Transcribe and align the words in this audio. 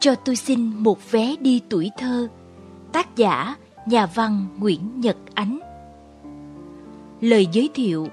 Cho 0.00 0.14
tôi 0.14 0.36
xin 0.36 0.70
một 0.74 1.10
vé 1.10 1.34
đi 1.40 1.60
tuổi 1.68 1.90
thơ. 1.98 2.28
Tác 2.92 3.16
giả 3.16 3.56
nhà 3.86 4.06
văn 4.06 4.46
Nguyễn 4.58 5.00
Nhật 5.00 5.16
Ánh. 5.34 5.58
Lời 7.20 7.48
giới 7.52 7.70
thiệu 7.74 8.08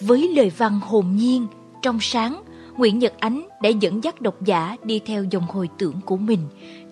Với 0.00 0.28
lời 0.28 0.52
văn 0.56 0.80
hồn 0.82 1.16
nhiên, 1.16 1.46
trong 1.82 1.98
sáng, 2.00 2.42
Nguyễn 2.76 2.98
Nhật 2.98 3.12
Ánh 3.18 3.48
đã 3.62 3.68
dẫn 3.68 4.04
dắt 4.04 4.20
độc 4.20 4.44
giả 4.44 4.76
đi 4.84 4.98
theo 4.98 5.24
dòng 5.30 5.46
hồi 5.48 5.68
tưởng 5.78 6.00
của 6.04 6.16
mình, 6.16 6.40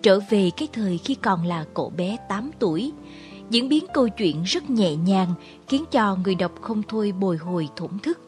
trở 0.01 0.19
về 0.29 0.49
cái 0.57 0.67
thời 0.73 0.97
khi 0.97 1.15
còn 1.15 1.45
là 1.45 1.65
cậu 1.73 1.89
bé 1.97 2.17
8 2.29 2.51
tuổi. 2.59 2.91
Diễn 3.49 3.69
biến 3.69 3.85
câu 3.93 4.09
chuyện 4.09 4.43
rất 4.43 4.69
nhẹ 4.69 4.95
nhàng, 4.95 5.33
khiến 5.67 5.83
cho 5.91 6.17
người 6.23 6.35
đọc 6.35 6.51
không 6.61 6.81
thôi 6.87 7.13
bồi 7.19 7.37
hồi 7.37 7.69
thổn 7.75 7.99
thức. 7.99 8.19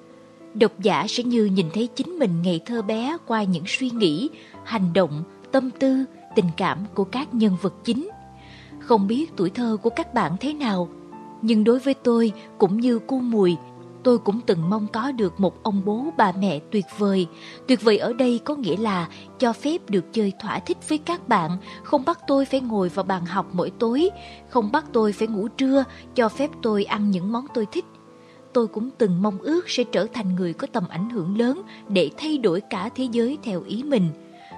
Độc 0.53 0.79
giả 0.79 1.05
sẽ 1.09 1.23
như 1.23 1.45
nhìn 1.45 1.65
thấy 1.73 1.87
chính 1.87 2.19
mình 2.19 2.41
ngày 2.41 2.59
thơ 2.65 2.81
bé 2.81 3.17
qua 3.27 3.43
những 3.43 3.63
suy 3.67 3.89
nghĩ, 3.89 4.29
hành 4.63 4.93
động, 4.93 5.23
tâm 5.51 5.69
tư, 5.79 6.05
tình 6.35 6.49
cảm 6.57 6.77
của 6.95 7.03
các 7.03 7.33
nhân 7.33 7.57
vật 7.61 7.73
chính. 7.83 8.09
Không 8.79 9.07
biết 9.07 9.31
tuổi 9.37 9.49
thơ 9.49 9.77
của 9.81 9.89
các 9.89 10.13
bạn 10.13 10.31
thế 10.39 10.53
nào, 10.53 10.89
nhưng 11.41 11.63
đối 11.63 11.79
với 11.79 11.93
tôi 11.93 12.33
cũng 12.57 12.79
như 12.79 12.99
cô 13.07 13.19
Mùi, 13.19 13.57
tôi 14.03 14.17
cũng 14.17 14.39
từng 14.45 14.69
mong 14.69 14.87
có 14.87 15.11
được 15.11 15.39
một 15.39 15.63
ông 15.63 15.81
bố 15.85 16.05
bà 16.17 16.31
mẹ 16.39 16.59
tuyệt 16.71 16.85
vời. 16.97 17.27
Tuyệt 17.67 17.81
vời 17.81 17.97
ở 17.97 18.13
đây 18.13 18.39
có 18.45 18.55
nghĩa 18.55 18.77
là 18.77 19.07
cho 19.39 19.53
phép 19.53 19.89
được 19.89 20.13
chơi 20.13 20.33
thỏa 20.39 20.59
thích 20.59 20.77
với 20.89 20.97
các 20.97 21.27
bạn, 21.27 21.57
không 21.83 22.05
bắt 22.05 22.19
tôi 22.27 22.45
phải 22.45 22.61
ngồi 22.61 22.89
vào 22.89 23.05
bàn 23.05 23.25
học 23.25 23.49
mỗi 23.53 23.71
tối, 23.79 24.09
không 24.49 24.71
bắt 24.71 24.85
tôi 24.93 25.13
phải 25.13 25.27
ngủ 25.27 25.47
trưa, 25.47 25.83
cho 26.15 26.29
phép 26.29 26.49
tôi 26.61 26.83
ăn 26.83 27.11
những 27.11 27.31
món 27.31 27.45
tôi 27.53 27.65
thích. 27.71 27.85
Tôi 28.53 28.67
cũng 28.67 28.89
từng 28.97 29.21
mong 29.21 29.37
ước 29.37 29.69
sẽ 29.69 29.83
trở 29.83 30.07
thành 30.13 30.35
người 30.35 30.53
có 30.53 30.67
tầm 30.71 30.83
ảnh 30.89 31.09
hưởng 31.09 31.37
lớn 31.37 31.61
để 31.89 32.09
thay 32.17 32.37
đổi 32.37 32.61
cả 32.61 32.89
thế 32.95 33.07
giới 33.11 33.37
theo 33.43 33.63
ý 33.63 33.83
mình 33.83 34.09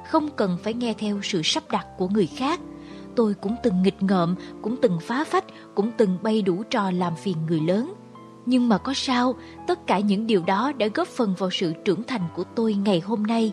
không 0.08 0.30
cần 0.36 0.58
phải 0.64 0.74
nghe 0.74 0.94
theo 0.98 1.20
sự 1.24 1.42
sắp 1.44 1.64
đặt 1.72 1.88
của 1.98 2.08
người 2.08 2.28
khác. 2.28 2.60
Tôi 3.16 3.34
cũng 3.34 3.56
từng 3.64 3.82
nghịch 3.82 4.04
ngợm, 4.04 4.36
cũng 4.62 4.76
từng 4.82 5.00
phá 5.02 5.24
phách, 5.24 5.46
cũng 5.76 5.92
từng 5.98 6.18
bay 6.22 6.42
đủ 6.42 6.64
trò 6.70 6.92
làm 6.92 7.16
phiền 7.16 7.38
người 7.48 7.60
lớn. 7.60 7.94
Nhưng 8.46 8.70
mà 8.70 8.78
có 8.78 8.94
sao, 8.96 9.36
tất 9.68 9.88
cả 9.88 10.00
những 10.00 10.28
điều 10.28 10.44
đó 10.44 10.72
đã 10.78 10.88
góp 10.94 11.08
phần 11.08 11.34
vào 11.38 11.50
sự 11.52 11.74
trưởng 11.86 12.04
thành 12.04 12.22
của 12.36 12.44
tôi 12.56 12.74
ngày 12.74 13.00
hôm 13.00 13.24
nay. 13.24 13.52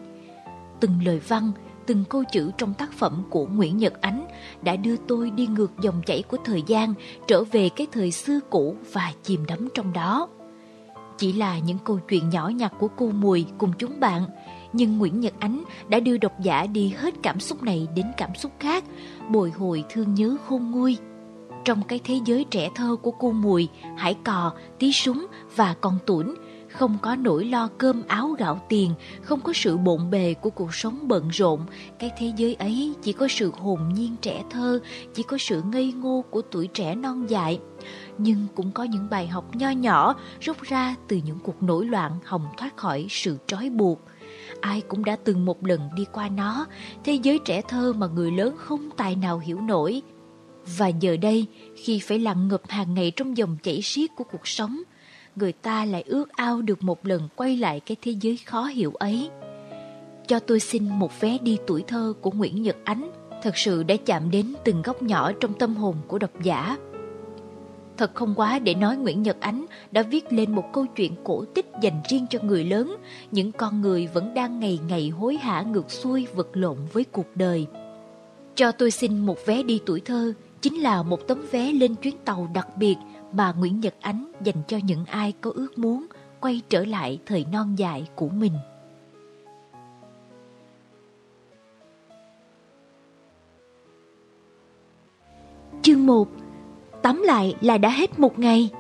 Từng 0.81 0.93
lời 1.05 1.21
văn, 1.29 1.53
từng 1.87 2.05
câu 2.09 2.25
chữ 2.33 2.51
trong 2.59 2.75
tác 2.75 2.93
phẩm 2.93 3.23
của 3.31 3.47
Nguyễn 3.47 3.77
Nhật 3.77 4.01
Ánh 4.01 4.27
đã 4.63 4.77
đưa 4.77 4.97
tôi 4.97 5.31
đi 5.31 5.47
ngược 5.47 5.73
dòng 5.83 6.03
chảy 6.07 6.23
của 6.23 6.37
thời 6.45 6.63
gian, 6.67 6.95
trở 7.27 7.45
về 7.45 7.69
cái 7.69 7.87
thời 7.93 8.11
xưa 8.11 8.41
cũ 8.51 8.77
và 8.93 9.13
chìm 9.23 9.47
đắm 9.47 9.69
trong 9.75 9.93
đó. 9.93 10.29
Chỉ 11.19 11.33
là 11.33 11.59
những 11.59 11.79
câu 11.85 11.99
chuyện 12.09 12.31
nhỏ 12.31 12.49
nhặt 12.49 12.73
của 12.79 12.89
cô 12.97 13.11
Mùi 13.11 13.47
cùng 13.59 13.73
chúng 13.79 14.01
bạn, 14.01 14.23
nhưng 14.73 14.99
Nguyễn 14.99 15.21
Nhật 15.21 15.35
Ánh 15.39 15.65
đã 15.89 16.01
đưa 16.01 16.17
độc 16.17 16.33
giả 16.41 16.67
đi 16.67 16.89
hết 16.89 17.15
cảm 17.23 17.41
xúc 17.41 17.63
này 17.63 17.89
đến 17.95 18.07
cảm 18.17 18.35
xúc 18.35 18.53
khác, 18.61 18.85
bồi 19.29 19.51
hồi 19.51 19.85
thương 19.91 20.15
nhớ 20.15 20.37
khôn 20.49 20.71
nguôi. 20.71 20.99
Trong 21.65 21.83
cái 21.83 22.01
thế 22.05 22.21
giới 22.25 22.45
trẻ 22.51 22.71
thơ 22.75 22.97
của 23.03 23.11
cô 23.11 23.33
Mùi, 23.33 23.69
Hải 23.97 24.15
Cò, 24.25 24.53
Tí 24.79 24.93
Súng 24.93 25.27
và 25.57 25.75
Con 25.81 25.99
Tuổn, 26.07 26.35
không 26.71 26.99
có 27.03 27.17
nỗi 27.17 27.45
lo 27.45 27.69
cơm 27.79 28.03
áo 28.07 28.29
gạo 28.39 28.61
tiền, 28.69 28.95
không 29.23 29.41
có 29.41 29.53
sự 29.53 29.77
bộn 29.77 30.11
bề 30.11 30.35
của 30.35 30.51
cuộc 30.51 30.75
sống 30.75 31.09
bận 31.09 31.29
rộn. 31.29 31.61
Cái 31.99 32.11
thế 32.19 32.33
giới 32.37 32.55
ấy 32.55 32.95
chỉ 33.03 33.13
có 33.13 33.29
sự 33.29 33.53
hồn 33.59 33.81
nhiên 33.95 34.17
trẻ 34.21 34.43
thơ, 34.51 34.81
chỉ 35.15 35.23
có 35.23 35.39
sự 35.39 35.63
ngây 35.73 35.93
ngô 35.93 36.25
của 36.31 36.43
tuổi 36.43 36.67
trẻ 36.67 36.95
non 36.95 37.31
dại. 37.31 37.61
Nhưng 38.19 38.47
cũng 38.55 38.73
có 38.73 38.85
những 38.85 39.11
bài 39.11 39.27
học 39.27 39.57
nho 39.57 39.71
nhỏ 39.71 40.15
rút 40.41 40.63
ra 40.63 40.95
từ 41.09 41.21
những 41.25 41.39
cuộc 41.39 41.63
nổi 41.63 41.87
loạn 41.87 42.13
hồng 42.25 42.47
thoát 42.57 42.77
khỏi 42.77 43.07
sự 43.11 43.39
trói 43.47 43.71
buộc 43.71 44.01
ai 44.61 44.81
cũng 44.81 45.05
đã 45.05 45.17
từng 45.25 45.45
một 45.45 45.67
lần 45.67 45.81
đi 45.97 46.05
qua 46.13 46.29
nó, 46.29 46.67
thế 47.05 47.13
giới 47.13 47.39
trẻ 47.45 47.63
thơ 47.69 47.93
mà 47.93 48.07
người 48.07 48.31
lớn 48.31 48.55
không 48.59 48.91
tài 48.97 49.17
nào 49.17 49.39
hiểu 49.39 49.61
nổi. 49.61 50.03
Và 50.79 50.89
giờ 50.89 51.17
đây, 51.17 51.47
khi 51.77 51.99
phải 51.99 52.19
lặn 52.19 52.49
ngập 52.49 52.63
hàng 52.69 52.95
ngày 52.95 53.13
trong 53.17 53.37
dòng 53.37 53.57
chảy 53.63 53.83
xiết 53.83 54.11
của 54.17 54.25
cuộc 54.25 54.49
sống, 54.49 54.81
người 55.37 55.53
ta 55.53 55.85
lại 55.85 56.05
ước 56.07 56.29
ao 56.33 56.63
được 56.63 56.83
một 56.83 57.07
lần 57.07 57.29
quay 57.37 57.57
lại 57.57 57.81
cái 57.81 57.97
thế 58.03 58.15
giới 58.21 58.37
khó 58.37 58.65
hiểu 58.65 58.93
ấy. 58.93 59.31
Cho 60.27 60.39
tôi 60.39 60.61
xin 60.61 60.89
một 60.89 61.21
vé 61.21 61.39
đi 61.43 61.59
tuổi 61.67 61.85
thơ 61.87 62.13
của 62.21 62.31
Nguyễn 62.31 62.63
Nhật 62.63 62.77
Ánh 62.85 63.11
thật 63.43 63.57
sự 63.57 63.83
đã 63.83 63.95
chạm 64.07 64.31
đến 64.31 64.55
từng 64.65 64.83
góc 64.83 65.03
nhỏ 65.03 65.33
trong 65.41 65.55
tâm 65.55 65.77
hồn 65.77 65.97
của 66.09 66.19
độc 66.19 66.31
giả. 66.43 66.77
Thật 68.01 68.15
không 68.15 68.35
quá 68.37 68.59
để 68.59 68.75
nói 68.75 68.97
Nguyễn 68.97 69.23
Nhật 69.23 69.37
Ánh 69.41 69.67
đã 69.91 70.03
viết 70.03 70.33
lên 70.33 70.55
một 70.55 70.65
câu 70.73 70.87
chuyện 70.87 71.15
cổ 71.25 71.45
tích 71.55 71.67
dành 71.83 72.01
riêng 72.09 72.27
cho 72.31 72.39
người 72.43 72.65
lớn, 72.65 72.97
những 73.31 73.53
con 73.53 73.81
người 73.81 74.07
vẫn 74.07 74.35
đang 74.35 74.61
ngày 74.61 74.79
ngày 74.89 75.09
hối 75.09 75.37
hả 75.37 75.63
ngược 75.63 75.91
xuôi 75.91 76.27
vật 76.35 76.49
lộn 76.53 76.77
với 76.93 77.05
cuộc 77.05 77.27
đời. 77.35 77.67
Cho 78.55 78.73
tôi 78.73 78.91
xin 78.91 79.19
một 79.19 79.47
vé 79.47 79.63
đi 79.63 79.81
tuổi 79.87 80.01
thơ, 80.01 80.33
chính 80.61 80.75
là 80.75 81.03
một 81.03 81.29
tấm 81.29 81.43
vé 81.51 81.73
lên 81.73 81.95
chuyến 81.95 82.17
tàu 82.25 82.49
đặc 82.55 82.69
biệt 82.77 82.97
mà 83.33 83.53
Nguyễn 83.53 83.81
Nhật 83.81 83.95
Ánh 84.01 84.33
dành 84.45 84.63
cho 84.69 84.79
những 84.85 85.05
ai 85.05 85.33
có 85.41 85.53
ước 85.55 85.79
muốn 85.79 86.07
quay 86.41 86.63
trở 86.69 86.85
lại 86.85 87.19
thời 87.27 87.45
non 87.53 87.79
dài 87.79 88.09
của 88.15 88.29
mình. 88.29 88.53
Chương 95.83 96.07
1 96.07 96.29
tắm 97.03 97.23
lại 97.23 97.55
là 97.61 97.79
đã 97.79 97.89
hết 97.89 98.19
một 98.19 98.39
ngày. 98.39 98.71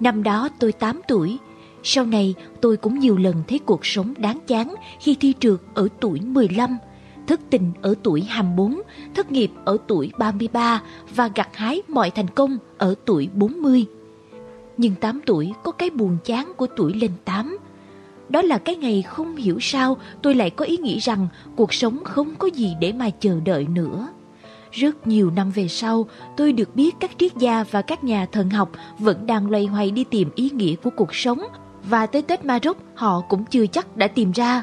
Năm 0.00 0.22
đó 0.22 0.48
tôi 0.58 0.72
8 0.72 1.00
tuổi, 1.08 1.38
sau 1.82 2.06
này 2.06 2.34
tôi 2.60 2.76
cũng 2.76 2.98
nhiều 2.98 3.16
lần 3.16 3.42
thấy 3.48 3.58
cuộc 3.58 3.86
sống 3.86 4.14
đáng 4.18 4.38
chán 4.46 4.74
khi 5.00 5.16
thi 5.20 5.34
trượt 5.40 5.60
ở 5.74 5.88
tuổi 6.00 6.20
15, 6.20 6.78
thất 7.26 7.40
tình 7.50 7.72
ở 7.82 7.94
tuổi 8.02 8.22
24, 8.22 8.80
thất 9.14 9.32
nghiệp 9.32 9.50
ở 9.64 9.76
tuổi 9.86 10.12
33 10.18 10.82
và 11.14 11.30
gặt 11.34 11.56
hái 11.56 11.82
mọi 11.88 12.10
thành 12.10 12.30
công 12.30 12.58
ở 12.78 12.94
tuổi 13.04 13.28
40. 13.34 13.86
Nhưng 14.76 14.94
8 14.94 15.20
tuổi 15.26 15.52
có 15.62 15.72
cái 15.72 15.90
buồn 15.90 16.16
chán 16.24 16.52
của 16.56 16.66
tuổi 16.76 16.94
lên 16.94 17.10
8. 17.24 17.58
Đó 18.28 18.42
là 18.42 18.58
cái 18.58 18.76
ngày 18.76 19.02
không 19.02 19.36
hiểu 19.36 19.58
sao 19.60 19.96
tôi 20.22 20.34
lại 20.34 20.50
có 20.50 20.64
ý 20.64 20.76
nghĩ 20.76 20.98
rằng 20.98 21.28
cuộc 21.56 21.74
sống 21.74 22.04
không 22.04 22.34
có 22.38 22.46
gì 22.46 22.76
để 22.80 22.92
mà 22.92 23.10
chờ 23.10 23.40
đợi 23.44 23.66
nữa. 23.66 24.08
Rất 24.72 25.06
nhiều 25.06 25.30
năm 25.30 25.50
về 25.50 25.68
sau, 25.68 26.06
tôi 26.36 26.52
được 26.52 26.76
biết 26.76 26.96
các 27.00 27.10
triết 27.18 27.36
gia 27.36 27.64
và 27.70 27.82
các 27.82 28.04
nhà 28.04 28.26
thần 28.32 28.50
học 28.50 28.70
vẫn 28.98 29.26
đang 29.26 29.50
loay 29.50 29.66
hoay 29.66 29.90
đi 29.90 30.04
tìm 30.04 30.30
ý 30.34 30.50
nghĩa 30.50 30.74
của 30.74 30.90
cuộc 30.90 31.14
sống 31.14 31.40
và 31.84 32.06
tới 32.06 32.22
Tết 32.22 32.44
Ma 32.44 32.58
Rốc 32.62 32.76
họ 32.94 33.20
cũng 33.20 33.44
chưa 33.44 33.66
chắc 33.66 33.96
đã 33.96 34.08
tìm 34.08 34.32
ra. 34.32 34.62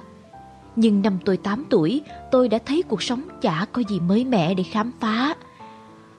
Nhưng 0.76 1.02
năm 1.02 1.18
tôi 1.26 1.38
8 1.38 1.64
tuổi, 1.70 2.02
tôi 2.32 2.50
đã 2.50 2.58
thấy 2.66 2.84
cuộc 2.84 3.04
sống 3.04 3.22
chả 3.42 3.66
có 3.72 3.84
gì 3.90 4.00
mới 4.00 4.26
mẻ 4.26 4.54
để 4.54 4.64
khám 4.64 4.92
phá. 5.00 5.36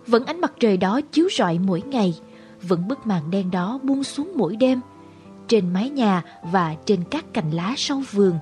Vẫn 0.07 0.25
ánh 0.25 0.41
mặt 0.41 0.53
trời 0.61 0.77
đó 0.77 1.01
chiếu 1.13 1.29
rọi 1.39 1.59
mỗi 1.59 1.81
ngày, 1.81 2.15
vẫn 2.63 2.89
bức 2.89 3.07
màn 3.07 3.31
đen 3.31 3.51
đó 3.51 3.79
buông 3.83 4.05
xuống 4.05 4.33
mỗi 4.37 4.57
đêm. 4.57 4.81
Trên 5.49 5.73
mái 5.73 5.91
nhà 5.91 6.23
và 6.53 6.75
trên 6.87 7.05
các 7.11 7.35
cành 7.35 7.51
lá 7.51 7.75
sau 7.77 8.03
vườn, 8.13 8.35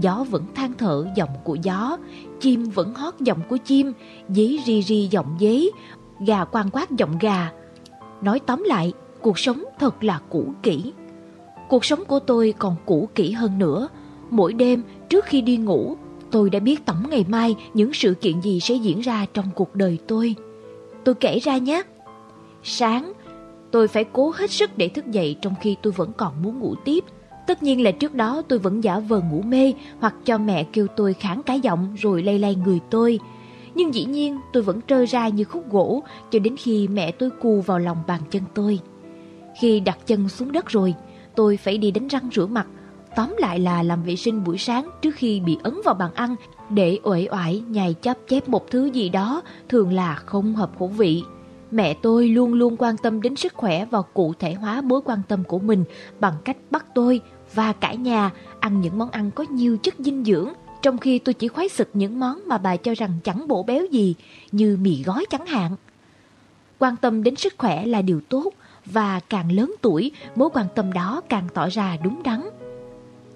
gió 0.00 0.24
vẫn 0.30 0.44
than 0.54 0.72
thở 0.78 1.06
giọng 1.16 1.30
của 1.44 1.56
gió, 1.62 1.96
chim 2.40 2.64
vẫn 2.64 2.94
hót 2.94 3.14
giọng 3.20 3.40
của 3.48 3.56
chim, 3.56 3.92
dế 4.28 4.56
ri 4.66 4.82
ri 4.82 5.08
giọng 5.10 5.36
dế, 5.40 5.66
gà 6.26 6.44
quan 6.44 6.70
quát 6.70 6.90
giọng 6.90 7.18
gà. 7.20 7.52
Nói 8.22 8.40
tóm 8.46 8.62
lại, 8.66 8.92
cuộc 9.20 9.38
sống 9.38 9.64
thật 9.78 10.04
là 10.04 10.20
cũ 10.30 10.52
kỹ. 10.62 10.92
Cuộc 11.68 11.84
sống 11.84 12.04
của 12.04 12.18
tôi 12.18 12.54
còn 12.58 12.76
cũ 12.86 13.08
kỹ 13.14 13.32
hơn 13.32 13.58
nữa. 13.58 13.88
Mỗi 14.30 14.52
đêm 14.52 14.82
trước 15.08 15.24
khi 15.24 15.40
đi 15.40 15.56
ngủ, 15.56 15.96
tôi 16.30 16.50
đã 16.50 16.58
biết 16.58 16.86
tổng 16.86 17.10
ngày 17.10 17.24
mai 17.28 17.56
những 17.74 17.92
sự 17.92 18.14
kiện 18.14 18.40
gì 18.40 18.60
sẽ 18.60 18.74
diễn 18.74 19.00
ra 19.00 19.26
trong 19.34 19.46
cuộc 19.54 19.74
đời 19.74 19.98
tôi. 20.06 20.34
Tôi 21.04 21.14
kể 21.14 21.38
ra 21.38 21.58
nhé. 21.58 21.82
Sáng, 22.62 23.12
tôi 23.70 23.88
phải 23.88 24.04
cố 24.04 24.32
hết 24.36 24.50
sức 24.50 24.70
để 24.76 24.88
thức 24.88 25.06
dậy 25.06 25.36
trong 25.42 25.54
khi 25.60 25.76
tôi 25.82 25.92
vẫn 25.92 26.12
còn 26.16 26.42
muốn 26.42 26.58
ngủ 26.58 26.74
tiếp 26.84 27.04
Tất 27.46 27.62
nhiên 27.62 27.82
là 27.82 27.90
trước 27.90 28.14
đó 28.14 28.42
tôi 28.48 28.58
vẫn 28.58 28.84
giả 28.84 28.98
vờ 28.98 29.20
ngủ 29.20 29.42
mê 29.42 29.72
hoặc 30.00 30.14
cho 30.24 30.38
mẹ 30.38 30.64
kêu 30.72 30.86
tôi 30.96 31.14
kháng 31.14 31.42
cái 31.42 31.60
giọng 31.60 31.94
rồi 31.98 32.22
lay 32.22 32.38
lay 32.38 32.54
người 32.54 32.80
tôi. 32.90 33.18
Nhưng 33.74 33.94
dĩ 33.94 34.04
nhiên 34.04 34.38
tôi 34.52 34.62
vẫn 34.62 34.80
trơ 34.86 35.06
ra 35.06 35.28
như 35.28 35.44
khúc 35.44 35.70
gỗ 35.70 36.02
cho 36.30 36.38
đến 36.38 36.56
khi 36.58 36.88
mẹ 36.88 37.12
tôi 37.12 37.30
cù 37.30 37.60
vào 37.60 37.78
lòng 37.78 37.98
bàn 38.06 38.20
chân 38.30 38.42
tôi. 38.54 38.78
Khi 39.60 39.80
đặt 39.80 39.98
chân 40.06 40.28
xuống 40.28 40.52
đất 40.52 40.66
rồi, 40.66 40.94
tôi 41.34 41.56
phải 41.56 41.78
đi 41.78 41.90
đánh 41.90 42.08
răng 42.08 42.28
rửa 42.32 42.46
mặt. 42.46 42.66
Tóm 43.16 43.34
lại 43.38 43.58
là 43.58 43.82
làm 43.82 44.02
vệ 44.02 44.16
sinh 44.16 44.44
buổi 44.44 44.58
sáng 44.58 44.90
trước 45.02 45.14
khi 45.14 45.40
bị 45.40 45.58
ấn 45.62 45.74
vào 45.84 45.94
bàn 45.94 46.14
ăn 46.14 46.36
để 46.70 46.98
uể 47.02 47.28
oải 47.30 47.62
nhai 47.68 47.94
chắp 48.00 48.18
chép 48.28 48.48
một 48.48 48.70
thứ 48.70 48.86
gì 48.86 49.08
đó 49.08 49.42
thường 49.68 49.92
là 49.92 50.14
không 50.14 50.54
hợp 50.54 50.70
khẩu 50.78 50.88
vị. 50.88 51.22
Mẹ 51.70 51.94
tôi 51.94 52.28
luôn 52.28 52.54
luôn 52.54 52.76
quan 52.78 52.96
tâm 52.96 53.22
đến 53.22 53.36
sức 53.36 53.54
khỏe 53.54 53.84
và 53.84 54.02
cụ 54.02 54.32
thể 54.38 54.54
hóa 54.54 54.80
mối 54.80 55.00
quan 55.04 55.18
tâm 55.28 55.44
của 55.44 55.58
mình 55.58 55.84
bằng 56.20 56.34
cách 56.44 56.56
bắt 56.70 56.86
tôi 56.94 57.20
và 57.54 57.72
cả 57.72 57.94
nhà 57.94 58.30
ăn 58.60 58.80
những 58.80 58.98
món 58.98 59.10
ăn 59.10 59.30
có 59.30 59.44
nhiều 59.50 59.76
chất 59.76 59.94
dinh 59.98 60.24
dưỡng, 60.24 60.52
trong 60.82 60.98
khi 60.98 61.18
tôi 61.18 61.34
chỉ 61.34 61.48
khoái 61.48 61.68
sực 61.68 61.90
những 61.94 62.20
món 62.20 62.40
mà 62.46 62.58
bà 62.58 62.76
cho 62.76 62.94
rằng 62.94 63.10
chẳng 63.24 63.48
bổ 63.48 63.62
béo 63.62 63.86
gì, 63.90 64.14
như 64.52 64.78
mì 64.80 65.02
gói 65.02 65.24
chẳng 65.30 65.46
hạn. 65.46 65.76
Quan 66.78 66.96
tâm 66.96 67.22
đến 67.22 67.36
sức 67.36 67.54
khỏe 67.58 67.86
là 67.86 68.02
điều 68.02 68.20
tốt, 68.20 68.52
và 68.86 69.20
càng 69.20 69.52
lớn 69.52 69.74
tuổi, 69.82 70.12
mối 70.34 70.48
quan 70.52 70.66
tâm 70.74 70.92
đó 70.92 71.20
càng 71.28 71.48
tỏ 71.54 71.68
ra 71.68 71.96
đúng 72.04 72.22
đắn. 72.22 72.48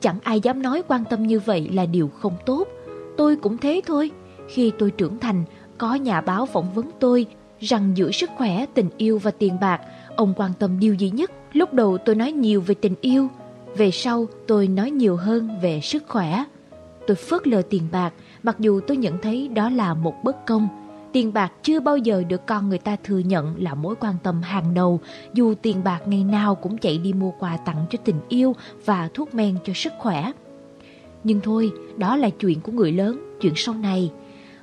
Chẳng 0.00 0.18
ai 0.22 0.40
dám 0.40 0.62
nói 0.62 0.82
quan 0.88 1.04
tâm 1.10 1.26
như 1.26 1.40
vậy 1.40 1.70
là 1.72 1.86
điều 1.86 2.08
không 2.08 2.36
tốt. 2.46 2.68
tôi 3.16 3.36
cũng 3.36 3.58
thế 3.58 3.80
thôi. 3.86 4.10
Khi 4.48 4.72
tôi 4.78 4.90
trưởng 4.90 5.18
thành, 5.18 5.44
có 5.78 5.94
nhà 5.94 6.20
báo 6.20 6.46
phỏng 6.46 6.74
vấn 6.74 6.90
tôi 7.00 7.26
rằng 7.60 7.92
giữa 7.94 8.10
sức 8.10 8.30
khỏe, 8.36 8.66
tình 8.74 8.90
yêu 8.96 9.18
và 9.18 9.30
tiền 9.30 9.60
bạc, 9.60 9.80
ông 10.16 10.34
quan 10.36 10.52
tâm 10.58 10.80
điều 10.80 10.94
gì 10.94 11.10
nhất? 11.10 11.30
Lúc 11.52 11.74
đầu 11.74 11.98
tôi 11.98 12.14
nói 12.14 12.32
nhiều 12.32 12.60
về 12.60 12.74
tình 12.74 12.94
yêu, 13.00 13.28
về 13.76 13.90
sau 13.90 14.26
tôi 14.46 14.69
nói 14.69 14.90
nhiều 14.90 15.17
hơn 15.17 15.49
về 15.62 15.81
sức 15.81 16.05
khỏe. 16.08 16.44
Tôi 17.06 17.14
phớt 17.14 17.46
lờ 17.46 17.62
tiền 17.62 17.82
bạc, 17.93 18.12
mặc 18.43 18.56
dù 18.58 18.81
tôi 18.81 18.96
nhận 18.96 19.19
thấy 19.19 19.49
đó 19.49 19.70
là 19.70 19.94
một 19.94 20.14
bất 20.25 20.46
công. 20.46 20.69
Tiền 21.12 21.32
bạc 21.32 21.52
chưa 21.62 21.81
bao 21.81 21.96
giờ 21.96 22.22
được 22.28 22.46
con 22.46 22.69
người 22.69 22.78
ta 22.78 22.96
thừa 23.05 23.19
nhận 23.19 23.55
là 23.62 23.75
mối 23.75 23.94
quan 24.00 24.14
tâm 24.22 24.43
hàng 24.43 24.75
đầu, 24.75 25.00
dù 25.34 25.55
tiền 25.62 25.84
bạc 25.84 26.00
ngày 26.06 26.25
nào 26.25 26.55
cũng 26.55 26.78
chạy 26.78 26.99
đi 26.99 27.12
mua 27.12 27.31
quà 27.31 27.56
tặng 27.56 27.87
cho 27.90 27.99
tình 28.05 28.20
yêu 28.28 28.56
và 28.84 29.08
thuốc 29.14 29.34
men 29.34 29.56
cho 29.64 29.72
sức 29.72 29.93
khỏe. 29.99 30.32
Nhưng 31.25 31.40
thôi, 31.40 31.72
đó 31.96 32.17
là 32.17 32.31
chuyện 32.31 32.61
của 32.61 32.72
người 32.72 32.93
lớn, 32.93 33.37
chuyện 33.40 33.52
sau 33.56 33.75
này. 33.75 34.12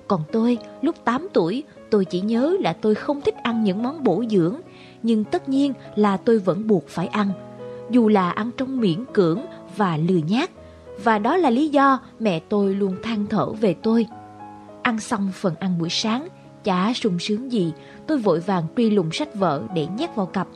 Còn 0.08 0.22
tôi, 0.32 0.58
lúc 0.82 0.96
8 1.04 1.28
tuổi, 1.34 1.64
tôi 1.90 2.06
chỉ 2.06 2.22
nhớ 2.22 2.58
là 2.60 2.74
tôi 2.74 2.96
không 2.96 3.22
thích 3.22 3.36
ăn 3.44 3.64
những 3.64 3.84
món 3.84 4.04
bổ 4.04 4.24
dưỡng, 4.30 4.56
nhưng 5.04 5.24
tất 5.24 5.50
nhiên 5.50 5.74
là 5.96 6.18
tôi 6.18 6.40
vẫn 6.40 6.68
buộc 6.68 6.88
phải 6.88 7.08
ăn, 7.08 7.30
dù 7.90 8.08
là 8.08 8.30
ăn 8.30 8.52
trong 8.58 8.80
miễn 8.80 9.06
cưỡng 9.14 9.40
và 9.78 9.98
lừa 9.98 10.20
nhát 10.28 10.50
Và 11.04 11.20
đó 11.20 11.38
là 11.38 11.50
lý 11.50 11.68
do 11.68 12.00
mẹ 12.20 12.40
tôi 12.40 12.76
luôn 12.76 12.96
than 13.04 13.26
thở 13.30 13.52
về 13.52 13.74
tôi. 13.74 14.08
Ăn 14.82 15.00
xong 15.00 15.32
phần 15.34 15.56
ăn 15.60 15.78
buổi 15.80 15.90
sáng, 15.90 16.28
chả 16.64 16.94
sung 16.94 17.20
sướng 17.20 17.52
gì, 17.52 17.74
tôi 18.08 18.18
vội 18.18 18.40
vàng 18.40 18.64
truy 18.78 18.90
lùng 18.90 19.12
sách 19.12 19.36
vở 19.36 19.64
để 19.74 19.88
nhét 19.98 20.16
vào 20.16 20.26
cặp. 20.26 20.48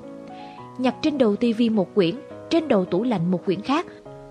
Nhặt 0.78 0.96
trên 1.02 1.18
đầu 1.18 1.36
tivi 1.36 1.70
một 1.70 1.96
quyển, 1.96 2.16
trên 2.50 2.68
đầu 2.68 2.86
tủ 2.86 3.04
lạnh 3.04 3.32
một 3.32 3.46
quyển 3.46 3.62
khác 3.62 3.86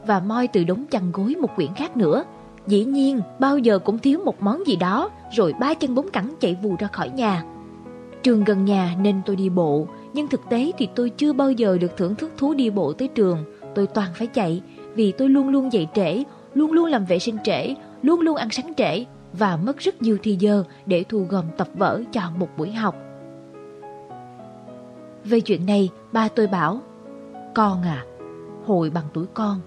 và 0.06 0.20
moi 0.20 0.46
từ 0.46 0.64
đống 0.64 0.84
chăn 0.90 1.12
gối 1.12 1.34
một 1.40 1.56
quyển 1.56 1.74
khác 1.74 1.96
nữa. 1.96 2.24
Dĩ 2.66 2.84
nhiên, 2.84 3.20
bao 3.38 3.58
giờ 3.58 3.78
cũng 3.78 3.98
thiếu 3.98 4.20
một 4.24 4.42
món 4.42 4.66
gì 4.66 4.76
đó, 4.76 5.10
rồi 5.36 5.54
ba 5.60 5.74
chân 5.74 5.94
bốn 5.94 6.10
cẳng 6.10 6.34
chạy 6.40 6.56
vù 6.62 6.76
ra 6.78 6.86
khỏi 6.86 7.08
nhà. 7.10 7.44
Trường 8.22 8.44
gần 8.44 8.64
nhà 8.64 8.96
nên 9.02 9.20
tôi 9.26 9.36
đi 9.36 9.48
bộ, 9.48 9.86
nhưng 10.12 10.28
thực 10.28 10.40
tế 10.50 10.72
thì 10.78 10.88
tôi 10.94 11.10
chưa 11.10 11.32
bao 11.32 11.50
giờ 11.50 11.78
được 11.78 11.96
thưởng 11.96 12.14
thức 12.14 12.30
thú 12.36 12.54
đi 12.54 12.70
bộ 12.70 12.92
tới 12.92 13.08
trường. 13.08 13.44
Tôi 13.74 13.86
toàn 13.86 14.08
phải 14.14 14.26
chạy, 14.26 14.62
vì 14.94 15.12
tôi 15.12 15.28
luôn 15.28 15.48
luôn 15.48 15.72
dậy 15.72 15.88
trễ, 15.94 16.22
luôn 16.54 16.72
luôn 16.72 16.86
làm 16.86 17.04
vệ 17.04 17.18
sinh 17.18 17.36
trễ, 17.44 17.74
luôn 18.02 18.20
luôn 18.20 18.36
ăn 18.36 18.50
sáng 18.50 18.72
trễ 18.76 19.04
và 19.32 19.56
mất 19.56 19.78
rất 19.78 20.02
nhiều 20.02 20.18
thời 20.22 20.36
giờ 20.36 20.64
để 20.86 21.04
thu 21.08 21.26
gom 21.30 21.44
tập 21.56 21.68
vở 21.74 22.02
cho 22.12 22.22
một 22.36 22.48
buổi 22.56 22.72
học. 22.72 22.94
Về 25.24 25.40
chuyện 25.40 25.66
này, 25.66 25.88
ba 26.12 26.28
tôi 26.28 26.46
bảo, 26.46 26.80
Con 27.54 27.82
à, 27.82 28.04
hồi 28.66 28.90
bằng 28.90 29.04
tuổi 29.12 29.26
con, 29.34 29.60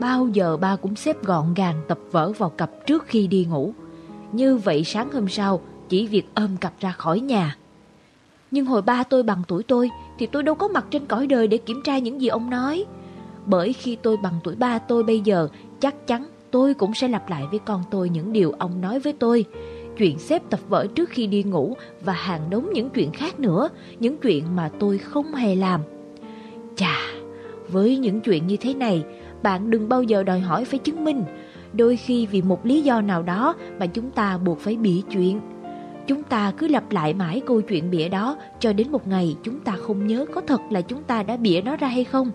bao 0.00 0.28
giờ 0.28 0.56
ba 0.56 0.76
cũng 0.76 0.96
xếp 0.96 1.24
gọn 1.24 1.54
gàng 1.54 1.82
tập 1.88 1.98
vở 2.10 2.32
vào 2.32 2.50
cặp 2.50 2.70
trước 2.86 3.04
khi 3.06 3.26
đi 3.26 3.44
ngủ. 3.44 3.72
Như 4.32 4.56
vậy 4.56 4.84
sáng 4.84 5.12
hôm 5.12 5.28
sau, 5.28 5.60
chỉ 5.88 6.06
việc 6.06 6.26
ôm 6.34 6.56
cặp 6.60 6.72
ra 6.80 6.92
khỏi 6.92 7.20
nhà. 7.20 7.56
Nhưng 8.50 8.66
hồi 8.66 8.82
ba 8.82 9.02
tôi 9.02 9.22
bằng 9.22 9.42
tuổi 9.48 9.62
tôi 9.62 9.90
thì 10.18 10.26
tôi 10.26 10.42
đâu 10.42 10.54
có 10.54 10.68
mặt 10.68 10.86
trên 10.90 11.06
cõi 11.06 11.26
đời 11.26 11.46
để 11.46 11.56
kiểm 11.56 11.80
tra 11.84 11.98
những 11.98 12.20
gì 12.20 12.28
ông 12.28 12.50
nói. 12.50 12.84
Bởi 13.46 13.72
khi 13.72 13.96
tôi 14.02 14.16
bằng 14.16 14.34
tuổi 14.44 14.54
ba 14.54 14.78
tôi 14.78 15.02
bây 15.02 15.20
giờ, 15.20 15.48
chắc 15.80 16.06
chắn 16.06 16.26
tôi 16.50 16.74
cũng 16.74 16.94
sẽ 16.94 17.08
lặp 17.08 17.30
lại 17.30 17.44
với 17.50 17.58
con 17.58 17.82
tôi 17.90 18.08
những 18.08 18.32
điều 18.32 18.52
ông 18.58 18.80
nói 18.80 19.00
với 19.00 19.12
tôi. 19.12 19.44
Chuyện 19.96 20.18
xếp 20.18 20.42
tập 20.50 20.60
vở 20.68 20.86
trước 20.94 21.10
khi 21.10 21.26
đi 21.26 21.42
ngủ 21.42 21.76
và 22.04 22.12
hàng 22.12 22.50
đống 22.50 22.70
những 22.72 22.90
chuyện 22.90 23.12
khác 23.12 23.40
nữa, 23.40 23.68
những 23.98 24.16
chuyện 24.16 24.56
mà 24.56 24.70
tôi 24.78 24.98
không 24.98 25.34
hề 25.34 25.54
làm. 25.54 25.80
Chà, 26.76 26.96
với 27.68 27.96
những 27.96 28.20
chuyện 28.20 28.46
như 28.46 28.56
thế 28.56 28.74
này, 28.74 29.04
bạn 29.42 29.70
đừng 29.70 29.88
bao 29.88 30.02
giờ 30.02 30.22
đòi 30.22 30.40
hỏi 30.40 30.64
phải 30.64 30.78
chứng 30.78 31.04
minh. 31.04 31.24
Đôi 31.72 31.96
khi 31.96 32.26
vì 32.26 32.42
một 32.42 32.66
lý 32.66 32.82
do 32.82 33.00
nào 33.00 33.22
đó 33.22 33.54
mà 33.78 33.86
chúng 33.86 34.10
ta 34.10 34.38
buộc 34.38 34.58
phải 34.58 34.76
bị 34.76 35.02
chuyện. 35.10 35.40
Chúng 36.06 36.22
ta 36.22 36.52
cứ 36.58 36.68
lặp 36.68 36.92
lại 36.92 37.14
mãi 37.14 37.42
câu 37.46 37.60
chuyện 37.60 37.90
bịa 37.90 38.08
đó 38.08 38.36
cho 38.60 38.72
đến 38.72 38.92
một 38.92 39.08
ngày 39.08 39.36
chúng 39.42 39.60
ta 39.60 39.76
không 39.86 40.06
nhớ 40.06 40.26
có 40.34 40.40
thật 40.40 40.60
là 40.70 40.80
chúng 40.80 41.02
ta 41.02 41.22
đã 41.22 41.36
bịa 41.36 41.60
nó 41.64 41.76
ra 41.76 41.88
hay 41.88 42.04
không. 42.04 42.30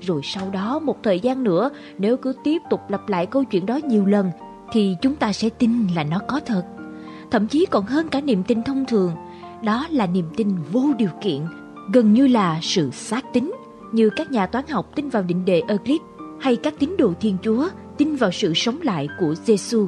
Rồi 0.00 0.20
sau 0.24 0.50
đó 0.50 0.78
một 0.78 1.02
thời 1.02 1.20
gian 1.20 1.44
nữa 1.44 1.70
nếu 1.98 2.16
cứ 2.16 2.32
tiếp 2.44 2.62
tục 2.70 2.80
lặp 2.88 3.08
lại 3.08 3.26
câu 3.26 3.44
chuyện 3.44 3.66
đó 3.66 3.78
nhiều 3.84 4.06
lần 4.06 4.30
thì 4.72 4.96
chúng 5.02 5.16
ta 5.16 5.32
sẽ 5.32 5.48
tin 5.48 5.86
là 5.94 6.04
nó 6.04 6.18
có 6.28 6.40
thật. 6.46 6.62
Thậm 7.30 7.46
chí 7.46 7.66
còn 7.70 7.84
hơn 7.84 8.08
cả 8.08 8.20
niềm 8.20 8.42
tin 8.42 8.62
thông 8.62 8.84
thường. 8.84 9.12
Đó 9.64 9.86
là 9.90 10.06
niềm 10.06 10.26
tin 10.36 10.48
vô 10.72 10.84
điều 10.98 11.10
kiện, 11.20 11.40
gần 11.92 12.14
như 12.14 12.26
là 12.26 12.58
sự 12.62 12.90
xác 12.90 13.32
tính, 13.32 13.52
như 13.92 14.10
các 14.10 14.30
nhà 14.30 14.46
toán 14.46 14.64
học 14.68 14.90
tin 14.94 15.08
vào 15.08 15.22
định 15.22 15.44
đề 15.44 15.62
Euclid 15.68 16.00
hay 16.40 16.56
các 16.56 16.74
tín 16.78 16.96
đồ 16.98 17.12
Thiên 17.20 17.36
Chúa 17.42 17.68
tin 17.96 18.16
vào 18.16 18.30
sự 18.30 18.54
sống 18.54 18.78
lại 18.82 19.08
của 19.20 19.34
Giêsu. 19.34 19.86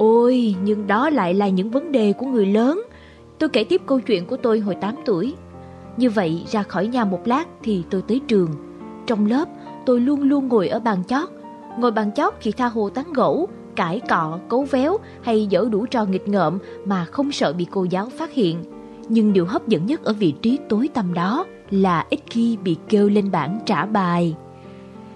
Ôi, 0.00 0.54
nhưng 0.64 0.86
đó 0.86 1.10
lại 1.10 1.34
là 1.34 1.48
những 1.48 1.70
vấn 1.70 1.92
đề 1.92 2.12
của 2.12 2.26
người 2.26 2.46
lớn. 2.46 2.82
Tôi 3.38 3.48
kể 3.48 3.64
tiếp 3.64 3.82
câu 3.86 4.00
chuyện 4.00 4.26
của 4.26 4.36
tôi 4.36 4.60
hồi 4.60 4.74
8 4.74 4.94
tuổi. 5.04 5.34
Như 5.96 6.10
vậy, 6.10 6.42
ra 6.50 6.62
khỏi 6.62 6.86
nhà 6.86 7.04
một 7.04 7.20
lát 7.24 7.48
thì 7.62 7.82
tôi 7.90 8.02
tới 8.02 8.20
trường. 8.28 8.48
Trong 9.06 9.26
lớp, 9.26 9.48
tôi 9.86 10.00
luôn 10.00 10.22
luôn 10.22 10.48
ngồi 10.48 10.68
ở 10.68 10.80
bàn 10.80 11.04
chót. 11.08 11.28
Ngồi 11.78 11.90
bàn 11.90 12.10
chót 12.16 12.34
khi 12.40 12.52
tha 12.52 12.66
hồ 12.66 12.90
tán 12.90 13.12
gẫu, 13.12 13.48
cãi 13.76 14.00
cọ, 14.08 14.38
cấu 14.48 14.62
véo 14.62 14.98
hay 15.22 15.46
dở 15.46 15.68
đủ 15.70 15.86
trò 15.86 16.04
nghịch 16.04 16.28
ngợm 16.28 16.58
mà 16.84 17.04
không 17.04 17.32
sợ 17.32 17.52
bị 17.52 17.66
cô 17.70 17.84
giáo 17.84 18.08
phát 18.18 18.32
hiện. 18.32 18.64
Nhưng 19.08 19.32
điều 19.32 19.46
hấp 19.46 19.68
dẫn 19.68 19.86
nhất 19.86 20.04
ở 20.04 20.12
vị 20.12 20.34
trí 20.42 20.58
tối 20.68 20.88
tăm 20.94 21.14
đó 21.14 21.44
là 21.70 22.06
ít 22.10 22.20
khi 22.30 22.56
bị 22.64 22.76
kêu 22.88 23.08
lên 23.08 23.30
bảng 23.30 23.58
trả 23.66 23.86
bài. 23.86 24.36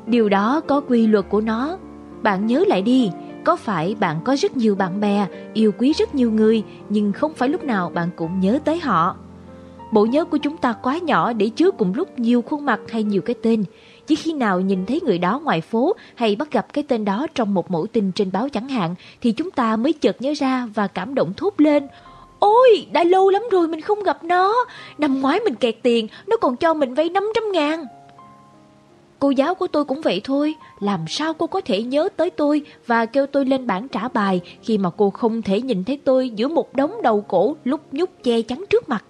Điều 0.06 0.28
đó 0.28 0.60
có 0.60 0.80
quy 0.80 1.06
luật 1.06 1.24
của 1.30 1.40
nó. 1.40 1.78
Bạn 2.22 2.46
nhớ 2.46 2.64
lại 2.68 2.82
đi, 2.82 3.10
có 3.44 3.56
phải 3.56 3.94
bạn 4.00 4.20
có 4.24 4.36
rất 4.36 4.56
nhiều 4.56 4.74
bạn 4.74 5.00
bè, 5.00 5.26
yêu 5.54 5.72
quý 5.78 5.92
rất 5.92 6.14
nhiều 6.14 6.30
người, 6.30 6.62
nhưng 6.88 7.12
không 7.12 7.34
phải 7.34 7.48
lúc 7.48 7.64
nào 7.64 7.90
bạn 7.94 8.10
cũng 8.16 8.40
nhớ 8.40 8.58
tới 8.64 8.78
họ. 8.78 9.16
Bộ 9.92 10.06
nhớ 10.06 10.24
của 10.24 10.36
chúng 10.36 10.56
ta 10.56 10.72
quá 10.72 10.98
nhỏ 10.98 11.32
để 11.32 11.48
chứa 11.48 11.70
cùng 11.70 11.94
lúc 11.94 12.18
nhiều 12.18 12.42
khuôn 12.42 12.64
mặt 12.64 12.80
hay 12.88 13.02
nhiều 13.02 13.22
cái 13.22 13.34
tên. 13.42 13.64
Chỉ 14.06 14.14
khi 14.14 14.32
nào 14.32 14.60
nhìn 14.60 14.86
thấy 14.86 15.00
người 15.04 15.18
đó 15.18 15.40
ngoài 15.44 15.60
phố 15.60 15.96
hay 16.14 16.36
bắt 16.36 16.52
gặp 16.52 16.72
cái 16.72 16.84
tên 16.88 17.04
đó 17.04 17.26
trong 17.34 17.54
một 17.54 17.70
mẫu 17.70 17.86
tin 17.86 18.12
trên 18.12 18.32
báo 18.32 18.48
chẳng 18.48 18.68
hạn 18.68 18.94
thì 19.20 19.32
chúng 19.32 19.50
ta 19.50 19.76
mới 19.76 19.92
chợt 19.92 20.22
nhớ 20.22 20.32
ra 20.36 20.68
và 20.74 20.86
cảm 20.86 21.14
động 21.14 21.32
thốt 21.36 21.54
lên. 21.58 21.86
Ôi, 22.38 22.86
đã 22.92 23.04
lâu 23.04 23.30
lắm 23.30 23.42
rồi 23.50 23.68
mình 23.68 23.80
không 23.80 24.02
gặp 24.02 24.24
nó. 24.24 24.54
Năm 24.98 25.20
ngoái 25.20 25.40
mình 25.40 25.54
kẹt 25.54 25.76
tiền, 25.82 26.08
nó 26.26 26.36
còn 26.36 26.56
cho 26.56 26.74
mình 26.74 26.94
vay 26.94 27.08
500 27.08 27.44
ngàn. 27.52 27.84
Cô 29.24 29.30
giáo 29.30 29.54
của 29.54 29.66
tôi 29.66 29.84
cũng 29.84 30.00
vậy 30.00 30.20
thôi, 30.24 30.54
làm 30.80 31.00
sao 31.08 31.34
cô 31.34 31.46
có 31.46 31.60
thể 31.64 31.82
nhớ 31.82 32.08
tới 32.16 32.30
tôi 32.30 32.62
và 32.86 33.06
kêu 33.06 33.26
tôi 33.26 33.44
lên 33.44 33.66
bảng 33.66 33.88
trả 33.88 34.08
bài 34.08 34.40
khi 34.62 34.78
mà 34.78 34.90
cô 34.90 35.10
không 35.10 35.42
thể 35.42 35.60
nhìn 35.62 35.84
thấy 35.84 36.00
tôi 36.04 36.30
giữa 36.30 36.48
một 36.48 36.74
đống 36.74 37.02
đầu 37.02 37.20
cổ 37.20 37.56
lúc 37.64 37.80
nhúc 37.92 38.10
che 38.22 38.42
chắn 38.42 38.64
trước 38.70 38.88
mặt. 38.88 39.04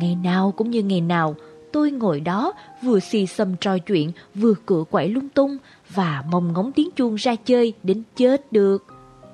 Ngày 0.00 0.16
nào 0.24 0.52
cũng 0.56 0.70
như 0.70 0.82
ngày 0.82 1.00
nào, 1.00 1.34
tôi 1.72 1.90
ngồi 1.90 2.20
đó 2.20 2.52
vừa 2.82 3.00
xì 3.00 3.26
xầm 3.26 3.56
trò 3.56 3.78
chuyện 3.78 4.12
vừa 4.34 4.54
cựa 4.66 4.84
quậy 4.90 5.08
lung 5.08 5.28
tung 5.28 5.56
và 5.94 6.24
mong 6.30 6.52
ngóng 6.52 6.72
tiếng 6.72 6.90
chuông 6.90 7.14
ra 7.14 7.34
chơi 7.36 7.72
đến 7.82 8.02
chết 8.16 8.52
được. 8.52 8.84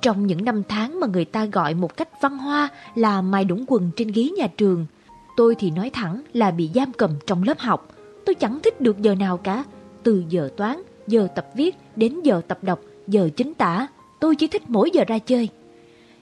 Trong 0.02 0.26
những 0.26 0.44
năm 0.44 0.62
tháng 0.68 1.00
mà 1.00 1.06
người 1.06 1.24
ta 1.24 1.44
gọi 1.44 1.74
một 1.74 1.96
cách 1.96 2.22
văn 2.22 2.38
hoa 2.38 2.68
là 2.94 3.22
mài 3.22 3.44
đũng 3.44 3.64
quần 3.66 3.90
trên 3.96 4.08
ghế 4.08 4.22
nhà 4.22 4.46
trường, 4.56 4.86
tôi 5.36 5.54
thì 5.54 5.70
nói 5.70 5.90
thẳng 5.90 6.22
là 6.32 6.50
bị 6.50 6.70
giam 6.74 6.92
cầm 6.92 7.10
trong 7.26 7.42
lớp 7.42 7.58
học. 7.58 7.88
Tôi 8.26 8.34
chẳng 8.34 8.60
thích 8.62 8.80
được 8.80 9.02
giờ 9.02 9.14
nào 9.14 9.36
cả, 9.36 9.64
từ 10.02 10.24
giờ 10.28 10.48
toán, 10.56 10.82
giờ 11.06 11.28
tập 11.34 11.46
viết 11.54 11.76
đến 11.96 12.20
giờ 12.22 12.40
tập 12.48 12.58
đọc, 12.62 12.80
giờ 13.06 13.28
chính 13.36 13.54
tả, 13.54 13.86
tôi 14.20 14.36
chỉ 14.36 14.46
thích 14.46 14.62
mỗi 14.68 14.90
giờ 14.92 15.04
ra 15.06 15.18
chơi. 15.18 15.48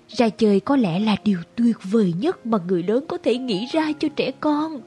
Ra 0.08 0.28
chơi 0.28 0.60
có 0.60 0.76
lẽ 0.76 1.00
là 1.00 1.16
điều 1.24 1.38
tuyệt 1.56 1.76
vời 1.90 2.14
nhất 2.20 2.46
mà 2.46 2.58
người 2.68 2.82
lớn 2.82 3.04
có 3.08 3.18
thể 3.18 3.38
nghĩ 3.38 3.66
ra 3.72 3.92
cho 3.98 4.08
trẻ 4.16 4.30
con. 4.40 4.80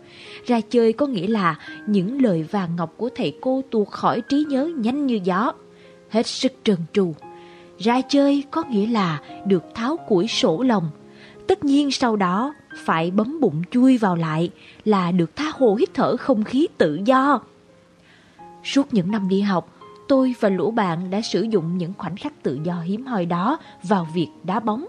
Ra 0.45 0.61
chơi 0.69 0.93
có 0.93 1.07
nghĩa 1.07 1.27
là 1.27 1.59
những 1.87 2.21
lời 2.21 2.43
vàng 2.43 2.75
ngọc 2.75 2.93
của 2.97 3.09
thầy 3.15 3.37
cô 3.41 3.61
tuột 3.71 3.87
khỏi 3.87 4.21
trí 4.21 4.45
nhớ 4.49 4.71
nhanh 4.77 5.05
như 5.05 5.19
gió. 5.23 5.53
Hết 6.09 6.27
sức 6.27 6.51
trần 6.63 6.79
trù 6.93 7.13
Ra 7.79 8.01
chơi 8.01 8.43
có 8.51 8.63
nghĩa 8.69 8.87
là 8.87 9.21
được 9.45 9.63
tháo 9.75 9.97
củi 9.97 10.27
sổ 10.27 10.61
lòng. 10.61 10.89
Tất 11.47 11.65
nhiên 11.65 11.91
sau 11.91 12.15
đó 12.15 12.53
phải 12.77 13.11
bấm 13.11 13.39
bụng 13.39 13.61
chui 13.71 13.97
vào 13.97 14.15
lại 14.15 14.51
là 14.85 15.11
được 15.11 15.35
tha 15.35 15.51
hồ 15.53 15.75
hít 15.79 15.93
thở 15.93 16.17
không 16.17 16.43
khí 16.43 16.67
tự 16.77 16.99
do. 17.05 17.41
Suốt 18.63 18.93
những 18.93 19.11
năm 19.11 19.29
đi 19.29 19.41
học, 19.41 19.77
tôi 20.07 20.35
và 20.39 20.49
lũ 20.49 20.71
bạn 20.71 21.09
đã 21.09 21.21
sử 21.21 21.41
dụng 21.41 21.77
những 21.77 21.93
khoảnh 21.97 22.17
khắc 22.17 22.43
tự 22.43 22.59
do 22.63 22.81
hiếm 22.81 23.05
hoi 23.05 23.25
đó 23.25 23.57
vào 23.83 24.07
việc 24.13 24.27
đá 24.43 24.59
bóng, 24.59 24.85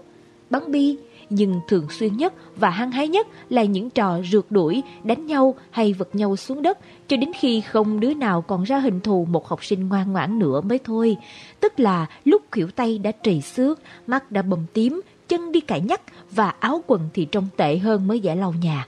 bắn 0.49 0.71
bi, 0.71 0.97
nhưng 1.29 1.59
thường 1.67 1.87
xuyên 1.89 2.17
nhất 2.17 2.33
và 2.55 2.69
hăng 2.69 2.91
hái 2.91 3.07
nhất 3.07 3.27
là 3.49 3.63
những 3.63 3.89
trò 3.89 4.21
rượt 4.31 4.45
đuổi, 4.49 4.83
đánh 5.03 5.25
nhau 5.25 5.55
hay 5.71 5.93
vật 5.93 6.15
nhau 6.15 6.35
xuống 6.35 6.61
đất 6.61 6.77
cho 7.07 7.17
đến 7.17 7.31
khi 7.39 7.61
không 7.61 7.99
đứa 7.99 8.13
nào 8.13 8.41
còn 8.41 8.63
ra 8.63 8.79
hình 8.79 8.99
thù 8.99 9.27
một 9.29 9.47
học 9.47 9.65
sinh 9.65 9.89
ngoan 9.89 10.11
ngoãn 10.13 10.39
nữa 10.39 10.61
mới 10.61 10.79
thôi. 10.83 11.17
Tức 11.59 11.79
là 11.79 12.05
lúc 12.25 12.41
khỉu 12.51 12.67
tay 12.67 12.97
đã 12.97 13.11
trầy 13.23 13.41
xước, 13.41 13.79
mắt 14.07 14.31
đã 14.31 14.41
bầm 14.41 14.59
tím, 14.73 15.01
chân 15.27 15.51
đi 15.51 15.59
cãi 15.59 15.81
nhắc 15.81 16.01
và 16.31 16.49
áo 16.59 16.83
quần 16.87 17.09
thì 17.13 17.25
trông 17.25 17.47
tệ 17.57 17.77
hơn 17.77 18.07
mới 18.07 18.19
giả 18.19 18.35
lau 18.35 18.53
nhà. 18.61 18.87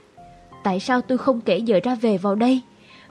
Tại 0.62 0.80
sao 0.80 1.00
tôi 1.00 1.18
không 1.18 1.40
kể 1.40 1.58
giờ 1.58 1.80
ra 1.82 1.94
về 1.94 2.18
vào 2.18 2.34
đây? 2.34 2.60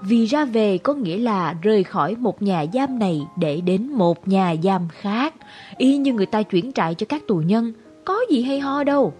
Vì 0.01 0.25
ra 0.25 0.45
về 0.45 0.77
có 0.77 0.93
nghĩa 0.93 1.17
là 1.17 1.55
rời 1.61 1.83
khỏi 1.83 2.15
một 2.15 2.41
nhà 2.41 2.65
giam 2.73 2.99
này 2.99 3.21
để 3.37 3.61
đến 3.61 3.91
một 3.91 4.27
nhà 4.27 4.55
giam 4.63 4.87
khác, 4.91 5.33
y 5.77 5.97
như 5.97 6.13
người 6.13 6.25
ta 6.25 6.41
chuyển 6.43 6.71
trại 6.73 6.95
cho 6.95 7.05
các 7.09 7.27
tù 7.27 7.35
nhân, 7.35 7.73
có 8.05 8.19
gì 8.29 8.41
hay 8.41 8.59
ho 8.59 8.83
đâu. 8.83 9.13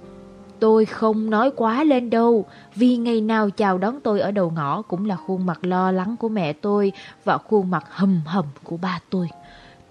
Tôi 0.60 0.86
không 0.86 1.30
nói 1.30 1.52
quá 1.56 1.84
lên 1.84 2.10
đâu, 2.10 2.46
vì 2.76 2.98
ngày 2.98 3.22
nào 3.22 3.50
chào 3.50 3.78
đón 3.78 4.00
tôi 4.04 4.20
ở 4.20 4.32
đầu 4.32 4.52
ngõ 4.56 4.82
cũng 4.82 5.06
là 5.06 5.16
khuôn 5.16 5.46
mặt 5.46 5.60
lo 5.62 5.92
lắng 5.92 6.16
của 6.20 6.30
mẹ 6.30 6.54
tôi 6.54 6.92
và 7.24 7.38
khuôn 7.38 7.72
mặt 7.72 7.86
hầm 7.90 8.22
hầm 8.26 8.46
của 8.64 8.78
ba 8.78 9.00
tôi. 9.10 9.28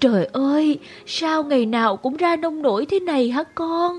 Trời 0.00 0.28
ơi, 0.32 0.78
sao 1.06 1.44
ngày 1.44 1.66
nào 1.66 1.96
cũng 1.96 2.16
ra 2.16 2.36
nông 2.36 2.62
nổi 2.62 2.86
thế 2.86 3.00
này 3.00 3.30
hả 3.30 3.44
con? 3.54 3.98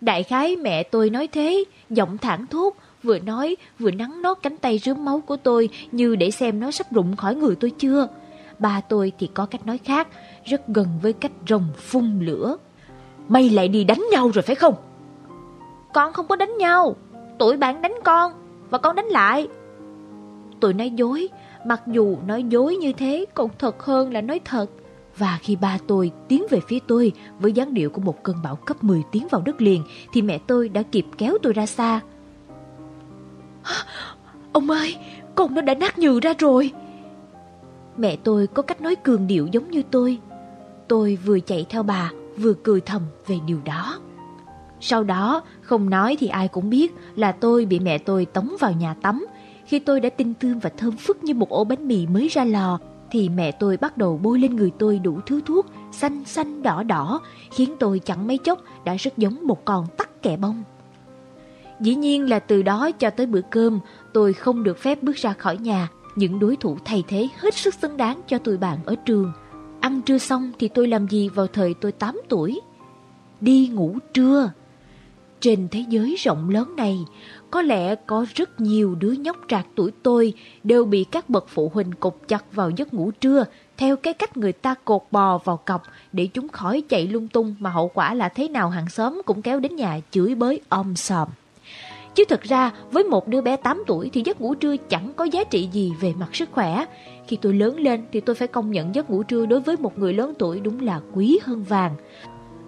Đại 0.00 0.22
khái 0.22 0.56
mẹ 0.56 0.82
tôi 0.82 1.10
nói 1.10 1.26
thế, 1.26 1.64
giọng 1.90 2.18
thẳng 2.18 2.46
thốt, 2.46 2.76
vừa 3.02 3.18
nói 3.18 3.56
vừa 3.78 3.90
nắng 3.90 4.22
nót 4.22 4.38
cánh 4.42 4.56
tay 4.56 4.78
rướm 4.78 5.04
máu 5.04 5.22
của 5.26 5.36
tôi 5.36 5.68
như 5.92 6.16
để 6.16 6.30
xem 6.30 6.60
nó 6.60 6.70
sắp 6.70 6.92
rụng 6.92 7.16
khỏi 7.16 7.34
người 7.34 7.56
tôi 7.56 7.70
chưa. 7.70 8.08
Ba 8.58 8.80
tôi 8.80 9.12
thì 9.18 9.30
có 9.34 9.46
cách 9.46 9.66
nói 9.66 9.78
khác, 9.78 10.08
rất 10.44 10.68
gần 10.68 10.86
với 11.02 11.12
cách 11.12 11.32
rồng 11.48 11.66
phun 11.76 12.20
lửa. 12.20 12.56
Mày 13.28 13.50
lại 13.50 13.68
đi 13.68 13.84
đánh 13.84 14.04
nhau 14.10 14.30
rồi 14.34 14.42
phải 14.42 14.54
không? 14.54 14.74
Con 15.94 16.12
không 16.12 16.26
có 16.28 16.36
đánh 16.36 16.58
nhau, 16.58 16.96
tụi 17.38 17.56
bạn 17.56 17.82
đánh 17.82 17.94
con 18.04 18.32
và 18.70 18.78
con 18.78 18.96
đánh 18.96 19.06
lại. 19.06 19.48
Tôi 20.60 20.74
nói 20.74 20.90
dối, 20.90 21.28
mặc 21.64 21.82
dù 21.86 22.16
nói 22.26 22.42
dối 22.42 22.76
như 22.76 22.92
thế 22.92 23.24
còn 23.34 23.50
thật 23.58 23.82
hơn 23.82 24.12
là 24.12 24.20
nói 24.20 24.40
thật. 24.44 24.66
Và 25.16 25.38
khi 25.42 25.56
ba 25.56 25.78
tôi 25.86 26.10
tiến 26.28 26.46
về 26.50 26.60
phía 26.68 26.78
tôi 26.86 27.12
với 27.38 27.52
dáng 27.52 27.74
điệu 27.74 27.90
của 27.90 28.00
một 28.00 28.22
cơn 28.22 28.36
bão 28.44 28.56
cấp 28.56 28.84
10 28.84 29.02
tiến 29.12 29.26
vào 29.30 29.42
đất 29.44 29.60
liền 29.62 29.82
thì 30.12 30.22
mẹ 30.22 30.38
tôi 30.46 30.68
đã 30.68 30.82
kịp 30.82 31.06
kéo 31.18 31.38
tôi 31.42 31.52
ra 31.52 31.66
xa. 31.66 32.00
Ông 34.52 34.70
ơi, 34.70 34.96
con 35.34 35.54
nó 35.54 35.62
đã 35.62 35.74
nát 35.74 35.98
nhừ 35.98 36.20
ra 36.20 36.34
rồi. 36.38 36.72
Mẹ 37.96 38.16
tôi 38.16 38.46
có 38.46 38.62
cách 38.62 38.80
nói 38.80 38.96
cường 38.96 39.26
điệu 39.26 39.46
giống 39.46 39.70
như 39.70 39.82
tôi. 39.90 40.18
Tôi 40.88 41.18
vừa 41.24 41.40
chạy 41.40 41.66
theo 41.68 41.82
bà, 41.82 42.10
vừa 42.38 42.54
cười 42.54 42.80
thầm 42.80 43.02
về 43.26 43.38
điều 43.46 43.58
đó. 43.64 43.98
Sau 44.80 45.04
đó, 45.04 45.42
không 45.60 45.90
nói 45.90 46.16
thì 46.20 46.26
ai 46.26 46.48
cũng 46.48 46.70
biết 46.70 46.94
là 47.16 47.32
tôi 47.32 47.64
bị 47.64 47.80
mẹ 47.80 47.98
tôi 47.98 48.24
tống 48.24 48.56
vào 48.60 48.72
nhà 48.72 48.94
tắm. 48.94 49.26
Khi 49.66 49.78
tôi 49.78 50.00
đã 50.00 50.08
tinh 50.08 50.34
tươm 50.34 50.58
và 50.58 50.70
thơm 50.76 50.96
phức 50.96 51.24
như 51.24 51.34
một 51.34 51.48
ổ 51.48 51.64
bánh 51.64 51.88
mì 51.88 52.06
mới 52.06 52.28
ra 52.28 52.44
lò, 52.44 52.78
thì 53.10 53.28
mẹ 53.28 53.52
tôi 53.52 53.76
bắt 53.76 53.96
đầu 53.96 54.20
bôi 54.22 54.38
lên 54.38 54.56
người 54.56 54.72
tôi 54.78 54.98
đủ 54.98 55.20
thứ 55.26 55.40
thuốc, 55.46 55.66
xanh 55.92 56.24
xanh 56.24 56.62
đỏ 56.62 56.82
đỏ, 56.82 57.20
khiến 57.50 57.74
tôi 57.80 57.98
chẳng 57.98 58.26
mấy 58.26 58.38
chốc 58.38 58.62
đã 58.84 58.94
rất 58.94 59.18
giống 59.18 59.46
một 59.46 59.64
con 59.64 59.86
tắc 59.96 60.22
kè 60.22 60.36
bông. 60.36 60.62
Dĩ 61.80 61.94
nhiên 61.94 62.30
là 62.30 62.38
từ 62.38 62.62
đó 62.62 62.90
cho 62.90 63.10
tới 63.10 63.26
bữa 63.26 63.40
cơm, 63.50 63.80
tôi 64.12 64.32
không 64.32 64.62
được 64.62 64.78
phép 64.78 65.02
bước 65.02 65.16
ra 65.16 65.32
khỏi 65.32 65.56
nhà, 65.56 65.88
những 66.16 66.38
đối 66.38 66.56
thủ 66.56 66.78
thay 66.84 67.04
thế 67.08 67.28
hết 67.36 67.54
sức 67.54 67.74
xứng 67.74 67.96
đáng 67.96 68.20
cho 68.26 68.38
tụi 68.38 68.56
bạn 68.56 68.78
ở 68.84 68.94
trường. 69.04 69.32
Ăn 69.80 70.02
trưa 70.02 70.18
xong 70.18 70.52
thì 70.58 70.68
tôi 70.68 70.88
làm 70.88 71.08
gì 71.08 71.28
vào 71.28 71.46
thời 71.46 71.74
tôi 71.74 71.92
8 71.92 72.20
tuổi? 72.28 72.60
Đi 73.40 73.68
ngủ 73.68 73.98
trưa. 74.14 74.50
Trên 75.40 75.68
thế 75.68 75.84
giới 75.88 76.16
rộng 76.18 76.50
lớn 76.50 76.76
này, 76.76 76.98
có 77.50 77.62
lẽ 77.62 77.94
có 77.94 78.26
rất 78.34 78.60
nhiều 78.60 78.94
đứa 78.94 79.12
nhóc 79.12 79.36
trạc 79.48 79.66
tuổi 79.74 79.92
tôi 80.02 80.32
đều 80.64 80.84
bị 80.84 81.04
các 81.04 81.30
bậc 81.30 81.44
phụ 81.48 81.70
huynh 81.74 81.92
cột 82.00 82.14
chặt 82.28 82.44
vào 82.52 82.70
giấc 82.70 82.94
ngủ 82.94 83.10
trưa 83.10 83.44
theo 83.76 83.96
cái 83.96 84.14
cách 84.14 84.36
người 84.36 84.52
ta 84.52 84.74
cột 84.84 85.02
bò 85.10 85.38
vào 85.38 85.56
cọc 85.56 85.82
để 86.12 86.26
chúng 86.26 86.48
khỏi 86.48 86.82
chạy 86.88 87.06
lung 87.06 87.28
tung 87.28 87.54
mà 87.58 87.70
hậu 87.70 87.88
quả 87.94 88.14
là 88.14 88.28
thế 88.28 88.48
nào 88.48 88.70
hàng 88.70 88.88
xóm 88.88 89.22
cũng 89.26 89.42
kéo 89.42 89.60
đến 89.60 89.76
nhà 89.76 90.00
chửi 90.10 90.34
bới 90.34 90.60
om 90.68 90.96
sòm. 90.96 91.28
Chứ 92.18 92.24
thật 92.28 92.42
ra 92.42 92.72
với 92.92 93.04
một 93.04 93.28
đứa 93.28 93.40
bé 93.40 93.56
8 93.56 93.82
tuổi 93.86 94.10
thì 94.12 94.22
giấc 94.24 94.40
ngủ 94.40 94.54
trưa 94.54 94.76
chẳng 94.76 95.12
có 95.16 95.24
giá 95.24 95.44
trị 95.44 95.68
gì 95.72 95.92
về 96.00 96.14
mặt 96.20 96.28
sức 96.32 96.48
khỏe. 96.52 96.84
Khi 97.26 97.38
tôi 97.42 97.54
lớn 97.54 97.80
lên 97.80 98.04
thì 98.12 98.20
tôi 98.20 98.36
phải 98.36 98.48
công 98.48 98.70
nhận 98.70 98.94
giấc 98.94 99.10
ngủ 99.10 99.22
trưa 99.22 99.46
đối 99.46 99.60
với 99.60 99.76
một 99.76 99.98
người 99.98 100.12
lớn 100.12 100.34
tuổi 100.38 100.60
đúng 100.60 100.80
là 100.80 101.00
quý 101.14 101.38
hơn 101.42 101.62
vàng. 101.62 101.94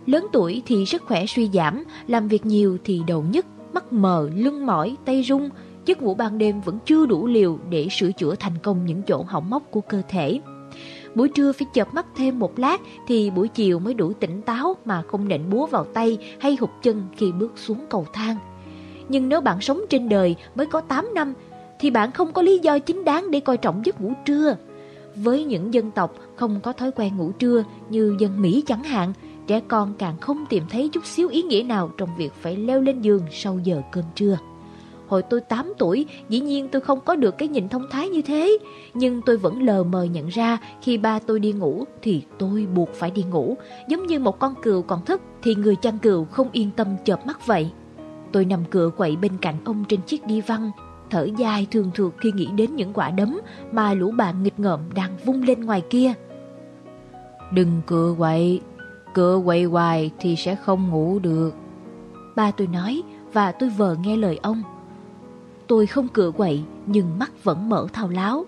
Lớn 0.07 0.26
tuổi 0.33 0.62
thì 0.66 0.87
sức 0.87 1.02
khỏe 1.02 1.26
suy 1.26 1.50
giảm, 1.52 1.85
làm 2.07 2.28
việc 2.28 2.47
nhiều 2.47 2.78
thì 2.85 3.00
đầu 3.07 3.25
nhức, 3.33 3.47
mắt 3.73 3.92
mờ, 3.92 4.30
lưng 4.35 4.66
mỏi, 4.66 4.97
tay 5.04 5.23
rung. 5.23 5.49
Giấc 5.87 6.02
ngủ 6.02 6.14
ban 6.14 6.38
đêm 6.38 6.61
vẫn 6.61 6.78
chưa 6.85 7.07
đủ 7.07 7.26
liều 7.26 7.59
để 7.71 7.88
sửa 7.90 8.12
chữa 8.12 8.35
thành 8.35 8.59
công 8.62 8.87
những 8.87 9.02
chỗ 9.02 9.25
hỏng 9.28 9.50
móc 9.50 9.71
của 9.71 9.80
cơ 9.80 10.02
thể. 10.09 10.40
Buổi 11.14 11.28
trưa 11.28 11.52
phải 11.52 11.66
chợp 11.75 11.95
mắt 11.95 12.07
thêm 12.16 12.38
một 12.38 12.59
lát 12.59 12.80
thì 13.07 13.30
buổi 13.30 13.49
chiều 13.49 13.78
mới 13.78 13.95
đủ 13.95 14.12
tỉnh 14.12 14.42
táo 14.42 14.76
mà 14.85 15.02
không 15.02 15.28
nện 15.28 15.50
búa 15.50 15.66
vào 15.66 15.85
tay 15.85 16.19
hay 16.40 16.57
hụt 16.61 16.71
chân 16.83 17.02
khi 17.16 17.33
bước 17.33 17.52
xuống 17.57 17.78
cầu 17.90 18.07
thang. 18.12 18.37
Nhưng 19.11 19.29
nếu 19.29 19.40
bạn 19.40 19.61
sống 19.61 19.81
trên 19.88 20.09
đời 20.09 20.37
mới 20.55 20.67
có 20.67 20.81
8 20.81 21.14
năm 21.14 21.35
thì 21.79 21.90
bạn 21.90 22.12
không 22.12 22.33
có 22.33 22.43
lý 22.43 22.59
do 22.59 22.79
chính 22.79 23.05
đáng 23.05 23.31
để 23.31 23.40
coi 23.40 23.57
trọng 23.57 23.83
giấc 23.85 24.00
ngủ 24.00 24.12
trưa. 24.25 24.57
Với 25.17 25.45
những 25.45 25.75
dân 25.75 25.90
tộc 25.90 26.14
không 26.37 26.61
có 26.62 26.73
thói 26.73 26.90
quen 26.97 27.17
ngủ 27.17 27.33
trưa 27.33 27.64
như 27.88 28.17
dân 28.19 28.43
Mỹ 28.43 28.62
chẳng 28.67 28.83
hạn, 28.83 29.12
trẻ 29.47 29.61
con 29.69 29.95
càng 29.99 30.19
không 30.21 30.45
tìm 30.49 30.64
thấy 30.71 30.88
chút 30.93 31.07
xíu 31.07 31.29
ý 31.29 31.43
nghĩa 31.43 31.62
nào 31.62 31.90
trong 31.99 32.09
việc 32.17 32.33
phải 32.40 32.57
leo 32.57 32.81
lên 32.81 33.00
giường 33.00 33.23
sau 33.31 33.59
giờ 33.64 33.83
cơm 33.93 34.05
trưa. 34.14 34.38
Hồi 35.09 35.23
tôi 35.23 35.40
8 35.40 35.73
tuổi, 35.79 36.07
dĩ 36.29 36.40
nhiên 36.40 36.69
tôi 36.69 36.81
không 36.81 37.00
có 37.00 37.17
được 37.17 37.38
cái 37.38 37.49
nhìn 37.49 37.69
thông 37.69 37.87
thái 37.90 38.09
như 38.09 38.23
thế, 38.23 38.59
nhưng 38.95 39.23
tôi 39.26 39.37
vẫn 39.37 39.62
lờ 39.62 39.85
mờ 39.85 40.05
nhận 40.05 40.29
ra 40.29 40.59
khi 40.83 40.99
ba 40.99 41.19
tôi 41.19 41.40
đi 41.40 41.52
ngủ 41.52 41.85
thì 42.02 42.23
tôi 42.38 42.67
buộc 42.75 42.95
phải 42.95 43.11
đi 43.11 43.23
ngủ, 43.23 43.57
giống 43.88 44.07
như 44.07 44.19
một 44.19 44.38
con 44.38 44.55
cừu 44.62 44.83
còn 44.83 45.05
thức 45.05 45.21
thì 45.43 45.55
người 45.55 45.76
chăn 45.76 45.99
cừu 45.99 46.25
không 46.25 46.49
yên 46.52 46.71
tâm 46.76 46.88
chợp 47.05 47.26
mắt 47.26 47.47
vậy. 47.47 47.71
Tôi 48.33 48.45
nằm 48.45 48.65
cựa 48.65 48.91
quậy 48.97 49.17
bên 49.17 49.33
cạnh 49.41 49.55
ông 49.65 49.85
trên 49.89 50.03
chiếc 50.03 50.27
đi 50.27 50.41
văn, 50.41 50.71
thở 51.11 51.29
dài 51.37 51.67
thường 51.71 51.91
thường 51.95 52.13
khi 52.19 52.33
nghĩ 52.33 52.47
đến 52.47 52.77
những 52.77 52.93
quả 52.93 53.11
đấm 53.11 53.41
mà 53.73 53.95
lũ 53.95 54.11
bạn 54.11 54.43
nghịch 54.43 54.61
ngợm 54.61 54.81
đang 54.95 55.17
vung 55.25 55.43
lên 55.43 55.61
ngoài 55.61 55.83
kia. 55.91 56.13
Đừng 57.53 57.81
cựa 57.87 58.15
quậy, 58.19 58.61
cựa 59.15 59.41
quậy 59.45 59.65
hoài 59.65 60.11
thì 60.19 60.37
sẽ 60.37 60.55
không 60.55 60.89
ngủ 60.89 61.19
được. 61.19 61.55
Ba 62.37 62.51
tôi 62.51 62.67
nói 62.67 63.03
và 63.33 63.53
tôi 63.53 63.69
vờ 63.69 63.97
nghe 64.03 64.17
lời 64.17 64.39
ông. 64.43 64.63
Tôi 65.67 65.87
không 65.87 66.09
cựa 66.09 66.31
quậy 66.31 66.63
nhưng 66.87 67.19
mắt 67.19 67.45
vẫn 67.45 67.69
mở 67.69 67.87
thao 67.93 68.09
láo. 68.09 68.45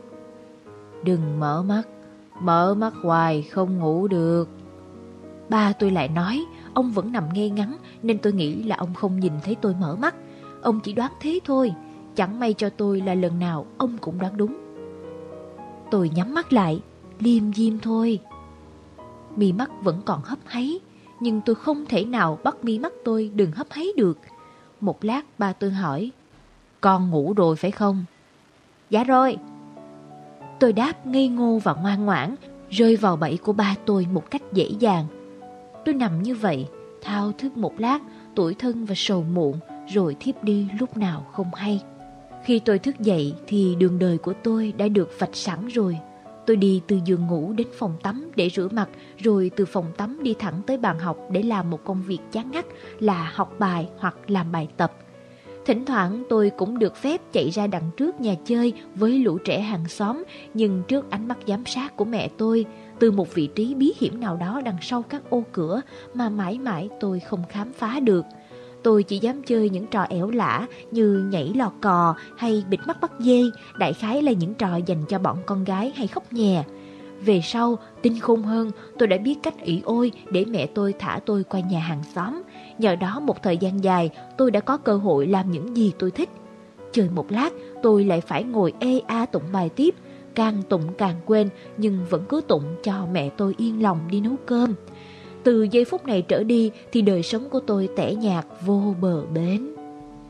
Đừng 1.05 1.41
mở 1.41 1.63
mắt, 1.63 1.83
mở 2.41 2.75
mắt 2.75 2.95
hoài 3.03 3.43
không 3.43 3.79
ngủ 3.79 4.09
được. 4.09 4.49
Ba 5.49 5.73
tôi 5.73 5.91
lại 5.91 6.09
nói, 6.09 6.45
ông 6.75 6.91
vẫn 6.91 7.13
nằm 7.13 7.25
ngay 7.35 7.51
ngắn 7.51 7.77
nên 8.03 8.19
tôi 8.19 8.33
nghĩ 8.33 8.63
là 8.63 8.77
ông 8.77 8.95
không 8.95 9.21
nhìn 9.21 9.33
thấy 9.45 9.57
tôi 9.61 9.75
mở 9.81 9.97
mắt. 9.97 10.15
Ông 10.63 10.81
chỉ 10.81 10.93
đoán 10.93 11.13
thế 11.21 11.41
thôi, 11.45 11.75
chẳng 12.15 12.41
may 12.41 12.55
cho 12.55 12.71
tôi 12.71 13.01
là 13.01 13.15
lần 13.15 13.39
nào 13.39 13.67
ông 13.79 13.99
cũng 14.01 14.19
đoán 14.19 14.37
đúng. 14.37 14.55
Tôi 15.91 16.11
nhắm 16.15 16.35
mắt 16.35 16.53
lại, 16.53 16.81
liêm 17.19 17.53
diêm 17.53 17.79
thôi. 17.79 18.19
Mi 19.37 19.53
mắt 19.53 19.71
vẫn 19.83 20.01
còn 20.05 20.21
hấp 20.25 20.39
háy, 20.45 20.81
nhưng 21.21 21.41
tôi 21.41 21.55
không 21.55 21.87
thể 21.87 22.05
nào 22.05 22.39
bắt 22.45 22.65
mi 22.65 22.79
mắt 22.79 22.93
tôi 23.05 23.31
đừng 23.35 23.53
hấp 23.53 23.67
háy 23.71 23.87
được. 23.97 24.19
Một 24.81 25.05
lát 25.05 25.23
ba 25.39 25.53
tôi 25.53 25.71
hỏi, 25.71 26.11
con 26.81 27.11
ngủ 27.11 27.33
rồi 27.37 27.57
phải 27.57 27.71
không? 27.71 28.05
Dạ 28.91 29.05
rồi. 29.05 29.37
Tôi 30.61 30.73
đáp 30.73 31.07
ngây 31.07 31.29
ngô 31.29 31.59
và 31.65 31.75
ngoan 31.75 32.05
ngoãn, 32.05 32.35
rơi 32.71 32.97
vào 32.97 33.17
bẫy 33.17 33.39
của 33.43 33.53
ba 33.53 33.75
tôi 33.87 34.07
một 34.13 34.31
cách 34.31 34.43
dễ 34.53 34.69
dàng. 34.79 35.07
Tôi 35.85 35.95
nằm 35.95 36.23
như 36.23 36.35
vậy, 36.35 36.67
thao 37.03 37.33
thức 37.33 37.57
một 37.57 37.81
lát, 37.81 37.99
tuổi 38.35 38.55
thân 38.55 38.85
và 38.85 38.95
sầu 38.97 39.23
muộn, 39.23 39.59
rồi 39.89 40.17
thiếp 40.21 40.45
đi 40.45 40.69
lúc 40.81 40.97
nào 40.97 41.27
không 41.33 41.55
hay. 41.55 41.83
Khi 42.45 42.59
tôi 42.59 42.79
thức 42.79 43.01
dậy 43.01 43.35
thì 43.47 43.75
đường 43.79 43.99
đời 43.99 44.19
của 44.19 44.33
tôi 44.43 44.73
đã 44.77 44.89
được 44.89 45.11
vạch 45.19 45.37
sẵn 45.37 45.69
rồi. 45.69 45.99
Tôi 46.47 46.57
đi 46.57 46.83
từ 46.87 47.01
giường 47.05 47.27
ngủ 47.27 47.53
đến 47.53 47.67
phòng 47.79 47.95
tắm 48.03 48.31
để 48.37 48.49
rửa 48.49 48.69
mặt, 48.73 48.89
rồi 49.19 49.51
từ 49.57 49.65
phòng 49.65 49.87
tắm 49.97 50.23
đi 50.23 50.35
thẳng 50.39 50.61
tới 50.67 50.79
bàn 50.79 50.99
học 50.99 51.19
để 51.31 51.43
làm 51.43 51.71
một 51.71 51.85
công 51.85 52.03
việc 52.03 52.19
chán 52.33 52.51
ngắt 52.51 52.67
là 53.01 53.31
học 53.35 53.55
bài 53.59 53.89
hoặc 53.99 54.17
làm 54.31 54.53
bài 54.53 54.69
tập. 54.77 54.93
Thỉnh 55.67 55.85
thoảng 55.85 56.23
tôi 56.29 56.51
cũng 56.51 56.79
được 56.79 56.97
phép 56.97 57.21
chạy 57.33 57.51
ra 57.51 57.67
đằng 57.67 57.91
trước 57.97 58.21
nhà 58.21 58.35
chơi 58.45 58.73
với 58.95 59.19
lũ 59.19 59.39
trẻ 59.45 59.61
hàng 59.61 59.89
xóm, 59.89 60.25
nhưng 60.55 60.83
trước 60.89 61.11
ánh 61.11 61.29
mắt 61.29 61.39
giám 61.47 61.67
sát 61.67 61.97
của 61.97 62.05
mẹ 62.05 62.29
tôi, 62.39 62.65
từ 63.03 63.11
một 63.11 63.35
vị 63.35 63.47
trí 63.47 63.75
bí 63.75 63.93
hiểm 63.99 64.21
nào 64.21 64.37
đó 64.37 64.61
đằng 64.65 64.77
sau 64.81 65.03
các 65.03 65.31
ô 65.31 65.43
cửa 65.53 65.81
mà 66.15 66.29
mãi 66.29 66.59
mãi 66.59 66.89
tôi 67.01 67.21
không 67.21 67.43
khám 67.49 67.73
phá 67.73 68.01
được. 68.01 68.25
Tôi 68.83 69.03
chỉ 69.03 69.19
dám 69.19 69.43
chơi 69.43 69.71
những 69.71 69.87
trò 69.87 70.03
ẻo 70.03 70.31
lả 70.31 70.67
như 70.91 71.29
nhảy 71.31 71.53
lò 71.55 71.73
cò 71.81 72.15
hay 72.37 72.65
bịt 72.69 72.81
mắt 72.87 73.01
bắt 73.01 73.13
dê, 73.19 73.43
đại 73.79 73.93
khái 73.93 74.23
là 74.23 74.33
những 74.33 74.55
trò 74.55 74.77
dành 74.77 75.05
cho 75.09 75.19
bọn 75.19 75.39
con 75.47 75.65
gái 75.65 75.93
hay 75.97 76.07
khóc 76.07 76.33
nhè. 76.33 76.65
Về 77.25 77.41
sau, 77.45 77.79
tinh 78.03 78.21
khôn 78.21 78.43
hơn, 78.43 78.71
tôi 78.99 79.09
đã 79.09 79.17
biết 79.17 79.37
cách 79.43 79.61
ỷ 79.63 79.81
ôi 79.85 80.13
để 80.31 80.45
mẹ 80.45 80.67
tôi 80.67 80.95
thả 80.99 81.21
tôi 81.27 81.45
qua 81.45 81.61
nhà 81.61 81.81
hàng 81.81 82.03
xóm. 82.15 82.43
Nhờ 82.79 82.97
đó 82.97 83.21
một 83.21 83.43
thời 83.43 83.57
gian 83.57 83.85
dài, 83.85 84.11
tôi 84.39 84.51
đã 84.51 84.61
có 84.61 84.77
cơ 84.77 84.97
hội 84.97 85.27
làm 85.27 85.51
những 85.51 85.77
gì 85.77 85.93
tôi 85.99 86.11
thích. 86.11 86.29
Chơi 86.93 87.09
một 87.15 87.33
lát, 87.33 87.53
tôi 87.83 88.05
lại 88.05 88.21
phải 88.21 88.45
ngồi 88.45 88.73
ê 88.81 88.99
a 89.07 89.27
tụng 89.27 89.53
bài 89.53 89.69
tiếp, 89.69 89.95
càng 90.35 90.63
tụng 90.69 90.95
càng 90.99 91.17
quên 91.27 91.49
nhưng 91.77 91.99
vẫn 92.11 92.25
cứ 92.29 92.41
tụng 92.49 92.65
cho 92.83 93.07
mẹ 93.13 93.29
tôi 93.29 93.55
yên 93.59 93.83
lòng 93.83 93.99
đi 94.11 94.21
nấu 94.21 94.37
cơm. 94.47 94.75
Từ 95.45 95.63
giây 95.71 95.85
phút 95.85 96.07
này 96.07 96.23
trở 96.23 96.43
đi 96.43 96.71
thì 96.93 97.03
đời 97.03 97.23
sống 97.23 97.49
của 97.49 97.61
tôi 97.61 97.89
tẻ 97.97 98.15
nhạt 98.15 98.47
vô 98.67 98.95
bờ 99.01 99.27
bến. 99.27 99.75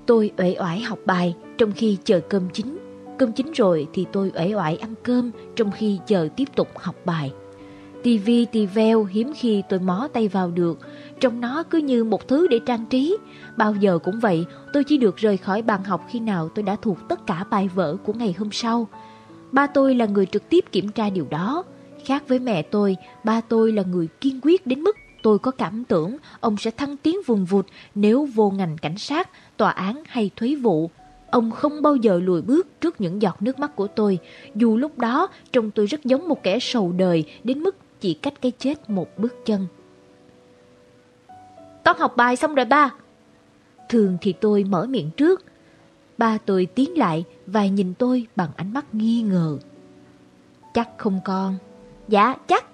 Tôi 0.06 0.30
uể 0.36 0.56
oải 0.58 0.80
học 0.80 0.98
bài 1.06 1.34
trong 1.58 1.72
khi 1.72 1.98
chờ 2.04 2.20
cơm 2.20 2.42
chín. 2.52 2.78
cơm 3.18 3.32
chín 3.32 3.52
rồi 3.54 3.86
thì 3.92 4.06
tôi 4.12 4.32
uể 4.34 4.54
oải 4.54 4.76
ăn 4.76 4.94
cơm 5.02 5.30
trong 5.56 5.70
khi 5.70 5.98
chờ 6.06 6.28
tiếp 6.36 6.48
tục 6.56 6.68
học 6.78 6.96
bài. 7.04 7.32
Tivi 8.02 8.44
tì 8.44 8.66
veo 8.66 9.04
hiếm 9.04 9.32
khi 9.36 9.62
tôi 9.68 9.80
mó 9.80 10.08
tay 10.12 10.28
vào 10.28 10.50
được, 10.50 10.78
trong 11.20 11.40
nó 11.40 11.62
cứ 11.62 11.78
như 11.78 12.04
một 12.04 12.28
thứ 12.28 12.46
để 12.46 12.60
trang 12.66 12.86
trí. 12.86 13.16
Bao 13.56 13.74
giờ 13.74 13.98
cũng 13.98 14.20
vậy, 14.20 14.44
tôi 14.72 14.84
chỉ 14.84 14.96
được 14.96 15.16
rời 15.16 15.36
khỏi 15.36 15.62
bàn 15.62 15.84
học 15.84 16.00
khi 16.08 16.20
nào 16.20 16.48
tôi 16.48 16.62
đã 16.62 16.76
thuộc 16.82 16.98
tất 17.08 17.26
cả 17.26 17.44
bài 17.50 17.68
vở 17.74 17.96
của 18.04 18.12
ngày 18.12 18.34
hôm 18.38 18.48
sau. 18.52 18.88
Ba 19.52 19.66
tôi 19.66 19.94
là 19.94 20.06
người 20.06 20.26
trực 20.26 20.48
tiếp 20.48 20.64
kiểm 20.72 20.88
tra 20.88 21.10
điều 21.10 21.26
đó. 21.30 21.64
Khác 22.04 22.28
với 22.28 22.38
mẹ 22.38 22.62
tôi, 22.62 22.96
ba 23.24 23.40
tôi 23.40 23.72
là 23.72 23.82
người 23.82 24.08
kiên 24.20 24.40
quyết 24.42 24.66
đến 24.66 24.80
mức 24.80 24.96
tôi 25.22 25.38
có 25.38 25.50
cảm 25.50 25.84
tưởng 25.84 26.16
ông 26.40 26.56
sẽ 26.56 26.70
thăng 26.70 26.96
tiến 26.96 27.16
vùng 27.26 27.44
vụt 27.44 27.66
nếu 27.94 28.28
vô 28.34 28.50
ngành 28.50 28.76
cảnh 28.82 28.98
sát, 28.98 29.30
tòa 29.56 29.70
án 29.70 30.02
hay 30.06 30.30
thuế 30.36 30.54
vụ. 30.54 30.90
Ông 31.30 31.50
không 31.50 31.82
bao 31.82 31.96
giờ 31.96 32.20
lùi 32.22 32.42
bước 32.42 32.80
trước 32.80 33.00
những 33.00 33.22
giọt 33.22 33.42
nước 33.42 33.58
mắt 33.58 33.76
của 33.76 33.86
tôi, 33.86 34.18
dù 34.54 34.76
lúc 34.76 34.98
đó 34.98 35.28
trông 35.52 35.70
tôi 35.70 35.86
rất 35.86 36.04
giống 36.04 36.28
một 36.28 36.42
kẻ 36.42 36.58
sầu 36.58 36.92
đời 36.92 37.24
đến 37.44 37.60
mức 37.60 37.76
chỉ 38.00 38.14
cách 38.14 38.34
cái 38.42 38.52
chết 38.58 38.90
một 38.90 39.18
bước 39.18 39.34
chân. 39.46 39.66
Con 41.84 41.98
học 41.98 42.16
bài 42.16 42.36
xong 42.36 42.54
rồi 42.54 42.64
ba. 42.64 42.90
Thường 43.88 44.18
thì 44.20 44.32
tôi 44.32 44.64
mở 44.64 44.86
miệng 44.86 45.10
trước. 45.10 45.44
Ba 46.18 46.38
tôi 46.46 46.66
tiến 46.66 46.98
lại 46.98 47.24
và 47.46 47.66
nhìn 47.66 47.94
tôi 47.94 48.26
bằng 48.36 48.50
ánh 48.56 48.72
mắt 48.72 48.94
nghi 48.94 49.22
ngờ. 49.22 49.58
Chắc 50.74 50.88
không 50.98 51.20
con. 51.24 51.56
Dạ, 52.08 52.36
chắc. 52.46 52.64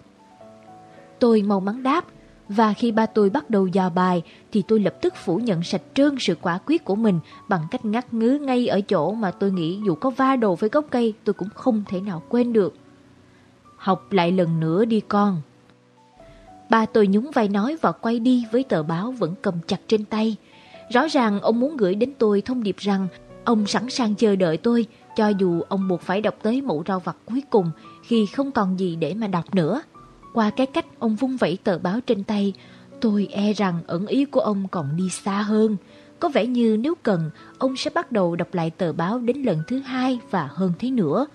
Tôi 1.19 1.43
mau 1.43 1.61
mắn 1.61 1.83
đáp, 1.83 2.05
và 2.49 2.73
khi 2.73 2.93
ba 2.93 3.07
tôi 3.07 3.31
bắt 3.31 3.51
đầu 3.51 3.67
dò 3.67 3.91
bài 3.91 4.23
thì 4.53 4.63
tôi 4.69 4.81
lập 4.81 4.95
tức 5.03 5.15
phủ 5.17 5.37
nhận 5.37 5.63
sạch 5.63 5.83
trơn 5.95 6.17
sự 6.21 6.35
quả 6.41 6.59
quyết 6.67 6.85
của 6.85 6.97
mình 6.97 7.21
bằng 7.49 7.63
cách 7.71 7.85
ngắt 7.85 8.15
ngứ 8.15 8.39
ngay 8.39 8.67
ở 8.67 8.81
chỗ 8.81 9.13
mà 9.13 9.31
tôi 9.31 9.51
nghĩ 9.51 9.81
dù 9.87 9.95
có 9.95 10.11
va 10.11 10.37
đồ 10.37 10.55
với 10.55 10.71
gốc 10.71 10.85
cây 10.91 11.15
tôi 11.25 11.35
cũng 11.35 11.49
không 11.55 11.85
thể 11.89 12.01
nào 12.01 12.23
quên 12.29 12.53
được. 12.53 12.75
Học 13.77 14.13
lại 14.13 14.33
lần 14.33 14.61
nữa 14.61 14.85
đi 14.85 15.01
con. 15.01 15.41
Ba 16.71 16.87
tôi 16.87 17.07
nhún 17.07 17.31
vai 17.35 17.49
nói 17.49 17.77
và 17.81 17.93
quay 17.93 18.19
đi 18.19 18.45
với 18.53 18.65
tờ 18.65 18.83
báo 18.83 19.13
vẫn 19.13 19.35
cầm 19.43 19.55
chặt 19.67 19.81
trên 19.89 20.05
tay. 20.05 20.37
Rõ 20.91 21.09
ràng 21.09 21.41
ông 21.41 21.61
muốn 21.61 21.77
gửi 21.77 21.95
đến 21.95 22.13
tôi 22.19 22.41
thông 22.41 22.63
điệp 22.63 22.77
rằng 22.77 23.09
ông 23.49 23.67
sẵn 23.67 23.91
sàng 23.91 24.15
chờ 24.15 24.37
đợi 24.37 24.57
tôi 24.57 24.87
cho 25.17 25.29
dù 25.29 25.61
ông 25.69 25.89
buộc 25.89 26.03
phải 26.03 26.21
đọc 26.21 26.35
tới 26.43 26.63
mẫu 26.63 26.85
rau 26.87 27.01
vặt 27.01 27.17
cuối 27.27 27.43
cùng 27.51 27.71
khi 28.03 28.27
không 28.27 28.53
còn 28.53 28.79
gì 28.79 28.97
để 28.97 29.15
mà 29.15 29.27
đọc 29.27 29.55
nữa. 29.55 29.83
Qua 30.35 30.51
cái 30.51 30.67
cách 30.67 30.87
ông 30.99 31.17
vung 31.17 31.37
vẩy 31.37 31.59
tờ 31.65 31.79
báo 31.79 32.01
trên 32.01 32.25
tay, 32.25 32.53
tôi 33.01 33.29
e 33.31 33.53
rằng 33.53 33.81
ẩn 33.87 34.07
ý 34.07 34.25
của 34.25 34.41
ông 34.41 34.69
còn 34.71 34.97
đi 34.97 35.09
xa 35.11 35.43
hơn. 35.43 35.77
Có 36.21 36.29
vẻ 36.29 36.47
như 36.47 36.77
nếu 36.77 36.95
cần, 37.03 37.31
ông 37.59 37.77
sẽ 37.77 37.91
bắt 37.95 38.13
đầu 38.13 38.37
đọc 38.37 38.55
lại 38.55 38.71
tờ 38.71 38.93
báo 38.93 39.19
đến 39.19 39.43
lần 39.43 39.59
thứ 39.69 39.79
hai 39.79 40.21
và 40.31 40.49
hơn 40.53 40.73
thế 40.79 40.91
nữa. 40.91 41.27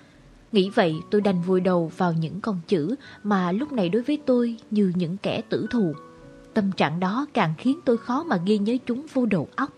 Nghĩ 0.52 0.70
vậy 0.70 0.96
tôi 1.12 1.22
đành 1.22 1.42
vùi 1.42 1.62
đầu 1.62 1.92
vào 1.98 2.14
những 2.14 2.42
con 2.42 2.60
chữ 2.68 2.96
mà 3.24 3.52
lúc 3.52 3.72
này 3.72 3.90
đối 3.90 4.02
với 4.02 4.22
tôi 4.26 4.58
như 4.72 4.94
những 4.96 5.18
kẻ 5.18 5.42
tử 5.50 5.68
thù. 5.70 5.94
Tâm 6.54 6.72
trạng 6.72 7.00
đó 7.00 7.26
càng 7.34 7.54
khiến 7.58 7.80
tôi 7.86 7.98
khó 7.98 8.24
mà 8.24 8.38
ghi 8.46 8.58
nhớ 8.58 8.78
chúng 8.86 9.06
vô 9.14 9.26
đầu 9.26 9.48
óc. 9.56 9.70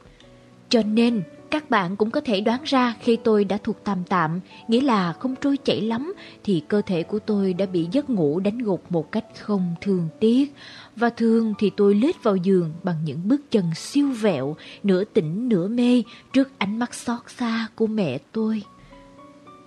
Cho 0.69 0.81
nên, 0.81 1.23
các 1.51 1.69
bạn 1.69 1.95
cũng 1.95 2.11
có 2.11 2.21
thể 2.21 2.41
đoán 2.41 2.63
ra 2.63 2.95
khi 2.99 3.15
tôi 3.23 3.43
đã 3.43 3.57
thuộc 3.63 3.83
tạm 3.83 4.03
tạm, 4.09 4.39
nghĩa 4.67 4.81
là 4.81 5.13
không 5.13 5.35
trôi 5.41 5.57
chảy 5.57 5.81
lắm, 5.81 6.13
thì 6.43 6.63
cơ 6.67 6.81
thể 6.85 7.03
của 7.03 7.19
tôi 7.19 7.53
đã 7.53 7.65
bị 7.65 7.87
giấc 7.91 8.09
ngủ 8.09 8.39
đánh 8.39 8.57
gục 8.57 8.91
một 8.91 9.11
cách 9.11 9.25
không 9.39 9.75
thương 9.81 10.07
tiếc. 10.19 10.53
Và 10.95 11.09
thường 11.09 11.53
thì 11.59 11.71
tôi 11.77 11.95
lết 11.95 12.23
vào 12.23 12.35
giường 12.35 12.73
bằng 12.83 12.95
những 13.05 13.27
bước 13.27 13.51
chân 13.51 13.65
siêu 13.75 14.11
vẹo, 14.21 14.55
nửa 14.83 15.03
tỉnh 15.03 15.49
nửa 15.49 15.67
mê 15.67 16.03
trước 16.33 16.49
ánh 16.57 16.79
mắt 16.79 16.93
xót 16.93 17.19
xa 17.27 17.67
của 17.75 17.87
mẹ 17.87 18.17
tôi. 18.31 18.63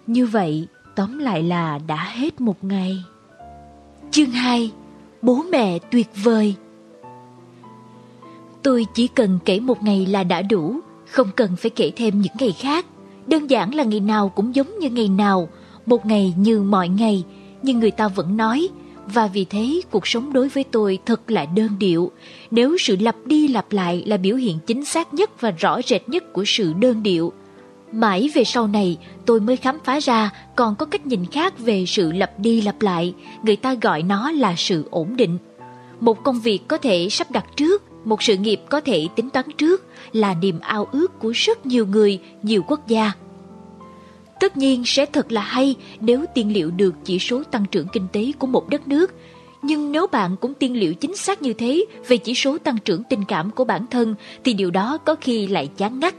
Như 0.06 0.26
vậy, 0.26 0.66
tóm 0.94 1.18
lại 1.18 1.42
là 1.42 1.78
đã 1.86 2.10
hết 2.14 2.40
một 2.40 2.64
ngày. 2.64 3.04
Chương 4.10 4.30
2 4.30 4.72
Bố 5.22 5.42
mẹ 5.50 5.78
tuyệt 5.78 6.08
vời 6.24 6.54
Tôi 8.62 8.86
chỉ 8.94 9.08
cần 9.08 9.38
kể 9.44 9.60
một 9.60 9.82
ngày 9.82 10.06
là 10.06 10.24
đã 10.24 10.42
đủ 10.42 10.80
không 11.10 11.30
cần 11.36 11.56
phải 11.56 11.70
kể 11.70 11.92
thêm 11.96 12.20
những 12.20 12.32
ngày 12.40 12.52
khác. 12.52 12.86
Đơn 13.26 13.50
giản 13.50 13.74
là 13.74 13.84
ngày 13.84 14.00
nào 14.00 14.28
cũng 14.28 14.54
giống 14.54 14.78
như 14.78 14.90
ngày 14.90 15.08
nào, 15.08 15.48
một 15.86 16.06
ngày 16.06 16.34
như 16.38 16.62
mọi 16.62 16.88
ngày, 16.88 17.24
nhưng 17.62 17.78
người 17.78 17.90
ta 17.90 18.08
vẫn 18.08 18.36
nói. 18.36 18.68
Và 19.14 19.26
vì 19.26 19.44
thế 19.44 19.80
cuộc 19.90 20.06
sống 20.06 20.32
đối 20.32 20.48
với 20.48 20.64
tôi 20.64 20.98
thật 21.06 21.30
là 21.30 21.46
đơn 21.46 21.68
điệu. 21.78 22.12
Nếu 22.50 22.76
sự 22.78 22.96
lặp 23.00 23.16
đi 23.24 23.48
lặp 23.48 23.72
lại 23.72 24.02
là 24.06 24.16
biểu 24.16 24.36
hiện 24.36 24.58
chính 24.66 24.84
xác 24.84 25.14
nhất 25.14 25.40
và 25.40 25.50
rõ 25.50 25.82
rệt 25.82 26.08
nhất 26.08 26.32
của 26.32 26.44
sự 26.46 26.72
đơn 26.72 27.02
điệu. 27.02 27.32
Mãi 27.92 28.30
về 28.34 28.44
sau 28.44 28.66
này 28.66 28.98
tôi 29.26 29.40
mới 29.40 29.56
khám 29.56 29.78
phá 29.84 30.00
ra 30.00 30.30
còn 30.56 30.76
có 30.76 30.86
cách 30.86 31.06
nhìn 31.06 31.26
khác 31.26 31.58
về 31.58 31.84
sự 31.86 32.12
lặp 32.12 32.38
đi 32.38 32.60
lặp 32.60 32.82
lại. 32.82 33.14
Người 33.42 33.56
ta 33.56 33.74
gọi 33.74 34.02
nó 34.02 34.30
là 34.30 34.54
sự 34.56 34.84
ổn 34.90 35.16
định. 35.16 35.38
Một 36.00 36.22
công 36.24 36.40
việc 36.40 36.68
có 36.68 36.76
thể 36.76 37.08
sắp 37.10 37.30
đặt 37.30 37.44
trước, 37.56 37.82
một 38.08 38.22
sự 38.22 38.36
nghiệp 38.36 38.60
có 38.68 38.80
thể 38.80 39.08
tính 39.16 39.30
toán 39.30 39.46
trước 39.58 39.86
là 40.12 40.34
niềm 40.34 40.60
ao 40.60 40.88
ước 40.92 41.18
của 41.18 41.32
rất 41.34 41.66
nhiều 41.66 41.86
người, 41.86 42.20
nhiều 42.42 42.62
quốc 42.68 42.88
gia. 42.88 43.12
Tất 44.40 44.56
nhiên 44.56 44.82
sẽ 44.86 45.06
thật 45.06 45.32
là 45.32 45.40
hay 45.40 45.76
nếu 46.00 46.24
tiên 46.34 46.52
liệu 46.52 46.70
được 46.70 46.94
chỉ 47.04 47.18
số 47.18 47.42
tăng 47.44 47.64
trưởng 47.70 47.86
kinh 47.92 48.06
tế 48.12 48.32
của 48.38 48.46
một 48.46 48.68
đất 48.68 48.88
nước. 48.88 49.14
Nhưng 49.62 49.92
nếu 49.92 50.06
bạn 50.06 50.36
cũng 50.36 50.54
tiên 50.54 50.76
liệu 50.76 50.94
chính 50.94 51.16
xác 51.16 51.42
như 51.42 51.52
thế 51.52 51.84
về 52.08 52.16
chỉ 52.16 52.34
số 52.34 52.58
tăng 52.58 52.78
trưởng 52.84 53.02
tình 53.10 53.24
cảm 53.24 53.50
của 53.50 53.64
bản 53.64 53.86
thân 53.90 54.14
thì 54.44 54.54
điều 54.54 54.70
đó 54.70 54.98
có 54.98 55.14
khi 55.20 55.46
lại 55.46 55.66
chán 55.76 56.00
ngắt. 56.00 56.14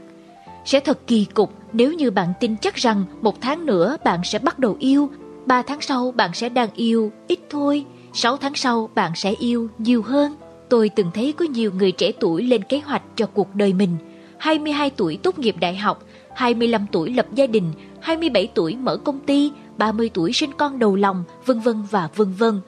Sẽ 0.64 0.80
thật 0.80 1.06
kỳ 1.06 1.26
cục 1.34 1.52
nếu 1.72 1.92
như 1.92 2.10
bạn 2.10 2.32
tin 2.40 2.56
chắc 2.56 2.74
rằng 2.74 3.04
một 3.20 3.40
tháng 3.40 3.66
nữa 3.66 3.96
bạn 4.04 4.20
sẽ 4.24 4.38
bắt 4.38 4.58
đầu 4.58 4.76
yêu, 4.80 5.10
ba 5.46 5.62
tháng 5.62 5.80
sau 5.80 6.12
bạn 6.12 6.30
sẽ 6.34 6.48
đang 6.48 6.68
yêu, 6.74 7.12
ít 7.28 7.40
thôi, 7.50 7.84
sáu 8.12 8.36
tháng 8.36 8.54
sau 8.54 8.90
bạn 8.94 9.12
sẽ 9.14 9.34
yêu 9.38 9.68
nhiều 9.78 10.02
hơn. 10.02 10.36
Tôi 10.70 10.88
từng 10.88 11.10
thấy 11.14 11.32
có 11.32 11.44
nhiều 11.44 11.72
người 11.78 11.92
trẻ 11.92 12.12
tuổi 12.20 12.42
lên 12.42 12.62
kế 12.62 12.80
hoạch 12.80 13.02
cho 13.16 13.26
cuộc 13.26 13.54
đời 13.54 13.72
mình. 13.72 13.96
22 14.38 14.90
tuổi 14.90 15.18
tốt 15.22 15.38
nghiệp 15.38 15.56
đại 15.60 15.76
học, 15.76 16.04
25 16.34 16.86
tuổi 16.92 17.14
lập 17.14 17.26
gia 17.34 17.46
đình, 17.46 17.72
27 18.00 18.46
tuổi 18.54 18.76
mở 18.76 18.96
công 18.96 19.20
ty, 19.20 19.52
30 19.78 20.10
tuổi 20.14 20.32
sinh 20.32 20.50
con 20.58 20.78
đầu 20.78 20.96
lòng, 20.96 21.24
vân 21.46 21.60
vân 21.60 21.82
và 21.90 22.08
vân 22.16 22.32
vân. 22.32 22.60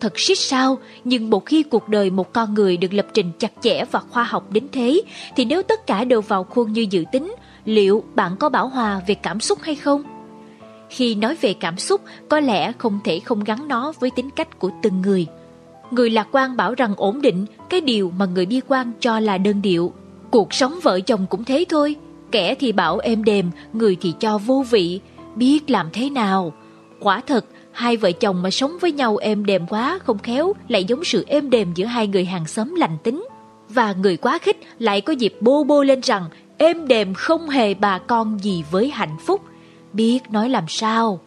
Thật 0.00 0.12
xích 0.18 0.38
sao, 0.38 0.78
nhưng 1.04 1.30
một 1.30 1.46
khi 1.46 1.62
cuộc 1.62 1.88
đời 1.88 2.10
một 2.10 2.32
con 2.32 2.54
người 2.54 2.76
được 2.76 2.92
lập 2.92 3.06
trình 3.14 3.30
chặt 3.38 3.52
chẽ 3.60 3.84
và 3.90 4.00
khoa 4.00 4.24
học 4.24 4.52
đến 4.52 4.66
thế, 4.72 5.02
thì 5.36 5.44
nếu 5.44 5.62
tất 5.62 5.86
cả 5.86 6.04
đều 6.04 6.20
vào 6.20 6.44
khuôn 6.44 6.72
như 6.72 6.86
dự 6.90 7.04
tính, 7.12 7.34
liệu 7.64 8.04
bạn 8.14 8.36
có 8.36 8.48
bảo 8.48 8.68
hòa 8.68 9.00
về 9.06 9.14
cảm 9.14 9.40
xúc 9.40 9.58
hay 9.62 9.74
không? 9.74 10.02
Khi 10.90 11.14
nói 11.14 11.36
về 11.40 11.54
cảm 11.54 11.78
xúc, 11.78 12.00
có 12.28 12.40
lẽ 12.40 12.72
không 12.78 12.98
thể 13.04 13.20
không 13.20 13.44
gắn 13.44 13.68
nó 13.68 13.92
với 14.00 14.10
tính 14.10 14.30
cách 14.30 14.58
của 14.58 14.70
từng 14.82 15.02
người. 15.02 15.26
Người 15.90 16.10
lạc 16.10 16.28
quan 16.32 16.56
bảo 16.56 16.74
rằng 16.74 16.94
ổn 16.96 17.22
định, 17.22 17.46
cái 17.70 17.80
điều 17.80 18.12
mà 18.18 18.26
người 18.26 18.46
bi 18.46 18.60
quan 18.68 18.92
cho 19.00 19.20
là 19.20 19.38
đơn 19.38 19.62
điệu. 19.62 19.92
Cuộc 20.30 20.54
sống 20.54 20.78
vợ 20.82 21.00
chồng 21.00 21.26
cũng 21.30 21.44
thế 21.44 21.64
thôi, 21.68 21.96
kẻ 22.30 22.54
thì 22.54 22.72
bảo 22.72 22.98
êm 22.98 23.24
đềm, 23.24 23.50
người 23.72 23.96
thì 24.00 24.14
cho 24.20 24.38
vô 24.38 24.64
vị, 24.70 25.00
biết 25.36 25.70
làm 25.70 25.88
thế 25.92 26.10
nào. 26.10 26.52
Quả 27.00 27.20
thật, 27.26 27.44
hai 27.72 27.96
vợ 27.96 28.12
chồng 28.12 28.42
mà 28.42 28.50
sống 28.50 28.78
với 28.80 28.92
nhau 28.92 29.16
êm 29.16 29.46
đềm 29.46 29.66
quá 29.66 29.98
không 30.04 30.18
khéo 30.18 30.52
lại 30.68 30.84
giống 30.84 31.04
sự 31.04 31.24
êm 31.28 31.50
đềm 31.50 31.72
giữa 31.74 31.86
hai 31.86 32.06
người 32.06 32.24
hàng 32.24 32.46
xóm 32.46 32.74
lành 32.74 32.98
tính. 33.02 33.28
Và 33.68 33.92
người 33.92 34.16
quá 34.16 34.38
khích 34.38 34.56
lại 34.78 35.00
có 35.00 35.12
dịp 35.12 35.34
bô 35.40 35.64
bô 35.64 35.82
lên 35.82 36.00
rằng 36.00 36.24
êm 36.58 36.88
đềm 36.88 37.14
không 37.14 37.48
hề 37.48 37.74
bà 37.74 37.98
con 37.98 38.38
gì 38.42 38.64
với 38.70 38.90
hạnh 38.90 39.16
phúc. 39.26 39.40
Biết 39.92 40.20
nói 40.30 40.48
làm 40.48 40.64
sao. 40.68 41.20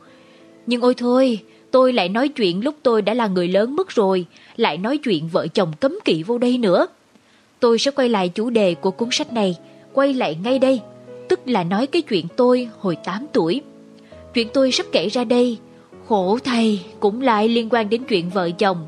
Nhưng 0.67 0.81
ôi 0.81 0.93
thôi, 0.97 1.39
tôi 1.71 1.93
lại 1.93 2.09
nói 2.09 2.29
chuyện 2.29 2.63
lúc 2.63 2.75
tôi 2.83 3.01
đã 3.01 3.13
là 3.13 3.27
người 3.27 3.47
lớn 3.47 3.75
mất 3.75 3.89
rồi, 3.89 4.25
lại 4.57 4.77
nói 4.77 4.97
chuyện 4.97 5.27
vợ 5.27 5.47
chồng 5.47 5.71
cấm 5.79 5.99
kỵ 6.05 6.23
vô 6.23 6.37
đây 6.37 6.57
nữa. 6.57 6.87
Tôi 7.59 7.79
sẽ 7.79 7.91
quay 7.91 8.09
lại 8.09 8.29
chủ 8.29 8.49
đề 8.49 8.75
của 8.75 8.91
cuốn 8.91 9.09
sách 9.11 9.33
này, 9.33 9.55
quay 9.93 10.13
lại 10.13 10.37
ngay 10.43 10.59
đây, 10.59 10.81
tức 11.29 11.39
là 11.45 11.63
nói 11.63 11.87
cái 11.87 12.01
chuyện 12.01 12.25
tôi 12.35 12.69
hồi 12.79 12.95
8 13.03 13.25
tuổi. 13.33 13.61
Chuyện 14.33 14.47
tôi 14.53 14.71
sắp 14.71 14.85
kể 14.91 15.07
ra 15.09 15.23
đây, 15.23 15.57
khổ 16.07 16.39
thầy 16.43 16.79
cũng 16.99 17.21
lại 17.21 17.49
liên 17.49 17.69
quan 17.71 17.89
đến 17.89 18.03
chuyện 18.03 18.29
vợ 18.29 18.49
chồng. 18.51 18.87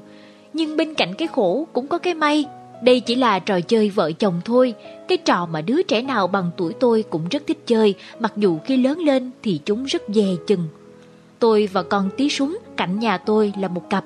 Nhưng 0.53 0.77
bên 0.77 0.93
cạnh 0.93 1.13
cái 1.17 1.27
khổ 1.27 1.67
cũng 1.73 1.87
có 1.87 1.97
cái 1.97 2.13
may. 2.13 2.45
Đây 2.83 2.99
chỉ 2.99 3.15
là 3.15 3.39
trò 3.39 3.59
chơi 3.61 3.89
vợ 3.89 4.11
chồng 4.11 4.41
thôi, 4.45 4.73
cái 5.07 5.17
trò 5.17 5.45
mà 5.51 5.61
đứa 5.61 5.81
trẻ 5.81 6.01
nào 6.01 6.27
bằng 6.27 6.51
tuổi 6.57 6.73
tôi 6.73 7.03
cũng 7.09 7.21
rất 7.29 7.43
thích 7.47 7.59
chơi, 7.67 7.93
mặc 8.19 8.33
dù 8.37 8.59
khi 8.65 8.77
lớn 8.77 8.99
lên 8.99 9.31
thì 9.43 9.59
chúng 9.65 9.83
rất 9.83 10.01
dè 10.07 10.27
chừng. 10.47 10.67
Tôi 11.43 11.69
và 11.73 11.84
con 11.84 12.10
tí 12.17 12.29
súng 12.29 12.58
cạnh 12.77 12.99
nhà 12.99 13.17
tôi 13.17 13.53
là 13.60 13.67
một 13.67 13.89
cặp. 13.89 14.06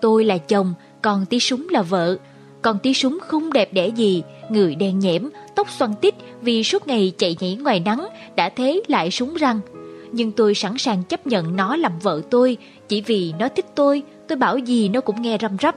Tôi 0.00 0.24
là 0.24 0.38
chồng, 0.38 0.74
còn 1.02 1.26
tí 1.26 1.40
súng 1.40 1.66
là 1.70 1.82
vợ. 1.82 2.16
Còn 2.62 2.78
tí 2.78 2.94
súng 2.94 3.18
không 3.20 3.52
đẹp 3.52 3.72
đẽ 3.72 3.88
gì, 3.88 4.22
người 4.48 4.74
đen 4.74 4.98
nhẽm, 4.98 5.30
tóc 5.54 5.70
xoăn 5.70 5.94
tít 6.00 6.14
vì 6.42 6.64
suốt 6.64 6.86
ngày 6.86 7.12
chạy 7.18 7.36
nhảy 7.40 7.56
ngoài 7.56 7.80
nắng, 7.80 8.08
đã 8.36 8.48
thế 8.48 8.82
lại 8.88 9.10
súng 9.10 9.34
răng. 9.34 9.60
Nhưng 10.12 10.32
tôi 10.32 10.54
sẵn 10.54 10.78
sàng 10.78 11.02
chấp 11.02 11.26
nhận 11.26 11.56
nó 11.56 11.76
làm 11.76 11.98
vợ 11.98 12.22
tôi, 12.30 12.56
chỉ 12.88 13.00
vì 13.00 13.32
nó 13.38 13.48
thích 13.48 13.66
tôi, 13.74 14.02
tôi 14.28 14.38
bảo 14.38 14.58
gì 14.58 14.88
nó 14.88 15.00
cũng 15.00 15.22
nghe 15.22 15.38
răm 15.40 15.56
rắp. 15.62 15.76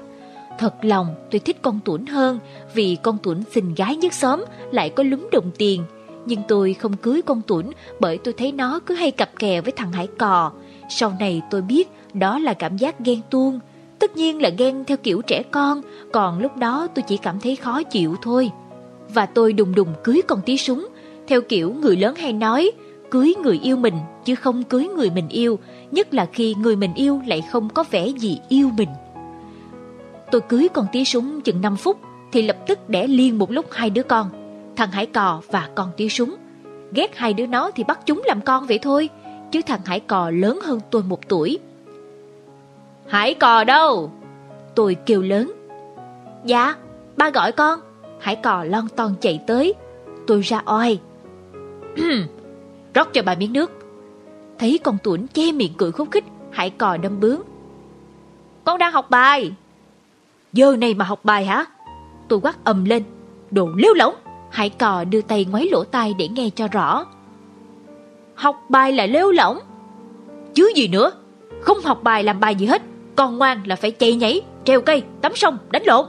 Thật 0.59 0.73
lòng 0.81 1.07
tôi 1.31 1.39
thích 1.39 1.57
con 1.61 1.79
tuấn 1.85 2.05
hơn, 2.05 2.39
vì 2.73 2.97
con 3.03 3.17
tuấn 3.23 3.43
xinh 3.51 3.75
gái 3.75 3.95
nhất 3.95 4.13
xóm, 4.13 4.45
lại 4.71 4.89
có 4.89 5.03
lúm 5.03 5.27
đồng 5.31 5.51
tiền. 5.57 5.83
Nhưng 6.25 6.41
tôi 6.47 6.73
không 6.73 6.97
cưới 6.97 7.21
con 7.21 7.41
tuấn 7.47 7.71
bởi 7.99 8.17
tôi 8.17 8.33
thấy 8.33 8.51
nó 8.51 8.79
cứ 8.85 8.95
hay 8.95 9.11
cặp 9.11 9.29
kè 9.39 9.61
với 9.61 9.71
thằng 9.71 9.91
hải 9.91 10.07
cò. 10.07 10.51
Sau 10.89 11.13
này 11.19 11.41
tôi 11.51 11.61
biết 11.61 11.89
đó 12.13 12.39
là 12.39 12.53
cảm 12.53 12.77
giác 12.77 12.99
ghen 12.99 13.21
tuông. 13.29 13.59
Tất 13.99 14.15
nhiên 14.15 14.41
là 14.41 14.49
ghen 14.49 14.83
theo 14.85 14.97
kiểu 14.97 15.21
trẻ 15.21 15.43
con, 15.51 15.81
còn 16.11 16.39
lúc 16.39 16.57
đó 16.57 16.87
tôi 16.95 17.03
chỉ 17.07 17.17
cảm 17.17 17.39
thấy 17.39 17.55
khó 17.55 17.83
chịu 17.83 18.15
thôi. 18.21 18.51
Và 19.13 19.25
tôi 19.25 19.53
đùng 19.53 19.75
đùng 19.75 19.93
cưới 20.03 20.21
con 20.27 20.41
tí 20.45 20.57
súng, 20.57 20.87
theo 21.27 21.41
kiểu 21.41 21.73
người 21.73 21.97
lớn 21.97 22.15
hay 22.15 22.33
nói, 22.33 22.71
cưới 23.11 23.33
người 23.43 23.59
yêu 23.63 23.77
mình 23.77 23.93
chứ 24.25 24.35
không 24.35 24.63
cưới 24.63 24.87
người 24.87 25.09
mình 25.09 25.29
yêu, 25.29 25.59
nhất 25.91 26.13
là 26.13 26.25
khi 26.25 26.55
người 26.55 26.75
mình 26.75 26.93
yêu 26.93 27.21
lại 27.27 27.41
không 27.51 27.69
có 27.69 27.83
vẻ 27.91 28.07
gì 28.07 28.39
yêu 28.49 28.69
mình. 28.77 28.89
Tôi 30.31 30.41
cưới 30.41 30.67
con 30.73 30.85
tí 30.91 31.05
súng 31.05 31.41
chừng 31.41 31.61
5 31.61 31.77
phút 31.77 31.97
thì 32.31 32.41
lập 32.41 32.57
tức 32.67 32.89
đẻ 32.89 33.07
liên 33.07 33.37
một 33.37 33.51
lúc 33.51 33.65
hai 33.71 33.89
đứa 33.89 34.03
con, 34.03 34.29
thằng 34.75 34.91
Hải 34.91 35.05
Cò 35.05 35.41
và 35.47 35.69
con 35.75 35.89
tí 35.97 36.09
súng. 36.09 36.35
Ghét 36.91 37.17
hai 37.17 37.33
đứa 37.33 37.45
nó 37.45 37.71
thì 37.71 37.83
bắt 37.83 37.99
chúng 38.05 38.21
làm 38.25 38.41
con 38.41 38.65
vậy 38.67 38.79
thôi, 38.79 39.09
chứ 39.51 39.61
thằng 39.65 39.81
Hải 39.85 39.99
Cò 39.99 40.29
lớn 40.29 40.59
hơn 40.63 40.79
tôi 40.91 41.03
một 41.03 41.29
tuổi. 41.29 41.59
Hải 43.07 43.33
Cò 43.33 43.63
đâu? 43.63 44.11
Tôi 44.75 44.95
kêu 45.05 45.21
lớn. 45.21 45.51
Dạ, 46.45 46.75
ba 47.17 47.29
gọi 47.29 47.51
con. 47.51 47.79
Hải 48.19 48.35
Cò 48.35 48.63
lon 48.63 48.87
ton 48.95 49.15
chạy 49.21 49.41
tới. 49.47 49.73
Tôi 50.27 50.41
ra 50.41 50.61
oai. 50.65 50.99
Rót 52.93 53.13
cho 53.13 53.21
bà 53.25 53.35
miếng 53.35 53.53
nước. 53.53 53.71
Thấy 54.59 54.79
con 54.83 54.97
tuấn 55.03 55.27
che 55.27 55.51
miệng 55.51 55.73
cười 55.77 55.91
khúc 55.91 56.11
khích, 56.11 56.23
Hải 56.51 56.69
Cò 56.69 56.97
đâm 56.97 57.19
bướng. 57.19 57.41
Con 58.63 58.77
đang 58.77 58.91
học 58.91 59.09
bài. 59.09 59.51
Giờ 60.53 60.75
này 60.75 60.93
mà 60.93 61.05
học 61.05 61.19
bài 61.25 61.45
hả? 61.45 61.65
Tôi 62.27 62.39
quát 62.39 62.63
ầm 62.63 62.85
lên. 62.85 63.03
Đồ 63.51 63.69
lêu 63.75 63.93
lỏng. 63.93 64.15
Hải 64.51 64.69
cò 64.69 65.03
đưa 65.03 65.21
tay 65.21 65.45
ngoáy 65.45 65.69
lỗ 65.71 65.83
tai 65.83 66.13
để 66.13 66.27
nghe 66.27 66.49
cho 66.55 66.67
rõ. 66.67 67.05
Học 68.35 68.55
bài 68.69 68.91
là 68.91 69.05
lêu 69.05 69.31
lỏng. 69.31 69.59
Chứ 70.53 70.71
gì 70.75 70.87
nữa. 70.87 71.11
Không 71.61 71.81
học 71.81 72.03
bài 72.03 72.23
làm 72.23 72.39
bài 72.39 72.55
gì 72.55 72.65
hết. 72.65 72.81
còn 73.15 73.37
ngoan 73.37 73.61
là 73.65 73.75
phải 73.75 73.91
chạy 73.91 74.15
nhảy, 74.15 74.41
treo 74.63 74.81
cây, 74.81 75.03
tắm 75.21 75.31
sông, 75.35 75.57
đánh 75.71 75.83
lộn. 75.85 76.05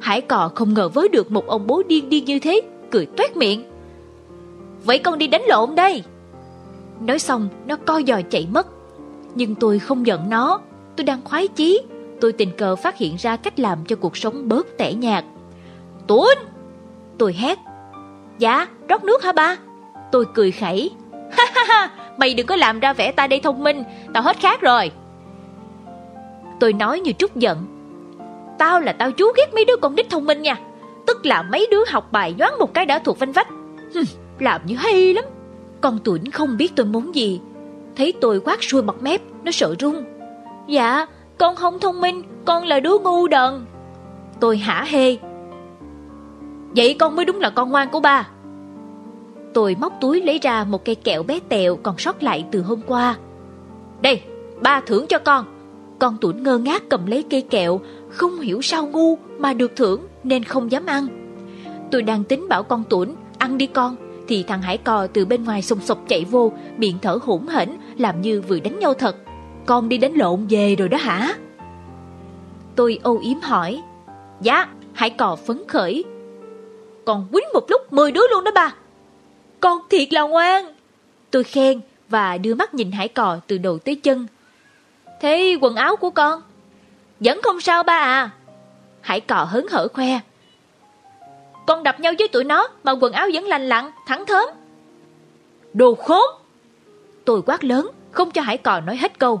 Hải 0.00 0.20
cò 0.20 0.50
không 0.54 0.74
ngờ 0.74 0.88
với 0.88 1.08
được 1.08 1.30
một 1.30 1.46
ông 1.46 1.66
bố 1.66 1.82
điên 1.88 2.08
điên 2.08 2.24
như 2.24 2.38
thế, 2.38 2.60
cười 2.90 3.06
toét 3.06 3.36
miệng. 3.36 3.64
Vậy 4.84 4.98
con 4.98 5.18
đi 5.18 5.26
đánh 5.26 5.42
lộn 5.48 5.74
đây. 5.74 6.02
Nói 7.00 7.18
xong, 7.18 7.48
nó 7.66 7.76
co 7.76 8.00
giò 8.06 8.20
chạy 8.30 8.48
mất. 8.52 8.66
Nhưng 9.34 9.54
tôi 9.54 9.78
không 9.78 10.06
giận 10.06 10.30
nó, 10.30 10.60
tôi 10.96 11.04
đang 11.04 11.20
khoái 11.24 11.48
chí, 11.48 11.80
tôi 12.20 12.32
tình 12.32 12.50
cờ 12.56 12.76
phát 12.76 12.96
hiện 12.96 13.16
ra 13.18 13.36
cách 13.36 13.60
làm 13.60 13.78
cho 13.84 13.96
cuộc 13.96 14.16
sống 14.16 14.48
bớt 14.48 14.66
tẻ 14.78 14.92
nhạt. 14.92 15.24
Tuấn! 16.06 16.38
Tôi 17.18 17.32
hét. 17.32 17.58
Dạ, 18.38 18.66
rót 18.88 19.04
nước 19.04 19.22
hả 19.22 19.32
ba? 19.32 19.56
Tôi 20.12 20.24
cười 20.34 20.50
khẩy. 20.50 20.90
Ha 21.30 21.44
ha 21.54 21.64
ha, 21.68 21.90
mày 22.16 22.34
đừng 22.34 22.46
có 22.46 22.56
làm 22.56 22.80
ra 22.80 22.92
vẻ 22.92 23.12
ta 23.12 23.26
đây 23.26 23.40
thông 23.40 23.64
minh, 23.64 23.84
tao 24.14 24.22
hết 24.22 24.36
khác 24.40 24.60
rồi. 24.60 24.90
Tôi 26.60 26.72
nói 26.72 27.00
như 27.00 27.12
trút 27.12 27.36
giận. 27.36 27.58
Tao 28.58 28.80
là 28.80 28.92
tao 28.92 29.10
chú 29.10 29.26
ghét 29.36 29.54
mấy 29.54 29.64
đứa 29.64 29.76
con 29.76 29.94
nít 29.94 30.10
thông 30.10 30.24
minh 30.24 30.42
nha. 30.42 30.56
Tức 31.06 31.26
là 31.26 31.42
mấy 31.42 31.68
đứa 31.70 31.84
học 31.88 32.12
bài 32.12 32.34
nhoáng 32.38 32.58
một 32.58 32.74
cái 32.74 32.86
đã 32.86 32.98
thuộc 32.98 33.18
vanh 33.18 33.32
vách. 33.32 33.48
Hừm, 33.94 34.04
làm 34.38 34.60
như 34.66 34.76
hay 34.76 35.14
lắm. 35.14 35.24
Con 35.80 35.98
Tuấn 36.04 36.30
không 36.30 36.56
biết 36.56 36.72
tôi 36.76 36.86
muốn 36.86 37.14
gì. 37.14 37.40
Thấy 37.96 38.12
tôi 38.20 38.40
quát 38.40 38.62
xuôi 38.62 38.82
mặt 38.82 38.96
mép, 39.00 39.20
nó 39.44 39.50
sợ 39.50 39.74
run. 39.78 40.04
Dạ, 40.68 41.06
con 41.38 41.56
không 41.56 41.78
thông 41.78 42.00
minh, 42.00 42.22
con 42.44 42.64
là 42.64 42.80
đứa 42.80 42.98
ngu 42.98 43.28
đần. 43.28 43.66
Tôi 44.40 44.58
hả 44.58 44.84
hê. 44.88 45.16
Vậy 46.76 46.96
con 46.98 47.16
mới 47.16 47.24
đúng 47.24 47.40
là 47.40 47.50
con 47.50 47.70
ngoan 47.70 47.88
của 47.90 48.00
ba. 48.00 48.28
Tôi 49.54 49.76
móc 49.80 49.92
túi 50.00 50.22
lấy 50.22 50.38
ra 50.38 50.64
một 50.64 50.84
cây 50.84 50.94
kẹo 50.94 51.22
bé 51.22 51.40
tẹo 51.48 51.76
còn 51.76 51.98
sót 51.98 52.22
lại 52.22 52.44
từ 52.50 52.62
hôm 52.62 52.80
qua. 52.86 53.16
Đây, 54.02 54.22
ba 54.60 54.80
thưởng 54.86 55.06
cho 55.08 55.18
con. 55.18 55.44
Con 55.98 56.16
tuổi 56.20 56.34
ngơ 56.34 56.58
ngác 56.58 56.82
cầm 56.88 57.06
lấy 57.06 57.24
cây 57.30 57.42
kẹo, 57.42 57.80
không 58.08 58.40
hiểu 58.40 58.62
sao 58.62 58.86
ngu 58.86 59.18
mà 59.38 59.52
được 59.52 59.76
thưởng 59.76 60.06
nên 60.24 60.44
không 60.44 60.72
dám 60.72 60.86
ăn. 60.86 61.06
Tôi 61.90 62.02
đang 62.02 62.24
tính 62.24 62.46
bảo 62.48 62.62
con 62.62 62.84
tuấn 62.90 63.16
ăn 63.38 63.58
đi 63.58 63.66
con, 63.66 63.96
thì 64.28 64.42
thằng 64.42 64.62
Hải 64.62 64.78
Cò 64.78 65.06
từ 65.06 65.24
bên 65.24 65.44
ngoài 65.44 65.62
sùng 65.62 65.80
sục 65.80 65.98
chạy 66.08 66.24
vô, 66.24 66.52
miệng 66.76 66.98
thở 67.02 67.18
hổn 67.22 67.46
hển, 67.46 67.68
làm 67.96 68.20
như 68.20 68.40
vừa 68.40 68.60
đánh 68.60 68.78
nhau 68.78 68.94
thật. 68.94 69.16
Con 69.66 69.88
đi 69.88 69.98
đánh 69.98 70.14
lộn 70.14 70.46
về 70.46 70.76
rồi 70.76 70.88
đó 70.88 70.98
hả? 70.98 71.34
Tôi 72.76 72.98
âu 73.02 73.18
yếm 73.18 73.40
hỏi. 73.40 73.82
Dạ, 74.40 74.68
Hải 74.92 75.10
Cò 75.10 75.36
phấn 75.36 75.62
khởi. 75.68 76.04
Còn 77.04 77.26
quýnh 77.32 77.44
một 77.54 77.64
lúc 77.68 77.92
10 77.92 78.12
đứa 78.12 78.22
luôn 78.30 78.44
đó 78.44 78.50
ba. 78.54 78.74
Con 79.60 79.78
thiệt 79.90 80.12
là 80.12 80.22
ngoan. 80.22 80.74
Tôi 81.30 81.44
khen 81.44 81.80
và 82.08 82.38
đưa 82.38 82.54
mắt 82.54 82.74
nhìn 82.74 82.92
Hải 82.92 83.08
Cò 83.08 83.38
từ 83.46 83.58
đầu 83.58 83.78
tới 83.78 83.94
chân. 83.94 84.26
Thế 85.20 85.56
quần 85.60 85.76
áo 85.76 85.96
của 85.96 86.10
con? 86.10 86.42
Vẫn 87.20 87.40
không 87.42 87.60
sao 87.60 87.82
ba 87.82 87.96
à. 87.96 88.30
Hải 89.00 89.20
Cò 89.20 89.44
hớn 89.44 89.66
hở 89.70 89.88
khoe. 89.88 90.20
Con 91.66 91.82
đập 91.82 92.00
nhau 92.00 92.12
với 92.18 92.28
tụi 92.28 92.44
nó 92.44 92.68
mà 92.84 92.92
quần 92.92 93.12
áo 93.12 93.28
vẫn 93.34 93.44
lành 93.44 93.68
lặn, 93.68 93.90
thẳng 94.06 94.26
thớm. 94.26 94.48
Đồ 95.74 95.94
khốn! 95.94 96.24
Tôi 97.24 97.42
quát 97.46 97.64
lớn, 97.64 97.90
không 98.10 98.30
cho 98.30 98.42
Hải 98.42 98.56
Cò 98.56 98.80
nói 98.80 98.96
hết 98.96 99.18
câu. 99.18 99.40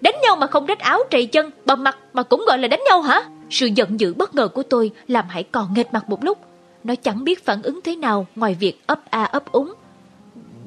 Đánh 0.00 0.14
nhau 0.22 0.36
mà 0.36 0.46
không 0.46 0.66
rách 0.66 0.78
áo 0.78 1.02
trầy 1.10 1.26
chân, 1.26 1.50
bầm 1.64 1.84
mặt 1.84 1.98
mà 2.12 2.22
cũng 2.22 2.44
gọi 2.46 2.58
là 2.58 2.68
đánh 2.68 2.80
nhau 2.88 3.02
hả? 3.02 3.22
Sự 3.50 3.66
giận 3.66 4.00
dữ 4.00 4.14
bất 4.14 4.34
ngờ 4.34 4.48
của 4.48 4.62
tôi 4.62 4.90
làm 5.08 5.28
Hải 5.28 5.42
Cò 5.42 5.66
nghệt 5.74 5.92
mặt 5.92 6.08
một 6.08 6.24
lúc. 6.24 6.38
Nó 6.84 6.94
chẳng 6.94 7.24
biết 7.24 7.44
phản 7.44 7.62
ứng 7.62 7.80
thế 7.84 7.96
nào 7.96 8.26
ngoài 8.36 8.56
việc 8.60 8.80
ấp 8.86 9.10
a 9.10 9.24
ấp 9.24 9.52
úng. 9.52 9.74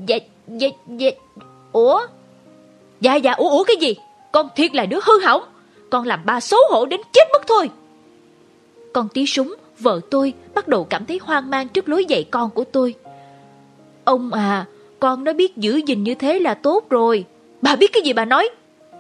Dạ, 0.08 0.18
dạ, 0.48 0.68
dạ, 0.88 1.10
ủa? 1.72 2.02
Dạ, 3.02 3.16
dạ, 3.16 3.32
ủa, 3.32 3.50
ủa 3.50 3.64
cái 3.64 3.76
gì? 3.76 3.96
Con 4.32 4.50
thiệt 4.56 4.76
là 4.76 4.86
đứa 4.86 5.00
hư 5.04 5.20
hỏng. 5.26 5.44
Con 5.90 6.08
làm 6.08 6.26
ba 6.26 6.40
xấu 6.40 6.60
hổ 6.70 6.86
đến 6.86 7.02
chết 7.14 7.28
mất 7.34 7.48
thôi. 7.48 7.70
Con 8.94 9.08
tí 9.14 9.26
súng, 9.26 9.56
vợ 9.80 10.00
tôi 10.12 10.34
bắt 10.56 10.68
đầu 10.68 10.84
cảm 10.84 11.06
thấy 11.06 11.20
hoang 11.24 11.50
mang 11.50 11.68
trước 11.68 11.90
lối 11.90 12.06
dạy 12.06 12.24
con 12.32 12.50
của 12.50 12.64
tôi. 12.64 12.96
Ông 14.04 14.34
à, 14.34 14.66
con 15.00 15.24
nó 15.24 15.34
biết 15.34 15.58
giữ 15.58 15.82
gìn 15.86 16.04
như 16.04 16.16
thế 16.16 16.40
là 16.40 16.54
tốt 16.54 16.90
rồi. 16.90 17.26
Bà 17.62 17.76
biết 17.76 17.94
cái 17.94 18.04
gì 18.04 18.14
bà 18.14 18.26
nói? 18.26 18.50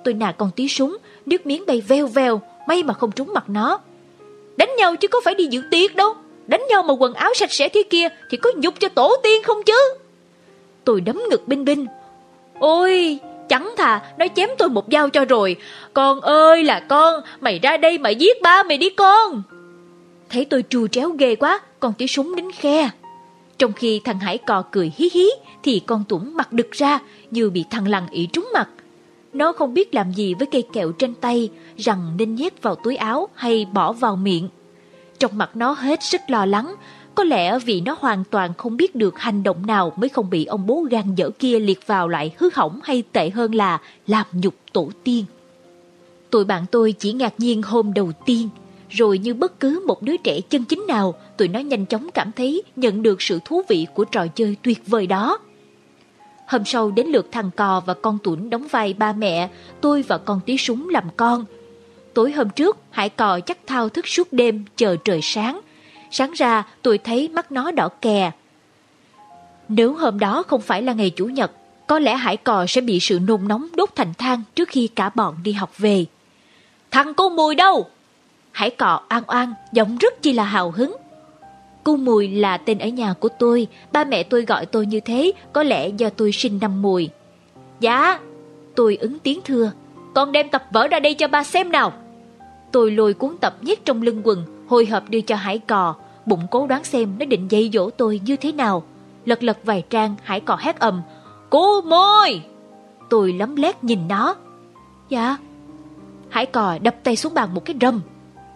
Tôi 0.03 0.13
nà 0.13 0.31
con 0.31 0.49
tí 0.55 0.67
súng, 0.67 0.97
nước 1.25 1.45
miếng 1.45 1.65
bay 1.67 1.81
veo 1.81 2.07
veo, 2.07 2.41
may 2.67 2.83
mà 2.83 2.93
không 2.93 3.11
trúng 3.11 3.33
mặt 3.33 3.49
nó. 3.49 3.79
Đánh 4.57 4.69
nhau 4.77 4.95
chứ 4.95 5.07
có 5.07 5.21
phải 5.25 5.35
đi 5.35 5.45
dự 5.45 5.61
tiệc 5.71 5.95
đâu. 5.95 6.13
Đánh 6.47 6.63
nhau 6.69 6.83
mà 6.83 6.93
quần 6.93 7.13
áo 7.13 7.33
sạch 7.33 7.53
sẽ 7.53 7.69
thế 7.69 7.83
kia 7.89 8.07
thì 8.29 8.37
có 8.37 8.51
nhục 8.55 8.79
cho 8.79 8.89
tổ 8.89 9.15
tiên 9.23 9.43
không 9.43 9.63
chứ? 9.63 9.93
Tôi 10.83 11.01
đấm 11.01 11.21
ngực 11.29 11.47
binh 11.47 11.65
binh. 11.65 11.85
Ôi, 12.59 13.19
chẳng 13.49 13.73
thà 13.77 14.01
nó 14.17 14.25
chém 14.35 14.49
tôi 14.57 14.69
một 14.69 14.85
dao 14.91 15.09
cho 15.09 15.25
rồi. 15.25 15.55
Con 15.93 16.21
ơi 16.21 16.63
là 16.63 16.79
con, 16.79 17.21
mày 17.41 17.59
ra 17.59 17.77
đây 17.77 17.97
mà 17.97 18.09
giết 18.09 18.41
ba 18.41 18.63
mày 18.63 18.77
đi 18.77 18.89
con. 18.89 19.43
Thấy 20.29 20.45
tôi 20.45 20.63
trù 20.69 20.87
tréo 20.87 21.09
ghê 21.09 21.35
quá, 21.35 21.61
con 21.79 21.93
tí 21.97 22.07
súng 22.07 22.35
đến 22.35 22.51
khe. 22.51 22.89
Trong 23.57 23.73
khi 23.73 24.01
thằng 24.03 24.19
Hải 24.19 24.37
cò 24.37 24.63
cười 24.71 24.91
hí 24.97 25.09
hí, 25.13 25.29
thì 25.63 25.81
con 25.85 26.03
Tuấn 26.09 26.37
mặt 26.37 26.53
đực 26.53 26.71
ra 26.71 26.99
như 27.31 27.49
bị 27.49 27.65
thằng 27.69 27.87
lằn 27.87 28.03
ỉ 28.11 28.27
trúng 28.33 28.49
mặt. 28.53 28.69
Nó 29.33 29.51
không 29.51 29.73
biết 29.73 29.95
làm 29.95 30.11
gì 30.11 30.33
với 30.33 30.47
cây 30.47 30.63
kẹo 30.73 30.91
trên 30.91 31.13
tay, 31.13 31.49
rằng 31.77 32.13
nên 32.17 32.35
nhét 32.35 32.61
vào 32.61 32.75
túi 32.75 32.95
áo 32.95 33.27
hay 33.33 33.67
bỏ 33.73 33.91
vào 33.91 34.15
miệng. 34.15 34.49
Trong 35.23 35.37
mặt 35.37 35.55
nó 35.55 35.71
hết 35.71 36.03
sức 36.03 36.21
lo 36.27 36.45
lắng, 36.45 36.75
có 37.15 37.23
lẽ 37.23 37.59
vì 37.59 37.81
nó 37.81 37.97
hoàn 37.99 38.23
toàn 38.23 38.53
không 38.53 38.77
biết 38.77 38.95
được 38.95 39.19
hành 39.19 39.43
động 39.43 39.65
nào 39.65 39.93
mới 39.95 40.09
không 40.09 40.29
bị 40.29 40.45
ông 40.45 40.67
bố 40.67 40.87
gan 40.91 41.15
dở 41.15 41.29
kia 41.39 41.59
liệt 41.59 41.87
vào 41.87 42.07
lại 42.07 42.31
hư 42.37 42.49
hỏng 42.53 42.79
hay 42.83 43.03
tệ 43.11 43.29
hơn 43.29 43.55
là 43.55 43.81
làm 44.07 44.25
nhục 44.31 44.53
tổ 44.73 44.91
tiên. 45.03 45.25
Tụi 46.29 46.45
bạn 46.45 46.65
tôi 46.71 46.91
chỉ 46.99 47.13
ngạc 47.13 47.33
nhiên 47.37 47.61
hôm 47.61 47.93
đầu 47.93 48.11
tiên, 48.25 48.49
rồi 48.89 49.17
như 49.17 49.33
bất 49.33 49.59
cứ 49.59 49.83
một 49.87 50.01
đứa 50.01 50.17
trẻ 50.17 50.41
chân 50.49 50.65
chính 50.65 50.85
nào, 50.87 51.13
tụi 51.37 51.47
nó 51.47 51.59
nhanh 51.59 51.85
chóng 51.85 52.09
cảm 52.13 52.31
thấy 52.31 52.63
nhận 52.75 53.03
được 53.03 53.21
sự 53.21 53.39
thú 53.45 53.61
vị 53.67 53.87
của 53.93 54.05
trò 54.05 54.27
chơi 54.27 54.57
tuyệt 54.63 54.81
vời 54.87 55.07
đó. 55.07 55.37
Hôm 56.47 56.65
sau 56.65 56.91
đến 56.91 57.07
lượt 57.07 57.27
thằng 57.31 57.51
cò 57.55 57.81
và 57.85 57.93
con 57.93 58.17
tuấn 58.23 58.49
đóng 58.49 58.67
vai 58.67 58.93
ba 58.93 59.13
mẹ, 59.13 59.49
tôi 59.81 60.01
và 60.01 60.17
con 60.17 60.39
tí 60.45 60.57
súng 60.57 60.89
làm 60.89 61.03
con. 61.17 61.45
Tối 62.13 62.31
hôm 62.31 62.49
trước, 62.49 62.77
hải 62.89 63.09
cò 63.09 63.39
chắc 63.39 63.57
thao 63.67 63.89
thức 63.89 64.07
suốt 64.07 64.33
đêm 64.33 64.65
chờ 64.77 64.95
trời 65.03 65.19
sáng. 65.21 65.59
Sáng 66.11 66.31
ra 66.31 66.63
tôi 66.81 66.97
thấy 66.97 67.27
mắt 67.27 67.51
nó 67.51 67.71
đỏ 67.71 67.89
kè. 68.01 68.31
Nếu 69.67 69.93
hôm 69.93 70.19
đó 70.19 70.43
không 70.47 70.61
phải 70.61 70.81
là 70.81 70.93
ngày 70.93 71.09
Chủ 71.09 71.25
nhật, 71.25 71.51
có 71.87 71.99
lẽ 71.99 72.15
hải 72.15 72.37
cò 72.37 72.65
sẽ 72.67 72.81
bị 72.81 72.99
sự 72.99 73.19
nôn 73.27 73.47
nóng 73.47 73.67
đốt 73.75 73.89
thành 73.95 74.13
than 74.13 74.41
trước 74.55 74.69
khi 74.69 74.87
cả 74.87 75.09
bọn 75.15 75.35
đi 75.43 75.51
học 75.51 75.77
về. 75.77 76.05
Thằng 76.91 77.13
cô 77.13 77.29
mùi 77.29 77.55
đâu? 77.55 77.89
Hải 78.51 78.69
cọ 78.69 79.01
oan 79.09 79.23
oan, 79.27 79.53
giọng 79.71 79.97
rất 79.97 80.21
chi 80.21 80.33
là 80.33 80.43
hào 80.43 80.71
hứng. 80.71 80.95
Cô 81.83 81.95
Mùi 81.95 82.27
là 82.27 82.57
tên 82.57 82.79
ở 82.79 82.87
nhà 82.87 83.13
của 83.13 83.29
tôi, 83.39 83.67
ba 83.91 84.03
mẹ 84.03 84.23
tôi 84.23 84.41
gọi 84.41 84.65
tôi 84.65 84.85
như 84.85 84.99
thế, 84.99 85.31
có 85.53 85.63
lẽ 85.63 85.89
do 85.89 86.09
tôi 86.09 86.31
sinh 86.31 86.59
năm 86.61 86.81
Mùi. 86.81 87.09
Dạ, 87.79 88.19
tôi 88.75 88.95
ứng 88.95 89.19
tiếng 89.19 89.39
thưa, 89.45 89.71
con 90.13 90.31
đem 90.31 90.49
tập 90.49 90.63
vở 90.71 90.87
ra 90.87 90.99
đây 90.99 91.13
cho 91.13 91.27
ba 91.27 91.43
xem 91.43 91.71
nào. 91.71 91.93
Tôi 92.73 92.91
lôi 92.91 93.13
cuốn 93.13 93.37
tập 93.37 93.55
nhét 93.61 93.85
trong 93.85 94.01
lưng 94.01 94.21
quần, 94.23 94.43
hồi 94.67 94.85
hộp 94.85 95.09
đưa 95.09 95.21
cho 95.21 95.35
Hải 95.35 95.59
cò, 95.59 95.95
bụng 96.25 96.47
cố 96.51 96.67
đoán 96.67 96.83
xem 96.83 97.15
nó 97.19 97.25
định 97.25 97.47
dạy 97.51 97.69
dỗ 97.73 97.89
tôi 97.89 98.21
như 98.25 98.35
thế 98.35 98.51
nào. 98.51 98.83
Lật 99.25 99.43
lật 99.43 99.57
vài 99.63 99.83
trang, 99.89 100.15
Hải 100.23 100.39
cò 100.39 100.55
hét 100.55 100.79
ầm. 100.79 101.01
Cô 101.49 101.81
môi! 101.81 102.41
Tôi 103.09 103.33
lấm 103.33 103.55
lét 103.55 103.83
nhìn 103.83 104.07
nó. 104.07 104.35
Dạ. 105.09 105.37
Hải 106.29 106.45
cò 106.45 106.77
đập 106.81 106.95
tay 107.03 107.15
xuống 107.15 107.33
bàn 107.33 107.53
một 107.53 107.65
cái 107.65 107.75
rầm. 107.81 108.01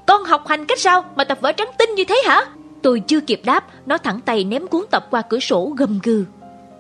Con 0.08 0.23
học 0.23 0.47
hành 0.47 0.65
cách 0.65 0.80
sao 0.80 1.03
mà 1.15 1.23
tập 1.23 1.38
vở 1.41 1.51
trắng 1.51 1.69
tinh 1.77 1.95
như 1.95 2.03
thế 2.03 2.23
hả? 2.27 2.41
Tôi 2.82 2.99
chưa 2.99 3.19
kịp 3.19 3.41
đáp, 3.45 3.67
nó 3.86 3.97
thẳng 3.97 4.21
tay 4.21 4.43
ném 4.43 4.67
cuốn 4.67 4.86
tập 4.91 5.08
qua 5.12 5.21
cửa 5.21 5.39
sổ 5.39 5.73
gầm 5.77 5.99
gừ. 6.03 6.25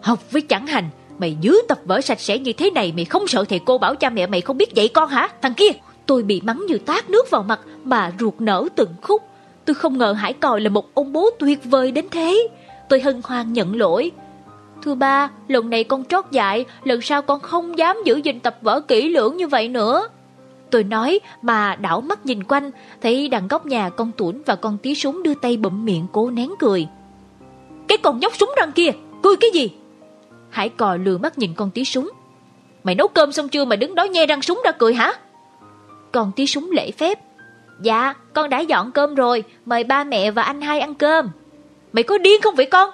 Học 0.01 0.31
với 0.31 0.41
chẳng 0.41 0.67
hành, 0.67 0.89
mày 1.19 1.37
giữ 1.41 1.57
tập 1.67 1.79
vở 1.85 2.01
sạch 2.01 2.19
sẽ 2.19 2.37
như 2.37 2.53
thế 2.53 2.71
này 2.71 2.93
mày 2.95 3.05
không 3.05 3.27
sợ 3.27 3.45
thầy 3.49 3.59
cô 3.59 3.77
bảo 3.77 3.95
cha 3.95 4.09
mẹ 4.09 4.27
mày 4.27 4.41
không 4.41 4.57
biết 4.57 4.73
dạy 4.73 4.87
con 4.87 5.09
hả? 5.09 5.29
Thằng 5.41 5.53
kia! 5.53 5.71
Tôi 6.07 6.23
bị 6.23 6.41
mắng 6.43 6.65
như 6.67 6.77
tát 6.77 7.09
nước 7.09 7.29
vào 7.31 7.43
mặt 7.43 7.59
mà 7.83 8.11
ruột 8.19 8.33
nở 8.39 8.67
từng 8.75 8.93
khúc. 9.01 9.23
Tôi 9.65 9.73
không 9.73 9.97
ngờ 9.97 10.13
Hải 10.13 10.33
Còi 10.33 10.61
là 10.61 10.69
một 10.69 10.93
ông 10.93 11.13
bố 11.13 11.29
tuyệt 11.39 11.59
vời 11.63 11.91
đến 11.91 12.05
thế. 12.11 12.47
Tôi 12.89 12.99
hân 12.99 13.21
hoan 13.23 13.53
nhận 13.53 13.75
lỗi. 13.75 14.11
Thưa 14.83 14.95
ba, 14.95 15.29
lần 15.47 15.69
này 15.69 15.83
con 15.83 16.05
trót 16.05 16.25
dại, 16.31 16.65
lần 16.83 17.01
sau 17.01 17.21
con 17.21 17.39
không 17.39 17.77
dám 17.77 17.97
giữ 18.05 18.15
gìn 18.23 18.39
tập 18.39 18.57
vở 18.61 18.79
kỹ 18.79 19.09
lưỡng 19.09 19.37
như 19.37 19.47
vậy 19.47 19.69
nữa. 19.69 20.07
Tôi 20.71 20.83
nói 20.83 21.19
mà 21.41 21.75
đảo 21.75 22.01
mắt 22.01 22.25
nhìn 22.25 22.43
quanh, 22.43 22.71
thấy 23.01 23.27
đằng 23.27 23.47
góc 23.47 23.65
nhà 23.65 23.89
con 23.89 24.11
tuổn 24.17 24.41
và 24.45 24.55
con 24.55 24.77
tí 24.77 24.95
súng 24.95 25.23
đưa 25.23 25.33
tay 25.33 25.57
bụm 25.57 25.85
miệng 25.85 26.05
cố 26.11 26.29
nén 26.29 26.53
cười. 26.59 26.87
Cái 27.87 27.97
con 27.97 28.19
nhóc 28.19 28.35
súng 28.35 28.53
răng 28.57 28.71
kia, 28.71 28.91
cười 29.23 29.35
cái 29.35 29.51
gì? 29.53 29.69
Hải 30.49 30.69
cò 30.69 30.95
lừa 30.95 31.17
mắt 31.17 31.37
nhìn 31.37 31.53
con 31.53 31.71
tí 31.71 31.85
súng. 31.85 32.09
Mày 32.83 32.95
nấu 32.95 33.07
cơm 33.07 33.31
xong 33.31 33.49
chưa 33.49 33.65
mà 33.65 33.75
đứng 33.75 33.95
đó 33.95 34.03
nhe 34.03 34.25
răng 34.25 34.41
súng 34.41 34.61
ra 34.65 34.71
cười 34.71 34.93
hả? 34.93 35.13
Còn 36.17 36.31
tí 36.31 36.47
súng 36.47 36.71
lễ 36.71 36.91
phép. 36.91 37.19
Dạ, 37.81 38.13
con 38.33 38.49
đã 38.49 38.59
dọn 38.59 38.91
cơm 38.91 39.15
rồi, 39.15 39.43
mời 39.65 39.83
ba 39.83 40.03
mẹ 40.03 40.31
và 40.31 40.43
anh 40.43 40.61
hai 40.61 40.79
ăn 40.79 40.95
cơm. 40.95 41.29
Mày 41.93 42.03
có 42.03 42.17
điên 42.17 42.41
không 42.41 42.55
vậy 42.55 42.65
con? 42.65 42.89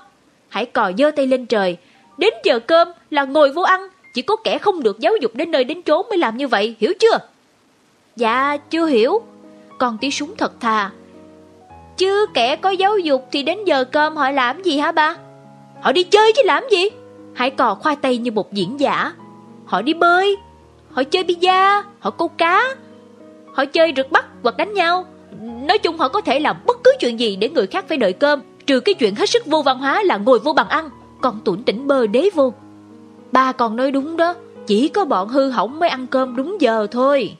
Hải 0.50 0.66
cò 0.66 0.92
dơ 0.98 1.12
tay 1.12 1.28
lên 1.28 1.46
trời. 1.46 1.78
Đến 2.18 2.34
giờ 2.44 2.60
cơm 2.60 2.88
là 3.10 3.24
ngồi 3.24 3.52
vô 3.52 3.62
ăn, 3.62 3.88
chỉ 4.14 4.22
có 4.22 4.36
kẻ 4.36 4.58
không 4.58 4.84
được 4.84 5.00
giáo 5.00 5.14
dục 5.22 5.32
đến 5.36 5.52
nơi 5.52 5.64
đến 5.64 5.82
chốn 5.82 6.06
mới 6.10 6.18
làm 6.18 6.38
như 6.38 6.48
vậy, 6.48 6.76
hiểu 6.80 6.94
chưa? 7.00 7.18
Dạ, 8.16 8.58
chưa 8.70 8.86
hiểu. 8.86 9.22
Con 9.80 9.98
tí 10.02 10.12
súng 10.12 10.36
thật 10.38 10.60
thà. 10.60 10.92
Chứ 11.98 12.26
kẻ 12.34 12.56
có 12.56 12.70
giáo 12.70 12.98
dục 12.98 13.28
thì 13.32 13.44
đến 13.44 13.66
giờ 13.66 13.84
cơm 13.84 14.16
họ 14.16 14.32
làm 14.32 14.64
gì 14.64 14.78
hả 14.80 14.92
ba? 14.92 15.16
Họ 15.82 15.92
đi 15.92 16.04
chơi 16.04 16.34
chứ 16.36 16.42
làm 16.46 16.64
gì? 16.72 16.90
Hải 17.34 17.50
cò 17.50 17.76
khoai 17.76 17.96
tây 17.96 18.18
như 18.18 18.32
một 18.32 18.54
diễn 18.54 18.80
giả. 18.80 19.14
Họ 19.66 19.82
đi 19.82 19.94
bơi, 19.94 20.38
họ 20.92 21.04
chơi 21.04 21.24
pizza, 21.24 21.84
họ 22.00 22.10
câu 22.10 22.28
cá, 22.28 22.76
họ 23.54 23.66
chơi 23.66 23.94
rượt 23.96 24.12
bắt 24.12 24.26
hoặc 24.44 24.58
đánh 24.58 24.74
nhau. 24.74 25.06
Nói 25.42 25.78
chung 25.78 25.98
họ 25.98 26.08
có 26.10 26.22
thể 26.22 26.40
làm 26.40 26.56
bất 26.66 26.84
cứ 26.84 26.94
chuyện 27.00 27.20
gì 27.20 27.36
để 27.36 27.50
người 27.50 27.68
khác 27.68 27.86
phải 27.88 27.98
đợi 27.98 28.14
cơm, 28.14 28.40
trừ 28.66 28.80
cái 28.80 28.96
chuyện 28.96 29.16
hết 29.16 29.30
sức 29.30 29.46
vô 29.46 29.62
văn 29.62 29.80
hóa 29.80 30.04
là 30.04 30.18
ngồi 30.18 30.40
vô 30.40 30.54
bàn 30.54 30.68
ăn, 30.68 30.90
còn 31.22 31.40
tủn 31.40 31.64
tỉnh 31.64 31.88
bơ 31.88 32.08
đế 32.08 32.30
vô. 32.36 32.54
Ba 33.32 33.52
còn 33.52 33.76
nói 33.76 33.92
đúng 33.92 34.18
đó, 34.18 34.34
chỉ 34.68 34.88
có 34.88 35.06
bọn 35.06 35.28
hư 35.28 35.50
hỏng 35.50 35.80
mới 35.80 35.90
ăn 35.90 36.08
cơm 36.08 36.36
đúng 36.36 36.58
giờ 36.60 36.88
thôi. 36.92 37.36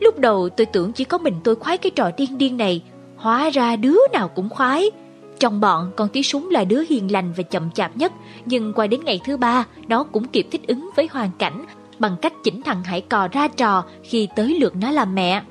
Lúc 0.00 0.18
đầu 0.18 0.48
tôi 0.48 0.66
tưởng 0.66 0.92
chỉ 0.92 1.04
có 1.04 1.18
mình 1.18 1.34
tôi 1.44 1.54
khoái 1.54 1.78
cái 1.78 1.90
trò 1.90 2.10
điên 2.16 2.38
điên 2.38 2.56
này, 2.56 2.82
hóa 3.16 3.50
ra 3.50 3.76
đứa 3.76 3.98
nào 4.12 4.28
cũng 4.28 4.48
khoái. 4.48 4.90
Trong 5.38 5.60
bọn, 5.60 5.90
con 5.96 6.08
tí 6.08 6.22
súng 6.22 6.50
là 6.50 6.64
đứa 6.64 6.84
hiền 6.88 7.12
lành 7.12 7.32
và 7.36 7.42
chậm 7.42 7.70
chạp 7.70 7.96
nhất, 7.96 8.12
nhưng 8.44 8.72
qua 8.72 8.86
đến 8.86 9.04
ngày 9.04 9.20
thứ 9.24 9.36
ba, 9.36 9.64
nó 9.88 10.04
cũng 10.04 10.28
kịp 10.28 10.46
thích 10.50 10.66
ứng 10.66 10.90
với 10.96 11.08
hoàn 11.12 11.30
cảnh 11.38 11.64
bằng 12.02 12.16
cách 12.22 12.32
chỉnh 12.44 12.62
thằng 12.62 12.84
Hải 12.84 13.00
Cò 13.00 13.28
ra 13.32 13.48
trò 13.48 13.84
khi 14.02 14.28
tới 14.36 14.58
lượt 14.60 14.76
nó 14.76 14.90
làm 14.90 15.14
mẹ. 15.14 15.42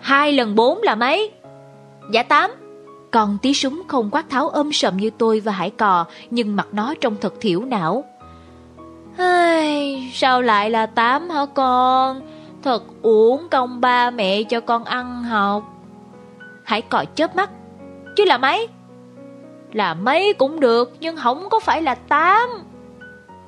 Hai 0.00 0.32
lần 0.32 0.54
bốn 0.54 0.82
là 0.82 0.94
mấy? 0.94 1.32
Dạ 2.12 2.22
tám. 2.22 2.50
Còn 3.10 3.38
tí 3.42 3.54
súng 3.54 3.82
không 3.88 4.10
quát 4.12 4.30
tháo 4.30 4.48
ôm 4.48 4.72
sầm 4.72 4.96
như 4.96 5.10
tôi 5.10 5.40
và 5.40 5.52
Hải 5.52 5.70
Cò, 5.70 6.04
nhưng 6.30 6.56
mặt 6.56 6.66
nó 6.72 6.94
trông 7.00 7.16
thật 7.20 7.34
thiểu 7.40 7.60
não. 7.60 8.04
Ai, 9.18 10.10
sao 10.14 10.42
lại 10.42 10.70
là 10.70 10.86
tám 10.86 11.30
hả 11.30 11.46
con? 11.54 12.20
Thật 12.62 12.82
uổng 13.02 13.48
công 13.50 13.80
ba 13.80 14.10
mẹ 14.10 14.42
cho 14.42 14.60
con 14.60 14.84
ăn 14.84 15.24
học. 15.24 15.62
Hải 16.64 16.82
Cò 16.82 17.04
chớp 17.14 17.36
mắt. 17.36 17.50
Chứ 18.16 18.24
là 18.24 18.38
mấy? 18.38 18.68
Là 19.72 19.94
mấy 19.94 20.32
cũng 20.32 20.60
được, 20.60 20.96
nhưng 21.00 21.16
không 21.16 21.48
có 21.50 21.60
phải 21.60 21.82
là 21.82 21.94
tám. 21.94 22.48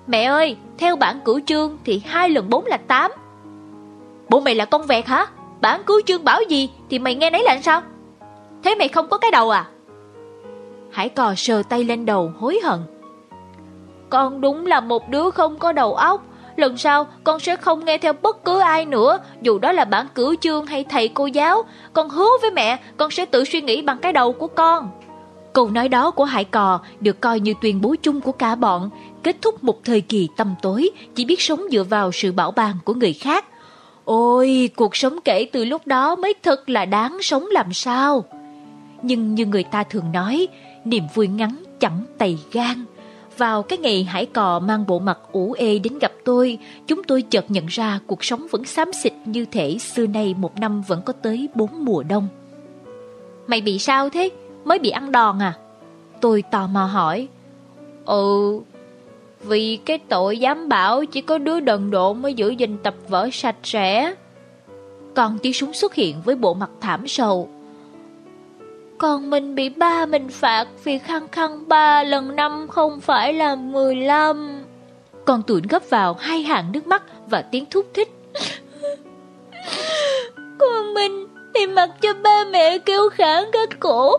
Mẹ 0.07 0.25
ơi, 0.25 0.57
theo 0.79 0.97
bản 0.97 1.21
cửu 1.25 1.41
chương 1.47 1.79
thì 1.85 2.03
hai 2.07 2.31
lần 2.31 2.51
bốn 2.51 2.67
là 2.67 2.77
tám. 2.77 3.11
Bộ 4.29 4.41
mày 4.41 4.55
là 4.55 4.65
con 4.65 4.87
vẹt 4.87 5.07
hả? 5.07 5.27
Bản 5.61 5.83
cửu 5.85 6.01
chương 6.07 6.25
bảo 6.25 6.43
gì 6.49 6.71
thì 6.91 6.99
mày 6.99 7.15
nghe 7.15 7.31
nấy 7.31 7.43
là 7.43 7.61
sao? 7.63 7.83
Thế 8.63 8.75
mày 8.75 8.89
không 8.89 9.09
có 9.09 9.19
cái 9.19 9.31
đầu 9.31 9.51
à? 9.51 9.65
Hải 10.91 11.09
cò 11.09 11.35
sờ 11.37 11.63
tay 11.63 11.85
lên 11.85 12.07
đầu 12.07 12.33
hối 12.39 12.61
hận. 12.65 12.81
Con 14.11 14.41
đúng 14.41 14.67
là 14.67 14.81
một 14.81 15.09
đứa 15.09 15.31
không 15.31 15.59
có 15.59 15.73
đầu 15.73 15.95
óc. 15.95 16.23
Lần 16.57 16.77
sau 16.77 17.07
con 17.25 17.41
sẽ 17.41 17.57
không 17.57 17.85
nghe 17.85 17.99
theo 17.99 18.13
bất 18.13 18.45
cứ 18.45 18.61
ai 18.61 18.85
nữa, 18.85 19.19
dù 19.43 19.59
đó 19.59 19.73
là 19.73 19.85
bản 19.85 20.07
cửu 20.15 20.35
chương 20.41 20.67
hay 20.67 20.85
thầy 20.85 21.09
cô 21.09 21.27
giáo. 21.27 21.63
Con 21.93 22.09
hứa 22.09 22.31
với 22.43 22.51
mẹ, 22.51 22.79
con 22.97 23.11
sẽ 23.11 23.27
tự 23.27 23.45
suy 23.45 23.61
nghĩ 23.61 23.83
bằng 23.83 23.99
cái 23.99 24.13
đầu 24.13 24.33
của 24.33 24.47
con. 24.47 24.91
Câu 25.53 25.71
nói 25.71 25.89
đó 25.89 26.11
của 26.11 26.25
Hải 26.25 26.45
Cò 26.45 26.81
được 27.01 27.21
coi 27.21 27.41
như 27.41 27.55
tuyên 27.63 27.81
bố 27.81 27.95
chung 28.03 28.21
của 28.21 28.33
cả 28.33 28.55
bọn, 28.55 28.91
kết 29.23 29.37
thúc 29.43 29.65
một 29.65 29.85
thời 29.85 30.01
kỳ 30.01 30.29
tăm 30.37 30.55
tối, 30.63 30.91
chỉ 31.15 31.25
biết 31.25 31.41
sống 31.41 31.61
dựa 31.71 31.83
vào 31.83 32.13
sự 32.13 32.33
bảo 32.33 32.51
ban 32.51 32.77
của 32.85 32.95
người 32.95 33.13
khác. 33.13 33.45
Ôi, 34.05 34.71
cuộc 34.77 34.97
sống 34.97 35.19
kể 35.25 35.49
từ 35.53 35.65
lúc 35.65 35.87
đó 35.87 36.17
mới 36.17 36.35
thật 36.43 36.69
là 36.69 36.85
đáng 36.85 37.19
sống 37.23 37.47
làm 37.51 37.73
sao. 37.73 38.25
Nhưng 39.03 39.35
như 39.35 39.47
người 39.47 39.65
ta 39.65 39.85
thường 39.85 40.13
nói, 40.13 40.49
niềm 40.85 41.05
vui 41.15 41.29
ngắn 41.29 41.63
chẳng 41.81 42.05
tày 42.19 42.39
gan. 42.53 42.85
Vào 43.39 43.63
cái 43.63 43.79
ngày 43.79 44.05
Hải 44.05 44.27
Cò 44.27 44.59
mang 44.59 44.87
bộ 44.87 44.99
mặt 44.99 45.19
ủ 45.33 45.53
ê 45.53 45.79
đến 45.79 45.99
gặp 45.99 46.13
tôi, 46.25 46.59
chúng 46.87 47.05
tôi 47.05 47.23
chợt 47.23 47.45
nhận 47.49 47.67
ra 47.67 48.01
cuộc 48.07 48.25
sống 48.25 48.47
vẫn 48.51 48.65
xám 48.65 48.93
xịt 49.03 49.13
như 49.25 49.45
thể 49.45 49.79
xưa 49.79 50.07
nay 50.07 50.35
một 50.39 50.61
năm 50.61 50.83
vẫn 50.83 51.03
có 51.03 51.13
tới 51.13 51.49
bốn 51.55 51.85
mùa 51.85 52.03
đông. 52.03 52.29
Mày 53.47 53.61
bị 53.61 53.79
sao 53.79 54.09
thế? 54.09 54.31
Mới 54.65 54.79
bị 54.79 54.91
ăn 54.91 55.13
đòn 55.13 55.43
à? 55.43 55.55
Tôi 56.21 56.43
tò 56.51 56.67
mò 56.67 56.85
hỏi. 56.85 57.29
Ừ, 58.05 58.61
vì 59.41 59.79
cái 59.85 59.99
tội 59.99 60.39
dám 60.39 60.69
bảo 60.69 61.05
chỉ 61.05 61.21
có 61.21 61.39
đứa 61.39 61.61
đần 61.61 61.91
độn 61.91 62.23
mới 62.23 62.35
giữ 62.35 62.51
gìn 62.51 62.79
tập 62.83 62.95
vở 63.09 63.29
sạch 63.33 63.57
sẽ. 63.63 64.15
Còn 65.15 65.39
tiếng 65.39 65.53
súng 65.53 65.73
xuất 65.73 65.95
hiện 65.95 66.17
với 66.25 66.37
bộ 66.37 66.55
mặt 66.55 66.71
thảm 66.81 67.09
sầu. 67.09 67.49
Còn 68.99 69.31
mình 69.31 69.55
bị 69.55 69.69
ba 69.69 70.07
mình 70.07 70.29
phạt 70.29 70.69
vì 70.85 70.99
khăng 70.99 71.29
khăng 71.29 71.69
ba 71.69 72.03
lần 72.03 72.37
năm 72.37 72.67
không 72.69 73.01
phải 73.01 73.33
là 73.33 73.55
mười 73.55 73.97
lăm. 73.97 74.63
Con 75.25 75.43
tuấn 75.47 75.63
gấp 75.69 75.91
vào 75.91 76.15
hai 76.15 76.43
hàng 76.43 76.73
nước 76.73 76.87
mắt 76.87 77.03
và 77.31 77.43
tiếng 77.43 77.65
thúc 77.71 77.87
thích. 77.95 78.09
Còn 80.59 80.95
mình 80.95 81.27
thì 81.55 81.67
mặc 81.67 81.91
cho 82.01 82.15
ba 82.23 82.45
mẹ 82.53 82.79
kêu 82.79 83.09
khản 83.13 83.45
các 83.53 83.81
cổ. 83.81 84.17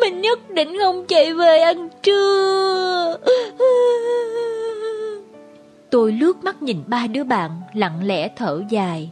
Mình 0.00 0.20
nhất 0.20 0.50
định 0.50 0.78
không 0.78 1.06
chạy 1.06 1.34
về 1.34 1.58
ăn 1.58 1.88
trưa. 2.02 3.16
Tôi 5.90 6.12
lướt 6.12 6.44
mắt 6.44 6.62
nhìn 6.62 6.82
ba 6.86 7.06
đứa 7.06 7.24
bạn, 7.24 7.50
lặng 7.74 8.00
lẽ 8.04 8.28
thở 8.36 8.62
dài. 8.68 9.10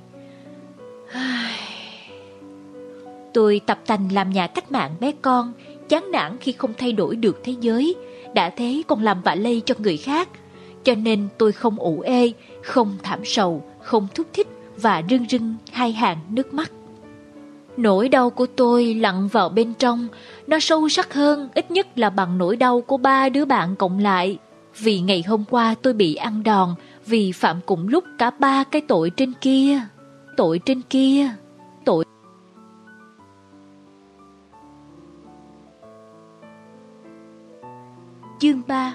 Tôi 3.32 3.60
tập 3.66 3.78
tành 3.86 4.08
làm 4.12 4.30
nhà 4.30 4.46
cách 4.46 4.72
mạng 4.72 4.94
bé 5.00 5.12
con, 5.22 5.52
Chán 5.88 6.10
nản 6.12 6.36
khi 6.40 6.52
không 6.52 6.74
thay 6.78 6.92
đổi 6.92 7.16
được 7.16 7.40
thế 7.44 7.54
giới. 7.60 7.94
Đã 8.34 8.50
thế 8.50 8.82
còn 8.86 9.02
làm 9.02 9.22
vạ 9.22 9.34
lây 9.34 9.62
cho 9.66 9.74
người 9.78 9.96
khác. 9.96 10.28
Cho 10.84 10.94
nên 10.94 11.28
tôi 11.38 11.52
không 11.52 11.78
ủ 11.78 12.00
ê, 12.00 12.32
Không 12.62 12.96
thảm 13.02 13.20
sầu, 13.24 13.62
Không 13.80 14.06
thúc 14.14 14.26
thích 14.32 14.48
Và 14.76 15.02
rưng 15.10 15.26
rưng 15.28 15.54
hai 15.72 15.92
hàng 15.92 16.18
nước 16.30 16.54
mắt. 16.54 16.72
Nỗi 17.76 18.08
đau 18.08 18.30
của 18.30 18.46
tôi 18.56 18.94
lặn 18.94 19.28
vào 19.28 19.48
bên 19.48 19.74
trong, 19.74 20.08
nó 20.46 20.58
sâu 20.60 20.88
sắc 20.88 21.14
hơn 21.14 21.48
ít 21.54 21.70
nhất 21.70 21.98
là 21.98 22.10
bằng 22.10 22.38
nỗi 22.38 22.56
đau 22.56 22.80
của 22.80 22.96
ba 22.96 23.28
đứa 23.28 23.44
bạn 23.44 23.76
cộng 23.76 23.98
lại. 23.98 24.38
Vì 24.78 25.00
ngày 25.00 25.24
hôm 25.26 25.44
qua 25.50 25.74
tôi 25.82 25.92
bị 25.92 26.14
ăn 26.14 26.42
đòn, 26.42 26.74
vì 27.06 27.32
phạm 27.32 27.60
cùng 27.66 27.88
lúc 27.88 28.04
cả 28.18 28.30
ba 28.30 28.64
cái 28.64 28.82
tội 28.88 29.10
trên 29.10 29.32
kia. 29.40 29.80
Tội 30.36 30.58
trên 30.58 30.82
kia, 30.82 31.30
tội... 31.84 32.04
Chương 38.38 38.62
3 38.66 38.94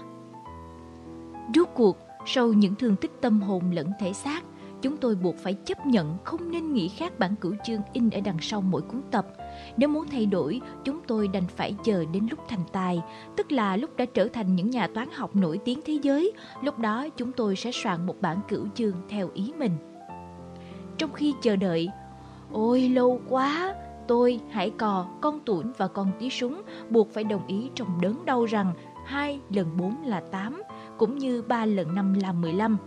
Rốt 1.56 1.68
cuộc, 1.74 1.98
sau 2.26 2.48
những 2.48 2.76
thương 2.76 2.96
tích 2.96 3.12
tâm 3.22 3.42
hồn 3.42 3.72
lẫn 3.72 3.92
thể 4.00 4.14
xác, 4.14 4.42
chúng 4.86 4.98
tôi 4.98 5.15
buộc 5.15 5.38
phải 5.38 5.54
chấp 5.54 5.86
nhận 5.86 6.17
không 6.24 6.52
nên 6.52 6.74
nghĩ 6.74 6.88
khác 6.88 7.19
bản 7.19 7.36
cửu 7.36 7.56
chương 7.63 7.82
in 7.93 8.10
ở 8.10 8.19
đằng 8.21 8.38
sau 8.41 8.62
mỗi 8.62 8.82
cuốn 8.82 9.02
tập. 9.12 9.28
Nếu 9.78 9.89
muốn 9.89 10.06
thay 10.12 10.26
đổi, 10.26 10.62
chúng 10.84 11.00
tôi 11.08 11.28
đành 11.28 11.48
phải 11.48 11.76
chờ 11.84 12.06
đến 12.13 12.28
lúc 12.32 12.39
thành 12.48 12.63
tài, 12.71 13.02
tức 13.36 13.52
là 13.52 13.78
lúc 13.78 13.98
đã 13.98 14.06
trở 14.13 14.28
thành 14.28 14.56
những 14.56 14.69
nhà 14.69 14.88
toán 14.88 15.08
học 15.12 15.36
nổi 15.36 15.60
tiếng 15.65 15.80
thế 15.86 16.00
giới, 16.02 16.32
lúc 16.62 16.80
đó 16.80 17.08
chúng 17.17 17.32
tôi 17.32 17.56
sẽ 17.56 17.71
soạn 17.74 18.06
một 18.06 18.15
bản 18.21 18.39
cửu 18.48 18.67
chương 18.76 18.93
theo 19.10 19.30
ý 19.34 19.54
mình. 19.60 19.71
Trong 20.98 21.13
khi 21.13 21.34
chờ 21.41 21.56
đợi, 21.56 21.89
ôi 22.52 22.89
lâu 22.89 23.21
quá, 23.30 23.76
tôi, 24.08 24.39
Hải 24.50 24.69
Cò, 24.69 25.08
con 25.21 25.39
Tuổn 25.39 25.71
và 25.78 25.88
con 25.88 26.12
Tí 26.19 26.30
Súng 26.30 26.62
buộc 26.89 27.13
phải 27.13 27.24
đồng 27.24 27.48
ý 27.48 27.69
trong 27.76 28.02
đớn 28.02 28.26
đau 28.26 28.45
rằng 28.45 28.74
2 29.06 29.39
lần 29.50 29.78
4 29.78 29.95
là 30.04 30.19
8, 30.32 30.62
cũng 30.98 31.17
như 31.17 31.41
3 31.41 31.65
lần 31.65 31.95
5 31.95 32.13
là 32.13 32.32
15. 32.32 32.78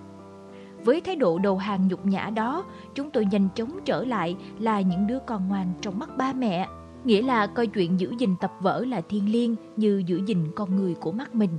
Với 0.84 1.00
thái 1.00 1.16
độ 1.16 1.38
đầu 1.38 1.56
hàng 1.56 1.88
nhục 1.88 2.06
nhã 2.06 2.30
đó, 2.34 2.64
chúng 2.94 3.10
tôi 3.10 3.26
nhanh 3.30 3.48
chóng 3.54 3.80
trở 3.84 4.04
lại 4.04 4.36
là 4.58 4.80
những 4.80 5.06
đứa 5.06 5.18
con 5.18 5.48
ngoan 5.48 5.72
trong 5.80 5.98
mắt 5.98 6.16
ba 6.16 6.32
mẹ. 6.32 6.68
Nghĩa 7.04 7.22
là 7.22 7.46
coi 7.46 7.66
chuyện 7.66 8.00
giữ 8.00 8.14
gìn 8.18 8.36
tập 8.40 8.52
vở 8.60 8.84
là 8.88 9.00
thiên 9.00 9.32
liêng 9.32 9.56
như 9.76 10.02
giữ 10.06 10.20
gìn 10.26 10.52
con 10.56 10.76
người 10.76 10.94
của 10.94 11.12
mắt 11.12 11.34
mình. 11.34 11.50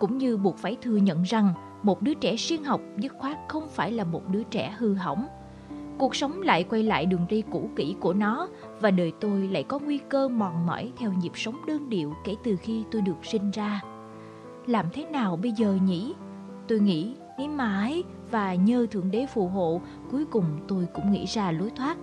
Cũng 0.00 0.18
như 0.18 0.36
buộc 0.36 0.56
phải 0.56 0.76
thừa 0.82 0.96
nhận 0.96 1.22
rằng 1.22 1.52
một 1.82 2.02
đứa 2.02 2.14
trẻ 2.14 2.36
siêng 2.36 2.64
học 2.64 2.80
dứt 2.96 3.12
khoát 3.18 3.38
không 3.48 3.68
phải 3.68 3.92
là 3.92 4.04
một 4.04 4.28
đứa 4.28 4.42
trẻ 4.42 4.74
hư 4.78 4.94
hỏng. 4.94 5.26
Cuộc 5.98 6.16
sống 6.16 6.42
lại 6.42 6.64
quay 6.64 6.82
lại 6.82 7.06
đường 7.06 7.26
đi 7.28 7.42
cũ 7.50 7.70
kỹ 7.76 7.96
của 8.00 8.12
nó 8.12 8.48
và 8.80 8.90
đời 8.90 9.12
tôi 9.20 9.48
lại 9.48 9.62
có 9.62 9.78
nguy 9.78 9.98
cơ 9.98 10.28
mòn 10.28 10.66
mỏi 10.66 10.92
theo 10.96 11.12
nhịp 11.12 11.32
sống 11.34 11.56
đơn 11.66 11.88
điệu 11.88 12.14
kể 12.24 12.34
từ 12.44 12.56
khi 12.56 12.84
tôi 12.90 13.02
được 13.02 13.16
sinh 13.22 13.50
ra. 13.50 13.80
Làm 14.66 14.86
thế 14.92 15.04
nào 15.04 15.36
bây 15.36 15.52
giờ 15.52 15.78
nhỉ? 15.84 16.14
Tôi 16.68 16.80
nghĩ 16.80 17.14
nghĩ 17.38 17.48
mãi 17.48 18.02
và 18.30 18.54
nhờ 18.54 18.86
Thượng 18.90 19.10
Đế 19.10 19.26
phù 19.26 19.48
hộ, 19.48 19.80
cuối 20.10 20.24
cùng 20.30 20.44
tôi 20.68 20.86
cũng 20.94 21.12
nghĩ 21.12 21.24
ra 21.26 21.50
lối 21.50 21.70
thoát. 21.76 21.96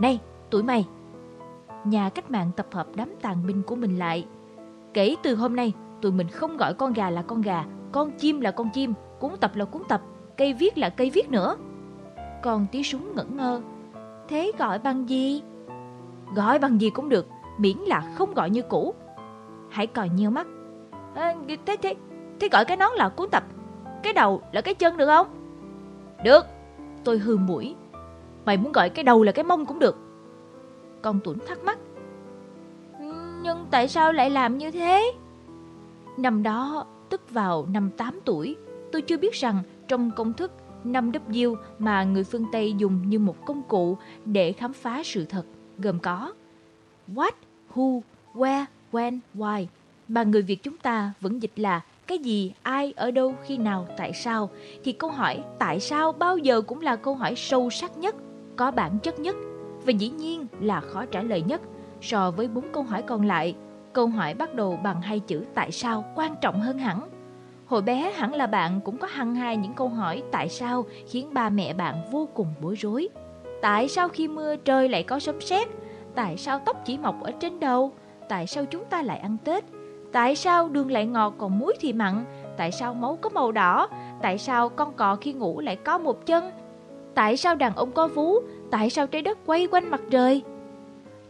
Này, 0.00 0.20
tụi 0.50 0.62
mày! 0.62 0.86
Nhà 1.84 2.08
cách 2.08 2.30
mạng 2.30 2.50
tập 2.56 2.66
hợp 2.72 2.86
đám 2.94 3.08
tàn 3.22 3.46
binh 3.46 3.62
của 3.62 3.76
mình 3.76 3.98
lại. 3.98 4.26
Kể 4.94 5.16
từ 5.22 5.34
hôm 5.34 5.56
nay, 5.56 5.72
tụi 6.00 6.12
mình 6.12 6.28
không 6.28 6.56
gọi 6.56 6.74
con 6.74 6.92
gà 6.92 7.10
là 7.10 7.22
con 7.22 7.42
gà, 7.42 7.64
con 7.92 8.10
chim 8.10 8.40
là 8.40 8.50
con 8.50 8.70
chim, 8.70 8.94
cuốn 9.20 9.30
tập 9.40 9.56
là 9.56 9.64
cuốn 9.64 9.82
tập, 9.88 10.02
cây 10.36 10.54
viết 10.54 10.78
là 10.78 10.88
cây 10.88 11.10
viết 11.10 11.30
nữa. 11.30 11.56
Còn 12.42 12.66
tí 12.72 12.82
súng 12.82 13.14
ngẩn 13.14 13.36
ngơ. 13.36 13.60
Thế 14.28 14.52
gọi 14.58 14.78
bằng 14.78 15.08
gì? 15.08 15.42
Gọi 16.34 16.58
bằng 16.58 16.80
gì 16.80 16.90
cũng 16.90 17.08
được, 17.08 17.26
miễn 17.58 17.76
là 17.76 18.12
không 18.14 18.34
gọi 18.34 18.50
như 18.50 18.62
cũ. 18.62 18.94
Hãy 19.70 19.86
còi 19.86 20.08
nhiều 20.08 20.30
mắt. 20.30 20.46
À, 21.14 21.34
thế, 21.66 21.76
thế, 21.82 21.94
thế 22.40 22.48
gọi 22.52 22.64
cái 22.64 22.76
nón 22.76 22.92
là 22.96 23.08
cuốn 23.08 23.30
tập, 23.30 23.44
cái 24.02 24.12
đầu 24.12 24.42
là 24.52 24.60
cái 24.60 24.74
chân 24.74 24.96
được 24.96 25.06
không? 25.06 25.26
Được, 26.24 26.46
tôi 27.04 27.18
hư 27.18 27.36
mũi. 27.36 27.74
Mày 28.44 28.56
muốn 28.56 28.72
gọi 28.72 28.90
cái 28.90 29.04
đầu 29.04 29.22
là 29.22 29.32
cái 29.32 29.44
mông 29.44 29.66
cũng 29.66 29.78
được. 29.78 29.96
Con 31.02 31.20
Tuấn 31.24 31.38
thắc 31.46 31.64
mắc. 31.64 31.78
Nhưng 33.42 33.66
tại 33.70 33.88
sao 33.88 34.12
lại 34.12 34.30
làm 34.30 34.58
như 34.58 34.70
thế? 34.70 35.12
Năm 36.16 36.42
đó, 36.42 36.86
tức 37.10 37.30
vào 37.30 37.66
năm 37.72 37.90
8 37.96 38.20
tuổi, 38.24 38.56
tôi 38.92 39.02
chưa 39.02 39.16
biết 39.16 39.32
rằng 39.32 39.62
trong 39.88 40.10
công 40.10 40.32
thức 40.32 40.52
5W 40.84 41.56
mà 41.78 42.04
người 42.04 42.24
phương 42.24 42.46
Tây 42.52 42.74
dùng 42.78 43.08
như 43.08 43.18
một 43.18 43.46
công 43.46 43.62
cụ 43.62 43.98
để 44.24 44.52
khám 44.52 44.72
phá 44.72 45.02
sự 45.04 45.24
thật, 45.24 45.44
gồm 45.78 45.98
có 45.98 46.32
What, 47.14 47.32
Who, 47.74 48.00
Where, 48.34 48.64
When, 48.92 49.18
Why, 49.34 49.66
mà 50.08 50.22
người 50.22 50.42
Việt 50.42 50.62
chúng 50.62 50.76
ta 50.76 51.12
vẫn 51.20 51.42
dịch 51.42 51.52
là 51.56 51.80
cái 52.06 52.18
gì, 52.18 52.54
ai, 52.62 52.92
ở 52.96 53.10
đâu, 53.10 53.34
khi 53.44 53.58
nào, 53.58 53.86
tại 53.96 54.12
sao, 54.12 54.50
thì 54.84 54.92
câu 54.92 55.10
hỏi 55.10 55.42
tại 55.58 55.80
sao 55.80 56.12
bao 56.12 56.38
giờ 56.38 56.60
cũng 56.60 56.80
là 56.80 56.96
câu 56.96 57.14
hỏi 57.14 57.34
sâu 57.36 57.70
sắc 57.70 57.98
nhất, 57.98 58.14
có 58.56 58.70
bản 58.70 58.98
chất 59.02 59.18
nhất 59.18 59.36
và 59.86 59.90
dĩ 59.90 60.08
nhiên 60.08 60.46
là 60.60 60.80
khó 60.80 61.04
trả 61.06 61.22
lời 61.22 61.42
nhất 61.42 61.60
so 62.00 62.30
với 62.30 62.48
bốn 62.48 62.64
câu 62.72 62.82
hỏi 62.82 63.02
còn 63.02 63.26
lại. 63.26 63.54
Câu 63.92 64.06
hỏi 64.06 64.34
bắt 64.34 64.54
đầu 64.54 64.78
bằng 64.82 65.02
hai 65.02 65.20
chữ 65.20 65.44
tại 65.54 65.70
sao 65.72 66.04
quan 66.14 66.34
trọng 66.40 66.60
hơn 66.60 66.78
hẳn. 66.78 67.08
Hồi 67.66 67.82
bé 67.82 68.12
hẳn 68.16 68.34
là 68.34 68.46
bạn 68.46 68.80
cũng 68.84 68.96
có 68.96 69.06
hăng 69.06 69.34
hai 69.34 69.56
những 69.56 69.72
câu 69.74 69.88
hỏi 69.88 70.22
tại 70.32 70.48
sao 70.48 70.84
khiến 71.08 71.34
ba 71.34 71.48
mẹ 71.48 71.74
bạn 71.74 71.94
vô 72.10 72.28
cùng 72.34 72.54
bối 72.60 72.74
rối. 72.74 73.08
Tại 73.62 73.88
sao 73.88 74.08
khi 74.08 74.28
mưa 74.28 74.56
trời 74.56 74.88
lại 74.88 75.02
có 75.02 75.18
sấm 75.18 75.40
sét? 75.40 75.68
Tại 76.14 76.36
sao 76.36 76.58
tóc 76.58 76.82
chỉ 76.84 76.98
mọc 76.98 77.22
ở 77.22 77.32
trên 77.40 77.60
đầu? 77.60 77.92
Tại 78.28 78.46
sao 78.46 78.64
chúng 78.64 78.84
ta 78.84 79.02
lại 79.02 79.18
ăn 79.18 79.36
Tết? 79.44 79.64
Tại 80.14 80.36
sao 80.36 80.68
đường 80.68 80.90
lại 80.90 81.06
ngọt 81.06 81.34
còn 81.38 81.58
muối 81.58 81.74
thì 81.80 81.92
mặn? 81.92 82.24
Tại 82.56 82.72
sao 82.72 82.94
máu 82.94 83.18
có 83.20 83.30
màu 83.30 83.52
đỏ? 83.52 83.88
Tại 84.22 84.38
sao 84.38 84.68
con 84.68 84.92
cò 84.92 85.16
khi 85.16 85.32
ngủ 85.32 85.60
lại 85.60 85.76
có 85.76 85.98
một 85.98 86.26
chân? 86.26 86.50
Tại 87.14 87.36
sao 87.36 87.54
đàn 87.54 87.74
ông 87.76 87.92
có 87.92 88.08
vú? 88.08 88.38
Tại 88.70 88.90
sao 88.90 89.06
trái 89.06 89.22
đất 89.22 89.38
quay 89.46 89.66
quanh 89.66 89.90
mặt 89.90 90.00
trời? 90.10 90.42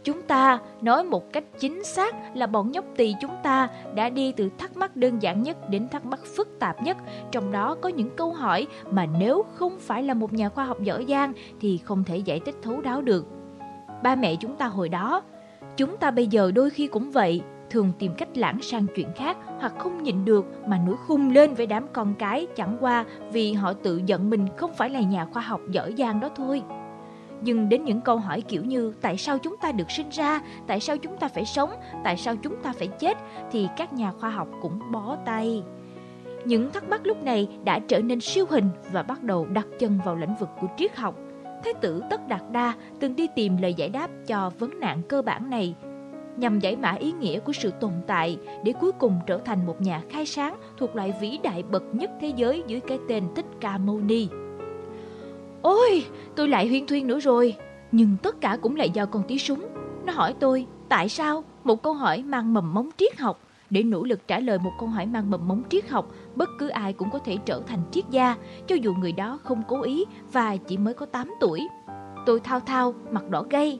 Chúng 0.03 0.21
ta 0.21 0.59
nói 0.81 1.03
một 1.03 1.33
cách 1.33 1.43
chính 1.59 1.83
xác 1.83 2.15
là 2.33 2.47
bọn 2.47 2.71
nhóc 2.71 2.85
tỳ 2.95 3.15
chúng 3.21 3.35
ta 3.43 3.69
đã 3.95 4.09
đi 4.09 4.31
từ 4.31 4.49
thắc 4.57 4.77
mắc 4.77 4.95
đơn 4.95 5.21
giản 5.21 5.43
nhất 5.43 5.69
đến 5.69 5.87
thắc 5.89 6.05
mắc 6.05 6.19
phức 6.37 6.59
tạp 6.59 6.83
nhất, 6.83 6.97
trong 7.31 7.51
đó 7.51 7.75
có 7.81 7.89
những 7.89 8.09
câu 8.15 8.33
hỏi 8.33 8.67
mà 8.91 9.05
nếu 9.19 9.45
không 9.55 9.79
phải 9.79 10.03
là 10.03 10.13
một 10.13 10.33
nhà 10.33 10.49
khoa 10.49 10.65
học 10.65 10.81
giỏi 10.81 11.05
giang 11.09 11.33
thì 11.61 11.77
không 11.77 12.03
thể 12.03 12.17
giải 12.17 12.39
thích 12.39 12.55
thấu 12.61 12.81
đáo 12.81 13.01
được. 13.01 13.25
Ba 14.03 14.15
mẹ 14.15 14.35
chúng 14.35 14.55
ta 14.55 14.65
hồi 14.65 14.89
đó, 14.89 15.21
chúng 15.77 15.97
ta 15.97 16.11
bây 16.11 16.27
giờ 16.27 16.51
đôi 16.51 16.69
khi 16.69 16.87
cũng 16.87 17.11
vậy, 17.11 17.41
thường 17.75 17.91
tìm 17.99 18.11
cách 18.17 18.37
lãng 18.37 18.61
sang 18.61 18.85
chuyện 18.95 19.07
khác 19.15 19.37
hoặc 19.59 19.73
không 19.77 20.03
nhịn 20.03 20.25
được 20.25 20.45
mà 20.67 20.79
nổi 20.85 20.95
khung 21.07 21.31
lên 21.31 21.53
với 21.53 21.67
đám 21.67 21.87
con 21.93 22.13
cái 22.19 22.47
chẳng 22.55 22.77
qua 22.79 23.05
vì 23.31 23.53
họ 23.53 23.73
tự 23.73 24.01
giận 24.05 24.29
mình 24.29 24.47
không 24.57 24.73
phải 24.73 24.89
là 24.89 24.99
nhà 24.99 25.25
khoa 25.25 25.41
học 25.41 25.61
giỏi 25.71 25.93
giang 25.97 26.19
đó 26.19 26.29
thôi. 26.35 26.61
Nhưng 27.41 27.69
đến 27.69 27.83
những 27.83 28.01
câu 28.01 28.17
hỏi 28.17 28.41
kiểu 28.41 28.63
như 28.63 28.93
tại 29.01 29.17
sao 29.17 29.37
chúng 29.37 29.57
ta 29.57 29.71
được 29.71 29.91
sinh 29.91 30.09
ra, 30.09 30.41
tại 30.67 30.79
sao 30.79 30.97
chúng 30.97 31.17
ta 31.17 31.27
phải 31.27 31.45
sống, 31.45 31.71
tại 32.03 32.17
sao 32.17 32.35
chúng 32.35 32.55
ta 32.63 32.73
phải 32.73 32.87
chết 32.87 33.17
thì 33.51 33.67
các 33.77 33.93
nhà 33.93 34.11
khoa 34.11 34.29
học 34.29 34.47
cũng 34.61 34.79
bó 34.91 35.17
tay. 35.25 35.63
Những 36.45 36.71
thắc 36.71 36.89
mắc 36.89 37.01
lúc 37.05 37.23
này 37.23 37.47
đã 37.63 37.79
trở 37.79 37.99
nên 37.99 38.21
siêu 38.21 38.45
hình 38.49 38.69
và 38.91 39.03
bắt 39.03 39.23
đầu 39.23 39.45
đặt 39.45 39.67
chân 39.79 39.99
vào 40.05 40.15
lĩnh 40.15 40.35
vực 40.39 40.49
của 40.61 40.67
triết 40.77 40.95
học. 40.95 41.15
Thái 41.63 41.73
tử 41.73 42.03
Tất 42.09 42.27
Đạt 42.27 42.41
Đa 42.51 42.73
từng 42.99 43.15
đi 43.15 43.27
tìm 43.35 43.57
lời 43.57 43.73
giải 43.73 43.89
đáp 43.89 44.09
cho 44.27 44.51
vấn 44.59 44.79
nạn 44.79 45.01
cơ 45.09 45.21
bản 45.21 45.49
này 45.49 45.75
nhằm 46.37 46.59
giải 46.59 46.75
mã 46.75 46.91
ý 46.91 47.11
nghĩa 47.11 47.39
của 47.39 47.53
sự 47.53 47.71
tồn 47.71 47.91
tại 48.07 48.37
để 48.63 48.73
cuối 48.81 48.91
cùng 48.91 49.19
trở 49.27 49.37
thành 49.37 49.65
một 49.65 49.81
nhà 49.81 50.01
khai 50.09 50.25
sáng 50.25 50.55
thuộc 50.77 50.95
loại 50.95 51.13
vĩ 51.21 51.39
đại 51.43 51.63
bậc 51.63 51.83
nhất 51.95 52.11
thế 52.21 52.33
giới 52.35 52.63
dưới 52.67 52.79
cái 52.79 52.99
tên 53.09 53.23
Thích 53.35 53.45
Ca 53.59 53.77
Mâu 53.77 53.99
Ni. 53.99 54.27
Ôi, 55.61 56.05
tôi 56.35 56.47
lại 56.47 56.67
huyên 56.67 56.87
thuyên 56.87 57.07
nữa 57.07 57.19
rồi, 57.19 57.55
nhưng 57.91 58.17
tất 58.23 58.41
cả 58.41 58.57
cũng 58.61 58.75
lại 58.75 58.89
do 58.89 59.05
con 59.05 59.23
tí 59.27 59.37
súng. 59.37 59.65
Nó 60.05 60.13
hỏi 60.13 60.33
tôi, 60.39 60.65
tại 60.89 61.09
sao? 61.09 61.43
Một 61.63 61.83
câu 61.83 61.93
hỏi 61.93 62.23
mang 62.23 62.53
mầm 62.53 62.73
móng 62.73 62.89
triết 62.97 63.19
học. 63.19 63.39
Để 63.69 63.83
nỗ 63.83 64.03
lực 64.03 64.27
trả 64.27 64.39
lời 64.39 64.57
một 64.59 64.71
câu 64.79 64.89
hỏi 64.89 65.05
mang 65.05 65.31
mầm 65.31 65.47
móng 65.47 65.63
triết 65.69 65.89
học, 65.89 66.11
bất 66.35 66.49
cứ 66.59 66.67
ai 66.67 66.93
cũng 66.93 67.09
có 67.11 67.19
thể 67.19 67.37
trở 67.45 67.61
thành 67.67 67.79
triết 67.91 68.03
gia, 68.09 68.35
cho 68.67 68.75
dù 68.75 68.93
người 68.93 69.11
đó 69.11 69.39
không 69.43 69.63
cố 69.67 69.81
ý 69.81 70.05
và 70.31 70.57
chỉ 70.57 70.77
mới 70.77 70.93
có 70.93 71.05
8 71.05 71.31
tuổi. 71.39 71.67
Tôi 72.25 72.39
thao 72.39 72.59
thao, 72.59 72.93
mặt 73.11 73.29
đỏ 73.29 73.45
gay. 73.49 73.79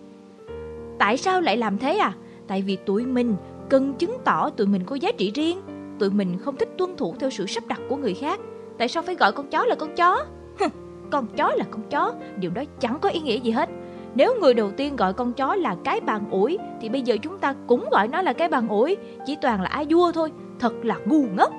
Tại 0.99 1.17
sao 1.17 1.41
lại 1.41 1.57
làm 1.57 1.77
thế 1.77 1.97
à? 1.97 2.13
Tại 2.47 2.61
vì 2.61 2.75
tụi 2.75 3.05
mình 3.05 3.35
cần 3.69 3.93
chứng 3.93 4.17
tỏ 4.23 4.49
tụi 4.49 4.67
mình 4.67 4.83
có 4.85 4.95
giá 4.95 5.11
trị 5.11 5.31
riêng. 5.35 5.61
Tụi 5.99 6.09
mình 6.09 6.37
không 6.37 6.55
thích 6.55 6.69
tuân 6.77 6.97
thủ 6.97 7.15
theo 7.19 7.29
sự 7.29 7.45
sắp 7.45 7.63
đặt 7.67 7.81
của 7.89 7.95
người 7.95 8.13
khác. 8.13 8.39
Tại 8.77 8.87
sao 8.87 9.03
phải 9.03 9.15
gọi 9.15 9.31
con 9.31 9.47
chó 9.47 9.65
là 9.65 9.75
con 9.75 9.95
chó? 9.95 10.25
con 11.11 11.27
chó 11.27 11.51
là 11.55 11.65
con 11.71 11.81
chó, 11.89 12.13
Điều 12.37 12.51
đó 12.51 12.63
chẳng 12.79 12.99
có 13.01 13.09
ý 13.09 13.19
nghĩa 13.19 13.39
gì 13.39 13.51
hết. 13.51 13.69
Nếu 14.15 14.35
người 14.41 14.53
đầu 14.53 14.71
tiên 14.71 14.95
gọi 14.95 15.13
con 15.13 15.33
chó 15.33 15.55
là 15.55 15.75
cái 15.83 16.01
bàn 16.01 16.23
ủi, 16.31 16.57
Thì 16.81 16.89
bây 16.89 17.01
giờ 17.01 17.17
chúng 17.21 17.37
ta 17.37 17.55
cũng 17.67 17.89
gọi 17.91 18.07
nó 18.07 18.21
là 18.21 18.33
cái 18.33 18.49
bàn 18.49 18.67
ủi, 18.67 18.97
Chỉ 19.25 19.37
toàn 19.41 19.61
là 19.61 19.69
ai 19.69 19.85
vua 19.89 20.11
thôi, 20.11 20.31
Thật 20.59 20.73
là 20.85 20.95
ngu 21.05 21.23
ngốc. 21.35 21.51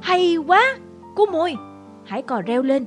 Hay 0.00 0.36
quá, 0.36 0.76
Cô 1.16 1.26
mùi. 1.26 1.54
Hãy 2.04 2.22
cò 2.22 2.42
reo 2.42 2.62
lên. 2.62 2.84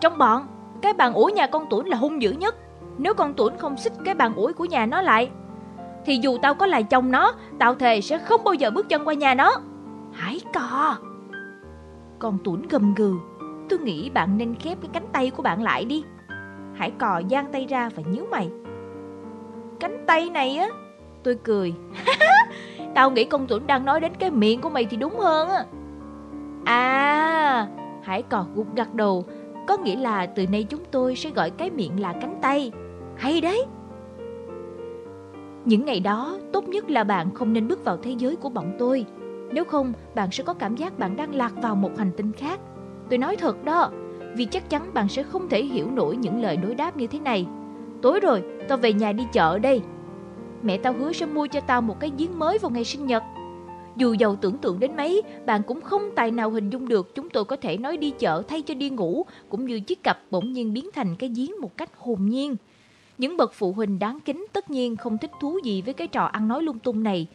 Trong 0.00 0.18
bọn, 0.18 0.46
Cái 0.82 0.92
bàn 0.92 1.14
ủi 1.14 1.32
nhà 1.32 1.46
con 1.46 1.66
tuấn 1.70 1.88
là 1.88 1.96
hung 1.96 2.22
dữ 2.22 2.32
nhất. 2.32 2.56
Nếu 2.98 3.14
con 3.14 3.34
tuấn 3.34 3.58
không 3.58 3.76
xích 3.76 3.92
cái 4.04 4.14
bàn 4.14 4.34
ủi 4.34 4.52
của 4.52 4.64
nhà 4.64 4.86
nó 4.86 5.02
lại 5.02 5.30
thì 6.04 6.18
dù 6.22 6.38
tao 6.42 6.54
có 6.54 6.66
là 6.66 6.82
chồng 6.82 7.10
nó, 7.10 7.34
tao 7.58 7.74
thề 7.74 8.00
sẽ 8.00 8.18
không 8.18 8.44
bao 8.44 8.54
giờ 8.54 8.70
bước 8.70 8.88
chân 8.88 9.08
qua 9.08 9.14
nhà 9.14 9.34
nó. 9.34 9.52
Hãy 10.12 10.40
cò. 10.54 10.96
Con 12.18 12.38
Tuấn 12.44 12.68
gầm 12.70 12.94
gừ, 12.94 13.14
tôi 13.68 13.78
nghĩ 13.78 14.10
bạn 14.10 14.38
nên 14.38 14.54
khép 14.54 14.78
cái 14.82 14.90
cánh 14.92 15.06
tay 15.12 15.30
của 15.30 15.42
bạn 15.42 15.62
lại 15.62 15.84
đi. 15.84 16.04
Hải 16.74 16.90
cò 16.90 17.22
giang 17.30 17.52
tay 17.52 17.66
ra 17.66 17.90
và 17.96 18.02
nhíu 18.12 18.24
mày. 18.30 18.50
Cánh 19.80 20.04
tay 20.06 20.30
này 20.30 20.56
á, 20.56 20.68
tôi 21.22 21.38
cười. 21.44 21.74
tao 22.94 23.10
nghĩ 23.10 23.24
con 23.24 23.46
Tuấn 23.48 23.66
đang 23.66 23.84
nói 23.84 24.00
đến 24.00 24.12
cái 24.18 24.30
miệng 24.30 24.60
của 24.60 24.70
mày 24.70 24.84
thì 24.84 24.96
đúng 24.96 25.18
hơn 25.18 25.48
á. 25.48 25.64
À, 26.64 27.66
Hải 28.02 28.22
cò 28.22 28.46
gục 28.54 28.76
gật 28.76 28.94
đầu, 28.94 29.24
có 29.68 29.76
nghĩa 29.76 29.96
là 29.96 30.26
từ 30.26 30.46
nay 30.46 30.64
chúng 30.64 30.84
tôi 30.90 31.16
sẽ 31.16 31.30
gọi 31.30 31.50
cái 31.50 31.70
miệng 31.70 32.00
là 32.00 32.14
cánh 32.20 32.38
tay. 32.42 32.72
Hay 33.16 33.40
đấy. 33.40 33.66
Những 35.64 35.84
ngày 35.84 36.00
đó, 36.00 36.38
tốt 36.52 36.68
nhất 36.68 36.90
là 36.90 37.04
bạn 37.04 37.34
không 37.34 37.52
nên 37.52 37.68
bước 37.68 37.84
vào 37.84 37.96
thế 37.96 38.10
giới 38.18 38.36
của 38.36 38.48
bọn 38.48 38.76
tôi. 38.78 39.04
Nếu 39.52 39.64
không, 39.64 39.92
bạn 40.14 40.30
sẽ 40.30 40.44
có 40.44 40.54
cảm 40.54 40.76
giác 40.76 40.98
bạn 40.98 41.16
đang 41.16 41.34
lạc 41.34 41.52
vào 41.62 41.76
một 41.76 41.90
hành 41.98 42.10
tinh 42.16 42.32
khác. 42.32 42.60
Tôi 43.10 43.18
nói 43.18 43.36
thật 43.36 43.64
đó, 43.64 43.90
vì 44.36 44.44
chắc 44.44 44.70
chắn 44.70 44.94
bạn 44.94 45.08
sẽ 45.08 45.22
không 45.22 45.48
thể 45.48 45.64
hiểu 45.64 45.90
nổi 45.90 46.16
những 46.16 46.42
lời 46.42 46.56
đối 46.56 46.74
đáp 46.74 46.96
như 46.96 47.06
thế 47.06 47.18
này. 47.18 47.46
Tối 48.02 48.20
rồi, 48.20 48.42
tao 48.68 48.78
về 48.78 48.92
nhà 48.92 49.12
đi 49.12 49.24
chợ 49.32 49.58
đây. 49.58 49.80
Mẹ 50.62 50.78
tao 50.78 50.92
hứa 50.92 51.12
sẽ 51.12 51.26
mua 51.26 51.46
cho 51.46 51.60
tao 51.60 51.82
một 51.82 52.00
cái 52.00 52.12
giếng 52.18 52.38
mới 52.38 52.58
vào 52.58 52.70
ngày 52.70 52.84
sinh 52.84 53.06
nhật. 53.06 53.22
Dù 53.96 54.12
giàu 54.12 54.36
tưởng 54.36 54.58
tượng 54.58 54.80
đến 54.80 54.96
mấy, 54.96 55.22
bạn 55.46 55.62
cũng 55.66 55.80
không 55.80 56.02
tài 56.16 56.30
nào 56.30 56.50
hình 56.50 56.70
dung 56.70 56.88
được 56.88 57.14
chúng 57.14 57.30
tôi 57.30 57.44
có 57.44 57.56
thể 57.56 57.76
nói 57.76 57.96
đi 57.96 58.10
chợ 58.10 58.42
thay 58.48 58.62
cho 58.62 58.74
đi 58.74 58.90
ngủ, 58.90 59.26
cũng 59.48 59.66
như 59.66 59.80
chiếc 59.80 60.02
cặp 60.02 60.18
bỗng 60.30 60.52
nhiên 60.52 60.72
biến 60.72 60.90
thành 60.94 61.16
cái 61.16 61.30
giếng 61.36 61.60
một 61.60 61.76
cách 61.76 61.90
hồn 61.98 62.26
nhiên. 62.26 62.56
Những 63.22 63.36
bậc 63.36 63.52
phụ 63.54 63.72
huynh 63.72 63.98
đáng 63.98 64.18
kính 64.24 64.46
tất 64.52 64.70
nhiên 64.70 64.96
không 64.96 65.18
thích 65.18 65.30
thú 65.40 65.58
gì 65.64 65.82
với 65.82 65.94
cái 65.94 66.08
trò 66.08 66.24
ăn 66.24 66.48
nói 66.48 66.62
lung 66.62 66.78
tung 66.78 67.02
này. 67.02 67.26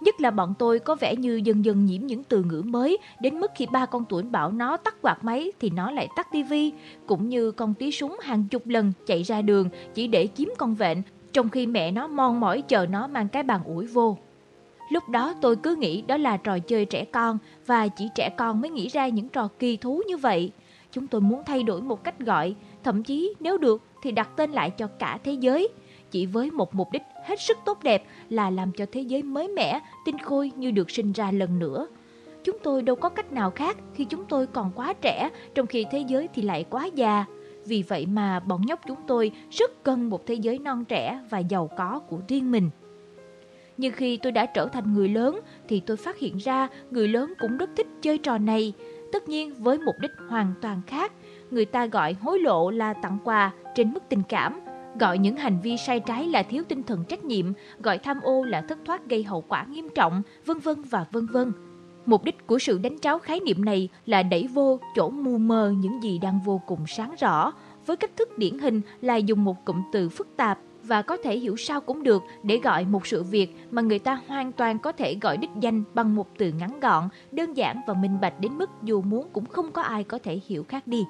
Nhất 0.00 0.20
là 0.20 0.30
bọn 0.30 0.54
tôi 0.58 0.78
có 0.78 0.94
vẻ 0.94 1.16
như 1.16 1.40
dần 1.44 1.64
dần 1.64 1.84
nhiễm 1.84 2.06
những 2.06 2.24
từ 2.24 2.42
ngữ 2.42 2.62
mới, 2.66 2.98
đến 3.20 3.40
mức 3.40 3.50
khi 3.56 3.66
ba 3.72 3.86
con 3.86 4.04
tuổi 4.08 4.22
bảo 4.22 4.52
nó 4.52 4.76
tắt 4.76 4.94
quạt 5.02 5.24
máy 5.24 5.52
thì 5.60 5.70
nó 5.70 5.90
lại 5.90 6.08
tắt 6.16 6.28
tivi, 6.32 6.72
cũng 7.06 7.28
như 7.28 7.50
con 7.50 7.74
tí 7.74 7.92
súng 7.92 8.16
hàng 8.22 8.44
chục 8.50 8.66
lần 8.66 8.92
chạy 9.06 9.22
ra 9.22 9.42
đường 9.42 9.68
chỉ 9.94 10.06
để 10.06 10.26
kiếm 10.26 10.52
con 10.58 10.74
vẹn, 10.74 11.02
trong 11.32 11.48
khi 11.48 11.66
mẹ 11.66 11.90
nó 11.90 12.06
mon 12.06 12.40
mỏi 12.40 12.62
chờ 12.62 12.86
nó 12.86 13.06
mang 13.06 13.28
cái 13.28 13.42
bàn 13.42 13.60
ủi 13.64 13.86
vô. 13.86 14.18
Lúc 14.90 15.08
đó 15.08 15.34
tôi 15.40 15.56
cứ 15.56 15.76
nghĩ 15.76 16.02
đó 16.02 16.16
là 16.16 16.36
trò 16.36 16.58
chơi 16.58 16.84
trẻ 16.84 17.04
con 17.04 17.38
và 17.66 17.88
chỉ 17.88 18.08
trẻ 18.14 18.30
con 18.36 18.60
mới 18.60 18.70
nghĩ 18.70 18.88
ra 18.88 19.08
những 19.08 19.28
trò 19.28 19.48
kỳ 19.58 19.76
thú 19.76 20.02
như 20.06 20.16
vậy. 20.16 20.52
Chúng 20.92 21.06
tôi 21.06 21.20
muốn 21.20 21.42
thay 21.46 21.62
đổi 21.62 21.82
một 21.82 22.04
cách 22.04 22.18
gọi, 22.18 22.54
thậm 22.84 23.02
chí 23.02 23.34
nếu 23.40 23.58
được 23.58 23.82
thì 24.04 24.12
đặt 24.12 24.28
tên 24.36 24.50
lại 24.50 24.70
cho 24.70 24.86
cả 24.86 25.18
thế 25.24 25.32
giới, 25.32 25.68
chỉ 26.10 26.26
với 26.26 26.50
một 26.50 26.74
mục 26.74 26.92
đích 26.92 27.02
hết 27.24 27.40
sức 27.40 27.58
tốt 27.64 27.82
đẹp 27.82 28.04
là 28.28 28.50
làm 28.50 28.72
cho 28.72 28.86
thế 28.92 29.00
giới 29.00 29.22
mới 29.22 29.48
mẻ, 29.48 29.80
tinh 30.06 30.18
khôi 30.18 30.52
như 30.56 30.70
được 30.70 30.90
sinh 30.90 31.12
ra 31.12 31.30
lần 31.30 31.58
nữa. 31.58 31.86
Chúng 32.44 32.56
tôi 32.62 32.82
đâu 32.82 32.96
có 32.96 33.08
cách 33.08 33.32
nào 33.32 33.50
khác 33.50 33.76
khi 33.94 34.04
chúng 34.04 34.24
tôi 34.24 34.46
còn 34.46 34.70
quá 34.74 34.92
trẻ, 34.92 35.30
trong 35.54 35.66
khi 35.66 35.86
thế 35.90 36.04
giới 36.08 36.28
thì 36.34 36.42
lại 36.42 36.64
quá 36.70 36.86
già. 36.94 37.24
Vì 37.66 37.82
vậy 37.82 38.06
mà 38.06 38.40
bọn 38.40 38.62
nhóc 38.66 38.80
chúng 38.86 38.98
tôi 39.06 39.32
rất 39.50 39.82
cần 39.82 40.10
một 40.10 40.26
thế 40.26 40.34
giới 40.34 40.58
non 40.58 40.84
trẻ 40.84 41.20
và 41.30 41.38
giàu 41.38 41.70
có 41.76 42.00
của 42.08 42.18
riêng 42.28 42.50
mình. 42.50 42.70
Nhưng 43.76 43.92
khi 43.92 44.16
tôi 44.16 44.32
đã 44.32 44.46
trở 44.46 44.66
thành 44.66 44.94
người 44.94 45.08
lớn 45.08 45.40
thì 45.68 45.80
tôi 45.80 45.96
phát 45.96 46.18
hiện 46.18 46.36
ra 46.36 46.68
người 46.90 47.08
lớn 47.08 47.32
cũng 47.38 47.56
rất 47.56 47.70
thích 47.76 47.86
chơi 48.02 48.18
trò 48.18 48.38
này. 48.38 48.72
Tất 49.12 49.28
nhiên 49.28 49.54
với 49.58 49.78
mục 49.78 49.94
đích 50.00 50.10
hoàn 50.28 50.54
toàn 50.60 50.80
khác. 50.86 51.12
Người 51.54 51.64
ta 51.64 51.86
gọi 51.86 52.16
hối 52.20 52.38
lộ 52.38 52.70
là 52.70 52.92
tặng 52.92 53.18
quà 53.24 53.52
trên 53.74 53.92
mức 53.92 54.02
tình 54.08 54.22
cảm, 54.28 54.60
gọi 55.00 55.18
những 55.18 55.36
hành 55.36 55.60
vi 55.62 55.76
sai 55.76 56.00
trái 56.00 56.28
là 56.28 56.42
thiếu 56.42 56.62
tinh 56.68 56.82
thần 56.82 57.04
trách 57.08 57.24
nhiệm, 57.24 57.52
gọi 57.82 57.98
tham 57.98 58.20
ô 58.20 58.44
là 58.44 58.60
thất 58.60 58.78
thoát 58.84 59.06
gây 59.08 59.22
hậu 59.22 59.44
quả 59.48 59.66
nghiêm 59.70 59.88
trọng, 59.94 60.22
vân 60.46 60.58
vân 60.58 60.82
và 60.82 61.06
vân 61.12 61.26
vân. 61.26 61.52
Mục 62.06 62.24
đích 62.24 62.46
của 62.46 62.58
sự 62.58 62.78
đánh 62.78 62.98
tráo 62.98 63.18
khái 63.18 63.40
niệm 63.40 63.64
này 63.64 63.88
là 64.06 64.22
đẩy 64.22 64.46
vô 64.46 64.80
chỗ 64.94 65.10
mù 65.10 65.38
mờ 65.38 65.74
những 65.78 66.02
gì 66.02 66.18
đang 66.18 66.40
vô 66.44 66.60
cùng 66.66 66.86
sáng 66.86 67.14
rõ, 67.20 67.52
với 67.86 67.96
cách 67.96 68.16
thức 68.16 68.38
điển 68.38 68.58
hình 68.58 68.80
là 69.00 69.16
dùng 69.16 69.44
một 69.44 69.64
cụm 69.64 69.82
từ 69.92 70.08
phức 70.08 70.36
tạp 70.36 70.58
và 70.82 71.02
có 71.02 71.16
thể 71.16 71.38
hiểu 71.38 71.56
sao 71.56 71.80
cũng 71.80 72.02
được 72.02 72.22
để 72.42 72.60
gọi 72.62 72.84
một 72.84 73.06
sự 73.06 73.22
việc 73.22 73.56
mà 73.70 73.82
người 73.82 73.98
ta 73.98 74.20
hoàn 74.26 74.52
toàn 74.52 74.78
có 74.78 74.92
thể 74.92 75.18
gọi 75.20 75.36
đích 75.36 75.50
danh 75.60 75.82
bằng 75.94 76.14
một 76.14 76.28
từ 76.38 76.52
ngắn 76.58 76.80
gọn, 76.80 77.08
đơn 77.32 77.56
giản 77.56 77.80
và 77.86 77.94
minh 77.94 78.20
bạch 78.20 78.40
đến 78.40 78.58
mức 78.58 78.70
dù 78.82 79.02
muốn 79.02 79.28
cũng 79.32 79.46
không 79.46 79.72
có 79.72 79.82
ai 79.82 80.04
có 80.04 80.18
thể 80.18 80.40
hiểu 80.48 80.64
khác 80.68 80.86
đi. 80.86 81.04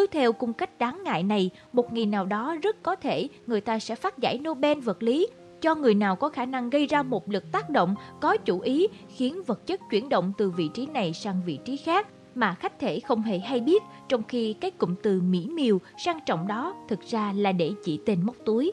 Cứ 0.00 0.06
theo 0.06 0.32
cung 0.32 0.52
cách 0.52 0.78
đáng 0.78 1.00
ngại 1.04 1.22
này, 1.22 1.50
một 1.72 1.92
ngày 1.92 2.06
nào 2.06 2.26
đó 2.26 2.56
rất 2.62 2.82
có 2.82 2.96
thể 2.96 3.28
người 3.46 3.60
ta 3.60 3.78
sẽ 3.78 3.94
phát 3.94 4.18
giải 4.18 4.38
Nobel 4.38 4.80
vật 4.80 5.02
lý 5.02 5.28
cho 5.60 5.74
người 5.74 5.94
nào 5.94 6.16
có 6.16 6.28
khả 6.28 6.44
năng 6.44 6.70
gây 6.70 6.86
ra 6.86 7.02
một 7.02 7.28
lực 7.28 7.52
tác 7.52 7.70
động 7.70 7.94
có 8.20 8.36
chủ 8.36 8.60
ý 8.60 8.86
khiến 9.08 9.42
vật 9.46 9.66
chất 9.66 9.80
chuyển 9.90 10.08
động 10.08 10.32
từ 10.38 10.50
vị 10.50 10.68
trí 10.74 10.86
này 10.86 11.12
sang 11.12 11.42
vị 11.46 11.58
trí 11.64 11.76
khác 11.76 12.08
mà 12.34 12.54
khách 12.54 12.78
thể 12.78 13.00
không 13.00 13.22
hề 13.22 13.38
hay 13.38 13.60
biết 13.60 13.82
trong 14.08 14.22
khi 14.22 14.52
cái 14.52 14.70
cụm 14.70 14.94
từ 15.02 15.20
mỹ 15.20 15.48
miều 15.52 15.78
sang 15.98 16.18
trọng 16.26 16.46
đó 16.46 16.74
thực 16.88 17.00
ra 17.00 17.32
là 17.36 17.52
để 17.52 17.72
chỉ 17.84 18.00
tên 18.06 18.26
móc 18.26 18.36
túi. 18.44 18.72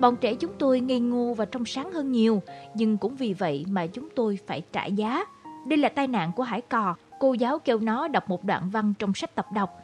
Bọn 0.00 0.16
trẻ 0.16 0.34
chúng 0.34 0.52
tôi 0.58 0.80
ngây 0.80 1.00
ngô 1.00 1.34
và 1.34 1.44
trong 1.44 1.64
sáng 1.64 1.92
hơn 1.92 2.12
nhiều, 2.12 2.42
nhưng 2.74 2.96
cũng 2.96 3.16
vì 3.16 3.32
vậy 3.32 3.64
mà 3.68 3.86
chúng 3.86 4.08
tôi 4.14 4.38
phải 4.46 4.62
trả 4.72 4.84
giá. 4.86 5.24
Đây 5.66 5.76
là 5.76 5.88
tai 5.88 6.06
nạn 6.06 6.32
của 6.36 6.42
hải 6.42 6.60
cò, 6.60 6.94
cô 7.20 7.32
giáo 7.32 7.58
kêu 7.58 7.78
nó 7.78 8.08
đọc 8.08 8.28
một 8.28 8.44
đoạn 8.44 8.70
văn 8.70 8.94
trong 8.98 9.14
sách 9.14 9.34
tập 9.34 9.46
đọc. 9.54 9.83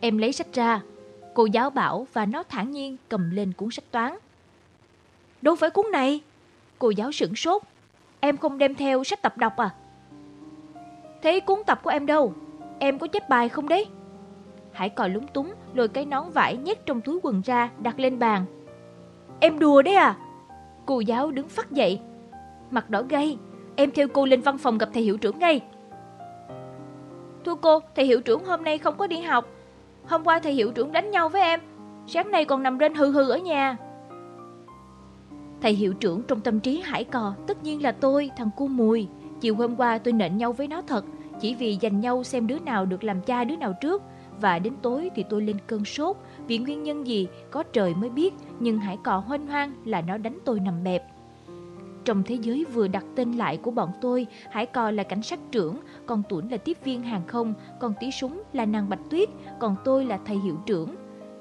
Em 0.00 0.18
lấy 0.18 0.32
sách 0.32 0.52
ra, 0.52 0.80
cô 1.34 1.46
giáo 1.46 1.70
bảo 1.70 2.06
và 2.12 2.26
nó 2.26 2.42
thản 2.42 2.70
nhiên 2.70 2.96
cầm 3.08 3.30
lên 3.30 3.52
cuốn 3.52 3.70
sách 3.70 3.84
toán. 3.90 4.12
Đâu 5.42 5.56
phải 5.56 5.70
cuốn 5.70 5.86
này. 5.92 6.20
Cô 6.78 6.90
giáo 6.90 7.12
sửng 7.12 7.36
sốt. 7.36 7.62
Em 8.20 8.36
không 8.36 8.58
đem 8.58 8.74
theo 8.74 9.04
sách 9.04 9.22
tập 9.22 9.36
đọc 9.36 9.56
à? 9.56 9.70
Thế 11.22 11.40
cuốn 11.40 11.58
tập 11.66 11.80
của 11.82 11.90
em 11.90 12.06
đâu? 12.06 12.32
Em 12.78 12.98
có 12.98 13.06
chép 13.06 13.28
bài 13.28 13.48
không 13.48 13.68
đấy? 13.68 13.86
Hải 14.72 14.88
còi 14.88 15.10
lúng 15.10 15.26
túng, 15.26 15.52
lôi 15.74 15.88
cái 15.88 16.04
nón 16.04 16.30
vải 16.30 16.56
nhét 16.56 16.86
trong 16.86 17.00
túi 17.00 17.18
quần 17.22 17.40
ra, 17.40 17.70
đặt 17.78 18.00
lên 18.00 18.18
bàn. 18.18 18.44
Em 19.40 19.58
đùa 19.58 19.82
đấy 19.82 19.94
à? 19.94 20.16
Cô 20.86 21.00
giáo 21.00 21.30
đứng 21.30 21.48
phát 21.48 21.70
dậy. 21.70 22.00
Mặt 22.70 22.90
đỏ 22.90 23.02
gay, 23.08 23.38
em 23.76 23.90
theo 23.90 24.08
cô 24.08 24.26
lên 24.26 24.40
văn 24.40 24.58
phòng 24.58 24.78
gặp 24.78 24.88
thầy 24.94 25.02
hiệu 25.02 25.18
trưởng 25.18 25.38
ngay. 25.38 25.60
Thưa 27.44 27.54
cô, 27.54 27.80
thầy 27.94 28.04
hiệu 28.04 28.20
trưởng 28.20 28.44
hôm 28.44 28.64
nay 28.64 28.78
không 28.78 28.96
có 28.96 29.06
đi 29.06 29.20
học. 29.20 29.48
Hôm 30.08 30.24
qua 30.24 30.38
thầy 30.38 30.52
hiệu 30.52 30.72
trưởng 30.72 30.92
đánh 30.92 31.10
nhau 31.10 31.28
với 31.28 31.42
em, 31.42 31.60
sáng 32.06 32.30
nay 32.30 32.44
còn 32.44 32.62
nằm 32.62 32.78
rên 32.78 32.94
hư 32.94 33.10
hư 33.10 33.30
ở 33.30 33.38
nhà. 33.38 33.76
Thầy 35.60 35.72
hiệu 35.72 35.94
trưởng 35.94 36.22
trong 36.22 36.40
tâm 36.40 36.60
trí 36.60 36.80
hải 36.80 37.04
cò 37.04 37.34
tất 37.46 37.62
nhiên 37.62 37.82
là 37.82 37.92
tôi, 37.92 38.30
thằng 38.36 38.50
cu 38.56 38.68
mùi. 38.68 39.08
Chiều 39.40 39.54
hôm 39.54 39.76
qua 39.76 39.98
tôi 39.98 40.12
nện 40.12 40.36
nhau 40.36 40.52
với 40.52 40.68
nó 40.68 40.82
thật, 40.82 41.04
chỉ 41.40 41.54
vì 41.54 41.78
giành 41.82 42.00
nhau 42.00 42.24
xem 42.24 42.46
đứa 42.46 42.58
nào 42.58 42.86
được 42.86 43.04
làm 43.04 43.20
cha 43.20 43.44
đứa 43.44 43.56
nào 43.56 43.74
trước. 43.80 44.02
Và 44.40 44.58
đến 44.58 44.74
tối 44.82 45.10
thì 45.14 45.24
tôi 45.30 45.42
lên 45.42 45.56
cơn 45.66 45.84
sốt, 45.84 46.16
vì 46.46 46.58
nguyên 46.58 46.82
nhân 46.82 47.06
gì 47.06 47.28
có 47.50 47.62
trời 47.62 47.94
mới 47.94 48.10
biết, 48.10 48.34
nhưng 48.60 48.78
hải 48.78 48.98
cò 49.04 49.18
hoanh 49.18 49.46
hoang 49.46 49.72
là 49.84 50.00
nó 50.00 50.18
đánh 50.18 50.38
tôi 50.44 50.60
nằm 50.60 50.84
bẹp. 50.84 51.02
Trong 52.08 52.22
thế 52.22 52.34
giới 52.34 52.64
vừa 52.64 52.88
đặt 52.88 53.04
tên 53.14 53.32
lại 53.32 53.56
của 53.56 53.70
bọn 53.70 53.90
tôi, 54.00 54.26
Hải 54.50 54.66
Cò 54.66 54.90
là 54.90 55.02
cảnh 55.02 55.22
sát 55.22 55.38
trưởng, 55.52 55.76
còn 56.06 56.22
Tuấn 56.28 56.50
là 56.50 56.56
tiếp 56.56 56.76
viên 56.84 57.02
hàng 57.02 57.26
không, 57.26 57.54
còn 57.80 57.94
Tí 58.00 58.10
Súng 58.10 58.42
là 58.52 58.64
nàng 58.64 58.88
Bạch 58.88 59.10
Tuyết, 59.10 59.28
còn 59.60 59.76
tôi 59.84 60.04
là 60.04 60.18
thầy 60.24 60.36
hiệu 60.36 60.56
trưởng. 60.66 60.88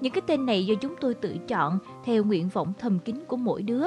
Những 0.01 0.13
cái 0.13 0.21
tên 0.27 0.45
này 0.45 0.65
do 0.65 0.75
chúng 0.81 0.95
tôi 1.01 1.13
tự 1.13 1.37
chọn 1.47 1.79
theo 2.05 2.23
nguyện 2.23 2.49
vọng 2.49 2.73
thầm 2.79 2.99
kín 2.99 3.15
của 3.27 3.37
mỗi 3.37 3.61
đứa. 3.63 3.85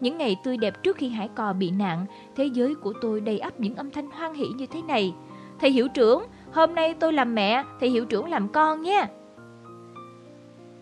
Những 0.00 0.18
ngày 0.18 0.36
tươi 0.44 0.56
đẹp 0.56 0.82
trước 0.82 0.96
khi 0.96 1.08
hải 1.08 1.28
cò 1.28 1.52
bị 1.52 1.70
nạn, 1.70 2.06
thế 2.36 2.44
giới 2.44 2.74
của 2.74 2.92
tôi 3.00 3.20
đầy 3.20 3.38
ắp 3.38 3.60
những 3.60 3.74
âm 3.74 3.90
thanh 3.90 4.10
hoan 4.10 4.34
hỷ 4.34 4.46
như 4.48 4.66
thế 4.66 4.82
này. 4.82 5.14
Thầy 5.60 5.70
hiệu 5.70 5.88
trưởng, 5.88 6.24
hôm 6.52 6.74
nay 6.74 6.94
tôi 6.94 7.12
làm 7.12 7.34
mẹ, 7.34 7.64
thầy 7.80 7.90
hiệu 7.90 8.04
trưởng 8.04 8.28
làm 8.28 8.48
con 8.48 8.82
nha. 8.82 9.08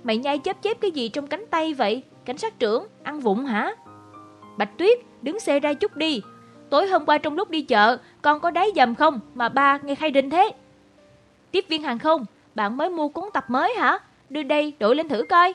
Mày 0.05 0.19
nhai 0.19 0.39
chớp 0.39 0.63
chép 0.63 0.81
cái 0.81 0.91
gì 0.91 1.09
trong 1.09 1.27
cánh 1.27 1.45
tay 1.51 1.75
vậy? 1.75 2.03
Cảnh 2.25 2.39
sát 2.39 2.59
trưởng, 2.59 2.87
ăn 3.03 3.21
vụng 3.21 3.45
hả? 3.45 3.75
Bạch 4.57 4.79
Tuyết, 4.79 4.99
đứng 5.23 5.41
xe 5.41 5.61
ra 5.61 5.75
chút 5.75 5.97
đi. 5.97 6.23
Tối 6.71 6.87
hôm 6.87 7.07
qua 7.07 7.19
trong 7.19 7.37
lúc 7.37 7.51
đi 7.51 7.63
chợ, 7.63 7.99
con 8.23 8.41
có 8.41 8.51
đáy 8.51 8.69
dầm 8.77 8.95
không 8.95 9.21
mà 9.35 9.49
ba 9.49 9.79
nghe 9.79 9.95
khai 9.95 10.11
rình 10.15 10.31
thế? 10.31 10.51
Tiếp 11.51 11.65
viên 11.69 11.83
hàng 11.83 11.99
không, 11.99 12.25
bạn 12.55 12.77
mới 12.77 12.91
mua 12.91 13.09
cuốn 13.09 13.25
tập 13.35 13.45
mới 13.49 13.75
hả? 13.75 13.99
Đưa 14.31 14.43
đây 14.43 14.75
đổi 14.79 14.97
lên 14.97 15.09
thử 15.09 15.25
coi. 15.31 15.55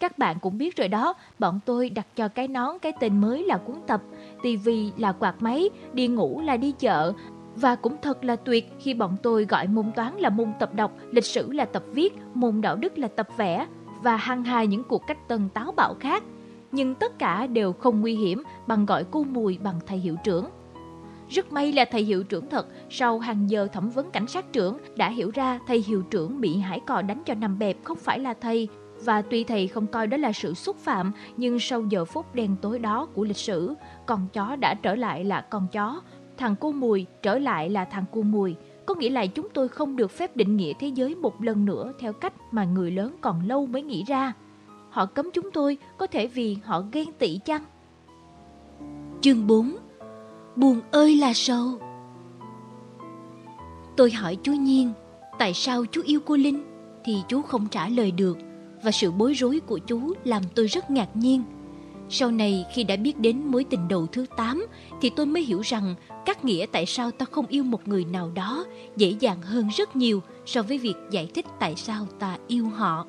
Các 0.00 0.18
bạn 0.18 0.36
cũng 0.40 0.58
biết 0.58 0.76
rồi 0.76 0.88
đó, 0.88 1.14
bọn 1.38 1.60
tôi 1.64 1.90
đặt 1.90 2.06
cho 2.16 2.28
cái 2.28 2.48
nón 2.48 2.78
cái 2.78 2.92
tên 3.00 3.20
mới 3.20 3.44
là 3.44 3.56
cuốn 3.56 3.76
tập, 3.86 4.02
tivi 4.42 4.92
là 4.98 5.12
quạt 5.12 5.34
máy, 5.40 5.70
đi 5.92 6.08
ngủ 6.08 6.40
là 6.44 6.56
đi 6.56 6.72
chợ. 6.78 7.12
Và 7.56 7.76
cũng 7.76 7.96
thật 8.02 8.24
là 8.24 8.36
tuyệt 8.36 8.72
khi 8.80 8.94
bọn 8.94 9.16
tôi 9.22 9.44
gọi 9.44 9.66
môn 9.66 9.92
toán 9.96 10.16
là 10.16 10.28
môn 10.28 10.52
tập 10.58 10.74
đọc, 10.74 10.92
lịch 11.10 11.24
sử 11.24 11.52
là 11.52 11.64
tập 11.64 11.82
viết, 11.92 12.14
môn 12.34 12.60
đạo 12.60 12.76
đức 12.76 12.98
là 12.98 13.08
tập 13.08 13.28
vẽ 13.36 13.66
và 14.02 14.16
hăng 14.16 14.44
hài 14.44 14.66
những 14.66 14.84
cuộc 14.84 15.02
cách 15.06 15.28
tân 15.28 15.48
táo 15.48 15.72
bạo 15.72 15.94
khác. 16.00 16.22
Nhưng 16.74 16.94
tất 16.94 17.18
cả 17.18 17.46
đều 17.46 17.72
không 17.72 18.00
nguy 18.00 18.14
hiểm 18.14 18.42
bằng 18.66 18.86
gọi 18.86 19.04
cô 19.10 19.24
Mùi 19.24 19.58
bằng 19.58 19.80
thầy 19.86 19.98
hiệu 19.98 20.16
trưởng. 20.24 20.46
Rất 21.28 21.52
may 21.52 21.72
là 21.72 21.84
thầy 21.90 22.02
hiệu 22.02 22.24
trưởng 22.24 22.48
thật, 22.48 22.66
sau 22.90 23.18
hàng 23.18 23.50
giờ 23.50 23.68
thẩm 23.72 23.90
vấn 23.90 24.10
cảnh 24.10 24.26
sát 24.26 24.52
trưởng, 24.52 24.78
đã 24.96 25.08
hiểu 25.08 25.30
ra 25.34 25.58
thầy 25.66 25.84
hiệu 25.86 26.02
trưởng 26.02 26.40
bị 26.40 26.56
hải 26.56 26.80
cò 26.80 27.02
đánh 27.02 27.22
cho 27.26 27.34
nằm 27.34 27.58
bẹp 27.58 27.84
không 27.84 27.98
phải 27.98 28.18
là 28.18 28.34
thầy, 28.34 28.68
và 29.04 29.22
tuy 29.22 29.44
thầy 29.44 29.66
không 29.66 29.86
coi 29.86 30.06
đó 30.06 30.16
là 30.16 30.32
sự 30.32 30.54
xúc 30.54 30.76
phạm, 30.76 31.12
nhưng 31.36 31.58
sau 31.60 31.82
giờ 31.90 32.04
phút 32.04 32.34
đen 32.34 32.56
tối 32.62 32.78
đó 32.78 33.06
của 33.14 33.24
lịch 33.24 33.36
sử, 33.36 33.74
con 34.06 34.28
chó 34.32 34.56
đã 34.56 34.74
trở 34.74 34.94
lại 34.94 35.24
là 35.24 35.40
con 35.40 35.66
chó, 35.72 36.00
thằng 36.36 36.54
cô 36.60 36.72
mùi 36.72 37.06
trở 37.22 37.38
lại 37.38 37.70
là 37.70 37.84
thằng 37.84 38.04
cô 38.12 38.22
mùi. 38.22 38.56
Có 38.86 38.94
nghĩa 38.94 39.10
là 39.10 39.26
chúng 39.26 39.48
tôi 39.54 39.68
không 39.68 39.96
được 39.96 40.10
phép 40.10 40.36
định 40.36 40.56
nghĩa 40.56 40.72
thế 40.80 40.88
giới 40.88 41.14
một 41.14 41.42
lần 41.42 41.64
nữa 41.64 41.92
theo 41.98 42.12
cách 42.12 42.34
mà 42.50 42.64
người 42.64 42.90
lớn 42.90 43.16
còn 43.20 43.48
lâu 43.48 43.66
mới 43.66 43.82
nghĩ 43.82 44.04
ra. 44.06 44.32
Họ 44.94 45.06
cấm 45.06 45.30
chúng 45.32 45.50
tôi 45.50 45.78
có 45.98 46.06
thể 46.06 46.26
vì 46.26 46.56
họ 46.64 46.82
ghen 46.92 47.06
tị 47.18 47.38
chăng? 47.44 47.64
Chương 49.20 49.46
4 49.46 49.76
Buồn 50.56 50.80
ơi 50.90 51.16
là 51.16 51.32
sâu 51.34 51.78
Tôi 53.96 54.10
hỏi 54.10 54.36
chú 54.42 54.52
Nhiên, 54.52 54.92
Tại 55.38 55.54
sao 55.54 55.84
chú 55.92 56.02
yêu 56.04 56.20
cô 56.26 56.36
Linh 56.36 56.64
Thì 57.04 57.22
chú 57.28 57.42
không 57.42 57.66
trả 57.70 57.88
lời 57.88 58.10
được, 58.10 58.38
và 58.82 58.90
sự 58.90 59.10
bối 59.10 59.32
rối 59.32 59.60
của 59.66 59.78
chú 59.78 60.12
làm 60.24 60.42
tôi 60.54 60.66
rất 60.66 60.90
ngạc 60.90 61.16
nhiên. 61.16 61.42
Sau 62.08 62.30
này 62.30 62.66
khi 62.74 62.84
đã 62.84 62.96
biết 62.96 63.18
đến 63.18 63.46
mối 63.46 63.64
tình 63.64 63.88
đầu 63.88 64.06
thứ 64.06 64.26
8 64.36 64.66
thì 65.00 65.10
tôi 65.16 65.26
mới 65.26 65.42
hiểu 65.42 65.60
rằng 65.60 65.94
các 66.24 66.44
nghĩa 66.44 66.66
tại 66.72 66.86
sao 66.86 67.10
ta 67.10 67.26
không 67.30 67.46
yêu 67.46 67.64
một 67.64 67.88
người 67.88 68.04
nào 68.04 68.30
đó 68.34 68.64
dễ 68.96 69.14
dàng 69.20 69.42
hơn 69.42 69.68
rất 69.76 69.96
nhiều 69.96 70.22
so 70.46 70.62
với 70.62 70.78
việc 70.78 70.96
giải 71.10 71.28
thích 71.34 71.46
tại 71.60 71.76
sao 71.76 72.06
ta 72.18 72.38
yêu 72.46 72.68
họ. 72.68 73.06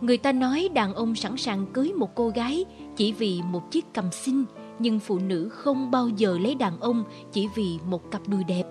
Người 0.00 0.16
ta 0.18 0.32
nói 0.32 0.68
đàn 0.74 0.94
ông 0.94 1.14
sẵn 1.14 1.36
sàng 1.36 1.66
cưới 1.72 1.92
một 1.96 2.14
cô 2.14 2.28
gái 2.28 2.64
chỉ 2.96 3.12
vì 3.12 3.40
một 3.42 3.70
chiếc 3.70 3.84
cầm 3.94 4.10
xinh, 4.12 4.44
nhưng 4.78 5.00
phụ 5.00 5.18
nữ 5.18 5.48
không 5.48 5.90
bao 5.90 6.08
giờ 6.08 6.38
lấy 6.38 6.54
đàn 6.54 6.80
ông 6.80 7.04
chỉ 7.32 7.48
vì 7.54 7.78
một 7.86 8.10
cặp 8.10 8.28
đùi 8.28 8.44
đẹp. 8.44 8.64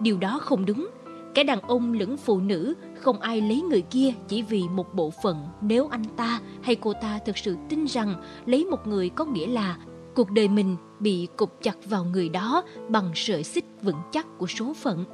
Điều 0.00 0.18
đó 0.18 0.38
không 0.42 0.66
đúng 0.66 0.88
Cả 1.34 1.42
đàn 1.42 1.60
ông 1.60 1.92
lẫn 1.92 2.16
phụ 2.16 2.40
nữ 2.40 2.74
không 2.94 3.20
ai 3.20 3.40
lấy 3.40 3.62
người 3.62 3.82
kia 3.82 4.12
chỉ 4.28 4.42
vì 4.42 4.62
một 4.68 4.94
bộ 4.94 5.10
phận 5.22 5.46
nếu 5.60 5.88
anh 5.88 6.04
ta 6.16 6.40
hay 6.62 6.76
cô 6.76 6.92
ta 6.92 7.18
thực 7.26 7.38
sự 7.38 7.56
tin 7.68 7.84
rằng 7.84 8.22
lấy 8.46 8.64
một 8.64 8.86
người 8.86 9.08
có 9.08 9.24
nghĩa 9.24 9.46
là 9.46 9.76
Cuộc 10.18 10.30
đời 10.30 10.48
mình 10.48 10.76
bị 11.00 11.28
cục 11.36 11.62
chặt 11.62 11.76
vào 11.84 12.04
người 12.04 12.28
đó 12.28 12.62
bằng 12.88 13.10
sợi 13.14 13.44
xích 13.44 13.64
vững 13.82 14.00
chắc 14.12 14.26
của 14.38 14.46
số 14.46 14.74
phận. 14.74 15.04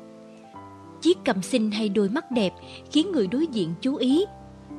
Chiếc 1.00 1.18
cầm 1.24 1.42
xinh 1.42 1.70
hay 1.70 1.88
đôi 1.88 2.08
mắt 2.08 2.30
đẹp 2.30 2.52
khiến 2.90 3.12
người 3.12 3.26
đối 3.26 3.46
diện 3.46 3.74
chú 3.80 3.96
ý, 3.96 4.24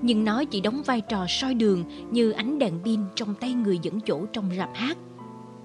nhưng 0.01 0.23
nó 0.23 0.43
chỉ 0.43 0.61
đóng 0.61 0.81
vai 0.85 1.01
trò 1.01 1.25
soi 1.29 1.53
đường 1.53 1.83
như 2.11 2.31
ánh 2.31 2.59
đèn 2.59 2.79
pin 2.83 2.99
trong 3.15 3.35
tay 3.35 3.53
người 3.53 3.79
dẫn 3.81 4.01
chỗ 4.01 4.25
trong 4.33 4.49
rạp 4.57 4.69
hát. 4.73 4.97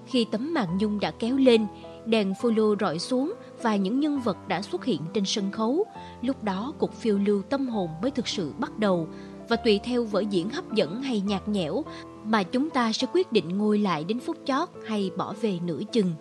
Khi 0.05 0.25
tấm 0.31 0.53
màn 0.53 0.77
nhung 0.77 0.99
đã 0.99 1.11
kéo 1.11 1.37
lên, 1.37 1.67
đèn 2.05 2.33
folio 2.33 2.75
rọi 2.79 2.99
xuống 2.99 3.33
và 3.61 3.75
những 3.75 3.99
nhân 3.99 4.19
vật 4.19 4.37
đã 4.47 4.61
xuất 4.61 4.85
hiện 4.85 5.01
trên 5.13 5.25
sân 5.25 5.51
khấu, 5.51 5.85
lúc 6.21 6.43
đó 6.43 6.73
cuộc 6.79 6.93
phiêu 6.93 7.17
lưu 7.17 7.41
tâm 7.41 7.67
hồn 7.67 7.89
mới 8.01 8.11
thực 8.11 8.27
sự 8.27 8.53
bắt 8.59 8.79
đầu 8.79 9.07
và 9.49 9.55
tùy 9.55 9.79
theo 9.83 10.03
vở 10.03 10.23
diễn 10.29 10.49
hấp 10.49 10.73
dẫn 10.73 11.01
hay 11.01 11.21
nhạt 11.21 11.47
nhẽo 11.47 11.83
mà 12.23 12.43
chúng 12.43 12.69
ta 12.69 12.93
sẽ 12.93 13.07
quyết 13.13 13.31
định 13.31 13.57
ngồi 13.57 13.79
lại 13.79 14.03
đến 14.03 14.19
phút 14.19 14.37
chót 14.45 14.69
hay 14.87 15.11
bỏ 15.17 15.33
về 15.41 15.59
nửa 15.65 15.79
chừng. 15.91 16.13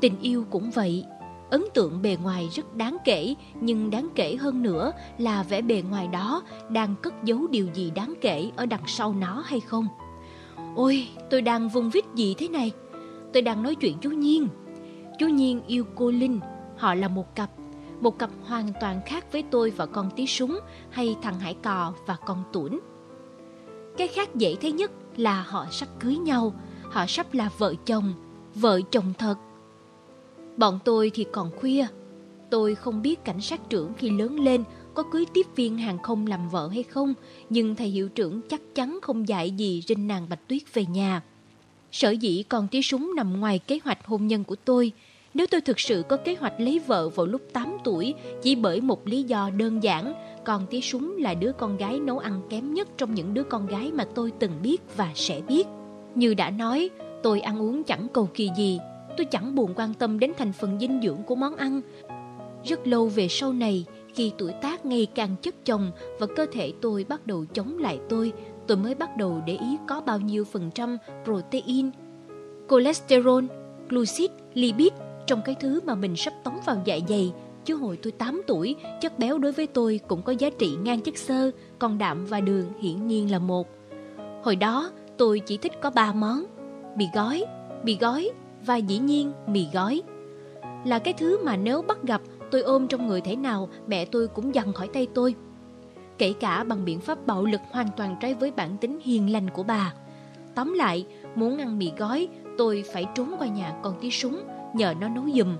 Tình 0.00 0.20
yêu 0.20 0.44
cũng 0.50 0.70
vậy, 0.70 1.04
ấn 1.50 1.64
tượng 1.74 2.02
bề 2.02 2.16
ngoài 2.22 2.48
rất 2.52 2.76
đáng 2.76 2.96
kể, 3.04 3.34
nhưng 3.60 3.90
đáng 3.90 4.08
kể 4.14 4.36
hơn 4.36 4.62
nữa 4.62 4.92
là 5.18 5.42
vẻ 5.42 5.62
bề 5.62 5.82
ngoài 5.90 6.08
đó 6.08 6.42
đang 6.68 6.94
cất 7.02 7.14
giấu 7.24 7.46
điều 7.50 7.66
gì 7.74 7.90
đáng 7.94 8.14
kể 8.20 8.50
ở 8.56 8.66
đằng 8.66 8.86
sau 8.86 9.12
nó 9.12 9.42
hay 9.46 9.60
không. 9.60 9.86
Ôi, 10.74 11.08
tôi 11.30 11.42
đang 11.42 11.68
vung 11.68 11.90
vít 11.90 12.04
gì 12.14 12.34
thế 12.38 12.48
này? 12.48 12.72
Tôi 13.32 13.42
đang 13.42 13.62
nói 13.62 13.74
chuyện 13.74 13.98
chú 14.00 14.10
Nhiên. 14.10 14.48
Chú 15.18 15.28
Nhiên 15.28 15.60
yêu 15.66 15.84
cô 15.94 16.10
Linh, 16.10 16.40
họ 16.76 16.94
là 16.94 17.08
một 17.08 17.34
cặp. 17.34 17.50
Một 18.00 18.18
cặp 18.18 18.30
hoàn 18.44 18.72
toàn 18.80 19.00
khác 19.06 19.32
với 19.32 19.44
tôi 19.50 19.70
và 19.70 19.86
con 19.86 20.10
tí 20.16 20.26
súng 20.26 20.58
hay 20.90 21.16
thằng 21.22 21.40
Hải 21.40 21.54
Cò 21.54 21.92
và 22.06 22.16
con 22.26 22.44
Tuấn. 22.52 22.80
Cái 23.96 24.08
khác 24.08 24.34
dễ 24.34 24.54
thấy 24.60 24.72
nhất 24.72 24.90
là 25.16 25.42
họ 25.42 25.66
sắp 25.70 25.88
cưới 26.00 26.16
nhau, 26.16 26.52
họ 26.82 27.06
sắp 27.06 27.34
là 27.34 27.50
vợ 27.58 27.74
chồng, 27.86 28.12
vợ 28.54 28.80
chồng 28.90 29.12
thật. 29.18 29.36
Bọn 30.56 30.78
tôi 30.84 31.10
thì 31.14 31.26
còn 31.32 31.50
khuya. 31.50 31.86
Tôi 32.50 32.74
không 32.74 33.02
biết 33.02 33.24
cảnh 33.24 33.40
sát 33.40 33.60
trưởng 33.70 33.92
khi 33.98 34.10
lớn 34.10 34.40
lên 34.40 34.64
có 34.94 35.02
cưới 35.02 35.24
tiếp 35.34 35.46
viên 35.56 35.78
hàng 35.78 35.98
không 36.02 36.26
làm 36.26 36.48
vợ 36.48 36.68
hay 36.68 36.82
không, 36.82 37.14
nhưng 37.50 37.74
thầy 37.74 37.88
hiệu 37.88 38.08
trưởng 38.08 38.40
chắc 38.48 38.60
chắn 38.74 38.98
không 39.02 39.28
dạy 39.28 39.50
gì 39.50 39.82
rinh 39.88 40.08
nàng 40.08 40.28
Bạch 40.28 40.48
Tuyết 40.48 40.74
về 40.74 40.84
nhà. 40.84 41.22
Sở 41.92 42.10
dĩ 42.10 42.42
còn 42.42 42.68
tí 42.68 42.82
súng 42.82 43.12
nằm 43.16 43.40
ngoài 43.40 43.58
kế 43.58 43.78
hoạch 43.84 44.06
hôn 44.06 44.26
nhân 44.26 44.44
của 44.44 44.56
tôi. 44.64 44.92
Nếu 45.34 45.46
tôi 45.50 45.60
thực 45.60 45.80
sự 45.80 46.02
có 46.08 46.16
kế 46.16 46.34
hoạch 46.34 46.60
lấy 46.60 46.78
vợ 46.86 47.08
vào 47.08 47.26
lúc 47.26 47.40
8 47.52 47.76
tuổi 47.84 48.14
chỉ 48.42 48.54
bởi 48.54 48.80
một 48.80 49.06
lý 49.06 49.22
do 49.22 49.50
đơn 49.50 49.82
giản, 49.82 50.14
còn 50.44 50.66
tí 50.66 50.80
súng 50.80 51.16
là 51.16 51.34
đứa 51.34 51.52
con 51.52 51.76
gái 51.76 52.00
nấu 52.00 52.18
ăn 52.18 52.40
kém 52.50 52.74
nhất 52.74 52.88
trong 52.96 53.14
những 53.14 53.34
đứa 53.34 53.42
con 53.42 53.66
gái 53.66 53.92
mà 53.92 54.04
tôi 54.14 54.32
từng 54.38 54.52
biết 54.62 54.82
và 54.96 55.12
sẽ 55.14 55.40
biết. 55.48 55.66
Như 56.14 56.34
đã 56.34 56.50
nói, 56.50 56.90
tôi 57.22 57.40
ăn 57.40 57.62
uống 57.62 57.84
chẳng 57.84 58.06
cầu 58.12 58.28
kỳ 58.34 58.50
gì, 58.56 58.78
tôi 59.16 59.24
chẳng 59.24 59.54
buồn 59.54 59.74
quan 59.76 59.94
tâm 59.94 60.18
đến 60.18 60.32
thành 60.36 60.52
phần 60.52 60.78
dinh 60.80 61.00
dưỡng 61.02 61.22
của 61.26 61.34
món 61.34 61.56
ăn. 61.56 61.80
Rất 62.64 62.86
lâu 62.86 63.06
về 63.06 63.28
sau 63.28 63.52
này, 63.52 63.84
khi 64.14 64.32
tuổi 64.38 64.52
tác 64.62 64.86
ngày 64.86 65.06
càng 65.14 65.36
chất 65.42 65.54
chồng 65.64 65.90
và 66.18 66.26
cơ 66.36 66.46
thể 66.52 66.72
tôi 66.80 67.06
bắt 67.08 67.26
đầu 67.26 67.44
chống 67.52 67.78
lại 67.78 67.98
tôi, 68.08 68.32
tôi 68.66 68.76
mới 68.76 68.94
bắt 68.94 69.16
đầu 69.16 69.42
để 69.46 69.52
ý 69.52 69.76
có 69.88 70.00
bao 70.00 70.20
nhiêu 70.20 70.44
phần 70.44 70.70
trăm 70.74 70.96
protein, 71.24 71.90
cholesterol, 72.70 73.44
glucid, 73.88 74.30
lipid 74.54 74.92
trong 75.26 75.42
cái 75.44 75.54
thứ 75.60 75.80
mà 75.84 75.94
mình 75.94 76.16
sắp 76.16 76.34
tống 76.44 76.58
vào 76.66 76.82
dạ 76.84 76.98
dày. 77.08 77.32
Chứ 77.64 77.74
hồi 77.74 77.98
tôi 78.02 78.12
8 78.12 78.42
tuổi, 78.46 78.76
chất 79.00 79.18
béo 79.18 79.38
đối 79.38 79.52
với 79.52 79.66
tôi 79.66 80.00
cũng 80.08 80.22
có 80.22 80.32
giá 80.32 80.50
trị 80.50 80.76
ngang 80.82 81.00
chất 81.00 81.16
xơ, 81.16 81.50
còn 81.78 81.98
đạm 81.98 82.26
và 82.26 82.40
đường 82.40 82.66
hiển 82.80 83.06
nhiên 83.06 83.30
là 83.30 83.38
một. 83.38 83.68
Hồi 84.42 84.56
đó, 84.56 84.90
tôi 85.16 85.40
chỉ 85.40 85.56
thích 85.56 85.72
có 85.80 85.90
ba 85.90 86.12
món, 86.12 86.44
bì 86.96 87.06
gói, 87.14 87.44
bì 87.84 87.96
gói 88.00 88.30
và 88.66 88.76
dĩ 88.76 88.98
nhiên 88.98 89.32
mì 89.46 89.66
gói. 89.72 90.02
Là 90.84 90.98
cái 90.98 91.14
thứ 91.14 91.44
mà 91.44 91.56
nếu 91.56 91.82
bắt 91.82 92.02
gặp 92.02 92.20
tôi 92.50 92.60
ôm 92.62 92.88
trong 92.88 93.06
người 93.06 93.20
thế 93.20 93.36
nào, 93.36 93.68
mẹ 93.86 94.04
tôi 94.04 94.28
cũng 94.28 94.54
dằn 94.54 94.72
khỏi 94.72 94.88
tay 94.88 95.06
tôi. 95.14 95.34
Kể 96.18 96.32
cả 96.40 96.64
bằng 96.64 96.84
biện 96.84 97.00
pháp 97.00 97.26
bạo 97.26 97.44
lực 97.44 97.60
hoàn 97.70 97.88
toàn 97.96 98.16
trái 98.20 98.34
với 98.34 98.50
bản 98.50 98.76
tính 98.76 98.98
hiền 99.02 99.32
lành 99.32 99.50
của 99.50 99.62
bà. 99.62 99.94
Tóm 100.54 100.74
lại, 100.74 101.06
muốn 101.34 101.58
ăn 101.58 101.78
mì 101.78 101.92
gói, 101.98 102.28
tôi 102.58 102.84
phải 102.92 103.06
trốn 103.14 103.34
qua 103.38 103.46
nhà 103.46 103.74
con 103.82 103.94
tí 104.00 104.10
súng, 104.10 104.42
nhờ 104.74 104.94
nó 105.00 105.08
nấu 105.08 105.24
giùm. 105.34 105.56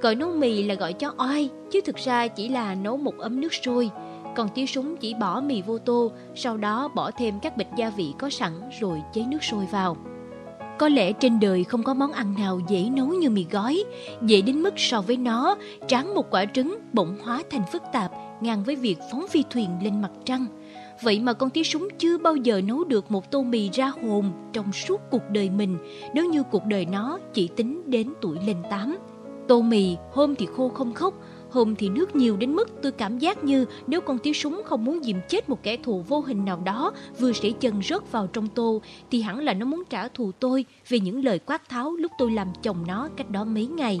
Gọi 0.00 0.14
nấu 0.14 0.30
mì 0.30 0.62
là 0.62 0.74
gọi 0.74 0.92
cho 0.92 1.14
oai, 1.18 1.50
chứ 1.70 1.80
thực 1.84 1.96
ra 1.96 2.28
chỉ 2.28 2.48
là 2.48 2.74
nấu 2.74 2.96
một 2.96 3.18
ấm 3.18 3.40
nước 3.40 3.54
sôi. 3.54 3.90
Còn 4.36 4.48
tí 4.54 4.66
súng 4.66 4.96
chỉ 4.96 5.14
bỏ 5.14 5.40
mì 5.40 5.62
vô 5.62 5.78
tô, 5.78 6.12
sau 6.34 6.56
đó 6.56 6.88
bỏ 6.94 7.10
thêm 7.10 7.40
các 7.40 7.56
bịch 7.56 7.68
gia 7.76 7.90
vị 7.90 8.14
có 8.18 8.30
sẵn 8.30 8.52
rồi 8.80 9.02
chế 9.12 9.24
nước 9.28 9.44
sôi 9.44 9.66
vào. 9.66 9.96
Có 10.78 10.88
lẽ 10.88 11.12
trên 11.12 11.40
đời 11.40 11.64
không 11.64 11.82
có 11.82 11.94
món 11.94 12.12
ăn 12.12 12.34
nào 12.38 12.60
dễ 12.68 12.90
nấu 12.90 13.06
như 13.06 13.30
mì 13.30 13.46
gói, 13.50 13.84
dễ 14.22 14.40
đến 14.40 14.62
mức 14.62 14.74
so 14.76 15.00
với 15.00 15.16
nó, 15.16 15.56
tráng 15.86 16.14
một 16.14 16.30
quả 16.30 16.44
trứng 16.44 16.78
bỗng 16.92 17.16
hóa 17.22 17.42
thành 17.50 17.62
phức 17.72 17.82
tạp, 17.92 18.12
ngang 18.40 18.62
với 18.64 18.76
việc 18.76 18.98
phóng 19.10 19.26
phi 19.28 19.44
thuyền 19.50 19.68
lên 19.82 20.02
mặt 20.02 20.10
trăng. 20.24 20.46
Vậy 21.02 21.20
mà 21.20 21.32
con 21.32 21.50
tí 21.50 21.64
súng 21.64 21.88
chưa 21.98 22.18
bao 22.18 22.36
giờ 22.36 22.60
nấu 22.64 22.84
được 22.84 23.10
một 23.10 23.30
tô 23.30 23.42
mì 23.42 23.70
ra 23.72 23.86
hồn 23.86 24.32
trong 24.52 24.72
suốt 24.72 25.00
cuộc 25.10 25.22
đời 25.30 25.50
mình, 25.50 25.78
nếu 26.14 26.30
như 26.30 26.42
cuộc 26.42 26.64
đời 26.64 26.86
nó 26.86 27.18
chỉ 27.34 27.48
tính 27.48 27.82
đến 27.86 28.12
tuổi 28.20 28.38
lên 28.46 28.56
tám. 28.70 28.96
Tô 29.48 29.60
mì 29.60 29.96
hôm 30.12 30.34
thì 30.34 30.46
khô 30.56 30.68
không 30.68 30.94
khóc, 30.94 31.14
Hôm 31.56 31.76
thì 31.76 31.88
nước 31.88 32.16
nhiều 32.16 32.36
đến 32.36 32.54
mức 32.54 32.68
tôi 32.82 32.92
cảm 32.92 33.18
giác 33.18 33.44
như 33.44 33.66
nếu 33.86 34.00
con 34.00 34.18
tiếng 34.18 34.34
súng 34.34 34.62
không 34.64 34.84
muốn 34.84 35.02
dìm 35.02 35.16
chết 35.28 35.48
một 35.48 35.62
kẻ 35.62 35.76
thù 35.76 36.02
vô 36.08 36.20
hình 36.20 36.44
nào 36.44 36.60
đó, 36.64 36.92
vừa 37.18 37.32
sẽ 37.32 37.50
chân 37.50 37.82
rớt 37.82 38.12
vào 38.12 38.26
trong 38.26 38.48
tô, 38.48 38.82
thì 39.10 39.22
hẳn 39.22 39.38
là 39.38 39.54
nó 39.54 39.66
muốn 39.66 39.82
trả 39.90 40.08
thù 40.08 40.32
tôi 40.40 40.64
vì 40.88 41.00
những 41.00 41.24
lời 41.24 41.38
quát 41.38 41.68
tháo 41.68 41.92
lúc 41.92 42.12
tôi 42.18 42.30
làm 42.30 42.48
chồng 42.62 42.76
nó 42.86 43.08
cách 43.16 43.30
đó 43.30 43.44
mấy 43.44 43.66
ngày. 43.66 43.98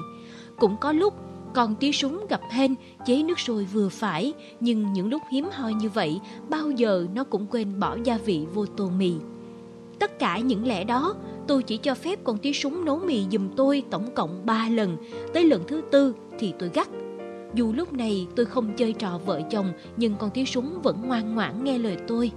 Cũng 0.58 0.76
có 0.80 0.92
lúc, 0.92 1.14
con 1.54 1.74
tí 1.74 1.92
súng 1.92 2.26
gặp 2.28 2.40
hên, 2.50 2.74
chế 3.06 3.22
nước 3.22 3.40
sôi 3.40 3.64
vừa 3.64 3.88
phải, 3.88 4.32
nhưng 4.60 4.92
những 4.92 5.08
lúc 5.08 5.22
hiếm 5.30 5.48
hoi 5.52 5.74
như 5.74 5.88
vậy, 5.88 6.20
bao 6.48 6.70
giờ 6.70 7.06
nó 7.14 7.24
cũng 7.24 7.46
quên 7.50 7.80
bỏ 7.80 7.96
gia 8.04 8.18
vị 8.18 8.46
vô 8.54 8.66
tô 8.66 8.90
mì. 8.98 9.12
Tất 9.98 10.18
cả 10.18 10.38
những 10.38 10.66
lẽ 10.66 10.84
đó, 10.84 11.14
tôi 11.46 11.62
chỉ 11.62 11.76
cho 11.76 11.94
phép 11.94 12.18
con 12.24 12.38
tí 12.38 12.52
súng 12.52 12.84
nấu 12.84 12.98
mì 12.98 13.24
giùm 13.32 13.48
tôi 13.56 13.82
tổng 13.90 14.14
cộng 14.14 14.46
3 14.46 14.68
lần, 14.68 14.96
tới 15.34 15.44
lần 15.44 15.62
thứ 15.68 15.82
tư 15.90 16.14
thì 16.38 16.52
tôi 16.58 16.70
gắt 16.74 16.88
dù 17.54 17.72
lúc 17.72 17.92
này 17.92 18.26
tôi 18.36 18.46
không 18.46 18.72
chơi 18.76 18.92
trò 18.92 19.18
vợ 19.26 19.40
chồng 19.50 19.72
Nhưng 19.96 20.14
con 20.18 20.30
thiếu 20.30 20.44
súng 20.44 20.82
vẫn 20.82 21.02
ngoan 21.06 21.34
ngoãn 21.34 21.64
nghe 21.64 21.78
lời 21.78 21.96
tôi. 22.06 22.30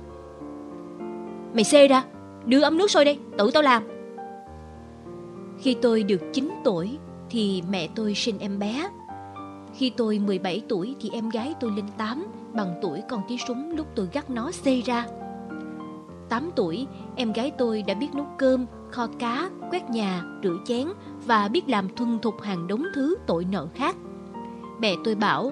Mày 1.54 1.64
xê 1.64 1.88
ra 1.88 2.04
Đưa 2.46 2.62
ấm 2.62 2.78
nước 2.78 2.92
sôi 2.92 3.06
đây 3.06 3.20
Tự 3.38 3.52
tao 3.54 3.64
làm. 3.64 3.84
Khi 5.60 5.76
tôi 5.82 6.04
được 6.04 6.22
9 6.34 6.50
tuổi 6.64 6.98
Thì 7.30 7.64
mẹ 7.70 7.90
tôi 7.96 8.14
sinh 8.16 8.40
em 8.40 8.60
bé. 8.60 8.90
Khi 9.76 9.90
tôi 9.98 10.20
17 10.20 10.62
tuổi 10.70 10.96
Thì 11.02 11.10
em 11.14 11.30
gái 11.30 11.54
tôi 11.60 11.72
lên 11.72 11.86
8 11.98 12.26
Bằng 12.54 12.80
tuổi 12.82 13.02
con 13.10 13.22
tí 13.28 13.38
súng 13.48 13.72
lúc 13.72 13.88
tôi 13.96 14.08
gắt 14.14 14.30
nó 14.30 14.52
xê 14.52 14.82
ra. 14.82 15.06
8 16.30 16.50
tuổi, 16.56 16.88
em 17.16 17.34
gái 17.34 17.52
tôi 17.58 17.82
đã 17.82 17.94
biết 17.94 18.08
nấu 18.14 18.28
cơm, 18.38 18.66
kho 18.92 19.08
cá, 19.20 19.50
quét 19.72 19.90
nhà, 19.90 20.24
rửa 20.44 20.58
chén 20.66 20.88
và 21.26 21.48
biết 21.48 21.70
làm 21.70 21.96
thuần 21.96 22.20
thục 22.20 22.42
hàng 22.42 22.68
đống 22.68 22.84
thứ 22.96 23.16
tội 23.28 23.46
nợ 23.46 23.68
khác. 23.74 23.96
Mẹ 24.82 24.96
tôi 25.04 25.16
bảo, 25.16 25.52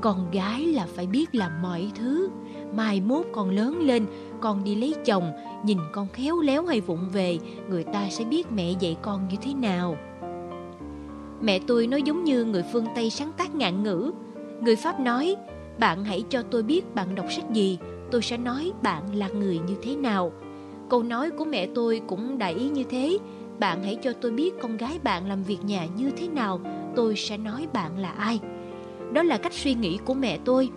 Con 0.00 0.30
gái 0.30 0.66
là 0.66 0.86
phải 0.94 1.06
biết 1.06 1.34
làm 1.34 1.62
mọi 1.62 1.90
thứ. 1.94 2.28
Mai 2.74 3.00
mốt 3.00 3.26
con 3.32 3.50
lớn 3.50 3.80
lên, 3.80 4.06
Con 4.40 4.64
đi 4.64 4.74
lấy 4.74 4.94
chồng, 5.04 5.32
Nhìn 5.64 5.78
con 5.92 6.08
khéo 6.12 6.40
léo 6.40 6.64
hay 6.66 6.80
vụng 6.80 7.08
về, 7.12 7.38
Người 7.70 7.84
ta 7.84 8.08
sẽ 8.10 8.24
biết 8.24 8.52
mẹ 8.52 8.72
dạy 8.80 8.96
con 9.02 9.28
như 9.28 9.36
thế 9.42 9.54
nào. 9.54 9.96
Mẹ 11.40 11.58
tôi 11.66 11.86
nói 11.86 12.02
giống 12.02 12.24
như 12.24 12.44
người 12.44 12.64
phương 12.72 12.86
Tây 12.94 13.10
sáng 13.10 13.32
tác 13.36 13.54
ngạn 13.54 13.82
ngữ. 13.82 14.12
Người 14.60 14.76
Pháp 14.76 15.00
nói, 15.00 15.36
Bạn 15.78 16.04
hãy 16.04 16.24
cho 16.28 16.42
tôi 16.42 16.62
biết 16.62 16.94
bạn 16.94 17.14
đọc 17.14 17.26
sách 17.30 17.50
gì, 17.52 17.78
Tôi 18.10 18.22
sẽ 18.22 18.36
nói 18.36 18.72
bạn 18.82 19.14
là 19.14 19.28
người 19.28 19.58
như 19.58 19.74
thế 19.82 19.96
nào. 19.96 20.32
Câu 20.90 21.02
nói 21.02 21.30
của 21.30 21.44
mẹ 21.44 21.66
tôi 21.74 22.00
cũng 22.06 22.38
đại 22.38 22.54
ý 22.54 22.68
như 22.68 22.84
thế. 22.84 23.18
Bạn 23.58 23.82
hãy 23.82 23.98
cho 24.02 24.12
tôi 24.12 24.30
biết 24.32 24.54
con 24.62 24.76
gái 24.76 24.98
bạn 25.04 25.28
làm 25.28 25.42
việc 25.42 25.64
nhà 25.64 25.86
như 25.96 26.10
thế 26.16 26.28
nào 26.28 26.60
tôi 26.96 27.16
sẽ 27.16 27.36
nói 27.36 27.66
bạn 27.72 27.98
là 27.98 28.10
ai. 28.10 28.40
Đó 29.12 29.22
là 29.22 29.38
cách 29.38 29.52
suy 29.52 29.74
nghĩ 29.74 29.98
của 30.04 30.14
mẹ 30.14 30.38
tôi, 30.44 30.70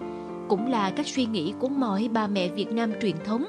cũng 0.49 0.67
là 0.67 0.89
cách 0.89 1.07
suy 1.07 1.25
nghĩ 1.25 1.53
của 1.59 1.69
mọi 1.69 2.09
bà 2.13 2.27
mẹ 2.27 2.49
Việt 2.49 2.71
Nam 2.71 2.91
truyền 3.01 3.15
thống. 3.25 3.45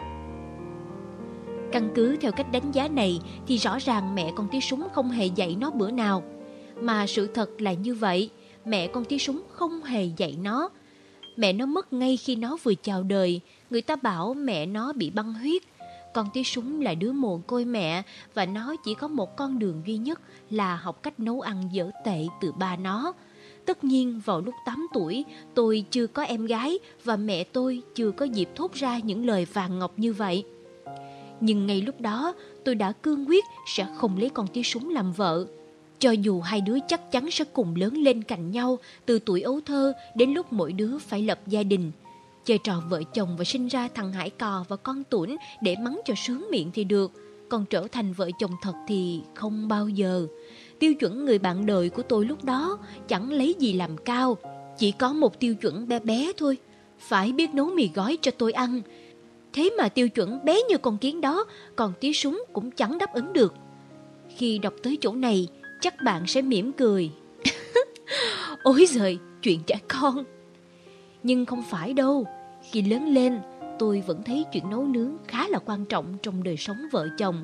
Căn 1.73 1.91
cứ 1.95 2.17
theo 2.17 2.33
cách 2.33 2.53
đánh 2.53 2.73
giá 2.73 2.89
này 2.89 3.21
thì 3.47 3.57
rõ 3.57 3.79
ràng 3.79 4.15
mẹ 4.15 4.33
con 4.37 4.49
tí 4.53 4.61
súng 4.61 4.89
không 4.93 5.11
hề 5.11 5.27
dạy 5.27 5.57
nó 5.61 5.71
bữa 5.71 5.91
nào. 5.91 6.23
Mà 6.81 7.07
sự 7.07 7.27
thật 7.27 7.51
là 7.59 7.73
như 7.73 7.95
vậy, 7.95 8.31
mẹ 8.65 8.87
con 8.87 9.05
tí 9.05 9.19
súng 9.19 9.43
không 9.51 9.83
hề 9.83 10.05
dạy 10.17 10.37
nó. 10.43 10.69
Mẹ 11.37 11.53
nó 11.53 11.67
mất 11.67 11.93
ngay 11.93 12.17
khi 12.17 12.37
nó 12.37 12.57
vừa 12.63 12.75
chào 12.75 13.03
đời, 13.03 13.41
người 13.71 13.83
ta 13.83 13.97
bảo 13.97 14.35
mẹ 14.35 14.67
nó 14.67 14.93
bị 14.93 15.11
băng 15.11 15.33
huyết. 15.33 15.63
Con 16.15 16.27
tí 16.33 16.45
súng 16.45 16.81
là 16.81 16.95
đứa 16.95 17.13
mồ 17.13 17.41
côi 17.47 17.65
mẹ 17.65 18.03
và 18.35 18.47
nó 18.47 18.77
chỉ 18.85 18.95
có 18.95 19.09
một 19.09 19.37
con 19.37 19.59
đường 19.59 19.83
duy 19.87 19.97
nhất 19.97 20.21
là 20.51 20.77
học 20.77 21.03
cách 21.03 21.21
nấu 21.21 21.41
ăn 21.41 21.69
dở 21.73 21.91
tệ 22.05 22.27
từ 22.41 22.53
ba 22.53 22.77
nó. 22.77 23.13
Tất 23.67 23.85
nhiên 23.85 24.21
vào 24.25 24.41
lúc 24.41 24.55
8 24.67 24.87
tuổi 24.93 25.25
tôi 25.55 25.85
chưa 25.91 26.07
có 26.07 26.23
em 26.23 26.47
gái 26.47 26.79
và 27.05 27.17
mẹ 27.17 27.45
tôi 27.45 27.83
chưa 27.95 28.11
có 28.11 28.25
dịp 28.25 28.49
thốt 28.55 28.73
ra 28.73 28.99
những 28.99 29.27
lời 29.27 29.47
vàng 29.53 29.79
ngọc 29.79 29.93
như 29.97 30.13
vậy. 30.13 30.45
Nhưng 31.41 31.67
ngay 31.67 31.81
lúc 31.81 32.01
đó, 32.01 32.35
tôi 32.65 32.75
đã 32.75 32.93
cương 32.93 33.29
quyết 33.29 33.45
sẽ 33.67 33.87
không 33.97 34.19
lấy 34.19 34.31
con 34.31 34.47
tí 34.47 34.63
súng 34.63 34.89
làm 34.89 35.13
vợ. 35.13 35.47
Cho 35.99 36.11
dù 36.11 36.41
hai 36.41 36.61
đứa 36.61 36.79
chắc 36.89 37.13
chắn 37.13 37.31
sẽ 37.31 37.45
cùng 37.45 37.77
lớn 37.77 37.95
lên 37.95 38.23
cạnh 38.23 38.51
nhau 38.51 38.79
từ 39.07 39.19
tuổi 39.19 39.43
ấu 39.43 39.61
thơ 39.61 39.93
đến 40.15 40.33
lúc 40.33 40.53
mỗi 40.53 40.73
đứa 40.73 40.99
phải 40.99 41.23
lập 41.23 41.41
gia 41.47 41.63
đình. 41.63 41.93
Chơi 42.45 42.59
trò 42.59 42.83
vợ 42.89 43.03
chồng 43.15 43.37
và 43.37 43.45
sinh 43.45 43.67
ra 43.67 43.89
thằng 43.95 44.13
Hải 44.13 44.31
Cò 44.31 44.65
và 44.69 44.77
con 44.77 45.03
Tuấn 45.11 45.37
để 45.61 45.77
mắng 45.83 46.01
cho 46.05 46.15
sướng 46.15 46.47
miệng 46.51 46.71
thì 46.75 46.85
được, 46.85 47.13
còn 47.49 47.65
trở 47.71 47.87
thành 47.93 48.13
vợ 48.13 48.31
chồng 48.39 48.51
thật 48.63 48.75
thì 48.89 49.21
không 49.35 49.69
bao 49.69 49.89
giờ. 49.89 50.27
Tiêu 50.79 50.95
chuẩn 50.95 51.25
người 51.25 51.39
bạn 51.39 51.67
đời 51.67 51.91
của 51.91 52.03
tôi 52.03 52.25
lúc 52.25 52.45
đó 52.45 52.79
chẳng 53.09 53.33
lấy 53.33 53.55
gì 53.59 53.73
làm 53.73 53.97
cao, 53.97 54.39
chỉ 54.79 54.93
có 54.93 55.13
một 55.13 55.41
tiêu 55.41 55.55
chuẩn 55.55 55.89
bé 55.89 56.01
bé 56.01 56.33
thôi. 56.37 56.57
Phải 56.99 57.33
biết 57.33 57.55
nấu 57.55 57.67
mì 57.67 57.91
gói 57.95 58.19
cho 58.23 58.31
tôi 58.31 58.53
ăn. 58.53 58.83
Thế 59.53 59.71
mà 59.79 59.89
tiêu 59.89 60.09
chuẩn 60.09 60.45
bé 60.45 60.63
như 60.69 60.79
con 60.79 60.99
kiến 60.99 61.21
đó, 61.21 61.45
còn 61.77 61.93
tí 62.01 62.13
súng 62.13 62.45
cũng 62.53 62.71
chẳng 62.71 62.99
đáp 62.99 63.15
ứng 63.15 63.33
được. 63.33 63.55
Khi 64.37 64.59
đọc 64.59 64.75
tới 64.83 64.99
chỗ 65.01 65.13
này, 65.13 65.49
chắc 65.81 65.95
bạn 66.05 66.27
sẽ 66.27 66.43
mỉm 66.43 66.73
cười. 66.73 67.11
Ôi 68.63 68.87
giời, 68.89 69.19
chuyện 69.43 69.61
trẻ 69.67 69.79
con. 69.89 70.25
Nhưng 71.23 71.47
không 71.47 71.63
phải 71.63 71.93
đâu. 71.93 72.25
Khi 72.63 72.83
lớn 72.83 73.07
lên, 73.07 73.41
tôi 73.79 74.03
vẫn 74.07 74.23
thấy 74.23 74.45
chuyện 74.53 74.71
nấu 74.71 74.85
nướng 74.85 75.17
khá 75.29 75.49
là 75.49 75.59
quan 75.59 75.85
trọng 75.85 76.19
trong 76.23 76.43
đời 76.43 76.57
sống 76.57 76.79
vợ 76.93 77.09
chồng. 77.19 77.43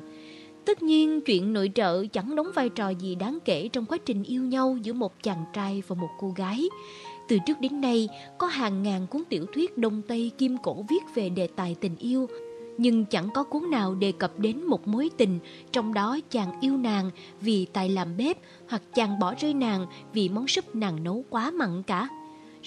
Tất 0.65 0.83
nhiên, 0.83 1.21
chuyện 1.21 1.53
nội 1.53 1.71
trợ 1.75 2.05
chẳng 2.05 2.35
đóng 2.35 2.47
vai 2.55 2.69
trò 2.69 2.89
gì 2.89 3.15
đáng 3.15 3.37
kể 3.45 3.69
trong 3.73 3.85
quá 3.85 3.97
trình 4.05 4.23
yêu 4.23 4.43
nhau 4.43 4.77
giữa 4.83 4.93
một 4.93 5.23
chàng 5.23 5.45
trai 5.53 5.83
và 5.87 5.95
một 5.95 6.09
cô 6.19 6.33
gái. 6.35 6.69
Từ 7.27 7.37
trước 7.45 7.61
đến 7.61 7.81
nay, 7.81 8.09
có 8.37 8.47
hàng 8.47 8.83
ngàn 8.83 9.07
cuốn 9.07 9.23
tiểu 9.29 9.45
thuyết 9.53 9.77
Đông 9.77 10.01
Tây 10.07 10.31
Kim 10.37 10.57
Cổ 10.57 10.85
viết 10.89 11.03
về 11.15 11.29
đề 11.29 11.47
tài 11.55 11.75
tình 11.81 11.95
yêu, 11.95 12.27
nhưng 12.77 13.05
chẳng 13.05 13.29
có 13.33 13.43
cuốn 13.43 13.69
nào 13.71 13.95
đề 13.95 14.11
cập 14.11 14.39
đến 14.39 14.63
một 14.63 14.87
mối 14.87 15.09
tình, 15.17 15.39
trong 15.71 15.93
đó 15.93 16.19
chàng 16.31 16.51
yêu 16.61 16.77
nàng 16.77 17.11
vì 17.41 17.65
tài 17.65 17.89
làm 17.89 18.17
bếp 18.17 18.37
hoặc 18.69 18.81
chàng 18.93 19.19
bỏ 19.19 19.33
rơi 19.39 19.53
nàng 19.53 19.85
vì 20.13 20.29
món 20.29 20.47
súp 20.47 20.75
nàng 20.75 21.03
nấu 21.03 21.23
quá 21.29 21.51
mặn 21.51 21.83
cả. 21.83 22.09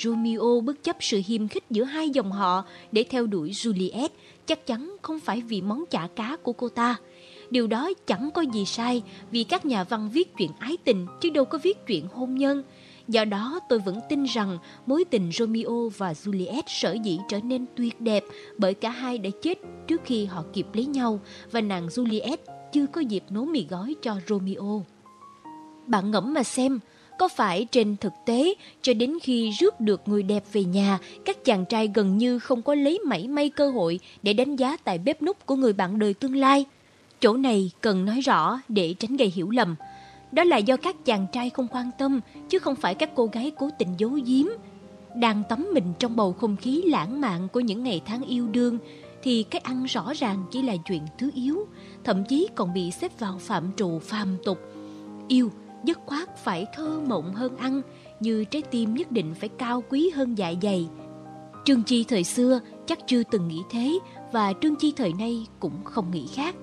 Romeo 0.03 0.61
bất 0.61 0.82
chấp 0.82 0.96
sự 1.01 1.22
hiềm 1.26 1.48
khích 1.48 1.64
giữa 1.70 1.84
hai 1.84 2.11
dòng 2.11 2.32
họ 2.32 2.64
để 2.92 3.05
theo 3.11 3.26
đuổi 3.26 3.51
Juliet, 3.51 4.09
chắc 4.46 4.66
chắn 4.66 4.96
không 5.03 5.20
phải 5.20 5.40
vì 5.40 5.62
món 5.62 5.84
chả 5.90 6.09
cá 6.16 6.36
của 6.42 6.53
cô 6.53 6.68
ta. 6.68 6.96
Điều 7.51 7.66
đó 7.66 7.90
chẳng 8.07 8.30
có 8.34 8.42
gì 8.42 8.64
sai 8.64 9.03
vì 9.30 9.44
các 9.44 9.66
nhà 9.66 9.84
văn 9.84 10.11
viết 10.12 10.36
chuyện 10.36 10.51
ái 10.59 10.76
tình 10.84 11.07
chứ 11.20 11.30
đâu 11.30 11.44
có 11.44 11.59
viết 11.62 11.86
chuyện 11.86 12.07
hôn 12.12 12.34
nhân. 12.34 12.62
Do 13.09 13.24
đó 13.24 13.61
tôi 13.68 13.78
vẫn 13.78 14.01
tin 14.09 14.24
rằng 14.24 14.59
mối 14.86 15.05
tình 15.05 15.30
Romeo 15.32 15.88
và 15.96 16.12
Juliet 16.12 16.62
sở 16.66 16.92
dĩ 16.92 17.18
trở 17.28 17.40
nên 17.40 17.66
tuyệt 17.76 18.01
đẹp 18.01 18.24
bởi 18.59 18.74
cả 18.74 18.90
hai 18.90 19.18
đã 19.18 19.30
chết 19.42 19.59
trước 19.88 20.01
khi 20.05 20.24
họ 20.24 20.44
kịp 20.53 20.66
lấy 20.72 20.86
nhau 20.86 21.20
và 21.51 21.61
nàng 21.61 21.86
Juliet 21.86 22.36
chưa 22.72 22.86
có 22.86 23.01
dịp 23.01 23.24
nấu 23.30 23.44
mì 23.44 23.66
gói 23.70 23.94
cho 24.03 24.16
Romeo. 24.28 24.84
Bạn 25.86 26.11
ngẫm 26.11 26.34
mà 26.34 26.42
xem, 26.42 26.78
có 27.21 27.29
phải 27.29 27.66
trên 27.71 27.97
thực 27.97 28.12
tế 28.27 28.55
cho 28.83 28.95
đến 28.95 29.18
khi 29.23 29.51
rước 29.51 29.81
được 29.81 30.09
người 30.09 30.23
đẹp 30.23 30.45
về 30.53 30.64
nhà, 30.64 30.99
các 31.25 31.45
chàng 31.45 31.64
trai 31.64 31.91
gần 31.95 32.18
như 32.18 32.39
không 32.39 32.62
có 32.62 32.75
lấy 32.75 32.99
mảy 33.05 33.29
may 33.29 33.51
cơ 33.51 33.71
hội 33.71 34.01
để 34.23 34.33
đánh 34.33 34.57
giá 34.57 34.77
tại 34.77 34.99
bếp 34.99 35.23
nút 35.23 35.47
của 35.47 35.57
người 35.57 35.73
bạn 35.73 35.99
đời 35.99 36.14
tương 36.14 36.37
lai? 36.37 36.64
Chỗ 37.21 37.37
này 37.37 37.71
cần 37.81 38.05
nói 38.05 38.21
rõ 38.21 38.61
để 38.68 38.95
tránh 38.99 39.16
gây 39.16 39.33
hiểu 39.35 39.51
lầm. 39.51 39.75
Đó 40.33 40.45
là 40.45 40.57
do 40.57 40.77
các 40.77 41.05
chàng 41.05 41.27
trai 41.33 41.51
không 41.51 41.66
quan 41.71 41.91
tâm, 41.99 42.21
chứ 42.49 42.59
không 42.59 42.77
phải 42.77 42.95
các 42.95 43.11
cô 43.14 43.27
gái 43.27 43.53
cố 43.59 43.71
tình 43.79 43.95
giấu 43.99 44.18
giếm. 44.27 44.47
Đang 45.14 45.43
tắm 45.49 45.68
mình 45.75 45.93
trong 45.99 46.16
bầu 46.16 46.33
không 46.33 46.57
khí 46.57 46.83
lãng 46.83 47.21
mạn 47.21 47.49
của 47.53 47.61
những 47.61 47.83
ngày 47.83 48.03
tháng 48.07 48.23
yêu 48.23 48.49
đương, 48.49 48.79
thì 49.23 49.43
cái 49.43 49.61
ăn 49.64 49.85
rõ 49.85 50.12
ràng 50.14 50.43
chỉ 50.51 50.62
là 50.62 50.77
chuyện 50.85 51.03
thứ 51.18 51.31
yếu, 51.35 51.68
thậm 52.05 52.25
chí 52.29 52.49
còn 52.55 52.75
bị 52.75 52.91
xếp 52.91 53.18
vào 53.18 53.39
phạm 53.39 53.71
trù 53.77 53.99
phàm 53.99 54.37
tục. 54.45 54.59
Yêu, 55.29 55.51
dứt 55.85 56.01
khoát 56.07 56.37
phải 56.37 56.66
thơ 56.74 57.01
mộng 57.07 57.35
hơn 57.35 57.57
ăn, 57.57 57.83
như 58.20 58.45
trái 58.45 58.62
tim 58.62 58.95
nhất 58.95 59.12
định 59.12 59.35
phải 59.35 59.49
cao 59.49 59.83
quý 59.91 60.11
hơn 60.14 60.39
dạ 60.39 60.53
dày. 60.62 60.89
Trương 61.64 61.83
Chi 61.83 62.05
thời 62.05 62.24
xưa 62.24 62.61
chắc 62.87 62.99
chưa 63.07 63.22
từng 63.22 63.49
nghĩ 63.49 63.62
thế, 63.70 63.99
và 64.33 64.53
Trương 64.61 64.76
Chi 64.76 64.93
thời 64.97 65.12
nay 65.12 65.47
cũng 65.61 65.85
không 65.85 66.11
nghĩ 66.11 66.26
khác. 66.35 66.55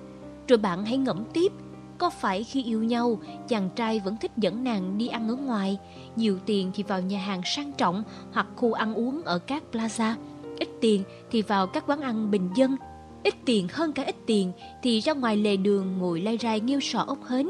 Rồi 0.48 0.58
bạn 0.58 0.84
hãy 0.84 0.96
ngẫm 0.98 1.24
tiếp, 1.32 1.52
có 1.98 2.10
phải 2.10 2.44
khi 2.44 2.62
yêu 2.64 2.82
nhau, 2.82 3.20
chàng 3.48 3.70
trai 3.76 4.00
vẫn 4.00 4.16
thích 4.16 4.32
dẫn 4.36 4.64
nàng 4.64 4.98
đi 4.98 5.08
ăn 5.08 5.28
ở 5.28 5.34
ngoài, 5.34 5.78
nhiều 6.16 6.38
tiền 6.46 6.70
thì 6.74 6.82
vào 6.82 7.00
nhà 7.00 7.18
hàng 7.18 7.40
sang 7.44 7.72
trọng 7.72 8.02
hoặc 8.32 8.46
khu 8.56 8.72
ăn 8.72 8.94
uống 8.94 9.22
ở 9.22 9.38
các 9.38 9.62
plaza, 9.72 10.14
ít 10.58 10.68
tiền 10.80 11.02
thì 11.30 11.42
vào 11.42 11.66
các 11.66 11.84
quán 11.86 12.00
ăn 12.00 12.30
bình 12.30 12.48
dân, 12.54 12.76
ít 13.22 13.34
tiền 13.44 13.66
hơn 13.72 13.92
cả 13.92 14.02
ít 14.02 14.16
tiền 14.26 14.52
thì 14.82 15.00
ra 15.00 15.12
ngoài 15.12 15.36
lề 15.36 15.56
đường 15.56 15.98
ngồi 15.98 16.20
lay 16.20 16.38
rai 16.38 16.60
nghiêu 16.60 16.80
sọ 16.80 17.04
ốc 17.06 17.24
hến. 17.24 17.48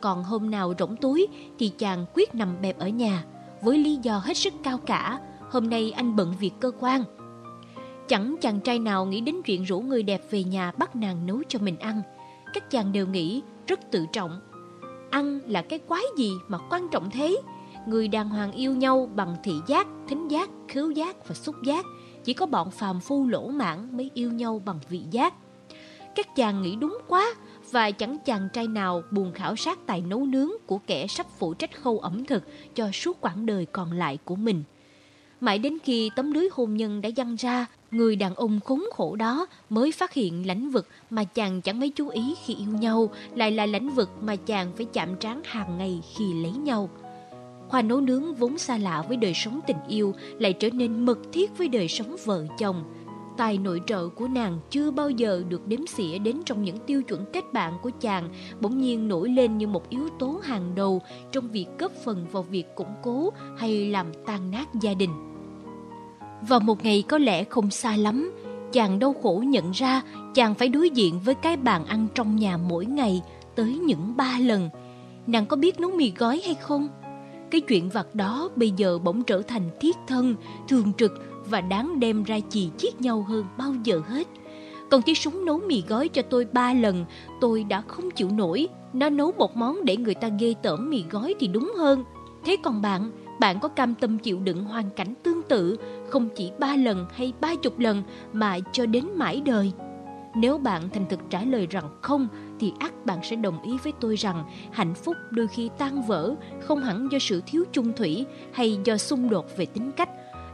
Còn 0.00 0.24
hôm 0.24 0.50
nào 0.50 0.74
rỗng 0.78 0.96
túi 0.96 1.26
thì 1.58 1.68
chàng 1.68 2.06
quyết 2.14 2.34
nằm 2.34 2.56
bẹp 2.62 2.78
ở 2.78 2.88
nhà, 2.88 3.24
với 3.62 3.78
lý 3.78 3.98
do 4.02 4.18
hết 4.18 4.36
sức 4.36 4.54
cao 4.62 4.78
cả, 4.78 5.20
hôm 5.50 5.70
nay 5.70 5.92
anh 5.92 6.16
bận 6.16 6.34
việc 6.40 6.52
cơ 6.60 6.70
quan. 6.80 7.04
Chẳng 8.08 8.36
chàng 8.40 8.60
trai 8.60 8.78
nào 8.78 9.06
nghĩ 9.06 9.20
đến 9.20 9.42
chuyện 9.44 9.64
rủ 9.64 9.80
người 9.80 10.02
đẹp 10.02 10.22
về 10.30 10.44
nhà 10.44 10.72
bắt 10.78 10.96
nàng 10.96 11.26
nấu 11.26 11.42
cho 11.48 11.58
mình 11.58 11.78
ăn. 11.78 12.02
Các 12.54 12.70
chàng 12.70 12.92
đều 12.92 13.06
nghĩ 13.06 13.42
rất 13.66 13.80
tự 13.90 14.06
trọng. 14.12 14.40
Ăn 15.10 15.40
là 15.46 15.62
cái 15.62 15.78
quái 15.78 16.02
gì 16.16 16.32
mà 16.48 16.58
quan 16.70 16.88
trọng 16.88 17.10
thế? 17.10 17.36
Người 17.86 18.08
đàng 18.08 18.28
hoàng 18.28 18.52
yêu 18.52 18.74
nhau 18.74 19.10
bằng 19.14 19.36
thị 19.42 19.52
giác, 19.66 19.86
thính 20.08 20.28
giác, 20.28 20.50
khứu 20.68 20.90
giác 20.90 21.28
và 21.28 21.34
xúc 21.34 21.54
giác. 21.64 21.86
Chỉ 22.24 22.34
có 22.34 22.46
bọn 22.46 22.70
phàm 22.70 23.00
phu 23.00 23.26
lỗ 23.26 23.48
mãn 23.48 23.96
mới 23.96 24.10
yêu 24.14 24.32
nhau 24.32 24.62
bằng 24.64 24.78
vị 24.88 25.02
giác. 25.10 25.34
Các 26.14 26.36
chàng 26.36 26.62
nghĩ 26.62 26.76
đúng 26.76 26.98
quá 27.08 27.34
và 27.72 27.90
chẳng 27.90 28.18
chàng 28.24 28.48
trai 28.52 28.68
nào 28.68 29.02
buồn 29.10 29.32
khảo 29.32 29.56
sát 29.56 29.78
tài 29.86 30.00
nấu 30.00 30.26
nướng 30.26 30.50
của 30.66 30.78
kẻ 30.86 31.06
sắp 31.06 31.26
phụ 31.38 31.54
trách 31.54 31.82
khâu 31.82 31.98
ẩm 31.98 32.24
thực 32.24 32.44
cho 32.74 32.90
suốt 32.92 33.20
quãng 33.20 33.46
đời 33.46 33.66
còn 33.66 33.92
lại 33.92 34.18
của 34.24 34.36
mình. 34.36 34.62
Mãi 35.40 35.58
đến 35.58 35.78
khi 35.84 36.10
tấm 36.16 36.32
lưới 36.32 36.48
hôn 36.52 36.76
nhân 36.76 37.00
đã 37.00 37.08
dăng 37.16 37.36
ra, 37.36 37.66
người 37.90 38.16
đàn 38.16 38.34
ông 38.34 38.60
khốn 38.60 38.84
khổ 38.92 39.16
đó 39.16 39.46
mới 39.70 39.92
phát 39.92 40.12
hiện 40.12 40.46
lãnh 40.46 40.70
vực 40.70 40.88
mà 41.10 41.24
chàng 41.24 41.60
chẳng 41.60 41.80
mấy 41.80 41.90
chú 41.90 42.08
ý 42.08 42.34
khi 42.44 42.54
yêu 42.54 42.70
nhau, 42.80 43.10
lại 43.34 43.50
là 43.50 43.66
lãnh 43.66 43.90
vực 43.90 44.10
mà 44.20 44.36
chàng 44.36 44.72
phải 44.76 44.86
chạm 44.92 45.16
trán 45.20 45.42
hàng 45.44 45.78
ngày 45.78 46.00
khi 46.16 46.34
lấy 46.34 46.52
nhau. 46.52 46.90
Khoa 47.68 47.82
nấu 47.82 48.00
nướng 48.00 48.34
vốn 48.34 48.58
xa 48.58 48.78
lạ 48.78 49.04
với 49.08 49.16
đời 49.16 49.34
sống 49.34 49.60
tình 49.66 49.76
yêu 49.88 50.14
lại 50.38 50.52
trở 50.52 50.70
nên 50.70 51.06
mật 51.06 51.18
thiết 51.32 51.58
với 51.58 51.68
đời 51.68 51.88
sống 51.88 52.16
vợ 52.24 52.46
chồng. 52.58 52.84
Tài 53.40 53.58
nội 53.58 53.82
trợ 53.86 54.08
của 54.08 54.28
nàng 54.28 54.58
chưa 54.70 54.90
bao 54.90 55.10
giờ 55.10 55.42
được 55.48 55.66
đếm 55.66 55.86
xỉa 55.86 56.18
đến 56.18 56.36
trong 56.44 56.62
những 56.62 56.78
tiêu 56.78 57.02
chuẩn 57.02 57.24
kết 57.32 57.52
bạn 57.52 57.78
của 57.82 57.90
chàng, 58.00 58.28
bỗng 58.60 58.78
nhiên 58.78 59.08
nổi 59.08 59.28
lên 59.28 59.58
như 59.58 59.66
một 59.66 59.88
yếu 59.88 60.08
tố 60.18 60.40
hàng 60.42 60.74
đầu 60.74 61.02
trong 61.32 61.48
việc 61.48 61.66
góp 61.78 61.92
phần 62.04 62.26
vào 62.32 62.42
việc 62.42 62.74
củng 62.74 62.94
cố 63.02 63.32
hay 63.56 63.90
làm 63.90 64.06
tan 64.26 64.50
nát 64.50 64.68
gia 64.80 64.94
đình. 64.94 65.10
Vào 66.48 66.60
một 66.60 66.84
ngày 66.84 67.04
có 67.08 67.18
lẽ 67.18 67.44
không 67.44 67.70
xa 67.70 67.96
lắm, 67.96 68.32
chàng 68.72 68.98
đau 68.98 69.14
khổ 69.22 69.42
nhận 69.46 69.70
ra 69.70 70.02
chàng 70.34 70.54
phải 70.54 70.68
đối 70.68 70.90
diện 70.90 71.20
với 71.24 71.34
cái 71.34 71.56
bàn 71.56 71.84
ăn 71.84 72.06
trong 72.14 72.36
nhà 72.36 72.56
mỗi 72.56 72.86
ngày 72.86 73.22
tới 73.54 73.78
những 73.78 74.16
ba 74.16 74.38
lần. 74.40 74.68
Nàng 75.26 75.46
có 75.46 75.56
biết 75.56 75.80
nấu 75.80 75.90
mì 75.90 76.12
gói 76.18 76.40
hay 76.44 76.54
không? 76.54 76.88
Cái 77.50 77.60
chuyện 77.60 77.88
vặt 77.88 78.14
đó 78.14 78.48
bây 78.56 78.70
giờ 78.70 78.98
bỗng 78.98 79.22
trở 79.22 79.42
thành 79.42 79.70
thiết 79.80 79.96
thân, 80.06 80.34
thường 80.68 80.92
trực 80.98 81.12
và 81.50 81.60
đáng 81.60 82.00
đem 82.00 82.22
ra 82.22 82.40
chì 82.50 82.70
chiết 82.78 83.00
nhau 83.00 83.22
hơn 83.28 83.44
bao 83.58 83.74
giờ 83.84 84.02
hết. 84.08 84.26
Còn 84.90 85.02
cái 85.02 85.14
súng 85.14 85.44
nấu 85.44 85.58
mì 85.58 85.82
gói 85.88 86.08
cho 86.08 86.22
tôi 86.22 86.46
ba 86.52 86.72
lần, 86.72 87.04
tôi 87.40 87.64
đã 87.64 87.80
không 87.80 88.10
chịu 88.10 88.28
nổi. 88.30 88.68
Nó 88.92 89.08
nấu 89.08 89.32
một 89.32 89.56
món 89.56 89.84
để 89.84 89.96
người 89.96 90.14
ta 90.14 90.28
ghê 90.38 90.54
tởm 90.62 90.90
mì 90.90 91.04
gói 91.10 91.34
thì 91.40 91.48
đúng 91.48 91.72
hơn. 91.78 92.04
Thế 92.44 92.56
còn 92.62 92.82
bạn, 92.82 93.10
bạn 93.40 93.60
có 93.60 93.68
cam 93.68 93.94
tâm 93.94 94.18
chịu 94.18 94.38
đựng 94.38 94.64
hoàn 94.64 94.90
cảnh 94.90 95.14
tương 95.22 95.42
tự, 95.42 95.76
không 96.08 96.28
chỉ 96.36 96.50
ba 96.58 96.76
lần 96.76 97.06
hay 97.12 97.32
ba 97.40 97.54
chục 97.54 97.78
lần 97.78 98.02
mà 98.32 98.58
cho 98.72 98.86
đến 98.86 99.04
mãi 99.14 99.42
đời? 99.44 99.72
Nếu 100.34 100.58
bạn 100.58 100.88
thành 100.94 101.06
thực 101.08 101.20
trả 101.30 101.44
lời 101.44 101.66
rằng 101.70 101.84
không, 102.02 102.28
thì 102.60 102.72
ắt 102.78 103.06
bạn 103.06 103.18
sẽ 103.22 103.36
đồng 103.36 103.62
ý 103.62 103.78
với 103.84 103.92
tôi 104.00 104.16
rằng 104.16 104.44
hạnh 104.72 104.94
phúc 104.94 105.16
đôi 105.30 105.46
khi 105.46 105.70
tan 105.78 106.02
vỡ 106.02 106.34
không 106.60 106.82
hẳn 106.82 107.08
do 107.12 107.18
sự 107.18 107.42
thiếu 107.46 107.64
chung 107.72 107.92
thủy 107.92 108.26
hay 108.52 108.78
do 108.84 108.96
xung 108.96 109.30
đột 109.30 109.46
về 109.56 109.66
tính 109.66 109.92
cách. 109.92 110.10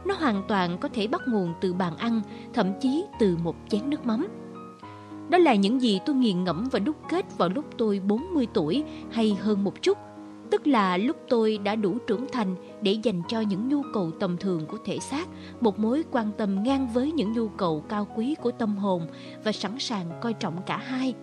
Nó 0.07 0.13
hoàn 0.13 0.43
toàn 0.47 0.77
có 0.77 0.89
thể 0.93 1.07
bắt 1.07 1.21
nguồn 1.27 1.53
từ 1.61 1.73
bàn 1.73 1.97
ăn, 1.97 2.21
thậm 2.53 2.73
chí 2.81 3.05
từ 3.19 3.37
một 3.43 3.55
chén 3.69 3.89
nước 3.89 4.05
mắm. 4.05 4.27
Đó 5.29 5.37
là 5.37 5.55
những 5.55 5.81
gì 5.81 5.99
tôi 6.05 6.15
nghiền 6.15 6.43
ngẫm 6.43 6.67
và 6.71 6.79
đúc 6.79 6.95
kết 7.09 7.37
vào 7.37 7.49
lúc 7.49 7.65
tôi 7.77 7.99
40 7.99 8.47
tuổi 8.53 8.83
hay 9.11 9.37
hơn 9.41 9.63
một 9.63 9.81
chút 9.81 9.97
tức 10.51 10.67
là 10.67 10.97
lúc 10.97 11.17
tôi 11.29 11.57
đã 11.57 11.75
đủ 11.75 11.97
trưởng 12.07 12.25
thành 12.31 12.55
để 12.81 12.91
dành 12.91 13.21
cho 13.27 13.41
những 13.41 13.69
nhu 13.69 13.81
cầu 13.93 14.11
tầm 14.19 14.37
thường 14.37 14.65
của 14.65 14.77
thể 14.85 14.99
xác 14.99 15.27
một 15.61 15.79
mối 15.79 16.03
quan 16.11 16.31
tâm 16.37 16.63
ngang 16.63 16.87
với 16.93 17.11
những 17.11 17.33
nhu 17.33 17.47
cầu 17.47 17.83
cao 17.89 18.07
quý 18.15 18.35
của 18.41 18.51
tâm 18.51 18.77
hồn 18.77 19.07
và 19.43 19.51
sẵn 19.51 19.79
sàng 19.79 20.11
coi 20.21 20.33
trọng 20.33 20.61
cả 20.65 20.77
hai 20.77 21.13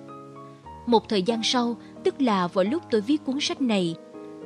một 0.87 1.09
thời 1.09 1.23
gian 1.23 1.43
sau 1.43 1.77
tức 2.05 2.23
là 2.23 2.47
vào 2.47 2.65
lúc 2.65 2.83
tôi 2.91 3.01
viết 3.01 3.25
cuốn 3.25 3.41
sách 3.41 3.61
này 3.61 3.95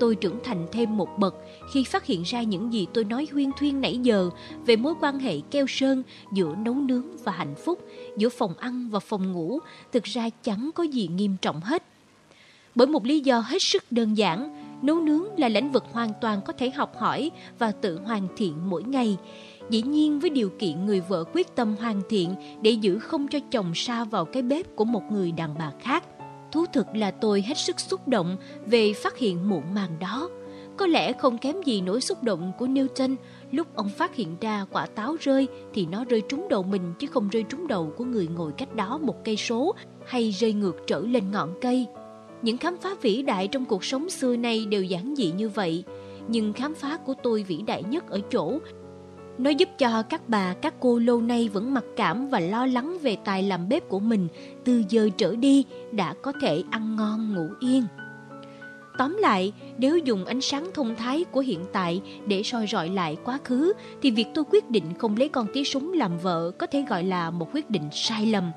tôi 0.00 0.14
trưởng 0.14 0.38
thành 0.44 0.66
thêm 0.72 0.96
một 0.96 1.18
bậc 1.18 1.34
khi 1.72 1.84
phát 1.84 2.06
hiện 2.06 2.22
ra 2.22 2.42
những 2.42 2.72
gì 2.72 2.86
tôi 2.94 3.04
nói 3.04 3.26
huyên 3.32 3.50
thuyên 3.58 3.80
nãy 3.80 3.98
giờ 3.98 4.30
về 4.66 4.76
mối 4.76 4.94
quan 5.00 5.18
hệ 5.18 5.40
keo 5.50 5.66
sơn 5.68 6.02
giữa 6.32 6.54
nấu 6.54 6.74
nướng 6.74 7.16
và 7.24 7.32
hạnh 7.32 7.54
phúc, 7.64 7.78
giữa 8.16 8.28
phòng 8.28 8.54
ăn 8.58 8.88
và 8.90 9.00
phòng 9.00 9.32
ngủ, 9.32 9.58
thực 9.92 10.04
ra 10.04 10.30
chẳng 10.42 10.70
có 10.74 10.82
gì 10.82 11.08
nghiêm 11.08 11.36
trọng 11.42 11.60
hết. 11.60 11.82
Bởi 12.74 12.86
một 12.86 13.04
lý 13.04 13.20
do 13.20 13.40
hết 13.40 13.62
sức 13.62 13.92
đơn 13.92 14.14
giản, 14.14 14.64
nấu 14.82 15.00
nướng 15.00 15.24
là 15.38 15.48
lĩnh 15.48 15.72
vực 15.72 15.84
hoàn 15.92 16.12
toàn 16.20 16.40
có 16.46 16.52
thể 16.52 16.70
học 16.70 16.96
hỏi 16.96 17.30
và 17.58 17.72
tự 17.72 18.00
hoàn 18.04 18.28
thiện 18.36 18.54
mỗi 18.70 18.82
ngày. 18.82 19.16
Dĩ 19.70 19.82
nhiên 19.82 20.20
với 20.20 20.30
điều 20.30 20.50
kiện 20.58 20.86
người 20.86 21.00
vợ 21.00 21.24
quyết 21.32 21.56
tâm 21.56 21.76
hoàn 21.76 22.02
thiện 22.08 22.34
để 22.62 22.70
giữ 22.70 22.98
không 22.98 23.28
cho 23.28 23.38
chồng 23.50 23.72
sa 23.74 24.04
vào 24.04 24.24
cái 24.24 24.42
bếp 24.42 24.76
của 24.76 24.84
một 24.84 25.02
người 25.12 25.32
đàn 25.32 25.54
bà 25.58 25.72
khác. 25.80 26.04
Thú 26.52 26.64
thực 26.72 26.86
là 26.94 27.10
tôi 27.10 27.42
hết 27.42 27.58
sức 27.58 27.80
xúc 27.80 28.08
động 28.08 28.36
về 28.66 28.92
phát 28.92 29.18
hiện 29.18 29.48
muộn 29.48 29.74
màng 29.74 29.98
đó. 30.00 30.28
Có 30.76 30.86
lẽ 30.86 31.12
không 31.12 31.38
kém 31.38 31.62
gì 31.62 31.80
nỗi 31.80 32.00
xúc 32.00 32.22
động 32.22 32.52
của 32.58 32.66
Newton 32.66 33.16
lúc 33.50 33.66
ông 33.74 33.88
phát 33.88 34.14
hiện 34.14 34.36
ra 34.40 34.64
quả 34.72 34.86
táo 34.86 35.16
rơi 35.20 35.48
thì 35.74 35.86
nó 35.86 36.04
rơi 36.04 36.22
trúng 36.28 36.48
đầu 36.48 36.62
mình 36.62 36.94
chứ 36.98 37.06
không 37.06 37.28
rơi 37.28 37.44
trúng 37.48 37.66
đầu 37.66 37.92
của 37.96 38.04
người 38.04 38.28
ngồi 38.36 38.52
cách 38.52 38.74
đó 38.74 38.98
một 38.98 39.24
cây 39.24 39.36
số 39.36 39.74
hay 40.06 40.30
rơi 40.30 40.52
ngược 40.52 40.76
trở 40.86 41.00
lên 41.00 41.30
ngọn 41.30 41.54
cây. 41.60 41.86
Những 42.42 42.58
khám 42.58 42.76
phá 42.76 42.90
vĩ 43.02 43.22
đại 43.22 43.48
trong 43.48 43.64
cuộc 43.64 43.84
sống 43.84 44.10
xưa 44.10 44.36
nay 44.36 44.66
đều 44.66 44.82
giản 44.82 45.14
dị 45.16 45.32
như 45.32 45.48
vậy, 45.48 45.84
nhưng 46.28 46.52
khám 46.52 46.74
phá 46.74 46.96
của 46.96 47.14
tôi 47.22 47.42
vĩ 47.42 47.62
đại 47.66 47.82
nhất 47.82 48.10
ở 48.10 48.20
chỗ 48.30 48.58
nó 49.38 49.50
giúp 49.50 49.68
cho 49.78 50.02
các 50.02 50.28
bà, 50.28 50.54
các 50.54 50.74
cô 50.80 50.98
lâu 50.98 51.20
nay 51.20 51.48
vẫn 51.52 51.74
mặc 51.74 51.84
cảm 51.96 52.28
và 52.28 52.40
lo 52.40 52.66
lắng 52.66 52.98
về 53.02 53.16
tài 53.24 53.42
làm 53.42 53.68
bếp 53.68 53.88
của 53.88 54.00
mình 54.00 54.28
từ 54.64 54.82
giờ 54.88 55.08
trở 55.16 55.36
đi 55.36 55.64
đã 55.92 56.14
có 56.22 56.32
thể 56.40 56.62
ăn 56.70 56.96
ngon 56.96 57.34
ngủ 57.34 57.46
yên. 57.60 57.84
Tóm 58.98 59.16
lại, 59.20 59.52
nếu 59.78 59.98
dùng 59.98 60.24
ánh 60.24 60.40
sáng 60.40 60.70
thông 60.74 60.96
thái 60.96 61.24
của 61.24 61.40
hiện 61.40 61.60
tại 61.72 62.00
để 62.26 62.42
soi 62.42 62.66
rọi 62.66 62.88
lại 62.88 63.16
quá 63.24 63.38
khứ, 63.44 63.72
thì 64.02 64.10
việc 64.10 64.26
tôi 64.34 64.44
quyết 64.50 64.70
định 64.70 64.84
không 64.98 65.16
lấy 65.16 65.28
con 65.28 65.46
tí 65.52 65.64
súng 65.64 65.92
làm 65.92 66.18
vợ 66.18 66.50
có 66.58 66.66
thể 66.66 66.84
gọi 66.88 67.04
là 67.04 67.30
một 67.30 67.48
quyết 67.54 67.70
định 67.70 67.88
sai 67.92 68.26
lầm. 68.26 68.50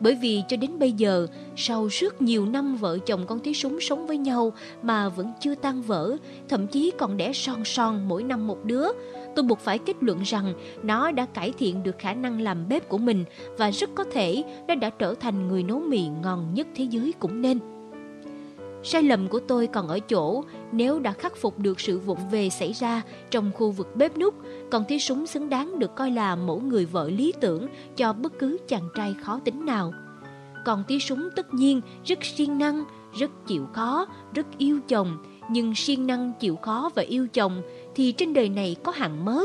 Bởi 0.00 0.14
vì 0.14 0.42
cho 0.48 0.56
đến 0.56 0.78
bây 0.78 0.92
giờ, 0.92 1.26
sau 1.56 1.86
rất 1.86 2.22
nhiều 2.22 2.46
năm 2.46 2.76
vợ 2.76 2.98
chồng 2.98 3.26
con 3.26 3.40
tí 3.40 3.54
súng 3.54 3.80
sống 3.80 4.06
với 4.06 4.18
nhau 4.18 4.52
mà 4.82 5.08
vẫn 5.08 5.32
chưa 5.40 5.54
tan 5.54 5.82
vỡ, 5.82 6.16
thậm 6.48 6.66
chí 6.66 6.92
còn 6.98 7.16
đẻ 7.16 7.32
son 7.32 7.64
son 7.64 8.08
mỗi 8.08 8.22
năm 8.22 8.46
một 8.46 8.64
đứa, 8.64 8.88
tôi 9.38 9.42
buộc 9.42 9.58
phải 9.58 9.78
kết 9.78 9.96
luận 10.00 10.22
rằng 10.22 10.54
nó 10.82 11.10
đã 11.10 11.26
cải 11.26 11.52
thiện 11.58 11.82
được 11.82 11.98
khả 11.98 12.14
năng 12.14 12.40
làm 12.40 12.68
bếp 12.68 12.88
của 12.88 12.98
mình 12.98 13.24
và 13.58 13.70
rất 13.70 13.90
có 13.94 14.04
thể 14.12 14.44
nó 14.68 14.74
đã 14.74 14.90
trở 14.90 15.14
thành 15.14 15.48
người 15.48 15.62
nấu 15.62 15.80
mì 15.80 16.08
ngon 16.22 16.54
nhất 16.54 16.66
thế 16.74 16.84
giới 16.84 17.14
cũng 17.18 17.42
nên. 17.42 17.58
Sai 18.82 19.02
lầm 19.02 19.28
của 19.28 19.40
tôi 19.40 19.66
còn 19.66 19.88
ở 19.88 20.00
chỗ 20.00 20.44
nếu 20.72 20.98
đã 20.98 21.12
khắc 21.12 21.36
phục 21.36 21.58
được 21.58 21.80
sự 21.80 21.98
vụng 21.98 22.18
về 22.30 22.50
xảy 22.50 22.72
ra 22.72 23.02
trong 23.30 23.50
khu 23.54 23.70
vực 23.70 23.96
bếp 23.96 24.16
nút, 24.16 24.34
còn 24.70 24.84
thí 24.84 24.98
súng 24.98 25.26
xứng 25.26 25.48
đáng 25.48 25.78
được 25.78 25.94
coi 25.96 26.10
là 26.10 26.36
mẫu 26.36 26.60
người 26.60 26.86
vợ 26.86 27.10
lý 27.10 27.32
tưởng 27.40 27.68
cho 27.96 28.12
bất 28.12 28.38
cứ 28.38 28.58
chàng 28.68 28.88
trai 28.94 29.14
khó 29.22 29.40
tính 29.44 29.66
nào. 29.66 29.92
Còn 30.64 30.84
tí 30.88 30.98
súng 30.98 31.28
tất 31.36 31.54
nhiên 31.54 31.80
rất 32.04 32.24
siêng 32.24 32.58
năng, 32.58 32.84
rất 33.18 33.30
chịu 33.46 33.66
khó, 33.72 34.06
rất 34.34 34.46
yêu 34.58 34.80
chồng, 34.88 35.24
nhưng 35.50 35.74
siêng 35.74 36.06
năng 36.06 36.32
chịu 36.40 36.56
khó 36.56 36.90
và 36.94 37.02
yêu 37.02 37.26
chồng 37.32 37.62
thì 37.98 38.12
trên 38.12 38.34
đời 38.34 38.48
này 38.48 38.76
có 38.82 38.92
hàng 38.92 39.24
mớ. 39.24 39.42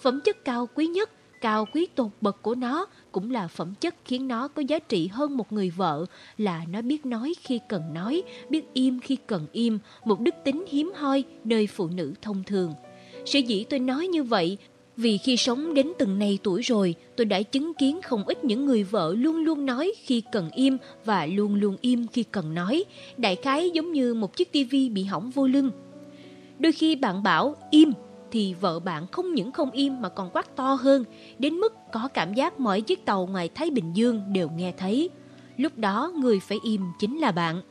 Phẩm 0.00 0.20
chất 0.24 0.44
cao 0.44 0.68
quý 0.74 0.86
nhất, 0.86 1.10
cao 1.40 1.66
quý 1.74 1.86
tột 1.94 2.10
bậc 2.20 2.42
của 2.42 2.54
nó 2.54 2.86
cũng 3.12 3.30
là 3.30 3.48
phẩm 3.48 3.74
chất 3.80 3.94
khiến 4.04 4.28
nó 4.28 4.48
có 4.48 4.62
giá 4.68 4.78
trị 4.78 5.06
hơn 5.06 5.36
một 5.36 5.52
người 5.52 5.70
vợ 5.70 6.06
là 6.38 6.64
nó 6.70 6.82
biết 6.82 7.06
nói 7.06 7.34
khi 7.42 7.60
cần 7.68 7.94
nói, 7.94 8.22
biết 8.50 8.64
im 8.72 9.00
khi 9.00 9.16
cần 9.26 9.46
im, 9.52 9.78
một 10.04 10.20
đức 10.20 10.34
tính 10.44 10.64
hiếm 10.68 10.92
hoi 10.96 11.24
nơi 11.44 11.66
phụ 11.66 11.88
nữ 11.88 12.14
thông 12.22 12.44
thường. 12.44 12.72
Sở 13.24 13.38
dĩ 13.38 13.64
tôi 13.70 13.80
nói 13.80 14.06
như 14.06 14.22
vậy 14.22 14.58
vì 14.96 15.18
khi 15.18 15.36
sống 15.36 15.74
đến 15.74 15.92
từng 15.98 16.18
này 16.18 16.38
tuổi 16.42 16.62
rồi, 16.62 16.94
tôi 17.16 17.24
đã 17.24 17.42
chứng 17.42 17.74
kiến 17.74 18.00
không 18.02 18.24
ít 18.24 18.44
những 18.44 18.66
người 18.66 18.82
vợ 18.82 19.14
luôn 19.18 19.36
luôn 19.36 19.66
nói 19.66 19.92
khi 20.02 20.22
cần 20.32 20.50
im 20.54 20.78
và 21.04 21.26
luôn 21.26 21.54
luôn 21.54 21.76
im 21.80 22.06
khi 22.06 22.22
cần 22.22 22.54
nói. 22.54 22.84
Đại 23.16 23.36
khái 23.36 23.70
giống 23.70 23.92
như 23.92 24.14
một 24.14 24.36
chiếc 24.36 24.52
tivi 24.52 24.88
bị 24.88 25.04
hỏng 25.04 25.30
vô 25.30 25.46
lưng. 25.46 25.70
Đôi 26.58 26.72
khi 26.72 26.96
bạn 26.96 27.22
bảo 27.22 27.54
im 27.70 27.92
thì 28.30 28.54
vợ 28.54 28.80
bạn 28.80 29.06
không 29.06 29.34
những 29.34 29.52
không 29.52 29.70
im 29.70 30.00
mà 30.00 30.08
còn 30.08 30.30
quát 30.32 30.56
to 30.56 30.74
hơn, 30.74 31.04
đến 31.38 31.54
mức 31.54 31.74
có 31.92 32.08
cảm 32.14 32.34
giác 32.34 32.60
mọi 32.60 32.80
chiếc 32.80 33.04
tàu 33.04 33.26
ngoài 33.26 33.48
Thái 33.54 33.70
Bình 33.70 33.92
Dương 33.96 34.22
đều 34.32 34.48
nghe 34.56 34.72
thấy. 34.76 35.10
Lúc 35.56 35.78
đó 35.78 36.12
người 36.16 36.40
phải 36.40 36.58
im 36.64 36.80
chính 36.98 37.18
là 37.18 37.32
bạn. 37.32 37.62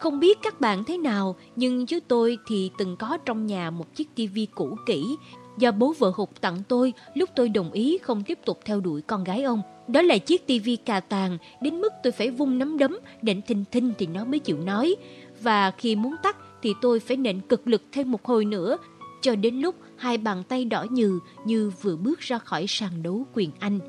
Không 0.00 0.20
biết 0.20 0.38
các 0.42 0.60
bạn 0.60 0.84
thế 0.84 0.98
nào, 0.98 1.36
nhưng 1.56 1.86
chứ 1.86 2.00
tôi 2.08 2.38
thì 2.46 2.70
từng 2.78 2.96
có 2.96 3.18
trong 3.24 3.46
nhà 3.46 3.70
một 3.70 3.94
chiếc 3.94 4.14
tivi 4.14 4.46
cũ 4.54 4.76
kỹ 4.86 5.16
do 5.58 5.72
bố 5.72 5.94
vợ 5.98 6.12
hụt 6.14 6.28
tặng 6.40 6.62
tôi 6.68 6.92
lúc 7.14 7.30
tôi 7.36 7.48
đồng 7.48 7.72
ý 7.72 7.98
không 7.98 8.22
tiếp 8.22 8.38
tục 8.44 8.60
theo 8.64 8.80
đuổi 8.80 9.02
con 9.02 9.24
gái 9.24 9.42
ông. 9.42 9.62
Đó 9.88 10.02
là 10.02 10.18
chiếc 10.18 10.46
tivi 10.46 10.76
cà 10.76 11.00
tàng, 11.00 11.38
đến 11.60 11.80
mức 11.80 11.92
tôi 12.02 12.12
phải 12.12 12.30
vung 12.30 12.58
nắm 12.58 12.78
đấm, 12.78 12.98
định 13.22 13.42
thình 13.42 13.64
thinh 13.70 13.92
thì 13.98 14.06
nó 14.06 14.24
mới 14.24 14.38
chịu 14.38 14.58
nói. 14.58 14.96
Và 15.40 15.70
khi 15.70 15.96
muốn 15.96 16.14
tắt 16.22 16.36
thì 16.62 16.74
tôi 16.80 17.00
phải 17.00 17.16
nện 17.16 17.40
cực 17.40 17.68
lực 17.68 17.82
thêm 17.92 18.10
một 18.10 18.24
hồi 18.24 18.44
nữa, 18.44 18.76
cho 19.22 19.34
đến 19.36 19.60
lúc 19.60 19.74
hai 19.96 20.18
bàn 20.18 20.42
tay 20.48 20.64
đỏ 20.64 20.86
nhừ 20.90 21.18
như 21.44 21.72
vừa 21.82 21.96
bước 21.96 22.20
ra 22.20 22.38
khỏi 22.38 22.64
sàn 22.68 23.02
đấu 23.02 23.26
quyền 23.34 23.50
Anh. 23.58 23.80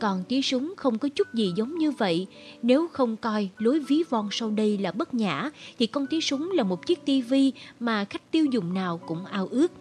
Còn 0.00 0.24
tiếng 0.28 0.42
súng 0.42 0.74
không 0.76 0.98
có 0.98 1.08
chút 1.08 1.34
gì 1.34 1.52
giống 1.56 1.78
như 1.78 1.90
vậy. 1.90 2.26
Nếu 2.62 2.88
không 2.88 3.16
coi 3.16 3.48
lối 3.58 3.78
ví 3.78 4.02
von 4.10 4.28
sau 4.30 4.50
đây 4.50 4.78
là 4.78 4.92
bất 4.92 5.14
nhã, 5.14 5.50
thì 5.78 5.86
con 5.86 6.06
tiếng 6.06 6.20
súng 6.20 6.50
là 6.50 6.62
một 6.62 6.86
chiếc 6.86 7.04
tivi 7.04 7.52
mà 7.80 8.04
khách 8.04 8.30
tiêu 8.30 8.44
dùng 8.44 8.74
nào 8.74 9.00
cũng 9.06 9.24
ao 9.24 9.48
ước. 9.50 9.72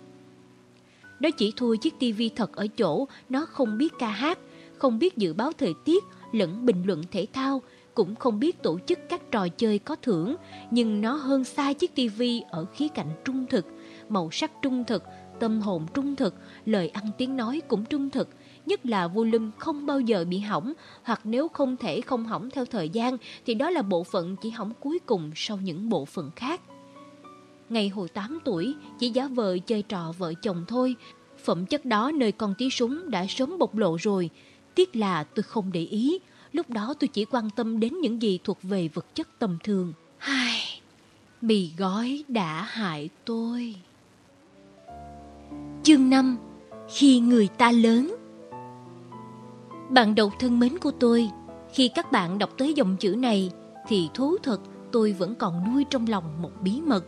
Nó 1.20 1.30
chỉ 1.32 1.54
thua 1.56 1.76
chiếc 1.76 2.00
tivi 2.00 2.30
thật 2.30 2.56
ở 2.56 2.68
chỗ 2.68 3.08
nó 3.30 3.46
không 3.46 3.78
biết 3.78 3.94
ca 4.00 4.10
hát, 4.10 4.40
không 4.78 5.00
biết 5.00 5.18
dự 5.18 5.34
báo 5.34 5.52
thời 5.58 5.74
tiết, 5.86 6.04
lẫn 6.32 6.66
bình 6.66 6.84
luận 6.86 7.04
thể 7.12 7.26
thao, 7.34 7.62
cũng 8.00 8.16
không 8.16 8.40
biết 8.40 8.64
tổ 8.64 8.80
chức 8.80 9.00
các 9.10 9.32
trò 9.32 9.48
chơi 9.48 9.80
có 9.80 9.96
thưởng, 10.02 10.36
nhưng 10.72 11.02
nó 11.02 11.14
hơn 11.14 11.44
xa 11.44 11.74
chiếc 11.74 11.96
tivi 11.96 12.42
ở 12.50 12.66
khía 12.66 12.88
cạnh 12.88 13.10
trung 13.26 13.46
thực, 13.50 13.66
màu 14.10 14.32
sắc 14.32 14.52
trung 14.62 14.84
thực, 14.84 15.04
tâm 15.40 15.62
hồn 15.62 15.86
trung 15.94 16.16
thực, 16.16 16.36
lời 16.66 16.90
ăn 16.90 17.06
tiếng 17.18 17.38
nói 17.38 17.62
cũng 17.68 17.86
trung 17.86 18.10
thực, 18.10 18.30
nhất 18.66 18.86
là 18.86 19.08
volume 19.08 19.52
không 19.58 19.86
bao 19.86 20.00
giờ 20.00 20.26
bị 20.30 20.40
hỏng, 20.40 20.74
hoặc 21.04 21.22
nếu 21.24 21.48
không 21.48 21.78
thể 21.78 22.02
không 22.02 22.26
hỏng 22.26 22.50
theo 22.50 22.66
thời 22.66 22.90
gian 22.90 23.18
thì 23.46 23.54
đó 23.54 23.70
là 23.70 23.82
bộ 23.82 24.04
phận 24.04 24.36
chỉ 24.36 24.50
hỏng 24.50 24.74
cuối 24.80 25.00
cùng 25.06 25.32
sau 25.36 25.58
những 25.58 25.90
bộ 25.90 26.06
phận 26.06 26.32
khác. 26.36 26.62
Ngày 27.70 27.90
hồi 27.90 28.08
8 28.10 28.40
tuổi, 28.46 28.76
chỉ 29.00 29.10
giả 29.10 29.28
vờ 29.28 29.58
chơi 29.68 29.82
trò 29.82 30.14
vợ 30.18 30.34
chồng 30.42 30.66
thôi, 30.68 30.96
phẩm 31.44 31.66
chất 31.66 31.86
đó 31.86 32.12
nơi 32.16 32.32
con 32.32 32.54
tí 32.58 32.70
súng 32.70 33.10
đã 33.10 33.26
sớm 33.30 33.58
bộc 33.58 33.76
lộ 33.76 33.98
rồi. 34.00 34.30
Tiếc 34.76 34.96
là 34.96 35.24
tôi 35.24 35.44
không 35.44 35.72
để 35.72 35.82
ý, 35.82 36.20
lúc 36.54 36.70
đó 36.70 36.94
tôi 37.00 37.08
chỉ 37.08 37.26
quan 37.26 37.50
tâm 37.50 37.80
đến 37.80 37.94
những 38.02 38.22
gì 38.22 38.40
thuộc 38.44 38.58
về 38.64 38.88
vật 38.88 39.16
chất 39.16 39.28
tầm 39.40 39.58
thường. 39.64 39.94
Hai, 40.18 40.60
mì 41.42 41.72
gói 41.78 42.24
đã 42.28 42.62
hại 42.70 43.10
tôi. 43.26 43.76
Chương 45.84 46.10
5 46.10 46.38
Khi 46.90 47.20
người 47.20 47.48
ta 47.48 47.72
lớn 47.72 48.16
Bạn 49.90 50.16
đọc 50.16 50.34
thân 50.40 50.60
mến 50.60 50.78
của 50.78 50.92
tôi, 50.92 51.30
khi 51.74 51.88
các 51.96 52.12
bạn 52.12 52.38
đọc 52.38 52.50
tới 52.58 52.74
dòng 52.74 52.98
chữ 52.98 53.16
này 53.16 53.52
thì 53.88 54.10
thú 54.14 54.38
thật 54.44 54.62
tôi 54.92 55.12
vẫn 55.12 55.36
còn 55.36 55.74
nuôi 55.74 55.86
trong 55.90 56.08
lòng 56.08 56.42
một 56.42 56.52
bí 56.62 56.82
mật. 56.82 57.06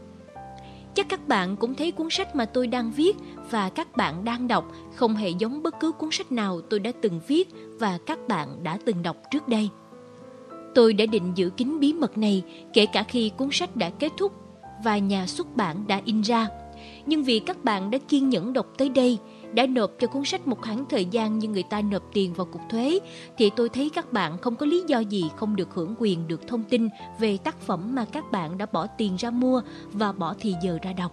Chắc 0.96 1.10
các 1.10 1.28
bạn 1.28 1.56
cũng 1.56 1.76
thấy 1.76 1.92
cuốn 1.92 2.08
sách 2.10 2.36
mà 2.36 2.46
tôi 2.46 2.68
đang 2.68 2.92
viết 2.92 3.18
và 3.52 3.70
các 3.70 3.98
bạn 3.98 4.24
đang 4.26 4.48
đọc 4.48 4.72
không 4.96 5.16
hề 5.16 5.30
giống 5.30 5.64
bất 5.64 5.80
cứ 5.80 5.92
cuốn 5.92 6.10
sách 6.12 6.32
nào 6.32 6.62
tôi 6.62 6.80
đã 6.80 6.92
từng 7.02 7.22
viết 7.28 7.50
và 7.80 8.00
các 8.06 8.20
bạn 8.28 8.64
đã 8.64 8.78
từng 8.86 9.04
đọc 9.04 9.18
trước 9.32 9.48
đây. 9.48 9.70
Tôi 10.76 10.94
đã 10.94 11.06
định 11.06 11.32
giữ 11.36 11.50
kín 11.50 11.80
bí 11.80 11.94
mật 11.94 12.18
này 12.18 12.44
kể 12.74 12.86
cả 12.86 13.04
khi 13.04 13.32
cuốn 13.38 13.50
sách 13.52 13.76
đã 13.76 13.90
kết 13.90 14.12
thúc 14.18 14.34
và 14.84 14.98
nhà 14.98 15.28
xuất 15.28 15.56
bản 15.56 15.88
đã 15.88 16.02
in 16.06 16.22
ra. 16.22 16.48
Nhưng 17.06 17.24
vì 17.24 17.40
các 17.40 17.64
bạn 17.64 17.92
đã 17.92 17.98
kiên 17.98 18.30
nhẫn 18.30 18.54
đọc 18.54 18.66
tới 18.78 18.90
đây, 18.90 19.18
đã 19.54 19.66
nộp 19.66 19.92
cho 20.00 20.08
cuốn 20.08 20.26
sách 20.26 20.48
một 20.48 20.62
khoảng 20.62 20.86
thời 20.90 21.06
gian 21.06 21.40
như 21.40 21.48
người 21.48 21.64
ta 21.64 21.82
nộp 21.82 22.04
tiền 22.14 22.34
vào 22.34 22.46
cục 22.46 22.62
thuế, 22.70 23.00
thì 23.38 23.50
tôi 23.56 23.70
thấy 23.70 23.90
các 23.90 24.14
bạn 24.14 24.38
không 24.38 24.56
có 24.56 24.66
lý 24.66 24.84
do 24.88 25.00
gì 25.00 25.24
không 25.36 25.56
được 25.56 25.74
hưởng 25.74 25.96
quyền 26.00 26.28
được 26.28 26.48
thông 26.48 26.64
tin 26.64 26.90
về 27.20 27.38
tác 27.38 27.60
phẩm 27.60 27.96
mà 27.96 28.06
các 28.06 28.32
bạn 28.32 28.58
đã 28.58 28.66
bỏ 28.72 28.88
tiền 28.88 29.16
ra 29.16 29.30
mua 29.30 29.62
và 29.92 30.12
bỏ 30.12 30.36
thì 30.40 30.56
giờ 30.64 30.78
ra 30.82 30.94
đọc. 30.94 31.12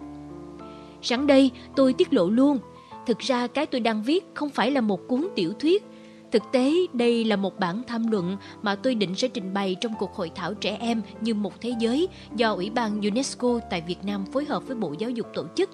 Sẵn 1.01 1.27
đây, 1.27 1.51
tôi 1.75 1.93
tiết 1.93 2.13
lộ 2.13 2.29
luôn, 2.29 2.59
thực 3.07 3.19
ra 3.19 3.47
cái 3.47 3.65
tôi 3.65 3.81
đang 3.81 4.03
viết 4.03 4.25
không 4.33 4.49
phải 4.49 4.71
là 4.71 4.81
một 4.81 4.99
cuốn 5.07 5.27
tiểu 5.35 5.53
thuyết, 5.59 5.85
Thực 6.31 6.43
tế, 6.51 6.73
đây 6.93 7.25
là 7.25 7.35
một 7.35 7.59
bản 7.59 7.81
tham 7.87 8.11
luận 8.11 8.37
mà 8.61 8.75
tôi 8.75 8.95
định 8.95 9.15
sẽ 9.15 9.27
trình 9.27 9.53
bày 9.53 9.75
trong 9.81 9.93
cuộc 9.99 10.15
hội 10.15 10.31
thảo 10.35 10.53
trẻ 10.53 10.77
em 10.79 11.01
như 11.21 11.33
một 11.33 11.61
thế 11.61 11.73
giới 11.79 12.07
do 12.35 12.53
Ủy 12.53 12.69
ban 12.69 13.01
UNESCO 13.01 13.59
tại 13.69 13.83
Việt 13.87 14.03
Nam 14.03 14.25
phối 14.25 14.45
hợp 14.45 14.67
với 14.67 14.75
Bộ 14.75 14.93
Giáo 14.99 15.09
dục 15.09 15.27
tổ 15.33 15.45
chức. 15.55 15.69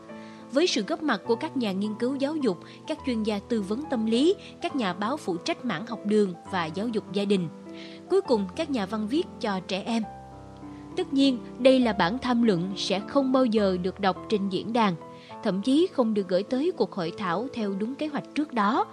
Với 0.56 0.68
sự 0.68 0.82
góp 0.82 1.04
mặt 1.04 1.22
của 1.26 1.36
các 1.36 1.58
nhà 1.58 1.72
nghiên 1.72 1.96
cứu 1.96 2.16
giáo 2.16 2.36
dục, 2.36 2.58
các 2.88 2.98
chuyên 3.06 3.24
gia 3.24 3.40
tư 3.40 3.62
vấn 3.62 3.84
tâm 3.90 4.06
lý, 4.06 4.36
các 4.62 4.76
nhà 4.76 4.94
báo 4.94 5.18
phụ 5.18 5.38
trách 5.38 5.66
mảng 5.66 5.88
học 5.88 6.00
đường 6.06 6.34
và 6.52 6.66
giáo 6.66 6.88
dục 6.88 7.14
gia 7.14 7.26
đình. 7.26 7.48
Cuối 8.10 8.22
cùng, 8.22 8.46
các 8.56 8.70
nhà 8.70 8.86
văn 8.86 9.08
viết 9.08 9.28
cho 9.40 9.60
trẻ 9.68 9.84
em. 9.86 10.04
Tất 10.98 11.14
nhiên, 11.14 11.38
đây 11.60 11.80
là 11.80 11.94
bản 11.94 12.18
tham 12.20 12.44
luận 12.44 12.74
sẽ 12.76 13.00
không 13.00 13.32
bao 13.32 13.46
giờ 13.46 13.78
được 13.82 14.00
đọc 14.00 14.26
trên 14.30 14.50
diễn 14.50 14.74
đàn, 14.74 14.96
thậm 15.44 15.62
chí 15.62 15.88
không 15.94 16.14
được 16.14 16.28
gửi 16.28 16.44
tới 16.44 16.72
cuộc 16.78 16.92
hội 16.92 17.12
thảo 17.18 17.48
theo 17.54 17.74
đúng 17.80 17.96
kế 17.96 18.08
hoạch 18.08 18.36
trước 18.36 18.54
đó. 18.54 18.86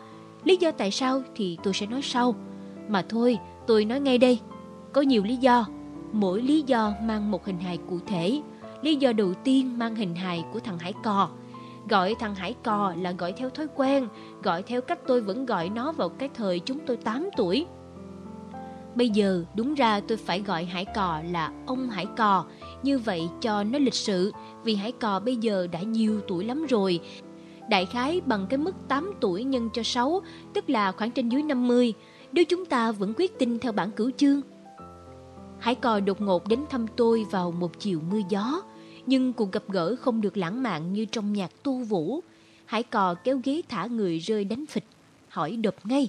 Lý 0.44 0.56
do 0.56 0.70
tại 0.70 0.90
sao 0.90 1.22
thì 1.34 1.58
tôi 1.62 1.74
sẽ 1.74 1.86
nói 1.86 2.00
sau. 2.02 2.34
Mà 2.88 3.02
thôi, 3.08 3.38
tôi 3.66 3.84
nói 3.84 4.00
ngay 4.00 4.18
đây. 4.18 4.38
Có 4.92 5.00
nhiều 5.00 5.22
lý 5.24 5.36
do, 5.36 5.66
mỗi 6.12 6.42
lý 6.42 6.62
do 6.66 6.94
mang 7.02 7.30
một 7.30 7.46
hình 7.46 7.58
hài 7.58 7.78
cụ 7.88 7.98
thể. 8.06 8.42
Lý 8.82 8.96
do 8.96 9.12
đầu 9.12 9.34
tiên 9.34 9.78
mang 9.78 9.96
hình 9.96 10.14
hài 10.14 10.44
của 10.52 10.60
thằng 10.60 10.78
Hải 10.78 10.92
Cò. 10.92 11.28
Gọi 11.92 12.14
thằng 12.18 12.34
Hải 12.34 12.54
Cò 12.64 12.94
là 12.98 13.12
gọi 13.12 13.32
theo 13.32 13.50
thói 13.50 13.66
quen, 13.74 14.08
gọi 14.42 14.62
theo 14.62 14.80
cách 14.80 14.98
tôi 15.06 15.20
vẫn 15.20 15.46
gọi 15.46 15.68
nó 15.68 15.92
vào 15.92 16.08
cái 16.08 16.28
thời 16.34 16.58
chúng 16.58 16.78
tôi 16.86 16.96
8 16.96 17.28
tuổi. 17.36 17.66
Bây 18.94 19.08
giờ 19.08 19.44
đúng 19.56 19.74
ra 19.74 20.00
tôi 20.00 20.18
phải 20.18 20.40
gọi 20.40 20.64
Hải 20.64 20.84
Cò 20.84 21.20
là 21.30 21.52
ông 21.66 21.90
Hải 21.90 22.06
Cò, 22.16 22.44
như 22.82 22.98
vậy 22.98 23.28
cho 23.40 23.64
nó 23.64 23.78
lịch 23.78 23.94
sự, 23.94 24.32
vì 24.64 24.74
Hải 24.74 24.92
Cò 24.92 25.20
bây 25.20 25.36
giờ 25.36 25.66
đã 25.72 25.80
nhiều 25.80 26.20
tuổi 26.28 26.44
lắm 26.44 26.66
rồi. 26.66 27.00
Đại 27.70 27.86
khái 27.86 28.20
bằng 28.26 28.46
cái 28.50 28.58
mức 28.58 28.74
8 28.88 29.12
tuổi 29.20 29.44
nhân 29.44 29.68
cho 29.72 29.82
6, 29.82 30.22
tức 30.54 30.70
là 30.70 30.92
khoảng 30.92 31.10
trên 31.10 31.28
dưới 31.28 31.42
50, 31.42 31.94
nếu 32.32 32.44
chúng 32.44 32.66
ta 32.66 32.92
vẫn 32.92 33.12
quyết 33.16 33.38
tin 33.38 33.58
theo 33.58 33.72
bản 33.72 33.90
cửu 33.90 34.10
chương. 34.16 34.40
Hải 35.58 35.74
Cò 35.74 36.00
đột 36.00 36.20
ngột 36.20 36.48
đến 36.48 36.60
thăm 36.70 36.86
tôi 36.96 37.26
vào 37.30 37.50
một 37.50 37.78
chiều 37.78 38.00
mưa 38.10 38.20
gió, 38.28 38.62
nhưng 39.06 39.32
cuộc 39.32 39.52
gặp 39.52 39.62
gỡ 39.68 39.96
không 40.00 40.20
được 40.20 40.36
lãng 40.36 40.62
mạn 40.62 40.92
như 40.92 41.04
trong 41.04 41.32
nhạc 41.32 41.50
tu 41.62 41.78
vũ. 41.78 42.20
Hải 42.66 42.82
Cò 42.82 43.14
kéo 43.14 43.40
ghế 43.44 43.62
thả 43.68 43.86
người 43.86 44.18
rơi 44.18 44.44
đánh 44.44 44.66
phịch, 44.66 44.84
hỏi 45.28 45.56
đập 45.56 45.74
ngay. 45.84 46.08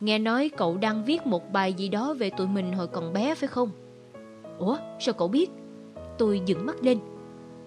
Nghe 0.00 0.18
nói 0.18 0.50
cậu 0.56 0.76
đang 0.76 1.04
viết 1.04 1.26
một 1.26 1.52
bài 1.52 1.72
gì 1.72 1.88
đó 1.88 2.14
về 2.14 2.30
tụi 2.30 2.46
mình 2.46 2.72
hồi 2.72 2.86
còn 2.86 3.12
bé 3.12 3.34
phải 3.34 3.48
không? 3.48 3.70
Ủa, 4.58 4.78
sao 5.00 5.14
cậu 5.14 5.28
biết? 5.28 5.50
Tôi 6.18 6.40
dựng 6.46 6.66
mắt 6.66 6.84
lên. 6.84 6.98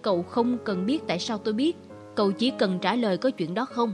Cậu 0.02 0.24
không 0.24 0.58
cần 0.66 0.86
biết 0.86 1.00
tại 1.08 1.20
sao 1.20 1.38
tôi 1.38 1.54
biết, 1.54 1.78
cậu 2.16 2.32
chỉ 2.32 2.52
cần 2.60 2.80
trả 2.82 2.96
lời 2.96 3.18
có 3.18 3.30
chuyện 3.30 3.54
đó 3.54 3.66
không? 3.66 3.94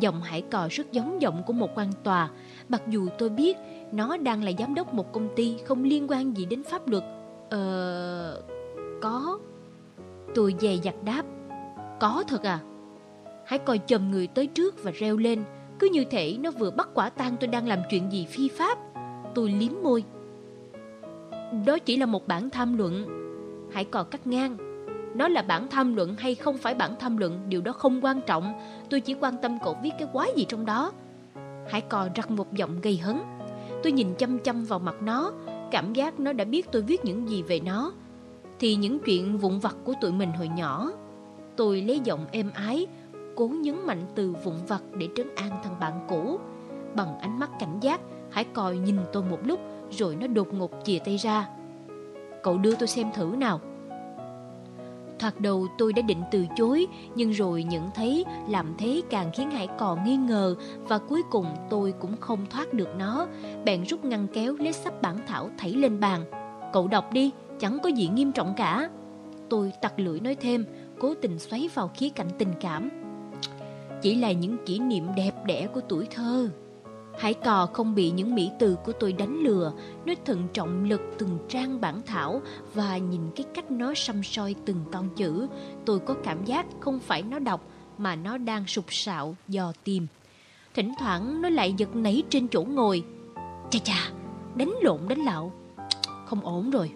Giọng 0.00 0.22
hải 0.22 0.42
cò 0.42 0.68
rất 0.70 0.92
giống 0.92 1.22
giọng 1.22 1.42
của 1.46 1.52
một 1.52 1.70
quan 1.74 1.92
tòa, 2.02 2.30
mặc 2.68 2.82
dù 2.88 3.08
tôi 3.18 3.28
biết 3.28 3.56
nó 3.92 4.16
đang 4.16 4.44
là 4.44 4.52
giám 4.58 4.74
đốc 4.74 4.94
một 4.94 5.12
công 5.12 5.28
ty 5.36 5.56
không 5.64 5.84
liên 5.84 6.06
quan 6.10 6.36
gì 6.36 6.44
đến 6.44 6.62
pháp 6.62 6.88
luật. 6.88 7.04
Ờ 7.50 8.42
có. 9.00 9.38
Tôi 10.34 10.54
dè 10.60 10.74
dặt 10.82 10.94
đáp. 11.04 11.22
Có 12.00 12.24
thật 12.28 12.42
à? 12.42 12.60
hãy 13.48 13.58
coi 13.58 13.80
chầm 13.86 14.10
người 14.10 14.26
tới 14.26 14.46
trước 14.46 14.82
và 14.82 14.90
reo 14.90 15.16
lên, 15.16 15.44
cứ 15.78 15.88
như 15.92 16.04
thể 16.04 16.36
nó 16.40 16.50
vừa 16.50 16.70
bắt 16.70 16.88
quả 16.94 17.10
tang 17.10 17.36
tôi 17.40 17.48
đang 17.48 17.66
làm 17.66 17.78
chuyện 17.90 18.12
gì 18.12 18.26
phi 18.30 18.48
pháp. 18.48 18.78
Tôi 19.34 19.50
liếm 19.50 19.72
môi. 19.82 20.04
Đó 21.66 21.78
chỉ 21.84 21.96
là 21.96 22.06
một 22.06 22.28
bản 22.28 22.50
tham 22.50 22.78
luận. 22.78 23.06
Hãy 23.72 23.84
còn 23.84 24.06
cắt 24.10 24.26
ngang. 24.26 24.56
Nó 25.14 25.28
là 25.28 25.42
bản 25.42 25.68
tham 25.70 25.96
luận 25.96 26.14
hay 26.18 26.34
không 26.34 26.58
phải 26.58 26.74
bản 26.74 26.94
tham 27.00 27.16
luận, 27.16 27.40
điều 27.48 27.60
đó 27.60 27.72
không 27.72 28.04
quan 28.04 28.20
trọng. 28.26 28.52
Tôi 28.90 29.00
chỉ 29.00 29.14
quan 29.20 29.34
tâm 29.42 29.58
cậu 29.64 29.76
viết 29.82 29.90
cái 29.98 30.08
quái 30.12 30.32
gì 30.36 30.44
trong 30.48 30.66
đó. 30.66 30.92
Hải 31.68 31.80
cò 31.80 32.08
răng 32.14 32.36
một 32.36 32.52
giọng 32.52 32.80
gây 32.80 32.96
hấn. 32.96 33.18
Tôi 33.82 33.92
nhìn 33.92 34.14
chăm 34.14 34.38
chăm 34.38 34.64
vào 34.64 34.78
mặt 34.78 35.02
nó, 35.02 35.32
cảm 35.70 35.92
giác 35.92 36.20
nó 36.20 36.32
đã 36.32 36.44
biết 36.44 36.72
tôi 36.72 36.82
viết 36.82 37.04
những 37.04 37.28
gì 37.28 37.42
về 37.42 37.60
nó. 37.60 37.92
Thì 38.60 38.74
những 38.74 38.98
chuyện 38.98 39.38
vụn 39.38 39.58
vặt 39.58 39.76
của 39.84 39.92
tụi 40.00 40.12
mình 40.12 40.32
hồi 40.32 40.48
nhỏ. 40.48 40.90
Tôi 41.56 41.80
lấy 41.80 42.00
giọng 42.04 42.26
êm 42.32 42.50
ái, 42.54 42.86
cố 43.36 43.48
nhấn 43.48 43.86
mạnh 43.86 44.06
từ 44.14 44.34
vụn 44.44 44.54
vặt 44.68 44.82
để 44.94 45.08
trấn 45.16 45.34
an 45.36 45.50
thằng 45.64 45.80
bạn 45.80 46.06
cũ. 46.08 46.38
Bằng 46.96 47.18
ánh 47.18 47.38
mắt 47.38 47.50
cảnh 47.60 47.78
giác, 47.80 48.00
Hải 48.30 48.44
còi 48.44 48.76
nhìn 48.76 48.96
tôi 49.12 49.22
một 49.22 49.38
lúc 49.44 49.60
rồi 49.90 50.16
nó 50.16 50.26
đột 50.26 50.54
ngột 50.54 50.70
chìa 50.84 50.98
tay 50.98 51.16
ra. 51.16 51.48
Cậu 52.42 52.58
đưa 52.58 52.74
tôi 52.74 52.88
xem 52.88 53.10
thử 53.14 53.24
nào. 53.24 53.60
Thoạt 55.18 55.40
đầu 55.40 55.66
tôi 55.78 55.92
đã 55.92 56.02
định 56.02 56.22
từ 56.30 56.46
chối, 56.56 56.86
nhưng 57.14 57.30
rồi 57.30 57.62
nhận 57.62 57.90
thấy 57.94 58.24
làm 58.48 58.74
thế 58.78 59.02
càng 59.10 59.30
khiến 59.34 59.50
Hải 59.50 59.68
cò 59.78 59.96
nghi 60.04 60.16
ngờ 60.16 60.54
và 60.88 60.98
cuối 60.98 61.22
cùng 61.30 61.46
tôi 61.70 61.94
cũng 62.00 62.16
không 62.20 62.46
thoát 62.50 62.74
được 62.74 62.88
nó. 62.98 63.26
Bèn 63.64 63.82
rút 63.84 64.04
ngăn 64.04 64.26
kéo 64.32 64.56
lấy 64.58 64.72
sắp 64.72 65.02
bản 65.02 65.16
thảo 65.26 65.50
thảy 65.58 65.70
lên 65.70 66.00
bàn. 66.00 66.24
Cậu 66.72 66.88
đọc 66.88 67.12
đi, 67.12 67.30
chẳng 67.60 67.78
có 67.82 67.88
gì 67.88 68.08
nghiêm 68.08 68.32
trọng 68.32 68.54
cả. 68.56 68.90
Tôi 69.50 69.72
tặc 69.82 70.00
lưỡi 70.00 70.20
nói 70.20 70.34
thêm, 70.34 70.64
cố 70.98 71.14
tình 71.22 71.38
xoáy 71.38 71.68
vào 71.74 71.90
khía 71.94 72.08
cạnh 72.08 72.28
tình 72.38 72.52
cảm. 72.60 72.90
Chỉ 74.02 74.14
là 74.14 74.32
những 74.32 74.56
kỷ 74.66 74.78
niệm 74.78 75.04
đẹp 75.16 75.32
đẽ 75.46 75.66
của 75.66 75.80
tuổi 75.88 76.06
thơ. 76.10 76.50
Hải 77.18 77.34
cò 77.34 77.68
không 77.72 77.94
bị 77.94 78.10
những 78.10 78.34
mỹ 78.34 78.50
từ 78.58 78.76
của 78.84 78.92
tôi 78.92 79.12
đánh 79.12 79.36
lừa, 79.36 79.72
nó 80.06 80.14
thận 80.24 80.48
trọng 80.52 80.84
lật 80.90 81.00
từng 81.18 81.38
trang 81.48 81.80
bản 81.80 82.00
thảo 82.06 82.42
và 82.74 82.98
nhìn 82.98 83.20
cái 83.36 83.46
cách 83.54 83.70
nó 83.70 83.94
xăm 83.94 84.22
soi 84.22 84.54
từng 84.64 84.84
con 84.92 85.08
chữ. 85.16 85.48
Tôi 85.84 85.98
có 85.98 86.14
cảm 86.24 86.44
giác 86.44 86.66
không 86.80 86.98
phải 86.98 87.22
nó 87.22 87.38
đọc 87.38 87.64
mà 87.98 88.16
nó 88.16 88.38
đang 88.38 88.66
sụp 88.66 88.84
sạo, 88.88 89.36
dò 89.48 89.72
tìm. 89.84 90.06
Thỉnh 90.74 90.92
thoảng 90.98 91.42
nó 91.42 91.48
lại 91.48 91.74
giật 91.76 91.96
nảy 91.96 92.22
trên 92.30 92.48
chỗ 92.48 92.62
ngồi. 92.62 93.04
Chà 93.70 93.78
chà, 93.78 94.10
đánh 94.54 94.74
lộn 94.82 95.00
đánh 95.08 95.20
lạo. 95.20 95.52
Không 96.26 96.40
ổn 96.40 96.70
rồi. 96.70 96.90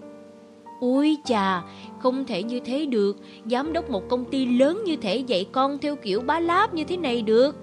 Ôi 0.85 1.16
chà, 1.24 1.62
không 1.99 2.24
thể 2.24 2.43
như 2.43 2.61
thế 2.61 2.87
được, 2.87 3.16
giám 3.51 3.72
đốc 3.72 3.91
một 3.91 4.09
công 4.09 4.24
ty 4.24 4.47
lớn 4.47 4.83
như 4.85 4.97
thế 4.97 5.16
dạy 5.16 5.47
con 5.53 5.78
theo 5.78 5.97
kiểu 5.97 6.20
bá 6.20 6.41
láp 6.41 6.74
như 6.74 6.85
thế 6.85 6.97
này 6.97 7.22
được. 7.22 7.57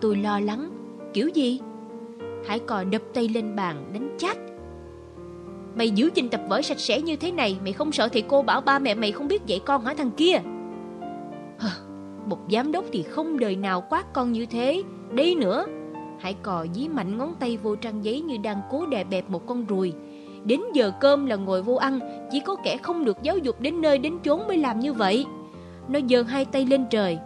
Tôi 0.00 0.16
lo 0.16 0.40
lắng, 0.40 0.70
kiểu 1.14 1.28
gì? 1.28 1.60
Hải 2.46 2.58
cò 2.58 2.84
đập 2.84 3.02
tay 3.14 3.28
lên 3.28 3.56
bàn 3.56 3.90
đánh 3.92 4.16
chát. 4.18 4.36
Mày 5.76 5.90
giữ 5.90 6.10
trình 6.14 6.28
tập 6.28 6.40
vở 6.48 6.62
sạch 6.62 6.80
sẽ 6.80 7.00
như 7.00 7.16
thế 7.16 7.32
này, 7.32 7.56
mày 7.62 7.72
không 7.72 7.92
sợ 7.92 8.08
thì 8.08 8.24
cô 8.28 8.42
bảo 8.42 8.60
ba 8.60 8.78
mẹ 8.78 8.94
mày 8.94 9.12
không 9.12 9.28
biết 9.28 9.46
dạy 9.46 9.60
con 9.64 9.84
hả 9.84 9.94
thằng 9.94 10.10
kia? 10.10 10.40
Hờ, 11.58 11.70
một 12.26 12.38
giám 12.50 12.72
đốc 12.72 12.84
thì 12.92 13.02
không 13.02 13.38
đời 13.38 13.56
nào 13.56 13.84
quát 13.90 14.12
con 14.12 14.32
như 14.32 14.46
thế, 14.46 14.82
đi 15.12 15.34
nữa. 15.34 15.66
Hải 16.18 16.34
cò 16.42 16.66
dí 16.74 16.88
mạnh 16.88 17.18
ngón 17.18 17.34
tay 17.40 17.56
vô 17.56 17.76
trang 17.76 18.04
giấy 18.04 18.20
như 18.20 18.36
đang 18.36 18.60
cố 18.70 18.86
đè 18.86 19.04
bẹp 19.04 19.30
một 19.30 19.46
con 19.46 19.66
ruồi. 19.66 19.92
Đến 20.44 20.60
giờ 20.74 20.92
cơm 21.00 21.26
là 21.26 21.36
ngồi 21.36 21.62
vô 21.62 21.74
ăn, 21.74 22.00
Chỉ 22.30 22.40
có 22.40 22.56
kẻ 22.64 22.76
không 22.76 23.04
được 23.04 23.16
giáo 23.22 23.38
dục 23.38 23.60
đến 23.60 23.80
nơi 23.80 23.98
đến 23.98 24.18
chốn 24.24 24.46
mới 24.48 24.56
làm 24.56 24.80
như 24.80 24.92
vậy. 24.92 25.26
Nó 25.88 26.00
giơ 26.10 26.22
hai 26.22 26.44
tay 26.44 26.66
lên 26.66 26.86
trời. 26.90 27.18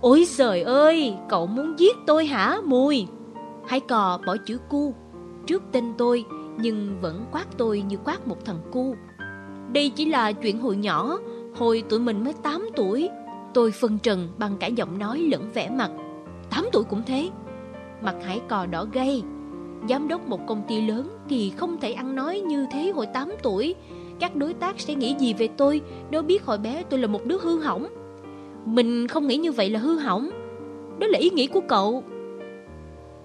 Ôi 0.00 0.24
trời 0.38 0.62
ơi, 0.62 1.14
Cậu 1.28 1.46
muốn 1.46 1.78
giết 1.78 1.96
tôi 2.06 2.26
hả, 2.26 2.56
Mùi? 2.64 3.06
Hai 3.66 3.80
cò 3.80 4.18
bỏ 4.26 4.36
chữ 4.46 4.58
cu. 4.68 4.94
Trước 5.46 5.62
tên 5.72 5.94
tôi, 5.98 6.24
Nhưng 6.58 6.98
vẫn 7.00 7.26
quát 7.32 7.46
tôi 7.58 7.82
như 7.82 7.96
quát 8.04 8.28
một 8.28 8.44
thằng 8.44 8.60
cu. 8.72 8.94
Đây 9.72 9.90
chỉ 9.96 10.04
là 10.04 10.32
chuyện 10.32 10.60
hồi 10.60 10.76
nhỏ, 10.76 11.18
Hồi 11.56 11.82
tụi 11.88 11.98
mình 11.98 12.24
mới 12.24 12.32
8 12.32 12.68
tuổi. 12.76 13.08
Tôi 13.54 13.70
phân 13.70 13.98
trần 13.98 14.28
bằng 14.38 14.56
cả 14.60 14.66
giọng 14.66 14.98
nói 14.98 15.18
lẫn 15.18 15.50
vẻ 15.54 15.70
mặt. 15.70 15.90
8 16.50 16.66
tuổi 16.72 16.84
cũng 16.84 17.02
thế. 17.06 17.30
Mặt 18.02 18.14
hải 18.24 18.40
cò 18.48 18.66
đỏ 18.66 18.86
gay. 18.92 19.22
Giám 19.88 20.08
đốc 20.08 20.28
một 20.28 20.40
công 20.46 20.62
ty 20.68 20.80
lớn 20.80 21.08
thì 21.28 21.52
không 21.56 21.80
thể 21.80 21.92
ăn 21.92 22.14
nói 22.14 22.40
như 22.40 22.66
thế 22.72 22.92
hồi 22.94 23.06
8 23.06 23.32
tuổi. 23.42 23.74
Các 24.20 24.36
đối 24.36 24.54
tác 24.54 24.80
sẽ 24.80 24.94
nghĩ 24.94 25.14
gì 25.18 25.34
về 25.34 25.48
tôi 25.56 25.80
nếu 26.10 26.22
biết 26.22 26.44
hồi 26.44 26.58
bé 26.58 26.82
tôi 26.90 27.00
là 27.00 27.06
một 27.06 27.24
đứa 27.24 27.38
hư 27.38 27.58
hỏng. 27.60 27.86
Mình 28.64 29.08
không 29.08 29.26
nghĩ 29.26 29.36
như 29.36 29.52
vậy 29.52 29.70
là 29.70 29.80
hư 29.80 29.98
hỏng. 29.98 30.30
Đó 30.98 31.06
là 31.06 31.18
ý 31.18 31.30
nghĩ 31.30 31.46
của 31.46 31.60
cậu. 31.68 32.04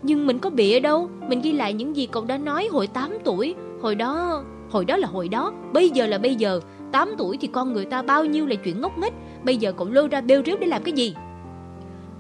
Nhưng 0.04 0.28
mình 0.28 0.40
có 0.40 0.50
bịa 0.50 0.80
đâu, 0.80 1.10
mình 1.30 1.42
ghi 1.42 1.52
lại 1.52 1.74
những 1.74 1.96
gì 1.96 2.06
cậu 2.06 2.26
đã 2.26 2.38
nói 2.38 2.68
hồi 2.72 2.88
8 2.88 3.18
tuổi. 3.24 3.56
Hồi 3.82 3.96
đó, 3.96 4.44
hồi 4.70 4.86
đó 4.86 4.98
là 4.98 5.08
hồi 5.08 5.28
đó, 5.28 5.54
bây 5.74 5.90
giờ 5.90 6.08
là 6.08 6.18
bây 6.18 6.36
giờ. 6.36 6.60
8 6.92 7.10
tuổi 7.18 7.38
thì 7.42 7.48
con 7.48 7.74
người 7.74 7.86
ta 7.86 8.02
bao 8.02 8.26
nhiêu 8.26 8.46
là 8.46 8.56
chuyện 8.56 8.82
ngốc 8.82 8.98
nghếch, 8.98 9.14
bây 9.44 9.58
giờ 9.58 9.72
cậu 9.72 9.90
lôi 9.90 10.08
ra 10.08 10.22
bêu 10.22 10.42
rếu 10.46 10.58
để 10.58 10.68
làm 10.68 10.84
cái 10.84 10.94
gì? 10.94 11.16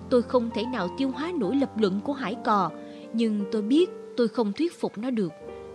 Tôi 0.10 0.22
không 0.22 0.50
thể 0.54 0.64
nào 0.74 0.88
tiêu 0.98 1.12
hóa 1.16 1.32
nổi 1.36 1.56
lập 1.56 1.70
luận 1.78 2.00
của 2.04 2.14
Hải 2.14 2.36
Cò, 2.46 2.70
nhưng 3.14 3.46
tôi 3.52 3.62
biết 3.62 3.90
Tôi 4.18 4.28
không 4.28 4.54
thuyết 4.54 4.80
phục 4.80 4.98
nó 4.98 5.10
được. 5.10 5.32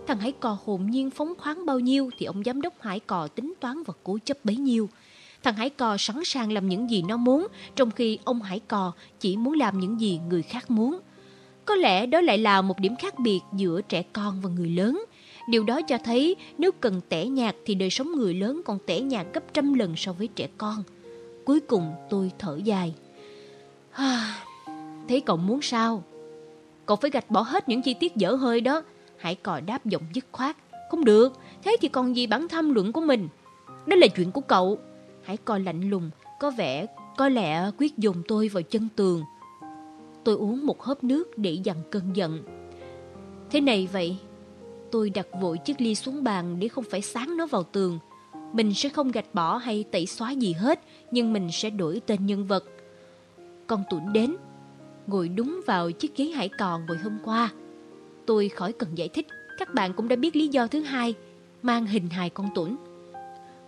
Thằng 0.07 0.19
Hải 0.19 0.31
Cò 0.31 0.57
hồn 0.65 0.91
nhiên 0.91 1.09
phóng 1.09 1.33
khoáng 1.37 1.65
bao 1.65 1.79
nhiêu 1.79 2.09
thì 2.17 2.25
ông 2.25 2.43
giám 2.43 2.61
đốc 2.61 2.81
Hải 2.81 2.99
Cò 2.99 3.27
tính 3.27 3.53
toán 3.59 3.83
và 3.83 3.93
cố 4.03 4.17
chấp 4.25 4.37
bấy 4.43 4.55
nhiêu. 4.55 4.89
Thằng 5.43 5.55
Hải 5.55 5.69
Cò 5.69 5.97
sẵn 5.99 6.15
sàng 6.25 6.51
làm 6.51 6.69
những 6.69 6.89
gì 6.89 7.03
nó 7.07 7.17
muốn, 7.17 7.47
trong 7.75 7.91
khi 7.91 8.19
ông 8.23 8.41
Hải 8.41 8.59
Cò 8.59 8.91
chỉ 9.19 9.37
muốn 9.37 9.53
làm 9.53 9.79
những 9.79 10.01
gì 10.01 10.19
người 10.29 10.41
khác 10.41 10.71
muốn. 10.71 10.99
Có 11.65 11.75
lẽ 11.75 12.05
đó 12.05 12.21
lại 12.21 12.37
là 12.37 12.61
một 12.61 12.79
điểm 12.79 12.95
khác 12.95 13.19
biệt 13.19 13.39
giữa 13.53 13.81
trẻ 13.81 14.03
con 14.13 14.41
và 14.41 14.49
người 14.49 14.69
lớn. 14.69 15.03
Điều 15.49 15.63
đó 15.63 15.81
cho 15.81 15.97
thấy 15.97 16.35
nếu 16.57 16.71
cần 16.71 17.01
tẻ 17.09 17.25
nhạt 17.25 17.55
thì 17.65 17.75
đời 17.75 17.89
sống 17.89 18.11
người 18.11 18.33
lớn 18.33 18.61
còn 18.65 18.79
tẻ 18.85 18.99
nhạt 18.99 19.25
gấp 19.33 19.53
trăm 19.53 19.73
lần 19.73 19.95
so 19.95 20.13
với 20.13 20.27
trẻ 20.27 20.47
con. 20.57 20.83
Cuối 21.45 21.59
cùng 21.59 21.91
tôi 22.09 22.31
thở 22.39 22.59
dài. 22.63 22.93
Thế 25.07 25.19
cậu 25.25 25.37
muốn 25.37 25.61
sao? 25.61 26.03
Cậu 26.85 26.97
phải 26.97 27.11
gạch 27.11 27.31
bỏ 27.31 27.41
hết 27.41 27.69
những 27.69 27.81
chi 27.81 27.93
tiết 27.93 28.15
dở 28.15 28.31
hơi 28.31 28.61
đó. 28.61 28.83
Hải 29.17 29.35
cò 29.35 29.59
đáp 29.59 29.85
giọng 29.85 30.03
dứt 30.13 30.25
khoát. 30.31 30.57
Không 30.91 31.05
được, 31.05 31.33
thế 31.63 31.77
thì 31.81 31.87
còn 31.87 32.15
gì 32.15 32.27
bản 32.27 32.47
tham 32.47 32.73
luận 32.73 32.91
của 32.91 33.01
mình. 33.01 33.27
Đó 33.85 33.95
là 33.95 34.07
chuyện 34.07 34.31
của 34.31 34.41
cậu. 34.41 34.77
Hải 35.23 35.37
cò 35.37 35.57
lạnh 35.57 35.89
lùng, 35.89 36.09
có 36.39 36.51
vẻ 36.51 36.85
có 37.17 37.29
lẽ 37.29 37.71
quyết 37.77 37.97
dùng 37.97 38.21
tôi 38.27 38.47
vào 38.47 38.63
chân 38.63 38.87
tường. 38.95 39.23
Tôi 40.23 40.35
uống 40.35 40.65
một 40.65 40.83
hớp 40.83 41.03
nước 41.03 41.37
để 41.37 41.51
dằn 41.63 41.77
cơn 41.91 42.15
giận. 42.15 42.43
Thế 43.49 43.61
này 43.61 43.87
vậy, 43.91 44.17
tôi 44.91 45.09
đặt 45.09 45.27
vội 45.41 45.57
chiếc 45.57 45.81
ly 45.81 45.95
xuống 45.95 46.23
bàn 46.23 46.59
để 46.59 46.67
không 46.67 46.83
phải 46.89 47.01
sáng 47.01 47.37
nó 47.37 47.45
vào 47.45 47.63
tường. 47.63 47.99
Mình 48.53 48.73
sẽ 48.73 48.89
không 48.89 49.11
gạch 49.11 49.33
bỏ 49.33 49.57
hay 49.57 49.83
tẩy 49.91 50.05
xóa 50.05 50.31
gì 50.31 50.53
hết, 50.53 50.79
nhưng 51.11 51.33
mình 51.33 51.51
sẽ 51.51 51.69
đổi 51.69 52.01
tên 52.05 52.25
nhân 52.25 52.45
vật. 52.45 52.63
Con 53.67 53.83
tuấn 53.89 54.13
đến, 54.13 54.35
ngồi 55.07 55.29
đúng 55.29 55.61
vào 55.65 55.91
chiếc 55.91 56.15
ghế 56.15 56.25
hải 56.25 56.49
còn 56.49 56.87
hồi 56.87 56.97
hôm 56.97 57.17
qua. 57.23 57.49
Tôi 58.25 58.49
khỏi 58.49 58.73
cần 58.73 58.89
giải 58.95 59.09
thích, 59.09 59.27
các 59.57 59.73
bạn 59.73 59.93
cũng 59.93 60.07
đã 60.07 60.15
biết 60.15 60.35
lý 60.35 60.47
do 60.47 60.67
thứ 60.67 60.81
hai, 60.81 61.13
mang 61.61 61.85
hình 61.85 62.09
hài 62.09 62.29
con 62.29 62.49
tuấn. 62.55 62.75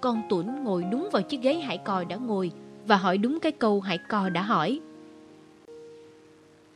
Con 0.01 0.21
tuấn 0.29 0.63
ngồi 0.63 0.83
đúng 0.91 1.09
vào 1.11 1.21
chiếc 1.21 1.41
ghế 1.41 1.53
hải 1.53 1.77
cò 1.77 2.03
đã 2.03 2.15
ngồi 2.15 2.51
và 2.87 2.97
hỏi 2.97 3.17
đúng 3.17 3.39
cái 3.39 3.51
câu 3.51 3.81
hải 3.81 3.97
cò 3.97 4.29
đã 4.29 4.41
hỏi. 4.41 4.79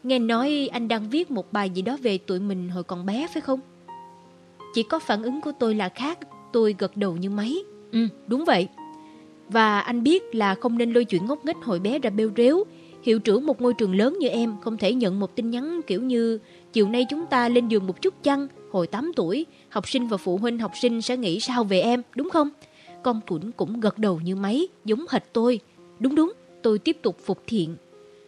Nghe 0.04 0.20
nói 0.20 0.70
anh 0.72 0.88
đang 0.88 1.10
viết 1.10 1.32
một 1.32 1.54
bài 1.54 1.70
gì 1.70 1.82
đó 1.82 1.98
về 2.02 2.18
tụi 2.18 2.40
mình 2.40 2.70
hồi 2.70 2.84
còn 2.84 3.06
bé 3.06 3.28
phải 3.34 3.42
không? 3.42 3.60
Chỉ 4.74 4.84
có 4.84 5.00
phản 5.00 5.24
ứng 5.24 5.42
của 5.42 5.52
tôi 5.60 5.76
là 5.76 5.90
khác, 5.90 6.20
tôi 6.54 6.76
gật 6.78 6.98
đầu 6.98 7.18
như 7.18 7.30
máy. 7.30 7.58
Ừ, 7.92 8.08
đúng 8.28 8.46
vậy. 8.46 8.68
Và 9.50 9.80
anh 9.80 10.04
biết 10.04 10.36
là 10.36 10.56
không 10.56 10.78
nên 10.78 10.94
lôi 10.94 11.06
chuyện 11.06 11.26
ngốc 11.26 11.46
nghếch 11.46 11.58
hồi 11.58 11.80
bé 11.80 12.00
ra 12.00 12.10
bêu 12.10 12.32
rếu. 12.38 12.64
Hiệu 13.04 13.20
trưởng 13.20 13.46
một 13.46 13.62
ngôi 13.62 13.74
trường 13.74 13.96
lớn 13.96 14.18
như 14.20 14.28
em 14.28 14.56
không 14.62 14.78
thể 14.78 14.94
nhận 14.94 15.20
một 15.20 15.36
tin 15.36 15.50
nhắn 15.50 15.82
kiểu 15.88 16.04
như 16.04 16.40
chiều 16.74 16.90
nay 16.90 17.06
chúng 17.10 17.26
ta 17.26 17.50
lên 17.50 17.68
giường 17.68 17.88
một 17.88 18.02
chút 18.02 18.14
chăng, 18.24 18.48
hồi 18.72 18.88
8 18.88 19.12
tuổi, 19.16 19.46
học 19.70 19.90
sinh 19.90 20.08
và 20.08 20.18
phụ 20.18 20.38
huynh 20.38 20.60
học 20.60 20.72
sinh 20.82 21.02
sẽ 21.02 21.18
nghĩ 21.18 21.40
sao 21.40 21.64
về 21.64 21.82
em, 21.82 22.02
đúng 22.16 22.30
không? 22.30 22.50
Con 23.04 23.20
Tuấn 23.28 23.52
cũng 23.52 23.80
gật 23.80 23.98
đầu 23.98 24.20
như 24.24 24.36
máy, 24.36 24.68
giống 24.86 25.06
hệt 25.10 25.24
tôi. 25.34 25.60
Đúng 26.00 26.16
đúng, 26.16 26.34
tôi 26.62 26.80
tiếp 26.80 26.98
tục 27.02 27.18
phục 27.26 27.44
thiện. 27.48 27.76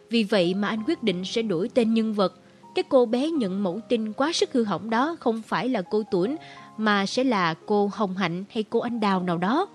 Vì 0.09 0.23
vậy 0.23 0.53
mà 0.53 0.67
anh 0.67 0.83
quyết 0.87 1.03
định 1.03 1.25
sẽ 1.25 1.41
đổi 1.41 1.69
tên 1.69 1.93
nhân 1.93 2.13
vật. 2.13 2.33
Cái 2.75 2.83
cô 2.89 3.05
bé 3.05 3.29
nhận 3.29 3.63
mẫu 3.63 3.79
tin 3.89 4.13
quá 4.13 4.33
sức 4.33 4.53
hư 4.53 4.63
hỏng 4.63 4.89
đó 4.89 5.15
không 5.19 5.41
phải 5.47 5.69
là 5.69 5.81
cô 5.81 6.03
Tuấn, 6.11 6.35
mà 6.77 7.05
sẽ 7.05 7.23
là 7.23 7.53
cô 7.65 7.89
Hồng 7.93 8.17
Hạnh 8.17 8.43
hay 8.49 8.63
cô 8.63 8.79
Anh 8.79 8.99
Đào 8.99 9.23
nào 9.23 9.37
đó. 9.37 9.67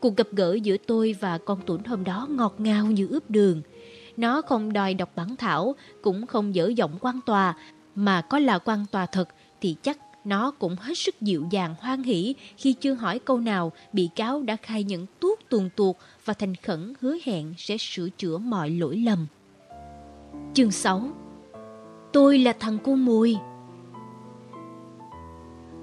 Cuộc 0.00 0.16
gặp 0.16 0.26
gỡ 0.32 0.58
giữa 0.62 0.76
tôi 0.86 1.16
và 1.20 1.38
con 1.38 1.58
Tuấn 1.66 1.82
hôm 1.84 2.04
đó 2.04 2.26
ngọt 2.30 2.54
ngào 2.58 2.86
như 2.86 3.08
ướp 3.10 3.30
đường. 3.30 3.62
Nó 4.18 4.42
không 4.42 4.72
đòi 4.72 4.94
đọc 4.94 5.10
bản 5.16 5.36
thảo, 5.36 5.74
cũng 6.02 6.26
không 6.26 6.54
dở 6.54 6.72
giọng 6.76 6.98
quan 7.00 7.20
tòa, 7.26 7.54
mà 7.94 8.20
có 8.20 8.38
là 8.38 8.58
quan 8.58 8.86
tòa 8.92 9.06
thật 9.06 9.28
thì 9.60 9.76
chắc 9.82 9.98
nó 10.24 10.50
cũng 10.50 10.76
hết 10.80 10.98
sức 10.98 11.20
dịu 11.20 11.46
dàng 11.50 11.74
hoan 11.80 12.02
hỷ 12.02 12.34
khi 12.56 12.72
chưa 12.72 12.94
hỏi 12.94 13.18
câu 13.18 13.38
nào 13.38 13.72
bị 13.92 14.08
cáo 14.16 14.42
đã 14.42 14.56
khai 14.56 14.84
nhận 14.84 15.06
tuốt 15.20 15.38
tuồn 15.48 15.70
tuột 15.76 15.96
và 16.24 16.34
thành 16.34 16.54
khẩn 16.54 16.92
hứa 17.00 17.16
hẹn 17.24 17.54
sẽ 17.58 17.76
sửa 17.76 18.08
chữa 18.08 18.38
mọi 18.38 18.70
lỗi 18.70 18.96
lầm. 18.96 19.26
Chương 20.54 20.70
6 20.70 21.02
Tôi 22.12 22.38
là 22.38 22.52
thằng 22.60 22.78
cô 22.84 22.94
mùi 22.94 23.36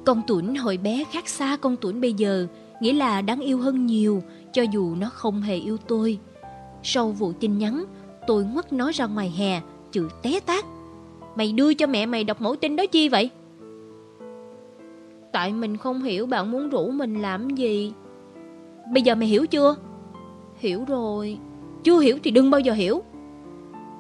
Con 0.06 0.22
tuấn 0.28 0.56
hồi 0.56 0.78
bé 0.78 1.04
khác 1.12 1.30
xa 1.30 1.58
con 1.62 1.76
tuấn 1.82 2.02
bây 2.02 2.14
giờ, 2.14 2.48
nghĩa 2.82 2.94
là 2.94 3.22
đáng 3.22 3.40
yêu 3.40 3.58
hơn 3.58 3.86
nhiều, 3.86 4.24
cho 4.54 4.64
dù 4.64 4.96
nó 4.96 5.10
không 5.10 5.42
hề 5.42 5.56
yêu 5.56 5.78
tôi. 5.78 6.20
Sau 6.84 7.12
vụ 7.12 7.34
tin 7.34 7.58
nhắn, 7.58 7.86
tôi 8.28 8.44
ngoắt 8.44 8.74
nó 8.74 8.92
ra 8.92 9.06
ngoài 9.06 9.34
hè, 9.38 9.62
chữ 9.92 10.10
té 10.22 10.40
tát. 10.40 10.66
Mày 11.36 11.52
đưa 11.52 11.74
cho 11.74 11.88
mẹ 11.88 12.06
mày 12.06 12.24
đọc 12.24 12.42
mẫu 12.42 12.56
tin 12.56 12.76
đó 12.76 12.86
chi 12.86 13.10
vậy? 13.10 13.30
Tại 15.32 15.54
mình 15.54 15.78
không 15.78 16.04
hiểu 16.04 16.26
bạn 16.26 16.52
muốn 16.52 16.70
rủ 16.70 16.92
mình 16.92 17.22
làm 17.22 17.50
gì. 17.50 17.94
Bây 18.94 19.04
giờ 19.04 19.16
mày 19.16 19.28
hiểu 19.28 19.46
chưa? 19.46 19.76
Hiểu 20.56 20.86
rồi. 20.88 21.38
Chưa 21.84 22.00
hiểu 22.00 22.18
thì 22.24 22.32
đừng 22.32 22.52
bao 22.52 22.60
giờ 22.60 22.74
hiểu. 22.74 23.04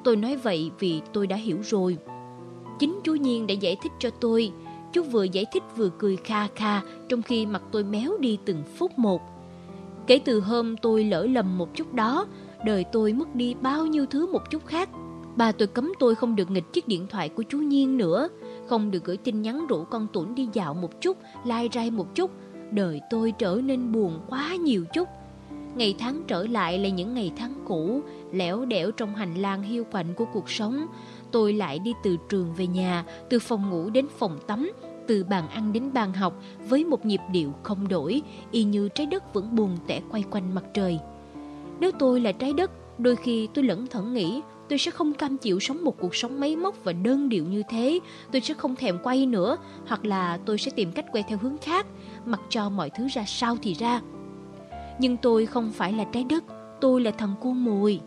Tôi 0.03 0.15
nói 0.15 0.35
vậy 0.35 0.71
vì 0.79 1.01
tôi 1.13 1.27
đã 1.27 1.35
hiểu 1.35 1.57
rồi. 1.63 1.97
Chính 2.79 2.99
chú 3.03 3.15
Nhiên 3.15 3.47
đã 3.47 3.53
giải 3.53 3.77
thích 3.83 3.91
cho 3.99 4.09
tôi. 4.09 4.51
Chú 4.93 5.03
vừa 5.03 5.23
giải 5.23 5.45
thích 5.53 5.63
vừa 5.75 5.89
cười 5.99 6.15
kha 6.15 6.47
kha 6.55 6.81
trong 7.09 7.21
khi 7.21 7.45
mặt 7.45 7.63
tôi 7.71 7.83
méo 7.83 8.17
đi 8.19 8.37
từng 8.45 8.63
phút 8.77 8.99
một. 8.99 9.21
Kể 10.07 10.19
từ 10.25 10.39
hôm 10.39 10.77
tôi 10.77 11.03
lỡ 11.03 11.25
lầm 11.25 11.57
một 11.57 11.75
chút 11.75 11.93
đó, 11.93 12.25
đời 12.65 12.85
tôi 12.91 13.13
mất 13.13 13.35
đi 13.35 13.55
bao 13.61 13.85
nhiêu 13.85 14.05
thứ 14.05 14.31
một 14.31 14.51
chút 14.51 14.65
khác. 14.65 14.89
Bà 15.35 15.51
tôi 15.51 15.67
cấm 15.67 15.91
tôi 15.99 16.15
không 16.15 16.35
được 16.35 16.51
nghịch 16.51 16.73
chiếc 16.73 16.87
điện 16.87 17.07
thoại 17.09 17.29
của 17.29 17.43
chú 17.49 17.57
Nhiên 17.57 17.97
nữa, 17.97 18.27
không 18.67 18.91
được 18.91 19.03
gửi 19.03 19.17
tin 19.17 19.41
nhắn 19.41 19.67
rủ 19.67 19.83
con 19.83 20.07
Tuấn 20.13 20.35
đi 20.35 20.49
dạo 20.53 20.73
một 20.73 21.01
chút, 21.01 21.17
lai 21.45 21.69
rai 21.73 21.91
một 21.91 22.15
chút. 22.15 22.31
Đời 22.71 23.01
tôi 23.09 23.31
trở 23.31 23.61
nên 23.63 23.91
buồn 23.91 24.19
quá 24.29 24.55
nhiều 24.55 24.85
chút. 24.93 25.09
Ngày 25.75 25.95
tháng 25.99 26.23
trở 26.27 26.47
lại 26.47 26.77
là 26.77 26.89
những 26.89 27.13
ngày 27.13 27.31
tháng 27.37 27.53
cũ, 27.65 28.01
lẻo 28.31 28.65
đẻo 28.65 28.91
trong 28.91 29.15
hành 29.15 29.35
lang 29.35 29.63
hiu 29.63 29.83
quạnh 29.83 30.13
của 30.13 30.25
cuộc 30.33 30.49
sống. 30.49 30.85
Tôi 31.31 31.53
lại 31.53 31.79
đi 31.79 31.93
từ 32.03 32.17
trường 32.29 32.53
về 32.53 32.67
nhà, 32.67 33.05
từ 33.29 33.39
phòng 33.39 33.69
ngủ 33.69 33.89
đến 33.89 34.07
phòng 34.17 34.37
tắm, 34.47 34.71
từ 35.07 35.23
bàn 35.23 35.47
ăn 35.47 35.73
đến 35.73 35.93
bàn 35.93 36.13
học 36.13 36.41
với 36.69 36.85
một 36.85 37.05
nhịp 37.05 37.21
điệu 37.31 37.53
không 37.63 37.87
đổi, 37.87 38.21
y 38.51 38.63
như 38.63 38.89
trái 38.89 39.05
đất 39.05 39.33
vẫn 39.33 39.55
buồn 39.55 39.77
tẻ 39.87 40.01
quay 40.11 40.23
quanh 40.31 40.55
mặt 40.55 40.63
trời. 40.73 40.99
Nếu 41.79 41.91
tôi 41.91 42.21
là 42.21 42.31
trái 42.31 42.53
đất, 42.53 42.71
đôi 42.99 43.15
khi 43.15 43.47
tôi 43.53 43.63
lẫn 43.63 43.87
thẩn 43.87 44.13
nghĩ 44.13 44.41
tôi 44.69 44.79
sẽ 44.79 44.91
không 44.91 45.13
cam 45.13 45.37
chịu 45.37 45.59
sống 45.59 45.83
một 45.83 45.97
cuộc 45.99 46.15
sống 46.15 46.39
máy 46.39 46.55
móc 46.55 46.83
và 46.83 46.93
đơn 46.93 47.29
điệu 47.29 47.45
như 47.45 47.63
thế. 47.69 47.99
Tôi 48.31 48.41
sẽ 48.41 48.53
không 48.53 48.75
thèm 48.75 48.97
quay 49.03 49.25
nữa, 49.25 49.57
hoặc 49.87 50.05
là 50.05 50.39
tôi 50.45 50.57
sẽ 50.57 50.71
tìm 50.75 50.91
cách 50.91 51.05
quay 51.11 51.23
theo 51.27 51.37
hướng 51.41 51.57
khác, 51.57 51.85
mặc 52.25 52.41
cho 52.49 52.69
mọi 52.69 52.89
thứ 52.89 53.07
ra 53.07 53.23
sao 53.27 53.57
thì 53.61 53.73
ra. 53.73 54.01
Nhưng 54.99 55.17
tôi 55.17 55.45
không 55.45 55.71
phải 55.71 55.93
là 55.93 56.03
trái 56.03 56.23
đất, 56.23 56.43
tôi 56.81 57.01
là 57.01 57.11
thằng 57.11 57.35
cua 57.41 57.51
mùi. 57.51 57.99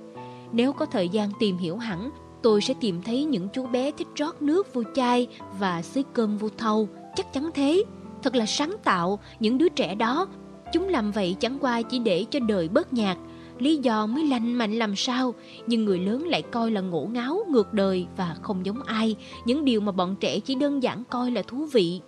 Nếu 0.52 0.72
có 0.72 0.86
thời 0.86 1.08
gian 1.08 1.30
tìm 1.38 1.56
hiểu 1.56 1.76
hẳn, 1.76 2.10
tôi 2.42 2.60
sẽ 2.60 2.74
tìm 2.80 3.02
thấy 3.02 3.24
những 3.24 3.48
chú 3.52 3.66
bé 3.66 3.90
thích 3.90 4.08
rót 4.14 4.42
nước 4.42 4.74
vô 4.74 4.82
chai 4.94 5.26
và 5.58 5.82
xới 5.82 6.04
cơm 6.12 6.36
vô 6.36 6.48
thau, 6.58 6.88
chắc 7.16 7.32
chắn 7.32 7.50
thế. 7.54 7.84
Thật 8.22 8.34
là 8.34 8.46
sáng 8.46 8.76
tạo, 8.84 9.18
những 9.40 9.58
đứa 9.58 9.68
trẻ 9.68 9.94
đó. 9.94 10.26
Chúng 10.72 10.88
làm 10.88 11.12
vậy 11.12 11.36
chẳng 11.40 11.58
qua 11.60 11.82
chỉ 11.82 11.98
để 11.98 12.24
cho 12.30 12.40
đời 12.40 12.68
bớt 12.68 12.92
nhạt, 12.92 13.18
lý 13.58 13.76
do 13.76 14.06
mới 14.06 14.26
lành 14.26 14.54
mạnh 14.54 14.72
làm 14.72 14.96
sao, 14.96 15.34
nhưng 15.66 15.84
người 15.84 15.98
lớn 15.98 16.26
lại 16.26 16.42
coi 16.42 16.70
là 16.70 16.80
ngổ 16.80 17.08
ngáo, 17.12 17.38
ngược 17.48 17.72
đời 17.72 18.06
và 18.16 18.36
không 18.42 18.66
giống 18.66 18.82
ai, 18.82 19.16
những 19.44 19.64
điều 19.64 19.80
mà 19.80 19.92
bọn 19.92 20.16
trẻ 20.20 20.40
chỉ 20.40 20.54
đơn 20.54 20.82
giản 20.82 21.02
coi 21.10 21.30
là 21.30 21.42
thú 21.42 21.66
vị. 21.72 22.00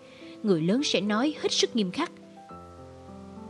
Người 0.43 0.63
lớn 0.63 0.83
sẽ 0.85 1.01
nói 1.01 1.35
hết 1.41 1.53
sức 1.53 1.77
nghiêm 1.77 1.91
khắc. 1.91 2.13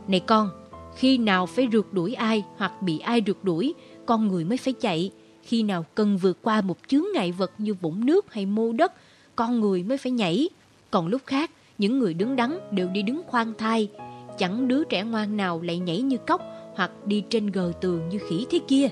Này 0.07 0.19
con, 0.19 0.49
khi 0.95 1.17
nào 1.17 1.45
phải 1.45 1.67
rượt 1.71 1.85
đuổi 1.91 2.13
ai 2.13 2.43
hoặc 2.57 2.81
bị 2.81 2.99
ai 2.99 3.21
rượt 3.27 3.37
đuổi, 3.43 3.73
con 4.05 4.27
người 4.27 4.45
mới 4.45 4.57
phải 4.57 4.73
chạy. 4.73 5.11
Khi 5.43 5.63
nào 5.63 5.85
cần 5.95 6.17
vượt 6.17 6.37
qua 6.41 6.61
một 6.61 6.77
chướng 6.87 7.03
ngại 7.13 7.31
vật 7.31 7.51
như 7.57 7.73
vũng 7.73 8.05
nước 8.05 8.33
hay 8.33 8.45
mô 8.45 8.71
đất, 8.71 8.93
con 9.35 9.59
người 9.59 9.83
mới 9.83 9.97
phải 9.97 10.11
nhảy. 10.11 10.49
Còn 10.91 11.07
lúc 11.07 11.21
khác, 11.25 11.51
những 11.77 11.99
người 11.99 12.13
đứng 12.13 12.35
đắn 12.35 12.59
đều 12.71 12.87
đi 12.87 13.01
đứng 13.01 13.21
khoan 13.27 13.53
thai. 13.57 13.89
Chẳng 14.37 14.67
đứa 14.67 14.83
trẻ 14.83 15.03
ngoan 15.03 15.37
nào 15.37 15.61
lại 15.61 15.79
nhảy 15.79 16.01
như 16.01 16.17
cóc 16.17 16.41
hoặc 16.81 16.91
đi 17.05 17.23
trên 17.29 17.47
gờ 17.47 17.71
tường 17.81 18.09
như 18.09 18.17
khỉ 18.17 18.45
thế 18.49 18.59
kia. 18.67 18.87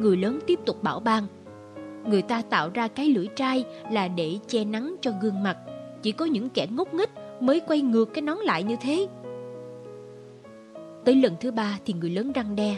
Người 0.00 0.16
lớn 0.16 0.38
tiếp 0.46 0.58
tục 0.66 0.82
bảo 0.82 1.00
ban. 1.00 1.26
Người 2.06 2.22
ta 2.22 2.42
tạo 2.50 2.70
ra 2.74 2.88
cái 2.88 3.08
lưỡi 3.08 3.26
trai 3.36 3.64
là 3.90 4.08
để 4.08 4.38
che 4.48 4.64
nắng 4.64 4.96
cho 5.00 5.10
gương 5.22 5.42
mặt. 5.42 5.56
Chỉ 6.02 6.12
có 6.12 6.24
những 6.24 6.48
kẻ 6.48 6.66
ngốc 6.70 6.94
nghếch 6.94 7.10
mới 7.40 7.60
quay 7.60 7.80
ngược 7.80 8.04
cái 8.04 8.22
nón 8.22 8.38
lại 8.38 8.62
như 8.62 8.76
thế. 8.80 9.06
Tới 11.04 11.14
lần 11.14 11.34
thứ 11.40 11.50
ba 11.50 11.78
thì 11.86 11.94
người 11.94 12.10
lớn 12.10 12.32
răng 12.32 12.56
đe. 12.56 12.76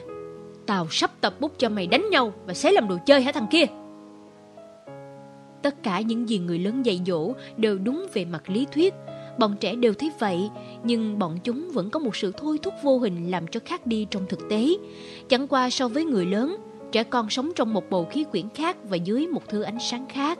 Tao 0.67 0.87
sắp 0.91 1.11
tập 1.21 1.35
bút 1.41 1.53
cho 1.59 1.69
mày 1.69 1.87
đánh 1.87 2.11
nhau 2.11 2.33
và 2.47 2.55
xé 2.55 2.73
làm 2.73 2.89
đồ 2.89 2.99
chơi 3.07 3.23
hả 3.23 3.33
thằng 3.33 3.47
kia? 3.51 3.65
Tất 5.63 5.83
cả 5.83 6.01
những 6.01 6.29
gì 6.29 6.39
người 6.39 6.59
lớn 6.59 6.87
dạy 6.87 7.01
dỗ 7.07 7.33
đều 7.57 7.79
đúng 7.79 8.07
về 8.13 8.25
mặt 8.25 8.51
lý 8.51 8.67
thuyết. 8.73 8.95
Bọn 9.39 9.57
trẻ 9.61 9.75
đều 9.75 9.95
thấy 9.95 10.11
vậy, 10.19 10.51
nhưng 10.85 11.19
bọn 11.19 11.39
chúng 11.45 11.71
vẫn 11.73 11.91
có 11.91 12.01
một 12.01 12.17
sự 12.17 12.33
thôi 12.37 12.59
thúc 12.63 12.75
vô 12.83 12.99
hình 12.99 13.31
làm 13.31 13.47
cho 13.47 13.61
khác 13.65 13.87
đi 13.87 14.07
trong 14.11 14.27
thực 14.29 14.41
tế. 14.51 14.69
Chẳng 15.29 15.49
qua 15.49 15.71
so 15.71 15.89
với 15.89 16.05
người 16.05 16.27
lớn, 16.27 16.57
trẻ 16.93 17.05
con 17.05 17.31
sống 17.31 17.53
trong 17.57 17.75
một 17.75 17.91
bầu 17.91 18.05
khí 18.05 18.25
quyển 18.25 18.49
khác 18.55 18.77
và 18.89 18.97
dưới 18.97 19.27
một 19.27 19.49
thứ 19.49 19.63
ánh 19.63 19.79
sáng 19.81 20.07
khác. 20.09 20.39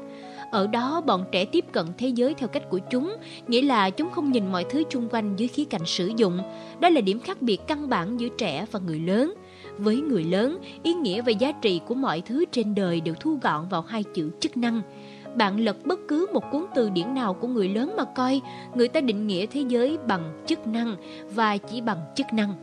Ở 0.51 0.67
đó 0.67 1.03
bọn 1.07 1.25
trẻ 1.33 1.45
tiếp 1.45 1.65
cận 1.73 1.87
thế 1.99 2.09
giới 2.09 2.35
theo 2.35 2.49
cách 2.49 2.63
của 2.71 2.79
chúng, 2.91 3.17
nghĩa 3.49 3.63
là 3.63 3.91
chúng 3.91 4.11
không 4.11 4.33
nhìn 4.33 4.53
mọi 4.53 4.65
thứ 4.71 4.83
chung 4.91 5.09
quanh 5.11 5.37
dưới 5.37 5.49
khía 5.49 5.65
cạnh 5.65 5.87
sử 5.87 6.11
dụng. 6.17 6.39
Đó 6.81 6.89
là 6.89 7.01
điểm 7.01 7.21
khác 7.21 7.43
biệt 7.43 7.61
căn 7.67 7.89
bản 7.89 8.21
giữa 8.21 8.29
trẻ 8.39 8.67
và 8.71 8.81
người 8.81 9.01
lớn. 9.01 9.35
Với 9.79 9.97
người 10.01 10.25
lớn, 10.25 10.59
ý 10.83 10.95
nghĩa 10.95 11.23
và 11.23 11.31
giá 11.31 11.53
trị 11.53 11.81
của 11.87 11.95
mọi 11.95 12.21
thứ 12.21 12.45
trên 12.53 12.75
đời 12.75 13.01
đều 13.01 13.15
thu 13.21 13.39
gọn 13.43 13.69
vào 13.69 13.83
hai 13.83 14.03
chữ 14.15 14.31
chức 14.41 14.57
năng. 14.57 14.83
Bạn 15.37 15.61
lật 15.61 15.87
bất 15.87 16.01
cứ 16.09 16.27
một 16.33 16.51
cuốn 16.53 16.65
từ 16.75 16.91
điển 16.91 17.15
nào 17.15 17.35
của 17.35 17.49
người 17.49 17.69
lớn 17.69 17.95
mà 17.97 18.05
coi, 18.05 18.41
người 18.75 18.89
ta 18.89 19.01
định 19.01 19.27
nghĩa 19.27 19.47
thế 19.47 19.61
giới 19.69 19.99
bằng 20.09 20.45
chức 20.47 20.67
năng 20.67 20.97
và 21.35 21.57
chỉ 21.57 21.81
bằng 21.81 21.99
chức 22.15 22.27
năng. 22.33 22.55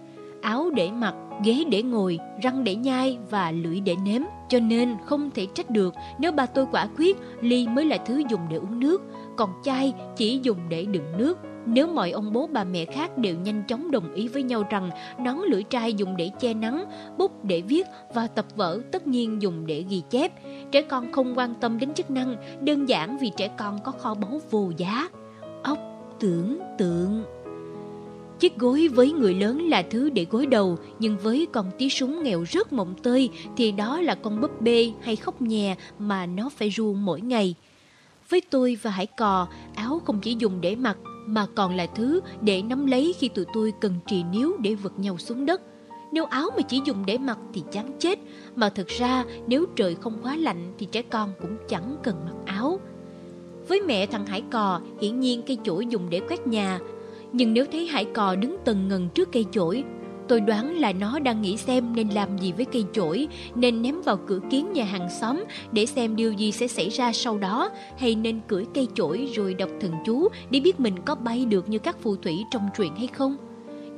Áo 0.42 0.70
để 0.76 0.92
mặc, 0.92 1.16
ghế 1.46 1.64
để 1.70 1.84
ngồi, 1.84 2.20
răng 2.42 2.64
để 2.64 2.76
nhai 2.76 3.18
và 3.30 3.52
lưỡi 3.52 3.80
để 3.80 3.96
nếm. 4.06 4.22
Cho 4.50 4.60
nên 4.60 4.96
không 5.06 5.30
thể 5.32 5.48
trách 5.54 5.70
được 5.70 5.94
nếu 6.20 6.32
bà 6.32 6.46
tôi 6.46 6.66
quả 6.72 6.88
quyết 6.98 7.18
ly 7.42 7.68
mới 7.68 7.86
là 7.86 7.98
thứ 7.98 8.24
dùng 8.30 8.42
để 8.50 8.58
uống 8.58 8.80
nước, 8.80 9.02
còn 9.38 9.50
chai 9.64 9.94
chỉ 10.16 10.40
dùng 10.44 10.58
để 10.70 10.86
đựng 10.86 11.18
nước. 11.18 11.38
Nếu 11.66 11.88
mọi 11.88 12.12
ông 12.12 12.34
bố 12.34 12.48
bà 12.48 12.64
mẹ 12.64 12.86
khác 12.86 13.18
đều 13.18 13.36
nhanh 13.36 13.64
chóng 13.68 13.92
đồng 13.92 14.14
ý 14.14 14.28
với 14.28 14.44
nhau 14.44 14.64
rằng 14.70 14.90
nón 15.20 15.38
lưỡi 15.50 15.64
trai 15.64 15.94
dùng 15.94 16.18
để 16.18 16.32
che 16.40 16.54
nắng, 16.54 16.86
bút 17.18 17.46
để 17.46 17.62
viết 17.62 17.88
và 18.14 18.28
tập 18.28 18.46
vở 18.56 18.80
tất 18.92 19.08
nhiên 19.08 19.42
dùng 19.42 19.66
để 19.66 19.86
ghi 19.90 20.02
chép, 20.10 20.32
trẻ 20.72 20.82
con 20.82 21.12
không 21.12 21.38
quan 21.38 21.54
tâm 21.62 21.80
đến 21.80 21.94
chức 21.94 22.12
năng, 22.12 22.36
đơn 22.62 22.90
giản 22.90 23.18
vì 23.18 23.32
trẻ 23.38 23.48
con 23.58 23.80
có 23.84 23.92
kho 23.92 24.14
báu 24.14 24.42
vô 24.52 24.72
giá. 24.78 25.10
Ốc, 25.64 25.78
tưởng 26.20 26.60
tượng. 26.78 27.24
Chiếc 28.40 28.58
gối 28.58 28.88
với 28.88 29.12
người 29.12 29.34
lớn 29.34 29.70
là 29.70 29.84
thứ 29.90 30.10
để 30.10 30.26
gối 30.30 30.46
đầu, 30.46 30.78
nhưng 31.00 31.18
với 31.18 31.48
con 31.52 31.72
tí 31.78 31.90
súng 31.90 32.24
nghèo 32.24 32.44
rất 32.44 32.74
mộng 32.74 32.96
tơi 33.04 33.30
thì 33.58 33.72
đó 33.72 34.02
là 34.02 34.16
con 34.16 34.42
búp 34.42 34.62
bê 34.62 34.92
hay 35.02 35.16
khóc 35.16 35.42
nhè 35.42 35.76
mà 36.00 36.26
nó 36.26 36.50
phải 36.50 36.70
ru 36.70 36.94
mỗi 36.94 37.22
ngày. 37.22 37.56
Với 38.30 38.42
tôi 38.50 38.78
và 38.82 38.92
Hải 38.92 39.06
Cò, 39.06 39.48
áo 39.76 40.02
không 40.06 40.20
chỉ 40.20 40.36
dùng 40.40 40.62
để 40.62 40.76
mặc 40.76 40.98
mà 41.26 41.46
còn 41.56 41.76
là 41.76 41.86
thứ 41.86 42.22
để 42.42 42.62
nắm 42.62 42.86
lấy 42.86 43.14
khi 43.20 43.28
tụi 43.28 43.46
tôi 43.54 43.74
cần 43.82 43.94
trì 44.08 44.24
níu 44.24 44.58
để 44.62 44.76
vượt 44.76 45.00
nhau 45.00 45.18
xuống 45.18 45.46
đất. 45.46 45.62
Nếu 46.12 46.26
áo 46.26 46.50
mà 46.58 46.62
chỉ 46.62 46.82
dùng 46.86 47.06
để 47.06 47.18
mặc 47.18 47.38
thì 47.54 47.64
chán 47.72 47.92
chết, 48.00 48.20
mà 48.56 48.70
thật 48.70 48.88
ra 48.88 49.26
nếu 49.48 49.66
trời 49.76 49.96
không 49.96 50.20
quá 50.24 50.36
lạnh 50.36 50.74
thì 50.80 50.88
trẻ 50.92 51.02
con 51.02 51.34
cũng 51.42 51.58
chẳng 51.70 51.98
cần 52.04 52.16
mặc 52.26 52.36
áo. 52.46 52.80
Với 53.68 53.82
mẹ 53.82 54.06
thằng 54.06 54.26
Hải 54.26 54.42
Cò, 54.52 54.82
hiển 55.02 55.20
nhiên 55.20 55.42
cây 55.48 55.58
chổi 55.64 55.86
dùng 55.86 56.10
để 56.10 56.22
quét 56.30 56.48
nhà, 56.48 56.80
nhưng 57.32 57.54
nếu 57.54 57.66
thấy 57.72 57.88
Hải 57.88 58.06
Cò 58.06 58.36
đứng 58.36 58.58
tần 58.66 58.88
ngần 58.88 59.10
trước 59.10 59.30
cây 59.32 59.46
chổi, 59.52 59.84
tôi 60.28 60.42
đoán 60.42 60.78
là 60.78 60.94
nó 60.94 61.20
đang 61.20 61.42
nghĩ 61.42 61.58
xem 61.58 61.96
nên 61.96 62.10
làm 62.10 62.38
gì 62.38 62.52
với 62.52 62.66
cây 62.66 62.86
chổi, 62.94 63.28
nên 63.56 63.82
ném 63.82 64.02
vào 64.02 64.18
cửa 64.28 64.40
kiến 64.50 64.74
nhà 64.74 64.84
hàng 64.84 65.10
xóm 65.10 65.44
để 65.72 65.86
xem 65.86 66.16
điều 66.16 66.32
gì 66.34 66.52
sẽ 66.52 66.68
xảy 66.68 66.90
ra 66.90 67.14
sau 67.14 67.38
đó, 67.38 67.70
hay 67.98 68.16
nên 68.16 68.40
cưỡi 68.48 68.66
cây 68.74 68.88
chổi 68.96 69.30
rồi 69.36 69.54
đọc 69.54 69.70
thần 69.82 69.92
chú 70.06 70.28
để 70.50 70.60
biết 70.60 70.80
mình 70.80 71.00
có 71.06 71.16
bay 71.16 71.46
được 71.46 71.70
như 71.70 71.80
các 71.80 72.02
phù 72.02 72.16
thủy 72.16 72.44
trong 72.52 72.70
truyện 72.78 72.96
hay 72.96 73.08
không. 73.08 73.38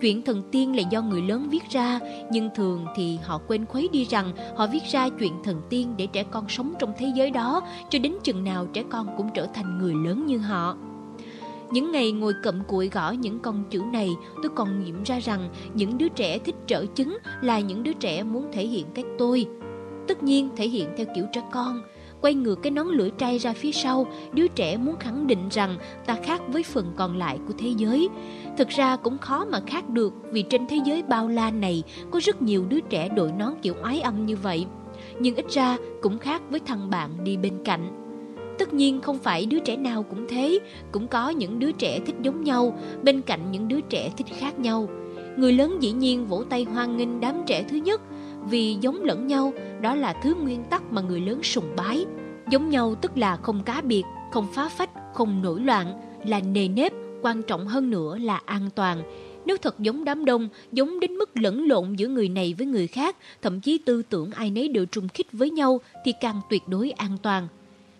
Chuyện 0.01 0.21
thần 0.21 0.43
tiên 0.51 0.75
là 0.75 0.83
do 0.89 1.01
người 1.01 1.21
lớn 1.21 1.47
viết 1.49 1.69
ra, 1.69 1.99
nhưng 2.31 2.49
thường 2.55 2.85
thì 2.95 3.19
họ 3.23 3.41
quên 3.47 3.65
khuấy 3.65 3.89
đi 3.91 4.05
rằng 4.05 4.31
họ 4.55 4.67
viết 4.67 4.83
ra 4.91 5.09
chuyện 5.19 5.33
thần 5.43 5.61
tiên 5.69 5.93
để 5.97 6.07
trẻ 6.07 6.23
con 6.31 6.49
sống 6.49 6.73
trong 6.79 6.93
thế 6.97 7.11
giới 7.15 7.31
đó, 7.31 7.61
cho 7.89 7.99
đến 7.99 8.13
chừng 8.23 8.43
nào 8.43 8.67
trẻ 8.73 8.83
con 8.89 9.07
cũng 9.17 9.29
trở 9.33 9.47
thành 9.53 9.77
người 9.77 9.93
lớn 10.05 10.25
như 10.25 10.37
họ. 10.37 10.77
Những 11.71 11.91
ngày 11.91 12.11
ngồi 12.11 12.33
cậm 12.43 12.63
cụi 12.67 12.89
gõ 12.89 13.11
những 13.11 13.39
con 13.39 13.63
chữ 13.69 13.81
này, 13.93 14.09
tôi 14.43 14.51
còn 14.55 14.83
nghiệm 14.83 15.03
ra 15.03 15.19
rằng 15.19 15.49
những 15.73 15.97
đứa 15.97 16.07
trẻ 16.09 16.39
thích 16.39 16.55
trở 16.67 16.85
chứng 16.95 17.17
là 17.41 17.59
những 17.59 17.83
đứa 17.83 17.93
trẻ 17.93 18.23
muốn 18.23 18.47
thể 18.51 18.67
hiện 18.67 18.85
cách 18.93 19.05
tôi. 19.17 19.47
Tất 20.07 20.23
nhiên 20.23 20.49
thể 20.55 20.67
hiện 20.67 20.89
theo 20.97 21.05
kiểu 21.15 21.25
trẻ 21.33 21.41
con, 21.51 21.81
quay 22.21 22.33
ngược 22.33 22.55
cái 22.55 22.71
nón 22.71 22.87
lưỡi 22.87 23.09
trai 23.09 23.37
ra 23.37 23.53
phía 23.53 23.71
sau, 23.71 24.07
đứa 24.33 24.47
trẻ 24.47 24.77
muốn 24.77 24.95
khẳng 24.99 25.27
định 25.27 25.49
rằng 25.51 25.77
ta 26.05 26.17
khác 26.23 26.41
với 26.47 26.63
phần 26.63 26.93
còn 26.95 27.17
lại 27.17 27.39
của 27.47 27.53
thế 27.57 27.73
giới. 27.77 28.09
Thực 28.57 28.69
ra 28.69 28.95
cũng 28.95 29.17
khó 29.17 29.45
mà 29.45 29.59
khác 29.67 29.89
được 29.89 30.13
vì 30.31 30.41
trên 30.41 30.67
thế 30.67 30.79
giới 30.85 31.03
bao 31.03 31.27
la 31.27 31.51
này 31.51 31.83
có 32.11 32.19
rất 32.23 32.41
nhiều 32.41 32.65
đứa 32.69 32.79
trẻ 32.79 33.09
đội 33.09 33.31
nón 33.31 33.53
kiểu 33.61 33.73
ái 33.83 34.01
âm 34.01 34.25
như 34.25 34.35
vậy. 34.35 34.65
Nhưng 35.19 35.35
ít 35.35 35.45
ra 35.49 35.77
cũng 36.01 36.17
khác 36.17 36.41
với 36.49 36.59
thằng 36.59 36.89
bạn 36.89 37.23
đi 37.23 37.37
bên 37.37 37.53
cạnh. 37.65 38.04
Tất 38.59 38.73
nhiên 38.73 39.01
không 39.01 39.19
phải 39.19 39.45
đứa 39.45 39.59
trẻ 39.59 39.75
nào 39.75 40.03
cũng 40.03 40.25
thế, 40.29 40.59
cũng 40.91 41.07
có 41.07 41.29
những 41.29 41.59
đứa 41.59 41.71
trẻ 41.71 41.99
thích 42.05 42.15
giống 42.21 42.43
nhau, 42.43 42.79
bên 43.03 43.21
cạnh 43.21 43.51
những 43.51 43.67
đứa 43.67 43.81
trẻ 43.81 44.11
thích 44.17 44.27
khác 44.37 44.59
nhau. 44.59 44.89
Người 45.37 45.53
lớn 45.53 45.77
dĩ 45.81 45.91
nhiên 45.91 46.25
vỗ 46.25 46.43
tay 46.49 46.63
hoan 46.63 46.97
nghênh 46.97 47.19
đám 47.19 47.35
trẻ 47.45 47.65
thứ 47.69 47.77
nhất, 47.77 48.01
vì 48.49 48.77
giống 48.81 49.03
lẫn 49.03 49.27
nhau, 49.27 49.53
đó 49.81 49.95
là 49.95 50.13
thứ 50.23 50.35
nguyên 50.35 50.63
tắc 50.63 50.83
mà 50.91 51.01
người 51.01 51.21
lớn 51.21 51.43
sùng 51.43 51.75
bái. 51.77 52.05
Giống 52.49 52.69
nhau 52.69 52.95
tức 52.95 53.17
là 53.17 53.37
không 53.37 53.63
cá 53.63 53.81
biệt, 53.81 54.03
không 54.31 54.47
phá 54.53 54.69
phách, 54.69 54.89
không 55.13 55.41
nổi 55.41 55.61
loạn, 55.61 56.01
là 56.25 56.39
nề 56.39 56.67
nếp, 56.67 56.93
quan 57.21 57.41
trọng 57.43 57.67
hơn 57.67 57.89
nữa 57.89 58.17
là 58.17 58.41
an 58.45 58.69
toàn. 58.75 59.03
Nếu 59.45 59.57
thật 59.57 59.79
giống 59.79 60.05
đám 60.05 60.25
đông, 60.25 60.49
giống 60.71 60.99
đến 60.99 61.15
mức 61.15 61.29
lẫn 61.37 61.67
lộn 61.67 61.95
giữa 61.95 62.07
người 62.07 62.29
này 62.29 62.55
với 62.57 62.67
người 62.67 62.87
khác, 62.87 63.15
thậm 63.41 63.61
chí 63.61 63.77
tư 63.77 64.01
tưởng 64.09 64.31
ai 64.31 64.51
nấy 64.51 64.67
đều 64.67 64.85
trùng 64.85 65.07
khích 65.09 65.27
với 65.31 65.49
nhau 65.49 65.79
thì 66.05 66.13
càng 66.21 66.41
tuyệt 66.49 66.63
đối 66.67 66.91
an 66.91 67.17
toàn. 67.21 67.47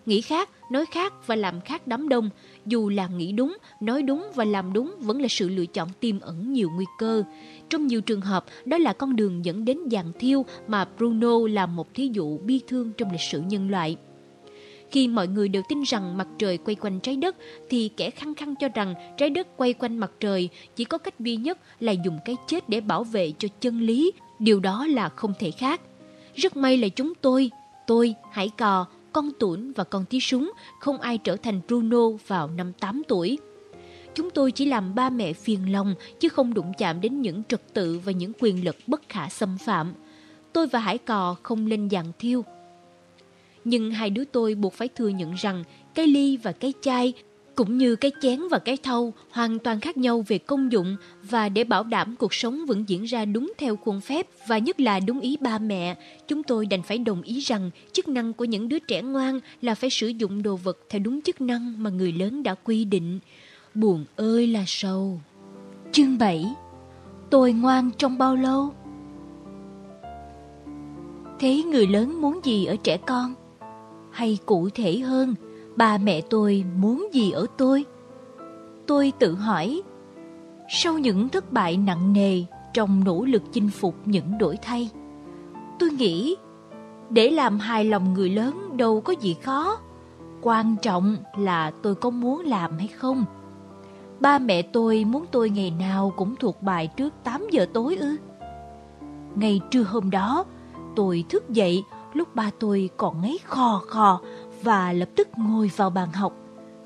Nghĩ 0.06 0.20
khác, 0.20 0.50
nói 0.70 0.86
khác 0.86 1.12
và 1.26 1.36
làm 1.36 1.60
khác 1.60 1.86
đám 1.86 2.08
đông, 2.08 2.30
dù 2.66 2.88
là 2.88 3.08
nghĩ 3.08 3.32
đúng, 3.32 3.56
nói 3.80 4.02
đúng 4.02 4.26
và 4.34 4.44
làm 4.44 4.72
đúng 4.72 4.94
vẫn 4.98 5.22
là 5.22 5.28
sự 5.28 5.48
lựa 5.48 5.66
chọn 5.66 5.88
tiềm 6.00 6.20
ẩn 6.20 6.52
nhiều 6.52 6.70
nguy 6.74 6.84
cơ. 6.98 7.22
Trong 7.68 7.86
nhiều 7.86 8.00
trường 8.00 8.20
hợp, 8.20 8.44
đó 8.64 8.78
là 8.78 8.92
con 8.92 9.16
đường 9.16 9.44
dẫn 9.44 9.64
đến 9.64 9.78
dàn 9.90 10.12
thiêu 10.18 10.44
mà 10.66 10.84
Bruno 10.98 11.48
là 11.50 11.66
một 11.66 11.94
thí 11.94 12.10
dụ 12.12 12.38
bi 12.38 12.60
thương 12.66 12.92
trong 12.92 13.12
lịch 13.12 13.20
sử 13.20 13.40
nhân 13.40 13.70
loại. 13.70 13.96
Khi 14.90 15.08
mọi 15.08 15.28
người 15.28 15.48
đều 15.48 15.62
tin 15.68 15.82
rằng 15.82 16.16
mặt 16.16 16.28
trời 16.38 16.58
quay 16.58 16.74
quanh 16.74 17.00
trái 17.00 17.16
đất, 17.16 17.36
thì 17.68 17.90
kẻ 17.96 18.10
khăng 18.10 18.34
khăng 18.34 18.54
cho 18.56 18.68
rằng 18.68 18.94
trái 19.16 19.30
đất 19.30 19.56
quay 19.56 19.72
quanh 19.72 19.98
mặt 19.98 20.12
trời 20.20 20.48
chỉ 20.76 20.84
có 20.84 20.98
cách 20.98 21.20
duy 21.20 21.36
nhất 21.36 21.58
là 21.80 21.92
dùng 21.92 22.18
cái 22.24 22.36
chết 22.46 22.68
để 22.68 22.80
bảo 22.80 23.04
vệ 23.04 23.32
cho 23.38 23.48
chân 23.60 23.80
lý. 23.80 24.12
Điều 24.38 24.60
đó 24.60 24.86
là 24.86 25.08
không 25.08 25.32
thể 25.38 25.50
khác. 25.50 25.80
Rất 26.34 26.56
may 26.56 26.78
là 26.78 26.88
chúng 26.88 27.12
tôi, 27.14 27.50
tôi, 27.86 28.14
Hải 28.32 28.50
Cò, 28.58 28.86
con 29.16 29.30
tuấn 29.38 29.72
và 29.72 29.84
con 29.84 30.04
tí 30.04 30.20
súng, 30.20 30.52
không 30.80 31.00
ai 31.00 31.18
trở 31.18 31.36
thành 31.36 31.60
Bruno 31.68 32.10
vào 32.26 32.48
năm 32.48 32.72
8 32.72 33.02
tuổi. 33.08 33.38
Chúng 34.14 34.30
tôi 34.30 34.52
chỉ 34.52 34.64
làm 34.64 34.94
ba 34.94 35.10
mẹ 35.10 35.32
phiền 35.32 35.72
lòng, 35.72 35.94
chứ 36.20 36.28
không 36.28 36.54
đụng 36.54 36.72
chạm 36.78 37.00
đến 37.00 37.20
những 37.20 37.42
trật 37.48 37.74
tự 37.74 37.98
và 37.98 38.12
những 38.12 38.32
quyền 38.40 38.64
lực 38.64 38.76
bất 38.86 39.08
khả 39.08 39.28
xâm 39.28 39.58
phạm. 39.58 39.94
Tôi 40.52 40.66
và 40.66 40.78
Hải 40.78 40.98
Cò 40.98 41.36
không 41.42 41.66
lên 41.66 41.90
dàn 41.90 42.06
thiêu. 42.18 42.44
Nhưng 43.64 43.90
hai 43.90 44.10
đứa 44.10 44.24
tôi 44.24 44.54
buộc 44.54 44.72
phải 44.72 44.88
thừa 44.88 45.08
nhận 45.08 45.34
rằng 45.34 45.64
cái 45.94 46.06
ly 46.06 46.36
và 46.36 46.52
cái 46.52 46.72
chai 46.80 47.12
cũng 47.56 47.78
như 47.78 47.96
cái 47.96 48.12
chén 48.20 48.40
và 48.50 48.58
cái 48.58 48.76
thau 48.76 49.12
hoàn 49.30 49.58
toàn 49.58 49.80
khác 49.80 49.96
nhau 49.96 50.24
về 50.28 50.38
công 50.38 50.72
dụng 50.72 50.96
và 51.22 51.48
để 51.48 51.64
bảo 51.64 51.84
đảm 51.84 52.16
cuộc 52.18 52.34
sống 52.34 52.66
vẫn 52.66 52.84
diễn 52.88 53.04
ra 53.04 53.24
đúng 53.24 53.52
theo 53.58 53.76
khuôn 53.76 54.00
phép 54.00 54.26
và 54.46 54.58
nhất 54.58 54.80
là 54.80 55.00
đúng 55.00 55.20
ý 55.20 55.36
ba 55.40 55.58
mẹ, 55.58 55.96
chúng 56.28 56.42
tôi 56.42 56.66
đành 56.66 56.82
phải 56.82 56.98
đồng 56.98 57.22
ý 57.22 57.40
rằng 57.40 57.70
chức 57.92 58.08
năng 58.08 58.32
của 58.32 58.44
những 58.44 58.68
đứa 58.68 58.78
trẻ 58.78 59.02
ngoan 59.02 59.40
là 59.62 59.74
phải 59.74 59.90
sử 59.90 60.08
dụng 60.08 60.42
đồ 60.42 60.56
vật 60.56 60.78
theo 60.90 60.98
đúng 60.98 61.22
chức 61.22 61.40
năng 61.40 61.82
mà 61.82 61.90
người 61.90 62.12
lớn 62.12 62.42
đã 62.42 62.54
quy 62.54 62.84
định. 62.84 63.18
Buồn 63.74 64.04
ơi 64.16 64.46
là 64.46 64.64
sâu. 64.66 65.20
Chương 65.92 66.18
7 66.18 66.44
Tôi 67.30 67.52
ngoan 67.52 67.90
trong 67.98 68.18
bao 68.18 68.36
lâu? 68.36 68.72
Thế 71.38 71.62
người 71.62 71.86
lớn 71.86 72.20
muốn 72.20 72.40
gì 72.44 72.64
ở 72.64 72.76
trẻ 72.76 72.96
con? 72.96 73.34
Hay 74.10 74.38
cụ 74.46 74.68
thể 74.74 74.98
hơn, 74.98 75.34
ba 75.76 75.98
mẹ 75.98 76.20
tôi 76.20 76.64
muốn 76.76 77.08
gì 77.12 77.30
ở 77.30 77.46
tôi? 77.56 77.84
Tôi 78.86 79.12
tự 79.18 79.34
hỏi, 79.34 79.82
sau 80.68 80.98
những 80.98 81.28
thất 81.28 81.52
bại 81.52 81.76
nặng 81.76 82.12
nề 82.12 82.42
trong 82.72 83.04
nỗ 83.04 83.24
lực 83.24 83.42
chinh 83.52 83.70
phục 83.70 83.94
những 84.04 84.38
đổi 84.38 84.56
thay, 84.62 84.90
tôi 85.78 85.90
nghĩ 85.90 86.36
để 87.10 87.30
làm 87.30 87.58
hài 87.58 87.84
lòng 87.84 88.14
người 88.14 88.30
lớn 88.30 88.76
đâu 88.76 89.00
có 89.00 89.12
gì 89.12 89.36
khó. 89.42 89.78
Quan 90.42 90.76
trọng 90.82 91.16
là 91.38 91.70
tôi 91.82 91.94
có 91.94 92.10
muốn 92.10 92.40
làm 92.40 92.78
hay 92.78 92.88
không. 92.88 93.24
Ba 94.20 94.38
mẹ 94.38 94.62
tôi 94.62 95.04
muốn 95.04 95.24
tôi 95.30 95.50
ngày 95.50 95.70
nào 95.70 96.12
cũng 96.16 96.36
thuộc 96.36 96.62
bài 96.62 96.88
trước 96.96 97.14
8 97.24 97.46
giờ 97.50 97.66
tối 97.72 97.96
ư. 97.96 98.16
Ngày 99.34 99.60
trưa 99.70 99.82
hôm 99.82 100.10
đó, 100.10 100.44
tôi 100.96 101.24
thức 101.28 101.50
dậy 101.50 101.84
lúc 102.12 102.34
ba 102.34 102.50
tôi 102.58 102.90
còn 102.96 103.22
ngáy 103.22 103.38
khò 103.44 103.82
khò 103.86 104.20
và 104.66 104.92
lập 104.92 105.08
tức 105.16 105.28
ngồi 105.36 105.70
vào 105.76 105.90
bàn 105.90 106.12
học, 106.12 106.32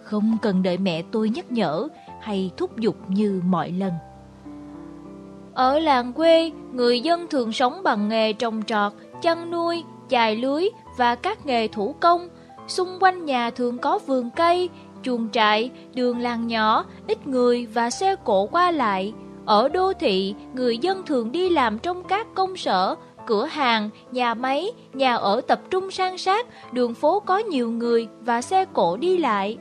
không 0.02 0.36
cần 0.42 0.62
đợi 0.62 0.78
mẹ 0.78 1.02
tôi 1.12 1.30
nhắc 1.30 1.52
nhở 1.52 1.88
hay 2.20 2.50
thúc 2.56 2.78
giục 2.78 2.96
như 3.08 3.42
mọi 3.46 3.70
lần. 3.70 3.92
Ở 5.54 5.78
làng 5.78 6.12
quê, 6.12 6.50
người 6.72 7.00
dân 7.00 7.26
thường 7.30 7.52
sống 7.52 7.82
bằng 7.82 8.08
nghề 8.08 8.32
trồng 8.32 8.62
trọt, 8.66 8.92
chăn 9.22 9.50
nuôi, 9.50 9.84
chài 10.08 10.36
lưới 10.36 10.64
và 10.98 11.14
các 11.14 11.46
nghề 11.46 11.68
thủ 11.68 11.94
công. 12.00 12.28
Xung 12.68 12.98
quanh 13.00 13.24
nhà 13.24 13.50
thường 13.50 13.78
có 13.78 13.98
vườn 14.06 14.30
cây, 14.36 14.68
chuồng 15.02 15.28
trại, 15.32 15.70
đường 15.94 16.18
làng 16.18 16.46
nhỏ, 16.46 16.84
ít 17.06 17.26
người 17.26 17.66
và 17.66 17.90
xe 17.90 18.16
cộ 18.24 18.46
qua 18.46 18.70
lại. 18.70 19.12
Ở 19.44 19.68
đô 19.68 19.92
thị, 19.92 20.34
người 20.54 20.78
dân 20.78 21.02
thường 21.06 21.32
đi 21.32 21.48
làm 21.48 21.78
trong 21.78 22.04
các 22.04 22.26
công 22.34 22.56
sở, 22.56 22.94
cửa 23.26 23.44
hàng, 23.44 23.90
nhà 24.12 24.34
máy, 24.34 24.72
nhà 24.92 25.14
ở 25.14 25.40
tập 25.40 25.60
trung 25.70 25.90
san 25.90 26.18
sát, 26.18 26.46
đường 26.72 26.94
phố 26.94 27.20
có 27.20 27.38
nhiều 27.38 27.70
người 27.70 28.08
và 28.20 28.42
xe 28.42 28.64
cộ 28.64 28.96
đi 28.96 29.18
lại. 29.18 29.58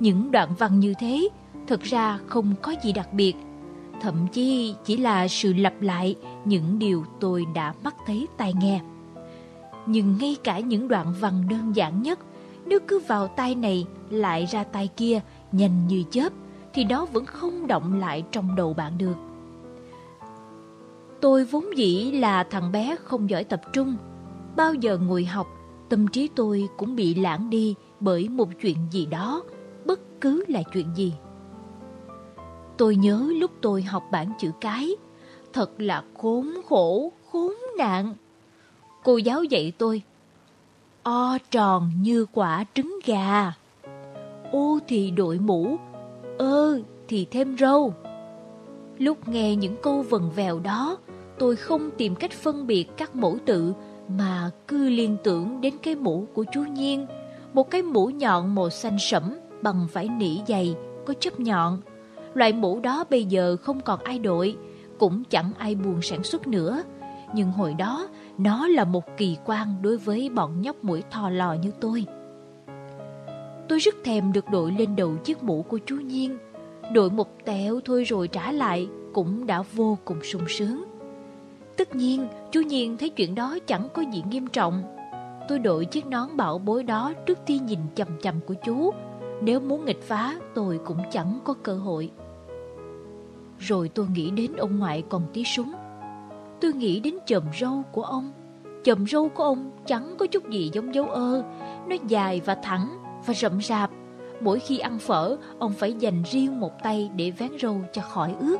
Những 0.00 0.30
đoạn 0.30 0.48
văn 0.58 0.80
như 0.80 0.94
thế 0.98 1.28
thực 1.66 1.82
ra 1.82 2.18
không 2.26 2.54
có 2.62 2.74
gì 2.82 2.92
đặc 2.92 3.12
biệt, 3.12 3.34
thậm 4.00 4.14
chí 4.32 4.74
chỉ 4.84 4.96
là 4.96 5.28
sự 5.28 5.52
lặp 5.52 5.82
lại 5.82 6.14
những 6.44 6.78
điều 6.78 7.04
tôi 7.20 7.46
đã 7.54 7.74
mắt 7.84 7.94
thấy 8.06 8.26
tai 8.36 8.52
nghe. 8.60 8.80
Nhưng 9.86 10.16
ngay 10.20 10.36
cả 10.44 10.58
những 10.58 10.88
đoạn 10.88 11.14
văn 11.20 11.44
đơn 11.50 11.76
giản 11.76 12.02
nhất, 12.02 12.18
nếu 12.66 12.78
cứ 12.88 12.98
vào 12.98 13.26
tay 13.26 13.54
này 13.54 13.86
lại 14.10 14.46
ra 14.46 14.64
tay 14.64 14.88
kia 14.96 15.20
nhanh 15.52 15.86
như 15.88 16.04
chớp, 16.10 16.32
thì 16.74 16.84
đó 16.84 17.06
vẫn 17.12 17.26
không 17.26 17.66
động 17.66 18.00
lại 18.00 18.24
trong 18.32 18.56
đầu 18.56 18.74
bạn 18.74 18.98
được. 18.98 19.14
Tôi 21.20 21.44
vốn 21.44 21.76
dĩ 21.76 22.12
là 22.12 22.44
thằng 22.44 22.72
bé 22.72 22.96
không 23.04 23.30
giỏi 23.30 23.44
tập 23.44 23.60
trung. 23.72 23.96
Bao 24.56 24.74
giờ 24.74 24.98
ngồi 24.98 25.24
học, 25.24 25.46
tâm 25.88 26.08
trí 26.08 26.28
tôi 26.36 26.68
cũng 26.76 26.96
bị 26.96 27.14
lãng 27.14 27.50
đi 27.50 27.74
bởi 28.00 28.28
một 28.28 28.48
chuyện 28.62 28.76
gì 28.90 29.06
đó, 29.06 29.42
bất 29.84 30.00
cứ 30.20 30.44
là 30.48 30.62
chuyện 30.72 30.86
gì. 30.94 31.14
Tôi 32.76 32.96
nhớ 32.96 33.28
lúc 33.40 33.50
tôi 33.60 33.82
học 33.82 34.04
bảng 34.12 34.32
chữ 34.38 34.50
cái, 34.60 34.96
thật 35.52 35.70
là 35.78 36.04
khốn 36.18 36.50
khổ, 36.68 37.12
khốn 37.32 37.54
nạn. 37.78 38.14
Cô 39.04 39.16
giáo 39.16 39.44
dạy 39.44 39.72
tôi, 39.78 40.02
o 41.02 41.38
tròn 41.50 41.90
như 42.00 42.26
quả 42.32 42.64
trứng 42.74 42.98
gà. 43.04 43.52
Ô 44.52 44.78
thì 44.88 45.10
đội 45.10 45.38
mũ, 45.38 45.76
ơ 46.38 46.80
thì 47.08 47.26
thêm 47.30 47.56
râu. 47.58 47.94
Lúc 48.98 49.28
nghe 49.28 49.56
những 49.56 49.76
câu 49.82 50.02
vần 50.02 50.30
vèo 50.36 50.58
đó, 50.58 50.96
tôi 51.38 51.56
không 51.56 51.90
tìm 51.98 52.14
cách 52.14 52.32
phân 52.32 52.66
biệt 52.66 52.86
các 52.96 53.16
mẫu 53.16 53.38
tự 53.46 53.72
mà 54.08 54.50
cứ 54.68 54.88
liên 54.88 55.16
tưởng 55.24 55.60
đến 55.60 55.74
cái 55.82 55.94
mũ 55.94 56.26
của 56.34 56.44
chú 56.52 56.60
Nhiên, 56.60 57.06
một 57.52 57.70
cái 57.70 57.82
mũ 57.82 58.06
nhọn 58.06 58.54
màu 58.54 58.70
xanh 58.70 58.96
sẫm 58.98 59.22
bằng 59.62 59.86
vải 59.92 60.08
nỉ 60.08 60.38
dày, 60.48 60.74
có 61.06 61.14
chấp 61.20 61.40
nhọn. 61.40 61.80
Loại 62.34 62.52
mũ 62.52 62.80
đó 62.80 63.04
bây 63.10 63.24
giờ 63.24 63.56
không 63.62 63.80
còn 63.80 64.00
ai 64.04 64.18
đội, 64.18 64.56
cũng 64.98 65.22
chẳng 65.30 65.52
ai 65.58 65.74
buồn 65.74 66.02
sản 66.02 66.22
xuất 66.22 66.46
nữa. 66.46 66.82
Nhưng 67.34 67.52
hồi 67.52 67.74
đó, 67.74 68.08
nó 68.38 68.68
là 68.68 68.84
một 68.84 69.04
kỳ 69.16 69.36
quan 69.44 69.74
đối 69.82 69.96
với 69.96 70.30
bọn 70.30 70.60
nhóc 70.60 70.84
mũi 70.84 71.02
thò 71.10 71.30
lò 71.30 71.52
như 71.54 71.70
tôi. 71.80 72.06
Tôi 73.68 73.78
rất 73.78 73.94
thèm 74.04 74.32
được 74.32 74.44
đội 74.50 74.72
lên 74.78 74.96
đầu 74.96 75.16
chiếc 75.24 75.42
mũ 75.42 75.62
của 75.62 75.78
chú 75.86 75.96
Nhiên. 75.96 76.38
Đội 76.92 77.10
một 77.10 77.28
tẹo 77.44 77.80
thôi 77.84 78.04
rồi 78.04 78.28
trả 78.28 78.52
lại 78.52 78.88
cũng 79.14 79.46
đã 79.46 79.62
vô 79.62 79.98
cùng 80.04 80.18
sung 80.22 80.44
sướng. 80.48 80.95
Tất 81.76 81.96
nhiên, 81.96 82.28
chú 82.50 82.60
Nhiên 82.60 82.96
thấy 82.96 83.08
chuyện 83.08 83.34
đó 83.34 83.58
chẳng 83.66 83.88
có 83.94 84.02
gì 84.12 84.22
nghiêm 84.30 84.46
trọng. 84.46 84.82
Tôi 85.48 85.58
đội 85.58 85.84
chiếc 85.84 86.06
nón 86.06 86.36
bảo 86.36 86.58
bối 86.58 86.82
đó 86.82 87.12
trước 87.26 87.38
khi 87.46 87.58
nhìn 87.58 87.78
chầm 87.94 88.08
chầm 88.22 88.34
của 88.46 88.54
chú. 88.64 88.90
Nếu 89.42 89.60
muốn 89.60 89.84
nghịch 89.84 90.02
phá, 90.02 90.34
tôi 90.54 90.80
cũng 90.84 90.98
chẳng 91.10 91.38
có 91.44 91.54
cơ 91.62 91.74
hội. 91.74 92.10
Rồi 93.58 93.88
tôi 93.88 94.06
nghĩ 94.14 94.30
đến 94.30 94.56
ông 94.56 94.78
ngoại 94.78 95.04
còn 95.08 95.22
tí 95.32 95.44
súng. 95.44 95.72
Tôi 96.60 96.72
nghĩ 96.72 97.00
đến 97.00 97.14
chòm 97.26 97.42
râu 97.60 97.82
của 97.92 98.02
ông. 98.02 98.32
Chòm 98.84 99.06
râu 99.06 99.28
của 99.28 99.44
ông 99.44 99.70
chẳng 99.86 100.14
có 100.18 100.26
chút 100.26 100.50
gì 100.50 100.70
giống 100.72 100.94
dấu 100.94 101.08
ơ. 101.10 101.42
Nó 101.88 101.96
dài 102.08 102.40
và 102.44 102.54
thẳng 102.54 102.98
và 103.26 103.34
rậm 103.34 103.62
rạp. 103.62 103.90
Mỗi 104.40 104.58
khi 104.58 104.78
ăn 104.78 104.98
phở, 104.98 105.36
ông 105.58 105.72
phải 105.72 105.92
dành 105.92 106.22
riêng 106.30 106.60
một 106.60 106.82
tay 106.82 107.10
để 107.16 107.30
vén 107.30 107.50
râu 107.60 107.80
cho 107.92 108.02
khỏi 108.02 108.34
ướt. 108.40 108.56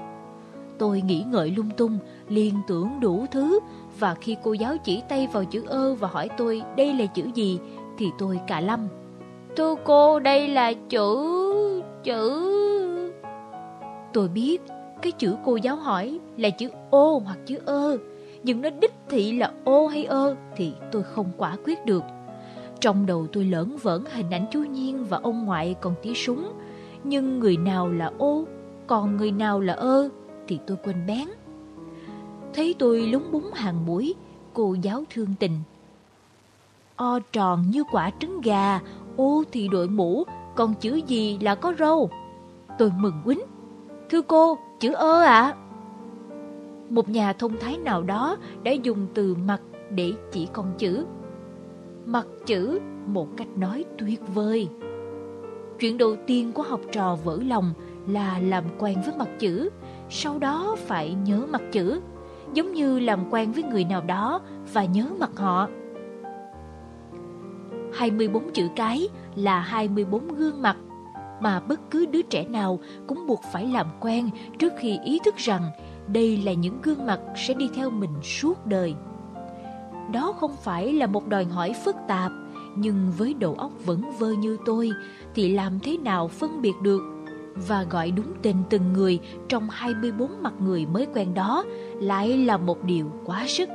Tôi 0.78 1.00
nghĩ 1.00 1.24
ngợi 1.30 1.50
lung 1.50 1.70
tung, 1.70 1.98
liên 2.28 2.54
tưởng 2.66 3.00
đủ 3.00 3.26
thứ 3.30 3.60
và 3.98 4.14
khi 4.14 4.36
cô 4.42 4.52
giáo 4.52 4.76
chỉ 4.84 5.02
tay 5.08 5.28
vào 5.32 5.44
chữ 5.44 5.64
ơ 5.66 5.94
và 5.94 6.08
hỏi 6.08 6.28
tôi 6.36 6.62
đây 6.76 6.94
là 6.94 7.06
chữ 7.06 7.22
gì 7.34 7.58
thì 7.98 8.10
tôi 8.18 8.40
cả 8.46 8.60
lâm. 8.60 8.88
Thưa 9.56 9.74
cô, 9.84 10.20
đây 10.20 10.48
là 10.48 10.72
chữ... 10.88 11.82
chữ... 12.04 12.52
Tôi 14.12 14.28
biết 14.28 14.62
cái 15.02 15.12
chữ 15.12 15.36
cô 15.44 15.56
giáo 15.56 15.76
hỏi 15.76 16.18
là 16.36 16.50
chữ 16.50 16.68
ô 16.90 17.22
hoặc 17.24 17.38
chữ 17.46 17.58
ơ, 17.64 17.98
nhưng 18.42 18.60
nó 18.60 18.70
đích 18.80 18.94
thị 19.08 19.32
là 19.32 19.52
ô 19.64 19.86
hay 19.86 20.04
ơ 20.04 20.36
thì 20.56 20.72
tôi 20.92 21.02
không 21.02 21.30
quả 21.36 21.56
quyết 21.64 21.86
được. 21.86 22.02
Trong 22.80 23.06
đầu 23.06 23.26
tôi 23.32 23.44
lởn 23.44 23.76
vởn 23.82 24.04
hình 24.12 24.30
ảnh 24.30 24.46
chú 24.50 24.60
Nhiên 24.60 25.04
và 25.04 25.20
ông 25.22 25.44
ngoại 25.44 25.76
còn 25.80 25.94
tí 26.02 26.14
súng, 26.14 26.52
nhưng 27.04 27.38
người 27.38 27.56
nào 27.56 27.88
là 27.88 28.10
ô, 28.18 28.44
còn 28.86 29.16
người 29.16 29.32
nào 29.32 29.60
là 29.60 29.72
ơ 29.72 30.08
thì 30.48 30.58
tôi 30.66 30.76
quên 30.84 30.96
bén. 31.06 31.28
Thấy 32.56 32.74
tôi 32.78 33.02
lúng 33.02 33.32
búng 33.32 33.50
hàng 33.52 33.86
mũi, 33.86 34.14
cô 34.54 34.76
giáo 34.82 35.04
thương 35.10 35.34
tình. 35.38 35.60
O 36.96 37.18
tròn 37.32 37.64
như 37.70 37.84
quả 37.92 38.10
trứng 38.20 38.40
gà, 38.40 38.80
ô 39.16 39.42
thì 39.52 39.68
đội 39.68 39.88
mũ, 39.88 40.24
còn 40.54 40.74
chữ 40.74 41.00
gì 41.06 41.38
là 41.40 41.54
có 41.54 41.74
râu. 41.78 42.10
Tôi 42.78 42.92
mừng 42.98 43.22
quýnh. 43.24 43.40
Thưa 44.10 44.22
cô, 44.22 44.58
chữ 44.80 44.92
ơ 44.92 45.20
ạ. 45.22 45.40
À? 45.40 45.56
Một 46.90 47.08
nhà 47.08 47.32
thông 47.32 47.56
thái 47.60 47.78
nào 47.78 48.02
đó 48.02 48.36
đã 48.62 48.72
dùng 48.72 49.06
từ 49.14 49.36
mặt 49.46 49.60
để 49.90 50.12
chỉ 50.32 50.48
con 50.52 50.72
chữ. 50.78 51.06
Mặt 52.06 52.26
chữ, 52.46 52.80
một 53.06 53.28
cách 53.36 53.48
nói 53.56 53.84
tuyệt 53.98 54.20
vời. 54.34 54.68
Chuyện 55.78 55.98
đầu 55.98 56.16
tiên 56.26 56.52
của 56.52 56.62
học 56.62 56.80
trò 56.92 57.16
vỡ 57.24 57.38
lòng 57.46 57.72
là 58.08 58.38
làm 58.38 58.64
quen 58.78 58.96
với 59.06 59.14
mặt 59.18 59.28
chữ, 59.38 59.70
sau 60.10 60.38
đó 60.38 60.76
phải 60.78 61.14
nhớ 61.24 61.46
mặt 61.50 61.62
chữ, 61.72 62.00
giống 62.52 62.72
như 62.72 62.98
làm 62.98 63.20
quen 63.30 63.52
với 63.52 63.62
người 63.62 63.84
nào 63.84 64.00
đó 64.00 64.40
và 64.72 64.84
nhớ 64.84 65.06
mặt 65.18 65.30
họ. 65.36 65.68
24 67.94 68.50
chữ 68.52 68.68
cái 68.76 69.08
là 69.34 69.60
24 69.60 70.28
gương 70.28 70.62
mặt 70.62 70.76
mà 71.40 71.60
bất 71.60 71.90
cứ 71.90 72.06
đứa 72.06 72.22
trẻ 72.22 72.44
nào 72.48 72.78
cũng 73.06 73.26
buộc 73.26 73.42
phải 73.52 73.66
làm 73.66 73.86
quen 74.00 74.30
trước 74.58 74.72
khi 74.78 74.98
ý 75.04 75.18
thức 75.24 75.36
rằng 75.36 75.70
đây 76.06 76.36
là 76.36 76.52
những 76.52 76.78
gương 76.82 77.06
mặt 77.06 77.20
sẽ 77.36 77.54
đi 77.54 77.70
theo 77.74 77.90
mình 77.90 78.22
suốt 78.22 78.66
đời. 78.66 78.94
Đó 80.12 80.34
không 80.40 80.56
phải 80.56 80.92
là 80.92 81.06
một 81.06 81.28
đòi 81.28 81.44
hỏi 81.44 81.74
phức 81.84 81.96
tạp, 82.08 82.32
nhưng 82.76 83.12
với 83.18 83.34
đầu 83.34 83.54
óc 83.54 83.70
vẫn 83.84 84.02
vơ 84.18 84.30
như 84.30 84.56
tôi 84.66 84.90
thì 85.34 85.48
làm 85.54 85.80
thế 85.80 85.96
nào 85.96 86.28
phân 86.28 86.62
biệt 86.62 86.74
được 86.82 87.15
và 87.56 87.82
gọi 87.82 88.10
đúng 88.10 88.32
tên 88.42 88.56
từng 88.70 88.92
người 88.92 89.18
trong 89.48 89.68
24 89.70 90.42
mặt 90.42 90.52
người 90.60 90.86
mới 90.86 91.06
quen 91.14 91.34
đó 91.34 91.64
lại 92.00 92.38
là 92.38 92.56
một 92.56 92.84
điều 92.84 93.10
quá 93.24 93.44
sức. 93.46 93.68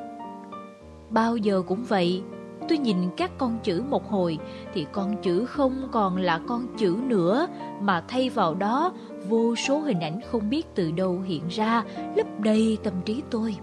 Bao 1.09 1.37
giờ 1.37 1.61
cũng 1.67 1.83
vậy, 1.83 2.23
tôi 2.69 2.77
nhìn 2.77 2.97
các 3.17 3.31
con 3.37 3.59
chữ 3.63 3.83
một 3.89 4.09
hồi 4.09 4.37
thì 4.73 4.85
con 4.91 5.21
chữ 5.21 5.45
không 5.45 5.87
còn 5.91 6.17
là 6.17 6.39
con 6.47 6.67
chữ 6.77 6.95
nữa 7.07 7.47
mà 7.81 8.03
thay 8.07 8.29
vào 8.29 8.55
đó 8.55 8.93
vô 9.29 9.55
số 9.55 9.79
hình 9.79 9.99
ảnh 9.99 10.19
không 10.31 10.49
biết 10.49 10.75
từ 10.75 10.91
đâu 10.91 11.21
hiện 11.25 11.47
ra 11.49 11.83
lấp 12.15 12.27
đầy 12.39 12.77
tâm 12.83 12.93
trí 13.05 13.21
tôi. 13.29 13.55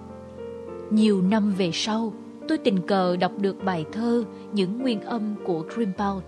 Nhiều 0.91 1.23
năm 1.23 1.55
về 1.59 1.71
sau, 1.73 2.13
tôi 2.49 2.59
tình 2.59 2.87
cờ 2.87 3.17
đọc 3.17 3.33
được 3.39 3.65
bài 3.65 3.85
thơ 3.93 4.25
Những 4.53 4.83
nguyên 4.83 5.01
âm 5.01 5.35
của 5.45 5.65
Grimbaud 5.75 6.23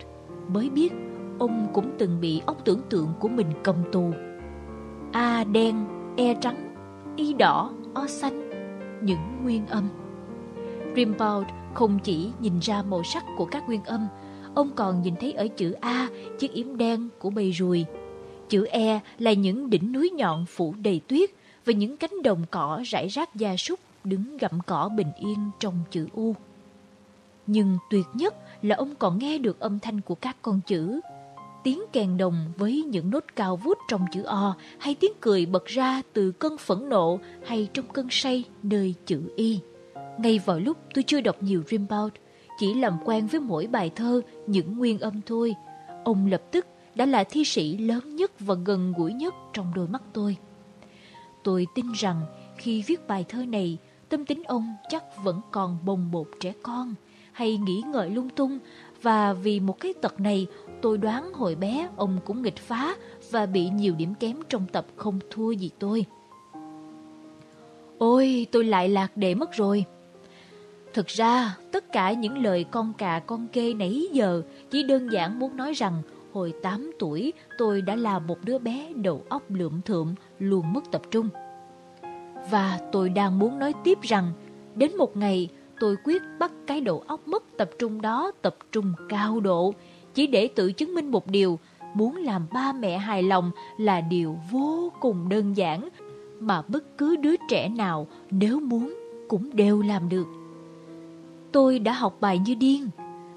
mới 0.49 0.71
biết 0.71 0.93
ông 1.41 1.69
cũng 1.73 1.91
từng 1.99 2.21
bị 2.21 2.43
óc 2.47 2.57
tưởng 2.65 2.81
tượng 2.91 3.09
của 3.21 3.29
mình 3.29 3.47
cầm 3.63 3.77
tù. 3.93 4.13
A 5.13 5.45
đen, 5.45 5.87
E 6.17 6.35
trắng, 6.35 6.75
Y 7.17 7.35
đỏ, 7.35 7.73
O 7.95 8.07
xanh, 8.07 8.51
những 9.03 9.43
nguyên 9.43 9.67
âm. 9.67 9.89
Rimbaud 10.97 11.47
không 11.75 11.99
chỉ 11.99 12.31
nhìn 12.41 12.59
ra 12.59 12.83
màu 12.83 13.03
sắc 13.03 13.25
của 13.37 13.45
các 13.45 13.67
nguyên 13.67 13.85
âm, 13.85 14.07
ông 14.55 14.71
còn 14.77 15.03
nhìn 15.03 15.15
thấy 15.21 15.33
ở 15.33 15.49
chữ 15.49 15.73
A 15.73 16.09
chiếc 16.39 16.53
yếm 16.53 16.77
đen 16.77 17.09
của 17.19 17.31
bầy 17.31 17.51
ruồi. 17.51 17.85
Chữ 18.49 18.67
E 18.67 19.01
là 19.19 19.33
những 19.33 19.71
đỉnh 19.71 19.93
núi 19.93 20.11
nhọn 20.11 20.47
phủ 20.47 20.75
đầy 20.83 21.01
tuyết 21.09 21.31
và 21.65 21.73
những 21.73 21.97
cánh 21.97 22.23
đồng 22.25 22.45
cỏ 22.51 22.81
rải 22.85 23.09
rác 23.09 23.35
gia 23.35 23.57
súc 23.57 23.81
đứng 24.05 24.37
gặm 24.37 24.61
cỏ 24.67 24.91
bình 24.97 25.13
yên 25.19 25.51
trong 25.61 25.75
chữ 25.91 26.07
U. 26.13 26.35
Nhưng 27.47 27.79
tuyệt 27.91 28.07
nhất 28.15 28.35
là 28.63 28.77
ông 28.77 28.95
còn 28.99 29.19
nghe 29.19 29.39
được 29.39 29.61
âm 29.61 29.79
thanh 29.79 30.01
của 30.01 30.15
các 30.15 30.37
con 30.43 30.61
chữ 30.67 31.01
tiếng 31.65 31.83
kèn 31.93 32.17
đồng 32.17 32.53
với 32.57 32.83
những 32.83 33.11
nốt 33.11 33.25
cao 33.37 33.57
vút 33.57 33.79
trong 33.89 34.05
chữ 34.13 34.23
O 34.23 34.57
hay 34.79 34.95
tiếng 34.95 35.13
cười 35.21 35.47
bật 35.47 35.67
ra 35.67 36.03
từ 36.13 36.33
cơn 36.33 36.59
phẫn 36.59 36.89
nộ 36.89 37.19
hay 37.47 37.69
trong 37.75 37.89
cơn 37.89 38.07
say 38.11 38.45
nơi 38.63 38.95
chữ 39.07 39.23
Y. 39.37 39.61
Ngay 40.19 40.39
vào 40.39 40.59
lúc 40.59 40.77
tôi 40.95 41.05
chưa 41.07 41.21
đọc 41.21 41.37
nhiều 41.43 41.63
Rimbaud, 41.69 42.13
chỉ 42.59 42.75
làm 42.75 42.99
quen 43.05 43.27
với 43.27 43.41
mỗi 43.41 43.67
bài 43.67 43.91
thơ 43.97 44.21
những 44.47 44.79
nguyên 44.79 44.99
âm 44.99 45.21
thôi, 45.27 45.55
ông 46.05 46.27
lập 46.27 46.43
tức 46.51 46.67
đã 46.95 47.07
là 47.07 47.25
thi 47.25 47.45
sĩ 47.45 47.77
lớn 47.77 48.17
nhất 48.17 48.41
và 48.41 48.55
gần 48.55 48.93
gũi 48.97 49.13
nhất 49.13 49.35
trong 49.53 49.73
đôi 49.75 49.89
mắt 49.89 50.03
tôi. 50.13 50.37
Tôi 51.45 51.67
tin 51.75 51.87
rằng 51.93 52.23
khi 52.57 52.83
viết 52.87 53.09
bài 53.09 53.25
thơ 53.29 53.45
này, 53.45 53.79
tâm 54.09 54.25
tính 54.25 54.43
ông 54.45 54.75
chắc 54.89 55.25
vẫn 55.25 55.41
còn 55.51 55.79
bồng 55.85 56.11
bột 56.11 56.29
trẻ 56.41 56.53
con, 56.63 56.95
hay 57.33 57.57
nghĩ 57.57 57.83
ngợi 57.87 58.11
lung 58.11 58.29
tung, 58.29 58.59
và 59.03 59.33
vì 59.33 59.61
một 59.61 59.81
cái 59.81 59.93
tật 60.03 60.21
này 60.21 60.47
Tôi 60.83 60.99
đoán 60.99 61.33
hồi 61.33 61.55
bé 61.55 61.89
ông 61.97 62.19
cũng 62.25 62.43
nghịch 62.43 62.57
phá 62.57 62.97
và 63.31 63.47
bị 63.47 63.69
nhiều 63.69 63.95
điểm 63.95 64.15
kém 64.15 64.37
trong 64.49 64.67
tập 64.73 64.87
không 64.97 65.19
thua 65.31 65.51
gì 65.51 65.71
tôi. 65.79 66.07
Ôi, 67.99 68.47
tôi 68.53 68.65
lại 68.65 68.89
lạc 68.89 69.17
đề 69.17 69.35
mất 69.35 69.53
rồi. 69.53 69.85
Thực 70.95 71.07
ra, 71.07 71.57
tất 71.73 71.93
cả 71.93 72.13
những 72.13 72.39
lời 72.39 72.65
con 72.71 72.93
cà 72.99 73.19
con 73.27 73.49
kê 73.49 73.75
nãy 73.75 74.09
giờ 74.13 74.43
chỉ 74.71 74.83
đơn 74.83 75.09
giản 75.13 75.39
muốn 75.39 75.57
nói 75.57 75.73
rằng 75.73 76.03
hồi 76.33 76.53
8 76.63 76.91
tuổi 76.99 77.33
tôi 77.59 77.83
đã 77.83 77.97
là 77.97 78.19
một 78.19 78.39
đứa 78.45 78.59
bé 78.59 78.93
đầu 78.95 79.25
óc 79.29 79.43
lượm 79.49 79.81
thượm, 79.83 80.15
luôn 80.39 80.73
mất 80.73 80.91
tập 80.91 81.03
trung. 81.11 81.29
Và 82.51 82.81
tôi 82.93 83.09
đang 83.09 83.39
muốn 83.39 83.59
nói 83.59 83.73
tiếp 83.85 83.99
rằng, 84.03 84.33
đến 84.75 84.97
một 84.97 85.17
ngày 85.17 85.49
tôi 85.81 85.97
quyết 86.05 86.23
bắt 86.39 86.53
cái 86.67 86.81
đầu 86.81 87.05
óc 87.07 87.29
mất 87.29 87.43
tập 87.59 87.71
trung 87.79 88.03
đó 88.03 88.31
tập 88.43 88.57
trung 88.73 88.93
cao 89.09 89.41
độ, 89.41 89.75
chỉ 90.15 90.27
để 90.27 90.49
tự 90.49 90.73
chứng 90.73 90.95
minh 90.95 91.11
một 91.11 91.27
điều, 91.27 91.59
muốn 91.95 92.17
làm 92.17 92.47
ba 92.53 92.73
mẹ 92.73 92.99
hài 92.99 93.23
lòng 93.23 93.51
là 93.79 94.01
điều 94.01 94.39
vô 94.51 94.93
cùng 95.01 95.29
đơn 95.29 95.57
giản 95.57 95.89
mà 96.41 96.63
bất 96.63 96.99
cứ 96.99 97.17
đứa 97.17 97.35
trẻ 97.49 97.69
nào 97.69 98.07
nếu 98.31 98.61
muốn 98.61 98.95
cũng 99.29 99.57
đều 99.57 99.83
làm 99.83 100.09
được. 100.09 100.27
Tôi 101.53 101.79
đã 101.79 101.93
học 101.93 102.17
bài 102.21 102.39
như 102.39 102.55
điên. 102.55 102.89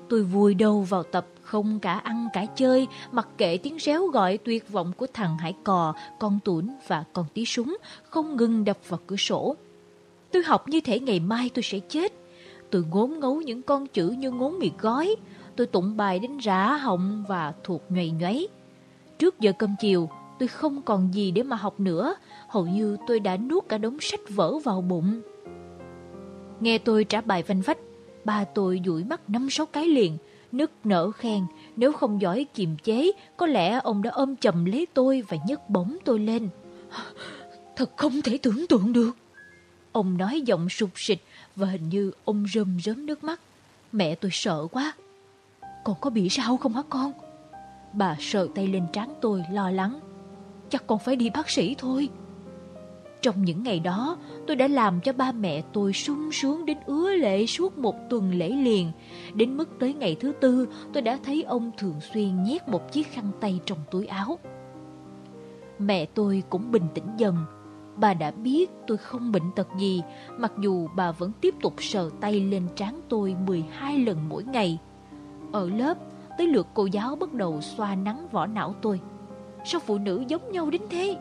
Tôi 0.10 0.24
vùi 0.24 0.54
đầu 0.54 0.82
vào 0.82 1.04
tập 1.04 1.28
không 1.42 1.80
cả 1.80 1.94
ăn 1.94 2.28
cả 2.34 2.46
chơi, 2.46 2.88
mặc 3.12 3.28
kệ 3.38 3.58
tiếng 3.58 3.78
réo 3.80 4.08
gọi 4.08 4.38
tuyệt 4.38 4.72
vọng 4.72 4.92
của 4.98 5.08
thằng 5.14 5.38
hải 5.38 5.54
cò, 5.64 5.94
con 6.20 6.40
tuấn 6.46 6.70
và 6.88 7.04
con 7.14 7.26
tí 7.34 7.46
súng 7.46 7.78
không 8.04 8.36
ngừng 8.36 8.64
đập 8.64 8.78
vào 8.90 9.00
cửa 9.08 9.16
sổ. 9.16 9.56
Tôi 10.32 10.44
học 10.44 10.70
như 10.70 10.82
thể 10.82 11.00
ngày 11.00 11.20
mai 11.20 11.50
tôi 11.54 11.64
sẽ 11.64 11.80
chết. 11.80 12.14
Tôi 12.70 12.84
ngốn 12.92 13.20
ngấu 13.20 13.42
những 13.42 13.62
con 13.62 13.88
chữ 13.88 14.10
như 14.10 14.32
ngốn 14.32 14.60
mì 14.60 14.72
gói 14.80 15.16
tôi 15.56 15.68
tụng 15.68 15.98
bài 15.98 16.20
đến 16.20 16.38
rã 16.38 16.76
họng 16.76 17.24
và 17.28 17.54
thuộc 17.64 17.84
nhoầy 17.90 18.12
nhoáy. 18.12 18.48
Trước 19.20 19.40
giờ 19.40 19.52
cơm 19.60 19.76
chiều, 19.80 20.10
tôi 20.40 20.48
không 20.48 20.82
còn 20.82 21.14
gì 21.14 21.32
để 21.32 21.44
mà 21.44 21.56
học 21.56 21.80
nữa. 21.80 22.16
Hầu 22.48 22.68
như 22.68 22.98
tôi 23.08 23.20
đã 23.20 23.38
nuốt 23.38 23.64
cả 23.70 23.78
đống 23.78 23.98
sách 24.02 24.20
vở 24.30 24.60
vào 24.60 24.82
bụng. 24.82 25.22
Nghe 26.60 26.78
tôi 26.78 27.04
trả 27.04 27.22
bài 27.22 27.44
vanh 27.44 27.62
vách, 27.62 27.78
ba 28.26 28.44
tôi 28.44 28.82
dụi 28.86 29.04
mắt 29.04 29.30
năm 29.30 29.50
sáu 29.50 29.66
cái 29.66 29.88
liền, 29.88 30.18
nức 30.52 30.72
nở 30.84 31.12
khen. 31.12 31.46
Nếu 31.76 31.92
không 31.92 32.22
giỏi 32.22 32.46
kiềm 32.54 32.78
chế, 32.84 33.12
có 33.38 33.46
lẽ 33.46 33.80
ông 33.84 34.02
đã 34.02 34.12
ôm 34.12 34.36
chầm 34.36 34.66
lấy 34.66 34.88
tôi 34.94 35.24
và 35.28 35.38
nhấc 35.48 35.70
bổng 35.70 35.98
tôi 36.06 36.20
lên. 36.20 36.50
Thật 37.76 37.98
không 37.98 38.22
thể 38.22 38.38
tưởng 38.38 38.66
tượng 38.70 38.94
được. 38.94 39.12
Ông 39.92 40.18
nói 40.18 40.42
giọng 40.42 40.70
sụp 40.70 40.90
sịch 40.96 41.24
và 41.56 41.68
hình 41.68 41.90
như 41.90 42.12
ông 42.26 42.46
rơm 42.54 42.78
rớm 42.84 43.06
nước 43.06 43.24
mắt. 43.24 43.40
Mẹ 43.92 44.16
tôi 44.16 44.32
sợ 44.34 44.68
quá. 44.72 44.94
Con 45.84 45.96
có 46.02 46.10
bị 46.10 46.30
sao 46.30 46.58
không 46.58 46.74
hả 46.74 46.82
con? 46.90 47.12
Bà 47.94 48.16
sờ 48.20 48.48
tay 48.56 48.68
lên 48.68 48.84
trán 48.94 49.14
tôi 49.22 49.44
lo 49.52 49.72
lắng. 49.72 50.00
Chắc 50.70 50.88
con 50.88 51.00
phải 51.00 51.16
đi 51.16 51.30
bác 51.30 51.50
sĩ 51.50 51.76
thôi. 51.78 52.10
Trong 53.22 53.46
những 53.46 53.64
ngày 53.64 53.80
đó, 53.80 54.18
tôi 54.48 54.56
đã 54.56 54.68
làm 54.68 55.02
cho 55.02 55.14
ba 55.14 55.32
mẹ 55.32 55.62
tôi 55.74 55.94
sung 55.94 56.32
sướng 56.32 56.66
đến 56.66 56.78
ứa 56.86 57.12
lệ 57.12 57.46
suốt 57.46 57.78
một 57.78 57.96
tuần 58.10 58.32
lễ 58.34 58.50
liền. 58.50 58.92
Đến 59.34 59.58
mức 59.58 59.70
tới 59.80 59.94
ngày 59.94 60.16
thứ 60.20 60.32
tư, 60.42 60.68
tôi 60.94 61.02
đã 61.02 61.20
thấy 61.24 61.44
ông 61.44 61.72
thường 61.78 61.96
xuyên 62.14 62.44
nhét 62.44 62.68
một 62.68 62.92
chiếc 62.92 63.08
khăn 63.12 63.32
tay 63.40 63.60
trong 63.66 63.78
túi 63.92 64.06
áo. 64.06 64.40
Mẹ 65.80 66.06
tôi 66.06 66.44
cũng 66.50 66.72
bình 66.72 66.88
tĩnh 66.94 67.08
dần. 67.18 67.36
Bà 67.98 68.14
đã 68.14 68.32
biết 68.32 68.72
tôi 68.88 68.98
không 68.98 69.32
bệnh 69.32 69.52
tật 69.56 69.68
gì, 69.80 70.02
mặc 70.38 70.52
dù 70.60 70.88
bà 70.96 71.12
vẫn 71.12 71.32
tiếp 71.42 71.56
tục 71.62 71.74
sờ 71.80 72.10
tay 72.22 72.40
lên 72.40 72.68
trán 72.76 73.02
tôi 73.10 73.36
12 73.46 73.98
lần 73.98 74.30
mỗi 74.30 74.44
ngày. 74.44 74.80
Ở 75.54 75.70
lớp, 75.70 75.98
tới 76.38 76.48
lượt 76.48 76.68
cô 76.74 76.86
giáo 76.86 77.16
bắt 77.16 77.34
đầu 77.34 77.62
xoa 77.62 77.96
nắng 77.96 78.28
vỏ 78.32 78.46
não 78.46 78.76
tôi. 78.82 79.00
Sao 79.66 79.82
phụ 79.86 79.98
nữ 79.98 80.24
giống 80.28 80.52
nhau 80.52 80.70
đến 80.70 80.82
thế? 80.90 81.18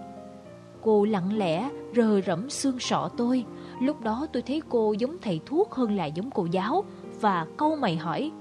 Cô 0.82 1.04
lặng 1.04 1.38
lẽ 1.38 1.70
rờ 1.96 2.20
rẫm 2.20 2.50
xương 2.50 2.78
sọ 2.78 3.10
tôi. 3.16 3.44
Lúc 3.80 4.00
đó 4.00 4.26
tôi 4.32 4.42
thấy 4.42 4.62
cô 4.68 4.92
giống 4.92 5.16
thầy 5.22 5.40
thuốc 5.46 5.74
hơn 5.74 5.96
là 5.96 6.06
giống 6.06 6.30
cô 6.30 6.46
giáo 6.50 6.84
và 7.20 7.46
câu 7.56 7.76
mày 7.76 7.96
hỏi. 7.96 8.32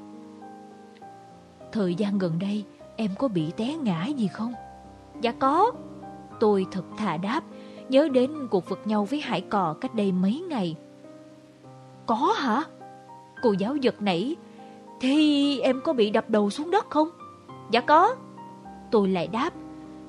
Thời 1.72 1.96
gian 1.96 2.18
gần 2.18 2.40
đây 2.40 2.66
em 2.96 3.12
có 3.18 3.28
bị 3.28 3.52
té 3.58 3.76
ngã 3.78 4.06
gì 4.06 4.28
không? 4.28 4.54
Dạ 5.22 5.32
có. 5.32 5.72
Tôi 6.40 6.66
thật 6.72 6.84
thà 6.98 7.18
đáp, 7.18 7.44
nhớ 7.90 8.10
đến 8.14 8.48
cuộc 8.52 8.70
vật 8.70 8.80
nhau 8.88 9.06
với 9.06 9.22
hải 9.22 9.42
cò 9.42 9.74
cách 9.82 9.96
đây 9.96 10.12
mấy 10.12 10.44
ngày. 10.50 10.76
Có 12.06 12.36
hả? 12.38 12.64
Cô 13.42 13.52
giáo 13.52 13.76
giật 13.76 14.02
nảy. 14.02 14.36
Thì 15.02 15.60
em 15.60 15.82
có 15.82 15.94
bị 15.94 16.10
đập 16.10 16.30
đầu 16.30 16.50
xuống 16.50 16.72
đất 16.72 16.90
không? 16.90 17.10
Dạ 17.72 17.82
có. 17.82 18.16
Tôi 18.92 19.10
lại 19.10 19.28
đáp, 19.28 19.54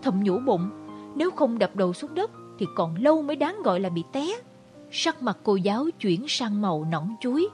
thầm 0.03 0.21
nhủ 0.25 0.39
bụng, 0.39 0.71
nếu 1.17 1.31
không 1.31 1.59
đập 1.59 1.77
đầu 1.77 1.93
xuống 1.93 2.15
đất 2.15 2.31
thì 2.59 2.67
còn 2.75 2.95
lâu 2.95 3.23
mới 3.23 3.37
đáng 3.37 3.63
gọi 3.65 3.81
là 3.81 3.89
bị 3.89 4.05
té. 4.13 4.27
Sắc 4.91 5.23
mặt 5.23 5.39
cô 5.43 5.57
giáo 5.57 5.87
chuyển 6.01 6.25
sang 6.29 6.63
màu 6.63 6.85
nõn 6.85 7.09
chuối. 7.21 7.49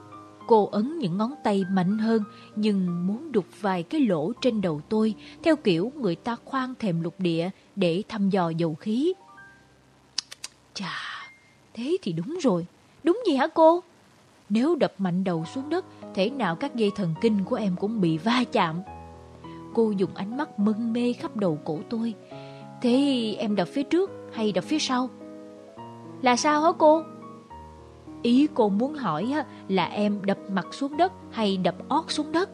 Cô 0.47 0.69
ấn 0.71 0.99
những 0.99 1.17
ngón 1.17 1.33
tay 1.43 1.65
mạnh 1.71 1.97
hơn 1.97 2.23
nhưng 2.55 3.07
muốn 3.07 3.31
đục 3.31 3.45
vài 3.61 3.83
cái 3.83 4.01
lỗ 4.01 4.33
trên 4.41 4.61
đầu 4.61 4.81
tôi 4.89 5.15
theo 5.43 5.55
kiểu 5.55 5.91
người 5.95 6.15
ta 6.15 6.35
khoan 6.45 6.73
thèm 6.79 7.01
lục 7.01 7.15
địa 7.17 7.49
để 7.75 8.03
thăm 8.09 8.29
dò 8.29 8.49
dầu 8.49 8.75
khí. 8.75 9.13
Chà, 10.73 10.93
thế 11.73 11.97
thì 12.01 12.13
đúng 12.13 12.37
rồi. 12.41 12.65
Đúng 13.03 13.21
gì 13.27 13.35
hả 13.35 13.47
cô? 13.47 13.83
Nếu 14.49 14.75
đập 14.75 14.93
mạnh 14.97 15.23
đầu 15.23 15.45
xuống 15.53 15.69
đất, 15.69 15.85
thế 16.13 16.29
nào 16.29 16.55
các 16.55 16.75
dây 16.75 16.91
thần 16.95 17.13
kinh 17.21 17.43
của 17.45 17.55
em 17.55 17.75
cũng 17.75 18.01
bị 18.01 18.17
va 18.17 18.43
chạm. 18.51 18.81
Cô 19.73 19.91
dùng 19.91 20.15
ánh 20.15 20.37
mắt 20.37 20.59
mân 20.59 20.93
mê 20.93 21.13
khắp 21.13 21.35
đầu 21.35 21.59
cổ 21.65 21.79
tôi. 21.89 22.13
Thế 22.81 23.35
em 23.39 23.55
đập 23.55 23.67
phía 23.67 23.83
trước 23.83 24.11
hay 24.33 24.51
đập 24.51 24.63
phía 24.63 24.79
sau? 24.79 25.09
Là 26.21 26.35
sao 26.35 26.61
hả 26.61 26.69
cô? 26.77 27.01
Ý 28.21 28.47
cô 28.53 28.69
muốn 28.69 28.93
hỏi 28.93 29.33
là 29.67 29.85
em 29.85 30.19
đập 30.25 30.37
mặt 30.51 30.67
xuống 30.71 30.97
đất 30.97 31.13
hay 31.31 31.57
đập 31.57 31.75
ót 31.87 32.11
xuống 32.11 32.31
đất? 32.31 32.49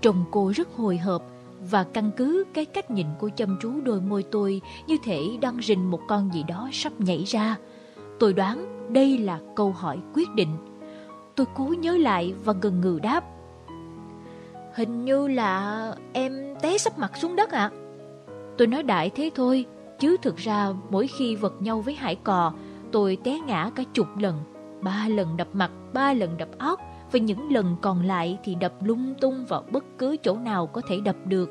Trông 0.00 0.24
cô 0.30 0.52
rất 0.56 0.68
hồi 0.76 0.98
hộp 0.98 1.22
và 1.70 1.84
căn 1.84 2.10
cứ 2.16 2.44
cái 2.54 2.64
cách 2.64 2.90
nhìn 2.90 3.06
cô 3.20 3.28
chăm 3.36 3.56
chú 3.62 3.80
đôi 3.80 4.00
môi 4.00 4.22
tôi 4.22 4.60
như 4.86 4.96
thể 5.04 5.22
đang 5.40 5.62
rình 5.62 5.90
một 5.90 6.00
con 6.08 6.30
gì 6.34 6.42
đó 6.42 6.68
sắp 6.72 6.92
nhảy 6.98 7.24
ra. 7.24 7.56
Tôi 8.18 8.32
đoán 8.32 8.66
đây 8.92 9.18
là 9.18 9.40
câu 9.56 9.72
hỏi 9.72 9.98
quyết 10.14 10.34
định. 10.34 10.56
Tôi 11.40 11.46
cố 11.54 11.64
nhớ 11.64 11.96
lại 11.96 12.34
và 12.44 12.52
gần 12.60 12.80
ngừ 12.80 12.98
đáp. 13.02 13.24
Hình 14.74 15.04
như 15.04 15.28
là 15.28 15.94
em 16.12 16.54
té 16.62 16.78
sắp 16.78 16.98
mặt 16.98 17.16
xuống 17.16 17.36
đất 17.36 17.50
ạ. 17.50 17.70
Tôi 18.58 18.66
nói 18.66 18.82
đại 18.82 19.10
thế 19.10 19.30
thôi, 19.34 19.66
chứ 19.98 20.16
thực 20.22 20.36
ra 20.36 20.68
mỗi 20.90 21.06
khi 21.06 21.36
vật 21.36 21.62
nhau 21.62 21.80
với 21.80 21.94
hải 21.94 22.14
cò, 22.14 22.52
tôi 22.92 23.18
té 23.24 23.38
ngã 23.46 23.70
cả 23.74 23.82
chục 23.94 24.06
lần. 24.18 24.38
Ba 24.82 25.06
lần 25.08 25.36
đập 25.36 25.48
mặt, 25.52 25.70
ba 25.92 26.12
lần 26.12 26.36
đập 26.36 26.48
óc, 26.58 26.80
và 27.12 27.18
những 27.18 27.52
lần 27.52 27.76
còn 27.82 28.02
lại 28.02 28.38
thì 28.44 28.54
đập 28.54 28.72
lung 28.82 29.14
tung 29.20 29.44
vào 29.48 29.64
bất 29.70 29.84
cứ 29.98 30.16
chỗ 30.22 30.36
nào 30.36 30.66
có 30.66 30.80
thể 30.88 31.00
đập 31.04 31.16
được. 31.24 31.50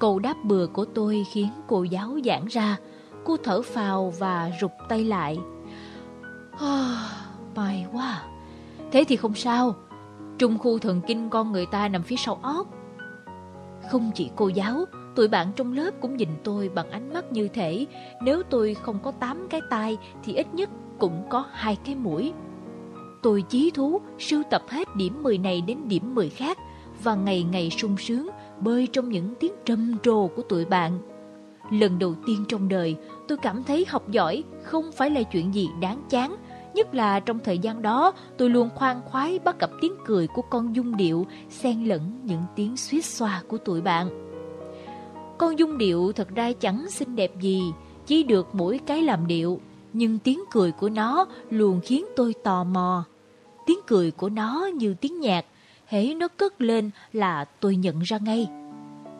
Câu 0.00 0.18
đáp 0.18 0.34
bừa 0.44 0.66
của 0.66 0.84
tôi 0.84 1.26
khiến 1.32 1.48
cô 1.66 1.82
giáo 1.82 2.18
giãn 2.24 2.46
ra. 2.46 2.76
Cô 3.24 3.36
thở 3.44 3.62
phào 3.62 4.12
và 4.18 4.50
rụt 4.60 4.70
tay 4.88 5.04
lại. 5.04 5.38
May 7.56 7.86
quá. 7.92 8.27
Thế 8.92 9.04
thì 9.08 9.16
không 9.16 9.34
sao. 9.34 9.74
Trung 10.38 10.58
khu 10.58 10.78
thần 10.78 11.00
kinh 11.06 11.30
con 11.30 11.52
người 11.52 11.66
ta 11.66 11.88
nằm 11.88 12.02
phía 12.02 12.16
sau 12.16 12.38
óc. 12.42 12.66
Không 13.90 14.10
chỉ 14.14 14.30
cô 14.36 14.48
giáo, 14.48 14.84
tụi 15.14 15.28
bạn 15.28 15.52
trong 15.56 15.72
lớp 15.72 15.90
cũng 16.00 16.16
nhìn 16.16 16.28
tôi 16.44 16.68
bằng 16.68 16.90
ánh 16.90 17.12
mắt 17.12 17.32
như 17.32 17.48
thể 17.48 17.86
nếu 18.22 18.42
tôi 18.42 18.74
không 18.74 18.98
có 19.02 19.10
tám 19.10 19.46
cái 19.50 19.60
tai 19.70 19.98
thì 20.24 20.34
ít 20.34 20.54
nhất 20.54 20.70
cũng 20.98 21.26
có 21.28 21.44
hai 21.52 21.76
cái 21.84 21.94
mũi. 21.94 22.32
Tôi 23.22 23.42
chí 23.42 23.70
thú 23.70 24.00
sưu 24.18 24.42
tập 24.50 24.62
hết 24.68 24.96
điểm 24.96 25.22
10 25.22 25.38
này 25.38 25.60
đến 25.60 25.78
điểm 25.88 26.14
10 26.14 26.28
khác 26.28 26.58
và 27.02 27.14
ngày 27.14 27.42
ngày 27.42 27.70
sung 27.70 27.96
sướng 27.96 28.28
bơi 28.60 28.88
trong 28.92 29.08
những 29.08 29.34
tiếng 29.40 29.52
trầm 29.64 29.96
trồ 30.02 30.26
của 30.26 30.42
tụi 30.42 30.64
bạn. 30.64 30.98
Lần 31.70 31.98
đầu 31.98 32.14
tiên 32.26 32.44
trong 32.48 32.68
đời, 32.68 32.96
tôi 33.28 33.38
cảm 33.38 33.64
thấy 33.64 33.86
học 33.88 34.10
giỏi 34.10 34.44
không 34.62 34.92
phải 34.92 35.10
là 35.10 35.22
chuyện 35.22 35.54
gì 35.54 35.68
đáng 35.80 36.02
chán, 36.10 36.36
nhất 36.78 36.94
là 36.94 37.20
trong 37.20 37.38
thời 37.44 37.58
gian 37.58 37.82
đó 37.82 38.12
tôi 38.36 38.50
luôn 38.50 38.68
khoan 38.74 39.00
khoái 39.04 39.38
bắt 39.38 39.60
gặp 39.60 39.70
tiếng 39.80 39.92
cười 40.06 40.26
của 40.26 40.42
con 40.42 40.76
dung 40.76 40.96
điệu 40.96 41.26
xen 41.50 41.84
lẫn 41.84 42.20
những 42.24 42.42
tiếng 42.56 42.76
suýt 42.76 43.04
xoa 43.04 43.42
của 43.48 43.58
tụi 43.58 43.80
bạn. 43.80 44.08
Con 45.38 45.58
dung 45.58 45.78
điệu 45.78 46.12
thật 46.12 46.28
ra 46.34 46.52
chẳng 46.52 46.90
xinh 46.90 47.16
đẹp 47.16 47.40
gì, 47.40 47.62
chỉ 48.06 48.22
được 48.22 48.48
mỗi 48.52 48.80
cái 48.86 49.02
làm 49.02 49.26
điệu, 49.26 49.60
nhưng 49.92 50.18
tiếng 50.18 50.40
cười 50.50 50.72
của 50.72 50.88
nó 50.88 51.26
luôn 51.50 51.80
khiến 51.84 52.04
tôi 52.16 52.34
tò 52.44 52.64
mò. 52.64 53.04
Tiếng 53.66 53.78
cười 53.86 54.10
của 54.10 54.28
nó 54.28 54.68
như 54.74 54.94
tiếng 55.00 55.20
nhạc, 55.20 55.44
hễ 55.86 56.14
nó 56.14 56.28
cất 56.28 56.60
lên 56.60 56.90
là 57.12 57.44
tôi 57.44 57.76
nhận 57.76 58.00
ra 58.00 58.18
ngay. 58.18 58.48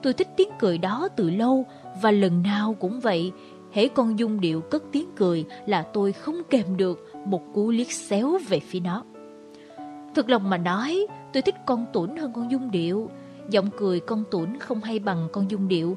Tôi 0.02 0.12
thích 0.12 0.28
tiếng 0.36 0.50
cười 0.58 0.78
đó 0.78 1.08
từ 1.16 1.30
lâu 1.30 1.66
và 2.02 2.10
lần 2.10 2.42
nào 2.42 2.76
cũng 2.80 3.00
vậy, 3.00 3.32
hễ 3.72 3.88
con 3.88 4.18
dung 4.18 4.40
điệu 4.40 4.60
cất 4.60 4.82
tiếng 4.92 5.08
cười 5.16 5.44
là 5.66 5.82
tôi 5.82 6.12
không 6.12 6.42
kèm 6.50 6.76
được 6.76 7.07
một 7.30 7.42
cú 7.54 7.70
liếc 7.70 7.92
xéo 7.92 8.38
về 8.48 8.60
phía 8.60 8.80
nó. 8.80 9.04
Thực 10.14 10.30
lòng 10.30 10.50
mà 10.50 10.56
nói, 10.56 11.06
tôi 11.32 11.42
thích 11.42 11.54
con 11.66 11.86
tuấn 11.92 12.16
hơn 12.16 12.32
con 12.32 12.50
dung 12.50 12.70
điệu. 12.70 13.10
Giọng 13.50 13.68
cười 13.76 14.00
con 14.00 14.24
tuấn 14.30 14.58
không 14.58 14.80
hay 14.80 14.98
bằng 14.98 15.28
con 15.32 15.50
dung 15.50 15.68
điệu, 15.68 15.96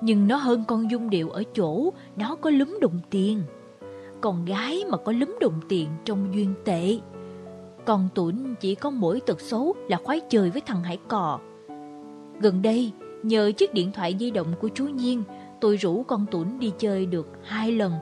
nhưng 0.00 0.28
nó 0.28 0.36
hơn 0.36 0.64
con 0.68 0.90
dung 0.90 1.10
điệu 1.10 1.30
ở 1.30 1.42
chỗ 1.54 1.90
nó 2.16 2.34
có 2.34 2.50
lúm 2.50 2.78
đồng 2.80 3.00
tiền. 3.10 3.42
Con 4.20 4.44
gái 4.44 4.84
mà 4.88 4.96
có 4.96 5.12
lúm 5.12 5.36
đồng 5.40 5.60
tiền 5.68 5.88
trong 6.04 6.34
duyên 6.34 6.54
tệ. 6.64 6.98
Con 7.84 8.08
tuấn 8.14 8.54
chỉ 8.60 8.74
có 8.74 8.90
mỗi 8.90 9.20
tật 9.20 9.40
xấu 9.40 9.74
là 9.88 9.96
khoái 10.04 10.20
chơi 10.20 10.50
với 10.50 10.60
thằng 10.66 10.82
hải 10.82 10.98
cò. 11.08 11.40
Gần 12.40 12.62
đây, 12.62 12.92
nhờ 13.22 13.52
chiếc 13.56 13.74
điện 13.74 13.92
thoại 13.92 14.16
di 14.20 14.30
động 14.30 14.54
của 14.60 14.68
chú 14.74 14.84
Nhiên, 14.84 15.22
tôi 15.60 15.76
rủ 15.76 16.02
con 16.02 16.26
tuấn 16.30 16.58
đi 16.58 16.72
chơi 16.78 17.06
được 17.06 17.28
hai 17.42 17.72
lần. 17.72 17.92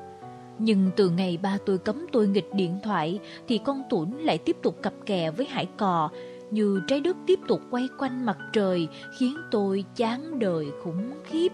Nhưng 0.63 0.91
từ 0.97 1.11
ngày 1.11 1.39
ba 1.43 1.59
tôi 1.67 1.79
cấm 1.79 2.07
tôi 2.13 2.29
nghịch 2.29 2.55
điện 2.55 2.79
thoại 2.83 3.21
thì 3.49 3.61
con 3.65 3.83
tuấn 3.91 4.25
lại 4.25 4.39
tiếp 4.39 4.57
tục 4.63 4.83
cặp 4.83 4.93
kè 5.07 5.31
với 5.31 5.47
hải 5.47 5.67
cò 5.77 6.11
như 6.51 6.83
trái 6.87 7.01
đất 7.01 7.17
tiếp 7.27 7.39
tục 7.49 7.61
quay 7.71 7.89
quanh 7.99 8.27
mặt 8.27 8.39
trời 8.53 8.89
khiến 9.19 9.37
tôi 9.51 9.85
chán 9.97 10.39
đời 10.39 10.67
khủng 10.83 11.11
khiếp. 11.25 11.53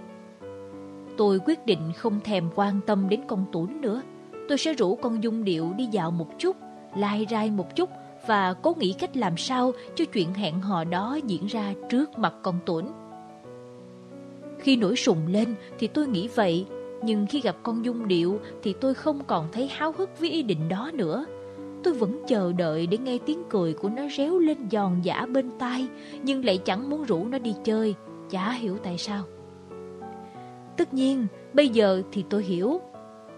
Tôi 1.16 1.40
quyết 1.46 1.66
định 1.66 1.92
không 1.96 2.20
thèm 2.24 2.48
quan 2.54 2.80
tâm 2.86 3.08
đến 3.08 3.20
con 3.26 3.44
tuấn 3.52 3.80
nữa. 3.80 4.02
Tôi 4.48 4.58
sẽ 4.58 4.74
rủ 4.74 4.94
con 4.94 5.22
Dung 5.22 5.44
Điệu 5.44 5.72
đi 5.76 5.86
dạo 5.86 6.10
một 6.10 6.28
chút, 6.38 6.56
lai 6.96 7.26
rai 7.30 7.50
một 7.50 7.76
chút 7.76 7.90
và 8.26 8.54
cố 8.54 8.74
nghĩ 8.74 8.92
cách 8.92 9.16
làm 9.16 9.36
sao 9.36 9.72
cho 9.94 10.04
chuyện 10.04 10.34
hẹn 10.34 10.60
hò 10.60 10.84
đó 10.84 11.18
diễn 11.26 11.46
ra 11.46 11.74
trước 11.88 12.18
mặt 12.18 12.34
con 12.42 12.58
tuấn. 12.66 12.92
Khi 14.58 14.76
nổi 14.76 14.96
sùng 14.96 15.26
lên 15.26 15.54
thì 15.78 15.86
tôi 15.86 16.06
nghĩ 16.06 16.28
vậy, 16.34 16.66
nhưng 17.02 17.26
khi 17.26 17.40
gặp 17.40 17.56
con 17.62 17.84
Dung 17.84 18.08
Điệu 18.08 18.40
thì 18.62 18.72
tôi 18.72 18.94
không 18.94 19.24
còn 19.26 19.48
thấy 19.52 19.68
háo 19.68 19.92
hức 19.98 20.20
với 20.20 20.30
ý 20.30 20.42
định 20.42 20.68
đó 20.68 20.90
nữa. 20.94 21.26
Tôi 21.82 21.94
vẫn 21.94 22.22
chờ 22.26 22.52
đợi 22.52 22.86
để 22.86 22.98
nghe 22.98 23.18
tiếng 23.26 23.42
cười 23.50 23.72
của 23.72 23.88
nó 23.88 24.02
réo 24.16 24.38
lên 24.38 24.58
giòn 24.70 25.00
giả 25.02 25.26
bên 25.26 25.50
tai, 25.58 25.88
nhưng 26.22 26.44
lại 26.44 26.58
chẳng 26.58 26.90
muốn 26.90 27.04
rủ 27.04 27.24
nó 27.24 27.38
đi 27.38 27.54
chơi, 27.64 27.94
chả 28.30 28.52
hiểu 28.52 28.78
tại 28.82 28.98
sao. 28.98 29.24
Tất 30.76 30.94
nhiên, 30.94 31.26
Bây 31.56 31.68
giờ 31.68 32.02
thì 32.12 32.24
tôi 32.30 32.42
hiểu. 32.42 32.80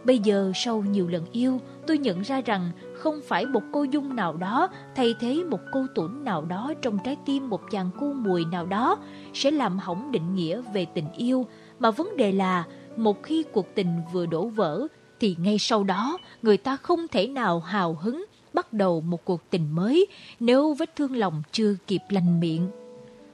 Bây 0.04 0.18
giờ 0.18 0.52
sau 0.54 0.84
nhiều 0.90 1.08
lần 1.08 1.24
yêu, 1.32 1.60
tôi 1.86 1.98
nhận 1.98 2.22
ra 2.22 2.40
rằng 2.40 2.70
không 2.94 3.20
phải 3.24 3.46
một 3.46 3.62
cô 3.72 3.82
dung 3.82 4.16
nào 4.16 4.36
đó 4.36 4.68
thay 4.96 5.14
thế 5.20 5.44
một 5.44 5.60
cô 5.72 5.86
tuấn 5.94 6.24
nào 6.24 6.44
đó 6.44 6.72
trong 6.82 6.98
trái 7.04 7.16
tim 7.26 7.48
một 7.50 7.60
chàng 7.70 7.90
cu 8.00 8.12
mùi 8.12 8.44
nào 8.44 8.66
đó 8.66 8.98
sẽ 9.34 9.50
làm 9.50 9.78
hỏng 9.78 10.12
định 10.12 10.34
nghĩa 10.34 10.62
về 10.74 10.86
tình 10.94 11.12
yêu, 11.16 11.46
mà 11.78 11.90
vấn 11.90 12.16
đề 12.16 12.32
là 12.32 12.64
một 12.98 13.22
khi 13.22 13.44
cuộc 13.52 13.74
tình 13.74 14.00
vừa 14.12 14.26
đổ 14.26 14.46
vỡ 14.46 14.86
thì 15.20 15.36
ngay 15.38 15.58
sau 15.58 15.84
đó 15.84 16.18
người 16.42 16.56
ta 16.56 16.76
không 16.76 17.08
thể 17.08 17.26
nào 17.26 17.60
hào 17.60 17.98
hứng 18.00 18.24
bắt 18.52 18.72
đầu 18.72 19.00
một 19.00 19.24
cuộc 19.24 19.50
tình 19.50 19.74
mới 19.74 20.06
nếu 20.40 20.74
vết 20.74 20.96
thương 20.96 21.16
lòng 21.16 21.42
chưa 21.52 21.76
kịp 21.86 22.00
lành 22.08 22.40
miệng. 22.40 22.68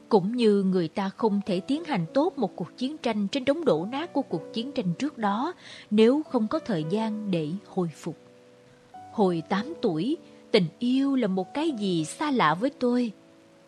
Cũng 0.09 0.37
như 0.37 0.63
người 0.63 0.89
ta 0.89 1.09
không 1.09 1.41
thể 1.47 1.61
tiến 1.61 1.85
hành 1.85 2.07
tốt 2.15 2.39
một 2.39 2.57
cuộc 2.57 2.77
chiến 2.77 2.99
tranh 2.99 3.29
trên 3.29 3.45
đống 3.45 3.65
đổ 3.65 3.87
nát 3.93 4.13
của 4.13 4.23
cuộc 4.23 4.43
chiến 4.53 4.73
tranh 4.73 4.95
trước 4.99 5.19
đó 5.19 5.53
nếu 5.91 6.23
không 6.23 6.49
có 6.49 6.59
thời 6.59 6.85
gian 6.91 7.31
để 7.31 7.49
hồi 7.67 7.91
phục. 7.97 8.17
Hồi 9.13 9.43
8 9.49 9.75
tuổi, 9.83 10.17
tình 10.51 10.67
yêu 10.79 11.17
là 11.17 11.27
một 11.27 11.55
cái 11.55 11.71
gì 11.71 12.05
xa 12.05 12.31
lạ 12.31 12.55
với 12.55 12.71
tôi. 12.71 13.13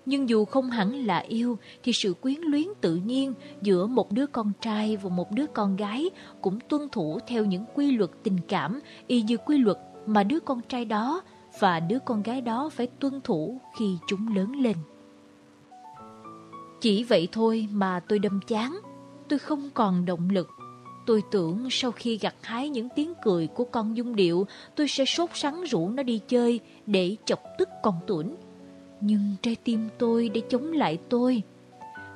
Nhưng 0.06 0.28
dù 0.28 0.44
không 0.44 0.70
hẳn 0.70 1.06
là 1.06 1.18
yêu 1.18 1.58
thì 1.82 1.92
sự 1.92 2.14
quyến 2.14 2.40
luyến 2.40 2.66
tự 2.80 2.96
nhiên 2.96 3.34
giữa 3.62 3.86
một 3.86 4.12
đứa 4.12 4.26
con 4.26 4.52
trai 4.60 4.96
và 4.96 5.10
một 5.10 5.32
đứa 5.32 5.46
con 5.46 5.76
gái 5.76 6.10
cũng 6.40 6.58
tuân 6.68 6.88
thủ 6.88 7.18
theo 7.26 7.44
những 7.44 7.64
quy 7.74 7.90
luật 7.90 8.10
tình 8.22 8.38
cảm 8.48 8.80
y 9.06 9.22
như 9.22 9.36
quy 9.36 9.58
luật 9.58 9.78
mà 10.06 10.22
đứa 10.22 10.40
con 10.40 10.60
trai 10.68 10.84
đó 10.84 11.22
và 11.58 11.80
đứa 11.80 11.98
con 11.98 12.22
gái 12.22 12.40
đó 12.40 12.68
phải 12.72 12.86
tuân 12.86 13.20
thủ 13.20 13.60
khi 13.78 13.96
chúng 14.06 14.36
lớn 14.36 14.52
lên. 14.52 14.76
Chỉ 16.80 17.04
vậy 17.04 17.28
thôi 17.32 17.68
mà 17.72 18.00
tôi 18.00 18.18
đâm 18.18 18.40
chán, 18.46 18.78
tôi 19.28 19.38
không 19.38 19.70
còn 19.74 20.04
động 20.04 20.30
lực. 20.30 20.48
Tôi 21.06 21.22
tưởng 21.30 21.68
sau 21.70 21.92
khi 21.92 22.18
gặt 22.18 22.34
hái 22.42 22.68
những 22.68 22.88
tiếng 22.96 23.12
cười 23.24 23.46
của 23.46 23.64
con 23.64 23.96
dung 23.96 24.16
điệu, 24.16 24.46
tôi 24.74 24.88
sẽ 24.88 25.04
sốt 25.04 25.30
sắng 25.34 25.64
rủ 25.64 25.88
nó 25.88 26.02
đi 26.02 26.20
chơi 26.28 26.60
để 26.86 27.16
chọc 27.24 27.40
tức 27.58 27.68
con 27.82 27.94
tuấn. 28.06 28.36
Nhưng 29.00 29.34
trái 29.42 29.56
tim 29.64 29.88
tôi 29.98 30.28
để 30.28 30.42
chống 30.48 30.72
lại 30.72 30.98
tôi. 31.08 31.42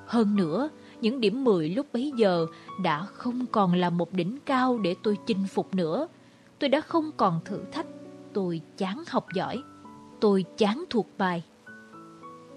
Hơn 0.06 0.36
nữa, 0.36 0.70
những 1.00 1.20
điểm 1.20 1.44
10 1.44 1.68
lúc 1.68 1.86
bấy 1.92 2.12
giờ 2.16 2.46
đã 2.82 3.02
không 3.04 3.46
còn 3.52 3.74
là 3.74 3.90
một 3.90 4.12
đỉnh 4.12 4.38
cao 4.44 4.78
để 4.78 4.94
tôi 5.02 5.18
chinh 5.26 5.46
phục 5.52 5.74
nữa. 5.74 6.08
Tôi 6.58 6.70
đã 6.70 6.80
không 6.80 7.10
còn 7.16 7.40
thử 7.44 7.60
thách, 7.72 7.86
tôi 8.32 8.60
chán 8.76 9.02
học 9.08 9.26
giỏi, 9.34 9.62
tôi 10.20 10.44
chán 10.56 10.84
thuộc 10.90 11.06
bài. 11.18 11.42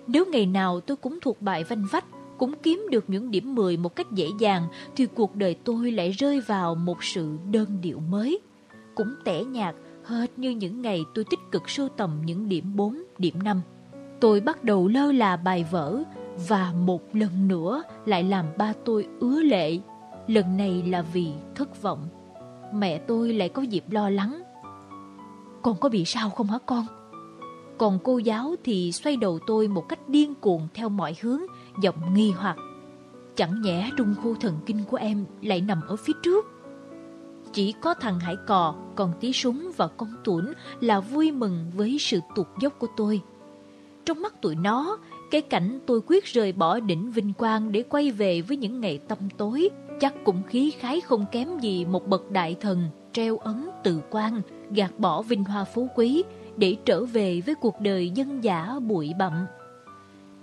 Nếu 0.08 0.26
ngày 0.26 0.46
nào 0.46 0.80
tôi 0.80 0.98
cũng 0.98 1.20
thuộc 1.22 1.42
bài 1.42 1.64
vanh 1.64 1.86
vách, 1.92 2.06
cũng 2.38 2.54
kiếm 2.64 2.88
được 2.92 3.04
những 3.08 3.32
điểm 3.32 3.56
10 3.56 3.78
một 3.78 3.96
cách 3.96 4.12
dễ 4.12 4.28
dàng, 4.40 4.68
thì 4.96 5.06
cuộc 5.06 5.36
đời 5.36 5.56
tôi 5.64 5.92
lại 5.92 6.12
rơi 6.12 6.42
vào 6.42 6.76
một 6.76 7.04
sự 7.04 7.38
đơn 7.52 7.68
điệu 7.82 8.00
mới. 8.00 8.40
Cũng 8.96 9.16
tẻ 9.24 9.44
nhạt, 9.44 9.76
hệt 10.06 10.30
như 10.38 10.50
những 10.50 10.82
ngày 10.82 11.04
tôi 11.14 11.26
tích 11.30 11.40
cực 11.52 11.70
sưu 11.70 11.90
tầm 11.90 12.22
những 12.26 12.50
điểm 12.50 12.76
4, 12.76 13.04
điểm 13.18 13.44
5. 13.44 13.62
Tôi 14.24 14.40
bắt 14.40 14.64
đầu 14.64 14.88
lơ 14.88 15.12
là 15.12 15.38
bài 15.38 15.66
vở, 15.72 16.04
và 16.48 16.74
một 16.86 17.16
lần 17.16 17.48
nữa 17.48 17.84
lại 18.06 18.24
làm 18.24 18.46
ba 18.58 18.74
tôi 18.86 19.08
ứa 19.20 19.42
lệ. 19.42 19.80
Lần 20.28 20.58
này 20.58 20.84
là 20.88 21.02
vì 21.02 21.32
thất 21.56 21.82
vọng. 21.82 22.08
Mẹ 22.74 22.98
tôi 22.98 23.34
lại 23.34 23.50
có 23.50 23.62
dịp 23.62 23.84
lo 23.90 24.10
lắng. 24.10 24.42
Con 25.62 25.78
có 25.78 25.90
bị 25.90 26.06
sao 26.06 26.30
không 26.30 26.48
hả 26.48 26.58
con? 26.66 26.86
Còn 27.78 28.00
cô 28.04 28.18
giáo 28.18 28.56
thì 28.64 28.92
xoay 28.92 29.18
đầu 29.18 29.40
tôi 29.48 29.68
một 29.68 29.90
cách 29.90 30.10
điên 30.10 30.36
cuồng 30.36 30.68
theo 30.74 30.90
mọi 30.90 31.16
hướng, 31.22 31.42
giọng 31.82 32.14
nghi 32.14 32.32
hoặc. 32.32 32.58
Chẳng 33.36 33.62
nhẽ 33.62 33.90
trung 33.98 34.16
khu 34.24 34.36
thần 34.36 34.58
kinh 34.66 34.84
của 34.90 34.98
em 34.98 35.26
lại 35.42 35.62
nằm 35.62 35.82
ở 35.88 35.96
phía 35.96 36.14
trước. 36.24 36.46
Chỉ 37.54 37.74
có 37.82 37.94
thằng 37.94 38.20
Hải 38.20 38.36
Cò, 38.48 38.76
còn 38.96 39.14
tí 39.20 39.34
súng 39.34 39.72
và 39.78 39.88
con 39.88 40.10
tuấn 40.24 40.54
là 40.80 41.00
vui 41.00 41.32
mừng 41.32 41.72
với 41.76 41.98
sự 42.00 42.20
tụt 42.36 42.48
dốc 42.60 42.74
của 42.80 42.88
tôi. 42.98 43.22
Trong 44.06 44.22
mắt 44.22 44.42
tụi 44.42 44.56
nó, 44.56 44.98
cái 45.32 45.42
cảnh 45.42 45.80
tôi 45.86 46.02
quyết 46.08 46.26
rời 46.26 46.52
bỏ 46.52 46.80
đỉnh 46.80 47.12
vinh 47.12 47.34
quang 47.34 47.72
để 47.72 47.84
quay 47.90 48.12
về 48.12 48.42
với 48.42 48.58
những 48.58 48.82
ngày 48.82 49.00
tâm 49.08 49.18
tối 49.38 49.70
chắc 50.00 50.14
cũng 50.24 50.44
khí 50.44 50.72
khái 50.72 51.02
không 51.02 51.26
kém 51.32 51.60
gì 51.60 51.86
một 51.86 52.08
bậc 52.08 52.32
đại 52.32 52.56
thần 52.62 52.90
treo 53.14 53.38
ấn 53.38 53.70
từ 53.84 54.02
quan, 54.10 54.42
gạt 54.72 55.00
bỏ 55.00 55.22
vinh 55.22 55.44
hoa 55.44 55.64
phú 55.64 55.88
quý 55.96 56.24
để 56.58 56.76
trở 56.86 57.06
về 57.06 57.42
với 57.46 57.56
cuộc 57.56 57.82
đời 57.82 58.10
dân 58.10 58.44
giả 58.44 58.80
bụi 58.88 59.14
bặm. 59.20 59.46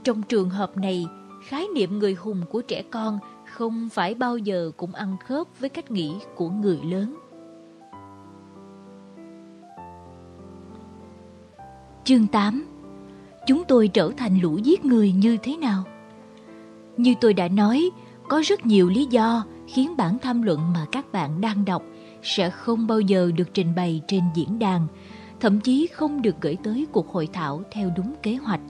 Trong 0.04 0.22
trường 0.22 0.50
hợp 0.50 0.76
này, 0.76 1.06
khái 1.44 1.66
niệm 1.74 1.98
người 1.98 2.14
hùng 2.14 2.40
của 2.50 2.62
trẻ 2.62 2.82
con 2.90 3.18
không 3.46 3.88
phải 3.92 4.14
bao 4.14 4.38
giờ 4.38 4.70
cũng 4.76 4.94
ăn 4.94 5.16
khớp 5.26 5.60
với 5.60 5.68
cách 5.68 5.90
nghĩ 5.90 6.14
của 6.34 6.48
người 6.50 6.78
lớn. 6.84 7.16
Chương 12.04 12.26
8 12.26 12.69
Chúng 13.46 13.64
tôi 13.68 13.88
trở 13.88 14.10
thành 14.16 14.40
lũ 14.40 14.58
giết 14.58 14.84
người 14.84 15.12
như 15.12 15.36
thế 15.36 15.56
nào? 15.56 15.84
Như 16.96 17.14
tôi 17.20 17.34
đã 17.34 17.48
nói, 17.48 17.90
có 18.28 18.42
rất 18.44 18.66
nhiều 18.66 18.88
lý 18.88 19.06
do 19.10 19.44
khiến 19.66 19.96
bản 19.96 20.18
tham 20.18 20.42
luận 20.42 20.60
mà 20.74 20.86
các 20.92 21.12
bạn 21.12 21.40
đang 21.40 21.64
đọc 21.64 21.82
sẽ 22.22 22.50
không 22.50 22.86
bao 22.86 23.00
giờ 23.00 23.30
được 23.36 23.54
trình 23.54 23.74
bày 23.76 24.00
trên 24.08 24.22
diễn 24.34 24.58
đàn, 24.58 24.86
thậm 25.40 25.60
chí 25.60 25.86
không 25.86 26.22
được 26.22 26.34
gửi 26.40 26.56
tới 26.62 26.86
cuộc 26.92 27.08
hội 27.08 27.28
thảo 27.32 27.62
theo 27.72 27.90
đúng 27.96 28.14
kế 28.22 28.34
hoạch. 28.34 28.60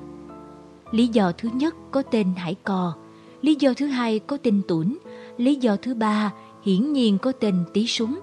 Lý 0.90 1.06
do 1.06 1.32
thứ 1.32 1.48
nhất 1.54 1.74
có 1.90 2.02
tên 2.02 2.26
Hải 2.36 2.54
Cò, 2.54 2.94
lý 3.42 3.54
do 3.54 3.74
thứ 3.74 3.86
hai 3.86 4.18
có 4.18 4.36
tên 4.42 4.62
Tuấn, 4.68 4.98
lý 5.36 5.54
do 5.54 5.76
thứ 5.76 5.94
ba 5.94 6.32
hiển 6.62 6.92
nhiên 6.92 7.18
có 7.18 7.32
tên 7.32 7.64
Tí 7.72 7.86
Súng. 7.86 8.20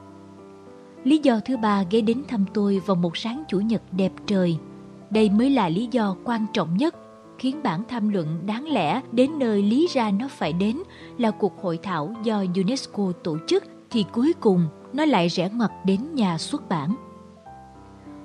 Lý 1.03 1.19
do 1.23 1.39
thứ 1.45 1.57
ba 1.57 1.83
ghé 1.89 2.01
đến 2.01 2.23
thăm 2.27 2.45
tôi 2.53 2.81
vào 2.85 2.95
một 2.95 3.17
sáng 3.17 3.43
chủ 3.47 3.59
nhật 3.59 3.81
đẹp 3.91 4.11
trời. 4.25 4.57
Đây 5.09 5.29
mới 5.29 5.49
là 5.49 5.69
lý 5.69 5.87
do 5.91 6.15
quan 6.23 6.45
trọng 6.53 6.77
nhất 6.77 6.95
khiến 7.39 7.63
bản 7.63 7.83
tham 7.89 8.09
luận 8.09 8.41
đáng 8.45 8.67
lẽ 8.67 9.01
đến 9.11 9.39
nơi 9.39 9.61
lý 9.61 9.87
ra 9.93 10.11
nó 10.11 10.27
phải 10.27 10.53
đến 10.53 10.77
là 11.17 11.31
cuộc 11.31 11.61
hội 11.61 11.79
thảo 11.83 12.13
do 12.23 12.43
UNESCO 12.55 13.11
tổ 13.23 13.37
chức 13.47 13.63
thì 13.89 14.05
cuối 14.13 14.33
cùng 14.39 14.67
nó 14.93 15.05
lại 15.05 15.27
rẽ 15.27 15.49
ngoặt 15.53 15.71
đến 15.85 16.15
nhà 16.15 16.37
xuất 16.37 16.69
bản. 16.69 16.95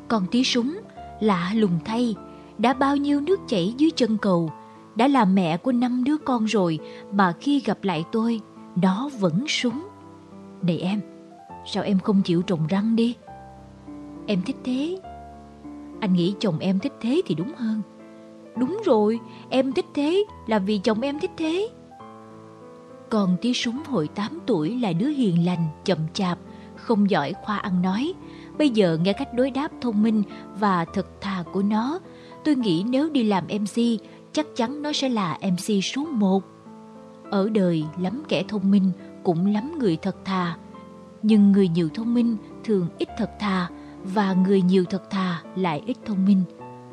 Còn 0.09 0.27
tí 0.31 0.45
súng, 0.45 0.81
lạ 1.21 1.53
lùng 1.55 1.79
thay, 1.85 2.15
đã 2.59 2.75
bao 2.75 2.97
nhiêu 2.97 3.21
nước 3.21 3.41
chảy 3.49 3.75
dưới 3.79 3.91
chân 3.91 4.19
cầu, 4.19 4.51
đã 4.95 5.09
là 5.09 5.25
mẹ 5.25 5.57
của 5.57 5.73
năm 5.73 6.05
đứa 6.05 6.17
con 6.17 6.45
rồi 6.45 6.79
mà 7.13 7.33
khi 7.41 7.61
gặp 7.61 7.79
lại 7.85 8.05
tôi, 8.13 8.41
nó 8.77 9.11
vẫn 9.19 9.45
súng. 9.49 9.89
Này 10.63 10.79
em, 10.79 11.01
sao 11.67 11.83
em 11.83 11.99
không 11.99 12.23
chịu 12.23 12.43
trồng 12.43 12.67
răng 12.67 12.97
đi? 12.97 13.17
Em 14.27 14.43
thích 14.43 14.57
thế. 14.65 14.99
Anh 16.03 16.13
nghĩ 16.13 16.35
chồng 16.41 16.59
em 16.59 16.79
thích 16.79 16.93
thế 17.01 17.23
thì 17.27 17.35
đúng 17.35 17.53
hơn. 17.57 17.83
Đúng 18.57 18.81
rồi, 18.85 19.21
em 19.51 19.73
thích 19.73 19.87
thế 19.95 20.25
là 20.47 20.59
vì 20.59 20.79
chồng 20.79 21.01
em 21.01 21.19
thích 21.19 21.31
thế. 21.37 21.69
Còn 23.11 23.37
tí 23.41 23.55
súng 23.55 23.79
hồi 23.89 24.09
8 24.09 24.39
tuổi 24.47 24.79
là 24.79 24.93
đứa 24.93 25.09
hiền 25.09 25.47
lành, 25.47 25.69
chậm 25.85 25.99
chạp, 26.13 26.39
không 26.77 27.11
giỏi 27.11 27.35
khoa 27.43 27.57
ăn 27.57 27.83
nói. 27.83 28.15
Bây 28.59 28.71
giờ 28.71 28.99
nghe 29.03 29.13
cách 29.13 29.35
đối 29.35 29.51
đáp 29.51 29.71
thông 29.81 30.03
minh 30.03 30.23
và 30.59 30.85
thật 30.85 31.07
thà 31.21 31.45
của 31.53 31.63
nó, 31.63 31.99
tôi 32.45 32.57
nghĩ 32.57 32.85
nếu 32.89 33.11
đi 33.11 33.23
làm 33.23 33.45
MC, 33.47 33.83
chắc 34.33 34.47
chắn 34.57 34.83
nó 34.83 34.93
sẽ 34.93 35.09
là 35.09 35.39
MC 35.43 35.85
số 35.85 36.05
1. 36.05 36.43
Ở 37.31 37.49
đời 37.49 37.85
lắm 38.01 38.23
kẻ 38.29 38.45
thông 38.49 38.71
minh, 38.71 38.91
cũng 39.23 39.47
lắm 39.47 39.79
người 39.79 39.97
thật 39.97 40.17
thà. 40.25 40.57
Nhưng 41.23 41.53
người 41.53 41.69
nhiều 41.69 41.89
thông 41.95 42.15
minh 42.15 42.37
thường 42.65 42.89
ít 42.99 43.09
thật 43.19 43.31
thà, 43.41 43.69
và 44.05 44.33
người 44.33 44.63
nhiều 44.63 44.85
thật 44.91 45.11
thà 45.11 45.43
lại 45.57 45.83
ít 45.87 45.97
thông 46.05 46.25
minh. 46.25 46.43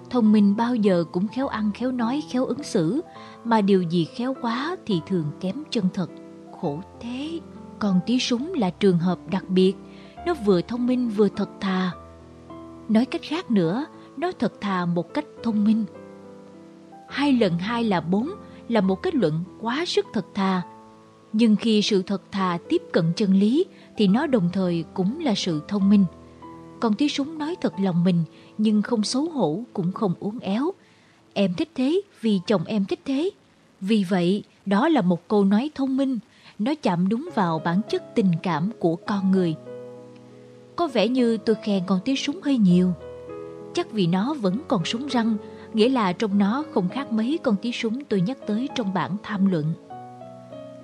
Thông 0.09 0.31
minh 0.31 0.55
bao 0.55 0.75
giờ 0.75 1.03
cũng 1.11 1.27
khéo 1.27 1.47
ăn, 1.47 1.71
khéo 1.73 1.91
nói, 1.91 2.23
khéo 2.31 2.45
ứng 2.45 2.63
xử, 2.63 3.01
mà 3.43 3.61
điều 3.61 3.81
gì 3.81 4.05
khéo 4.05 4.35
quá 4.41 4.75
thì 4.85 5.01
thường 5.07 5.25
kém 5.39 5.63
chân 5.69 5.85
thật. 5.93 6.09
Khổ 6.61 6.81
thế! 6.99 7.39
Còn 7.79 7.99
tí 8.05 8.19
súng 8.19 8.53
là 8.53 8.69
trường 8.69 8.97
hợp 8.97 9.19
đặc 9.31 9.49
biệt, 9.49 9.75
nó 10.25 10.33
vừa 10.33 10.61
thông 10.61 10.87
minh 10.87 11.09
vừa 11.09 11.29
thật 11.29 11.49
thà. 11.59 11.91
Nói 12.89 13.05
cách 13.05 13.21
khác 13.23 13.51
nữa, 13.51 13.85
nó 14.17 14.31
thật 14.39 14.61
thà 14.61 14.85
một 14.85 15.13
cách 15.13 15.25
thông 15.43 15.63
minh. 15.63 15.85
Hai 17.09 17.33
lần 17.33 17.57
hai 17.57 17.83
là 17.83 18.01
bốn 18.01 18.29
là 18.67 18.81
một 18.81 19.01
kết 19.03 19.15
luận 19.15 19.43
quá 19.61 19.85
sức 19.85 20.05
thật 20.13 20.25
thà. 20.33 20.61
Nhưng 21.33 21.55
khi 21.55 21.81
sự 21.81 22.01
thật 22.01 22.21
thà 22.31 22.57
tiếp 22.69 22.81
cận 22.93 23.05
chân 23.15 23.33
lý 23.33 23.65
thì 23.97 24.07
nó 24.07 24.27
đồng 24.27 24.49
thời 24.53 24.85
cũng 24.93 25.19
là 25.19 25.35
sự 25.35 25.61
thông 25.67 25.89
minh. 25.89 26.05
Còn 26.79 26.93
tí 26.93 27.09
súng 27.09 27.37
nói 27.37 27.55
thật 27.61 27.73
lòng 27.79 28.03
mình 28.03 28.23
nhưng 28.57 28.81
không 28.81 29.03
xấu 29.03 29.29
hổ 29.29 29.63
cũng 29.73 29.91
không 29.91 30.13
uốn 30.19 30.39
éo. 30.39 30.71
Em 31.33 31.53
thích 31.53 31.69
thế 31.75 32.01
vì 32.21 32.39
chồng 32.47 32.65
em 32.65 32.85
thích 32.85 32.99
thế. 33.05 33.29
Vì 33.81 34.05
vậy, 34.09 34.43
đó 34.65 34.87
là 34.87 35.01
một 35.01 35.27
câu 35.27 35.45
nói 35.45 35.71
thông 35.75 35.97
minh, 35.97 36.19
nó 36.59 36.73
chạm 36.81 37.09
đúng 37.09 37.29
vào 37.35 37.61
bản 37.65 37.81
chất 37.89 38.15
tình 38.15 38.31
cảm 38.43 38.69
của 38.79 38.95
con 38.95 39.31
người. 39.31 39.55
Có 40.75 40.87
vẻ 40.87 41.07
như 41.07 41.37
tôi 41.37 41.55
khen 41.63 41.83
con 41.87 41.99
tí 42.05 42.15
súng 42.15 42.39
hơi 42.43 42.57
nhiều. 42.57 42.93
Chắc 43.73 43.91
vì 43.91 44.07
nó 44.07 44.33
vẫn 44.33 44.59
còn 44.67 44.85
súng 44.85 45.07
răng, 45.07 45.37
nghĩa 45.73 45.89
là 45.89 46.13
trong 46.13 46.37
nó 46.37 46.63
không 46.71 46.89
khác 46.89 47.11
mấy 47.11 47.39
con 47.43 47.55
tí 47.61 47.71
súng 47.71 48.03
tôi 48.03 48.21
nhắc 48.21 48.37
tới 48.47 48.69
trong 48.75 48.93
bản 48.93 49.17
tham 49.23 49.51
luận. 49.51 49.73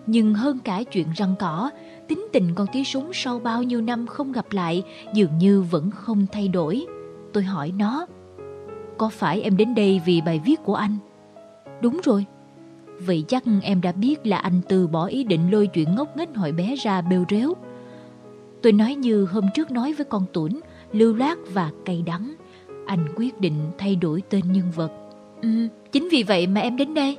Nhưng 0.07 0.33
hơn 0.33 0.59
cả 0.59 0.83
chuyện 0.83 1.07
răng 1.15 1.35
cỏ, 1.39 1.71
tính 2.07 2.27
tình 2.33 2.55
con 2.55 2.67
tí 2.73 2.83
súng 2.83 3.13
sau 3.13 3.39
bao 3.39 3.63
nhiêu 3.63 3.81
năm 3.81 4.07
không 4.07 4.31
gặp 4.31 4.45
lại 4.51 4.83
dường 5.13 5.37
như 5.37 5.61
vẫn 5.61 5.91
không 5.91 6.25
thay 6.31 6.47
đổi. 6.47 6.85
Tôi 7.33 7.43
hỏi 7.43 7.71
nó, 7.77 8.07
có 8.97 9.09
phải 9.09 9.41
em 9.41 9.57
đến 9.57 9.75
đây 9.75 10.01
vì 10.05 10.21
bài 10.21 10.41
viết 10.45 10.63
của 10.63 10.75
anh? 10.75 10.97
Đúng 11.81 11.99
rồi. 12.03 12.25
Vậy 12.99 13.23
chắc 13.27 13.43
em 13.61 13.81
đã 13.81 13.91
biết 13.91 14.27
là 14.27 14.37
anh 14.37 14.61
từ 14.69 14.87
bỏ 14.87 15.05
ý 15.05 15.23
định 15.23 15.51
lôi 15.51 15.67
chuyện 15.67 15.95
ngốc 15.95 16.17
nghếch 16.17 16.35
hồi 16.35 16.51
bé 16.51 16.75
ra 16.75 17.01
bêu 17.01 17.25
rếu. 17.29 17.53
Tôi 18.61 18.73
nói 18.73 18.95
như 18.95 19.25
hôm 19.25 19.45
trước 19.53 19.71
nói 19.71 19.93
với 19.93 20.05
con 20.05 20.25
tuấn, 20.33 20.59
lưu 20.91 21.13
loát 21.13 21.37
và 21.53 21.71
cay 21.85 22.03
đắng. 22.05 22.35
Anh 22.85 23.07
quyết 23.15 23.39
định 23.39 23.71
thay 23.77 23.95
đổi 23.95 24.23
tên 24.29 24.51
nhân 24.51 24.71
vật. 24.75 24.91
Ừ, 25.41 25.49
chính 25.91 26.07
vì 26.11 26.23
vậy 26.23 26.47
mà 26.47 26.61
em 26.61 26.77
đến 26.77 26.93
đây. 26.93 27.17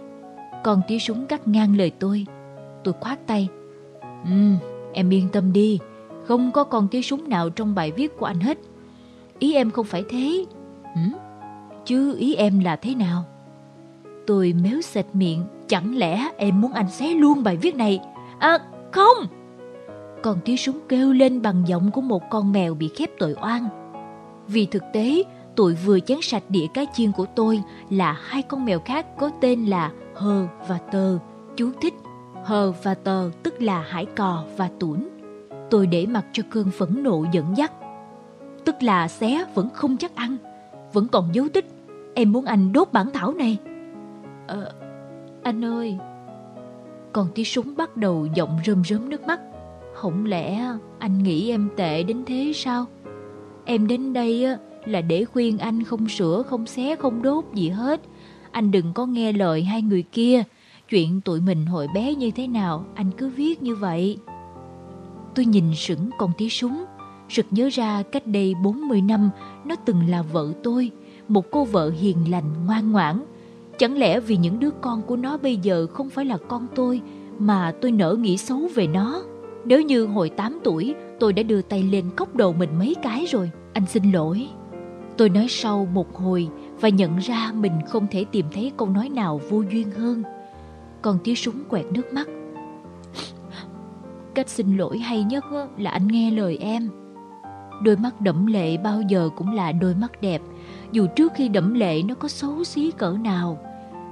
Con 0.64 0.80
tí 0.88 0.98
súng 0.98 1.26
cắt 1.26 1.48
ngang 1.48 1.76
lời 1.76 1.90
tôi. 1.90 2.26
Tôi 2.86 2.94
khoát 3.00 3.26
tay. 3.26 3.48
Ừ, 4.24 4.52
em 4.92 5.10
yên 5.10 5.28
tâm 5.28 5.52
đi. 5.52 5.78
Không 6.24 6.52
có 6.52 6.64
con 6.64 6.88
tiếng 6.88 7.02
súng 7.02 7.28
nào 7.28 7.50
trong 7.50 7.74
bài 7.74 7.92
viết 7.92 8.18
của 8.18 8.26
anh 8.26 8.40
hết. 8.40 8.58
Ý 9.38 9.54
em 9.54 9.70
không 9.70 9.86
phải 9.86 10.04
thế. 10.08 10.44
Ừ? 10.94 11.00
Chứ 11.84 12.16
ý 12.18 12.34
em 12.34 12.58
là 12.60 12.76
thế 12.76 12.94
nào? 12.94 13.24
Tôi 14.26 14.54
méo 14.62 14.80
sệt 14.80 15.06
miệng. 15.12 15.44
Chẳng 15.68 15.96
lẽ 15.96 16.28
em 16.36 16.60
muốn 16.60 16.72
anh 16.72 16.90
xé 16.90 17.14
luôn 17.14 17.42
bài 17.42 17.56
viết 17.56 17.76
này? 17.76 18.00
À, 18.38 18.58
không! 18.92 19.26
Con 20.22 20.38
tiếng 20.44 20.56
súng 20.56 20.78
kêu 20.88 21.12
lên 21.12 21.42
bằng 21.42 21.62
giọng 21.66 21.90
của 21.90 22.00
một 22.00 22.22
con 22.30 22.52
mèo 22.52 22.74
bị 22.74 22.88
khép 22.88 23.10
tội 23.18 23.34
oan. 23.42 23.68
Vì 24.48 24.66
thực 24.66 24.82
tế, 24.92 25.22
tôi 25.56 25.74
vừa 25.74 26.00
chén 26.00 26.18
sạch 26.22 26.44
đĩa 26.48 26.66
cá 26.74 26.84
chiên 26.94 27.12
của 27.12 27.26
tôi 27.34 27.62
là 27.90 28.12
hai 28.12 28.42
con 28.42 28.64
mèo 28.64 28.80
khác 28.84 29.06
có 29.18 29.30
tên 29.40 29.66
là 29.66 29.92
Hờ 30.14 30.46
và 30.68 30.78
Tờ. 30.78 31.18
Chú 31.56 31.70
thích 31.80 31.94
Hờ 32.46 32.72
và 32.82 32.94
Tờ 32.94 33.30
tức 33.42 33.62
là 33.62 33.80
hải 33.80 34.06
cò 34.06 34.44
và 34.56 34.70
tủn. 34.78 35.08
Tôi 35.70 35.86
để 35.86 36.06
mặc 36.06 36.24
cho 36.32 36.42
cơn 36.50 36.70
phẫn 36.70 37.02
nộ 37.02 37.24
dẫn 37.32 37.56
dắt. 37.56 37.72
Tức 38.64 38.82
là 38.82 39.08
xé 39.08 39.44
vẫn 39.54 39.68
không 39.74 39.96
chắc 39.96 40.14
ăn, 40.14 40.36
vẫn 40.92 41.08
còn 41.08 41.34
dấu 41.34 41.48
tích. 41.48 41.66
Em 42.14 42.32
muốn 42.32 42.44
anh 42.44 42.72
đốt 42.72 42.88
bản 42.92 43.10
thảo 43.14 43.34
này. 43.34 43.58
Ờ, 44.46 44.72
anh 45.42 45.64
ơi. 45.64 45.98
Còn 47.12 47.28
tí 47.34 47.44
súng 47.44 47.76
bắt 47.76 47.96
đầu 47.96 48.26
giọng 48.34 48.58
rơm 48.66 48.84
rớm 48.84 49.08
nước 49.08 49.26
mắt. 49.26 49.40
Không 49.94 50.24
lẽ 50.24 50.64
anh 50.98 51.22
nghĩ 51.22 51.50
em 51.50 51.68
tệ 51.76 52.02
đến 52.02 52.22
thế 52.26 52.52
sao? 52.54 52.84
Em 53.64 53.86
đến 53.86 54.12
đây 54.12 54.46
là 54.84 55.00
để 55.00 55.24
khuyên 55.24 55.58
anh 55.58 55.84
không 55.84 56.08
sửa, 56.08 56.42
không 56.42 56.66
xé, 56.66 56.96
không 56.96 57.22
đốt 57.22 57.44
gì 57.54 57.68
hết. 57.68 58.00
Anh 58.50 58.70
đừng 58.70 58.92
có 58.92 59.06
nghe 59.06 59.32
lời 59.32 59.62
hai 59.62 59.82
người 59.82 60.02
kia. 60.02 60.42
Chuyện 60.88 61.20
tụi 61.20 61.40
mình 61.40 61.66
hồi 61.66 61.88
bé 61.94 62.14
như 62.14 62.30
thế 62.30 62.46
nào, 62.46 62.84
anh 62.94 63.10
cứ 63.18 63.28
viết 63.28 63.62
như 63.62 63.74
vậy. 63.74 64.18
Tôi 65.34 65.44
nhìn 65.44 65.74
sững 65.74 66.10
con 66.18 66.32
tí 66.38 66.48
súng, 66.48 66.84
sực 67.28 67.46
nhớ 67.50 67.68
ra 67.72 68.02
cách 68.02 68.26
đây 68.26 68.54
40 68.62 69.02
năm 69.02 69.30
nó 69.64 69.76
từng 69.76 70.08
là 70.08 70.22
vợ 70.22 70.52
tôi, 70.62 70.90
một 71.28 71.44
cô 71.50 71.64
vợ 71.64 71.90
hiền 71.90 72.30
lành, 72.30 72.66
ngoan 72.66 72.92
ngoãn. 72.92 73.24
Chẳng 73.78 73.98
lẽ 73.98 74.20
vì 74.20 74.36
những 74.36 74.60
đứa 74.60 74.70
con 74.80 75.02
của 75.02 75.16
nó 75.16 75.38
bây 75.38 75.56
giờ 75.56 75.86
không 75.86 76.10
phải 76.10 76.24
là 76.24 76.38
con 76.48 76.66
tôi 76.74 77.00
mà 77.38 77.72
tôi 77.80 77.92
nỡ 77.92 78.14
nghĩ 78.14 78.36
xấu 78.36 78.68
về 78.74 78.86
nó? 78.86 79.22
Nếu 79.64 79.82
như 79.82 80.06
hồi 80.06 80.30
8 80.30 80.58
tuổi 80.64 80.94
tôi 81.20 81.32
đã 81.32 81.42
đưa 81.42 81.62
tay 81.62 81.82
lên 81.82 82.04
cốc 82.16 82.36
đầu 82.36 82.52
mình 82.52 82.70
mấy 82.78 82.94
cái 83.02 83.24
rồi, 83.26 83.50
anh 83.72 83.86
xin 83.86 84.12
lỗi. 84.12 84.48
Tôi 85.16 85.28
nói 85.28 85.46
sau 85.48 85.88
một 85.92 86.16
hồi 86.16 86.48
và 86.80 86.88
nhận 86.88 87.18
ra 87.18 87.52
mình 87.54 87.72
không 87.88 88.06
thể 88.10 88.24
tìm 88.24 88.46
thấy 88.52 88.72
câu 88.76 88.88
nói 88.88 89.08
nào 89.08 89.40
vô 89.50 89.62
duyên 89.72 89.90
hơn. 89.90 90.22
Còn 91.06 91.18
tiếng 91.24 91.36
súng 91.36 91.64
quẹt 91.68 91.86
nước 91.92 92.12
mắt. 92.12 92.28
Cách 94.34 94.48
xin 94.48 94.76
lỗi 94.76 94.98
hay 94.98 95.24
nhất 95.24 95.44
là 95.78 95.90
anh 95.90 96.08
nghe 96.08 96.30
lời 96.30 96.56
em. 96.56 96.88
Đôi 97.82 97.96
mắt 97.96 98.20
đẫm 98.20 98.46
lệ 98.46 98.76
bao 98.76 99.02
giờ 99.02 99.28
cũng 99.36 99.54
là 99.54 99.72
đôi 99.72 99.94
mắt 99.94 100.20
đẹp, 100.20 100.42
dù 100.92 101.06
trước 101.16 101.32
khi 101.34 101.48
đẫm 101.48 101.74
lệ 101.74 102.02
nó 102.02 102.14
có 102.14 102.28
xấu 102.28 102.64
xí 102.64 102.90
cỡ 102.90 103.16
nào. 103.24 103.58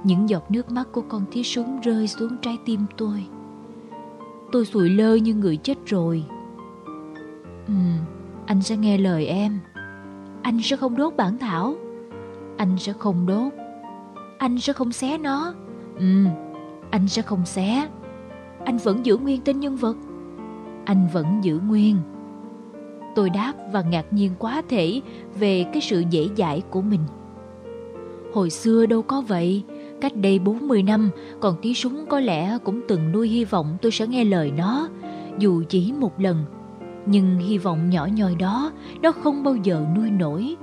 Những 0.03 0.29
giọt 0.29 0.51
nước 0.51 0.71
mắt 0.71 0.87
của 0.91 1.01
con 1.01 1.25
thí 1.31 1.43
súng 1.43 1.79
rơi 1.81 2.07
xuống 2.07 2.37
trái 2.41 2.57
tim 2.65 2.85
tôi. 2.97 3.25
Tôi 4.51 4.65
sụi 4.65 4.89
lơ 4.89 5.15
như 5.15 5.33
người 5.33 5.57
chết 5.57 5.77
rồi. 5.85 6.23
Ừ, 7.67 7.73
anh 8.45 8.61
sẽ 8.61 8.77
nghe 8.77 8.97
lời 8.97 9.25
em. 9.25 9.59
Anh 10.41 10.61
sẽ 10.63 10.77
không 10.77 10.97
đốt 10.97 11.15
bản 11.15 11.37
thảo. 11.37 11.75
Anh 12.57 12.77
sẽ 12.77 12.93
không 12.93 13.25
đốt. 13.25 13.53
Anh 14.37 14.59
sẽ 14.59 14.73
không 14.73 14.91
xé 14.91 15.17
nó. 15.17 15.53
Ừ, 15.99 16.25
anh 16.95 17.07
sẽ 17.07 17.21
không 17.21 17.45
xé. 17.45 17.87
Anh 18.65 18.77
vẫn 18.77 19.05
giữ 19.05 19.17
nguyên 19.17 19.41
tên 19.41 19.59
nhân 19.59 19.75
vật. 19.75 19.97
Anh 20.85 21.07
vẫn 21.13 21.25
giữ 21.41 21.59
nguyên. 21.67 21.97
Tôi 23.15 23.29
đáp 23.29 23.53
và 23.71 23.81
ngạc 23.81 24.13
nhiên 24.13 24.31
quá 24.39 24.61
thể 24.69 25.01
về 25.39 25.65
cái 25.73 25.81
sự 25.81 26.03
dễ 26.09 26.27
dãi 26.37 26.61
của 26.69 26.81
mình. 26.81 26.99
Hồi 28.33 28.49
xưa 28.49 28.85
đâu 28.85 29.01
có 29.01 29.21
vậy, 29.21 29.63
cách 30.01 30.15
đây 30.15 30.39
40 30.39 30.83
năm, 30.83 31.09
còn 31.39 31.55
tí 31.61 31.73
súng 31.73 32.05
có 32.09 32.19
lẽ 32.19 32.57
cũng 32.63 32.81
từng 32.87 33.11
nuôi 33.11 33.29
hy 33.29 33.45
vọng 33.45 33.77
tôi 33.81 33.91
sẽ 33.91 34.07
nghe 34.07 34.23
lời 34.23 34.51
nó, 34.51 34.89
dù 35.39 35.63
chỉ 35.69 35.93
một 35.99 36.19
lần. 36.19 36.45
Nhưng 37.05 37.37
hy 37.37 37.57
vọng 37.57 37.89
nhỏ 37.89 38.07
nhoi 38.15 38.35
đó, 38.35 38.71
nó 39.01 39.11
không 39.11 39.43
bao 39.43 39.55
giờ 39.55 39.85
nuôi 39.95 40.09
nổi. 40.09 40.55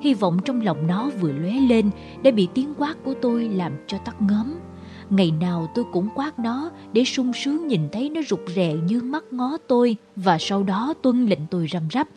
Hy 0.00 0.14
vọng 0.14 0.38
trong 0.44 0.60
lòng 0.60 0.86
nó 0.86 1.10
vừa 1.20 1.32
lóe 1.32 1.52
lên 1.52 1.90
đã 2.22 2.30
bị 2.30 2.48
tiếng 2.54 2.74
quát 2.78 2.94
của 3.04 3.14
tôi 3.22 3.48
làm 3.48 3.72
cho 3.86 3.98
tắt 3.98 4.22
ngấm. 4.22 4.54
Ngày 5.10 5.30
nào 5.40 5.70
tôi 5.74 5.84
cũng 5.92 6.08
quát 6.14 6.38
nó 6.38 6.70
để 6.92 7.04
sung 7.04 7.32
sướng 7.32 7.66
nhìn 7.66 7.88
thấy 7.92 8.10
nó 8.10 8.20
rụt 8.28 8.40
rè 8.56 8.74
như 8.86 9.02
mắt 9.02 9.24
ngó 9.30 9.56
tôi 9.66 9.96
và 10.16 10.38
sau 10.40 10.62
đó 10.62 10.94
tuân 11.02 11.26
lệnh 11.26 11.46
tôi 11.50 11.68
răm 11.72 11.82
rắp. 11.92 12.08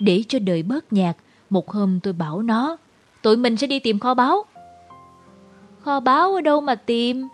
Để 0.00 0.22
cho 0.28 0.38
đời 0.38 0.62
bớt 0.62 0.92
nhạt, 0.92 1.16
một 1.50 1.70
hôm 1.70 2.00
tôi 2.02 2.12
bảo 2.12 2.42
nó, 2.42 2.76
tụi 3.22 3.36
mình 3.36 3.56
sẽ 3.56 3.66
đi 3.66 3.78
tìm 3.78 3.98
kho 3.98 4.14
báu. 4.14 4.44
Kho 5.80 6.00
báu 6.00 6.34
ở 6.34 6.40
đâu 6.40 6.60
mà 6.60 6.74
tìm? 6.74 7.28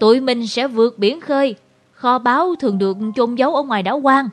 Tụi 0.00 0.20
mình 0.20 0.46
sẽ 0.46 0.68
vượt 0.68 0.98
biển 0.98 1.20
khơi. 1.20 1.54
Kho 1.92 2.18
báu 2.18 2.54
thường 2.54 2.78
được 2.78 2.96
chôn 3.14 3.34
giấu 3.34 3.54
ở 3.56 3.62
ngoài 3.62 3.82
đảo 3.82 3.98
quan. 3.98 4.28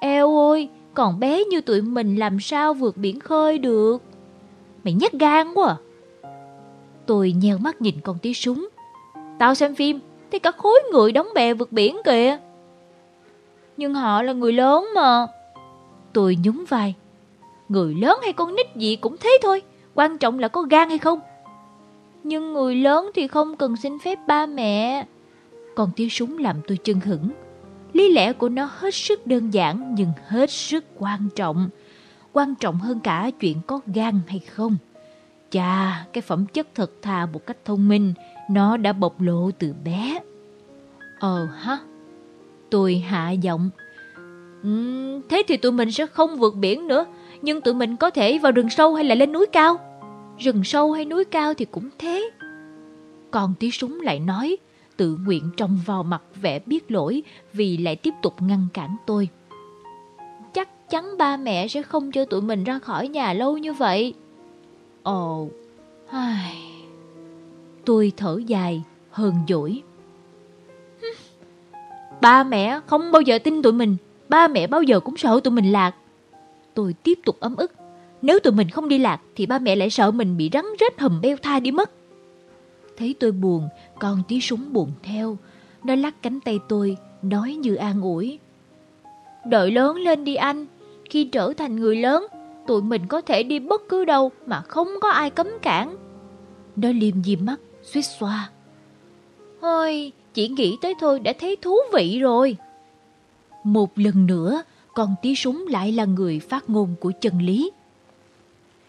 Eo 0.00 0.36
ôi, 0.36 0.68
còn 0.94 1.20
bé 1.20 1.44
như 1.44 1.60
tụi 1.60 1.82
mình 1.82 2.16
làm 2.16 2.40
sao 2.40 2.74
vượt 2.74 2.96
biển 2.96 3.20
khơi 3.20 3.58
được? 3.58 4.02
Mày 4.84 4.94
nhát 4.94 5.12
gan 5.12 5.54
quá 5.54 5.68
à. 5.68 5.76
Tôi 7.06 7.32
nheo 7.32 7.58
mắt 7.58 7.82
nhìn 7.82 8.00
con 8.00 8.18
tí 8.18 8.34
súng. 8.34 8.68
Tao 9.38 9.54
xem 9.54 9.74
phim, 9.74 10.00
thì 10.30 10.38
cả 10.38 10.50
khối 10.50 10.80
người 10.92 11.12
đóng 11.12 11.28
bè 11.34 11.54
vượt 11.54 11.72
biển 11.72 11.96
kìa. 12.04 12.38
Nhưng 13.76 13.94
họ 13.94 14.22
là 14.22 14.32
người 14.32 14.52
lớn 14.52 14.86
mà. 14.94 15.26
Tôi 16.12 16.38
nhún 16.42 16.64
vai. 16.68 16.94
Người 17.68 17.94
lớn 17.94 18.18
hay 18.22 18.32
con 18.32 18.56
nít 18.56 18.76
gì 18.76 18.96
cũng 18.96 19.16
thế 19.20 19.38
thôi, 19.42 19.62
quan 19.94 20.18
trọng 20.18 20.38
là 20.38 20.48
có 20.48 20.62
gan 20.62 20.88
hay 20.88 20.98
không. 20.98 21.20
Nhưng 22.22 22.52
người 22.52 22.74
lớn 22.74 23.10
thì 23.14 23.28
không 23.28 23.56
cần 23.56 23.76
xin 23.76 23.98
phép 23.98 24.18
ba 24.26 24.46
mẹ. 24.46 25.06
còn 25.76 25.90
tiếng 25.96 26.10
súng 26.10 26.38
làm 26.38 26.56
tôi 26.68 26.78
chân 26.84 27.00
hững. 27.00 27.30
Lý 27.92 28.12
lẽ 28.12 28.32
của 28.32 28.48
nó 28.48 28.70
hết 28.72 28.94
sức 28.94 29.26
đơn 29.26 29.50
giản 29.50 29.94
nhưng 29.94 30.12
hết 30.26 30.50
sức 30.50 30.84
quan 30.98 31.28
trọng. 31.36 31.68
Quan 32.32 32.54
trọng 32.54 32.78
hơn 32.78 33.00
cả 33.00 33.30
chuyện 33.40 33.56
có 33.66 33.80
gan 33.86 34.20
hay 34.26 34.38
không. 34.38 34.76
Chà, 35.50 36.06
cái 36.12 36.22
phẩm 36.22 36.46
chất 36.46 36.68
thật 36.74 36.92
thà 37.02 37.26
một 37.26 37.46
cách 37.46 37.56
thông 37.64 37.88
minh, 37.88 38.14
nó 38.50 38.76
đã 38.76 38.92
bộc 38.92 39.20
lộ 39.20 39.50
từ 39.58 39.74
bé. 39.84 40.20
Ờ 41.20 41.48
ha, 41.54 41.78
tôi 42.70 42.96
hạ 42.98 43.30
giọng. 43.30 43.70
Uhm, 44.66 45.20
thế 45.28 45.42
thì 45.48 45.56
tụi 45.56 45.72
mình 45.72 45.92
sẽ 45.92 46.06
không 46.06 46.38
vượt 46.38 46.54
biển 46.54 46.88
nữa, 46.88 47.06
nhưng 47.42 47.60
tụi 47.60 47.74
mình 47.74 47.96
có 47.96 48.10
thể 48.10 48.38
vào 48.38 48.52
rừng 48.52 48.70
sâu 48.70 48.94
hay 48.94 49.04
là 49.04 49.14
lên 49.14 49.32
núi 49.32 49.46
cao. 49.52 49.76
Rừng 50.38 50.64
sâu 50.64 50.92
hay 50.92 51.04
núi 51.04 51.24
cao 51.24 51.54
thì 51.54 51.64
cũng 51.64 51.88
thế. 51.98 52.30
Còn 53.30 53.54
tí 53.60 53.70
súng 53.70 54.00
lại 54.00 54.20
nói, 54.20 54.56
tự 54.96 55.18
nguyện 55.26 55.50
trong 55.56 55.78
vào 55.86 56.02
mặt 56.02 56.22
vẻ 56.42 56.58
biết 56.66 56.90
lỗi 56.90 57.22
vì 57.52 57.76
lại 57.76 57.96
tiếp 57.96 58.14
tục 58.22 58.34
ngăn 58.40 58.66
cản 58.74 58.96
tôi. 59.06 59.28
Chắc 60.54 60.90
chắn 60.90 61.18
ba 61.18 61.36
mẹ 61.36 61.68
sẽ 61.68 61.82
không 61.82 62.12
cho 62.12 62.24
tụi 62.24 62.40
mình 62.40 62.64
ra 62.64 62.78
khỏi 62.78 63.08
nhà 63.08 63.32
lâu 63.32 63.58
như 63.58 63.72
vậy. 63.72 64.14
Ồ, 65.02 65.48
ai... 66.10 66.77
Tôi 67.88 68.12
thở 68.16 68.40
dài, 68.46 68.82
hờn 69.10 69.34
dỗi. 69.48 69.82
Ba 72.20 72.44
mẹ 72.44 72.80
không 72.86 73.12
bao 73.12 73.22
giờ 73.22 73.38
tin 73.38 73.62
tụi 73.62 73.72
mình, 73.72 73.96
ba 74.28 74.48
mẹ 74.48 74.66
bao 74.66 74.82
giờ 74.82 75.00
cũng 75.00 75.16
sợ 75.16 75.40
tụi 75.44 75.52
mình 75.52 75.72
lạc. 75.72 75.94
Tôi 76.74 76.94
tiếp 77.02 77.18
tục 77.24 77.36
ấm 77.40 77.56
ức. 77.56 77.72
Nếu 78.22 78.38
tụi 78.40 78.52
mình 78.52 78.70
không 78.70 78.88
đi 78.88 78.98
lạc 78.98 79.20
thì 79.36 79.46
ba 79.46 79.58
mẹ 79.58 79.76
lại 79.76 79.90
sợ 79.90 80.10
mình 80.10 80.36
bị 80.36 80.50
rắn 80.52 80.64
rết 80.80 81.00
hầm 81.00 81.20
beo 81.20 81.36
tha 81.36 81.60
đi 81.60 81.70
mất. 81.70 81.90
Thấy 82.96 83.14
tôi 83.20 83.32
buồn, 83.32 83.68
con 83.98 84.22
tí 84.28 84.40
súng 84.40 84.72
buồn 84.72 84.92
theo. 85.02 85.36
Nó 85.84 85.94
lắc 85.94 86.22
cánh 86.22 86.40
tay 86.40 86.58
tôi, 86.68 86.96
nói 87.22 87.54
như 87.54 87.74
an 87.74 88.00
ủi. 88.00 88.38
Đợi 89.46 89.70
lớn 89.70 89.96
lên 89.96 90.24
đi 90.24 90.34
anh, 90.34 90.66
khi 91.10 91.24
trở 91.24 91.52
thành 91.52 91.76
người 91.76 91.96
lớn, 91.96 92.26
tụi 92.66 92.82
mình 92.82 93.06
có 93.08 93.20
thể 93.20 93.42
đi 93.42 93.58
bất 93.58 93.82
cứ 93.88 94.04
đâu 94.04 94.30
mà 94.46 94.60
không 94.60 94.88
có 95.00 95.10
ai 95.10 95.30
cấm 95.30 95.48
cản. 95.62 95.96
Nó 96.76 96.88
liêm 96.92 97.22
diêm 97.24 97.38
mắt, 97.44 97.60
suýt 97.92 98.02
xoa. 98.02 98.50
Ôi, 99.60 100.12
Chỉ 100.34 100.48
nghĩ 100.48 100.76
tới 100.82 100.94
thôi 101.00 101.20
đã 101.20 101.32
thấy 101.40 101.56
thú 101.62 101.76
vị 101.92 102.18
rồi. 102.18 102.56
Một 103.64 103.98
lần 103.98 104.26
nữa, 104.26 104.62
con 104.94 105.14
tí 105.22 105.34
súng 105.34 105.66
lại 105.68 105.92
là 105.92 106.04
người 106.04 106.40
phát 106.40 106.70
ngôn 106.70 106.94
của 107.00 107.12
chân 107.20 107.42
lý. 107.42 107.70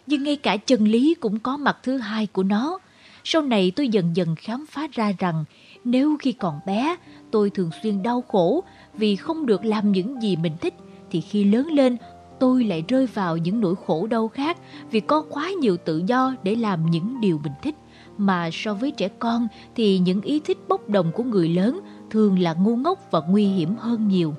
Nhưng 0.06 0.22
ngay 0.22 0.36
cả 0.36 0.56
chân 0.56 0.84
lý 0.84 1.14
cũng 1.20 1.38
có 1.38 1.56
mặt 1.56 1.78
thứ 1.82 1.96
hai 1.98 2.26
của 2.26 2.42
nó. 2.42 2.78
Sau 3.24 3.42
này 3.42 3.72
tôi 3.76 3.88
dần 3.88 4.16
dần 4.16 4.34
khám 4.36 4.66
phá 4.70 4.86
ra 4.92 5.12
rằng 5.18 5.44
nếu 5.84 6.16
khi 6.20 6.32
còn 6.32 6.60
bé 6.66 6.96
tôi 7.30 7.50
thường 7.50 7.70
xuyên 7.82 8.02
đau 8.02 8.24
khổ 8.28 8.64
vì 8.94 9.16
không 9.16 9.46
được 9.46 9.64
làm 9.64 9.92
những 9.92 10.22
gì 10.22 10.36
mình 10.36 10.56
thích 10.60 10.74
thì 11.10 11.20
khi 11.20 11.44
lớn 11.44 11.66
lên 11.66 11.96
tôi 12.38 12.64
lại 12.64 12.84
rơi 12.88 13.06
vào 13.06 13.36
những 13.36 13.60
nỗi 13.60 13.74
khổ 13.86 14.06
đau 14.06 14.28
khác 14.28 14.58
vì 14.90 15.00
có 15.00 15.24
quá 15.30 15.50
nhiều 15.50 15.76
tự 15.76 16.02
do 16.06 16.34
để 16.42 16.54
làm 16.54 16.90
những 16.90 17.20
điều 17.20 17.40
mình 17.44 17.52
thích 17.62 17.74
mà 18.20 18.50
so 18.52 18.74
với 18.74 18.90
trẻ 18.90 19.08
con 19.18 19.48
thì 19.74 19.98
những 19.98 20.20
ý 20.20 20.40
thích 20.40 20.58
bốc 20.68 20.88
đồng 20.88 21.12
của 21.12 21.22
người 21.22 21.48
lớn 21.48 21.80
thường 22.10 22.38
là 22.38 22.54
ngu 22.54 22.76
ngốc 22.76 22.98
và 23.10 23.20
nguy 23.20 23.44
hiểm 23.46 23.74
hơn 23.78 24.08
nhiều. 24.08 24.34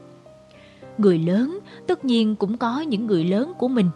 Người 0.98 1.20
lớn 1.20 1.60
tất 1.88 2.06
nhiên 2.06 2.36
cũng 2.36 2.58
có 2.58 2.82
những 2.82 3.08
người 3.08 3.24
lớn 3.24 3.54
của 3.58 3.68
mình. 3.68 3.90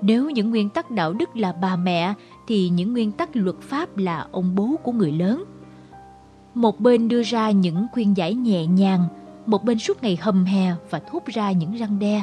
Nếu 0.00 0.30
những 0.30 0.50
nguyên 0.50 0.68
tắc 0.68 0.90
đạo 0.90 1.12
đức 1.12 1.36
là 1.36 1.52
bà 1.52 1.76
mẹ 1.76 2.14
thì 2.48 2.68
những 2.68 2.92
nguyên 2.92 3.12
tắc 3.12 3.36
luật 3.36 3.56
pháp 3.60 3.96
là 3.96 4.26
ông 4.32 4.54
bố 4.54 4.76
của 4.82 4.92
người 4.92 5.12
lớn. 5.12 5.44
Một 6.54 6.80
bên 6.80 7.08
đưa 7.08 7.22
ra 7.22 7.50
những 7.50 7.86
khuyên 7.92 8.16
giải 8.16 8.34
nhẹ 8.34 8.66
nhàng, 8.66 9.04
một 9.46 9.64
bên 9.64 9.78
suốt 9.78 10.02
ngày 10.02 10.18
hầm 10.20 10.44
hè 10.44 10.72
và 10.90 10.98
thốt 10.98 11.22
ra 11.26 11.52
những 11.52 11.72
răng 11.72 11.98
đe. 11.98 12.22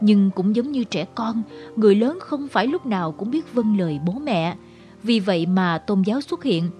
Nhưng 0.00 0.30
cũng 0.30 0.56
giống 0.56 0.72
như 0.72 0.84
trẻ 0.84 1.06
con, 1.14 1.42
người 1.76 1.94
lớn 1.94 2.18
không 2.20 2.48
phải 2.48 2.66
lúc 2.66 2.86
nào 2.86 3.12
cũng 3.12 3.30
biết 3.30 3.54
vâng 3.54 3.78
lời 3.78 4.00
bố 4.06 4.12
mẹ. 4.12 4.56
Vì 5.06 5.20
vậy 5.20 5.46
mà 5.46 5.78
tôn 5.78 6.02
giáo 6.02 6.20
xuất 6.20 6.42
hiện. 6.42 6.70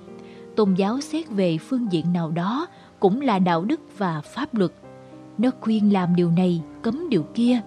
Tôn 0.56 0.74
giáo 0.74 1.00
xét 1.00 1.30
về 1.30 1.58
phương 1.58 1.92
diện 1.92 2.12
nào 2.12 2.30
đó 2.30 2.66
cũng 3.00 3.20
là 3.20 3.38
đạo 3.38 3.64
đức 3.64 3.80
và 3.98 4.20
pháp 4.20 4.54
luật. 4.54 4.72
Nó 5.38 5.50
khuyên 5.60 5.92
làm 5.92 6.16
điều 6.16 6.30
này, 6.30 6.62
cấm 6.82 7.08
điều 7.10 7.22
kia. 7.22 7.60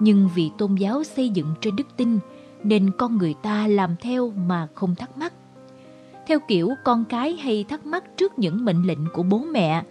Nhưng 0.00 0.30
vì 0.34 0.50
tôn 0.58 0.74
giáo 0.74 1.04
xây 1.04 1.28
dựng 1.28 1.54
trên 1.60 1.76
đức 1.76 1.86
tin, 1.96 2.18
nên 2.62 2.90
con 2.98 3.18
người 3.18 3.34
ta 3.42 3.66
làm 3.66 3.96
theo 4.00 4.32
mà 4.46 4.68
không 4.74 4.94
thắc 4.94 5.18
mắc. 5.18 5.32
Theo 6.26 6.38
kiểu 6.48 6.70
con 6.84 7.04
cái 7.04 7.32
hay 7.36 7.64
thắc 7.64 7.86
mắc 7.86 8.04
trước 8.16 8.38
những 8.38 8.64
mệnh 8.64 8.82
lệnh 8.86 9.10
của 9.12 9.22
bố 9.22 9.38
mẹ, 9.38 9.82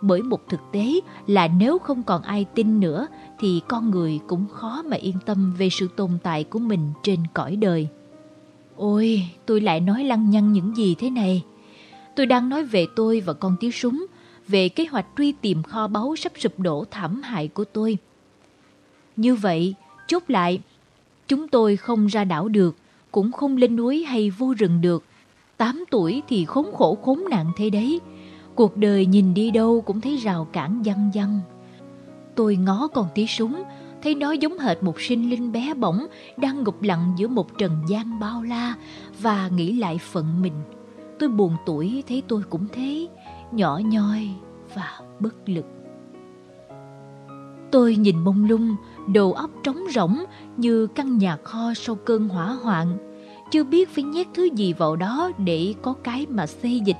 bởi 0.00 0.22
một 0.22 0.48
thực 0.48 0.60
tế 0.72 0.92
là 1.26 1.48
nếu 1.48 1.78
không 1.78 2.02
còn 2.02 2.22
ai 2.22 2.46
tin 2.54 2.80
nữa 2.80 3.06
thì 3.38 3.60
con 3.68 3.90
người 3.90 4.20
cũng 4.26 4.46
khó 4.48 4.82
mà 4.82 4.96
yên 4.96 5.16
tâm 5.26 5.54
về 5.58 5.68
sự 5.70 5.88
tồn 5.96 6.10
tại 6.22 6.44
của 6.44 6.58
mình 6.58 6.92
trên 7.02 7.20
cõi 7.34 7.56
đời. 7.56 7.88
Ôi, 8.80 9.26
tôi 9.46 9.60
lại 9.60 9.80
nói 9.80 10.04
lăng 10.04 10.30
nhăng 10.30 10.52
những 10.52 10.76
gì 10.76 10.94
thế 10.94 11.10
này? 11.10 11.44
Tôi 12.16 12.26
đang 12.26 12.48
nói 12.48 12.64
về 12.64 12.86
tôi 12.96 13.20
và 13.20 13.32
con 13.32 13.56
tiếng 13.60 13.72
súng, 13.72 14.06
về 14.48 14.68
kế 14.68 14.84
hoạch 14.84 15.06
truy 15.16 15.32
tìm 15.32 15.62
kho 15.62 15.88
báu 15.88 16.16
sắp 16.16 16.32
sụp 16.38 16.60
đổ 16.60 16.84
thảm 16.90 17.22
hại 17.22 17.48
của 17.48 17.64
tôi. 17.64 17.98
Như 19.16 19.34
vậy, 19.34 19.74
chốt 20.06 20.22
lại, 20.28 20.60
chúng 21.28 21.48
tôi 21.48 21.76
không 21.76 22.06
ra 22.06 22.24
đảo 22.24 22.48
được, 22.48 22.76
cũng 23.10 23.32
không 23.32 23.56
lên 23.56 23.76
núi 23.76 24.04
hay 24.04 24.30
vô 24.30 24.54
rừng 24.58 24.80
được. 24.80 25.04
Tám 25.56 25.84
tuổi 25.90 26.22
thì 26.28 26.44
khốn 26.44 26.66
khổ 26.72 26.98
khốn 27.02 27.24
nạn 27.30 27.52
thế 27.56 27.70
đấy. 27.70 28.00
Cuộc 28.54 28.76
đời 28.76 29.06
nhìn 29.06 29.34
đi 29.34 29.50
đâu 29.50 29.80
cũng 29.80 30.00
thấy 30.00 30.16
rào 30.16 30.48
cản 30.52 30.82
văng 30.82 31.10
văng. 31.14 31.40
Tôi 32.34 32.56
ngó 32.56 32.88
con 32.88 33.06
tí 33.14 33.26
súng, 33.26 33.62
thấy 34.02 34.14
nó 34.14 34.32
giống 34.32 34.58
hệt 34.58 34.82
một 34.82 35.00
sinh 35.00 35.30
linh 35.30 35.52
bé 35.52 35.74
bỏng 35.74 36.06
đang 36.36 36.62
ngục 36.64 36.82
lặng 36.82 37.12
giữa 37.16 37.28
một 37.28 37.58
trần 37.58 37.72
gian 37.88 38.20
bao 38.20 38.42
la 38.42 38.74
và 39.20 39.48
nghĩ 39.48 39.72
lại 39.72 39.98
phận 39.98 40.42
mình. 40.42 40.52
Tôi 41.18 41.28
buồn 41.28 41.56
tuổi 41.66 42.04
thấy 42.08 42.22
tôi 42.28 42.42
cũng 42.50 42.66
thế, 42.72 43.08
nhỏ 43.52 43.80
nhoi 43.84 44.28
và 44.74 45.00
bất 45.20 45.48
lực. 45.48 45.64
Tôi 47.70 47.96
nhìn 47.96 48.18
mông 48.18 48.44
lung, 48.44 48.76
đầu 49.08 49.32
óc 49.32 49.50
trống 49.62 49.78
rỗng 49.90 50.24
như 50.56 50.86
căn 50.86 51.18
nhà 51.18 51.36
kho 51.36 51.74
sau 51.74 51.94
cơn 51.94 52.28
hỏa 52.28 52.46
hoạn. 52.46 52.98
Chưa 53.50 53.64
biết 53.64 53.88
phải 53.88 54.04
nhét 54.04 54.26
thứ 54.34 54.48
gì 54.54 54.72
vào 54.72 54.96
đó 54.96 55.30
để 55.38 55.74
có 55.82 55.92
cái 55.92 56.26
mà 56.26 56.46
xây 56.46 56.80
dịch. 56.80 56.96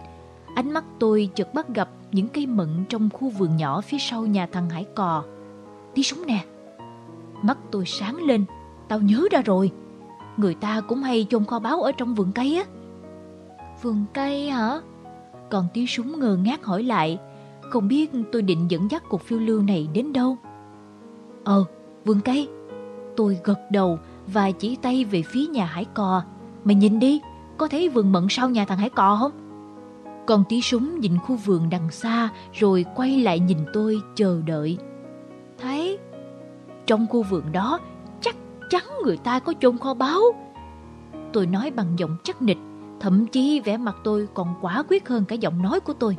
Ánh 0.55 0.72
mắt 0.72 0.85
tôi 0.98 1.28
chợt 1.35 1.55
bắt 1.55 1.68
gặp 1.74 1.89
những 2.12 2.28
cây 2.28 2.47
mận 2.47 2.85
trong 2.89 3.09
khu 3.12 3.28
vườn 3.28 3.56
nhỏ 3.56 3.81
phía 3.81 3.98
sau 4.01 4.27
nhà 4.27 4.48
thằng 4.52 4.70
Hải 4.70 4.85
Cò. 4.94 5.24
Tí 5.94 6.02
súng 6.02 6.27
nè. 6.27 6.44
Mắt 7.43 7.59
tôi 7.71 7.87
sáng 7.87 8.17
lên, 8.17 8.45
tao 8.89 9.01
nhớ 9.01 9.29
ra 9.31 9.43
rồi. 9.43 9.71
Người 10.37 10.55
ta 10.55 10.81
cũng 10.81 11.03
hay 11.03 11.27
chôn 11.31 11.45
kho 11.45 11.59
báu 11.59 11.83
ở 11.83 11.93
trong 11.93 12.15
vườn 12.15 12.33
cây 12.33 12.57
á. 12.57 12.65
Vườn 13.83 14.05
cây 14.15 14.51
hả? 14.51 14.81
Còn 15.51 15.67
tí 15.75 15.87
súng 15.87 16.21
ngơ 16.21 16.37
ngác 16.37 16.65
hỏi 16.65 16.83
lại, 16.83 17.19
không 17.71 17.89
biết 17.89 18.11
tôi 18.33 18.43
định 18.43 18.71
dẫn 18.71 18.91
dắt 18.91 19.03
cuộc 19.09 19.23
phiêu 19.23 19.39
lưu 19.39 19.62
này 19.62 19.89
đến 19.93 20.12
đâu. 20.12 20.37
Ờ, 21.45 21.65
vườn 22.05 22.21
cây. 22.21 22.49
Tôi 23.17 23.39
gật 23.45 23.59
đầu 23.71 23.99
và 24.27 24.51
chỉ 24.51 24.77
tay 24.77 25.05
về 25.05 25.23
phía 25.23 25.47
nhà 25.47 25.65
hải 25.65 25.85
cò. 25.85 26.23
Mày 26.65 26.75
nhìn 26.75 26.99
đi, 26.99 27.21
có 27.57 27.69
thấy 27.69 27.89
vườn 27.89 28.12
mận 28.12 28.27
sau 28.31 28.51
nhà 28.51 28.65
thằng 28.65 28.79
hải 28.79 28.91
cò 28.91 29.17
không? 29.21 29.33
Còn 30.27 30.45
tí 30.49 30.62
súng 30.62 31.01
nhìn 31.01 31.19
khu 31.19 31.37
vườn 31.37 31.71
đằng 31.71 31.91
xa 31.91 32.29
rồi 32.53 32.85
quay 32.97 33.21
lại 33.21 33.41
nhìn 33.41 33.59
tôi 33.73 34.01
chờ 34.15 34.43
đợi. 34.47 34.79
Thấy, 35.59 35.99
trong 36.91 37.07
khu 37.07 37.23
vườn 37.23 37.53
đó 37.53 37.81
chắc 38.21 38.37
chắn 38.71 38.83
người 39.05 39.17
ta 39.17 39.39
có 39.39 39.53
chôn 39.61 39.79
kho 39.79 39.95
báu. 39.95 40.21
Tôi 41.33 41.47
nói 41.47 41.71
bằng 41.71 41.87
giọng 41.97 42.17
chắc 42.25 42.43
nịch, 42.43 42.59
thậm 43.01 43.27
chí 43.27 43.61
vẻ 43.61 43.77
mặt 43.77 43.97
tôi 44.05 44.29
còn 44.35 44.55
quả 44.61 44.83
quyết 44.89 45.09
hơn 45.09 45.25
cả 45.25 45.35
giọng 45.35 45.62
nói 45.62 45.81
của 45.81 45.93
tôi. 45.93 46.17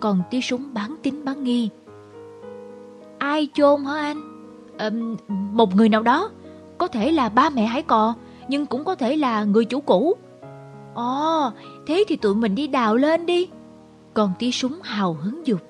Còn 0.00 0.22
tí 0.30 0.40
súng 0.40 0.74
bán 0.74 0.96
tín 1.02 1.24
bán 1.24 1.44
nghi. 1.44 1.68
Ai 3.18 3.48
chôn 3.54 3.84
hả 3.84 3.94
anh? 3.94 4.20
À, 4.78 4.90
một 5.28 5.76
người 5.76 5.88
nào 5.88 6.02
đó, 6.02 6.30
có 6.78 6.86
thể 6.86 7.12
là 7.12 7.28
ba 7.28 7.50
mẹ 7.50 7.66
hải 7.66 7.82
cò, 7.82 8.14
nhưng 8.48 8.66
cũng 8.66 8.84
có 8.84 8.94
thể 8.94 9.16
là 9.16 9.44
người 9.44 9.64
chủ 9.64 9.80
cũ. 9.80 10.16
Ồ, 10.94 11.50
thế 11.86 12.04
thì 12.08 12.16
tụi 12.16 12.34
mình 12.34 12.54
đi 12.54 12.66
đào 12.66 12.96
lên 12.96 13.26
đi. 13.26 13.48
Còn 14.14 14.32
tí 14.38 14.52
súng 14.52 14.78
hào 14.82 15.12
hứng 15.12 15.46
dục. 15.46 15.60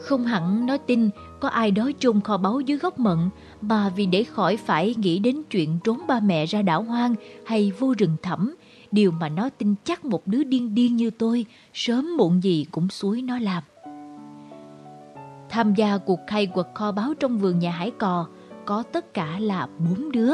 Không 0.00 0.24
hẳn 0.24 0.66
nói 0.66 0.78
tin 0.78 1.10
có 1.44 1.50
ai 1.50 1.70
đó 1.70 1.90
chôn 1.98 2.20
kho 2.20 2.36
báu 2.36 2.60
dưới 2.60 2.78
gốc 2.78 2.98
mận 2.98 3.18
mà 3.60 3.88
vì 3.88 4.06
để 4.06 4.24
khỏi 4.24 4.56
phải 4.56 4.94
nghĩ 4.98 5.18
đến 5.18 5.42
chuyện 5.50 5.78
trốn 5.84 6.00
ba 6.08 6.20
mẹ 6.20 6.46
ra 6.46 6.62
đảo 6.62 6.82
hoang 6.82 7.14
hay 7.46 7.72
vô 7.78 7.94
rừng 7.98 8.16
thẳm, 8.22 8.54
điều 8.92 9.10
mà 9.10 9.28
nó 9.28 9.48
tin 9.48 9.74
chắc 9.84 10.04
một 10.04 10.26
đứa 10.26 10.44
điên 10.44 10.74
điên 10.74 10.96
như 10.96 11.10
tôi 11.10 11.46
sớm 11.74 12.16
muộn 12.16 12.42
gì 12.42 12.66
cũng 12.70 12.88
suối 12.88 13.22
nó 13.22 13.38
làm. 13.38 13.62
Tham 15.48 15.74
gia 15.74 15.98
cuộc 15.98 16.20
khai 16.26 16.46
quật 16.46 16.66
kho 16.74 16.92
báu 16.92 17.14
trong 17.14 17.38
vườn 17.38 17.58
nhà 17.58 17.70
Hải 17.70 17.90
Cò 17.90 18.26
có 18.64 18.82
tất 18.82 19.14
cả 19.14 19.38
là 19.38 19.68
bốn 19.78 20.12
đứa. 20.12 20.32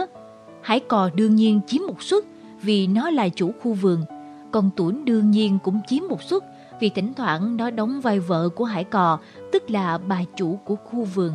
Hải 0.62 0.80
Cò 0.80 1.10
đương 1.14 1.36
nhiên 1.36 1.60
chiếm 1.66 1.82
một 1.86 2.02
suất 2.02 2.24
vì 2.62 2.86
nó 2.86 3.10
là 3.10 3.28
chủ 3.28 3.52
khu 3.62 3.72
vườn, 3.72 4.04
còn 4.50 4.70
Tuấn 4.76 5.04
đương 5.04 5.30
nhiên 5.30 5.58
cũng 5.64 5.80
chiếm 5.88 6.02
một 6.08 6.22
suất 6.22 6.42
vì 6.80 6.88
thỉnh 6.88 7.12
thoảng 7.16 7.56
nó 7.56 7.70
đóng 7.70 8.00
vai 8.00 8.20
vợ 8.20 8.48
của 8.48 8.64
Hải 8.64 8.84
Cò, 8.84 9.18
tức 9.52 9.70
là 9.70 9.98
bà 9.98 10.20
chủ 10.36 10.58
của 10.64 10.76
khu 10.76 11.04
vườn. 11.04 11.32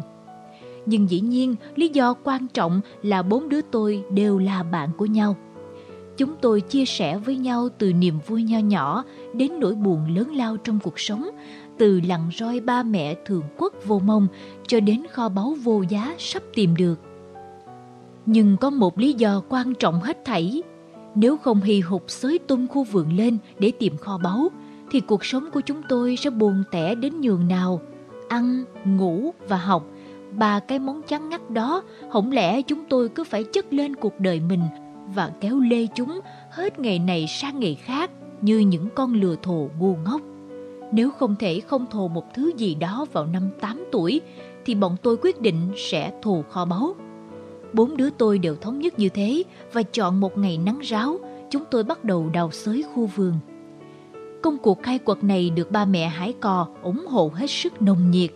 Nhưng 0.86 1.10
dĩ 1.10 1.20
nhiên, 1.20 1.56
lý 1.76 1.90
do 1.90 2.14
quan 2.24 2.48
trọng 2.48 2.82
là 3.04 3.22
bốn 3.22 3.50
đứa 3.50 3.62
tôi 3.62 4.04
đều 4.10 4.40
là 4.40 4.64
bạn 4.64 4.90
của 4.98 5.06
nhau. 5.06 5.36
Chúng 6.18 6.36
tôi 6.42 6.62
chia 6.62 6.86
sẻ 6.86 7.18
với 7.18 7.38
nhau 7.38 7.70
từ 7.78 7.94
niềm 7.94 8.20
vui 8.28 8.44
nho 8.44 8.60
nhỏ 8.60 9.04
đến 9.34 9.52
nỗi 9.60 9.76
buồn 9.76 10.16
lớn 10.16 10.36
lao 10.36 10.58
trong 10.58 10.80
cuộc 10.84 11.00
sống, 11.00 11.30
từ 11.78 12.02
lặng 12.08 12.30
roi 12.36 12.60
ba 12.60 12.84
mẹ 12.84 13.16
thường 13.26 13.44
quốc 13.58 13.74
vô 13.86 14.00
mông 14.00 14.28
cho 14.68 14.80
đến 14.80 15.04
kho 15.12 15.30
báu 15.30 15.56
vô 15.64 15.84
giá 15.90 16.16
sắp 16.18 16.44
tìm 16.54 16.76
được. 16.76 17.00
Nhưng 18.26 18.58
có 18.58 18.70
một 18.70 19.00
lý 19.00 19.14
do 19.14 19.42
quan 19.50 19.74
trọng 19.76 20.02
hết 20.02 20.26
thảy. 20.26 20.64
Nếu 21.16 21.38
không 21.38 21.62
hì 21.62 21.80
hục 21.80 22.04
xới 22.08 22.40
tung 22.40 22.68
khu 22.68 22.84
vườn 22.84 23.18
lên 23.18 23.38
để 23.60 23.72
tìm 23.80 23.98
kho 23.98 24.18
báu, 24.18 24.50
thì 24.96 25.02
cuộc 25.02 25.26
sống 25.26 25.52
của 25.54 25.62
chúng 25.62 25.82
tôi 25.90 26.16
sẽ 26.16 26.30
buồn 26.30 26.64
tẻ 26.72 26.96
đến 26.96 27.22
nhường 27.22 27.48
nào. 27.48 27.82
Ăn, 28.30 28.64
ngủ 28.86 29.34
và 29.48 29.58
học, 29.58 29.86
ba 30.32 30.60
cái 30.60 30.80
món 30.80 31.02
chán 31.02 31.30
ngắt 31.30 31.50
đó, 31.50 31.84
không 32.12 32.32
lẽ 32.32 32.62
chúng 32.62 32.84
tôi 32.90 33.10
cứ 33.10 33.24
phải 33.24 33.44
chất 33.44 33.74
lên 33.74 33.96
cuộc 33.96 34.20
đời 34.20 34.40
mình 34.40 34.62
và 35.16 35.32
kéo 35.42 35.60
lê 35.60 35.88
chúng 35.96 36.20
hết 36.52 36.80
ngày 36.80 37.00
này 37.00 37.28
sang 37.28 37.60
ngày 37.60 37.76
khác 37.76 38.12
như 38.42 38.60
những 38.60 38.90
con 38.96 39.14
lừa 39.14 39.36
thồ 39.44 39.70
ngu 39.80 39.96
ngốc. 39.96 40.22
Nếu 40.92 41.12
không 41.12 41.36
thể 41.40 41.60
không 41.60 41.86
thồ 41.92 42.08
một 42.08 42.34
thứ 42.34 42.52
gì 42.58 42.76
đó 42.76 43.06
vào 43.14 43.26
năm 43.26 43.50
8 43.62 43.84
tuổi, 43.92 44.22
thì 44.66 44.76
bọn 44.76 44.96
tôi 45.02 45.18
quyết 45.22 45.42
định 45.42 45.72
sẽ 45.78 46.12
thù 46.22 46.44
kho 46.50 46.66
báu. 46.66 46.96
Bốn 47.74 47.98
đứa 47.98 48.10
tôi 48.10 48.40
đều 48.40 48.56
thống 48.56 48.80
nhất 48.80 49.00
như 49.00 49.10
thế 49.10 49.44
và 49.74 49.84
chọn 49.84 50.20
một 50.20 50.38
ngày 50.38 50.58
nắng 50.58 50.80
ráo, 50.80 51.20
chúng 51.50 51.64
tôi 51.72 51.84
bắt 51.84 52.04
đầu 52.04 52.30
đào 52.34 52.52
xới 52.52 52.84
khu 52.94 53.06
vườn. 53.06 53.34
Công 54.46 54.58
cuộc 54.58 54.84
khai 54.84 55.00
quật 55.00 55.24
này 55.24 55.50
được 55.50 55.72
ba 55.72 55.86
mẹ 55.86 56.08
Hải 56.08 56.34
Cò 56.34 56.68
ủng 56.82 57.06
hộ 57.10 57.32
hết 57.36 57.50
sức 57.50 57.82
nồng 57.82 58.12
nhiệt. 58.12 58.32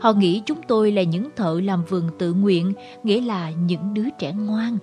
Họ 0.00 0.12
nghĩ 0.12 0.42
chúng 0.46 0.60
tôi 0.68 0.92
là 0.92 1.02
những 1.02 1.28
thợ 1.36 1.60
làm 1.64 1.84
vườn 1.84 2.10
tự 2.18 2.32
nguyện, 2.32 2.72
nghĩa 3.02 3.20
là 3.20 3.50
những 3.50 3.94
đứa 3.94 4.10
trẻ 4.18 4.32
ngoan. 4.32 4.78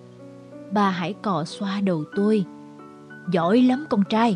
Bà 0.72 0.90
Hải 0.90 1.14
Cò 1.14 1.44
xoa 1.46 1.82
đầu 1.82 2.04
tôi. 2.16 2.46
Giỏi 3.32 3.62
lắm 3.62 3.86
con 3.90 4.04
trai. 4.10 4.36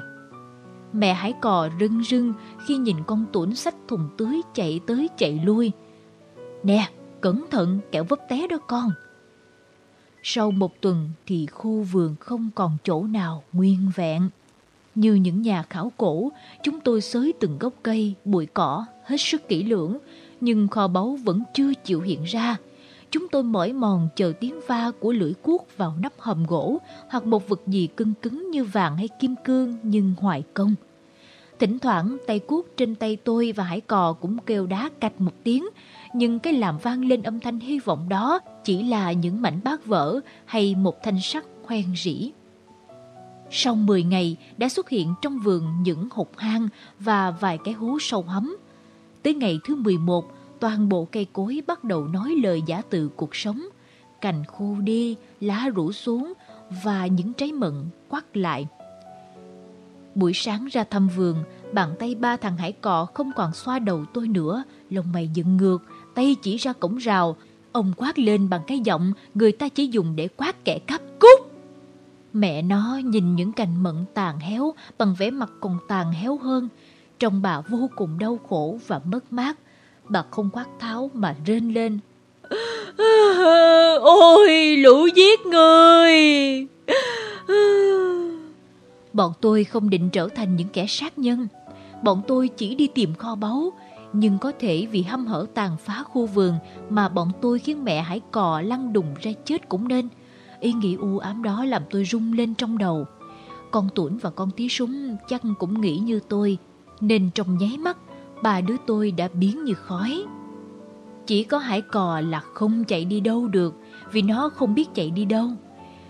Mẹ 0.94 1.14
hải 1.14 1.34
cò 1.42 1.70
rưng 1.80 2.04
rưng 2.04 2.34
khi 2.68 2.78
nhìn 2.78 2.98
con 3.08 3.26
tuổn 3.34 3.56
sách 3.56 3.76
thùng 3.88 4.10
tưới 4.18 4.42
chạy 4.54 4.80
tới 4.88 5.10
chạy 5.18 5.42
lui. 5.46 5.72
Nè, 6.64 6.90
cẩn 7.22 7.46
thận 7.52 7.80
kẻo 7.92 8.04
vấp 8.04 8.20
té 8.30 8.48
đó 8.48 8.58
con. 8.68 8.92
Sau 10.24 10.52
một 10.52 10.82
tuần 10.82 11.10
thì 11.26 11.46
khu 11.46 11.82
vườn 11.82 12.16
không 12.20 12.50
còn 12.56 12.78
chỗ 12.84 13.04
nào 13.04 13.44
nguyên 13.54 13.92
vẹn. 13.96 14.30
Như 14.96 15.14
những 15.14 15.42
nhà 15.42 15.64
khảo 15.70 15.92
cổ, 15.98 16.32
chúng 16.64 16.80
tôi 16.80 17.02
xới 17.02 17.34
từng 17.40 17.58
gốc 17.60 17.74
cây, 17.84 18.14
bụi 18.26 18.46
cỏ, 18.46 18.86
hết 19.04 19.18
sức 19.20 19.48
kỹ 19.48 19.64
lưỡng, 19.64 19.98
nhưng 20.42 20.68
kho 20.68 20.88
báu 20.88 21.18
vẫn 21.24 21.44
chưa 21.54 21.74
chịu 21.74 22.02
hiện 22.02 22.24
ra. 22.24 22.58
Chúng 23.12 23.28
tôi 23.32 23.44
mỏi 23.44 23.74
mòn 23.74 24.08
chờ 24.16 24.34
tiếng 24.40 24.60
va 24.68 24.92
của 25.00 25.12
lưỡi 25.12 25.34
cuốc 25.34 25.68
vào 25.78 25.96
nắp 26.00 26.14
hầm 26.20 26.46
gỗ 26.46 26.78
hoặc 27.10 27.26
một 27.26 27.50
vật 27.50 27.62
gì 27.68 27.88
cưng 27.88 28.14
cứng 28.22 28.52
như 28.52 28.64
vàng 28.64 28.98
hay 28.98 29.08
kim 29.20 29.36
cương 29.44 29.78
nhưng 29.84 30.14
hoài 30.18 30.44
công. 30.54 30.76
Thỉnh 31.60 31.80
thoảng 31.80 32.18
tay 32.28 32.40
cuốc 32.40 32.68
trên 32.78 32.96
tay 32.96 33.16
tôi 33.16 33.52
và 33.52 33.64
hải 33.64 33.82
cò 33.82 34.14
cũng 34.14 34.38
kêu 34.46 34.68
đá 34.68 34.90
cạch 35.00 35.22
một 35.22 35.34
tiếng, 35.44 35.66
nhưng 36.14 36.40
cái 36.40 36.54
làm 36.54 36.78
vang 36.78 37.06
lên 37.06 37.24
âm 37.24 37.40
thanh 37.40 37.60
hy 37.60 37.80
vọng 37.80 38.10
đó 38.10 38.40
chỉ 38.64 38.84
là 38.84 39.12
những 39.12 39.42
mảnh 39.42 39.60
bát 39.64 39.86
vỡ 39.86 40.20
hay 40.46 40.76
một 40.76 41.04
thanh 41.04 41.22
sắt 41.22 41.46
hoen 41.66 41.86
rỉ. 41.96 42.32
Sau 43.52 43.76
10 43.76 44.03
ngày 44.03 44.38
đã 44.57 44.69
xuất 44.69 44.90
hiện 44.90 45.14
trong 45.22 45.40
vườn 45.40 45.84
những 45.84 46.07
hột 46.11 46.38
hang 46.38 46.68
và 46.99 47.32
vài 47.32 47.57
cái 47.57 47.73
hố 47.73 47.98
sâu 48.02 48.22
hấm. 48.22 48.56
Tới 49.23 49.34
ngày 49.34 49.60
thứ 49.64 49.76
11, 49.76 50.32
toàn 50.60 50.90
bộ 50.90 51.07
cây 51.11 51.28
cối 51.34 51.61
bắt 51.68 51.84
đầu 51.84 52.07
nói 52.07 52.36
lời 52.44 52.61
giả 52.65 52.82
từ 52.90 53.10
cuộc 53.15 53.36
sống. 53.36 53.61
Cành 54.22 54.44
khô 54.45 54.76
đi, 54.80 55.15
lá 55.40 55.69
rủ 55.76 55.91
xuống 55.91 56.34
và 56.84 57.07
những 57.07 57.34
trái 57.34 57.52
mận 57.52 57.73
quắt 58.10 58.38
lại. 58.38 58.68
Buổi 60.15 60.32
sáng 60.36 60.68
ra 60.72 60.84
thăm 60.84 61.07
vườn, 61.07 61.44
bàn 61.73 61.95
tay 61.99 62.15
ba 62.15 62.38
thằng 62.38 62.57
hải 62.57 62.72
cọ 62.72 63.06
không 63.14 63.32
còn 63.36 63.53
xoa 63.53 63.80
đầu 63.80 64.06
tôi 64.14 64.28
nữa, 64.28 64.64
lông 64.90 65.11
mày 65.14 65.30
dựng 65.34 65.57
ngược, 65.57 65.78
tay 66.15 66.36
chỉ 66.41 66.57
ra 66.57 66.73
cổng 66.73 66.98
rào. 66.98 67.36
Ông 67.72 67.94
quát 67.98 68.19
lên 68.19 68.49
bằng 68.49 68.61
cái 68.68 68.80
giọng 68.80 69.14
người 69.34 69.52
ta 69.52 69.69
chỉ 69.69 69.88
dùng 69.88 70.15
để 70.15 70.28
quát 70.28 70.65
kẻ 70.65 70.80
cắp 70.80 71.02
cút. 71.19 71.51
Mẹ 72.34 72.62
nó 72.62 72.99
nhìn 73.06 73.36
những 73.36 73.52
cành 73.52 73.84
mận 73.84 73.95
tàn 74.14 74.40
héo 74.40 74.74
bằng 74.98 75.16
vẻ 75.18 75.32
mặt 75.32 75.52
còn 75.60 75.78
tàn 75.88 76.12
héo 76.12 76.38
hơn. 76.38 76.70
Trong 77.20 77.41
bà 77.41 77.62
vô 77.62 77.90
cùng 77.95 78.20
đau 78.20 78.40
khổ 78.49 78.78
và 78.88 79.02
mất 79.06 79.34
mát. 79.34 79.58
Bà 80.10 80.24
không 80.32 80.49
quát 80.53 80.66
tháo 80.80 81.10
mà 81.14 81.36
rên 81.45 81.74
lên. 81.74 81.99
Ôi 84.02 84.78
lũ 84.78 85.08
giết 85.16 85.45
người! 85.45 86.14
Bọn 89.14 89.34
tôi 89.41 89.64
không 89.64 89.90
định 89.90 90.10
trở 90.10 90.28
thành 90.28 90.56
những 90.56 90.70
kẻ 90.70 90.86
sát 90.88 91.18
nhân. 91.18 91.48
Bọn 92.03 92.22
tôi 92.28 92.48
chỉ 92.48 92.76
đi 92.76 92.88
tìm 92.88 93.14
kho 93.14 93.36
báu. 93.36 93.74
Nhưng 94.14 94.38
có 94.38 94.52
thể 94.60 94.88
vì 94.91 95.03
hâm 95.03 95.28
hở 95.28 95.45
tàn 95.53 95.78
phá 95.86 96.03
khu 96.03 96.26
vườn 96.26 96.53
mà 96.90 97.10
bọn 97.10 97.32
tôi 97.41 97.60
khiến 97.60 97.84
mẹ 97.84 98.02
hải 98.02 98.22
cò 98.32 98.62
lăn 98.62 98.94
đùng 98.94 99.16
ra 99.22 99.32
chết 99.45 99.70
cũng 99.70 99.88
nên. 99.88 100.08
Ý 100.62 100.74
nghĩ 100.74 100.96
u 100.96 101.18
ám 101.18 101.44
đó 101.44 101.66
làm 101.66 101.84
tôi 101.90 102.06
rung 102.06 102.34
lên 102.34 102.56
trong 102.56 102.78
đầu. 102.78 103.06
Con 103.72 103.90
Tuấn 103.96 104.18
và 104.22 104.30
con 104.30 104.52
tí 104.52 104.70
súng 104.70 105.18
chắc 105.28 105.42
cũng 105.60 105.82
nghĩ 105.82 105.98
như 105.98 106.20
tôi, 106.28 106.58
nên 107.02 107.30
trong 107.36 107.58
nháy 107.58 107.78
mắt, 107.78 107.98
ba 108.44 108.62
đứa 108.62 108.76
tôi 108.88 109.12
đã 109.12 109.28
biến 109.34 109.64
như 109.64 109.74
khói. 109.74 110.24
Chỉ 111.28 111.44
có 111.44 111.58
hải 111.58 111.82
cò 111.82 112.20
là 112.20 112.40
không 112.40 112.84
chạy 112.84 113.06
đi 113.06 113.20
đâu 113.20 113.48
được, 113.48 113.76
vì 114.12 114.22
nó 114.22 114.50
không 114.50 114.76
biết 114.76 114.90
chạy 114.94 115.10
đi 115.12 115.26
đâu. 115.26 115.50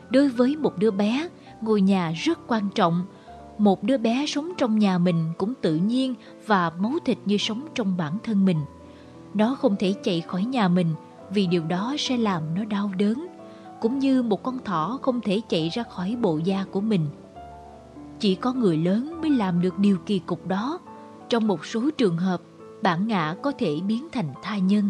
Đối 0.09 0.29
với 0.29 0.55
một 0.55 0.77
đứa 0.77 0.91
bé, 0.91 1.29
ngôi 1.61 1.81
nhà 1.81 2.11
rất 2.11 2.39
quan 2.47 2.69
trọng. 2.75 3.05
Một 3.57 3.83
đứa 3.83 3.97
bé 3.97 4.25
sống 4.25 4.51
trong 4.57 4.79
nhà 4.79 4.97
mình 4.97 5.25
cũng 5.37 5.53
tự 5.61 5.75
nhiên 5.75 6.15
và 6.47 6.71
máu 6.79 6.93
thịt 7.05 7.17
như 7.25 7.37
sống 7.37 7.67
trong 7.75 7.97
bản 7.97 8.17
thân 8.23 8.45
mình. 8.45 8.59
Nó 9.33 9.55
không 9.55 9.75
thể 9.79 9.93
chạy 10.03 10.21
khỏi 10.21 10.45
nhà 10.45 10.67
mình 10.67 10.93
vì 11.33 11.47
điều 11.47 11.63
đó 11.63 11.95
sẽ 11.99 12.17
làm 12.17 12.55
nó 12.55 12.65
đau 12.65 12.91
đớn 12.97 13.27
cũng 13.81 13.99
như 13.99 14.23
một 14.23 14.43
con 14.43 14.59
thỏ 14.63 14.99
không 15.01 15.21
thể 15.21 15.41
chạy 15.49 15.69
ra 15.69 15.83
khỏi 15.83 16.17
bộ 16.21 16.37
da 16.37 16.65
của 16.71 16.81
mình. 16.81 17.07
Chỉ 18.19 18.35
có 18.35 18.53
người 18.53 18.77
lớn 18.77 19.21
mới 19.21 19.29
làm 19.29 19.61
được 19.61 19.79
điều 19.79 19.97
kỳ 19.97 20.19
cục 20.19 20.47
đó. 20.47 20.79
Trong 21.29 21.47
một 21.47 21.65
số 21.65 21.89
trường 21.97 22.17
hợp, 22.17 22.41
bản 22.81 23.07
ngã 23.07 23.35
có 23.41 23.51
thể 23.57 23.79
biến 23.87 24.07
thành 24.11 24.33
tha 24.43 24.57
nhân. 24.57 24.89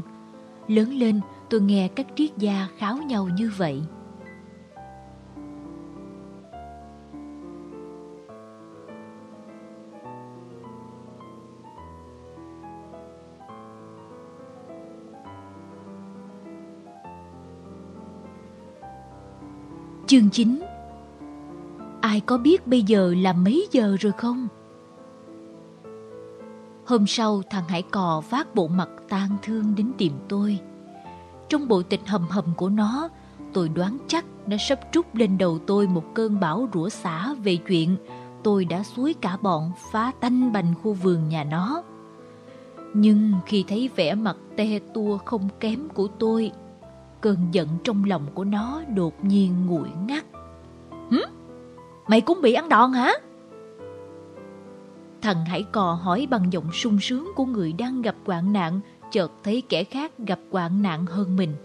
Lớn 0.67 0.93
lên, 0.93 1.21
tôi 1.49 1.61
nghe 1.61 1.87
các 1.87 2.07
triết 2.15 2.37
gia 2.37 2.67
kháo 2.77 2.97
nhau 2.97 3.29
như 3.37 3.51
vậy. 3.57 3.81
Chương 20.11 20.29
9 20.29 20.59
Ai 22.01 22.19
có 22.19 22.37
biết 22.37 22.67
bây 22.67 22.81
giờ 22.81 23.13
là 23.17 23.33
mấy 23.33 23.67
giờ 23.71 23.97
rồi 23.99 24.11
không? 24.17 24.47
Hôm 26.85 27.07
sau 27.07 27.41
thằng 27.49 27.63
Hải 27.67 27.81
Cò 27.81 28.21
vác 28.29 28.55
bộ 28.55 28.67
mặt 28.67 28.89
tang 29.09 29.29
thương 29.41 29.75
đến 29.75 29.91
tìm 29.97 30.13
tôi. 30.29 30.59
Trong 31.49 31.67
bộ 31.67 31.81
tịch 31.81 32.01
hầm 32.05 32.27
hầm 32.29 32.45
của 32.57 32.69
nó, 32.69 33.09
tôi 33.53 33.69
đoán 33.69 33.97
chắc 34.07 34.25
nó 34.47 34.57
sắp 34.59 34.79
trút 34.91 35.05
lên 35.13 35.37
đầu 35.37 35.59
tôi 35.67 35.87
một 35.87 36.03
cơn 36.13 36.39
bão 36.39 36.69
rủa 36.73 36.89
xả 36.89 37.33
về 37.43 37.55
chuyện 37.55 37.95
tôi 38.43 38.65
đã 38.65 38.83
suối 38.83 39.15
cả 39.21 39.37
bọn 39.41 39.71
phá 39.91 40.11
tanh 40.19 40.51
bành 40.51 40.73
khu 40.83 40.93
vườn 40.93 41.29
nhà 41.29 41.43
nó. 41.43 41.83
Nhưng 42.93 43.33
khi 43.45 43.63
thấy 43.67 43.89
vẻ 43.95 44.15
mặt 44.15 44.37
te 44.55 44.79
tua 44.93 45.17
không 45.17 45.49
kém 45.59 45.89
của 45.89 46.07
tôi, 46.07 46.51
Cơn 47.21 47.37
giận 47.51 47.67
trong 47.83 48.03
lòng 48.03 48.27
của 48.33 48.43
nó 48.43 48.81
đột 48.95 49.25
nhiên 49.25 49.65
nguội 49.65 49.89
ngắt. 50.07 50.25
Hử? 51.09 51.21
Mày 52.07 52.21
cũng 52.21 52.41
bị 52.41 52.53
ăn 52.53 52.69
đòn 52.69 52.93
hả? 52.93 53.13
Thằng 55.21 55.45
Hải 55.45 55.63
Cò 55.63 55.93
hỏi 55.93 56.27
bằng 56.29 56.53
giọng 56.53 56.71
sung 56.73 56.99
sướng 56.99 57.31
của 57.35 57.45
người 57.45 57.73
đang 57.73 58.01
gặp 58.01 58.15
hoạn 58.25 58.53
nạn, 58.53 58.79
chợt 59.11 59.31
thấy 59.43 59.63
kẻ 59.69 59.83
khác 59.83 60.11
gặp 60.17 60.39
hoạn 60.51 60.81
nạn 60.81 61.05
hơn 61.05 61.35
mình. 61.35 61.55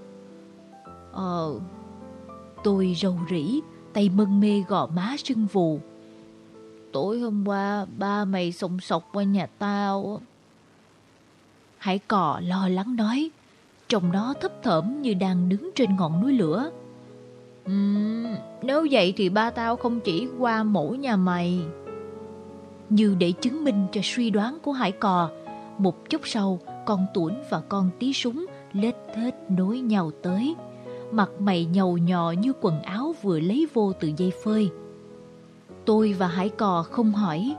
Ờ, 1.12 1.60
tôi 2.64 2.94
rầu 2.96 3.18
rĩ, 3.30 3.60
tay 3.92 4.08
mân 4.08 4.40
mê 4.40 4.62
gò 4.68 4.86
má 4.86 5.16
sưng 5.24 5.46
vù. 5.46 5.80
Tối 6.92 7.20
hôm 7.20 7.48
qua, 7.48 7.86
ba 7.98 8.24
mày 8.24 8.52
sòng 8.52 8.80
sọc 8.80 9.08
qua 9.12 9.24
nhà 9.24 9.46
tao. 9.58 10.20
Hải 11.78 11.98
Cò 11.98 12.40
lo 12.44 12.68
lắng 12.68 12.96
nói, 12.96 13.30
Trông 13.88 14.12
nó 14.12 14.34
thấp 14.40 14.52
thởm 14.62 15.02
như 15.02 15.14
đang 15.14 15.48
đứng 15.48 15.70
trên 15.74 15.96
ngọn 15.96 16.20
núi 16.20 16.32
lửa. 16.32 16.70
Uhm, 17.70 18.26
nếu 18.62 18.86
vậy 18.90 19.14
thì 19.16 19.28
ba 19.28 19.50
tao 19.50 19.76
không 19.76 20.00
chỉ 20.00 20.28
qua 20.38 20.62
mỗi 20.62 20.98
nhà 20.98 21.16
mày. 21.16 21.60
Như 22.88 23.16
để 23.18 23.32
chứng 23.32 23.64
minh 23.64 23.86
cho 23.92 24.00
suy 24.04 24.30
đoán 24.30 24.58
của 24.62 24.72
hải 24.72 24.92
cò, 24.92 25.30
một 25.78 26.10
chút 26.10 26.20
sau 26.24 26.58
con 26.86 27.06
tuổn 27.14 27.34
và 27.50 27.60
con 27.60 27.90
tí 27.98 28.12
súng 28.12 28.46
lết 28.72 28.94
thết 29.14 29.34
nối 29.48 29.78
nhau 29.78 30.10
tới. 30.22 30.54
Mặt 31.10 31.30
mày 31.38 31.64
nhầu 31.64 31.98
nhò 31.98 32.30
như 32.30 32.52
quần 32.60 32.82
áo 32.82 33.14
vừa 33.22 33.40
lấy 33.40 33.66
vô 33.74 33.92
từ 34.00 34.10
dây 34.16 34.32
phơi. 34.44 34.70
Tôi 35.84 36.12
và 36.12 36.26
hải 36.26 36.48
cò 36.48 36.82
không 36.90 37.12
hỏi 37.12 37.54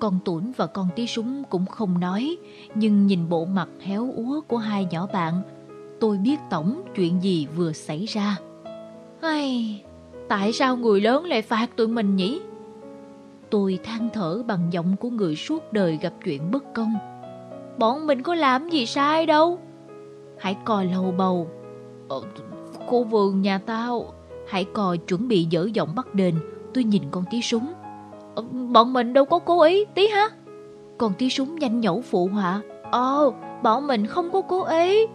con 0.00 0.18
Tuấn 0.24 0.52
và 0.56 0.66
con 0.66 0.88
tí 0.96 1.06
súng 1.06 1.42
cũng 1.50 1.66
không 1.66 2.00
nói, 2.00 2.36
nhưng 2.74 3.06
nhìn 3.06 3.28
bộ 3.28 3.44
mặt 3.44 3.68
héo 3.80 4.12
úa 4.16 4.40
của 4.48 4.56
hai 4.56 4.86
nhỏ 4.90 5.06
bạn, 5.12 5.42
tôi 6.00 6.18
biết 6.18 6.36
tổng 6.50 6.82
chuyện 6.94 7.22
gì 7.22 7.46
vừa 7.56 7.72
xảy 7.72 8.06
ra. 8.06 8.36
Ai, 9.20 9.82
tại 10.28 10.52
sao 10.52 10.76
người 10.76 11.00
lớn 11.00 11.24
lại 11.24 11.42
phạt 11.42 11.76
tụi 11.76 11.88
mình 11.88 12.16
nhỉ? 12.16 12.40
Tôi 13.50 13.78
than 13.84 14.08
thở 14.12 14.42
bằng 14.46 14.68
giọng 14.70 14.96
của 14.96 15.10
người 15.10 15.36
suốt 15.36 15.72
đời 15.72 15.98
gặp 16.02 16.12
chuyện 16.24 16.50
bất 16.50 16.74
công. 16.74 16.94
Bọn 17.78 18.06
mình 18.06 18.22
có 18.22 18.34
làm 18.34 18.70
gì 18.70 18.86
sai 18.86 19.26
đâu. 19.26 19.58
Hãy 20.38 20.56
cò 20.64 20.82
lầu 20.82 21.14
bầu. 21.18 21.48
Ờ, 22.08 22.20
khu 22.86 23.04
vườn 23.04 23.42
nhà 23.42 23.58
tao. 23.58 24.12
Hãy 24.48 24.64
cò 24.64 24.96
chuẩn 24.96 25.28
bị 25.28 25.46
dở 25.50 25.68
giọng 25.74 25.94
bắt 25.94 26.14
đền. 26.14 26.34
Tôi 26.74 26.84
nhìn 26.84 27.02
con 27.10 27.24
tí 27.30 27.42
súng. 27.42 27.72
Bọn 28.72 28.92
mình 28.92 29.12
đâu 29.12 29.24
có 29.24 29.38
cố 29.38 29.62
ý, 29.62 29.84
tí 29.84 30.06
ha. 30.06 30.28
Còn 30.98 31.12
tí 31.18 31.30
súng 31.30 31.56
nhanh 31.56 31.80
nhẩu 31.80 32.00
phụ 32.00 32.28
họa. 32.32 32.60
Ồ, 32.92 33.34
bọn 33.62 33.86
mình 33.86 34.06
không 34.06 34.30
có 34.30 34.42
cố 34.42 34.64
ý. 34.64 35.06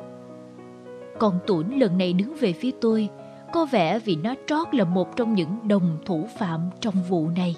Còn 1.19 1.39
Tuấn 1.47 1.79
lần 1.79 1.97
này 1.97 2.13
đứng 2.13 2.35
về 2.39 2.53
phía 2.53 2.71
tôi 2.81 3.09
Có 3.53 3.65
vẻ 3.65 3.99
vì 3.99 4.15
nó 4.15 4.33
trót 4.47 4.75
là 4.75 4.83
một 4.83 5.15
trong 5.15 5.33
những 5.33 5.67
đồng 5.67 5.97
thủ 6.05 6.25
phạm 6.37 6.69
trong 6.79 6.95
vụ 7.09 7.27
này. 7.35 7.55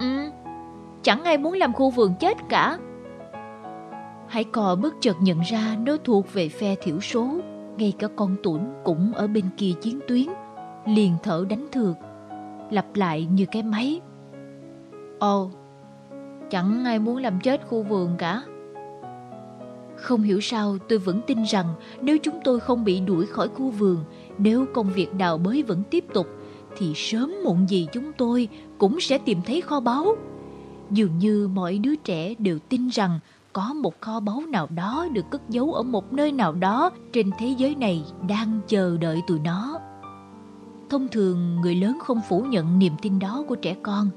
Ừ, 0.00 0.30
chẳng 1.02 1.24
ai 1.24 1.38
muốn 1.38 1.52
làm 1.52 1.72
khu 1.72 1.90
vườn 1.90 2.14
chết 2.20 2.36
cả. 2.48 2.78
Hải 4.30 4.44
cò 4.44 4.76
bất 4.82 4.94
chợt 5.00 5.16
nhận 5.20 5.40
ra 5.40 5.76
nó 5.86 5.96
thuộc 6.04 6.32
về 6.32 6.48
phe 6.48 6.74
thiểu 6.74 7.00
số 7.00 7.28
Ngay 7.76 7.92
cả 7.98 8.08
con 8.16 8.36
Tuấn 8.42 8.74
cũng 8.84 9.12
ở 9.12 9.26
bên 9.26 9.44
kia 9.56 9.72
chiến 9.80 10.00
tuyến 10.08 10.26
Liền 10.86 11.16
thở 11.22 11.44
đánh 11.48 11.66
thược 11.72 11.96
Lặp 12.70 12.86
lại 12.94 13.28
như 13.30 13.46
cái 13.46 13.62
máy 13.62 14.00
Ồ, 15.20 15.50
Chẳng 16.50 16.84
ai 16.84 16.98
muốn 16.98 17.16
làm 17.16 17.40
chết 17.40 17.66
khu 17.66 17.82
vườn 17.82 18.10
cả. 18.18 18.42
Không 19.96 20.22
hiểu 20.22 20.40
sao 20.40 20.78
tôi 20.88 20.98
vẫn 20.98 21.20
tin 21.26 21.42
rằng 21.42 21.66
nếu 22.00 22.18
chúng 22.18 22.40
tôi 22.44 22.60
không 22.60 22.84
bị 22.84 23.00
đuổi 23.00 23.26
khỏi 23.26 23.48
khu 23.48 23.70
vườn, 23.70 24.04
nếu 24.38 24.66
công 24.74 24.92
việc 24.92 25.14
đào 25.14 25.38
bới 25.38 25.62
vẫn 25.62 25.82
tiếp 25.90 26.04
tục, 26.14 26.26
thì 26.76 26.92
sớm 26.94 27.34
muộn 27.44 27.68
gì 27.68 27.88
chúng 27.92 28.12
tôi 28.12 28.48
cũng 28.78 29.00
sẽ 29.00 29.18
tìm 29.18 29.38
thấy 29.46 29.60
kho 29.60 29.80
báu. 29.80 30.16
Dường 30.90 31.18
như 31.18 31.48
mọi 31.48 31.78
đứa 31.78 31.96
trẻ 31.96 32.34
đều 32.38 32.58
tin 32.68 32.88
rằng 32.88 33.20
có 33.52 33.74
một 33.74 34.00
kho 34.00 34.20
báu 34.20 34.42
nào 34.48 34.68
đó 34.74 35.06
được 35.12 35.24
cất 35.30 35.48
giấu 35.48 35.72
ở 35.72 35.82
một 35.82 36.12
nơi 36.12 36.32
nào 36.32 36.52
đó 36.52 36.90
trên 37.12 37.30
thế 37.38 37.54
giới 37.58 37.74
này 37.74 38.04
đang 38.28 38.60
chờ 38.68 38.96
đợi 39.00 39.22
tụi 39.26 39.38
nó. 39.38 39.80
Thông 40.90 41.08
thường 41.08 41.60
người 41.60 41.74
lớn 41.74 41.98
không 42.00 42.20
phủ 42.28 42.40
nhận 42.40 42.78
niềm 42.78 42.92
tin 43.02 43.18
đó 43.18 43.44
của 43.48 43.54
trẻ 43.54 43.76
con. 43.82 44.10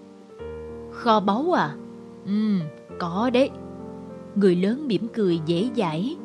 Kho 1.04 1.20
báu 1.20 1.52
à? 1.58 1.76
Ừ, 2.26 2.60
có 3.00 3.30
đấy. 3.34 3.50
Người 4.36 4.56
lớn 4.56 4.88
mỉm 4.88 5.08
cười 5.14 5.40
dễ 5.46 5.70
dãi, 5.76 6.16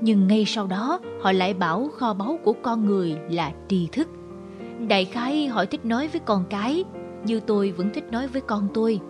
nhưng 0.00 0.26
ngay 0.26 0.44
sau 0.46 0.66
đó 0.66 1.00
họ 1.20 1.32
lại 1.32 1.54
bảo 1.54 1.88
kho 1.88 2.14
báu 2.14 2.38
của 2.44 2.52
con 2.62 2.86
người 2.86 3.16
là 3.30 3.52
tri 3.68 3.88
thức. 3.92 4.08
Đại 4.88 5.04
khái 5.04 5.46
họ 5.46 5.64
thích 5.64 5.84
nói 5.84 6.08
với 6.08 6.20
con 6.20 6.44
cái, 6.50 6.84
như 7.24 7.40
tôi 7.40 7.72
vẫn 7.72 7.90
thích 7.94 8.12
nói 8.12 8.26
với 8.26 8.40
con 8.40 8.68
tôi. 8.74 9.00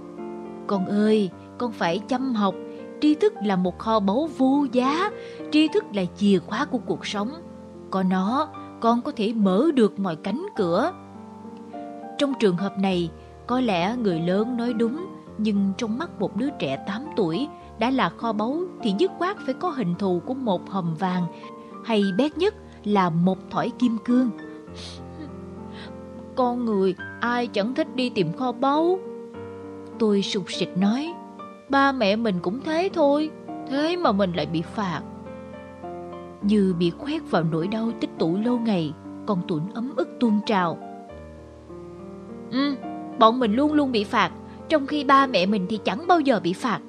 Con 0.67 0.87
ơi, 0.87 1.31
con 1.59 1.73
phải 1.73 1.99
chăm 2.09 2.35
học, 2.35 2.55
tri 3.01 3.15
thức 3.15 3.33
là 3.45 3.57
một 3.57 3.79
kho 3.79 4.01
báu 4.01 4.29
vô 4.37 4.67
giá, 4.73 5.11
tri 5.53 5.69
thức 5.69 5.85
là 5.95 6.03
chìa 6.17 6.39
khóa 6.39 6.65
của 6.65 6.79
cuộc 6.79 7.07
sống. 7.07 7.31
Có 7.91 8.03
nó, 8.03 8.49
con 8.81 9.03
có 9.03 9.13
thể 9.17 9.33
mở 9.33 9.67
được 9.75 9.99
mọi 9.99 10.17
cánh 10.17 10.47
cửa. 10.57 10.93
Trong 12.19 12.33
trường 12.41 12.57
hợp 12.57 12.79
này, 12.79 13.11
có 13.47 13.61
lẽ 13.61 13.97
người 13.97 14.21
lớn 14.21 14.57
nói 14.57 14.73
đúng, 14.73 15.07
nhưng 15.39 15.73
trong 15.77 15.99
mắt 15.99 16.21
một 16.21 16.37
đứa 16.37 16.51
trẻ 16.59 16.85
8 16.87 17.03
tuổi 17.17 17.49
đã 17.79 17.91
là 17.91 18.09
kho 18.09 18.33
báu 18.33 18.61
thì 18.83 18.95
dứt 18.99 19.11
khoát 19.19 19.37
phải 19.45 19.55
có 19.55 19.69
hình 19.69 19.95
thù 19.99 20.23
của 20.27 20.35
một 20.35 20.71
hòm 20.71 20.95
vàng, 20.95 21.27
hay 21.85 22.03
bét 22.19 22.39
nhất 22.39 22.55
là 22.85 23.11
một 23.11 23.39
thỏi 23.51 23.73
kim 23.79 23.99
cương. 24.05 24.31
Con 26.35 26.65
người 26.65 26.95
ai 27.21 27.47
chẳng 27.47 27.75
thích 27.75 27.97
đi 27.97 28.11
tìm 28.11 28.33
kho 28.33 28.53
báu. 28.53 28.99
Tôi 29.99 30.23
sụt 30.23 30.45
sịt 30.49 30.69
nói, 30.77 31.13
ba 31.69 31.93
mẹ 31.93 32.17
mình 32.17 32.37
cũng 32.43 32.61
thế 32.65 32.89
thôi, 32.95 33.31
thế 33.69 33.97
mà 33.97 34.13
mình 34.13 34.33
lại 34.33 34.47
bị 34.47 34.63
phạt. 34.63 35.01
Như 36.43 36.75
bị 36.79 36.91
khoét 36.91 37.23
vào 37.31 37.43
nỗi 37.43 37.69
đau 37.69 37.91
tích 38.01 38.11
tụ 38.19 38.37
lâu 38.45 38.59
ngày, 38.59 38.93
con 39.27 39.43
tuấn 39.49 39.69
ấm 39.75 39.93
ức 39.97 40.09
tuôn 40.21 40.41
trào. 40.47 40.79
Ừ, 42.51 42.75
bọn 43.19 43.39
mình 43.39 43.53
luôn 43.53 43.73
luôn 43.73 43.93
bị 43.93 44.05
phạt, 44.05 44.31
trong 44.69 44.87
khi 44.87 45.05
ba 45.05 45.27
mẹ 45.27 45.47
mình 45.47 45.67
thì 45.69 45.79
chẳng 45.85 46.07
bao 46.07 46.21
giờ 46.21 46.41
bị 46.41 46.53
phạt. 46.53 46.81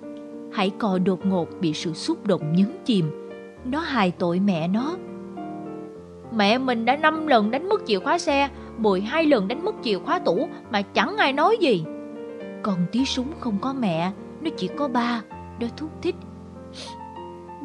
hãy 0.52 0.70
cò 0.70 1.00
đột 1.06 1.26
ngột 1.26 1.48
bị 1.60 1.74
sự 1.74 1.94
xúc 1.94 2.28
động 2.28 2.54
nhấn 2.56 2.68
chìm. 2.86 3.06
Nó 3.66 3.80
hài 3.80 4.12
tội 4.12 4.40
mẹ 4.40 4.68
nó. 4.68 4.96
Mẹ 6.36 6.58
mình 6.58 6.86
đã 6.86 6.96
5 6.96 7.28
lần 7.28 7.52
đánh 7.52 7.70
mất 7.70 7.82
chìa 7.88 8.00
khóa 8.00 8.18
xe, 8.18 8.50
12 8.78 9.26
lần 9.26 9.48
đánh 9.48 9.66
mất 9.66 9.76
chìa 9.84 10.00
khóa 10.00 10.20
tủ 10.20 10.48
mà 10.72 10.82
chẳng 10.82 11.18
ai 11.18 11.34
nói 11.34 11.58
gì. 11.60 11.84
Còn 12.64 12.78
tí 12.92 13.06
súng 13.06 13.28
không 13.40 13.58
có 13.62 13.74
mẹ, 13.74 14.12
nó 14.42 14.50
chỉ 14.58 14.68
có 14.68 14.88
ba, 14.88 15.22
nó 15.60 15.68
thúc 15.78 15.90
thích. 16.02 16.16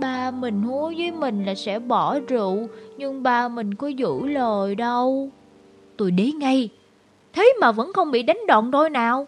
Ba 0.00 0.30
mình 0.30 0.62
hứa 0.62 0.92
với 0.96 1.12
mình 1.12 1.44
là 1.44 1.54
sẽ 1.54 1.78
bỏ 1.78 2.18
rượu, 2.28 2.68
nhưng 2.96 3.22
ba 3.22 3.48
mình 3.48 3.74
có 3.74 3.88
giữ 3.88 4.26
lời 4.26 4.74
đâu. 4.74 5.28
Tôi 5.96 6.10
đế 6.10 6.32
ngay, 6.32 6.68
thế 7.32 7.54
mà 7.60 7.72
vẫn 7.72 7.92
không 7.92 8.10
bị 8.10 8.22
đánh 8.22 8.38
đòn 8.48 8.70
đôi 8.70 8.90
nào. 8.90 9.26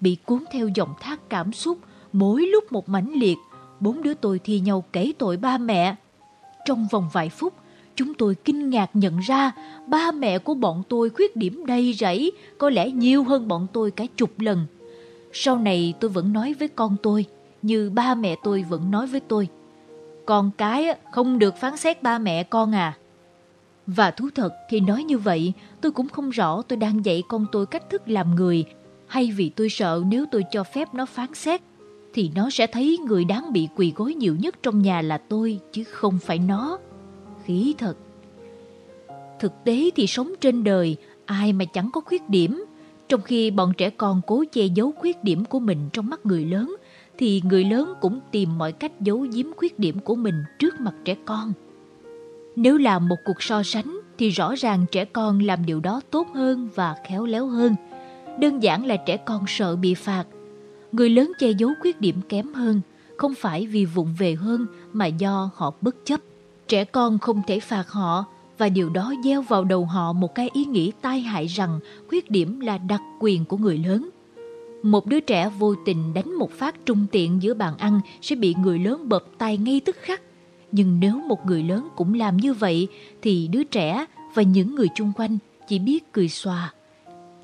Bị 0.00 0.16
cuốn 0.24 0.44
theo 0.52 0.68
dòng 0.74 0.94
thác 1.00 1.28
cảm 1.28 1.52
xúc, 1.52 1.78
mỗi 2.12 2.46
lúc 2.46 2.72
một 2.72 2.88
mãnh 2.88 3.12
liệt, 3.14 3.36
bốn 3.80 4.02
đứa 4.02 4.14
tôi 4.14 4.40
thi 4.44 4.60
nhau 4.60 4.84
kể 4.92 5.12
tội 5.18 5.36
ba 5.36 5.58
mẹ. 5.58 5.94
Trong 6.66 6.86
vòng 6.90 7.08
vài 7.12 7.28
phút, 7.28 7.54
chúng 7.94 8.14
tôi 8.14 8.34
kinh 8.34 8.70
ngạc 8.70 8.90
nhận 8.94 9.18
ra 9.18 9.52
ba 9.86 10.12
mẹ 10.12 10.38
của 10.38 10.54
bọn 10.54 10.82
tôi 10.88 11.10
khuyết 11.10 11.36
điểm 11.36 11.66
đầy 11.66 11.92
rẫy, 11.92 12.32
có 12.58 12.70
lẽ 12.70 12.90
nhiều 12.90 13.24
hơn 13.24 13.48
bọn 13.48 13.66
tôi 13.72 13.90
cả 13.90 14.04
chục 14.16 14.40
lần. 14.40 14.66
Sau 15.32 15.58
này 15.58 15.94
tôi 16.00 16.10
vẫn 16.10 16.32
nói 16.32 16.54
với 16.58 16.68
con 16.68 16.96
tôi, 17.02 17.24
như 17.62 17.90
ba 17.90 18.14
mẹ 18.14 18.36
tôi 18.42 18.64
vẫn 18.68 18.90
nói 18.90 19.06
với 19.06 19.20
tôi. 19.20 19.48
Con 20.26 20.50
cái 20.58 20.94
không 21.12 21.38
được 21.38 21.56
phán 21.56 21.76
xét 21.76 22.02
ba 22.02 22.18
mẹ 22.18 22.42
con 22.42 22.74
à. 22.74 22.98
Và 23.86 24.10
thú 24.10 24.28
thật 24.34 24.54
khi 24.70 24.80
nói 24.80 25.04
như 25.04 25.18
vậy, 25.18 25.52
tôi 25.80 25.92
cũng 25.92 26.08
không 26.08 26.30
rõ 26.30 26.62
tôi 26.62 26.76
đang 26.76 27.04
dạy 27.04 27.22
con 27.28 27.46
tôi 27.52 27.66
cách 27.66 27.90
thức 27.90 28.08
làm 28.08 28.34
người 28.34 28.64
hay 29.06 29.32
vì 29.36 29.48
tôi 29.48 29.68
sợ 29.68 30.02
nếu 30.06 30.26
tôi 30.30 30.44
cho 30.50 30.64
phép 30.64 30.94
nó 30.94 31.06
phán 31.06 31.34
xét, 31.34 31.60
thì 32.14 32.30
nó 32.34 32.50
sẽ 32.50 32.66
thấy 32.66 32.98
người 33.06 33.24
đáng 33.24 33.52
bị 33.52 33.68
quỳ 33.76 33.92
gối 33.96 34.14
nhiều 34.14 34.36
nhất 34.36 34.54
trong 34.62 34.82
nhà 34.82 35.02
là 35.02 35.18
tôi, 35.18 35.60
chứ 35.72 35.84
không 35.84 36.18
phải 36.22 36.38
nó. 36.38 36.78
Khí 37.44 37.74
thật. 37.78 37.96
Thực 39.40 39.52
tế 39.64 39.90
thì 39.96 40.06
sống 40.06 40.32
trên 40.40 40.64
đời, 40.64 40.96
ai 41.26 41.52
mà 41.52 41.64
chẳng 41.64 41.90
có 41.92 42.00
khuyết 42.00 42.28
điểm. 42.28 42.64
Trong 43.08 43.20
khi 43.22 43.50
bọn 43.50 43.72
trẻ 43.76 43.90
con 43.90 44.20
cố 44.26 44.44
che 44.52 44.66
giấu 44.66 44.92
khuyết 44.92 45.24
điểm 45.24 45.44
của 45.44 45.58
mình 45.58 45.78
trong 45.92 46.10
mắt 46.10 46.26
người 46.26 46.44
lớn, 46.44 46.76
thì 47.18 47.42
người 47.44 47.64
lớn 47.64 47.94
cũng 48.00 48.20
tìm 48.30 48.58
mọi 48.58 48.72
cách 48.72 49.00
giấu 49.00 49.26
giếm 49.32 49.46
khuyết 49.56 49.78
điểm 49.78 49.98
của 49.98 50.14
mình 50.14 50.44
trước 50.58 50.80
mặt 50.80 50.94
trẻ 51.04 51.16
con. 51.24 51.52
Nếu 52.56 52.78
làm 52.78 53.08
một 53.08 53.16
cuộc 53.24 53.42
so 53.42 53.62
sánh, 53.62 54.00
thì 54.18 54.30
rõ 54.30 54.54
ràng 54.56 54.86
trẻ 54.92 55.04
con 55.04 55.38
làm 55.38 55.66
điều 55.66 55.80
đó 55.80 56.00
tốt 56.10 56.26
hơn 56.34 56.68
và 56.74 56.96
khéo 57.08 57.26
léo 57.26 57.46
hơn. 57.46 57.74
Đơn 58.40 58.62
giản 58.62 58.86
là 58.86 58.96
trẻ 58.96 59.16
con 59.16 59.44
sợ 59.46 59.76
bị 59.76 59.94
phạt. 59.94 60.24
Người 60.92 61.10
lớn 61.10 61.32
che 61.38 61.50
giấu 61.50 61.70
khuyết 61.80 62.00
điểm 62.00 62.20
kém 62.28 62.54
hơn, 62.54 62.80
không 63.16 63.34
phải 63.34 63.66
vì 63.66 63.84
vụng 63.84 64.14
về 64.18 64.34
hơn 64.34 64.66
mà 64.92 65.06
do 65.06 65.50
họ 65.54 65.74
bất 65.80 65.96
chấp. 66.04 66.20
Trẻ 66.68 66.84
con 66.84 67.18
không 67.18 67.42
thể 67.46 67.60
phạt 67.60 67.88
họ 67.88 68.24
và 68.58 68.68
điều 68.68 68.90
đó 68.90 69.14
gieo 69.24 69.42
vào 69.42 69.64
đầu 69.64 69.84
họ 69.84 70.12
một 70.12 70.34
cái 70.34 70.50
ý 70.52 70.64
nghĩ 70.64 70.92
tai 71.00 71.20
hại 71.20 71.46
rằng 71.46 71.80
khuyết 72.08 72.30
điểm 72.30 72.60
là 72.60 72.78
đặc 72.78 73.00
quyền 73.20 73.44
của 73.44 73.56
người 73.56 73.78
lớn. 73.78 74.08
Một 74.82 75.06
đứa 75.06 75.20
trẻ 75.20 75.50
vô 75.58 75.74
tình 75.84 76.14
đánh 76.14 76.34
một 76.38 76.52
phát 76.52 76.86
trung 76.86 77.06
tiện 77.12 77.42
giữa 77.42 77.54
bàn 77.54 77.78
ăn 77.78 78.00
sẽ 78.20 78.36
bị 78.36 78.54
người 78.62 78.78
lớn 78.78 79.08
bập 79.08 79.24
tay 79.38 79.56
ngay 79.56 79.80
tức 79.80 79.96
khắc. 80.00 80.22
Nhưng 80.72 81.00
nếu 81.00 81.20
một 81.28 81.46
người 81.46 81.62
lớn 81.62 81.88
cũng 81.96 82.14
làm 82.14 82.36
như 82.36 82.54
vậy 82.54 82.88
thì 83.22 83.48
đứa 83.48 83.64
trẻ 83.64 84.06
và 84.34 84.42
những 84.42 84.74
người 84.74 84.88
chung 84.94 85.12
quanh 85.16 85.38
chỉ 85.68 85.78
biết 85.78 86.12
cười 86.12 86.28
xòa. 86.28 86.72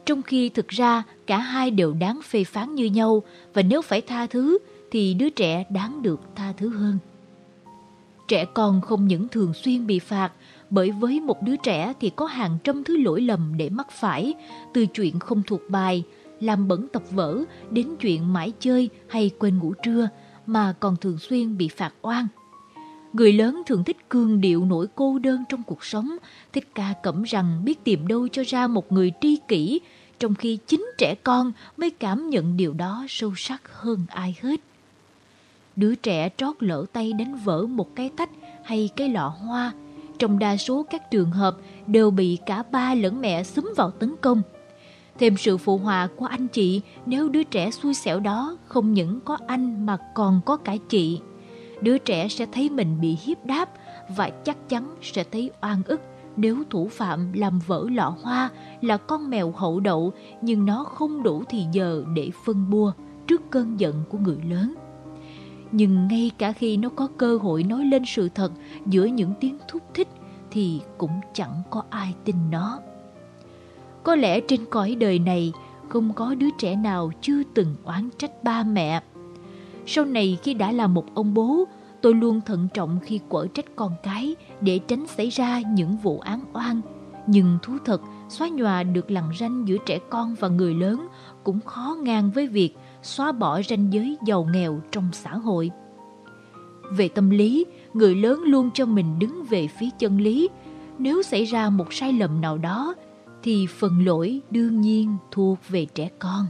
Trong 0.07 0.23
khi 0.23 0.49
thực 0.49 0.69
ra 0.69 1.03
cả 1.27 1.39
hai 1.39 1.71
đều 1.71 1.93
đáng 1.93 2.21
phê 2.25 2.45
phán 2.45 2.75
như 2.75 2.85
nhau 2.85 3.23
và 3.55 3.63
nếu 3.63 3.83
phải 3.83 4.01
tha 4.01 4.27
thứ 4.27 4.59
thì 4.91 5.15
đứa 5.15 5.31
trẻ 5.31 5.65
đáng 5.71 6.03
được 6.03 6.21
tha 6.35 6.53
thứ 6.57 6.69
hơn. 6.69 6.99
Trẻ 8.29 8.45
con 8.45 8.81
không 8.81 9.07
những 9.07 9.29
thường 9.29 9.55
xuyên 9.55 9.87
bị 9.87 9.99
phạt 9.99 10.33
bởi 10.71 10.91
với 10.91 11.21
một 11.21 11.43
đứa 11.43 11.57
trẻ 11.57 11.93
thì 12.01 12.11
có 12.11 12.27
hàng 12.27 12.59
trăm 12.65 12.85
thứ 12.85 12.97
lỗi 12.97 13.21
lầm 13.21 13.55
để 13.57 13.69
mắc 13.69 13.91
phải, 13.91 14.35
từ 14.75 14.87
chuyện 14.87 15.19
không 15.19 15.43
thuộc 15.47 15.61
bài, 15.69 16.05
làm 16.41 16.69
bẩn 16.69 16.89
tập 16.93 17.03
vở 17.11 17.43
đến 17.71 17.97
chuyện 18.01 18.33
mãi 18.33 18.53
chơi 18.61 18.89
hay 19.09 19.31
quên 19.39 19.59
ngủ 19.59 19.75
trưa 19.83 20.09
mà 20.47 20.75
còn 20.81 20.97
thường 20.97 21.19
xuyên 21.19 21.57
bị 21.57 21.69
phạt 21.69 21.93
oan. 22.03 22.27
Người 23.13 23.33
lớn 23.33 23.63
thường 23.67 23.85
thích 23.85 24.09
cương 24.09 24.41
điệu 24.41 24.65
nỗi 24.65 24.87
cô 24.95 25.19
đơn 25.19 25.45
trong 25.49 25.63
cuộc 25.63 25.85
sống, 25.85 26.17
thích 26.53 26.69
ca 26.75 26.95
cẩm 27.03 27.23
rằng 27.23 27.65
biết 27.65 27.85
tìm 27.85 28.07
đâu 28.07 28.29
cho 28.29 28.43
ra 28.47 28.67
một 28.67 28.93
người 28.93 29.13
tri 29.21 29.37
kỷ, 29.49 29.81
trong 30.19 30.35
khi 30.35 30.59
chính 30.67 30.87
trẻ 30.99 31.15
con 31.15 31.53
mới 31.77 31.91
cảm 31.91 32.31
nhận 32.31 32.57
điều 32.57 32.73
đó 32.73 33.05
sâu 33.09 33.33
sắc 33.37 33.63
hơn 33.73 34.01
ai 34.09 34.37
hết. 34.43 34.61
Đứa 35.77 35.95
trẻ 35.95 36.29
trót 36.37 36.57
lỡ 36.61 36.85
tay 36.93 37.13
đánh 37.13 37.37
vỡ 37.45 37.67
một 37.67 37.97
cái 37.97 38.11
tách 38.17 38.31
hay 38.65 38.91
cái 38.97 39.09
lọ 39.09 39.29
hoa, 39.29 39.73
trong 40.19 40.39
đa 40.39 40.57
số 40.57 40.83
các 40.91 41.11
trường 41.11 41.31
hợp 41.31 41.57
đều 41.87 42.11
bị 42.11 42.39
cả 42.47 42.63
ba 42.71 42.95
lẫn 42.95 43.21
mẹ 43.21 43.43
xúm 43.43 43.73
vào 43.77 43.91
tấn 43.91 44.15
công. 44.21 44.43
Thêm 45.19 45.37
sự 45.37 45.59
phụ 45.59 45.79
họa 45.79 46.09
của 46.17 46.27
anh 46.27 46.49
chị 46.49 46.81
nếu 47.07 47.29
đứa 47.29 47.43
trẻ 47.43 47.71
xui 47.71 47.95
xẻo 47.95 48.21
đó 48.21 48.57
không 48.67 48.95
những 48.95 49.21
có 49.21 49.39
anh 49.47 49.87
mà 49.87 49.99
còn 50.15 50.41
có 50.47 50.57
cả 50.57 50.77
chị. 50.89 51.21
Đứa 51.83 51.99
trẻ 51.99 52.29
sẽ 52.29 52.47
thấy 52.53 52.71
mình 52.71 53.01
bị 53.01 53.19
hiếp 53.23 53.47
đáp 53.47 53.71
và 54.17 54.31
chắc 54.45 54.69
chắn 54.69 54.95
sẽ 55.03 55.25
thấy 55.25 55.51
oan 55.63 55.83
ức 55.87 56.01
nếu 56.37 56.63
thủ 56.71 56.89
phạm 56.89 57.33
làm 57.33 57.59
vỡ 57.67 57.87
lọ 57.93 58.17
hoa 58.23 58.51
là 58.81 58.97
con 58.97 59.31
mèo 59.31 59.51
hậu 59.51 59.81
đậu, 59.81 60.13
nhưng 60.43 60.67
nó 60.67 60.85
không 60.85 61.23
đủ 61.23 61.43
thì 61.49 61.65
giờ 61.73 62.05
để 62.15 62.31
phân 62.45 62.71
bua 62.71 62.93
trước 63.27 63.51
cơn 63.51 63.81
giận 63.81 64.05
của 64.09 64.19
người 64.19 64.39
lớn. 64.49 64.75
Nhưng 65.73 66.09
ngay 66.09 66.31
cả 66.39 66.53
khi 66.53 66.77
nó 66.77 66.89
có 66.89 67.09
cơ 67.17 67.37
hội 67.37 67.63
nói 67.63 67.85
lên 67.85 68.03
sự 68.07 68.29
thật 68.29 68.53
giữa 68.87 69.05
những 69.05 69.33
tiếng 69.41 69.59
thúc 69.69 69.83
thích 69.95 70.09
thì 70.51 70.81
cũng 70.99 71.21
chẳng 71.33 71.63
có 71.71 71.83
ai 71.91 72.15
tin 72.25 72.37
nó. 72.51 72.79
Có 74.03 74.17
lẽ 74.17 74.41
trên 74.41 74.65
cõi 74.71 74.95
đời 74.95 75.19
này 75.19 75.53
không 75.89 76.13
có 76.15 76.35
đứa 76.35 76.51
trẻ 76.59 76.77
nào 76.77 77.11
chưa 77.21 77.43
từng 77.55 77.75
oán 77.85 78.09
trách 78.19 78.45
ba 78.45 78.63
mẹ. 78.63 79.01
Sau 79.87 80.05
này 80.05 80.39
khi 80.43 80.55
đã 80.55 80.73
là 80.73 80.87
một 80.87 81.15
ông 81.15 81.35
bố, 81.35 81.65
tôi 82.01 82.15
luôn 82.15 82.41
thận 82.41 82.69
trọng 82.75 82.99
khi 83.03 83.21
quở 83.29 83.47
trách 83.47 83.77
con 83.77 83.93
cái 84.03 84.37
để 84.61 84.79
tránh 84.79 85.07
xảy 85.07 85.29
ra 85.29 85.61
những 85.61 85.97
vụ 85.97 86.19
án 86.19 86.41
oan. 86.53 86.81
Nhưng 87.27 87.59
thú 87.63 87.73
thật, 87.85 88.01
xóa 88.29 88.49
nhòa 88.49 88.83
được 88.83 89.11
lằn 89.11 89.25
ranh 89.39 89.69
giữa 89.69 89.77
trẻ 89.87 89.99
con 90.11 90.35
và 90.41 90.49
người 90.49 90.75
lớn 90.75 91.07
cũng 91.45 91.61
khó 91.61 91.97
ngang 92.03 92.31
với 92.31 92.47
việc 92.47 92.75
xóa 93.03 93.33
bỏ 93.33 93.63
ranh 93.63 93.93
giới 93.93 94.17
giàu 94.27 94.49
nghèo 94.53 94.81
trong 94.91 95.09
xã 95.13 95.37
hội. 95.37 95.71
Về 96.91 97.09
tâm 97.09 97.31
lý, 97.31 97.65
người 97.95 98.15
lớn 98.15 98.43
luôn 98.47 98.71
cho 98.75 98.87
mình 98.87 99.19
đứng 99.19 99.45
về 99.51 99.69
phía 99.69 99.89
chân 99.99 100.21
lý. 100.21 100.49
Nếu 100.99 101.23
xảy 101.23 101.45
ra 101.45 101.71
một 101.71 101.93
sai 101.93 102.13
lầm 102.13 102.41
nào 102.41 102.59
đó, 102.59 102.95
thì 103.43 103.67
phần 103.67 104.05
lỗi 104.05 104.41
đương 104.51 104.81
nhiên 104.81 105.17
thuộc 105.31 105.59
về 105.69 105.87
trẻ 105.95 106.11
con. 106.19 106.47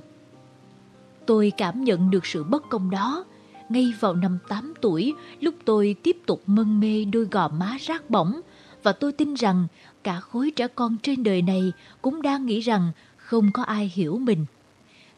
Tôi 1.27 1.53
cảm 1.57 1.85
nhận 1.85 2.11
được 2.11 2.27
sự 2.27 2.45
bất 2.45 2.69
công 2.69 2.91
đó. 2.91 3.25
Ngay 3.69 3.95
vào 4.01 4.15
năm 4.15 4.39
8 4.49 4.75
tuổi, 4.81 5.15
lúc 5.41 5.55
tôi 5.65 5.97
tiếp 6.03 6.17
tục 6.27 6.43
mân 6.47 6.81
mê 6.81 7.05
đôi 7.05 7.25
gò 7.31 7.49
má 7.49 7.77
rác 7.81 8.11
bỏng, 8.11 8.41
và 8.83 8.93
tôi 8.93 9.13
tin 9.13 9.35
rằng 9.35 9.67
cả 10.05 10.21
khối 10.21 10.51
trẻ 10.51 10.69
con 10.69 10.97
trên 11.03 11.23
đời 11.23 11.43
này 11.43 11.73
cũng 12.03 12.23
đang 12.23 12.47
nghĩ 12.47 12.61
rằng 12.61 12.93
không 13.17 13.51
có 13.53 13.63
ai 13.63 13.93
hiểu 13.95 14.19
mình. 14.19 14.47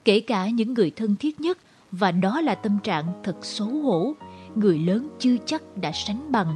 Kể 0.05 0.21
cả 0.21 0.49
những 0.49 0.75
người 0.75 0.91
thân 0.91 1.17
thiết 1.17 1.41
nhất, 1.41 1.59
và 1.93 2.13
đó 2.13 2.41
là 2.41 2.55
tâm 2.55 2.79
trạng 2.83 3.05
thật 3.23 3.37
xấu 3.43 3.69
hổ, 3.69 4.15
người 4.55 4.79
lớn 4.79 5.09
chưa 5.19 5.37
chắc 5.47 5.63
đã 5.77 5.93
sánh 5.93 6.33
bằng. 6.33 6.55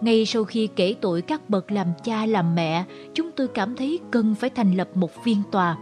Ngay 0.00 0.26
sau 0.26 0.44
khi 0.44 0.68
kể 0.76 0.94
tội 1.00 1.22
các 1.22 1.50
bậc 1.50 1.70
làm 1.70 1.86
cha 2.04 2.26
làm 2.26 2.54
mẹ, 2.54 2.84
chúng 3.14 3.30
tôi 3.36 3.48
cảm 3.48 3.76
thấy 3.76 3.98
cần 4.10 4.34
phải 4.34 4.50
thành 4.50 4.76
lập 4.76 4.88
một 4.94 5.24
phiên 5.24 5.42
tòa. 5.50 5.76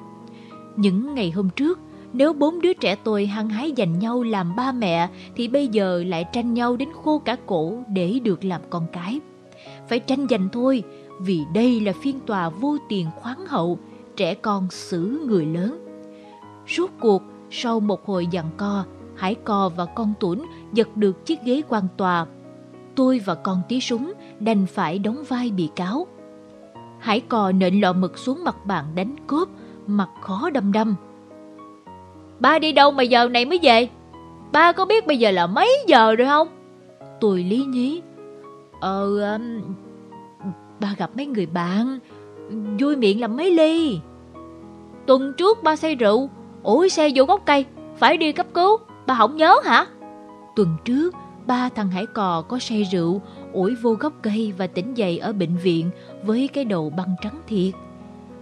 Những 0.76 1.14
ngày 1.14 1.30
hôm 1.30 1.50
trước, 1.56 1.78
nếu 2.16 2.32
bốn 2.32 2.60
đứa 2.60 2.72
trẻ 2.72 2.96
tôi 3.04 3.26
hăng 3.26 3.48
hái 3.48 3.72
giành 3.76 3.98
nhau 3.98 4.22
làm 4.22 4.56
ba 4.56 4.72
mẹ 4.72 5.08
thì 5.36 5.48
bây 5.48 5.68
giờ 5.68 6.04
lại 6.06 6.24
tranh 6.32 6.54
nhau 6.54 6.76
đến 6.76 6.88
khô 7.04 7.18
cả 7.18 7.36
cổ 7.46 7.78
để 7.88 8.18
được 8.24 8.44
làm 8.44 8.60
con 8.70 8.86
cái. 8.92 9.20
Phải 9.88 9.98
tranh 9.98 10.26
giành 10.30 10.48
thôi, 10.52 10.82
vì 11.20 11.42
đây 11.54 11.80
là 11.80 11.92
phiên 12.02 12.20
tòa 12.26 12.48
vô 12.48 12.76
tiền 12.88 13.06
khoáng 13.16 13.46
hậu, 13.46 13.78
trẻ 14.16 14.34
con 14.34 14.70
xử 14.70 15.20
người 15.26 15.46
lớn. 15.46 15.78
Rốt 16.68 16.90
cuộc, 17.00 17.22
sau 17.50 17.80
một 17.80 18.06
hồi 18.06 18.26
giằng 18.32 18.50
co, 18.56 18.84
Hải 19.16 19.34
Cò 19.34 19.68
và 19.76 19.84
con 19.84 20.12
Tuấn 20.20 20.46
giật 20.72 20.96
được 20.96 21.26
chiếc 21.26 21.42
ghế 21.42 21.62
quan 21.68 21.84
tòa. 21.96 22.26
Tôi 22.94 23.18
và 23.18 23.34
con 23.34 23.62
tí 23.68 23.80
súng 23.80 24.12
đành 24.40 24.66
phải 24.66 24.98
đóng 24.98 25.24
vai 25.28 25.50
bị 25.50 25.68
cáo. 25.76 26.06
Hải 26.98 27.20
Cò 27.20 27.52
nện 27.52 27.80
lọ 27.80 27.92
mực 27.92 28.18
xuống 28.18 28.44
mặt 28.44 28.66
bàn 28.66 28.84
đánh 28.94 29.16
cốp, 29.26 29.48
mặt 29.86 30.08
khó 30.20 30.50
đâm 30.50 30.72
đâm. 30.72 30.94
Ba 32.40 32.58
đi 32.58 32.72
đâu 32.72 32.90
mà 32.90 33.02
giờ 33.02 33.28
này 33.28 33.44
mới 33.44 33.58
về? 33.62 33.88
Ba 34.52 34.72
có 34.72 34.84
biết 34.84 35.06
bây 35.06 35.18
giờ 35.18 35.30
là 35.30 35.46
mấy 35.46 35.70
giờ 35.86 36.14
rồi 36.14 36.28
không? 36.28 36.48
Tôi 37.20 37.42
lý 37.42 37.64
nhí. 37.64 38.02
Ờ, 38.80 39.32
um, 39.34 39.60
ba 40.80 40.94
gặp 40.98 41.10
mấy 41.16 41.26
người 41.26 41.46
bạn, 41.46 41.98
vui 42.80 42.96
miệng 42.96 43.20
làm 43.20 43.36
mấy 43.36 43.50
ly. 43.50 43.98
Tuần 45.06 45.32
trước 45.36 45.62
ba 45.62 45.76
say 45.76 45.94
rượu, 45.94 46.30
ủi 46.62 46.88
xe 46.88 47.10
vô 47.14 47.24
gốc 47.24 47.42
cây, 47.46 47.64
phải 47.96 48.16
đi 48.16 48.32
cấp 48.32 48.46
cứu, 48.54 48.76
ba 49.06 49.14
không 49.14 49.36
nhớ 49.36 49.54
hả? 49.64 49.86
Tuần 50.56 50.68
trước, 50.84 51.14
ba 51.46 51.68
thằng 51.68 51.90
Hải 51.90 52.06
Cò 52.06 52.42
có 52.42 52.58
say 52.58 52.82
rượu, 52.92 53.20
ủi 53.52 53.74
vô 53.74 53.92
gốc 53.92 54.12
cây 54.22 54.52
và 54.58 54.66
tỉnh 54.66 54.96
dậy 54.96 55.18
ở 55.18 55.32
bệnh 55.32 55.56
viện 55.56 55.90
với 56.24 56.48
cái 56.48 56.64
đầu 56.64 56.90
băng 56.90 57.14
trắng 57.22 57.40
thiệt. 57.46 57.74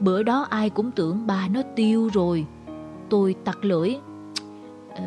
Bữa 0.01 0.23
đó 0.23 0.47
ai 0.51 0.71
cũng 0.71 0.91
tưởng 0.91 1.27
ba 1.27 1.49
nó 1.53 1.61
tiêu 1.77 2.11
rồi. 2.13 2.47
Tôi 3.09 3.35
tặc 3.45 3.65
lưỡi. 3.65 3.97
Ờ, 4.95 5.05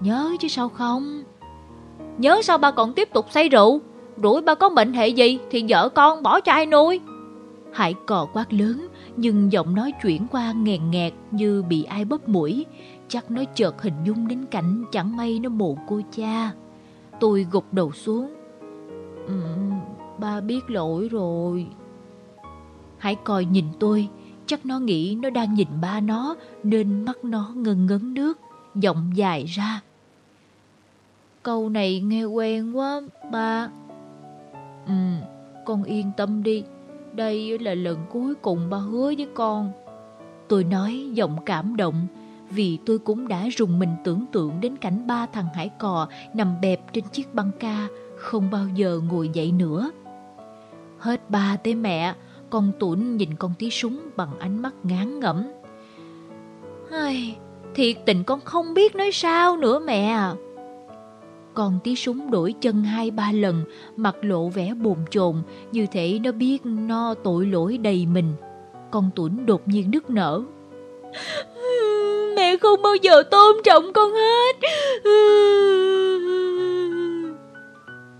nhớ 0.00 0.32
chứ 0.40 0.48
sao 0.48 0.68
không? 0.68 1.22
Nhớ 2.18 2.42
sao 2.42 2.58
ba 2.58 2.70
còn 2.70 2.92
tiếp 2.92 3.08
tục 3.12 3.26
say 3.30 3.48
rượu? 3.48 3.80
Rủi 4.22 4.42
ba 4.42 4.54
có 4.54 4.68
bệnh 4.68 4.92
hệ 4.92 5.08
gì 5.08 5.38
thì 5.50 5.64
vợ 5.68 5.88
con 5.88 6.22
bỏ 6.22 6.40
cho 6.40 6.52
ai 6.52 6.66
nuôi? 6.66 7.00
Hải 7.72 7.94
cò 8.06 8.26
quát 8.32 8.52
lớn 8.52 8.86
nhưng 9.16 9.52
giọng 9.52 9.74
nói 9.74 9.92
chuyển 10.02 10.26
qua 10.30 10.52
nghèn 10.52 10.90
nghẹt 10.90 11.12
như 11.30 11.62
bị 11.68 11.84
ai 11.84 12.04
bóp 12.04 12.28
mũi. 12.28 12.66
Chắc 13.08 13.30
nó 13.30 13.42
chợt 13.54 13.82
hình 13.82 13.94
dung 14.04 14.28
đến 14.28 14.46
cảnh 14.50 14.84
chẳng 14.92 15.16
may 15.16 15.38
nó 15.38 15.48
mù 15.48 15.78
cô 15.88 16.00
cha. 16.16 16.52
Tôi 17.20 17.46
gục 17.50 17.64
đầu 17.72 17.92
xuống. 17.92 18.34
Ừ, 19.26 19.34
ba 20.18 20.40
biết 20.40 20.60
lỗi 20.68 21.08
rồi. 21.08 21.66
Hải 22.98 23.14
còi 23.14 23.44
nhìn 23.44 23.64
tôi, 23.80 24.08
chắc 24.46 24.66
nó 24.66 24.78
nghĩ 24.78 25.16
nó 25.22 25.30
đang 25.30 25.54
nhìn 25.54 25.68
ba 25.80 26.00
nó 26.00 26.36
nên 26.62 27.04
mắt 27.04 27.24
nó 27.24 27.52
ngân 27.54 27.86
ngấn 27.86 28.14
nước, 28.14 28.38
giọng 28.74 29.10
dài 29.14 29.44
ra. 29.44 29.80
Câu 31.42 31.68
này 31.68 32.00
nghe 32.00 32.24
quen 32.24 32.76
quá, 32.76 33.00
ba. 33.30 33.68
Ừ, 34.86 34.92
con 35.64 35.82
yên 35.82 36.10
tâm 36.16 36.42
đi, 36.42 36.64
đây 37.12 37.58
là 37.58 37.74
lần 37.74 37.98
cuối 38.10 38.34
cùng 38.34 38.70
ba 38.70 38.78
hứa 38.78 39.12
với 39.16 39.28
con. 39.34 39.72
Tôi 40.48 40.64
nói 40.64 41.10
giọng 41.12 41.36
cảm 41.46 41.76
động, 41.76 42.06
vì 42.50 42.78
tôi 42.86 42.98
cũng 42.98 43.28
đã 43.28 43.48
rùng 43.56 43.78
mình 43.78 43.90
tưởng 44.04 44.24
tượng 44.32 44.60
đến 44.60 44.76
cảnh 44.76 45.06
ba 45.06 45.26
thằng 45.26 45.46
hải 45.54 45.68
cò 45.68 46.08
nằm 46.34 46.60
bẹp 46.62 46.92
trên 46.92 47.04
chiếc 47.12 47.34
băng 47.34 47.50
ca, 47.60 47.88
không 48.16 48.50
bao 48.50 48.68
giờ 48.74 49.00
ngồi 49.08 49.28
dậy 49.32 49.52
nữa. 49.52 49.90
Hết 50.98 51.30
ba 51.30 51.56
tới 51.56 51.74
mẹ, 51.74 52.14
con 52.52 52.72
Tuấn 52.78 53.16
nhìn 53.16 53.34
con 53.38 53.52
tí 53.58 53.70
súng 53.70 53.98
bằng 54.16 54.38
ánh 54.38 54.62
mắt 54.62 54.74
ngán 54.82 55.20
ngẩm. 55.20 55.44
Ai, 56.90 57.36
thiệt 57.74 57.96
tình 58.06 58.24
con 58.24 58.40
không 58.40 58.74
biết 58.74 58.96
nói 58.96 59.10
sao 59.12 59.56
nữa 59.56 59.78
mẹ 59.78 60.08
à. 60.08 60.34
Con 61.54 61.78
tí 61.84 61.96
súng 61.96 62.30
đổi 62.30 62.54
chân 62.60 62.82
hai 62.84 63.10
ba 63.10 63.32
lần, 63.32 63.64
mặt 63.96 64.16
lộ 64.22 64.48
vẻ 64.48 64.74
bồn 64.74 64.96
chồn, 65.10 65.42
như 65.72 65.86
thể 65.92 66.18
nó 66.22 66.32
biết 66.32 66.58
no 66.64 67.14
tội 67.14 67.46
lỗi 67.46 67.78
đầy 67.78 68.06
mình. 68.06 68.34
Con 68.90 69.10
Tuấn 69.16 69.46
đột 69.46 69.68
nhiên 69.68 69.90
nức 69.90 70.10
nở. 70.10 70.42
Mẹ 72.36 72.56
không 72.56 72.82
bao 72.82 72.94
giờ 72.94 73.22
tôn 73.30 73.56
trọng 73.64 73.92
con 73.92 74.12
hết. 74.12 74.56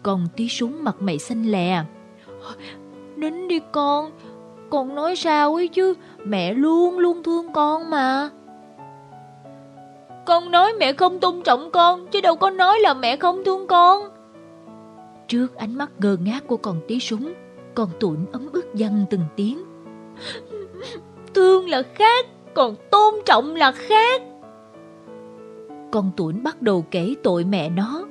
Con 0.03 0.27
tí 0.37 0.49
súng 0.49 0.85
mặt 0.85 1.03
mày 1.03 1.19
xanh 1.19 1.43
lè. 1.43 1.85
Nín 3.17 3.49
đi 3.49 3.61
con, 3.73 4.11
con 4.73 4.95
nói 4.95 5.17
sao 5.17 5.55
ấy 5.55 5.69
chứ, 5.69 5.95
mẹ 6.25 6.55
luôn 6.55 6.99
luôn 6.99 7.23
thương 7.23 7.53
con 7.53 7.91
mà. 7.91 8.31
Con 10.25 10.51
nói 10.51 10.73
mẹ 10.79 10.93
không 10.93 11.21
tôn 11.21 11.43
trọng 11.43 11.71
con, 11.71 12.07
chứ 12.07 12.21
đâu 12.21 12.37
có 12.37 12.51
nói 12.51 12.79
là 12.81 12.95
mẹ 12.95 13.17
không 13.17 13.45
thương 13.45 13.67
con. 13.67 14.09
Trước 15.29 15.57
ánh 15.57 15.75
mắt 15.75 15.91
ngơ 15.99 16.17
ngác 16.21 16.47
của 16.47 16.57
con 16.57 16.81
tí 16.89 17.01
súng, 17.01 17.33
con 17.75 17.89
tụn 18.01 18.17
ấm 18.33 18.49
ức 18.53 18.75
dằn 18.75 19.05
từng 19.11 19.25
tiếng. 19.37 19.63
Thương 21.35 21.69
là 21.69 21.83
khác, 21.95 22.27
còn 22.55 22.75
tôn 22.91 23.15
trọng 23.25 23.57
là 23.57 23.73
khác. 23.73 24.23
Con 25.91 26.11
Tuấn 26.17 26.43
bắt 26.43 26.63
đầu 26.63 26.85
kể 26.91 27.15
tội 27.23 27.45
mẹ 27.45 27.71
nó. 27.71 28.05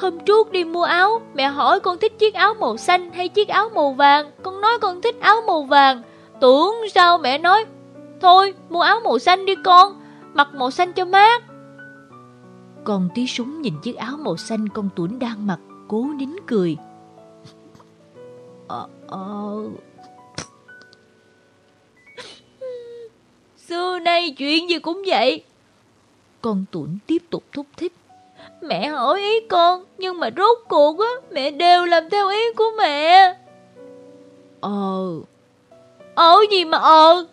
Hôm 0.00 0.20
trước 0.20 0.52
đi 0.52 0.64
mua 0.64 0.82
áo, 0.82 1.20
mẹ 1.34 1.48
hỏi 1.48 1.80
con 1.80 1.98
thích 1.98 2.18
chiếc 2.18 2.34
áo 2.34 2.54
màu 2.54 2.76
xanh 2.76 3.12
hay 3.12 3.28
chiếc 3.28 3.48
áo 3.48 3.68
màu 3.74 3.92
vàng. 3.92 4.30
Con 4.42 4.60
nói 4.60 4.78
con 4.80 5.02
thích 5.02 5.16
áo 5.20 5.36
màu 5.46 5.62
vàng. 5.62 6.02
Tưởng 6.40 6.74
sao 6.94 7.18
mẹ 7.18 7.38
nói, 7.38 7.64
thôi 8.20 8.54
mua 8.70 8.80
áo 8.80 9.00
màu 9.04 9.18
xanh 9.18 9.46
đi 9.46 9.54
con, 9.64 10.00
mặc 10.34 10.48
màu 10.54 10.70
xanh 10.70 10.92
cho 10.92 11.04
mát. 11.04 11.42
Con 12.84 13.08
tí 13.14 13.26
súng 13.26 13.62
nhìn 13.62 13.74
chiếc 13.82 13.96
áo 13.96 14.16
màu 14.16 14.36
xanh 14.36 14.68
con 14.68 14.88
Tuấn 14.96 15.18
đang 15.18 15.46
mặc, 15.46 15.58
cố 15.88 16.06
nín 16.16 16.30
cười. 16.46 16.76
Ờ, 18.68 18.88
ờ... 19.06 19.56
Xưa 23.56 23.98
nay 23.98 24.34
chuyện 24.38 24.70
gì 24.70 24.78
cũng 24.78 25.02
vậy. 25.06 25.44
Con 26.40 26.64
Tuấn 26.70 26.98
tiếp 27.06 27.22
tục 27.30 27.44
thúc 27.52 27.66
thích. 27.76 27.92
Mẹ 28.62 28.88
hỏi 28.88 29.20
ý 29.20 29.40
con, 29.48 29.84
nhưng 29.98 30.18
mà 30.18 30.30
rốt 30.36 30.58
cuộc 30.68 30.98
á, 30.98 31.10
mẹ 31.30 31.50
đều 31.50 31.84
làm 31.84 32.10
theo 32.10 32.28
ý 32.28 32.52
của 32.56 32.70
mẹ. 32.78 33.34
Ờ... 34.60 35.06
Ờ 36.14 36.36
gì 36.50 36.64
mà 36.64 36.78
ờ? 36.78 37.26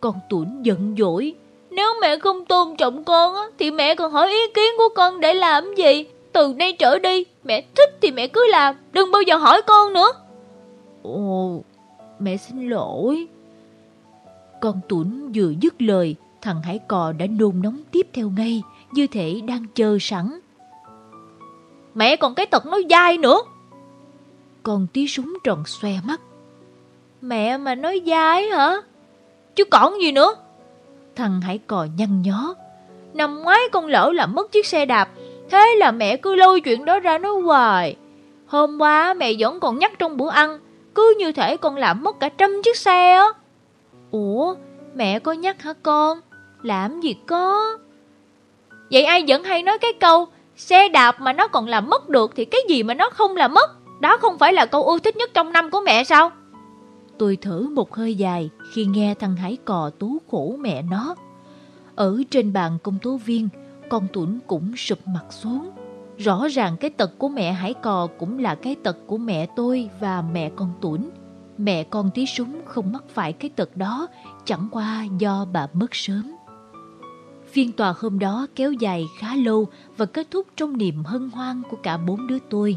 Con 0.00 0.14
Tuấn 0.30 0.60
giận 0.62 0.94
dỗi. 0.98 1.34
Nếu 1.70 1.88
mẹ 2.00 2.18
không 2.18 2.44
tôn 2.44 2.76
trọng 2.76 3.04
con 3.04 3.34
á, 3.34 3.42
thì 3.58 3.70
mẹ 3.70 3.94
còn 3.94 4.12
hỏi 4.12 4.30
ý 4.30 4.48
kiến 4.54 4.72
của 4.78 4.88
con 4.94 5.20
để 5.20 5.34
làm 5.34 5.74
gì? 5.74 6.04
Từ 6.32 6.54
nay 6.56 6.72
trở 6.72 6.98
đi, 6.98 7.24
mẹ 7.44 7.64
thích 7.76 7.98
thì 8.00 8.10
mẹ 8.10 8.26
cứ 8.26 8.46
làm, 8.50 8.74
đừng 8.92 9.12
bao 9.12 9.22
giờ 9.22 9.36
hỏi 9.36 9.62
con 9.62 9.92
nữa. 9.92 10.12
Ồ, 11.02 11.60
mẹ 12.18 12.36
xin 12.36 12.68
lỗi. 12.68 13.26
Con 14.60 14.80
Tuấn 14.88 15.32
vừa 15.34 15.52
dứt 15.60 15.82
lời, 15.82 16.16
thằng 16.42 16.62
Hải 16.62 16.78
Cò 16.88 17.12
đã 17.12 17.26
nôn 17.26 17.62
nóng 17.62 17.78
tiếp 17.90 18.06
theo 18.12 18.30
ngay, 18.36 18.62
như 18.94 19.06
thể 19.06 19.40
đang 19.46 19.64
chờ 19.74 19.98
sẵn. 20.00 20.40
Mẹ 21.94 22.16
còn 22.16 22.34
cái 22.34 22.46
tật 22.46 22.66
nói 22.66 22.84
dai 22.90 23.18
nữa. 23.18 23.38
Con 24.62 24.86
tí 24.92 25.08
súng 25.08 25.34
tròn 25.44 25.62
xoe 25.66 25.92
mắt. 26.04 26.20
Mẹ 27.20 27.56
mà 27.56 27.74
nói 27.74 28.02
dai 28.06 28.48
hả? 28.48 28.76
Chứ 29.54 29.64
còn 29.64 30.00
gì 30.02 30.12
nữa? 30.12 30.34
Thằng 31.16 31.40
Hải 31.40 31.58
Cò 31.58 31.86
nhăn 31.96 32.22
nhó. 32.22 32.54
Năm 33.14 33.42
ngoái 33.42 33.60
con 33.72 33.86
lỡ 33.86 34.12
làm 34.14 34.34
mất 34.34 34.52
chiếc 34.52 34.66
xe 34.66 34.86
đạp, 34.86 35.08
thế 35.50 35.74
là 35.78 35.90
mẹ 35.90 36.16
cứ 36.16 36.34
lôi 36.34 36.60
chuyện 36.60 36.84
đó 36.84 37.00
ra 37.00 37.18
nói 37.18 37.32
hoài. 37.32 37.96
Hôm 38.46 38.78
qua 38.78 39.14
mẹ 39.14 39.32
vẫn 39.38 39.60
còn 39.60 39.78
nhắc 39.78 39.92
trong 39.98 40.16
bữa 40.16 40.30
ăn, 40.30 40.58
cứ 40.94 41.14
như 41.18 41.32
thể 41.32 41.56
con 41.56 41.76
làm 41.76 42.02
mất 42.02 42.20
cả 42.20 42.28
trăm 42.28 42.62
chiếc 42.64 42.76
xe 42.76 43.14
á. 43.14 43.26
Ủa, 44.10 44.54
mẹ 44.94 45.18
có 45.18 45.32
nhắc 45.32 45.62
hả 45.62 45.72
con? 45.82 46.20
Làm 46.62 47.00
gì 47.00 47.16
có? 47.26 47.78
Vậy 48.90 49.04
ai 49.04 49.24
vẫn 49.28 49.44
hay 49.44 49.62
nói 49.62 49.78
cái 49.78 49.92
câu 50.00 50.26
Xe 50.56 50.88
đạp 50.88 51.20
mà 51.20 51.32
nó 51.32 51.48
còn 51.48 51.68
làm 51.68 51.90
mất 51.90 52.08
được 52.08 52.32
Thì 52.36 52.44
cái 52.44 52.60
gì 52.68 52.82
mà 52.82 52.94
nó 52.94 53.10
không 53.10 53.36
làm 53.36 53.54
mất 53.54 53.70
Đó 54.00 54.16
không 54.16 54.38
phải 54.38 54.52
là 54.52 54.66
câu 54.66 54.84
ưu 54.84 54.98
thích 54.98 55.16
nhất 55.16 55.30
trong 55.34 55.52
năm 55.52 55.70
của 55.70 55.80
mẹ 55.86 56.04
sao 56.04 56.30
Tôi 57.18 57.38
thở 57.40 57.60
một 57.60 57.94
hơi 57.94 58.14
dài 58.14 58.50
khi 58.72 58.84
nghe 58.84 59.14
thằng 59.14 59.36
Hải 59.36 59.56
cò 59.64 59.90
tú 59.98 60.18
khổ 60.30 60.56
mẹ 60.60 60.82
nó. 60.82 61.14
Ở 61.94 62.22
trên 62.30 62.52
bàn 62.52 62.78
công 62.82 62.98
tố 63.02 63.16
viên, 63.16 63.48
con 63.88 64.06
Tuấn 64.12 64.38
cũng 64.46 64.76
sụp 64.76 64.98
mặt 65.06 65.24
xuống. 65.30 65.70
Rõ 66.18 66.48
ràng 66.48 66.76
cái 66.76 66.90
tật 66.90 67.10
của 67.18 67.28
mẹ 67.28 67.52
Hải 67.52 67.74
cò 67.74 68.08
cũng 68.18 68.38
là 68.38 68.54
cái 68.54 68.74
tật 68.82 68.96
của 69.06 69.18
mẹ 69.18 69.46
tôi 69.56 69.90
và 70.00 70.22
mẹ 70.32 70.50
con 70.56 70.72
Tuấn. 70.80 71.10
Mẹ 71.58 71.84
con 71.84 72.10
tí 72.14 72.26
súng 72.26 72.60
không 72.64 72.92
mắc 72.92 73.04
phải 73.08 73.32
cái 73.32 73.50
tật 73.56 73.76
đó, 73.76 74.08
chẳng 74.44 74.68
qua 74.70 75.04
do 75.18 75.46
bà 75.52 75.66
mất 75.72 75.94
sớm. 75.94 76.33
Phiên 77.54 77.72
tòa 77.72 77.94
hôm 77.98 78.18
đó 78.18 78.46
kéo 78.54 78.72
dài 78.72 79.06
khá 79.18 79.36
lâu 79.36 79.68
và 79.96 80.06
kết 80.06 80.30
thúc 80.30 80.46
trong 80.56 80.76
niềm 80.76 81.04
hân 81.04 81.30
hoan 81.30 81.62
của 81.70 81.76
cả 81.82 81.96
bốn 81.96 82.26
đứa 82.26 82.38
tôi. 82.50 82.76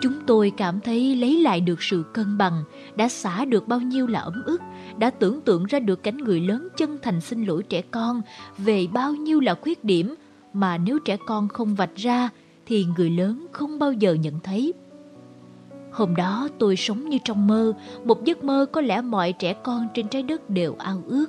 Chúng 0.00 0.12
tôi 0.26 0.52
cảm 0.56 0.80
thấy 0.80 1.16
lấy 1.16 1.40
lại 1.40 1.60
được 1.60 1.82
sự 1.82 2.04
cân 2.12 2.38
bằng, 2.38 2.64
đã 2.96 3.08
xả 3.08 3.44
được 3.44 3.68
bao 3.68 3.80
nhiêu 3.80 4.06
là 4.06 4.20
ấm 4.20 4.42
ức, 4.46 4.60
đã 4.98 5.10
tưởng 5.10 5.40
tượng 5.40 5.64
ra 5.64 5.78
được 5.78 6.02
cảnh 6.02 6.16
người 6.16 6.40
lớn 6.40 6.68
chân 6.76 6.98
thành 7.02 7.20
xin 7.20 7.44
lỗi 7.44 7.62
trẻ 7.62 7.82
con 7.82 8.22
về 8.58 8.86
bao 8.92 9.14
nhiêu 9.14 9.40
là 9.40 9.54
khuyết 9.54 9.84
điểm 9.84 10.14
mà 10.52 10.78
nếu 10.78 10.98
trẻ 10.98 11.16
con 11.26 11.48
không 11.48 11.74
vạch 11.74 11.96
ra 11.96 12.28
thì 12.66 12.86
người 12.96 13.10
lớn 13.10 13.46
không 13.52 13.78
bao 13.78 13.92
giờ 13.92 14.14
nhận 14.14 14.40
thấy. 14.40 14.72
Hôm 15.92 16.16
đó 16.16 16.48
tôi 16.58 16.76
sống 16.76 17.08
như 17.08 17.18
trong 17.24 17.46
mơ, 17.46 17.72
một 18.04 18.24
giấc 18.24 18.44
mơ 18.44 18.66
có 18.72 18.80
lẽ 18.80 19.00
mọi 19.00 19.32
trẻ 19.32 19.52
con 19.52 19.88
trên 19.94 20.08
trái 20.08 20.22
đất 20.22 20.50
đều 20.50 20.74
ao 20.78 21.02
ước. 21.06 21.26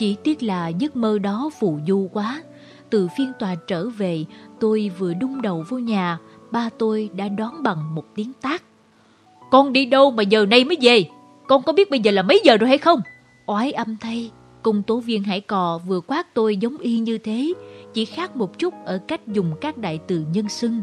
Chỉ 0.00 0.16
tiếc 0.24 0.42
là 0.42 0.68
giấc 0.68 0.96
mơ 0.96 1.18
đó 1.18 1.50
phù 1.60 1.78
du 1.86 2.08
quá. 2.12 2.42
Từ 2.90 3.08
phiên 3.16 3.32
tòa 3.38 3.54
trở 3.66 3.88
về, 3.88 4.24
tôi 4.60 4.90
vừa 4.98 5.14
đung 5.14 5.42
đầu 5.42 5.64
vô 5.68 5.78
nhà, 5.78 6.18
ba 6.50 6.70
tôi 6.78 7.10
đã 7.16 7.28
đón 7.28 7.62
bằng 7.62 7.94
một 7.94 8.04
tiếng 8.14 8.32
tác. 8.42 8.62
Con 9.50 9.72
đi 9.72 9.84
đâu 9.84 10.10
mà 10.10 10.22
giờ 10.22 10.46
này 10.46 10.64
mới 10.64 10.76
về? 10.80 11.04
Con 11.48 11.62
có 11.62 11.72
biết 11.72 11.90
bây 11.90 12.00
giờ 12.00 12.10
là 12.10 12.22
mấy 12.22 12.40
giờ 12.44 12.56
rồi 12.56 12.68
hay 12.68 12.78
không? 12.78 13.00
Oái 13.46 13.72
âm 13.72 13.96
thay, 14.00 14.30
công 14.62 14.82
tố 14.82 15.00
viên 15.00 15.22
Hải 15.22 15.40
Cò 15.40 15.80
vừa 15.86 16.00
quát 16.00 16.34
tôi 16.34 16.56
giống 16.56 16.78
y 16.78 16.98
như 16.98 17.18
thế, 17.18 17.52
chỉ 17.94 18.04
khác 18.04 18.36
một 18.36 18.58
chút 18.58 18.74
ở 18.84 18.98
cách 19.08 19.26
dùng 19.26 19.54
các 19.60 19.78
đại 19.78 20.00
từ 20.06 20.24
nhân 20.32 20.48
xưng. 20.48 20.82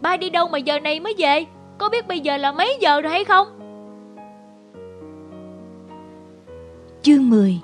Ba 0.00 0.16
đi 0.16 0.30
đâu 0.30 0.48
mà 0.48 0.58
giờ 0.58 0.80
này 0.80 1.00
mới 1.00 1.14
về? 1.18 1.44
Có 1.78 1.88
biết 1.88 2.08
bây 2.08 2.20
giờ 2.20 2.36
là 2.36 2.52
mấy 2.52 2.78
giờ 2.80 3.00
rồi 3.00 3.12
hay 3.12 3.24
không? 3.24 3.46
Chương 7.02 7.30
10 7.30 7.60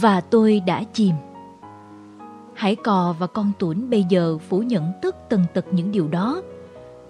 và 0.00 0.20
tôi 0.20 0.62
đã 0.66 0.82
chìm 0.92 1.14
Hải 2.54 2.76
Cò 2.76 3.14
và 3.18 3.26
con 3.26 3.52
Tuấn 3.58 3.90
bây 3.90 4.04
giờ 4.08 4.38
phủ 4.48 4.58
nhận 4.58 4.92
tất 5.02 5.28
tần 5.28 5.44
tật 5.54 5.64
những 5.70 5.92
điều 5.92 6.08
đó 6.08 6.42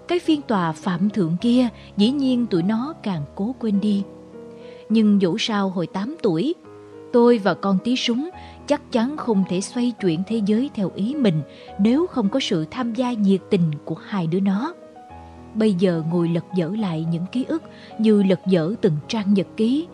cái 0.07 0.19
phiên 0.19 0.41
tòa 0.41 0.71
phạm 0.71 1.09
thượng 1.09 1.37
kia 1.41 1.67
dĩ 1.97 2.11
nhiên 2.11 2.45
tụi 2.45 2.63
nó 2.63 2.93
càng 3.03 3.21
cố 3.35 3.55
quên 3.59 3.79
đi. 3.79 4.03
Nhưng 4.89 5.21
dẫu 5.21 5.37
sao 5.37 5.69
hồi 5.69 5.87
8 5.87 6.15
tuổi, 6.21 6.55
tôi 7.13 7.37
và 7.37 7.53
con 7.53 7.77
tí 7.83 7.95
súng 7.95 8.29
chắc 8.67 8.91
chắn 8.91 9.17
không 9.17 9.43
thể 9.49 9.61
xoay 9.61 9.91
chuyển 10.01 10.23
thế 10.27 10.41
giới 10.45 10.69
theo 10.73 10.91
ý 10.95 11.15
mình 11.15 11.41
nếu 11.79 12.07
không 12.07 12.29
có 12.29 12.39
sự 12.39 12.65
tham 12.71 12.93
gia 12.93 13.13
nhiệt 13.13 13.41
tình 13.49 13.71
của 13.85 13.95
hai 13.95 14.27
đứa 14.27 14.39
nó. 14.39 14.73
Bây 15.53 15.73
giờ 15.73 16.03
ngồi 16.11 16.27
lật 16.27 16.45
dở 16.55 16.71
lại 16.79 17.05
những 17.11 17.25
ký 17.31 17.45
ức 17.47 17.63
như 17.99 18.23
lật 18.23 18.39
dở 18.45 18.73
từng 18.81 18.97
trang 19.07 19.33
nhật 19.33 19.47
ký, 19.57 19.87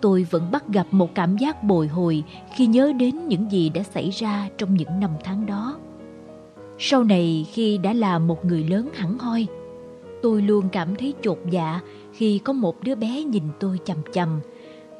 tôi 0.00 0.26
vẫn 0.30 0.50
bắt 0.50 0.68
gặp 0.68 0.86
một 0.90 1.14
cảm 1.14 1.36
giác 1.36 1.64
bồi 1.64 1.88
hồi 1.88 2.24
khi 2.54 2.66
nhớ 2.66 2.92
đến 2.98 3.28
những 3.28 3.52
gì 3.52 3.68
đã 3.68 3.82
xảy 3.82 4.10
ra 4.10 4.48
trong 4.58 4.74
những 4.74 5.00
năm 5.00 5.10
tháng 5.24 5.46
đó. 5.46 5.78
Sau 6.78 7.04
này 7.04 7.46
khi 7.52 7.78
đã 7.78 7.92
là 7.92 8.18
một 8.18 8.44
người 8.44 8.64
lớn 8.64 8.88
hẳn 8.94 9.18
hoi, 9.18 9.46
tôi 10.22 10.42
luôn 10.42 10.68
cảm 10.68 10.96
thấy 10.96 11.14
chột 11.22 11.38
dạ 11.50 11.80
khi 12.12 12.38
có 12.38 12.52
một 12.52 12.82
đứa 12.82 12.94
bé 12.94 13.22
nhìn 13.22 13.42
tôi 13.60 13.78
chầm 13.84 13.98
chầm. 14.12 14.40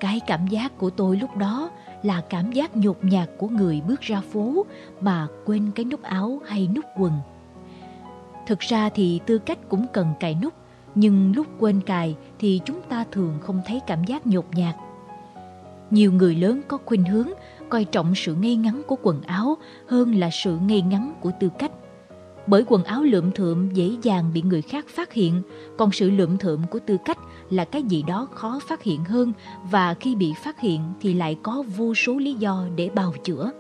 Cái 0.00 0.20
cảm 0.26 0.46
giác 0.46 0.78
của 0.78 0.90
tôi 0.90 1.16
lúc 1.16 1.36
đó 1.36 1.70
là 2.02 2.20
cảm 2.20 2.52
giác 2.52 2.76
nhột 2.76 3.04
nhạt 3.04 3.30
của 3.38 3.48
người 3.48 3.82
bước 3.88 4.00
ra 4.00 4.20
phố 4.32 4.66
mà 5.00 5.26
quên 5.44 5.70
cái 5.74 5.84
nút 5.84 6.02
áo 6.02 6.40
hay 6.46 6.68
nút 6.74 6.84
quần. 6.98 7.12
Thực 8.46 8.60
ra 8.60 8.88
thì 8.88 9.20
tư 9.26 9.38
cách 9.38 9.58
cũng 9.68 9.86
cần 9.92 10.06
cài 10.20 10.36
nút, 10.42 10.54
nhưng 10.94 11.32
lúc 11.36 11.46
quên 11.58 11.80
cài 11.80 12.16
thì 12.38 12.60
chúng 12.64 12.80
ta 12.88 13.04
thường 13.12 13.38
không 13.40 13.60
thấy 13.66 13.80
cảm 13.86 14.04
giác 14.04 14.26
nhột 14.26 14.44
nhạt. 14.54 14.74
Nhiều 15.90 16.12
người 16.12 16.34
lớn 16.34 16.60
có 16.68 16.78
khuynh 16.84 17.04
hướng 17.04 17.28
coi 17.68 17.84
trọng 17.84 18.14
sự 18.14 18.34
ngay 18.34 18.56
ngắn 18.56 18.82
của 18.86 18.96
quần 19.02 19.22
áo 19.22 19.56
hơn 19.86 20.14
là 20.14 20.30
sự 20.32 20.58
ngay 20.66 20.82
ngắn 20.82 21.14
của 21.20 21.30
tư 21.40 21.48
cách. 21.58 21.72
Bởi 22.46 22.64
quần 22.66 22.84
áo 22.84 23.02
lượm 23.02 23.32
thượm 23.32 23.70
dễ 23.70 23.90
dàng 24.02 24.30
bị 24.34 24.42
người 24.42 24.62
khác 24.62 24.86
phát 24.88 25.12
hiện, 25.12 25.42
còn 25.78 25.92
sự 25.92 26.10
lượm 26.10 26.38
thượm 26.38 26.60
của 26.70 26.78
tư 26.78 26.96
cách 27.04 27.18
là 27.50 27.64
cái 27.64 27.82
gì 27.82 28.02
đó 28.02 28.28
khó 28.34 28.60
phát 28.68 28.82
hiện 28.82 29.04
hơn 29.04 29.32
và 29.70 29.94
khi 29.94 30.14
bị 30.14 30.32
phát 30.44 30.60
hiện 30.60 30.80
thì 31.00 31.14
lại 31.14 31.38
có 31.42 31.64
vô 31.76 31.94
số 31.94 32.18
lý 32.18 32.34
do 32.34 32.64
để 32.76 32.90
bào 32.94 33.12
chữa. 33.24 33.50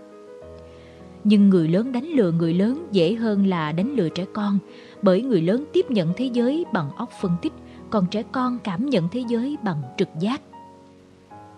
Nhưng 1.24 1.48
người 1.48 1.68
lớn 1.68 1.92
đánh 1.92 2.06
lừa 2.06 2.30
người 2.30 2.54
lớn 2.54 2.86
dễ 2.92 3.14
hơn 3.14 3.46
là 3.46 3.72
đánh 3.72 3.94
lừa 3.96 4.08
trẻ 4.08 4.24
con, 4.32 4.58
bởi 5.02 5.22
người 5.22 5.42
lớn 5.42 5.64
tiếp 5.72 5.90
nhận 5.90 6.12
thế 6.16 6.30
giới 6.32 6.64
bằng 6.72 6.90
óc 6.96 7.10
phân 7.20 7.32
tích, 7.42 7.52
còn 7.90 8.06
trẻ 8.06 8.22
con 8.32 8.58
cảm 8.58 8.86
nhận 8.86 9.08
thế 9.08 9.24
giới 9.28 9.56
bằng 9.64 9.82
trực 9.98 10.08
giác. 10.20 10.40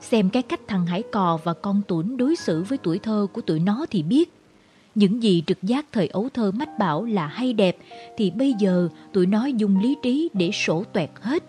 Xem 0.01 0.31
cái 0.31 0.43
cách 0.43 0.61
thằng 0.69 0.87
Hải 0.87 1.03
Cò 1.03 1.39
và 1.45 1.53
con 1.55 1.83
Tuấn 1.89 2.17
đối 2.17 2.37
xử 2.37 2.63
với 2.63 2.79
tuổi 2.79 2.99
thơ 2.99 3.27
của 3.33 3.41
tụi 3.41 3.61
nó 3.61 3.87
thì 3.91 4.03
biết. 4.03 4.33
Những 4.95 5.23
gì 5.23 5.43
trực 5.47 5.63
giác 5.63 5.87
thời 5.93 6.09
ấu 6.09 6.29
thơ 6.35 6.51
mách 6.51 6.79
bảo 6.79 7.05
là 7.05 7.27
hay 7.27 7.53
đẹp 7.53 7.77
thì 8.17 8.31
bây 8.31 8.53
giờ 8.53 8.89
tụi 9.13 9.27
nó 9.27 9.47
dùng 9.47 9.81
lý 9.81 9.97
trí 10.03 10.31
để 10.33 10.51
sổ 10.51 10.85
toẹt 10.93 11.11
hết. 11.21 11.45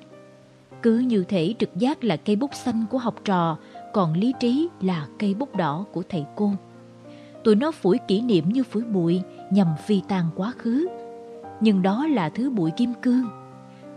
Cứ 0.81 0.99
như 0.99 1.23
thể 1.23 1.53
trực 1.59 1.75
giác 1.75 2.03
là 2.03 2.17
cây 2.17 2.35
bút 2.35 2.51
xanh 2.53 2.85
của 2.89 2.97
học 2.97 3.15
trò, 3.25 3.57
còn 3.93 4.13
lý 4.13 4.33
trí 4.39 4.67
là 4.81 5.07
cây 5.19 5.33
bút 5.33 5.55
đỏ 5.55 5.85
của 5.91 6.03
thầy 6.09 6.25
cô. 6.35 6.51
Tụi 7.43 7.55
nó 7.55 7.71
phủi 7.71 7.97
kỷ 8.07 8.21
niệm 8.21 8.49
như 8.49 8.63
phủi 8.63 8.83
bụi 8.83 9.21
nhằm 9.51 9.67
phi 9.85 10.01
tan 10.07 10.25
quá 10.35 10.53
khứ. 10.57 10.87
Nhưng 11.61 11.81
đó 11.81 12.07
là 12.07 12.29
thứ 12.29 12.49
bụi 12.49 12.71
kim 12.71 12.93
cương. 13.01 13.25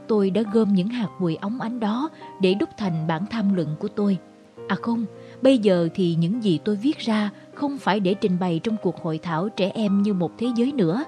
Tôi 0.08 0.30
đã 0.30 0.42
gom 0.52 0.72
những 0.72 0.88
hạt 0.88 1.08
bụi 1.20 1.36
óng 1.40 1.60
ánh 1.60 1.80
đó 1.80 2.08
để 2.40 2.54
đúc 2.54 2.68
thành 2.78 3.06
bản 3.06 3.26
tham 3.30 3.54
luận 3.54 3.68
của 3.78 3.88
tôi– 3.88 4.18
À 4.72 4.76
không, 4.82 5.04
bây 5.42 5.58
giờ 5.58 5.88
thì 5.94 6.14
những 6.14 6.44
gì 6.44 6.58
tôi 6.64 6.76
viết 6.76 6.98
ra 6.98 7.30
không 7.54 7.78
phải 7.78 8.00
để 8.00 8.14
trình 8.14 8.38
bày 8.40 8.60
trong 8.62 8.76
cuộc 8.82 9.02
hội 9.02 9.18
thảo 9.18 9.48
trẻ 9.48 9.70
em 9.74 10.02
như 10.02 10.14
một 10.14 10.30
thế 10.38 10.46
giới 10.56 10.72
nữa. 10.72 11.04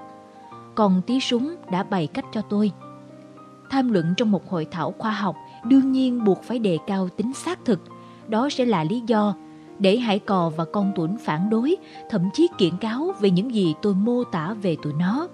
Còn 0.75 1.01
tí 1.07 1.19
súng 1.19 1.55
đã 1.71 1.83
bày 1.83 2.07
cách 2.07 2.25
cho 2.33 2.41
tôi. 2.41 2.71
Tham 3.69 3.91
luận 3.91 4.13
trong 4.17 4.31
một 4.31 4.49
hội 4.49 4.67
thảo 4.71 4.93
khoa 4.97 5.11
học 5.11 5.35
đương 5.63 5.91
nhiên 5.91 6.23
buộc 6.23 6.43
phải 6.43 6.59
đề 6.59 6.77
cao 6.87 7.09
tính 7.17 7.33
xác 7.33 7.65
thực. 7.65 7.79
Đó 8.27 8.49
sẽ 8.49 8.65
là 8.65 8.83
lý 8.83 9.01
do 9.07 9.35
để 9.79 9.97
Hải 9.97 10.19
Cò 10.19 10.51
và 10.55 10.65
con 10.65 10.91
Tuấn 10.95 11.17
phản 11.17 11.49
đối, 11.49 11.75
thậm 12.09 12.29
chí 12.33 12.47
kiện 12.57 12.77
cáo 12.77 13.11
về 13.19 13.29
những 13.29 13.55
gì 13.55 13.73
tôi 13.81 13.93
mô 13.93 14.23
tả 14.23 14.53
về 14.53 14.77
tụi 14.81 14.93
nó. 14.93 15.27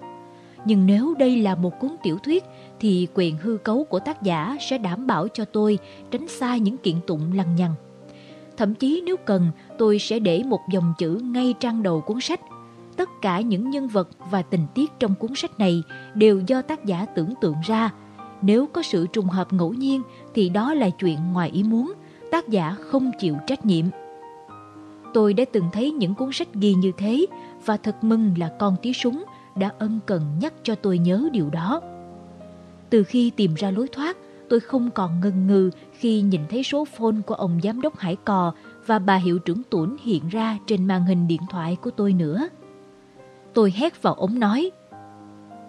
Nhưng 0.64 0.86
nếu 0.86 1.14
đây 1.18 1.36
là 1.36 1.54
một 1.54 1.80
cuốn 1.80 1.90
tiểu 2.02 2.18
thuyết 2.18 2.44
thì 2.80 3.08
quyền 3.14 3.36
hư 3.36 3.56
cấu 3.56 3.84
của 3.84 3.98
tác 3.98 4.22
giả 4.22 4.56
sẽ 4.60 4.78
đảm 4.78 5.06
bảo 5.06 5.28
cho 5.28 5.44
tôi 5.44 5.78
tránh 6.10 6.28
xa 6.28 6.56
những 6.56 6.78
kiện 6.78 6.96
tụng 7.06 7.32
lằng 7.34 7.56
nhằng. 7.56 7.74
Thậm 8.62 8.74
chí 8.74 9.02
nếu 9.06 9.16
cần, 9.16 9.50
tôi 9.78 9.98
sẽ 9.98 10.18
để 10.18 10.42
một 10.42 10.60
dòng 10.70 10.94
chữ 10.98 11.20
ngay 11.22 11.54
trang 11.60 11.82
đầu 11.82 12.00
cuốn 12.00 12.20
sách. 12.20 12.40
Tất 12.96 13.08
cả 13.22 13.40
những 13.40 13.70
nhân 13.70 13.88
vật 13.88 14.08
và 14.30 14.42
tình 14.42 14.66
tiết 14.74 14.90
trong 14.98 15.14
cuốn 15.14 15.34
sách 15.34 15.58
này 15.58 15.82
đều 16.14 16.40
do 16.46 16.62
tác 16.62 16.84
giả 16.84 17.06
tưởng 17.06 17.34
tượng 17.40 17.54
ra. 17.66 17.90
Nếu 18.42 18.66
có 18.66 18.82
sự 18.82 19.06
trùng 19.06 19.26
hợp 19.26 19.52
ngẫu 19.52 19.72
nhiên 19.72 20.02
thì 20.34 20.48
đó 20.48 20.74
là 20.74 20.90
chuyện 20.90 21.18
ngoài 21.32 21.50
ý 21.50 21.62
muốn, 21.62 21.92
tác 22.30 22.48
giả 22.48 22.76
không 22.80 23.10
chịu 23.18 23.36
trách 23.46 23.66
nhiệm. 23.66 23.84
Tôi 25.14 25.34
đã 25.34 25.44
từng 25.52 25.68
thấy 25.72 25.90
những 25.90 26.14
cuốn 26.14 26.32
sách 26.32 26.54
ghi 26.54 26.74
như 26.74 26.92
thế 26.96 27.26
và 27.64 27.76
thật 27.76 28.04
mừng 28.04 28.34
là 28.38 28.50
con 28.58 28.76
tí 28.82 28.92
súng 28.92 29.24
đã 29.56 29.70
ân 29.78 29.98
cần 30.06 30.22
nhắc 30.40 30.52
cho 30.62 30.74
tôi 30.74 30.98
nhớ 30.98 31.28
điều 31.32 31.50
đó. 31.50 31.80
Từ 32.90 33.02
khi 33.02 33.30
tìm 33.30 33.54
ra 33.54 33.70
lối 33.70 33.88
thoát, 33.88 34.16
tôi 34.52 34.60
không 34.60 34.90
còn 34.90 35.20
ngần 35.20 35.46
ngừ 35.46 35.70
khi 35.92 36.20
nhìn 36.20 36.40
thấy 36.50 36.62
số 36.62 36.84
phone 36.84 37.16
của 37.26 37.34
ông 37.34 37.60
giám 37.62 37.80
đốc 37.80 37.98
Hải 37.98 38.16
Cò 38.16 38.52
và 38.86 38.98
bà 38.98 39.16
hiệu 39.16 39.38
trưởng 39.38 39.62
Tuấn 39.70 39.96
hiện 40.02 40.28
ra 40.30 40.58
trên 40.66 40.84
màn 40.84 41.04
hình 41.04 41.28
điện 41.28 41.40
thoại 41.50 41.76
của 41.82 41.90
tôi 41.90 42.12
nữa. 42.12 42.48
Tôi 43.54 43.72
hét 43.76 44.02
vào 44.02 44.14
ống 44.14 44.38
nói, 44.38 44.70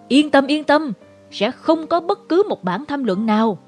Yên 0.08 0.30
tâm 0.30 0.46
yên 0.46 0.64
tâm, 0.64 0.92
sẽ 1.30 1.50
không 1.50 1.86
có 1.86 2.00
bất 2.00 2.28
cứ 2.28 2.42
một 2.48 2.64
bản 2.64 2.84
tham 2.88 3.04
luận 3.04 3.26
nào. 3.26 3.58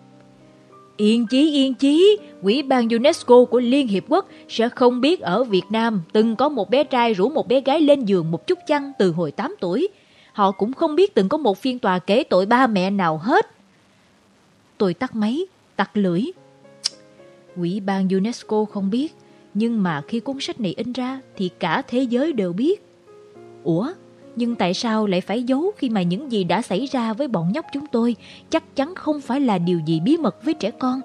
Yên 0.96 1.26
chí 1.26 1.52
yên 1.52 1.74
chí, 1.74 2.18
Quỹ 2.42 2.62
ban 2.62 2.88
UNESCO 2.88 3.44
của 3.44 3.60
Liên 3.60 3.88
Hiệp 3.88 4.04
Quốc 4.08 4.28
sẽ 4.48 4.68
không 4.68 5.00
biết 5.00 5.20
ở 5.20 5.44
Việt 5.44 5.64
Nam 5.70 6.02
từng 6.12 6.36
có 6.36 6.48
một 6.48 6.70
bé 6.70 6.84
trai 6.84 7.14
rủ 7.14 7.28
một 7.28 7.48
bé 7.48 7.60
gái 7.60 7.80
lên 7.80 8.04
giường 8.04 8.30
một 8.30 8.46
chút 8.46 8.58
chăn 8.66 8.92
từ 8.98 9.12
hồi 9.12 9.30
8 9.30 9.54
tuổi. 9.60 9.88
Họ 10.32 10.50
cũng 10.50 10.72
không 10.72 10.96
biết 10.96 11.14
từng 11.14 11.28
có 11.28 11.38
một 11.38 11.58
phiên 11.58 11.78
tòa 11.78 11.98
kể 11.98 12.24
tội 12.24 12.46
ba 12.46 12.66
mẹ 12.66 12.90
nào 12.90 13.18
hết. 13.22 13.46
Tôi 14.78 14.94
tắt 14.94 15.16
máy, 15.16 15.46
tắt 15.76 15.96
lưỡi. 15.96 16.22
Quỹ 17.56 17.80
ban 17.80 18.08
UNESCO 18.08 18.64
không 18.64 18.90
biết, 18.90 19.14
nhưng 19.54 19.82
mà 19.82 20.02
khi 20.08 20.20
cuốn 20.20 20.36
sách 20.40 20.60
này 20.60 20.74
in 20.76 20.92
ra 20.92 21.20
thì 21.36 21.50
cả 21.58 21.82
thế 21.82 22.02
giới 22.02 22.32
đều 22.32 22.52
biết. 22.52 22.82
Ủa, 23.64 23.92
Nhưng 24.36 24.54
tại 24.54 24.74
sao 24.74 25.06
lại 25.06 25.20
phải 25.20 25.42
giấu 25.42 25.72
khi 25.76 25.90
mà 25.90 26.02
những 26.02 26.32
gì 26.32 26.44
đã 26.44 26.62
xảy 26.62 26.86
ra 26.86 27.12
với 27.12 27.28
bọn 27.28 27.52
nhóc 27.52 27.66
chúng 27.72 27.86
tôi 27.86 28.16
chắc 28.50 28.76
chắn 28.76 28.94
không 28.94 29.20
phải 29.20 29.40
là 29.40 29.58
điều 29.58 29.80
gì 29.86 30.00
bí 30.00 30.16
mật 30.16 30.44
với 30.44 30.54
trẻ 30.54 30.70
con 30.70 31.00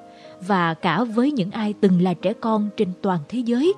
và 0.48 0.74
cả 0.74 1.04
với 1.04 1.32
những 1.32 1.52
ai 1.52 1.74
từng 1.82 2.02
là 2.02 2.14
trẻ 2.14 2.34
con 2.34 2.70
trên 2.78 2.90
toàn 3.02 3.20
thế 3.30 3.40
giới. 3.40 3.74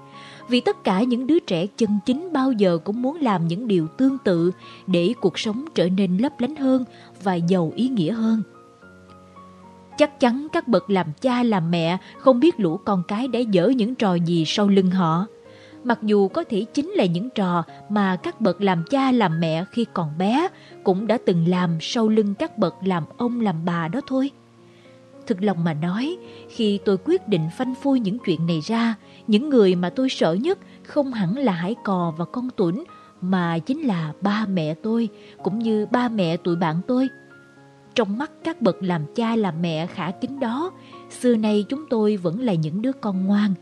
Vì 0.50 0.62
tất 0.62 0.84
cả 0.84 1.04
những 1.04 1.28
đứa 1.28 1.40
trẻ 1.40 1.68
chân 1.78 1.90
chính 2.06 2.34
bao 2.34 2.52
giờ 2.52 2.78
cũng 2.84 3.02
muốn 3.02 3.22
làm 3.22 3.48
những 3.48 3.68
điều 3.68 3.88
tương 3.88 4.18
tự 4.24 4.52
để 4.88 5.14
cuộc 5.22 5.40
sống 5.40 5.66
trở 5.76 5.90
nên 5.90 6.18
lấp 6.18 6.40
lánh 6.40 6.56
hơn 6.56 6.86
và 7.24 7.36
giàu 7.36 7.72
ý 7.76 7.88
nghĩa 7.88 8.12
hơn. 8.12 8.44
Chắc 9.98 10.20
chắn 10.20 10.48
các 10.54 10.68
bậc 10.68 10.90
làm 10.90 11.08
cha 11.22 11.44
làm 11.44 11.72
mẹ 11.72 11.98
không 12.18 12.40
biết 12.40 12.60
lũ 12.60 12.80
con 12.86 13.04
cái 13.08 13.28
đã 13.28 13.40
dở 13.40 13.68
những 13.68 13.96
trò 13.96 14.14
gì 14.14 14.44
sau 14.46 14.68
lưng 14.68 14.92
họ. 14.92 15.26
Mặc 15.84 16.00
dù 16.02 16.28
có 16.28 16.44
thể 16.50 16.66
chính 16.74 16.90
là 16.90 17.06
những 17.06 17.30
trò 17.30 17.64
mà 17.90 18.16
các 18.16 18.42
bậc 18.42 18.62
làm 18.62 18.84
cha 18.90 19.12
làm 19.12 19.40
mẹ 19.40 19.66
khi 19.72 19.86
còn 19.94 20.18
bé 20.18 20.48
cũng 20.84 21.08
đã 21.08 21.18
từng 21.26 21.48
làm 21.48 21.78
sau 21.82 22.10
lưng 22.10 22.34
các 22.36 22.58
bậc 22.58 22.76
làm 22.84 23.04
ông 23.18 23.42
làm 23.42 23.66
bà 23.66 23.88
đó 23.88 24.02
thôi. 24.08 24.32
Thực 25.28 25.44
lòng 25.44 25.64
mà 25.64 25.74
nói, 25.74 26.18
khi 26.50 26.80
tôi 26.86 26.98
quyết 27.06 27.28
định 27.28 27.50
phanh 27.58 27.76
phui 27.76 28.00
những 28.00 28.18
chuyện 28.26 28.48
này 28.48 28.60
ra, 28.64 28.96
những 29.28 29.50
người 29.50 29.76
mà 29.76 29.90
tôi 29.90 30.10
sợ 30.10 30.34
nhất 30.34 30.60
không 30.84 31.14
hẳn 31.14 31.38
là 31.38 31.52
hải 31.52 31.76
cò 31.84 32.14
và 32.18 32.26
con 32.26 32.50
tuấn, 32.56 32.84
mà 33.22 33.60
chính 33.60 33.82
là 33.82 34.14
ba 34.22 34.46
mẹ 34.50 34.74
tôi, 34.74 35.10
cũng 35.44 35.60
như 35.60 35.86
ba 35.92 36.10
mẹ 36.10 36.38
tụi 36.38 36.56
bạn 36.56 36.82
tôi. 36.88 37.10
Trong 37.96 38.18
mắt 38.18 38.32
các 38.44 38.62
bậc 38.62 38.84
làm 38.84 39.06
cha 39.16 39.36
làm 39.36 39.62
mẹ 39.62 39.88
khả 39.88 40.12
kính 40.12 40.40
đó, 40.40 40.72
xưa 41.10 41.36
nay 41.36 41.66
chúng 41.70 41.86
tôi 41.90 42.18
vẫn 42.18 42.40
là 42.40 42.54
những 42.54 42.82
đứa 42.82 42.92
con 42.92 43.26
ngoan. 43.26 43.54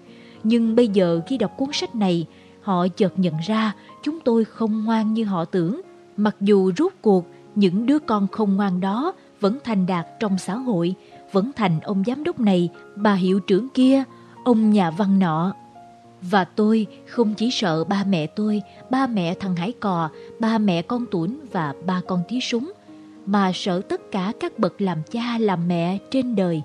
Nhưng 0.44 0.76
bây 0.76 0.88
giờ 0.88 1.22
khi 1.28 1.38
đọc 1.38 1.52
cuốn 1.58 1.70
sách 1.74 1.96
này, 1.96 2.26
họ 2.62 2.88
chợt 2.88 3.20
nhận 3.20 3.34
ra 3.48 3.76
chúng 4.04 4.20
tôi 4.20 4.46
không 4.46 4.86
ngoan 4.86 5.14
như 5.14 5.26
họ 5.26 5.46
tưởng. 5.46 5.82
Mặc 6.18 6.36
dù 6.42 6.72
rốt 6.78 6.94
cuộc 7.02 7.26
những 7.56 7.86
đứa 7.86 8.00
con 8.00 8.28
không 8.28 8.56
ngoan 8.56 8.80
đó 8.80 9.14
vẫn 9.40 9.58
thành 9.64 9.86
đạt 9.86 10.08
trong 10.20 10.38
xã 10.38 10.56
hội, 10.56 10.96
vẫn 11.32 11.52
thành 11.56 11.80
ông 11.80 12.04
giám 12.08 12.24
đốc 12.24 12.40
này, 12.40 12.70
bà 12.96 13.14
hiệu 13.14 13.40
trưởng 13.40 13.70
kia, 13.70 14.04
ông 14.44 14.70
nhà 14.70 14.92
văn 14.92 15.20
nọ. 15.20 15.54
Và 16.22 16.44
tôi 16.44 16.88
không 17.08 17.34
chỉ 17.34 17.52
sợ 17.52 17.84
ba 17.84 18.04
mẹ 18.04 18.28
tôi, 18.28 18.62
ba 18.90 19.08
mẹ 19.08 19.34
thằng 19.34 19.56
Hải 19.56 19.72
Cò, 19.72 20.10
ba 20.40 20.58
mẹ 20.58 20.82
con 20.82 21.06
Tuấn 21.12 21.40
và 21.52 21.74
ba 21.86 22.02
con 22.08 22.22
tí 22.28 22.42
súng, 22.42 22.72
mà 23.26 23.52
sợ 23.54 23.82
tất 23.82 24.12
cả 24.12 24.34
các 24.40 24.60
bậc 24.60 24.82
làm 24.82 24.98
cha 25.12 25.38
làm 25.40 25.68
mẹ 25.68 25.98
trên 26.12 26.36
đời. 26.36 26.62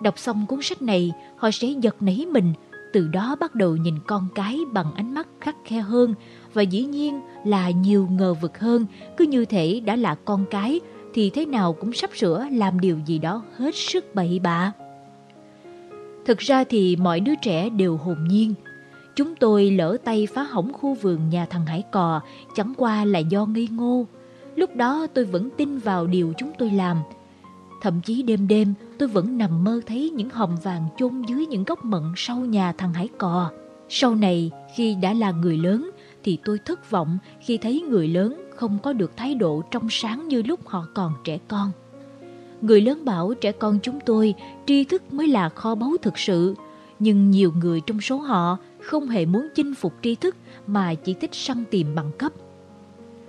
Đọc 0.00 0.18
xong 0.18 0.46
cuốn 0.46 0.62
sách 0.62 0.82
này, 0.82 1.12
họ 1.36 1.50
sẽ 1.50 1.68
giật 1.68 2.02
nảy 2.02 2.26
mình, 2.30 2.52
từ 2.92 3.08
đó 3.08 3.36
bắt 3.40 3.54
đầu 3.54 3.76
nhìn 3.76 3.94
con 4.06 4.28
cái 4.34 4.58
bằng 4.72 4.94
ánh 4.94 5.14
mắt 5.14 5.28
khắc 5.40 5.56
khe 5.64 5.80
hơn 5.80 6.14
và 6.54 6.62
dĩ 6.62 6.84
nhiên 6.84 7.20
là 7.44 7.70
nhiều 7.70 8.08
ngờ 8.10 8.34
vực 8.34 8.58
hơn, 8.58 8.86
cứ 9.16 9.24
như 9.26 9.44
thể 9.44 9.80
đã 9.80 9.96
là 9.96 10.14
con 10.14 10.44
cái 10.50 10.80
thì 11.14 11.30
thế 11.30 11.46
nào 11.46 11.72
cũng 11.72 11.92
sắp 11.92 12.10
sửa 12.14 12.46
làm 12.52 12.80
điều 12.80 12.98
gì 13.06 13.18
đó 13.18 13.42
hết 13.56 13.74
sức 13.74 14.14
bậy 14.14 14.38
bạ. 14.38 14.72
Thực 16.26 16.38
ra 16.38 16.64
thì 16.64 16.96
mọi 16.96 17.20
đứa 17.20 17.34
trẻ 17.42 17.68
đều 17.68 17.96
hồn 17.96 18.28
nhiên. 18.28 18.54
Chúng 19.16 19.36
tôi 19.36 19.70
lỡ 19.70 19.96
tay 20.04 20.28
phá 20.34 20.42
hỏng 20.42 20.72
khu 20.72 20.94
vườn 20.94 21.28
nhà 21.28 21.46
thằng 21.50 21.66
Hải 21.66 21.82
Cò 21.92 22.20
chẳng 22.54 22.72
qua 22.76 23.04
là 23.04 23.18
do 23.18 23.46
ngây 23.46 23.68
ngô. 23.72 24.06
Lúc 24.56 24.76
đó 24.76 25.06
tôi 25.14 25.24
vẫn 25.24 25.50
tin 25.56 25.78
vào 25.78 26.06
điều 26.06 26.32
chúng 26.38 26.52
tôi 26.58 26.70
làm. 26.70 26.96
Thậm 27.82 28.00
chí 28.04 28.22
đêm 28.22 28.48
đêm 28.48 28.74
tôi 28.98 29.08
vẫn 29.08 29.38
nằm 29.38 29.64
mơ 29.64 29.80
thấy 29.86 30.10
những 30.10 30.30
hòm 30.30 30.56
vàng 30.62 30.88
chôn 30.98 31.22
dưới 31.28 31.46
những 31.46 31.64
gốc 31.64 31.84
mận 31.84 32.02
sau 32.16 32.36
nhà 32.36 32.72
thằng 32.72 32.94
Hải 32.94 33.08
Cò. 33.18 33.50
Sau 33.88 34.14
này 34.14 34.50
khi 34.74 34.94
đã 34.94 35.12
là 35.12 35.30
người 35.30 35.56
lớn 35.56 35.90
thì 36.24 36.38
tôi 36.44 36.58
thất 36.64 36.90
vọng 36.90 37.18
khi 37.40 37.56
thấy 37.56 37.80
người 37.80 38.08
lớn 38.08 38.42
không 38.56 38.78
có 38.82 38.92
được 38.92 39.16
thái 39.16 39.34
độ 39.34 39.62
trong 39.70 39.86
sáng 39.90 40.28
như 40.28 40.42
lúc 40.42 40.68
họ 40.68 40.86
còn 40.94 41.12
trẻ 41.24 41.38
con. 41.48 41.70
Người 42.60 42.80
lớn 42.80 43.04
bảo 43.04 43.34
trẻ 43.34 43.52
con 43.52 43.78
chúng 43.82 44.00
tôi 44.06 44.34
tri 44.66 44.84
thức 44.84 45.12
mới 45.12 45.28
là 45.28 45.48
kho 45.48 45.74
báu 45.74 45.92
thực 46.02 46.18
sự, 46.18 46.54
nhưng 46.98 47.30
nhiều 47.30 47.52
người 47.60 47.80
trong 47.86 48.00
số 48.00 48.18
họ 48.18 48.58
không 48.82 49.08
hề 49.08 49.26
muốn 49.26 49.48
chinh 49.54 49.74
phục 49.74 49.92
tri 50.02 50.14
thức 50.14 50.36
mà 50.66 50.94
chỉ 50.94 51.14
thích 51.14 51.34
săn 51.34 51.64
tìm 51.70 51.94
bằng 51.94 52.10
cấp. 52.18 52.32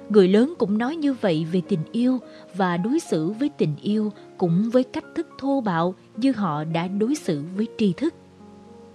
Người 0.09 0.27
lớn 0.27 0.53
cũng 0.57 0.77
nói 0.77 0.95
như 0.95 1.13
vậy 1.13 1.45
về 1.51 1.61
tình 1.69 1.83
yêu 1.91 2.19
và 2.55 2.77
đối 2.77 2.99
xử 2.99 3.29
với 3.29 3.49
tình 3.49 3.75
yêu 3.81 4.11
cũng 4.37 4.69
với 4.69 4.83
cách 4.83 5.05
thức 5.15 5.27
thô 5.39 5.61
bạo 5.61 5.95
như 6.17 6.31
họ 6.31 6.63
đã 6.63 6.87
đối 6.87 7.15
xử 7.15 7.43
với 7.55 7.67
tri 7.77 7.93
thức. 7.93 8.13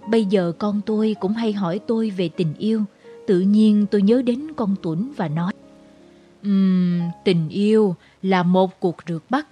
Bây 0.09 0.25
giờ 0.25 0.53
con 0.57 0.81
tôi 0.85 1.15
cũng 1.19 1.33
hay 1.33 1.53
hỏi 1.53 1.79
tôi 1.79 2.09
về 2.09 2.29
tình 2.29 2.53
yêu, 2.57 2.83
tự 3.27 3.39
nhiên 3.39 3.85
tôi 3.91 4.01
nhớ 4.01 4.21
đến 4.21 4.47
con 4.55 4.75
Tuấn 4.81 5.11
và 5.17 5.27
nói 5.27 5.53
um, 6.43 6.99
tình 7.23 7.49
yêu 7.49 7.95
là 8.21 8.43
một 8.43 8.79
cuộc 8.79 8.95
rượt 9.07 9.21
bắt, 9.29 9.47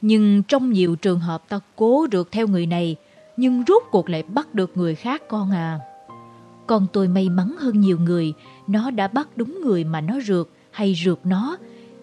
nhưng 0.00 0.42
trong 0.42 0.72
nhiều 0.72 0.96
trường 0.96 1.20
hợp 1.20 1.48
ta 1.48 1.60
cố 1.76 2.06
rượt 2.12 2.28
theo 2.32 2.46
người 2.46 2.66
này, 2.66 2.96
nhưng 3.36 3.64
rốt 3.68 3.82
cuộc 3.90 4.08
lại 4.08 4.22
bắt 4.22 4.54
được 4.54 4.76
người 4.76 4.94
khác 4.94 5.22
con 5.28 5.50
à. 5.50 5.78
Con 6.66 6.86
tôi 6.92 7.08
may 7.08 7.28
mắn 7.28 7.54
hơn 7.58 7.80
nhiều 7.80 7.98
người, 7.98 8.32
nó 8.66 8.90
đã 8.90 9.08
bắt 9.08 9.28
đúng 9.36 9.60
người 9.64 9.84
mà 9.84 10.00
nó 10.00 10.20
rượt 10.20 10.48
hay 10.74 10.94
rượt 11.04 11.18
nó, 11.24 11.56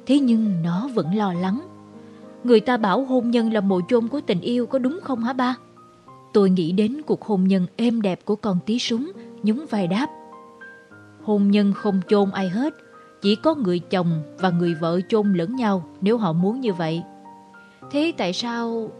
thế 0.05 0.19
nhưng 0.19 0.63
nó 0.63 0.89
vẫn 0.93 1.15
lo 1.15 1.33
lắng. 1.33 1.61
Người 2.43 2.59
ta 2.59 2.77
bảo 2.77 3.05
hôn 3.05 3.31
nhân 3.31 3.53
là 3.53 3.61
mộ 3.61 3.81
chôn 3.89 4.07
của 4.07 4.21
tình 4.21 4.41
yêu 4.41 4.65
có 4.65 4.79
đúng 4.79 4.99
không 5.03 5.23
hả 5.23 5.33
ba? 5.33 5.55
Tôi 6.33 6.49
nghĩ 6.49 6.71
đến 6.71 7.01
cuộc 7.05 7.25
hôn 7.25 7.43
nhân 7.43 7.67
êm 7.75 8.01
đẹp 8.01 8.25
của 8.25 8.35
con 8.35 8.59
tí 8.65 8.79
súng, 8.79 9.11
nhún 9.43 9.65
vai 9.69 9.87
đáp. 9.87 10.07
Hôn 11.23 11.51
nhân 11.51 11.73
không 11.73 12.01
chôn 12.07 12.31
ai 12.31 12.49
hết, 12.49 12.73
chỉ 13.21 13.35
có 13.35 13.55
người 13.55 13.79
chồng 13.79 14.23
và 14.39 14.49
người 14.49 14.73
vợ 14.73 14.99
chôn 15.09 15.33
lẫn 15.33 15.55
nhau 15.55 15.85
nếu 16.01 16.17
họ 16.17 16.33
muốn 16.33 16.61
như 16.61 16.73
vậy. 16.73 17.03
Thế 17.91 18.13
tại 18.17 18.33
sao... 18.33 18.91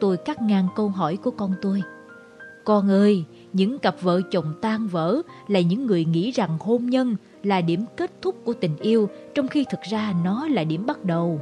Tôi 0.00 0.16
cắt 0.16 0.42
ngang 0.42 0.68
câu 0.76 0.88
hỏi 0.88 1.16
của 1.16 1.30
con 1.30 1.54
tôi. 1.62 1.82
Con 2.64 2.90
ơi, 2.90 3.24
những 3.52 3.78
cặp 3.78 4.02
vợ 4.02 4.20
chồng 4.30 4.54
tan 4.60 4.86
vỡ 4.86 5.22
là 5.48 5.60
những 5.60 5.86
người 5.86 6.04
nghĩ 6.04 6.30
rằng 6.30 6.58
hôn 6.60 6.86
nhân 6.86 7.16
là 7.46 7.60
điểm 7.60 7.84
kết 7.96 8.10
thúc 8.22 8.36
của 8.44 8.54
tình 8.54 8.76
yêu 8.80 9.08
trong 9.34 9.48
khi 9.48 9.64
thực 9.70 9.80
ra 9.90 10.14
nó 10.24 10.48
là 10.48 10.64
điểm 10.64 10.86
bắt 10.86 11.04
đầu. 11.04 11.40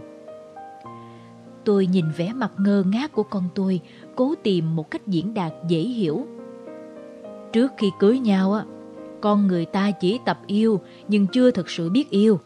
Tôi 1.65 1.87
nhìn 1.87 2.05
vẻ 2.17 2.33
mặt 2.33 2.53
ngơ 2.59 2.85
ngác 2.87 3.13
của 3.13 3.23
con 3.23 3.45
tôi, 3.55 3.81
cố 4.17 4.35
tìm 4.43 4.77
một 4.77 4.91
cách 4.91 5.07
diễn 5.07 5.35
đạt 5.35 5.53
dễ 5.69 5.81
hiểu. 5.81 6.27
Trước 7.53 7.73
khi 7.79 7.91
cưới 7.99 8.19
nhau 8.19 8.53
á, 8.53 8.65
con 9.21 9.47
người 9.47 9.65
ta 9.65 9.91
chỉ 9.91 10.21
tập 10.25 10.39
yêu 10.47 10.81
nhưng 11.09 11.27
chưa 11.27 11.51
thực 11.51 11.71
sự 11.71 11.91
biết 11.91 12.11
yêu. 12.11 12.41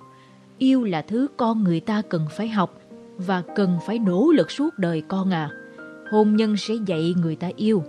Yêu 0.58 0.84
là 0.84 1.02
thứ 1.02 1.26
con 1.36 1.64
người 1.64 1.80
ta 1.80 2.02
cần 2.08 2.26
phải 2.30 2.48
học 2.48 2.80
và 3.16 3.42
cần 3.54 3.78
phải 3.86 3.98
nỗ 3.98 4.32
lực 4.32 4.50
suốt 4.50 4.78
đời 4.78 5.02
con 5.08 5.30
à. 5.30 5.50
Hôn 6.10 6.36
nhân 6.36 6.56
sẽ 6.56 6.74
dạy 6.86 7.14
người 7.22 7.36
ta 7.36 7.50
yêu. 7.56 7.82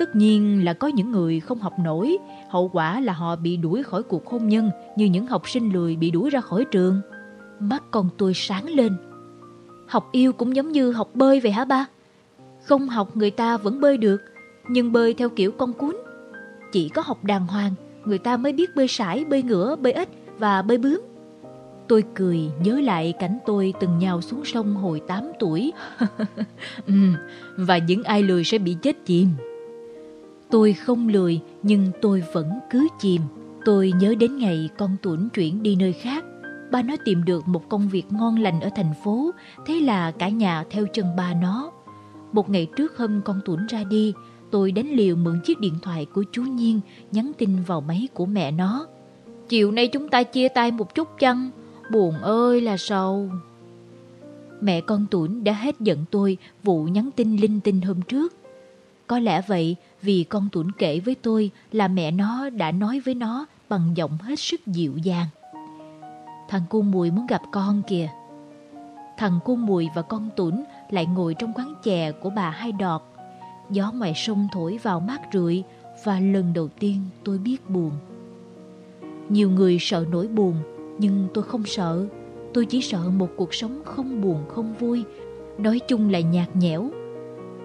Tất 0.00 0.16
nhiên 0.16 0.64
là 0.64 0.72
có 0.72 0.88
những 0.88 1.10
người 1.10 1.40
không 1.40 1.58
học 1.58 1.72
nổi, 1.78 2.18
hậu 2.50 2.68
quả 2.68 3.00
là 3.00 3.12
họ 3.12 3.36
bị 3.36 3.56
đuổi 3.56 3.82
khỏi 3.82 4.02
cuộc 4.02 4.26
hôn 4.26 4.48
nhân 4.48 4.70
như 4.96 5.04
những 5.04 5.26
học 5.26 5.48
sinh 5.48 5.72
lười 5.72 5.96
bị 5.96 6.10
đuổi 6.10 6.30
ra 6.30 6.40
khỏi 6.40 6.64
trường. 6.64 7.00
Mắt 7.58 7.82
con 7.90 8.08
tôi 8.18 8.34
sáng 8.34 8.68
lên. 8.68 8.96
Học 9.88 10.08
yêu 10.12 10.32
cũng 10.32 10.56
giống 10.56 10.72
như 10.72 10.92
học 10.92 11.10
bơi 11.14 11.40
vậy 11.40 11.52
hả 11.52 11.64
ba? 11.64 11.86
Không 12.64 12.88
học 12.88 13.16
người 13.16 13.30
ta 13.30 13.56
vẫn 13.56 13.80
bơi 13.80 13.96
được, 13.96 14.20
nhưng 14.68 14.92
bơi 14.92 15.14
theo 15.14 15.28
kiểu 15.28 15.52
con 15.52 15.72
cuốn. 15.72 15.96
Chỉ 16.72 16.88
có 16.88 17.02
học 17.06 17.24
đàng 17.24 17.46
hoàng 17.46 17.74
người 18.04 18.18
ta 18.18 18.36
mới 18.36 18.52
biết 18.52 18.76
bơi 18.76 18.88
sải, 18.88 19.24
bơi 19.24 19.42
ngửa, 19.42 19.76
bơi 19.76 19.92
ếch 19.92 20.08
và 20.38 20.62
bơi 20.62 20.78
bướm. 20.78 21.00
Tôi 21.88 22.04
cười 22.14 22.40
nhớ 22.62 22.80
lại 22.80 23.14
cảnh 23.20 23.38
tôi 23.46 23.74
từng 23.80 23.98
nhào 23.98 24.20
xuống 24.20 24.44
sông 24.44 24.74
hồi 24.74 25.00
8 25.06 25.32
tuổi. 25.38 25.72
ừ, 26.86 26.94
và 27.56 27.78
những 27.78 28.02
ai 28.02 28.22
lười 28.22 28.44
sẽ 28.44 28.58
bị 28.58 28.76
chết 28.82 28.96
chìm. 29.06 29.28
Tôi 30.50 30.72
không 30.72 31.08
lười 31.08 31.40
nhưng 31.62 31.90
tôi 32.02 32.22
vẫn 32.32 32.58
cứ 32.70 32.88
chìm. 33.00 33.22
Tôi 33.64 33.92
nhớ 34.00 34.14
đến 34.14 34.38
ngày 34.38 34.68
con 34.78 34.96
Tuấn 35.02 35.28
chuyển 35.34 35.62
đi 35.62 35.76
nơi 35.76 35.92
khác. 35.92 36.24
Ba 36.70 36.82
nó 36.82 36.94
tìm 37.04 37.24
được 37.24 37.48
một 37.48 37.68
công 37.68 37.88
việc 37.88 38.04
ngon 38.10 38.38
lành 38.38 38.60
ở 38.60 38.70
thành 38.76 38.92
phố, 39.04 39.30
thế 39.66 39.80
là 39.80 40.10
cả 40.10 40.28
nhà 40.28 40.64
theo 40.70 40.86
chân 40.92 41.06
ba 41.16 41.34
nó. 41.34 41.70
Một 42.32 42.50
ngày 42.50 42.66
trước 42.76 42.98
hôm 42.98 43.20
con 43.24 43.40
Tuấn 43.44 43.66
ra 43.66 43.84
đi, 43.84 44.12
tôi 44.50 44.72
đánh 44.72 44.90
liều 44.90 45.16
mượn 45.16 45.40
chiếc 45.44 45.60
điện 45.60 45.74
thoại 45.82 46.06
của 46.14 46.24
chú 46.32 46.42
Nhiên 46.42 46.80
nhắn 47.12 47.32
tin 47.38 47.62
vào 47.66 47.80
máy 47.80 48.08
của 48.14 48.26
mẹ 48.26 48.50
nó. 48.50 48.86
Chiều 49.48 49.70
nay 49.70 49.88
chúng 49.88 50.08
ta 50.08 50.22
chia 50.22 50.48
tay 50.48 50.70
một 50.70 50.94
chút 50.94 51.08
chăng? 51.18 51.50
Buồn 51.92 52.14
ơi 52.14 52.60
là 52.60 52.76
sầu. 52.76 53.30
Mẹ 54.60 54.80
con 54.80 55.06
Tuấn 55.10 55.44
đã 55.44 55.52
hết 55.52 55.80
giận 55.80 56.04
tôi 56.10 56.36
vụ 56.62 56.84
nhắn 56.84 57.10
tin 57.16 57.36
linh 57.36 57.60
tinh 57.60 57.80
hôm 57.80 58.02
trước. 58.02 58.34
Có 59.06 59.18
lẽ 59.18 59.42
vậy 59.46 59.76
vì 60.02 60.24
con 60.24 60.48
Tuấn 60.52 60.72
kể 60.78 61.00
với 61.00 61.14
tôi 61.14 61.50
là 61.72 61.88
mẹ 61.88 62.10
nó 62.10 62.50
đã 62.50 62.72
nói 62.72 63.00
với 63.00 63.14
nó 63.14 63.46
bằng 63.68 63.92
giọng 63.94 64.18
hết 64.18 64.38
sức 64.38 64.66
dịu 64.66 64.96
dàng. 64.96 65.26
Thằng 66.48 66.62
cu 66.70 66.82
mùi 66.82 67.10
muốn 67.10 67.26
gặp 67.26 67.42
con 67.52 67.82
kìa. 67.88 68.08
Thằng 69.16 69.38
cu 69.44 69.56
mùi 69.56 69.88
và 69.94 70.02
con 70.02 70.30
Tuấn 70.36 70.64
lại 70.90 71.06
ngồi 71.06 71.34
trong 71.34 71.52
quán 71.52 71.74
chè 71.82 72.12
của 72.12 72.30
bà 72.30 72.50
Hai 72.50 72.72
Đọt 72.72 73.02
Gió 73.70 73.92
ngoài 73.92 74.12
sông 74.16 74.48
thổi 74.52 74.78
vào 74.82 75.00
mát 75.00 75.20
rượi 75.32 75.62
và 76.04 76.20
lần 76.20 76.52
đầu 76.52 76.68
tiên 76.68 77.02
tôi 77.24 77.38
biết 77.38 77.70
buồn. 77.70 77.90
Nhiều 79.28 79.50
người 79.50 79.78
sợ 79.80 80.04
nỗi 80.10 80.28
buồn, 80.28 80.54
nhưng 80.98 81.28
tôi 81.34 81.44
không 81.44 81.64
sợ. 81.64 82.06
Tôi 82.54 82.66
chỉ 82.66 82.80
sợ 82.80 83.10
một 83.10 83.28
cuộc 83.36 83.54
sống 83.54 83.82
không 83.84 84.20
buồn 84.20 84.44
không 84.48 84.74
vui, 84.78 85.04
nói 85.58 85.80
chung 85.88 86.10
là 86.10 86.20
nhạt 86.20 86.56
nhẽo. 86.56 86.90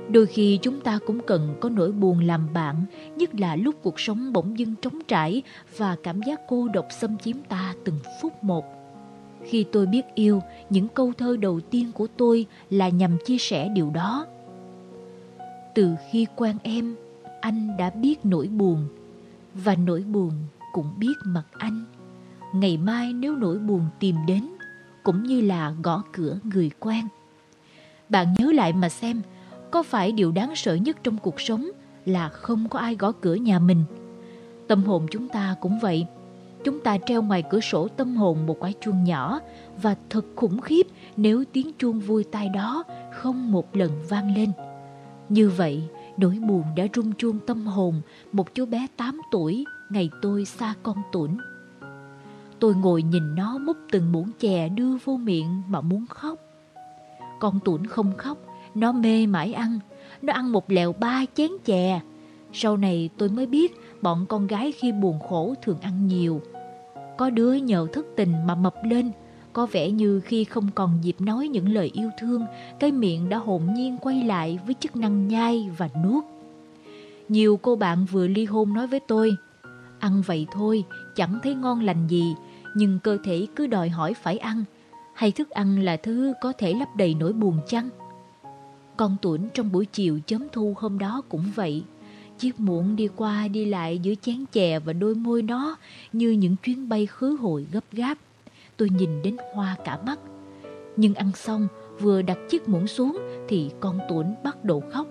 Đôi 0.10 0.26
khi 0.26 0.60
chúng 0.62 0.82
ta 0.82 1.00
cũng 1.08 1.20
cần 1.28 1.56
có 1.60 1.70
nỗi 1.70 1.92
buồn 1.92 2.20
làm 2.20 2.54
bạn, 2.54 2.76
nhất 3.16 3.40
là 3.40 3.56
lúc 3.56 3.76
cuộc 3.84 4.00
sống 4.00 4.34
bỗng 4.34 4.60
dưng 4.60 4.76
trống 4.82 5.00
trải 5.08 5.42
và 5.78 5.96
cảm 6.04 6.22
giác 6.22 6.42
cô 6.48 6.68
độc 6.68 6.88
xâm 6.92 7.18
chiếm 7.18 7.36
ta 7.50 7.74
từng 7.86 8.00
phút 8.22 8.44
một. 8.44 8.66
Khi 9.44 9.66
tôi 9.72 9.86
biết 9.86 10.06
yêu, 10.16 10.42
những 10.70 10.88
câu 10.88 11.14
thơ 11.18 11.38
đầu 11.38 11.60
tiên 11.60 11.92
của 11.94 12.08
tôi 12.18 12.46
là 12.70 12.90
nhằm 12.90 13.18
chia 13.26 13.38
sẻ 13.38 13.70
điều 13.70 13.90
đó. 13.90 14.26
Từ 15.76 15.96
khi 16.12 16.28
quen 16.36 16.58
em, 16.64 16.96
anh 17.42 17.78
đã 17.78 17.90
biết 17.90 18.26
nỗi 18.26 18.48
buồn, 18.48 18.88
và 19.54 19.76
nỗi 19.76 20.02
buồn 20.02 20.32
cũng 20.74 20.94
biết 20.98 21.14
mặt 21.26 21.46
anh. 21.52 21.86
Ngày 22.54 22.78
mai 22.78 23.14
nếu 23.14 23.36
nỗi 23.36 23.58
buồn 23.60 23.86
tìm 24.00 24.16
đến, 24.28 24.48
cũng 25.04 25.24
như 25.24 25.42
là 25.42 25.76
gõ 25.84 26.04
cửa 26.14 26.40
người 26.44 26.70
quen. 26.80 27.08
Bạn 28.10 28.34
nhớ 28.38 28.52
lại 28.52 28.74
mà 28.74 28.90
xem, 28.90 29.22
có 29.72 29.84
phải 29.84 30.12
điều 30.12 30.32
đáng 30.32 30.56
sợ 30.56 30.76
nhất 30.76 30.98
trong 31.04 31.18
cuộc 31.18 31.42
sống 31.42 31.70
là 32.06 32.30
không 32.30 32.70
có 32.70 32.80
ai 32.80 32.96
gõ 32.96 33.12
cửa 33.12 33.36
nhà 33.36 33.60
mình? 33.60 33.84
Tâm 34.68 34.84
hồn 34.84 35.06
chúng 35.12 35.28
ta 35.28 35.56
cũng 35.62 35.80
vậy. 35.80 36.06
Chúng 36.64 36.80
ta 36.80 36.98
treo 37.06 37.22
ngoài 37.22 37.44
cửa 37.50 37.60
sổ 37.60 37.88
tâm 37.88 38.16
hồn 38.16 38.46
một 38.46 38.58
quả 38.60 38.72
chuông 38.82 39.04
nhỏ 39.04 39.40
và 39.82 39.96
thật 40.10 40.26
khủng 40.36 40.62
khiếp 40.62 40.88
nếu 41.18 41.44
tiếng 41.54 41.72
chuông 41.78 42.00
vui 42.00 42.24
tai 42.24 42.50
đó 42.50 42.84
không 43.14 43.52
một 43.52 43.76
lần 43.76 43.92
vang 44.10 44.36
lên. 44.36 44.52
Như 45.30 45.50
vậy, 45.50 45.84
nỗi 46.18 46.40
buồn 46.48 46.64
đã 46.76 46.86
rung 46.96 47.14
chuông 47.14 47.40
tâm 47.48 47.66
hồn 47.68 48.02
một 48.32 48.56
chú 48.56 48.66
bé 48.66 48.88
8 48.98 49.22
tuổi 49.32 49.66
ngày 49.90 50.10
tôi 50.22 50.46
xa 50.46 50.74
con 50.84 50.98
tuổn. 51.12 51.38
Tôi 52.60 52.76
ngồi 52.76 53.04
nhìn 53.04 53.36
nó 53.36 53.58
múc 53.58 53.78
từng 53.92 54.12
muỗng 54.12 54.32
chè 54.40 54.70
đưa 54.70 54.98
vô 55.06 55.18
miệng 55.18 55.62
mà 55.68 55.82
muốn 55.82 56.06
khóc. 56.10 56.40
Con 57.40 57.60
tuổn 57.66 57.86
không 57.86 58.18
khóc, 58.18 58.38
nó 58.76 58.92
mê 58.92 59.26
mãi 59.26 59.54
ăn. 59.54 59.80
Nó 60.22 60.34
ăn 60.34 60.52
một 60.52 60.72
lèo 60.72 60.94
ba 60.94 61.26
chén 61.36 61.52
chè. 61.66 62.02
Sau 62.54 62.78
này 62.78 63.10
tôi 63.18 63.30
mới 63.30 63.46
biết 63.46 63.76
bọn 64.02 64.26
con 64.26 64.48
gái 64.48 64.72
khi 64.72 64.92
buồn 64.92 65.20
khổ 65.30 65.54
thường 65.62 65.80
ăn 65.82 66.08
nhiều. 66.08 66.42
Có 67.18 67.30
đứa 67.30 67.54
nhờ 67.54 67.88
thức 67.94 68.14
tình 68.16 68.34
mà 68.48 68.56
mập 68.56 68.76
lên, 68.84 69.12
có 69.54 69.66
vẻ 69.66 69.92
như 69.92 70.20
khi 70.20 70.44
không 70.44 70.70
còn 70.76 70.98
dịp 71.02 71.16
nói 71.20 71.48
những 71.48 71.70
lời 71.70 71.92
yêu 71.94 72.10
thương, 72.20 72.46
cái 72.80 72.92
miệng 72.92 73.30
đã 73.30 73.38
hồn 73.38 73.74
nhiên 73.74 73.98
quay 73.98 74.24
lại 74.24 74.60
với 74.66 74.76
chức 74.80 74.96
năng 74.96 75.28
nhai 75.28 75.70
và 75.78 75.90
nuốt. 76.04 76.24
Nhiều 77.30 77.60
cô 77.62 77.76
bạn 77.76 78.06
vừa 78.12 78.28
ly 78.28 78.46
hôn 78.46 78.74
nói 78.74 78.88
với 78.88 79.00
tôi, 79.00 79.36
ăn 80.00 80.22
vậy 80.26 80.48
thôi, 80.52 80.84
chẳng 81.16 81.40
thấy 81.44 81.56
ngon 81.56 81.82
lành 81.82 82.08
gì, 82.08 82.36
nhưng 82.76 83.00
cơ 83.00 83.18
thể 83.24 83.48
cứ 83.56 83.68
đòi 83.68 83.90
hỏi 83.90 84.14
phải 84.14 84.38
ăn, 84.38 84.64
hay 85.14 85.32
thức 85.32 85.50
ăn 85.50 85.80
là 85.80 85.98
thứ 85.98 86.34
có 86.42 86.54
thể 86.58 86.74
lấp 86.74 86.88
đầy 86.98 87.14
nỗi 87.14 87.34
buồn 87.34 87.60
chăng? 87.68 87.90
Con 88.98 89.16
tuấn 89.22 89.50
trong 89.54 89.72
buổi 89.72 89.86
chiều 89.86 90.20
chấm 90.28 90.48
thu 90.52 90.74
hôm 90.78 91.00
đó 91.00 91.22
cũng 91.30 91.44
vậy. 91.56 91.84
Chiếc 92.40 92.60
muỗng 92.60 92.96
đi 92.96 93.08
qua 93.16 93.48
đi 93.48 93.66
lại 93.66 94.00
giữa 94.00 94.14
chén 94.22 94.46
chè 94.52 94.80
và 94.80 94.94
đôi 94.94 95.16
môi 95.16 95.42
nó 95.42 95.76
như 96.14 96.32
những 96.32 96.56
chuyến 96.64 96.90
bay 96.90 97.06
khứ 97.06 97.38
hồi 97.42 97.68
gấp 97.72 97.84
gáp. 97.92 98.18
Tôi 98.78 98.90
nhìn 98.90 99.22
đến 99.22 99.38
hoa 99.54 99.76
cả 99.86 100.00
mắt. 100.06 100.20
Nhưng 100.96 101.14
ăn 101.16 101.32
xong, 101.36 101.68
vừa 102.00 102.22
đặt 102.22 102.38
chiếc 102.50 102.70
muỗng 102.70 102.88
xuống 102.88 103.18
thì 103.48 103.72
con 103.80 104.00
tuấn 104.10 104.36
bắt 104.44 104.64
đầu 104.64 104.84
khóc. 104.92 105.08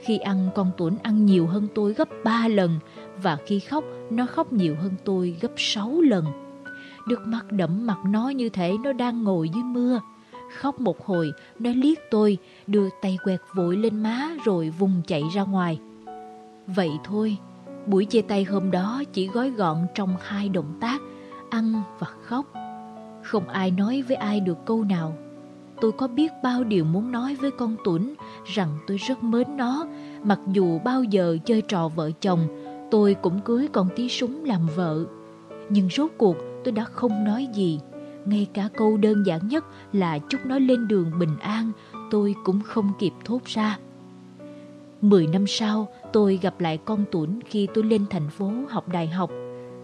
Khi 0.00 0.18
ăn, 0.18 0.48
con 0.54 0.70
tuấn 0.76 0.96
ăn 1.02 1.26
nhiều 1.26 1.46
hơn 1.46 1.68
tôi 1.74 1.94
gấp 1.94 2.08
3 2.24 2.48
lần 2.48 2.78
và 3.22 3.38
khi 3.46 3.60
khóc, 3.60 3.84
nó 4.10 4.26
khóc 4.26 4.52
nhiều 4.52 4.76
hơn 4.82 4.92
tôi 5.04 5.36
gấp 5.40 5.52
6 5.56 6.00
lần. 6.00 6.24
Nước 7.08 7.20
mắt 7.26 7.52
đẫm 7.52 7.86
mặt 7.86 7.98
nó 8.06 8.28
như 8.28 8.48
thể 8.48 8.74
nó 8.84 8.92
đang 8.92 9.24
ngồi 9.24 9.48
dưới 9.48 9.62
mưa. 9.62 10.00
Khóc 10.58 10.80
một 10.80 11.06
hồi, 11.06 11.32
nó 11.58 11.70
liếc 11.74 11.98
tôi, 12.10 12.38
đưa 12.66 12.88
tay 13.02 13.18
quẹt 13.24 13.40
vội 13.54 13.76
lên 13.76 14.02
má 14.02 14.30
rồi 14.44 14.70
vùng 14.70 15.02
chạy 15.06 15.22
ra 15.34 15.42
ngoài. 15.42 15.78
Vậy 16.66 16.90
thôi, 17.04 17.36
buổi 17.86 18.04
chia 18.04 18.22
tay 18.22 18.44
hôm 18.44 18.70
đó 18.70 19.02
chỉ 19.12 19.26
gói 19.26 19.50
gọn 19.50 19.78
trong 19.94 20.16
hai 20.20 20.48
động 20.48 20.78
tác, 20.80 21.00
ăn 21.50 21.82
và 21.98 22.06
khóc. 22.22 22.46
Không 23.22 23.48
ai 23.48 23.70
nói 23.70 24.02
với 24.02 24.16
ai 24.16 24.40
được 24.40 24.58
câu 24.64 24.84
nào. 24.84 25.16
Tôi 25.80 25.92
có 25.92 26.08
biết 26.08 26.32
bao 26.42 26.64
điều 26.64 26.84
muốn 26.84 27.12
nói 27.12 27.34
với 27.34 27.50
con 27.50 27.76
Tuấn 27.84 28.14
rằng 28.44 28.78
tôi 28.86 28.96
rất 28.96 29.22
mến 29.24 29.56
nó, 29.56 29.86
mặc 30.22 30.40
dù 30.52 30.78
bao 30.78 31.02
giờ 31.02 31.36
chơi 31.44 31.62
trò 31.62 31.88
vợ 31.88 32.10
chồng, 32.20 32.40
tôi 32.90 33.14
cũng 33.14 33.40
cưới 33.40 33.68
con 33.72 33.88
tí 33.96 34.08
súng 34.08 34.44
làm 34.44 34.66
vợ. 34.76 35.04
Nhưng 35.68 35.88
rốt 35.88 36.10
cuộc 36.18 36.36
tôi 36.64 36.72
đã 36.72 36.84
không 36.84 37.24
nói 37.24 37.48
gì. 37.54 37.80
Ngay 38.26 38.46
cả 38.54 38.68
câu 38.76 38.96
đơn 38.96 39.26
giản 39.26 39.48
nhất 39.48 39.64
là 39.92 40.18
chúc 40.18 40.46
nó 40.46 40.58
lên 40.58 40.88
đường 40.88 41.18
bình 41.18 41.38
an, 41.40 41.72
tôi 42.10 42.34
cũng 42.44 42.60
không 42.60 42.92
kịp 42.98 43.12
thốt 43.24 43.44
ra. 43.44 43.78
Mười 45.00 45.26
năm 45.26 45.46
sau, 45.46 45.88
tôi 46.12 46.38
gặp 46.42 46.60
lại 46.60 46.78
con 46.84 47.04
Tuấn 47.10 47.40
khi 47.46 47.68
tôi 47.74 47.84
lên 47.84 48.04
thành 48.10 48.28
phố 48.30 48.52
học 48.68 48.88
đại 48.88 49.08
học. 49.08 49.30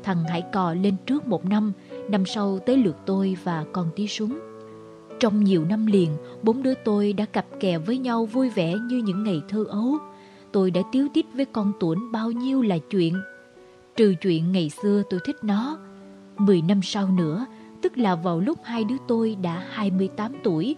Thằng 0.02 0.24
Hải 0.24 0.42
Cò 0.52 0.74
lên 0.74 0.96
trước 1.06 1.26
một 1.26 1.44
năm, 1.44 1.72
năm 2.08 2.26
sau 2.26 2.58
tới 2.58 2.76
lượt 2.76 2.96
tôi 3.06 3.36
và 3.44 3.64
con 3.72 3.90
tí 3.96 4.06
súng. 4.06 4.38
Trong 5.20 5.44
nhiều 5.44 5.64
năm 5.64 5.86
liền, 5.86 6.10
bốn 6.42 6.62
đứa 6.62 6.74
tôi 6.84 7.12
đã 7.12 7.24
cặp 7.24 7.46
kè 7.60 7.78
với 7.78 7.98
nhau 7.98 8.26
vui 8.26 8.48
vẻ 8.48 8.74
như 8.74 8.96
những 8.96 9.24
ngày 9.24 9.42
thơ 9.48 9.64
ấu. 9.68 9.98
Tôi 10.52 10.70
đã 10.70 10.80
tiếu 10.92 11.08
tít 11.14 11.26
với 11.34 11.44
con 11.44 11.72
Tuấn 11.80 12.12
bao 12.12 12.30
nhiêu 12.30 12.62
là 12.62 12.78
chuyện. 12.78 13.14
Trừ 13.96 14.14
chuyện 14.20 14.52
ngày 14.52 14.70
xưa 14.82 15.02
tôi 15.10 15.20
thích 15.24 15.36
nó. 15.42 15.78
Mười 16.36 16.62
năm 16.62 16.80
sau 16.82 17.10
nữa, 17.10 17.46
tức 17.82 17.98
là 17.98 18.14
vào 18.14 18.40
lúc 18.40 18.58
hai 18.62 18.84
đứa 18.84 18.96
tôi 19.08 19.36
đã 19.42 19.62
28 19.70 20.32
tuổi 20.42 20.76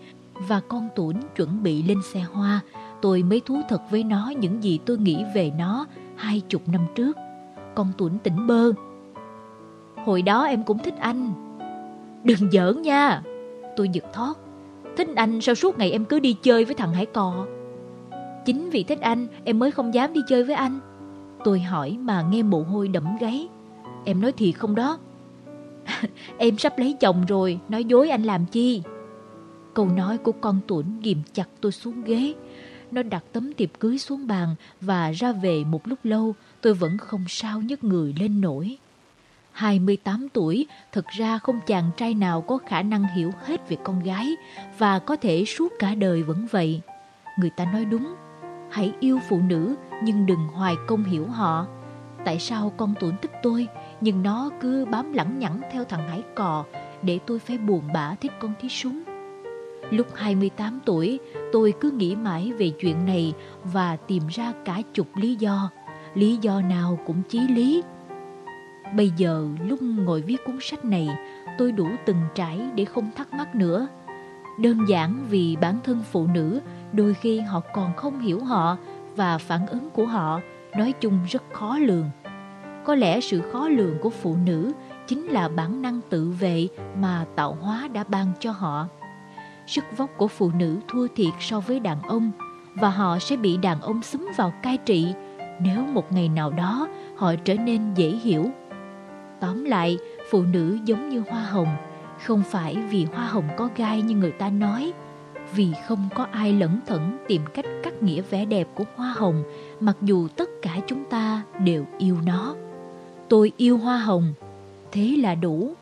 và 0.48 0.60
con 0.68 0.88
Tuấn 0.96 1.16
chuẩn 1.36 1.62
bị 1.62 1.82
lên 1.82 1.98
xe 2.12 2.20
hoa, 2.20 2.60
tôi 3.02 3.22
mới 3.22 3.40
thú 3.40 3.60
thật 3.68 3.82
với 3.90 4.04
nó 4.04 4.32
những 4.38 4.62
gì 4.62 4.78
tôi 4.86 4.98
nghĩ 4.98 5.24
về 5.34 5.52
nó 5.58 5.86
hai 6.16 6.40
chục 6.48 6.68
năm 6.68 6.86
trước. 6.94 7.16
Con 7.74 7.92
Tuấn 7.98 8.18
tỉnh 8.18 8.46
bơ. 8.46 8.72
Hồi 10.04 10.22
đó 10.22 10.44
em 10.44 10.62
cũng 10.62 10.78
thích 10.78 10.94
anh. 10.98 11.32
Đừng 12.24 12.50
giỡn 12.52 12.82
nha. 12.82 13.22
Tôi 13.76 13.88
giật 13.88 14.04
thót. 14.12 14.34
Thích 14.96 15.08
anh 15.16 15.40
sao 15.40 15.54
suốt 15.54 15.78
ngày 15.78 15.90
em 15.90 16.04
cứ 16.04 16.20
đi 16.20 16.32
chơi 16.42 16.64
với 16.64 16.74
thằng 16.74 16.94
Hải 16.94 17.06
Cò? 17.06 17.46
Chính 18.44 18.70
vì 18.70 18.82
thích 18.82 19.00
anh 19.00 19.26
em 19.44 19.58
mới 19.58 19.70
không 19.70 19.94
dám 19.94 20.12
đi 20.12 20.20
chơi 20.28 20.44
với 20.44 20.54
anh. 20.54 20.78
Tôi 21.44 21.60
hỏi 21.60 21.96
mà 22.00 22.22
nghe 22.22 22.42
mồ 22.42 22.62
hôi 22.62 22.88
đẫm 22.88 23.04
gáy. 23.20 23.48
Em 24.04 24.20
nói 24.20 24.32
thiệt 24.32 24.54
không 24.58 24.74
đó? 24.74 24.98
em 26.38 26.58
sắp 26.58 26.78
lấy 26.78 26.96
chồng 27.00 27.24
rồi, 27.28 27.60
nói 27.68 27.84
dối 27.84 28.10
anh 28.10 28.22
làm 28.22 28.46
chi? 28.46 28.82
Câu 29.74 29.88
nói 29.88 30.18
của 30.18 30.32
con 30.32 30.60
tuấn 30.66 31.00
ghim 31.02 31.22
chặt 31.32 31.48
tôi 31.60 31.72
xuống 31.72 32.04
ghế. 32.04 32.34
Nó 32.90 33.02
đặt 33.02 33.24
tấm 33.32 33.52
tiệp 33.52 33.68
cưới 33.78 33.98
xuống 33.98 34.26
bàn 34.26 34.54
và 34.80 35.10
ra 35.10 35.32
về 35.32 35.64
một 35.64 35.88
lúc 35.88 35.98
lâu 36.04 36.34
tôi 36.60 36.74
vẫn 36.74 36.98
không 36.98 37.24
sao 37.28 37.60
nhấc 37.60 37.84
người 37.84 38.14
lên 38.20 38.40
nổi. 38.40 38.78
28 39.52 40.28
tuổi, 40.28 40.66
thực 40.92 41.06
ra 41.08 41.38
không 41.38 41.60
chàng 41.66 41.90
trai 41.96 42.14
nào 42.14 42.40
có 42.40 42.58
khả 42.66 42.82
năng 42.82 43.04
hiểu 43.16 43.32
hết 43.44 43.68
về 43.68 43.76
con 43.84 44.02
gái 44.02 44.36
và 44.78 44.98
có 44.98 45.16
thể 45.16 45.44
suốt 45.44 45.72
cả 45.78 45.94
đời 45.94 46.22
vẫn 46.22 46.46
vậy. 46.50 46.80
Người 47.38 47.50
ta 47.50 47.64
nói 47.64 47.84
đúng, 47.84 48.14
hãy 48.70 48.92
yêu 49.00 49.20
phụ 49.28 49.40
nữ 49.40 49.74
nhưng 50.02 50.26
đừng 50.26 50.46
hoài 50.46 50.74
công 50.86 51.04
hiểu 51.04 51.26
họ. 51.26 51.66
Tại 52.24 52.38
sao 52.38 52.72
con 52.76 52.94
tuấn 53.00 53.14
thích 53.22 53.32
tôi 53.42 53.68
nhưng 54.02 54.22
nó 54.22 54.50
cứ 54.60 54.84
bám 54.84 55.12
lẳng 55.12 55.38
nhẳng 55.38 55.60
theo 55.72 55.84
thằng 55.84 56.08
Hải 56.08 56.22
Cò 56.34 56.64
để 57.02 57.18
tôi 57.26 57.38
phải 57.38 57.58
buồn 57.58 57.82
bã 57.94 58.14
thích 58.14 58.32
con 58.40 58.52
thí 58.60 58.68
súng. 58.68 59.02
Lúc 59.90 60.06
28 60.14 60.80
tuổi, 60.84 61.20
tôi 61.52 61.74
cứ 61.80 61.90
nghĩ 61.90 62.16
mãi 62.16 62.52
về 62.58 62.70
chuyện 62.70 63.06
này 63.06 63.32
và 63.64 63.96
tìm 63.96 64.22
ra 64.30 64.52
cả 64.64 64.82
chục 64.94 65.06
lý 65.14 65.34
do. 65.34 65.70
Lý 66.14 66.36
do 66.36 66.60
nào 66.60 66.98
cũng 67.06 67.22
chí 67.28 67.40
lý. 67.48 67.82
Bây 68.96 69.12
giờ, 69.16 69.48
lúc 69.66 69.82
ngồi 69.82 70.22
viết 70.22 70.44
cuốn 70.44 70.58
sách 70.60 70.84
này, 70.84 71.08
tôi 71.58 71.72
đủ 71.72 71.88
từng 72.06 72.20
trải 72.34 72.60
để 72.74 72.84
không 72.84 73.10
thắc 73.16 73.32
mắc 73.32 73.54
nữa. 73.54 73.88
Đơn 74.60 74.78
giản 74.88 75.26
vì 75.30 75.56
bản 75.60 75.78
thân 75.84 76.02
phụ 76.12 76.26
nữ 76.26 76.60
đôi 76.92 77.14
khi 77.14 77.40
họ 77.40 77.60
còn 77.72 77.96
không 77.96 78.20
hiểu 78.20 78.44
họ 78.44 78.76
và 79.16 79.38
phản 79.38 79.66
ứng 79.66 79.90
của 79.90 80.06
họ 80.06 80.40
nói 80.76 80.92
chung 81.00 81.18
rất 81.28 81.42
khó 81.52 81.78
lường. 81.78 82.10
Có 82.84 82.94
lẽ 82.94 83.20
sự 83.20 83.40
khó 83.52 83.68
lường 83.68 83.98
của 83.98 84.10
phụ 84.10 84.36
nữ 84.46 84.72
chính 85.06 85.26
là 85.26 85.48
bản 85.48 85.82
năng 85.82 86.00
tự 86.10 86.30
vệ 86.30 86.68
mà 86.96 87.24
tạo 87.36 87.56
hóa 87.60 87.88
đã 87.88 88.04
ban 88.04 88.26
cho 88.40 88.50
họ. 88.52 88.88
Sức 89.66 89.84
vóc 89.96 90.10
của 90.16 90.28
phụ 90.28 90.50
nữ 90.58 90.76
thua 90.88 91.06
thiệt 91.16 91.32
so 91.40 91.60
với 91.60 91.80
đàn 91.80 92.02
ông 92.02 92.30
và 92.74 92.90
họ 92.90 93.18
sẽ 93.18 93.36
bị 93.36 93.56
đàn 93.56 93.80
ông 93.80 94.02
xúm 94.02 94.28
vào 94.36 94.52
cai 94.62 94.76
trị 94.76 95.14
nếu 95.60 95.86
một 95.86 96.12
ngày 96.12 96.28
nào 96.28 96.50
đó 96.50 96.88
họ 97.16 97.34
trở 97.44 97.54
nên 97.54 97.94
dễ 97.94 98.08
hiểu. 98.08 98.46
Tóm 99.40 99.64
lại, 99.64 99.98
phụ 100.30 100.42
nữ 100.42 100.78
giống 100.84 101.08
như 101.08 101.22
hoa 101.30 101.42
hồng, 101.42 101.76
không 102.24 102.42
phải 102.50 102.76
vì 102.90 103.04
hoa 103.04 103.26
hồng 103.26 103.48
có 103.56 103.68
gai 103.76 104.02
như 104.02 104.14
người 104.14 104.32
ta 104.32 104.48
nói, 104.50 104.92
vì 105.54 105.72
không 105.88 106.08
có 106.14 106.26
ai 106.32 106.52
lẩn 106.52 106.80
thẩn 106.86 107.18
tìm 107.28 107.42
cách 107.54 107.64
cắt 107.82 108.02
nghĩa 108.02 108.22
vẻ 108.22 108.44
đẹp 108.44 108.68
của 108.74 108.84
hoa 108.96 109.14
hồng 109.16 109.42
mặc 109.80 109.96
dù 110.00 110.28
tất 110.28 110.48
cả 110.62 110.76
chúng 110.86 111.04
ta 111.04 111.42
đều 111.64 111.84
yêu 111.98 112.16
nó. 112.26 112.54
Tôi 113.32 113.52
yêu 113.56 113.78
hoa 113.78 113.98
hồng, 113.98 114.34
thế 114.92 115.16
là 115.18 115.34
đủ 115.34 115.72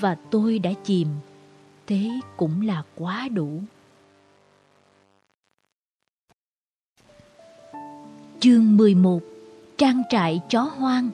và 0.00 0.16
tôi 0.30 0.58
đã 0.58 0.70
chìm 0.84 1.08
thế 1.86 2.10
cũng 2.36 2.66
là 2.66 2.82
quá 2.96 3.28
đủ. 3.28 3.60
Chương 8.40 8.76
11 8.76 9.20
Trang 9.78 10.02
trại 10.10 10.40
chó 10.50 10.60
hoang 10.60 11.10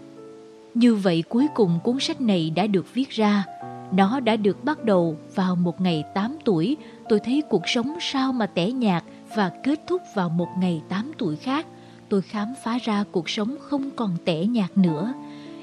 Như 0.75 0.95
vậy 0.95 1.25
cuối 1.29 1.47
cùng 1.55 1.79
cuốn 1.85 2.01
sách 2.01 2.21
này 2.21 2.51
đã 2.51 2.67
được 2.67 2.95
viết 2.95 3.11
ra. 3.11 3.45
Nó 3.93 4.21
đã 4.21 4.37
được 4.37 4.65
bắt 4.65 4.85
đầu 4.85 5.17
vào 5.35 5.57
một 5.57 5.81
ngày 5.81 6.05
8 6.15 6.37
tuổi. 6.45 6.77
Tôi 7.09 7.21
thấy 7.21 7.43
cuộc 7.51 7.63
sống 7.69 7.99
sao 8.01 8.33
mà 8.33 8.47
tẻ 8.47 8.71
nhạt 8.71 9.05
và 9.35 9.51
kết 9.65 9.81
thúc 9.87 10.03
vào 10.15 10.29
một 10.29 10.49
ngày 10.59 10.83
8 10.89 11.13
tuổi 11.19 11.37
khác. 11.37 11.67
Tôi 12.09 12.23
khám 12.23 12.55
phá 12.65 12.79
ra 12.83 13.05
cuộc 13.13 13.29
sống 13.31 13.57
không 13.61 13.91
còn 13.97 14.17
tẻ 14.25 14.45
nhạt 14.45 14.79
nữa. 14.79 15.15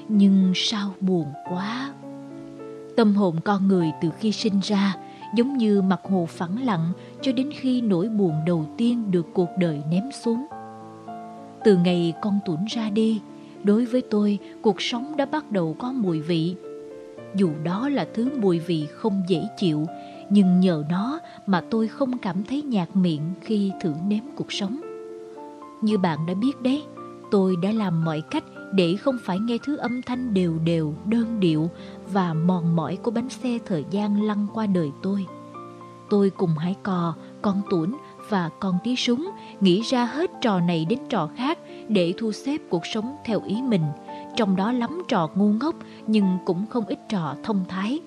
Nhưng 0.08 0.52
sao 0.54 0.94
buồn 1.00 1.26
quá. 1.50 1.94
Tâm 2.96 3.14
hồn 3.14 3.36
con 3.44 3.68
người 3.68 3.92
từ 4.00 4.10
khi 4.18 4.32
sinh 4.32 4.60
ra 4.62 4.96
giống 5.34 5.56
như 5.56 5.82
mặt 5.82 6.00
hồ 6.10 6.26
phẳng 6.28 6.64
lặng 6.64 6.92
cho 7.22 7.32
đến 7.32 7.50
khi 7.54 7.80
nỗi 7.80 8.08
buồn 8.08 8.34
đầu 8.46 8.66
tiên 8.76 9.10
được 9.10 9.26
cuộc 9.34 9.48
đời 9.58 9.82
ném 9.90 10.04
xuống. 10.24 10.46
Từ 11.64 11.76
ngày 11.76 12.14
con 12.22 12.38
Tuấn 12.44 12.64
ra 12.68 12.90
đi, 12.90 13.20
đối 13.64 13.84
với 13.84 14.02
tôi 14.10 14.38
cuộc 14.62 14.82
sống 14.82 15.16
đã 15.16 15.26
bắt 15.26 15.50
đầu 15.52 15.76
có 15.78 15.92
mùi 15.92 16.20
vị. 16.20 16.54
Dù 17.34 17.50
đó 17.64 17.88
là 17.88 18.06
thứ 18.14 18.28
mùi 18.40 18.58
vị 18.58 18.86
không 18.92 19.22
dễ 19.28 19.42
chịu, 19.56 19.86
nhưng 20.30 20.60
nhờ 20.60 20.84
nó 20.90 21.20
mà 21.46 21.62
tôi 21.70 21.88
không 21.88 22.18
cảm 22.18 22.44
thấy 22.44 22.62
nhạt 22.62 22.96
miệng 22.96 23.22
khi 23.40 23.72
thử 23.80 23.92
nếm 24.08 24.22
cuộc 24.36 24.52
sống. 24.52 24.80
Như 25.82 25.98
bạn 25.98 26.26
đã 26.26 26.34
biết 26.34 26.62
đấy, 26.62 26.82
tôi 27.30 27.56
đã 27.62 27.72
làm 27.72 28.04
mọi 28.04 28.22
cách 28.30 28.44
để 28.72 28.96
không 28.96 29.18
phải 29.22 29.38
nghe 29.38 29.58
thứ 29.64 29.76
âm 29.76 30.02
thanh 30.02 30.34
đều 30.34 30.58
đều, 30.64 30.94
đơn 31.04 31.40
điệu 31.40 31.70
và 32.12 32.34
mòn 32.34 32.76
mỏi 32.76 32.96
của 33.02 33.10
bánh 33.10 33.28
xe 33.28 33.58
thời 33.66 33.84
gian 33.90 34.22
lăn 34.22 34.46
qua 34.54 34.66
đời 34.66 34.90
tôi. 35.02 35.26
Tôi 36.10 36.30
cùng 36.30 36.50
Hải 36.50 36.76
Cò, 36.82 37.14
con 37.42 37.62
Tuấn 37.70 37.96
và 38.28 38.50
con 38.60 38.78
Tí 38.84 38.96
Súng 38.96 39.30
nghĩ 39.60 39.80
ra 39.80 40.04
hết 40.04 40.30
trò 40.40 40.60
này 40.60 40.84
đến 40.84 40.98
trò 41.08 41.28
khác 41.36 41.58
để 41.88 42.14
thu 42.18 42.32
xếp 42.32 42.60
cuộc 42.68 42.86
sống 42.86 43.16
theo 43.24 43.40
ý 43.46 43.62
mình, 43.62 43.82
trong 44.36 44.56
đó 44.56 44.72
lắm 44.72 45.02
trò 45.08 45.30
ngu 45.34 45.52
ngốc 45.52 45.74
nhưng 46.06 46.38
cũng 46.44 46.66
không 46.70 46.86
ít 46.86 46.98
trò 47.08 47.34
thông 47.42 47.64
thái. 47.68 48.00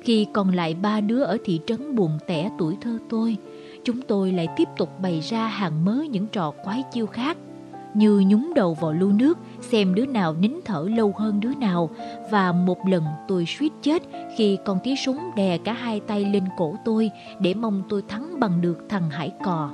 Khi 0.00 0.26
còn 0.32 0.54
lại 0.54 0.74
ba 0.74 1.00
đứa 1.00 1.22
ở 1.22 1.38
thị 1.44 1.60
trấn 1.66 1.96
buồn 1.96 2.18
tẻ 2.26 2.50
tuổi 2.58 2.76
thơ 2.80 2.98
tôi, 3.08 3.36
chúng 3.84 4.02
tôi 4.02 4.32
lại 4.32 4.48
tiếp 4.56 4.68
tục 4.76 4.88
bày 5.02 5.20
ra 5.20 5.46
hàng 5.46 5.84
mớ 5.84 5.96
những 6.10 6.26
trò 6.26 6.52
quái 6.64 6.82
chiêu 6.92 7.06
khác– 7.06 7.36
như 7.94 8.22
nhúng 8.26 8.54
đầu 8.54 8.74
vào 8.74 8.92
lu 8.92 9.12
nước 9.12 9.38
xem 9.60 9.94
đứa 9.94 10.06
nào 10.06 10.34
nín 10.40 10.52
thở 10.64 10.86
lâu 10.96 11.14
hơn 11.16 11.40
đứa 11.40 11.54
nào 11.54 11.90
và 12.30 12.52
một 12.52 12.78
lần 12.88 13.04
tôi 13.28 13.46
suýt 13.46 13.72
chết 13.82 14.02
khi 14.36 14.58
con 14.64 14.78
tí 14.84 14.96
súng 14.96 15.18
đè 15.36 15.58
cả 15.58 15.72
hai 15.72 16.00
tay 16.00 16.24
lên 16.24 16.44
cổ 16.56 16.76
tôi 16.84 17.10
để 17.40 17.54
mong 17.54 17.82
tôi 17.88 18.02
thắng 18.08 18.40
bằng 18.40 18.60
được 18.60 18.86
thằng 18.88 19.10
hải 19.10 19.32
cò. 19.44 19.70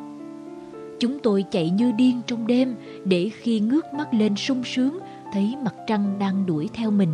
Chúng 1.01 1.19
tôi 1.19 1.45
chạy 1.51 1.71
như 1.71 1.93
điên 1.93 2.21
trong 2.27 2.47
đêm 2.47 2.75
để 3.05 3.31
khi 3.35 3.61
ngước 3.61 3.95
mắt 3.95 4.15
lên 4.15 4.37
sung 4.37 4.65
sướng 4.65 4.99
thấy 5.33 5.55
mặt 5.65 5.75
trăng 5.87 6.17
đang 6.19 6.47
đuổi 6.47 6.69
theo 6.75 6.91
mình. 6.91 7.13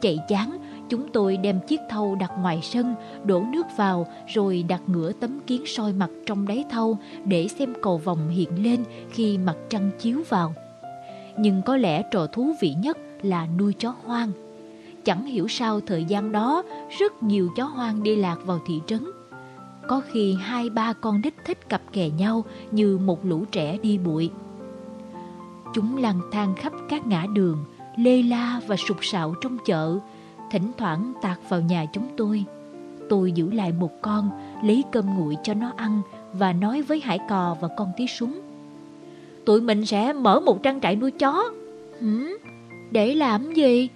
Chạy 0.00 0.18
chán, 0.28 0.58
chúng 0.88 1.08
tôi 1.12 1.36
đem 1.36 1.60
chiếc 1.60 1.80
thau 1.88 2.14
đặt 2.14 2.32
ngoài 2.40 2.60
sân, 2.62 2.94
đổ 3.24 3.42
nước 3.52 3.66
vào 3.76 4.06
rồi 4.26 4.64
đặt 4.68 4.82
ngửa 4.86 5.12
tấm 5.12 5.40
kiến 5.46 5.62
soi 5.66 5.92
mặt 5.92 6.10
trong 6.26 6.48
đáy 6.48 6.64
thau 6.70 6.98
để 7.24 7.48
xem 7.48 7.74
cầu 7.82 7.98
vòng 7.98 8.28
hiện 8.28 8.64
lên 8.64 8.84
khi 9.10 9.38
mặt 9.38 9.56
trăng 9.68 9.90
chiếu 9.98 10.22
vào. 10.28 10.54
Nhưng 11.38 11.62
có 11.62 11.76
lẽ 11.76 12.02
trò 12.10 12.26
thú 12.26 12.52
vị 12.60 12.74
nhất 12.74 12.98
là 13.22 13.46
nuôi 13.58 13.72
chó 13.72 13.94
hoang. 14.04 14.30
Chẳng 15.04 15.26
hiểu 15.26 15.48
sao 15.48 15.80
thời 15.80 16.04
gian 16.04 16.32
đó 16.32 16.62
rất 16.98 17.22
nhiều 17.22 17.48
chó 17.56 17.64
hoang 17.64 18.02
đi 18.02 18.16
lạc 18.16 18.38
vào 18.44 18.60
thị 18.66 18.80
trấn. 18.86 19.04
Có 19.88 20.02
khi 20.12 20.36
hai 20.40 20.70
ba 20.70 20.92
con 20.92 21.22
đích 21.22 21.34
thích 21.44 21.68
cặp 21.68 21.82
kè 21.92 22.08
nhau 22.08 22.44
như 22.70 22.98
một 22.98 23.24
lũ 23.24 23.44
trẻ 23.52 23.78
đi 23.82 23.98
bụi. 23.98 24.30
Chúng 25.74 25.96
lang 25.96 26.20
thang 26.32 26.54
khắp 26.54 26.72
các 26.88 27.06
ngã 27.06 27.26
đường, 27.34 27.64
lê 27.96 28.22
la 28.22 28.60
và 28.66 28.76
sục 28.76 28.96
sạo 29.04 29.34
trong 29.40 29.58
chợ, 29.64 29.98
thỉnh 30.50 30.72
thoảng 30.78 31.12
tạt 31.22 31.38
vào 31.48 31.60
nhà 31.60 31.86
chúng 31.92 32.08
tôi. 32.16 32.44
Tôi 33.08 33.32
giữ 33.32 33.50
lại 33.50 33.72
một 33.72 34.02
con, 34.02 34.30
lấy 34.62 34.84
cơm 34.92 35.04
nguội 35.14 35.36
cho 35.42 35.54
nó 35.54 35.72
ăn 35.76 36.02
và 36.32 36.52
nói 36.52 36.82
với 36.82 37.00
Hải 37.00 37.18
Cò 37.28 37.56
và 37.60 37.68
con 37.76 37.88
tí 37.96 38.06
súng. 38.06 38.40
Tụi 39.44 39.60
mình 39.60 39.86
sẽ 39.86 40.12
mở 40.12 40.40
một 40.40 40.62
trang 40.62 40.80
trại 40.80 40.96
nuôi 40.96 41.10
chó. 41.10 41.44
Hử? 42.00 42.36
Để 42.90 43.14
làm 43.14 43.54
gì? 43.54 43.88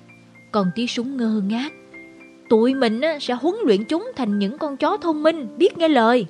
Con 0.52 0.70
tí 0.74 0.86
súng 0.86 1.16
ngơ 1.16 1.42
ngác. 1.46 1.72
Tụi 2.48 2.74
mình 2.74 3.00
sẽ 3.20 3.34
huấn 3.34 3.54
luyện 3.64 3.84
chúng 3.84 4.12
thành 4.16 4.38
những 4.38 4.58
con 4.58 4.76
chó 4.76 4.96
thông 4.96 5.22
minh, 5.22 5.48
biết 5.58 5.78
nghe 5.78 5.88
lời. 5.88 6.26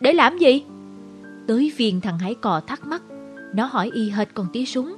Để 0.00 0.12
làm 0.12 0.38
gì? 0.38 0.64
Tới 1.46 1.72
phiền 1.76 2.00
thằng 2.00 2.18
Hải 2.18 2.34
Cò 2.34 2.60
thắc 2.60 2.86
mắc. 2.86 3.02
Nó 3.54 3.64
hỏi 3.64 3.90
y 3.94 4.10
hệt 4.10 4.28
con 4.34 4.46
tí 4.52 4.66
súng. 4.66 4.94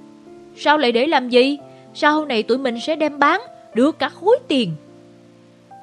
Sao 0.56 0.78
lại 0.78 0.92
để 0.92 1.06
làm 1.06 1.28
gì? 1.28 1.58
Sau 1.94 2.24
này 2.24 2.42
tụi 2.42 2.58
mình 2.58 2.80
sẽ 2.80 2.96
đem 2.96 3.18
bán 3.18 3.40
đưa 3.76 3.92
cả 3.92 4.08
khối 4.08 4.38
tiền. 4.48 4.72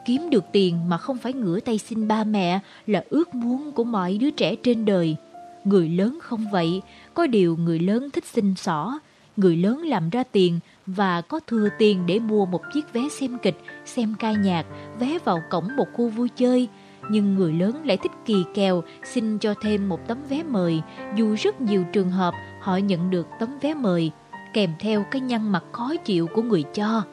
Kiếm 0.05 0.29
được 0.29 0.43
tiền 0.51 0.89
mà 0.89 0.97
không 0.97 1.17
phải 1.17 1.33
ngửa 1.33 1.59
tay 1.59 1.77
xin 1.77 2.07
ba 2.07 2.23
mẹ 2.23 2.59
là 2.87 3.03
ước 3.09 3.35
muốn 3.35 3.71
của 3.71 3.83
mọi 3.83 4.17
đứa 4.17 4.29
trẻ 4.31 4.55
trên 4.55 4.85
đời. 4.85 5.15
Người 5.63 5.89
lớn 5.89 6.19
không 6.21 6.45
vậy, 6.51 6.81
có 7.13 7.27
điều 7.27 7.57
người 7.57 7.79
lớn 7.79 8.09
thích 8.13 8.25
xin 8.25 8.55
xỏ. 8.55 8.99
Người 9.37 9.55
lớn 9.55 9.81
làm 9.81 10.09
ra 10.09 10.23
tiền 10.31 10.59
và 10.85 11.21
có 11.21 11.39
thừa 11.47 11.69
tiền 11.79 12.05
để 12.05 12.19
mua 12.19 12.45
một 12.45 12.61
chiếc 12.73 12.93
vé 12.93 13.01
xem 13.09 13.37
kịch, 13.41 13.57
xem 13.85 14.15
ca 14.19 14.31
nhạc, 14.31 14.65
vé 14.99 15.19
vào 15.25 15.39
cổng 15.49 15.75
một 15.77 15.87
khu 15.93 16.09
vui 16.09 16.29
chơi. 16.29 16.67
Nhưng 17.09 17.35
người 17.35 17.53
lớn 17.53 17.81
lại 17.85 17.97
thích 17.97 18.11
kỳ 18.25 18.43
kèo 18.53 18.83
xin 19.03 19.37
cho 19.37 19.53
thêm 19.61 19.89
một 19.89 20.07
tấm 20.07 20.17
vé 20.29 20.43
mời, 20.43 20.81
dù 21.15 21.35
rất 21.39 21.61
nhiều 21.61 21.83
trường 21.93 22.11
hợp 22.11 22.33
họ 22.61 22.77
nhận 22.77 23.09
được 23.09 23.27
tấm 23.39 23.49
vé 23.61 23.73
mời, 23.73 24.11
kèm 24.53 24.69
theo 24.79 25.05
cái 25.11 25.21
nhăn 25.21 25.51
mặt 25.51 25.63
khó 25.71 25.95
chịu 26.05 26.27
của 26.27 26.41
người 26.41 26.63
cho. 26.63 27.03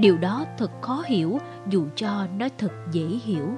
Điều 0.00 0.18
đó 0.18 0.44
thật 0.58 0.70
khó 0.80 1.02
hiểu 1.06 1.38
dù 1.68 1.86
cho 1.96 2.26
nó 2.38 2.48
thật 2.58 2.72
dễ 2.92 3.04
hiểu. 3.04 3.54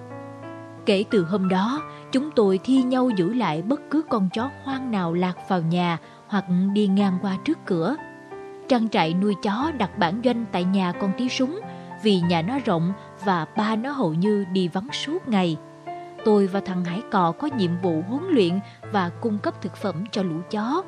Kể 0.86 1.04
từ 1.10 1.24
hôm 1.24 1.48
đó, 1.48 1.82
chúng 2.12 2.30
tôi 2.30 2.60
thi 2.64 2.82
nhau 2.82 3.10
giữ 3.16 3.34
lại 3.34 3.62
bất 3.62 3.80
cứ 3.90 4.02
con 4.08 4.28
chó 4.34 4.50
hoang 4.64 4.90
nào 4.90 5.14
lạc 5.14 5.34
vào 5.48 5.62
nhà 5.62 5.98
hoặc 6.26 6.44
đi 6.72 6.86
ngang 6.86 7.18
qua 7.22 7.36
trước 7.44 7.58
cửa. 7.66 7.96
Trang 8.68 8.88
trại 8.88 9.14
nuôi 9.14 9.34
chó 9.42 9.72
đặt 9.78 9.98
bản 9.98 10.20
doanh 10.24 10.44
tại 10.52 10.64
nhà 10.64 10.92
con 10.92 11.12
tí 11.18 11.28
súng 11.28 11.60
vì 12.02 12.20
nhà 12.20 12.42
nó 12.42 12.58
rộng 12.64 12.92
và 13.24 13.46
ba 13.56 13.76
nó 13.76 13.90
hầu 13.90 14.14
như 14.14 14.44
đi 14.52 14.68
vắng 14.68 14.88
suốt 14.92 15.28
ngày. 15.28 15.56
Tôi 16.24 16.46
và 16.46 16.60
thằng 16.60 16.84
Hải 16.84 17.02
Cò 17.10 17.32
có 17.32 17.48
nhiệm 17.58 17.70
vụ 17.82 18.02
huấn 18.08 18.22
luyện 18.30 18.60
và 18.92 19.10
cung 19.20 19.38
cấp 19.38 19.62
thực 19.62 19.76
phẩm 19.76 20.04
cho 20.12 20.22
lũ 20.22 20.36
chó. 20.50 20.82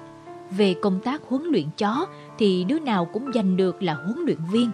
Về 0.50 0.74
công 0.82 1.00
tác 1.00 1.22
huấn 1.28 1.42
luyện 1.42 1.66
chó 1.78 2.06
thì 2.38 2.64
đứa 2.64 2.78
nào 2.78 3.04
cũng 3.04 3.32
giành 3.34 3.56
được 3.56 3.82
là 3.82 3.94
huấn 3.94 4.18
luyện 4.26 4.38
viên. 4.52 4.70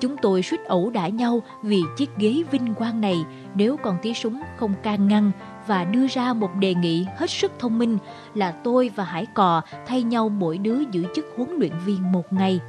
Chúng 0.00 0.16
tôi 0.22 0.42
suýt 0.42 0.64
ẩu 0.64 0.90
đả 0.90 1.08
nhau 1.08 1.42
vì 1.62 1.82
chiếc 1.96 2.10
ghế 2.16 2.42
vinh 2.50 2.74
quang 2.74 3.00
này 3.00 3.24
nếu 3.54 3.76
con 3.76 3.98
tí 4.02 4.14
súng 4.14 4.42
không 4.56 4.74
can 4.82 5.08
ngăn 5.08 5.30
và 5.66 5.84
đưa 5.84 6.06
ra 6.06 6.32
một 6.32 6.50
đề 6.54 6.74
nghị 6.74 7.06
hết 7.16 7.30
sức 7.30 7.52
thông 7.58 7.78
minh 7.78 7.98
là 8.34 8.50
tôi 8.50 8.90
và 8.96 9.04
Hải 9.04 9.26
Cò 9.26 9.62
thay 9.86 10.02
nhau 10.02 10.28
mỗi 10.28 10.58
đứa 10.58 10.78
giữ 10.92 11.04
chức 11.14 11.26
huấn 11.36 11.50
luyện 11.58 11.72
viên 11.86 12.12
một 12.12 12.32
ngày. 12.32 12.60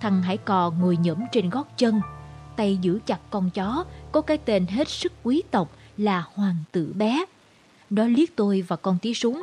Thằng 0.00 0.22
Hải 0.22 0.36
Cò 0.36 0.72
ngồi 0.80 0.96
nhẫm 0.96 1.18
trên 1.32 1.50
gót 1.50 1.66
chân, 1.76 2.00
tay 2.56 2.76
giữ 2.76 3.00
chặt 3.06 3.18
con 3.30 3.50
chó 3.50 3.84
có 4.12 4.20
cái 4.20 4.38
tên 4.38 4.66
hết 4.66 4.88
sức 4.88 5.12
quý 5.22 5.42
tộc 5.50 5.70
là 5.96 6.24
Hoàng 6.34 6.56
tử 6.72 6.92
bé. 6.96 7.24
Nó 7.90 8.04
liếc 8.04 8.36
tôi 8.36 8.64
và 8.68 8.76
con 8.76 8.98
tí 9.02 9.14
súng. 9.14 9.42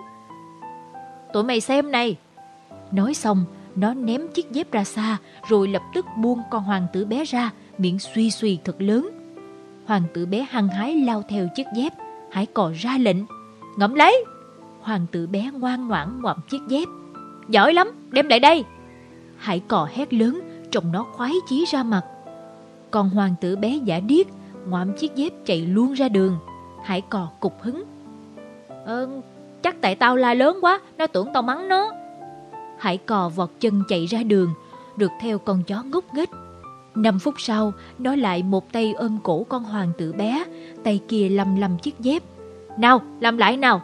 Tụi 1.34 1.44
mày 1.44 1.62
xem 1.62 1.92
này! 1.92 2.18
Nói 2.92 3.14
xong, 3.14 3.46
nó 3.78 3.94
ném 3.94 4.28
chiếc 4.28 4.52
dép 4.52 4.72
ra 4.72 4.84
xa 4.84 5.18
rồi 5.50 5.68
lập 5.68 5.82
tức 5.94 6.06
buông 6.18 6.42
con 6.52 6.64
hoàng 6.64 6.88
tử 6.94 7.06
bé 7.06 7.24
ra, 7.24 7.52
miệng 7.78 8.00
suy 8.00 8.32
suy 8.32 8.60
thật 8.66 8.76
lớn. 8.82 9.10
Hoàng 9.86 10.04
tử 10.14 10.26
bé 10.26 10.46
hăng 10.50 10.68
hái 10.68 10.96
lao 10.96 11.24
theo 11.30 11.48
chiếc 11.56 11.68
dép, 11.76 11.94
Hải 12.32 12.46
cò 12.46 12.72
ra 12.76 12.98
lệnh. 12.98 13.18
Ngậm 13.78 13.94
lấy! 13.94 14.26
Hoàng 14.82 15.06
tử 15.12 15.28
bé 15.28 15.50
ngoan 15.54 15.88
ngoãn 15.88 16.22
ngoạm 16.22 16.38
chiếc 16.50 16.62
dép. 16.68 16.88
Giỏi 17.50 17.74
lắm, 17.74 17.92
đem 18.12 18.28
lại 18.28 18.40
đây! 18.40 18.64
Hải 19.38 19.60
cò 19.60 19.88
hét 19.94 20.14
lớn, 20.14 20.42
trông 20.72 20.92
nó 20.92 21.06
khoái 21.14 21.34
chí 21.50 21.66
ra 21.72 21.84
mặt. 21.84 22.06
Còn 22.92 23.10
hoàng 23.10 23.36
tử 23.42 23.56
bé 23.56 23.80
giả 23.84 24.00
điếc, 24.00 24.28
ngoạm 24.68 24.94
chiếc 24.98 25.16
dép 25.16 25.34
chạy 25.46 25.62
luôn 25.62 25.94
ra 25.94 26.10
đường. 26.10 26.38
Hải 26.84 27.02
cò 27.02 27.30
cục 27.40 27.62
hứng. 27.62 27.84
Ờ, 28.86 29.10
chắc 29.62 29.82
tại 29.82 29.96
tao 29.96 30.16
la 30.16 30.34
lớn 30.34 30.58
quá, 30.62 30.80
nó 30.98 31.08
tưởng 31.08 31.28
tao 31.34 31.44
mắng 31.44 31.68
nó. 31.68 31.92
Hải 32.80 32.98
cò 32.98 33.30
vọt 33.30 33.50
chân 33.60 33.84
chạy 33.90 34.06
ra 34.06 34.24
đường, 34.24 34.54
được 34.98 35.12
theo 35.22 35.40
con 35.40 35.64
chó 35.64 35.84
ngốc 35.84 36.14
nghếch. 36.14 36.30
Năm 36.96 37.20
phút 37.20 37.34
sau, 37.38 37.74
nó 38.00 38.16
lại 38.16 38.44
một 38.44 38.72
tay 38.72 38.94
ôm 38.94 39.18
cổ 39.24 39.46
con 39.50 39.64
hoàng 39.64 39.92
tử 39.98 40.14
bé, 40.14 40.44
tay 40.84 41.00
kia 41.08 41.30
lầm 41.30 41.56
lầm 41.56 41.78
chiếc 41.78 42.00
dép. 42.00 42.24
Nào, 42.78 43.02
làm 43.20 43.38
lại 43.38 43.58
nào! 43.58 43.82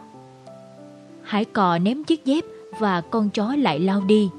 Hải 1.22 1.44
cò 1.44 1.78
ném 1.78 2.04
chiếc 2.04 2.24
dép 2.24 2.44
và 2.78 3.00
con 3.00 3.30
chó 3.30 3.54
lại 3.58 3.80
lao 3.80 4.00
đi. 4.00 4.30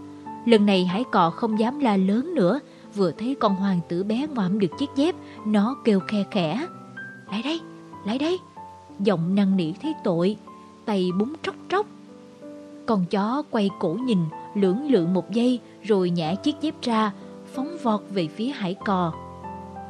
Lần 0.46 0.66
này 0.66 0.86
hải 0.86 1.04
cò 1.12 1.30
không 1.30 1.60
dám 1.60 1.80
la 1.80 1.98
lớn 1.98 2.34
nữa, 2.36 2.60
vừa 2.96 3.12
thấy 3.12 3.36
con 3.40 3.56
hoàng 3.56 3.80
tử 3.90 4.04
bé 4.04 4.28
ngoạm 4.36 4.60
được 4.60 4.72
chiếc 4.80 4.90
dép, 4.96 5.16
nó 5.46 5.76
kêu 5.84 6.00
khe 6.08 6.24
khẽ. 6.32 6.68
lại 7.32 7.42
đây, 7.44 7.60
lại 8.06 8.18
đây. 8.18 8.40
Giọng 9.00 9.36
năn 9.36 9.58
nỉ 9.58 9.74
thấy 9.82 9.94
tội, 10.04 10.38
tay 10.86 11.10
búng 11.20 11.34
tróc 11.44 11.56
tróc. 11.70 11.86
Con 12.86 13.06
chó 13.06 13.44
quay 13.52 13.70
cổ 13.80 13.94
nhìn, 13.94 14.20
lưỡng 14.56 14.92
lự 14.92 15.06
một 15.06 15.32
giây 15.32 15.60
rồi 15.84 16.10
nhả 16.10 16.36
chiếc 16.36 16.56
dép 16.62 16.76
ra, 16.82 17.12
phóng 17.54 17.78
vọt 17.84 18.02
về 18.10 18.28
phía 18.28 18.48
hải 18.48 18.74
cò. 18.74 19.14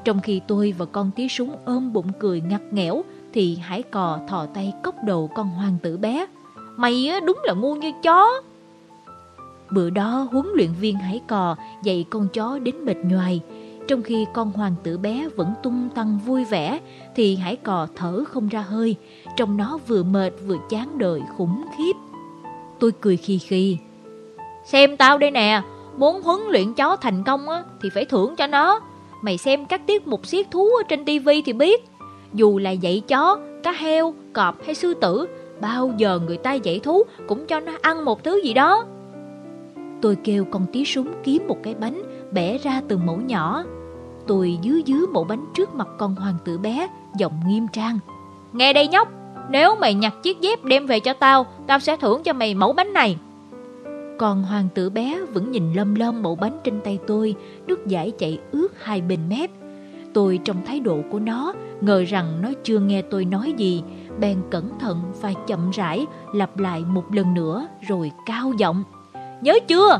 Trong 0.03 0.19
khi 0.19 0.41
tôi 0.47 0.73
và 0.77 0.85
con 0.85 1.11
tí 1.15 1.29
súng 1.29 1.55
ôm 1.65 1.93
bụng 1.93 2.11
cười 2.19 2.41
ngặt 2.41 2.61
nghẽo, 2.71 3.03
thì 3.33 3.55
hải 3.55 3.83
cò 3.83 4.19
thò 4.27 4.45
tay 4.45 4.73
cốc 4.83 4.95
đầu 5.03 5.29
con 5.35 5.49
hoàng 5.49 5.77
tử 5.81 5.97
bé. 5.97 6.25
Mày 6.77 7.07
á, 7.07 7.19
đúng 7.19 7.37
là 7.43 7.53
ngu 7.53 7.75
như 7.75 7.91
chó. 8.03 8.41
Bữa 9.71 9.89
đó 9.89 10.27
huấn 10.31 10.45
luyện 10.53 10.69
viên 10.79 10.95
hải 10.95 11.21
cò 11.27 11.55
dạy 11.83 12.05
con 12.09 12.27
chó 12.33 12.59
đến 12.59 12.75
mệt 12.85 12.97
nhoài. 12.97 13.41
Trong 13.87 14.01
khi 14.01 14.25
con 14.33 14.51
hoàng 14.51 14.75
tử 14.83 14.97
bé 14.97 15.29
vẫn 15.35 15.53
tung 15.63 15.89
tăng 15.95 16.19
vui 16.25 16.43
vẻ, 16.43 16.79
thì 17.15 17.35
hải 17.35 17.55
cò 17.55 17.87
thở 17.95 18.23
không 18.27 18.47
ra 18.47 18.61
hơi, 18.61 18.95
trong 19.37 19.57
nó 19.57 19.77
vừa 19.87 20.03
mệt 20.03 20.33
vừa 20.47 20.57
chán 20.69 20.97
đời 20.97 21.21
khủng 21.37 21.63
khiếp. 21.77 21.93
Tôi 22.79 22.91
cười 23.01 23.17
khi 23.17 23.37
khi. 23.37 23.77
Xem 24.65 24.97
tao 24.97 25.17
đây 25.17 25.31
nè, 25.31 25.61
muốn 25.97 26.21
huấn 26.21 26.39
luyện 26.49 26.73
chó 26.73 26.95
thành 26.95 27.23
công 27.23 27.49
á, 27.49 27.63
thì 27.81 27.89
phải 27.89 28.05
thưởng 28.05 28.35
cho 28.35 28.47
nó. 28.47 28.79
Mày 29.21 29.37
xem 29.37 29.65
các 29.65 29.87
tiết 29.87 30.07
mục 30.07 30.25
siết 30.25 30.51
thú 30.51 30.69
ở 30.69 30.83
trên 30.89 31.05
tivi 31.05 31.41
thì 31.41 31.53
biết. 31.53 31.85
Dù 32.33 32.57
là 32.57 32.71
dạy 32.71 33.01
chó, 33.07 33.37
cá 33.63 33.71
heo, 33.71 34.13
cọp 34.33 34.65
hay 34.65 34.75
sư 34.75 34.93
tử, 34.93 35.27
bao 35.61 35.91
giờ 35.97 36.19
người 36.25 36.37
ta 36.37 36.53
dạy 36.53 36.79
thú 36.79 37.03
cũng 37.27 37.45
cho 37.45 37.59
nó 37.59 37.71
ăn 37.81 38.05
một 38.05 38.23
thứ 38.23 38.41
gì 38.43 38.53
đó. 38.53 38.85
Tôi 40.01 40.17
kêu 40.23 40.45
con 40.51 40.65
tí 40.71 40.85
súng 40.85 41.07
kiếm 41.23 41.47
một 41.47 41.57
cái 41.63 41.73
bánh, 41.73 42.01
bẻ 42.31 42.57
ra 42.57 42.81
từng 42.87 43.05
mẫu 43.05 43.17
nhỏ. 43.17 43.63
Tôi 44.27 44.57
dứ 44.63 44.81
dứ 44.85 45.07
mẫu 45.07 45.23
bánh 45.23 45.45
trước 45.53 45.75
mặt 45.75 45.87
con 45.97 46.15
hoàng 46.15 46.37
tử 46.45 46.57
bé, 46.57 46.87
giọng 47.17 47.33
nghiêm 47.47 47.67
trang. 47.73 47.99
Nghe 48.53 48.73
đây 48.73 48.87
nhóc, 48.87 49.07
nếu 49.49 49.75
mày 49.75 49.93
nhặt 49.93 50.13
chiếc 50.23 50.41
dép 50.41 50.63
đem 50.63 50.87
về 50.87 50.99
cho 50.99 51.13
tao, 51.13 51.45
tao 51.67 51.79
sẽ 51.79 51.97
thưởng 51.97 52.23
cho 52.23 52.33
mày 52.33 52.53
mẫu 52.53 52.73
bánh 52.73 52.93
này. 52.93 53.17
Còn 54.17 54.43
hoàng 54.43 54.67
tử 54.73 54.89
bé 54.89 55.21
vẫn 55.33 55.51
nhìn 55.51 55.73
lâm 55.73 55.95
lâm 55.95 56.23
mẫu 56.23 56.35
bánh 56.35 56.59
trên 56.63 56.81
tay 56.83 56.99
tôi, 57.07 57.35
nước 57.67 57.87
giải 57.87 58.11
chạy 58.17 58.39
ướt 58.51 58.83
hai 58.83 59.01
bên 59.01 59.19
mép. 59.29 59.51
Tôi 60.13 60.39
trong 60.43 60.65
thái 60.65 60.79
độ 60.79 60.99
của 61.11 61.19
nó, 61.19 61.53
ngờ 61.81 62.03
rằng 62.07 62.41
nó 62.41 62.49
chưa 62.63 62.79
nghe 62.79 63.01
tôi 63.01 63.25
nói 63.25 63.53
gì, 63.57 63.83
bèn 64.19 64.37
cẩn 64.51 64.79
thận 64.79 65.01
và 65.21 65.33
chậm 65.47 65.69
rãi 65.71 66.05
lặp 66.33 66.59
lại 66.59 66.83
một 66.87 67.13
lần 67.13 67.33
nữa 67.33 67.67
rồi 67.87 68.11
cao 68.25 68.53
giọng. 68.57 68.83
Nhớ 69.41 69.53
chưa? 69.67 69.99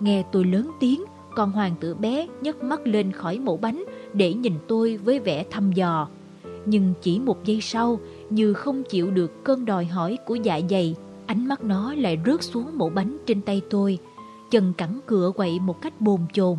Nghe 0.00 0.22
tôi 0.32 0.44
lớn 0.44 0.70
tiếng, 0.80 1.04
con 1.36 1.52
hoàng 1.52 1.74
tử 1.80 1.94
bé 1.94 2.26
nhấc 2.40 2.62
mắt 2.62 2.86
lên 2.86 3.12
khỏi 3.12 3.38
mẫu 3.38 3.56
bánh 3.56 3.84
để 4.12 4.34
nhìn 4.34 4.54
tôi 4.68 4.96
với 4.96 5.18
vẻ 5.18 5.44
thăm 5.50 5.72
dò. 5.72 6.08
Nhưng 6.66 6.94
chỉ 7.02 7.18
một 7.18 7.44
giây 7.44 7.60
sau, 7.60 7.98
như 8.30 8.52
không 8.52 8.82
chịu 8.82 9.10
được 9.10 9.44
cơn 9.44 9.64
đòi 9.64 9.84
hỏi 9.84 10.18
của 10.26 10.34
dạ 10.34 10.60
dày, 10.70 10.94
ánh 11.32 11.48
mắt 11.48 11.64
nó 11.64 11.94
lại 11.94 12.18
rớt 12.26 12.42
xuống 12.42 12.78
mẫu 12.78 12.88
bánh 12.88 13.18
trên 13.26 13.40
tay 13.40 13.62
tôi, 13.70 13.98
chân 14.50 14.72
cẳng 14.78 15.00
cửa 15.06 15.32
quậy 15.36 15.60
một 15.60 15.82
cách 15.82 16.00
bồn 16.00 16.20
chồn. 16.32 16.56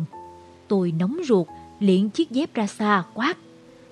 Tôi 0.68 0.92
nóng 0.98 1.16
ruột, 1.24 1.46
liền 1.80 2.10
chiếc 2.10 2.30
dép 2.30 2.54
ra 2.54 2.66
xa, 2.66 3.04
quát. 3.14 3.36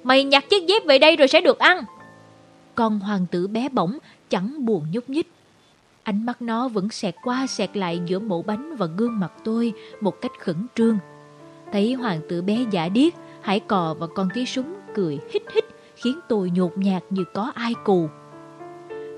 Mày 0.05 0.25
nhặt 0.25 0.45
chiếc 0.51 0.67
dép 0.67 0.83
về 0.87 0.99
đây 0.99 1.17
rồi 1.17 1.29
sẽ 1.29 1.41
được 1.41 1.59
ăn. 1.59 1.85
Con 2.75 3.01
hoàng 3.01 3.27
tử 3.31 3.47
bé 3.47 3.69
bỏng 3.69 3.99
chẳng 4.31 4.65
buồn 4.65 4.87
nhúc 4.93 5.11
nhích. 5.11 5.33
Ánh 6.03 6.27
mắt 6.27 6.43
nó 6.43 6.69
vẫn 6.69 6.91
xẹt 6.91 7.15
qua 7.25 7.47
xẹt 7.47 7.77
lại 7.77 8.01
giữa 8.07 8.19
mẫu 8.19 8.43
bánh 8.43 8.77
và 8.77 8.87
gương 8.87 9.21
mặt 9.21 9.33
tôi 9.45 9.73
một 10.01 10.21
cách 10.21 10.33
khẩn 10.41 10.67
trương. 10.75 10.99
Thấy 11.73 11.93
hoàng 11.93 12.21
tử 12.29 12.43
bé 12.43 12.65
giả 12.71 12.89
điếc, 12.89 13.13
hải 13.41 13.61
cò 13.61 13.95
và 13.99 14.07
con 14.07 14.29
tí 14.35 14.47
súng 14.47 14.75
cười 14.95 15.19
hít 15.33 15.43
hít 15.55 15.65
khiến 15.97 16.19
tôi 16.29 16.51
nhột 16.51 16.79
nhạt 16.79 17.03
như 17.11 17.25
có 17.35 17.53
ai 17.55 17.75
cù. 17.85 18.09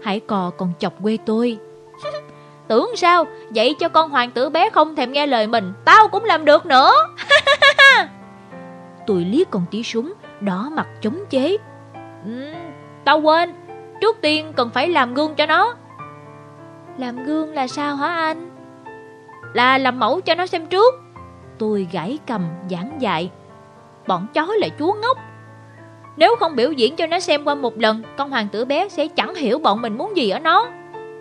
Hải 0.05 0.20
cò 0.20 0.51
còn 0.59 0.72
chọc 0.78 0.93
quê 1.02 1.18
tôi. 1.26 1.59
Tưởng 2.68 2.90
sao, 2.97 3.24
vậy 3.55 3.74
cho 3.78 3.89
con 3.89 4.10
hoàng 4.10 4.31
tử 4.31 4.51
bé 4.51 4.70
không 4.70 4.97
thèm 4.97 5.12
nghe 5.12 5.26
lời 5.26 5.47
mình, 5.47 5.72
tao 5.85 6.09
cũng 6.09 6.24
làm 6.24 6.44
được 6.44 6.66
nữa. 6.66 6.93
tôi 9.06 9.24
liếc 9.24 9.51
con 9.51 9.64
tí 9.70 9.82
súng, 9.82 10.12
đỏ 10.40 10.68
mặt 10.72 10.86
chống 11.01 11.24
chế. 11.31 11.56
Ừ, 12.24 12.52
tao 13.05 13.20
quên, 13.20 13.55
trước 14.01 14.16
tiên 14.20 14.52
cần 14.56 14.70
phải 14.70 14.89
làm 14.89 15.14
gương 15.14 15.35
cho 15.35 15.47
nó. 15.47 15.74
Làm 16.98 17.24
gương 17.24 17.52
là 17.52 17.66
sao 17.66 17.97
hả 17.97 18.09
anh? 18.09 18.51
Là 19.52 19.78
làm 19.78 19.98
mẫu 19.98 20.20
cho 20.20 20.35
nó 20.35 20.47
xem 20.47 20.66
trước. 20.66 20.94
Tôi 21.59 21.89
gãi 21.93 22.18
cầm 22.26 22.43
giảng 22.70 23.01
dạy. 23.01 23.31
Bọn 24.06 24.26
chó 24.35 24.47
là 24.47 24.68
chúa 24.78 24.93
ngốc. 24.93 25.18
Nếu 26.16 26.36
không 26.36 26.57
biểu 26.57 26.73
diễn 26.73 26.97
cho 26.97 27.07
nó 27.07 27.20
xem 27.20 27.45
qua 27.45 27.55
một 27.55 27.78
lần, 27.78 28.03
con 28.16 28.31
hoàng 28.31 28.49
tử 28.49 28.65
bé 28.65 28.89
sẽ 28.89 29.09
chẳng 29.09 29.35
hiểu 29.35 29.59
bọn 29.59 29.82
mình 29.82 29.99
muốn 29.99 30.16
gì 30.16 30.31
ở 30.31 30.39
nó. 30.39 30.69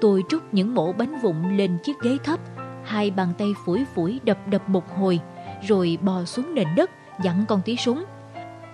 Tôi 0.02 0.24
trút 0.30 0.42
những 0.52 0.76
mổ 0.76 0.92
bánh 0.92 1.20
vụn 1.20 1.58
lên 1.58 1.78
chiếc 1.84 2.00
ghế 2.02 2.18
thấp, 2.24 2.40
hai 2.84 3.12
bàn 3.12 3.28
tay 3.38 3.54
phủi 3.66 3.86
phủi 3.96 4.20
đập 4.24 4.38
đập 4.48 4.70
một 4.70 4.84
hồi, 4.98 5.20
rồi 5.68 5.98
bò 6.02 6.24
xuống 6.26 6.56
nền 6.56 6.68
đất, 6.76 6.90
dặn 7.24 7.46
con 7.48 7.62
tí 7.66 7.76
súng. 7.78 8.04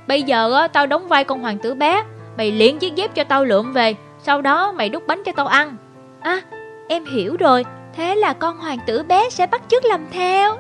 Bây 0.08 0.24
giờ 0.24 0.68
tao 0.74 0.88
đóng 0.88 1.08
vai 1.08 1.24
con 1.24 1.40
hoàng 1.40 1.58
tử 1.58 1.76
bé, 1.76 2.04
mày 2.38 2.52
liền 2.52 2.80
chiếc 2.80 2.96
dép 2.96 3.16
cho 3.16 3.24
tao 3.24 3.46
lượm 3.46 3.74
về, 3.74 3.96
sau 4.20 4.42
đó 4.42 4.72
mày 4.72 4.90
đút 4.90 5.08
bánh 5.08 5.24
cho 5.26 5.32
tao 5.32 5.48
ăn. 5.48 5.78
À, 6.22 6.42
em 6.88 7.06
hiểu 7.06 7.38
rồi, 7.40 7.66
thế 7.96 8.16
là 8.16 8.34
con 8.34 8.58
hoàng 8.58 8.80
tử 8.86 9.04
bé 9.04 9.30
sẽ 9.30 9.48
bắt 9.48 9.62
chước 9.68 9.86
làm 9.86 10.06
theo. 10.12 10.58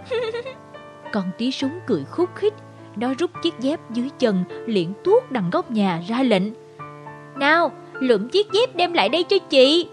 con 1.11 1.23
tí 1.37 1.51
súng 1.51 1.79
cười 1.87 2.03
khúc 2.11 2.29
khích, 2.35 2.53
nó 2.99 3.13
rút 3.19 3.31
chiếc 3.41 3.59
dép 3.59 3.79
dưới 3.91 4.09
chân 4.19 4.43
liễn 4.65 4.93
tuốt 5.03 5.23
đằng 5.31 5.49
góc 5.49 5.71
nhà 5.71 6.01
ra 6.07 6.23
lệnh. 6.23 6.43
Nào, 7.39 7.71
lượm 7.93 8.29
chiếc 8.29 8.51
dép 8.51 8.75
đem 8.75 8.93
lại 8.93 9.09
đây 9.09 9.23
cho 9.23 9.37
chị. 9.49 9.87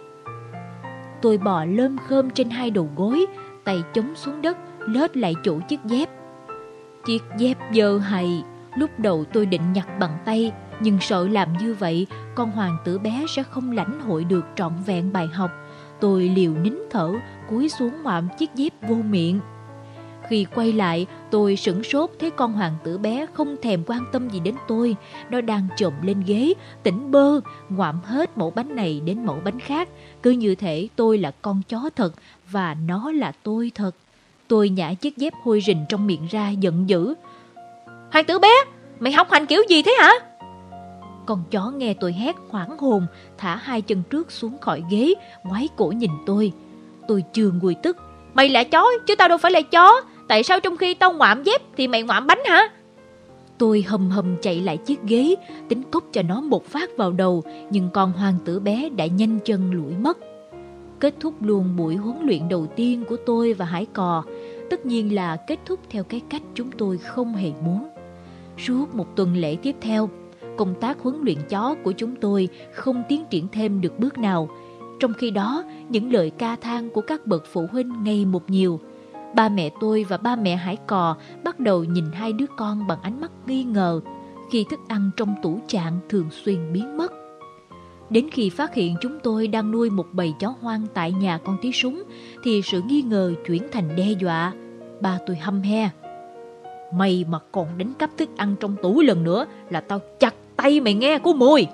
Tôi 1.23 1.39
bò 1.39 1.65
lơm 1.65 1.99
khơm 1.99 2.31
trên 2.31 2.51
hai 2.51 2.71
đầu 2.71 2.89
gối, 2.97 3.27
tay 3.65 3.83
chống 3.95 4.15
xuống 4.15 4.43
đất, 4.43 4.57
lết 4.87 5.17
lại 5.17 5.35
chỗ 5.45 5.59
chiếc 5.69 5.81
dép. 5.85 6.11
Chiếc 7.07 7.23
dép 7.39 7.59
dơ 7.75 7.99
hầy, 7.99 8.43
lúc 8.77 8.91
đầu 8.99 9.25
tôi 9.33 9.47
định 9.47 9.73
nhặt 9.73 9.99
bằng 9.99 10.19
tay, 10.25 10.53
nhưng 10.81 11.01
sợ 11.01 11.29
làm 11.29 11.53
như 11.61 11.75
vậy, 11.75 12.07
con 12.35 12.51
hoàng 12.51 12.77
tử 12.85 12.99
bé 12.99 13.25
sẽ 13.29 13.43
không 13.43 13.73
lãnh 13.73 14.01
hội 14.01 14.25
được 14.25 14.45
trọn 14.57 14.73
vẹn 14.87 15.13
bài 15.13 15.27
học. 15.27 15.51
Tôi 16.01 16.23
liều 16.23 16.53
nín 16.55 16.75
thở, 16.91 17.13
cúi 17.49 17.69
xuống 17.69 18.03
ngoạm 18.03 18.29
chiếc 18.39 18.55
dép 18.55 18.73
vô 18.89 18.95
miệng. 18.95 19.41
Khi 20.29 20.47
quay 20.55 20.73
lại, 20.73 21.07
tôi 21.31 21.57
sửng 21.57 21.83
sốt 21.83 22.11
thấy 22.21 22.31
con 22.31 22.53
hoàng 22.53 22.75
tử 22.85 22.99
bé 22.99 23.27
không 23.35 23.57
thèm 23.63 23.83
quan 23.87 24.01
tâm 24.13 24.29
gì 24.29 24.41
đến 24.41 24.55
tôi. 24.69 24.97
Nó 25.31 25.41
đang 25.41 25.69
trộm 25.77 25.93
lên 26.03 26.23
ghế, 26.27 26.55
tỉnh 26.83 27.11
bơ, 27.11 27.41
ngoạm 27.69 28.01
hết 28.05 28.39
mẫu 28.39 28.51
bánh 28.51 28.77
này 28.77 29.01
đến 29.05 29.27
mẫu 29.27 29.39
bánh 29.45 29.61
khác. 29.61 29.89
Cứ 30.23 30.31
như 30.31 30.55
thể 30.55 30.89
tôi 30.97 31.19
là 31.19 31.31
con 31.43 31.63
chó 31.69 31.91
thật 31.97 32.13
và 32.51 32.77
nó 32.87 33.13
là 33.13 33.33
tôi 33.43 33.73
thật. 33.75 33.91
Tôi 34.49 34.69
nhả 34.69 34.95
chiếc 34.95 35.17
dép 35.17 35.33
hôi 35.43 35.61
rình 35.67 35.85
trong 35.89 36.07
miệng 36.07 36.27
ra 36.31 36.51
giận 36.51 36.89
dữ. 36.89 37.15
Hoàng 38.13 38.25
tử 38.25 38.39
bé, 38.39 38.53
mày 38.99 39.13
học 39.13 39.31
hành 39.31 39.47
kiểu 39.47 39.63
gì 39.69 39.83
thế 39.83 39.97
hả? 40.01 40.13
Con 41.27 41.43
chó 41.51 41.71
nghe 41.71 41.95
tôi 41.95 42.13
hét 42.13 42.37
hoảng 42.49 42.79
hồn, 42.79 43.07
thả 43.39 43.57
hai 43.57 43.83
chân 43.83 44.03
trước 44.11 44.33
xuống 44.33 44.59
khỏi 44.61 44.83
ghế, 44.91 45.15
ngoái 45.45 45.69
cổ 45.77 45.87
nhìn 45.87 46.11
tôi. 46.27 46.53
Tôi 47.09 47.25
chưa 47.33 47.51
nguôi 47.63 47.75
tức. 47.83 47.97
Mày 48.35 48.49
là 48.49 48.65
chó, 48.65 48.87
chứ 49.07 49.17
tao 49.17 49.29
đâu 49.29 49.39
phải 49.39 49.53
là 49.53 49.61
chó. 49.61 50.01
Tại 50.29 50.43
sao 50.43 50.61
trong 50.61 50.77
khi 50.77 50.95
tao 50.95 51.13
ngoạm 51.13 51.43
dép 51.43 51.63
thì 51.77 51.89
mày 51.89 52.03
ngoạm 52.03 52.27
bánh 52.27 52.39
hả? 52.45 52.69
Tôi 53.59 53.85
hầm 53.89 54.11
hầm 54.11 54.37
chạy 54.43 54.61
lại 54.61 54.77
chiếc 54.77 55.03
ghế, 55.03 55.35
tính 55.69 55.83
cốc 55.91 56.05
cho 56.13 56.23
nó 56.23 56.41
một 56.41 56.65
phát 56.65 56.91
vào 56.97 57.13
đầu, 57.13 57.43
nhưng 57.71 57.89
con 57.93 58.13
hoàng 58.13 58.39
tử 58.45 58.61
bé 58.61 58.89
đã 58.89 59.07
nhanh 59.07 59.39
chân 59.45 59.71
lủi 59.71 59.97
mất. 59.97 60.19
Kết 61.01 61.15
thúc 61.21 61.35
luôn 61.41 61.77
buổi 61.77 61.97
huấn 61.97 62.17
luyện 62.23 62.49
đầu 62.49 62.67
tiên 62.77 63.05
của 63.09 63.17
tôi 63.27 63.53
và 63.53 63.65
Hải 63.65 63.87
Cò, 63.87 64.23
tất 64.71 64.87
nhiên 64.87 65.15
là 65.15 65.37
kết 65.37 65.59
thúc 65.65 65.81
theo 65.91 66.05
cái 66.05 66.21
cách 66.31 66.43
chúng 66.55 66.71
tôi 66.71 66.99
không 66.99 67.35
hề 67.35 67.53
muốn. 67.65 67.89
Suốt 68.59 68.95
một 68.95 69.17
tuần 69.17 69.37
lễ 69.37 69.57
tiếp 69.63 69.77
theo, 69.81 70.11
công 70.57 70.75
tác 70.81 71.01
huấn 71.01 71.17
luyện 71.23 71.39
chó 71.49 71.75
của 71.85 71.93
chúng 71.93 72.17
tôi 72.17 72.49
không 72.75 73.03
tiến 73.09 73.25
triển 73.31 73.49
thêm 73.53 73.81
được 73.81 73.99
bước 73.99 74.19
nào. 74.19 74.49
Trong 75.01 75.13
khi 75.15 75.31
đó, 75.31 75.65
những 75.89 76.13
lời 76.13 76.31
ca 76.31 76.57
than 76.57 76.91
của 76.91 77.01
các 77.01 77.27
bậc 77.27 77.45
phụ 77.53 77.67
huynh 77.73 78.05
ngày 78.05 78.25
một 78.25 78.51
nhiều– 78.51 78.81
ba 79.37 79.49
mẹ 79.49 79.71
tôi 79.81 80.05
và 80.09 80.17
ba 80.17 80.37
mẹ 80.37 80.57
Hải 80.57 80.77
Cò 80.77 81.17
bắt 81.45 81.61
đầu 81.61 81.85
nhìn 81.85 82.05
hai 82.13 82.33
đứa 82.33 82.47
con 82.57 82.87
bằng 82.87 82.99
ánh 83.03 83.21
mắt 83.21 83.31
nghi 83.47 83.65
ngờ 83.65 84.01
khi 84.51 84.65
thức 84.71 84.81
ăn 84.89 85.11
trong 85.17 85.35
tủ 85.43 85.59
trạng 85.69 85.99
thường 86.09 86.29
xuyên 86.31 86.73
biến 86.73 86.97
mất. 86.97 87.13
Đến 88.11 88.29
khi 88.33 88.51
phát 88.51 88.75
hiện 88.75 88.97
chúng 89.01 89.19
tôi 89.23 89.49
đang 89.49 89.71
nuôi 89.71 89.91
một 89.91 90.07
bầy 90.13 90.35
chó 90.41 90.55
hoang 90.61 90.87
tại 90.95 91.13
nhà 91.13 91.39
con 91.39 91.57
tí 91.63 91.73
súng, 91.73 92.03
thì 92.45 92.63
sự 92.63 92.83
nghi 92.83 93.03
ngờ 93.03 93.33
chuyển 93.47 93.63
thành 93.73 93.97
đe 93.97 94.13
dọa. 94.21 94.53
Ba 95.01 95.19
tôi 95.27 95.37
hâm 95.37 95.63
he. 95.63 95.91
Mày 96.95 97.25
mà 97.29 97.39
còn 97.53 97.79
đánh 97.79 97.93
cắp 97.99 98.11
thức 98.17 98.29
ăn 98.37 98.57
trong 98.61 98.77
tủ 98.83 99.01
lần 99.01 99.25
nữa 99.25 99.47
là 99.71 99.81
tao 99.81 100.01
chặt 100.21 100.35
tay 100.57 100.81
mày 100.81 100.95
nghe 100.95 101.19
của 101.19 101.33
mùi. 101.33 101.67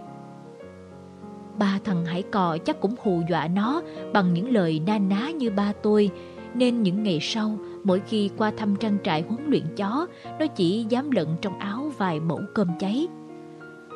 Ba 1.59 1.78
thằng 1.84 2.05
hải 2.05 2.22
cò 2.22 2.59
chắc 2.64 2.80
cũng 2.80 2.94
hù 3.02 3.22
dọa 3.30 3.48
nó 3.48 3.82
bằng 4.12 4.34
những 4.34 4.51
lời 4.51 4.80
na 4.86 4.98
ná 4.98 5.30
như 5.30 5.51
ba 5.51 5.72
tôi 5.82 6.10
nên 6.54 6.82
những 6.82 7.02
ngày 7.02 7.18
sau, 7.20 7.58
mỗi 7.84 8.00
khi 8.06 8.30
qua 8.38 8.52
thăm 8.56 8.76
trang 8.76 8.98
trại 9.04 9.22
huấn 9.28 9.50
luyện 9.50 9.64
chó, 9.76 10.06
nó 10.38 10.46
chỉ 10.46 10.86
dám 10.88 11.10
lận 11.10 11.26
trong 11.40 11.58
áo 11.58 11.92
vài 11.98 12.20
mẫu 12.20 12.40
cơm 12.54 12.68
cháy. 12.78 13.06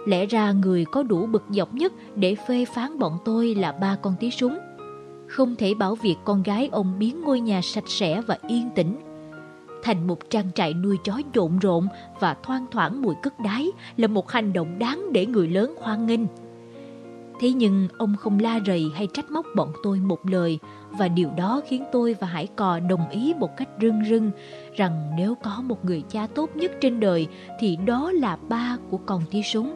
Lẽ 0.06 0.26
ra 0.26 0.52
người 0.52 0.84
có 0.84 1.02
đủ 1.02 1.26
bực 1.26 1.42
dọc 1.50 1.74
nhất 1.74 1.92
để 2.16 2.34
phê 2.48 2.64
phán 2.64 2.98
bọn 2.98 3.18
tôi 3.24 3.54
là 3.54 3.72
ba 3.72 3.96
con 4.02 4.14
tí 4.20 4.30
súng. 4.30 4.58
Không 5.28 5.56
thể 5.56 5.74
bảo 5.74 5.94
việc 5.94 6.16
con 6.24 6.42
gái 6.42 6.68
ông 6.72 6.98
biến 6.98 7.20
ngôi 7.20 7.40
nhà 7.40 7.60
sạch 7.62 7.88
sẽ 7.88 8.20
và 8.20 8.38
yên 8.48 8.70
tĩnh 8.74 8.96
thành 9.86 10.06
một 10.06 10.30
trang 10.30 10.52
trại 10.54 10.74
nuôi 10.74 10.98
chó 11.04 11.20
trộn 11.34 11.58
rộn 11.58 11.88
và 12.20 12.36
thoang 12.42 12.66
thoảng 12.70 13.02
mùi 13.02 13.14
cất 13.22 13.40
đái 13.40 13.66
là 13.96 14.06
một 14.08 14.30
hành 14.30 14.52
động 14.52 14.78
đáng 14.78 15.12
để 15.12 15.26
người 15.26 15.48
lớn 15.48 15.74
hoan 15.80 16.06
nghênh. 16.06 16.20
Thế 17.40 17.52
nhưng 17.52 17.88
ông 17.98 18.16
không 18.16 18.38
la 18.38 18.60
rầy 18.66 18.90
hay 18.94 19.08
trách 19.14 19.30
móc 19.30 19.46
bọn 19.56 19.72
tôi 19.82 20.00
một 20.00 20.26
lời, 20.26 20.58
và 20.90 21.08
điều 21.08 21.30
đó 21.36 21.60
khiến 21.68 21.84
tôi 21.92 22.16
và 22.20 22.26
Hải 22.26 22.46
Cò 22.46 22.80
đồng 22.80 23.08
ý 23.10 23.34
một 23.34 23.56
cách 23.56 23.68
rưng 23.80 24.04
rưng 24.10 24.30
rằng 24.76 25.10
nếu 25.16 25.34
có 25.34 25.62
một 25.62 25.84
người 25.84 26.02
cha 26.10 26.26
tốt 26.26 26.56
nhất 26.56 26.72
trên 26.80 27.00
đời 27.00 27.26
thì 27.60 27.76
đó 27.76 28.12
là 28.12 28.36
ba 28.48 28.76
của 28.90 28.96
con 28.96 29.22
tí 29.30 29.42
súng. 29.42 29.74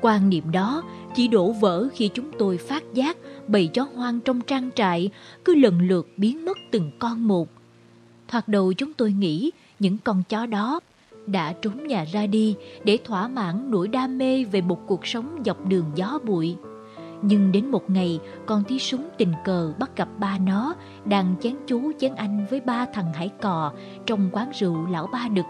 Quan 0.00 0.28
niệm 0.30 0.44
đó 0.52 0.82
chỉ 1.14 1.28
đổ 1.28 1.52
vỡ 1.52 1.88
khi 1.94 2.10
chúng 2.14 2.30
tôi 2.38 2.56
phát 2.56 2.94
giác 2.94 3.16
bầy 3.48 3.66
chó 3.66 3.86
hoang 3.94 4.20
trong 4.20 4.40
trang 4.40 4.70
trại 4.74 5.10
cứ 5.44 5.54
lần 5.54 5.88
lượt 5.88 6.08
biến 6.16 6.44
mất 6.44 6.58
từng 6.70 6.90
con 6.98 7.28
một. 7.28 7.48
Thoạt 8.28 8.48
đầu 8.48 8.72
chúng 8.72 8.92
tôi 8.92 9.12
nghĩ 9.12 9.50
những 9.78 9.98
con 10.04 10.22
chó 10.28 10.46
đó 10.46 10.80
đã 11.26 11.52
trốn 11.52 11.86
nhà 11.86 12.04
ra 12.12 12.26
đi 12.26 12.54
để 12.84 12.98
thỏa 13.04 13.28
mãn 13.28 13.70
nỗi 13.70 13.88
đam 13.88 14.18
mê 14.18 14.44
về 14.44 14.60
một 14.60 14.80
cuộc 14.86 15.06
sống 15.06 15.42
dọc 15.44 15.68
đường 15.68 15.90
gió 15.94 16.18
bụi. 16.24 16.56
Nhưng 17.26 17.52
đến 17.52 17.66
một 17.66 17.90
ngày, 17.90 18.20
con 18.46 18.64
tí 18.68 18.78
súng 18.78 19.08
tình 19.18 19.32
cờ 19.44 19.72
bắt 19.78 19.96
gặp 19.96 20.08
ba 20.18 20.38
nó 20.38 20.74
đang 21.04 21.34
chán 21.40 21.56
chú 21.66 21.92
chán 21.98 22.16
anh 22.16 22.46
với 22.50 22.60
ba 22.60 22.86
thằng 22.94 23.12
hải 23.12 23.28
cò 23.40 23.72
trong 24.06 24.28
quán 24.32 24.50
rượu 24.54 24.86
lão 24.86 25.06
ba 25.06 25.28
đực. 25.34 25.44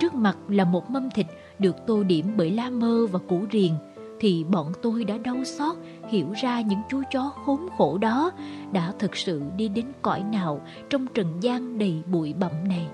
Trước 0.00 0.14
mặt 0.14 0.36
là 0.48 0.64
một 0.64 0.90
mâm 0.90 1.10
thịt 1.10 1.26
được 1.58 1.76
tô 1.86 2.02
điểm 2.02 2.32
bởi 2.36 2.50
lá 2.50 2.70
mơ 2.70 3.06
và 3.12 3.18
củ 3.28 3.40
riềng, 3.52 3.74
thì 4.20 4.44
bọn 4.44 4.72
tôi 4.82 5.04
đã 5.04 5.18
đau 5.18 5.44
xót 5.44 5.76
hiểu 6.08 6.26
ra 6.42 6.60
những 6.60 6.80
chú 6.90 7.02
chó 7.12 7.32
khốn 7.44 7.68
khổ 7.78 7.98
đó 7.98 8.30
đã 8.72 8.92
thực 8.98 9.16
sự 9.16 9.42
đi 9.56 9.68
đến 9.68 9.86
cõi 10.02 10.22
nào 10.22 10.60
trong 10.90 11.06
trần 11.06 11.26
gian 11.40 11.78
đầy 11.78 12.02
bụi 12.12 12.34
bặm 12.40 12.68
này. 12.68 12.86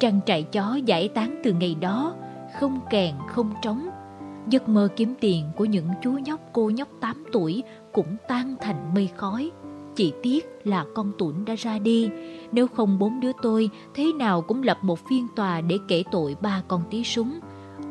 Trang 0.00 0.20
trại 0.26 0.42
chó 0.42 0.74
giải 0.74 1.08
tán 1.08 1.40
từ 1.44 1.52
ngày 1.52 1.76
đó, 1.80 2.14
không 2.60 2.80
kèn 2.90 3.14
không 3.28 3.54
trống. 3.62 3.89
Giấc 4.50 4.68
mơ 4.68 4.88
kiếm 4.96 5.14
tiền 5.20 5.44
của 5.56 5.64
những 5.64 5.88
chú 6.02 6.12
nhóc 6.12 6.40
cô 6.52 6.70
nhóc 6.70 6.88
8 7.00 7.24
tuổi 7.32 7.62
cũng 7.92 8.16
tan 8.28 8.54
thành 8.60 8.94
mây 8.94 9.08
khói. 9.16 9.50
Chỉ 9.96 10.12
tiếc 10.22 10.46
là 10.64 10.84
con 10.94 11.12
tuấn 11.18 11.44
đã 11.44 11.54
ra 11.54 11.78
đi, 11.78 12.10
nếu 12.52 12.66
không 12.68 12.98
bốn 12.98 13.20
đứa 13.20 13.32
tôi 13.42 13.70
thế 13.94 14.12
nào 14.18 14.42
cũng 14.42 14.62
lập 14.62 14.78
một 14.82 14.98
phiên 15.08 15.26
tòa 15.36 15.60
để 15.60 15.78
kể 15.88 16.02
tội 16.10 16.36
ba 16.40 16.62
con 16.68 16.82
tí 16.90 17.04
súng. 17.04 17.38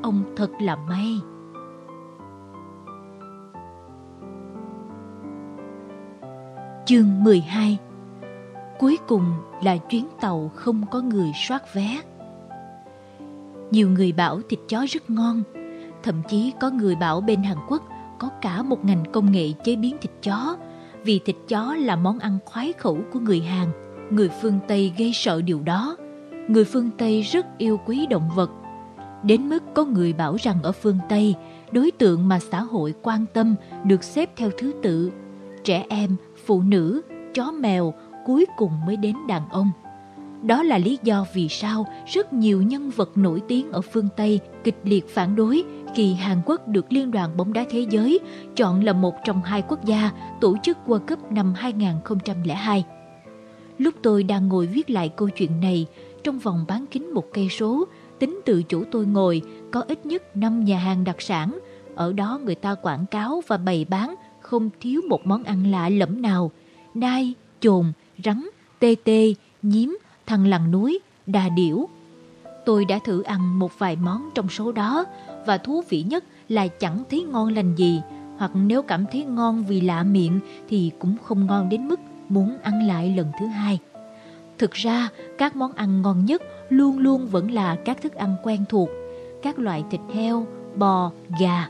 Ông 0.04 0.24
thật 0.36 0.50
là 0.62 0.76
may. 0.76 1.20
Chương 6.86 7.24
12 7.24 7.78
Cuối 8.80 8.98
cùng 9.08 9.26
là 9.64 9.78
chuyến 9.78 10.08
tàu 10.22 10.52
không 10.56 10.86
có 10.92 11.02
người 11.02 11.32
soát 11.48 11.74
vé. 11.74 12.02
Nhiều 13.72 13.90
người 13.90 14.12
bảo 14.12 14.42
thịt 14.50 14.60
chó 14.68 14.86
rất 14.90 15.10
ngon, 15.10 15.44
thậm 16.04 16.22
chí 16.28 16.54
có 16.60 16.70
người 16.70 16.96
bảo 16.96 17.22
bên 17.22 17.44
Hàn 17.44 17.58
Quốc 17.70 17.84
có 18.20 18.30
cả 18.42 18.62
một 18.62 18.86
ngành 18.86 19.04
công 19.12 19.32
nghệ 19.32 19.52
chế 19.64 19.76
biến 19.76 19.98
thịt 20.02 20.12
chó, 20.24 20.58
vì 21.04 21.20
thịt 21.26 21.36
chó 21.48 21.76
là 21.76 21.96
món 21.96 22.20
ăn 22.20 22.38
khoái 22.46 22.74
khẩu 22.74 22.98
của 23.14 23.20
người 23.20 23.42
Hàn. 23.42 23.68
Người 24.12 24.30
phương 24.42 24.60
Tây 24.68 24.94
gây 24.98 25.12
sợ 25.14 25.42
điều 25.42 25.62
đó. 25.62 25.98
Người 26.48 26.64
phương 26.64 26.90
Tây 26.98 27.22
rất 27.22 27.46
yêu 27.58 27.80
quý 27.86 28.06
động 28.06 28.30
vật. 28.36 28.52
Đến 29.24 29.50
mức 29.50 29.64
có 29.74 29.86
người 29.86 30.14
bảo 30.14 30.36
rằng 30.40 30.64
ở 30.64 30.72
phương 30.72 30.98
Tây, 31.10 31.36
đối 31.72 31.92
tượng 31.92 32.28
mà 32.28 32.40
xã 32.40 32.62
hội 32.62 32.94
quan 33.02 33.26
tâm 33.34 33.56
được 33.84 34.04
xếp 34.04 34.30
theo 34.36 34.50
thứ 34.58 34.74
tự. 34.84 35.12
Trẻ 35.64 35.86
em, 35.90 36.16
phụ 36.46 36.62
nữ, 36.62 37.02
chó 37.34 37.52
mèo 37.52 37.94
cuối 38.26 38.46
cùng 38.58 38.72
mới 38.86 38.98
đến 38.98 39.16
đàn 39.28 39.50
ông. 39.50 39.72
Đó 40.44 40.64
là 40.64 40.78
lý 40.78 41.00
do 41.04 41.26
vì 41.34 41.50
sao 41.50 41.86
rất 42.08 42.34
nhiều 42.34 42.62
nhân 42.62 42.90
vật 42.90 43.18
nổi 43.18 43.42
tiếng 43.48 43.72
ở 43.72 43.82
phương 43.82 44.08
Tây 44.18 44.40
kịch 44.64 44.78
liệt 44.84 45.08
phản 45.10 45.36
đối 45.36 45.64
khi 45.96 46.14
Hàn 46.14 46.42
Quốc 46.46 46.68
được 46.68 46.94
Liên 46.94 47.12
đoàn 47.12 47.38
bóng 47.38 47.54
đá 47.54 47.66
thế 47.70 47.86
giới 47.90 48.20
chọn 48.56 48.84
là 48.84 48.94
một 48.94 49.16
trong 49.26 49.42
hai 49.42 49.62
quốc 49.62 49.86
gia 49.86 50.12
tổ 50.42 50.56
chức 50.64 50.78
World 50.88 51.08
Cup 51.08 51.32
năm 51.32 51.54
2002. 51.54 52.86
Lúc 53.78 53.94
tôi 54.02 54.24
đang 54.24 54.48
ngồi 54.48 54.66
viết 54.66 54.90
lại 54.90 55.10
câu 55.10 55.30
chuyện 55.30 55.60
này, 55.62 55.86
trong 56.24 56.40
vòng 56.40 56.66
bán 56.68 56.86
kính 56.92 57.14
một 57.14 57.26
cây 57.34 57.50
số, 57.50 57.88
tính 58.20 58.40
từ 58.46 58.64
chỗ 58.68 58.84
tôi 58.92 59.06
ngồi 59.06 59.42
có 59.72 59.82
ít 59.88 60.06
nhất 60.06 60.38
5 60.38 60.66
nhà 60.66 60.78
hàng 60.78 61.04
đặc 61.04 61.22
sản. 61.22 61.60
Ở 61.96 62.14
đó 62.14 62.40
người 62.44 62.56
ta 62.56 62.76
quảng 62.76 63.06
cáo 63.06 63.44
và 63.48 63.58
bày 63.58 63.86
bán 63.90 64.16
không 64.40 64.70
thiếu 64.80 65.02
một 65.10 65.26
món 65.26 65.44
ăn 65.44 65.72
lạ 65.72 65.90
lẫm 65.90 66.22
nào. 66.22 66.52
Nai, 66.94 67.34
chồn, 67.60 67.92
rắn, 68.24 68.50
tê 68.80 68.96
tê, 69.04 69.34
nhím, 69.62 69.98
thằng 70.30 70.48
lằn 70.48 70.72
núi, 70.72 71.00
đà 71.28 71.50
điểu. 71.50 71.90
Tôi 72.66 72.86
đã 72.86 73.00
thử 73.04 73.22
ăn 73.22 73.60
một 73.60 73.80
vài 73.80 73.96
món 73.96 74.30
trong 74.36 74.50
số 74.50 74.72
đó 74.72 75.06
và 75.46 75.58
thú 75.58 75.84
vị 75.90 76.04
nhất 76.04 76.24
là 76.50 76.68
chẳng 76.68 77.04
thấy 77.10 77.24
ngon 77.24 77.54
lành 77.56 77.76
gì 77.76 78.02
hoặc 78.38 78.52
nếu 78.54 78.82
cảm 78.82 79.06
thấy 79.12 79.26
ngon 79.26 79.64
vì 79.64 79.82
lạ 79.82 80.04
miệng 80.04 80.40
thì 80.70 80.92
cũng 81.00 81.16
không 81.24 81.46
ngon 81.46 81.70
đến 81.70 81.88
mức 81.88 82.00
muốn 82.30 82.58
ăn 82.64 82.88
lại 82.88 83.14
lần 83.18 83.32
thứ 83.40 83.46
hai. 83.46 83.80
Thực 84.58 84.72
ra, 84.72 85.10
các 85.38 85.56
món 85.56 85.74
ăn 85.74 86.02
ngon 86.02 86.26
nhất 86.26 86.42
luôn 86.70 87.00
luôn 87.00 87.28
vẫn 87.28 87.52
là 87.52 87.76
các 87.76 88.02
thức 88.02 88.14
ăn 88.14 88.36
quen 88.44 88.66
thuộc, 88.70 88.90
các 89.42 89.60
loại 89.60 89.84
thịt 89.92 90.02
heo, 90.14 90.46
bò, 90.76 91.12
gà. 91.40 91.70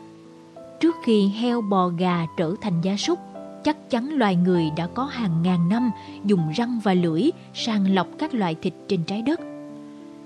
Trước 0.79 0.95
khi 1.05 1.27
heo 1.27 1.61
bò 1.61 1.87
gà 1.87 2.25
trở 2.37 2.53
thành 2.61 2.81
gia 2.81 2.97
súc, 2.97 3.19
chắc 3.63 3.89
chắn 3.89 4.09
loài 4.09 4.35
người 4.35 4.71
đã 4.77 4.87
có 4.87 5.03
hàng 5.03 5.41
ngàn 5.43 5.69
năm 5.69 5.91
dùng 6.25 6.51
răng 6.55 6.79
và 6.83 6.93
lưỡi 6.93 7.29
sàng 7.53 7.95
lọc 7.95 8.07
các 8.17 8.33
loại 8.33 8.55
thịt 8.55 8.73
trên 8.87 9.03
trái 9.03 9.21
đất. 9.21 9.39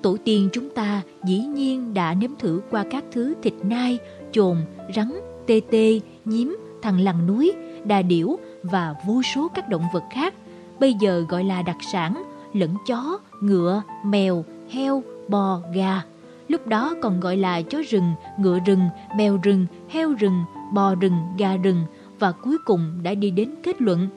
Tổ 0.01 0.17
tiên 0.23 0.49
chúng 0.53 0.69
ta 0.69 1.01
dĩ 1.23 1.39
nhiên 1.39 1.93
đã 1.93 2.13
nếm 2.13 2.31
thử 2.39 2.61
qua 2.71 2.83
các 2.91 3.03
thứ 3.11 3.33
thịt 3.43 3.53
nai, 3.63 3.97
chồn, 4.31 4.57
rắn, 4.95 5.13
tê 5.47 5.61
tê, 5.71 5.99
nhím, 6.25 6.57
thằng 6.81 6.99
lằn 6.99 7.27
núi, 7.27 7.53
đà 7.85 8.01
điểu 8.01 8.37
và 8.63 8.95
vô 9.05 9.21
số 9.21 9.47
các 9.53 9.69
động 9.69 9.83
vật 9.93 10.03
khác, 10.11 10.33
bây 10.79 10.93
giờ 10.93 11.25
gọi 11.29 11.43
là 11.43 11.61
đặc 11.61 11.77
sản, 11.91 12.23
lẫn 12.53 12.75
chó, 12.87 13.19
ngựa, 13.41 13.81
mèo, 14.05 14.45
heo, 14.69 15.03
bò, 15.27 15.59
gà. 15.73 16.01
Lúc 16.47 16.67
đó 16.67 16.95
còn 17.01 17.19
gọi 17.19 17.37
là 17.37 17.61
chó 17.61 17.81
rừng, 17.89 18.13
ngựa 18.39 18.59
rừng, 18.59 18.89
mèo 19.17 19.37
rừng, 19.37 19.65
heo 19.89 20.13
rừng, 20.13 20.43
bò 20.73 20.95
rừng, 20.95 21.17
gà 21.37 21.55
rừng 21.55 21.85
và 22.23 22.31
cuối 22.31 22.57
cùng 22.65 22.99
đã 23.03 23.15
đi 23.15 23.31
đến 23.31 23.49
kết 23.63 23.81
luận 23.81 24.07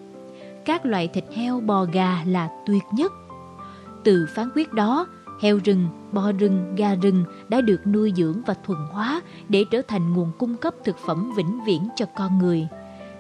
các 0.65 0.87
loại 0.87 1.09
thịt 1.09 1.25
heo 1.35 1.61
bò 1.61 1.85
gà 1.85 2.25
là 2.27 2.49
tuyệt 2.67 2.83
nhất. 2.95 3.13
Từ 4.05 4.27
phán 4.35 4.49
quyết 4.55 4.73
đó, 4.73 5.07
heo 5.41 5.59
rừng, 5.65 5.89
bò 6.13 6.33
rừng, 6.33 6.75
gà 6.77 6.95
rừng 6.95 7.25
đã 7.49 7.61
được 7.61 7.87
nuôi 7.87 8.13
dưỡng 8.17 8.43
và 8.47 8.55
thuần 8.67 8.79
hóa 8.91 9.21
để 9.49 9.65
trở 9.71 9.83
thành 9.89 10.15
nguồn 10.15 10.31
cung 10.39 10.57
cấp 10.57 10.75
thực 10.85 10.97
phẩm 10.99 11.33
vĩnh 11.37 11.61
viễn 11.67 11.89
cho 11.97 12.07
con 12.17 12.39
người. 12.39 12.69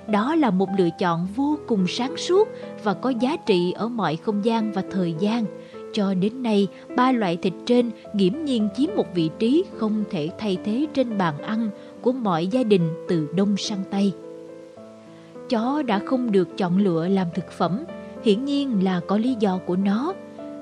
Đó 0.08 0.34
là 0.34 0.50
một 0.50 0.68
lựa 0.78 0.88
chọn 0.98 1.26
vô 1.36 1.58
cùng 1.66 1.86
sáng 1.88 2.16
suốt 2.16 2.48
và 2.84 2.94
có 2.94 3.10
giá 3.10 3.36
trị 3.36 3.72
ở 3.72 3.88
mọi 3.88 4.16
không 4.16 4.44
gian 4.44 4.72
và 4.72 4.82
thời 4.90 5.14
gian. 5.18 5.44
Cho 5.92 6.14
đến 6.14 6.42
nay, 6.42 6.68
ba 6.96 7.12
loại 7.12 7.36
thịt 7.36 7.52
trên 7.66 7.90
nghiễm 8.14 8.44
nhiên 8.44 8.68
chiếm 8.76 8.90
một 8.96 9.14
vị 9.14 9.30
trí 9.38 9.64
không 9.76 10.04
thể 10.10 10.30
thay 10.38 10.58
thế 10.64 10.86
trên 10.94 11.18
bàn 11.18 11.38
ăn 11.38 11.70
của 12.00 12.12
mọi 12.12 12.46
gia 12.46 12.62
đình 12.62 12.90
từ 13.08 13.28
Đông 13.34 13.56
sang 13.56 13.84
Tây 13.90 14.12
chó 15.48 15.82
đã 15.82 15.98
không 15.98 16.32
được 16.32 16.58
chọn 16.58 16.78
lựa 16.78 17.08
làm 17.08 17.26
thực 17.34 17.50
phẩm, 17.50 17.84
hiển 18.24 18.44
nhiên 18.44 18.84
là 18.84 19.00
có 19.08 19.16
lý 19.16 19.36
do 19.40 19.58
của 19.66 19.76
nó. 19.76 20.12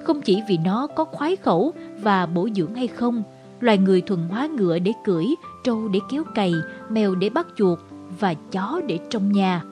Không 0.05 0.23
chỉ 0.23 0.43
vì 0.49 0.59
nó 0.65 0.87
có 0.87 1.05
khoái 1.05 1.37
khẩu 1.37 1.73
và 2.03 2.27
bổ 2.27 2.49
dưỡng 2.55 2.75
hay 2.75 2.87
không, 2.87 3.23
loài 3.61 3.79
người 3.79 4.01
thuần 4.01 4.29
hóa 4.29 4.47
ngựa 4.47 4.79
để 4.79 4.93
cưỡi, 5.05 5.25
trâu 5.65 5.89
để 5.89 6.01
kéo 6.11 6.25
cày, 6.35 6.53
mèo 6.89 7.15
để 7.15 7.31
bắt 7.31 7.47
chuột 7.57 7.79
và 8.21 8.35
chó 8.35 8.81
để 8.87 8.99
trong 9.11 9.33
nhà. 9.33 9.63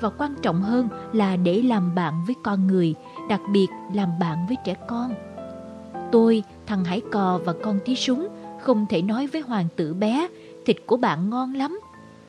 Và 0.00 0.10
quan 0.18 0.34
trọng 0.42 0.62
hơn 0.62 0.88
là 1.12 1.36
để 1.36 1.62
làm 1.62 1.94
bạn 1.94 2.14
với 2.26 2.36
con 2.44 2.66
người, 2.66 2.94
đặc 3.28 3.40
biệt 3.52 3.66
làm 3.94 4.08
bạn 4.20 4.38
với 4.48 4.56
trẻ 4.64 4.74
con. 4.88 5.14
Tôi, 6.12 6.42
thằng 6.66 6.84
Hải 6.84 7.00
Cò 7.12 7.40
và 7.44 7.54
con 7.62 7.78
tí 7.84 7.96
súng 7.96 8.28
không 8.60 8.86
thể 8.88 9.02
nói 9.02 9.26
với 9.26 9.40
hoàng 9.40 9.66
tử 9.76 9.94
bé, 9.94 10.28
thịt 10.66 10.76
của 10.86 10.96
bạn 10.96 11.30
ngon 11.30 11.54
lắm. 11.54 11.80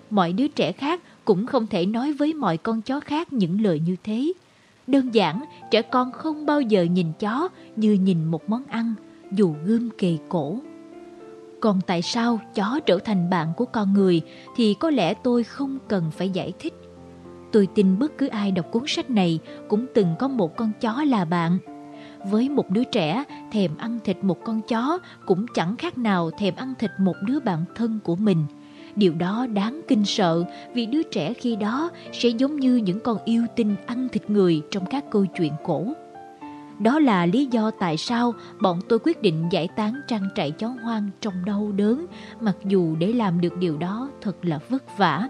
Mọi 0.10 0.34
đứa 0.34 0.48
trẻ 0.48 0.72
khác 0.72 1.02
cũng 1.26 1.46
không 1.46 1.68
thể 1.68 1.86
nói 1.86 2.14
với 2.14 2.34
mọi 2.34 2.58
con 2.58 2.82
chó 2.82 3.00
khác 3.00 3.34
những 3.34 3.62
lời 3.62 3.82
như 3.86 3.96
thế. 4.04 4.34
Đơn 4.88 5.14
giản, 5.14 5.44
trẻ 5.72 5.82
con 5.82 6.12
không 6.12 6.46
bao 6.46 6.62
giờ 6.62 6.84
nhìn 6.84 7.08
chó 7.20 7.50
như 7.76 7.94
nhìn 7.94 8.26
một 8.26 8.50
món 8.50 8.64
ăn, 8.66 8.94
dù 9.32 9.56
gươm 9.66 9.90
kề 9.98 10.18
cổ. 10.30 10.58
Còn 11.60 11.82
tại 11.88 12.02
sao 12.02 12.40
chó 12.56 12.80
trở 12.86 13.00
thành 13.00 13.30
bạn 13.30 13.54
của 13.58 13.66
con 13.66 13.94
người 13.94 14.22
thì 14.56 14.74
có 14.74 14.90
lẽ 14.90 15.14
tôi 15.14 15.44
không 15.44 15.80
cần 15.88 16.12
phải 16.12 16.30
giải 16.30 16.54
thích. 16.60 16.74
Tôi 17.52 17.68
tin 17.76 18.00
bất 18.00 18.18
cứ 18.18 18.28
ai 18.28 18.52
đọc 18.52 18.66
cuốn 18.72 18.84
sách 18.88 19.10
này 19.10 19.40
cũng 19.70 19.86
từng 19.94 20.16
có 20.20 20.28
một 20.28 20.56
con 20.56 20.72
chó 20.82 21.04
là 21.04 21.26
bạn. 21.26 21.58
với 22.32 22.50
một 22.50 22.70
đứa 22.70 22.84
trẻ 22.84 23.24
thèm 23.52 23.78
ăn 23.78 24.00
thịt 24.04 24.18
một 24.22 24.44
con 24.44 24.62
chó 24.62 25.00
cũng 25.26 25.46
chẳng 25.54 25.76
khác 25.76 25.98
nào 25.98 26.32
thèm 26.32 26.56
ăn 26.56 26.74
thịt 26.80 26.92
một 27.00 27.16
đứa 27.26 27.40
bạn 27.40 27.66
thân 27.76 28.00
của 28.04 28.16
mình. 28.16 28.46
Điều 28.96 29.14
đó 29.14 29.48
đáng 29.54 29.82
kinh 29.88 30.06
sợ 30.06 30.44
vì 30.74 30.86
đứa 30.86 31.04
trẻ 31.04 31.34
khi 31.34 31.56
đó 31.56 31.90
sẽ 32.12 32.30
giống 32.30 32.60
như 32.60 32.76
những 32.76 33.00
con 33.00 33.18
yêu 33.26 33.46
tinh 33.56 33.76
ăn 33.86 34.10
thịt 34.10 34.30
người 34.30 34.62
trong 34.72 34.86
các 34.86 35.06
câu 35.12 35.26
chuyện 35.26 35.54
cổ. 35.64 35.86
Đó 36.80 37.00
là 37.00 37.26
lý 37.26 37.46
do 37.52 37.72
tại 37.72 37.98
sao 37.98 38.34
bọn 38.62 38.80
tôi 38.90 39.00
quyết 39.00 39.22
định 39.22 39.46
giải 39.52 39.68
tán 39.76 40.02
trang 40.08 40.30
trại 40.36 40.52
chó 40.52 40.68
hoang 40.68 41.10
trong 41.22 41.34
đau 41.46 41.72
đớn, 41.76 42.06
mặc 42.42 42.56
dù 42.66 42.96
để 42.96 43.14
làm 43.14 43.42
được 43.42 43.58
điều 43.58 43.78
đó 43.78 44.10
thật 44.22 44.46
là 44.46 44.60
vất 44.70 44.98
vả. 44.98 45.30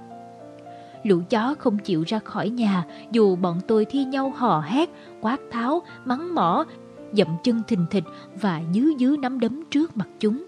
Lũ 1.03 1.21
chó 1.29 1.55
không 1.59 1.77
chịu 1.77 2.03
ra 2.07 2.19
khỏi 2.19 2.49
nhà 2.49 2.85
dù 3.11 3.35
bọn 3.35 3.59
tôi 3.67 3.85
thi 3.85 4.05
nhau 4.05 4.33
hò 4.35 4.61
hét, 4.61 4.89
quát 5.21 5.39
tháo, 5.51 5.81
mắng 6.05 6.35
mỏ, 6.35 6.65
dậm 7.13 7.27
chân 7.43 7.61
thình 7.67 7.85
thịch 7.91 8.03
và 8.41 8.61
dứ 8.73 8.85
dứ 8.99 9.15
nắm 9.21 9.39
đấm 9.39 9.63
trước 9.69 9.97
mặt 9.97 10.07
chúng. 10.19 10.45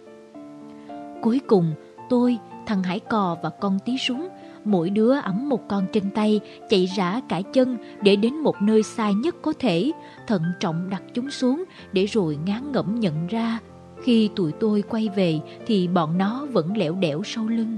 Cuối 1.22 1.40
cùng, 1.48 1.74
tôi, 2.10 2.38
thằng 2.66 2.84
Hải 2.84 3.00
Cò 3.00 3.38
và 3.44 3.50
con 3.50 3.80
tí 3.86 3.98
súng 3.98 4.28
mỗi 4.66 4.90
đứa 4.90 5.14
ấm 5.14 5.50
một 5.50 5.68
con 5.68 5.86
trên 5.94 6.12
tay, 6.12 6.40
chạy 6.70 6.86
rã 6.86 7.22
cả 7.30 7.42
chân 7.54 7.78
để 8.02 8.16
đến 8.16 8.36
một 8.36 8.62
nơi 8.62 8.84
xa 8.84 9.12
nhất 9.12 9.36
có 9.42 9.54
thể, 9.60 9.92
thận 10.28 10.42
trọng 10.60 10.90
đặt 10.90 11.04
chúng 11.14 11.30
xuống 11.30 11.64
để 11.94 12.06
rồi 12.06 12.38
ngán 12.46 12.72
ngẩm 12.72 13.00
nhận 13.00 13.28
ra. 13.28 13.60
Khi 14.04 14.30
tụi 14.36 14.52
tôi 14.52 14.82
quay 14.82 15.10
về 15.16 15.40
thì 15.68 15.88
bọn 15.88 16.18
nó 16.18 16.46
vẫn 16.52 16.78
lẻo 16.78 16.94
đẻo 16.94 17.24
sau 17.24 17.48
lưng. 17.48 17.78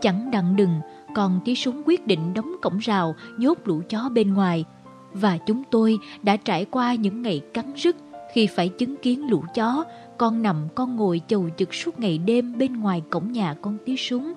Chẳng 0.00 0.30
đặng 0.30 0.56
đừng, 0.56 0.80
còn 1.14 1.40
tí 1.44 1.54
súng 1.54 1.82
quyết 1.86 2.06
định 2.06 2.34
đóng 2.34 2.56
cổng 2.62 2.78
rào, 2.78 3.14
nhốt 3.38 3.58
lũ 3.64 3.82
chó 3.88 4.08
bên 4.08 4.34
ngoài. 4.34 4.64
Và 5.12 5.38
chúng 5.38 5.62
tôi 5.70 5.98
đã 6.22 6.36
trải 6.36 6.64
qua 6.64 6.94
những 6.94 7.22
ngày 7.22 7.40
cắn 7.54 7.72
rứt 7.76 7.96
khi 8.32 8.46
phải 8.46 8.68
chứng 8.68 8.96
kiến 8.96 9.30
lũ 9.30 9.44
chó, 9.54 9.84
con 10.18 10.42
nằm 10.42 10.68
con 10.74 10.96
ngồi 10.96 11.20
chầu 11.28 11.48
chực 11.56 11.74
suốt 11.74 12.00
ngày 12.00 12.18
đêm 12.18 12.58
bên 12.58 12.80
ngoài 12.80 13.02
cổng 13.10 13.32
nhà 13.32 13.54
con 13.54 13.78
tí 13.84 13.96
súng, 13.96 14.32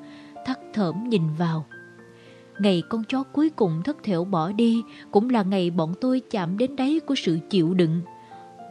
thắt 0.46 0.60
thởm 0.74 1.10
nhìn 1.10 1.22
vào. 1.38 1.66
Ngày 2.60 2.84
con 2.90 3.04
chó 3.04 3.24
cuối 3.24 3.50
cùng 3.50 3.82
thất 3.84 3.98
thểu 4.04 4.24
bỏ 4.24 4.52
đi 4.52 4.84
cũng 5.12 5.30
là 5.30 5.44
ngày 5.44 5.70
bọn 5.70 5.94
tôi 6.02 6.22
chạm 6.32 6.58
đến 6.58 6.76
đáy 6.76 7.00
của 7.06 7.16
sự 7.16 7.40
chịu 7.50 7.74
đựng. 7.74 8.02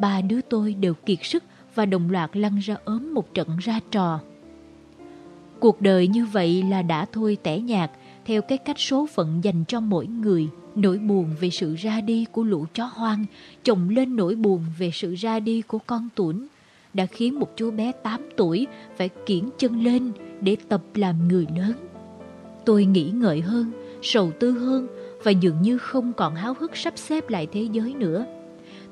Ba 0.00 0.20
đứa 0.20 0.40
tôi 0.40 0.74
đều 0.74 0.94
kiệt 0.94 1.18
sức 1.22 1.44
và 1.74 1.86
đồng 1.86 2.10
loạt 2.10 2.30
lăn 2.36 2.58
ra 2.58 2.76
ốm 2.84 3.14
một 3.14 3.34
trận 3.34 3.48
ra 3.58 3.80
trò. 3.90 4.20
Cuộc 5.60 5.80
đời 5.80 6.08
như 6.08 6.26
vậy 6.26 6.62
là 6.62 6.82
đã 6.82 7.06
thôi 7.12 7.36
tẻ 7.42 7.58
nhạt 7.58 7.90
theo 8.24 8.42
cái 8.42 8.58
cách 8.58 8.78
số 8.78 9.06
phận 9.06 9.44
dành 9.44 9.64
cho 9.68 9.80
mỗi 9.80 10.06
người. 10.06 10.48
Nỗi 10.74 10.98
buồn 10.98 11.30
về 11.40 11.50
sự 11.50 11.74
ra 11.74 12.00
đi 12.00 12.24
của 12.32 12.42
lũ 12.42 12.66
chó 12.74 12.84
hoang 12.84 13.24
chồng 13.64 13.88
lên 13.88 14.16
nỗi 14.16 14.34
buồn 14.34 14.64
về 14.78 14.90
sự 14.94 15.14
ra 15.14 15.40
đi 15.40 15.62
của 15.62 15.78
con 15.86 16.08
tuấn 16.14 16.46
đã 16.94 17.06
khiến 17.06 17.40
một 17.40 17.56
chú 17.56 17.70
bé 17.70 17.92
8 17.92 18.20
tuổi 18.36 18.66
phải 18.96 19.08
kiển 19.26 19.48
chân 19.58 19.84
lên 19.84 20.12
để 20.40 20.56
tập 20.68 20.82
làm 20.94 21.28
người 21.28 21.46
lớn. 21.56 21.72
Tôi 22.64 22.84
nghĩ 22.84 23.10
ngợi 23.14 23.40
hơn, 23.40 23.72
sầu 24.02 24.32
tư 24.40 24.50
hơn 24.50 24.86
và 25.24 25.30
dường 25.30 25.62
như 25.62 25.78
không 25.78 26.12
còn 26.12 26.34
háo 26.34 26.54
hức 26.58 26.76
sắp 26.76 26.92
xếp 26.96 27.28
lại 27.30 27.46
thế 27.52 27.68
giới 27.72 27.94
nữa. 27.94 28.24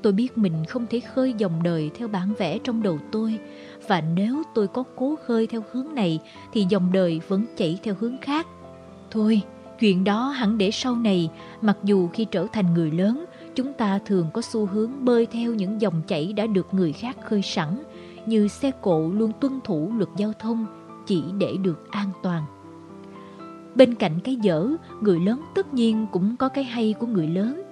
Tôi 0.02 0.12
biết 0.12 0.38
mình 0.38 0.64
không 0.68 0.86
thể 0.90 1.00
khơi 1.00 1.34
dòng 1.38 1.62
đời 1.62 1.90
theo 1.94 2.08
bản 2.08 2.34
vẽ 2.38 2.58
trong 2.58 2.82
đầu 2.82 2.98
tôi 3.12 3.38
và 3.88 4.00
nếu 4.00 4.42
tôi 4.54 4.68
có 4.68 4.84
cố 4.96 5.16
khơi 5.26 5.46
theo 5.46 5.62
hướng 5.72 5.94
này 5.94 6.20
thì 6.52 6.66
dòng 6.68 6.92
đời 6.92 7.20
vẫn 7.28 7.44
chảy 7.56 7.78
theo 7.82 7.94
hướng 8.00 8.18
khác. 8.18 8.46
Thôi, 9.10 9.42
chuyện 9.80 10.04
đó 10.04 10.28
hẳn 10.28 10.58
để 10.58 10.70
sau 10.70 10.96
này, 10.96 11.30
mặc 11.60 11.76
dù 11.84 12.08
khi 12.08 12.24
trở 12.24 12.46
thành 12.52 12.74
người 12.74 12.90
lớn, 12.90 13.24
chúng 13.54 13.72
ta 13.72 13.98
thường 14.06 14.26
có 14.32 14.42
xu 14.42 14.66
hướng 14.66 15.04
bơi 15.04 15.26
theo 15.26 15.54
những 15.54 15.80
dòng 15.80 16.02
chảy 16.06 16.32
đã 16.32 16.46
được 16.46 16.74
người 16.74 16.92
khác 16.92 17.16
khơi 17.24 17.42
sẵn, 17.42 17.82
như 18.28 18.48
xe 18.48 18.70
cộ 18.82 19.10
luôn 19.14 19.32
tuân 19.40 19.60
thủ 19.64 19.92
luật 19.96 20.10
giao 20.16 20.32
thông 20.38 20.66
chỉ 21.06 21.22
để 21.38 21.56
được 21.62 21.90
an 21.90 22.10
toàn. 22.22 22.44
Bên 23.74 23.94
cạnh 23.94 24.20
cái 24.24 24.36
dở, 24.36 24.68
người 25.00 25.20
lớn 25.20 25.42
tất 25.54 25.74
nhiên 25.74 26.06
cũng 26.12 26.36
có 26.36 26.48
cái 26.48 26.64
hay 26.64 26.94
của 26.98 27.06
người 27.06 27.26
lớn. 27.26 27.62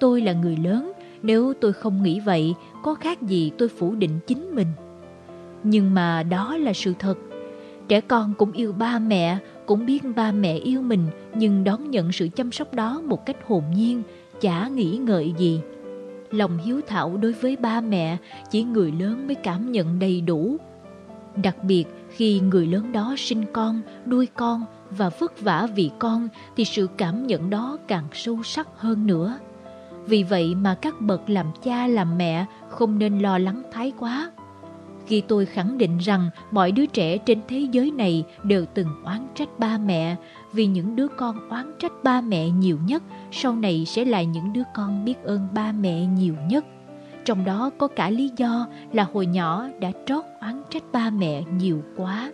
Tôi 0.00 0.20
là 0.20 0.32
người 0.32 0.56
lớn, 0.56 0.92
nếu 1.22 1.52
tôi 1.60 1.72
không 1.72 2.02
nghĩ 2.02 2.20
vậy, 2.20 2.54
có 2.82 2.94
khác 2.94 3.22
gì 3.22 3.50
tôi 3.58 3.68
phủ 3.68 3.94
định 3.94 4.18
chính 4.26 4.54
mình. 4.54 4.68
Nhưng 5.62 5.94
mà 5.94 6.22
đó 6.22 6.56
là 6.56 6.72
sự 6.72 6.94
thật. 6.98 7.18
Trẻ 7.88 8.00
con 8.00 8.34
cũng 8.38 8.52
yêu 8.52 8.72
ba 8.72 8.98
mẹ, 8.98 9.38
cũng 9.66 9.86
biết 9.86 10.02
ba 10.16 10.32
mẹ 10.32 10.54
yêu 10.54 10.82
mình, 10.82 11.06
nhưng 11.34 11.64
đón 11.64 11.90
nhận 11.90 12.12
sự 12.12 12.28
chăm 12.36 12.52
sóc 12.52 12.74
đó 12.74 13.02
một 13.06 13.26
cách 13.26 13.36
hồn 13.46 13.64
nhiên, 13.74 14.02
chả 14.40 14.68
nghĩ 14.68 14.96
ngợi 14.96 15.34
gì. 15.38 15.60
Lòng 16.32 16.58
hiếu 16.58 16.80
thảo 16.86 17.16
đối 17.16 17.32
với 17.32 17.56
ba 17.56 17.80
mẹ 17.80 18.16
chỉ 18.50 18.62
người 18.62 18.92
lớn 18.92 19.26
mới 19.26 19.34
cảm 19.34 19.72
nhận 19.72 19.98
đầy 19.98 20.20
đủ. 20.20 20.56
Đặc 21.42 21.64
biệt 21.64 21.84
khi 22.10 22.40
người 22.40 22.66
lớn 22.66 22.92
đó 22.92 23.14
sinh 23.18 23.44
con, 23.52 23.80
nuôi 24.06 24.28
con 24.36 24.64
và 24.90 25.08
vất 25.18 25.40
vả 25.40 25.68
vì 25.74 25.90
con 25.98 26.28
thì 26.56 26.64
sự 26.64 26.88
cảm 26.96 27.26
nhận 27.26 27.50
đó 27.50 27.78
càng 27.88 28.04
sâu 28.12 28.42
sắc 28.42 28.68
hơn 28.76 29.06
nữa. 29.06 29.38
Vì 30.06 30.22
vậy 30.22 30.54
mà 30.54 30.74
các 30.74 31.00
bậc 31.00 31.30
làm 31.30 31.46
cha 31.62 31.86
làm 31.86 32.18
mẹ 32.18 32.46
không 32.68 32.98
nên 32.98 33.18
lo 33.18 33.38
lắng 33.38 33.62
thái 33.72 33.92
quá. 33.98 34.32
Khi 35.06 35.20
tôi 35.20 35.46
khẳng 35.46 35.78
định 35.78 35.98
rằng 35.98 36.30
mọi 36.50 36.72
đứa 36.72 36.86
trẻ 36.86 37.18
trên 37.18 37.40
thế 37.48 37.58
giới 37.72 37.90
này 37.90 38.24
đều 38.42 38.64
từng 38.74 38.88
oán 39.04 39.26
trách 39.34 39.58
ba 39.58 39.78
mẹ, 39.78 40.16
vì 40.52 40.66
những 40.66 40.96
đứa 40.96 41.08
con 41.08 41.48
oán 41.48 41.72
trách 41.78 41.92
ba 42.02 42.20
mẹ 42.20 42.50
nhiều 42.50 42.78
nhất 42.86 43.02
sau 43.32 43.56
này 43.56 43.84
sẽ 43.86 44.04
là 44.04 44.22
những 44.22 44.52
đứa 44.52 44.62
con 44.74 45.04
biết 45.04 45.14
ơn 45.24 45.48
ba 45.54 45.72
mẹ 45.72 46.06
nhiều 46.06 46.34
nhất. 46.48 46.64
Trong 47.24 47.44
đó 47.44 47.70
có 47.78 47.88
cả 47.88 48.10
lý 48.10 48.30
do 48.36 48.66
là 48.92 49.04
hồi 49.12 49.26
nhỏ 49.26 49.68
đã 49.80 49.92
trót 50.06 50.24
oán 50.40 50.62
trách 50.70 50.82
ba 50.92 51.10
mẹ 51.10 51.42
nhiều 51.58 51.82
quá. 51.96 52.32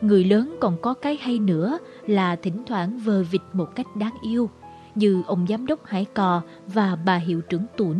Người 0.00 0.24
lớn 0.24 0.56
còn 0.60 0.76
có 0.82 0.94
cái 0.94 1.18
hay 1.20 1.38
nữa 1.38 1.78
là 2.06 2.36
thỉnh 2.36 2.62
thoảng 2.66 2.98
vờ 2.98 3.22
vịt 3.30 3.42
một 3.52 3.74
cách 3.74 3.86
đáng 3.96 4.14
yêu, 4.22 4.50
như 4.94 5.22
ông 5.26 5.46
giám 5.48 5.66
đốc 5.66 5.86
Hải 5.86 6.04
Cò 6.04 6.42
và 6.66 6.96
bà 7.06 7.16
hiệu 7.16 7.40
trưởng 7.40 7.64
Tủn. 7.76 7.96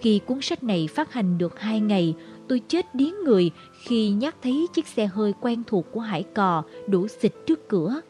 Khi 0.00 0.20
cuốn 0.26 0.40
sách 0.40 0.62
này 0.62 0.88
phát 0.94 1.12
hành 1.12 1.38
được 1.38 1.60
hai 1.60 1.80
ngày, 1.80 2.14
tôi 2.48 2.62
chết 2.68 2.94
điếng 2.94 3.14
người 3.24 3.50
khi 3.82 4.10
nhắc 4.10 4.36
thấy 4.42 4.66
chiếc 4.74 4.86
xe 4.86 5.06
hơi 5.06 5.34
quen 5.40 5.62
thuộc 5.66 5.86
của 5.92 6.00
Hải 6.00 6.22
Cò 6.22 6.62
đổ 6.86 7.08
xịt 7.08 7.32
trước 7.46 7.68
cửa. 7.68 8.00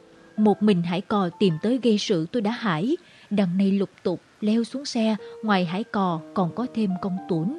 Một 0.41 0.62
mình 0.62 0.83
Hải 0.83 1.01
Cò 1.01 1.28
tìm 1.39 1.55
tới 1.62 1.81
gây 1.83 1.99
sự 1.99 2.27
tôi 2.33 2.43
đã 2.43 2.51
hải, 2.51 2.97
đằng 3.31 3.59
này 3.59 3.70
lục 3.70 3.91
tục 4.02 4.20
leo 4.41 4.65
xuống 4.65 4.85
xe, 4.85 5.17
ngoài 5.43 5.65
Hải 5.65 5.85
Cò 5.85 6.20
còn 6.35 6.55
có 6.55 6.67
thêm 6.75 6.91
công 7.02 7.17
tuấn. 7.28 7.59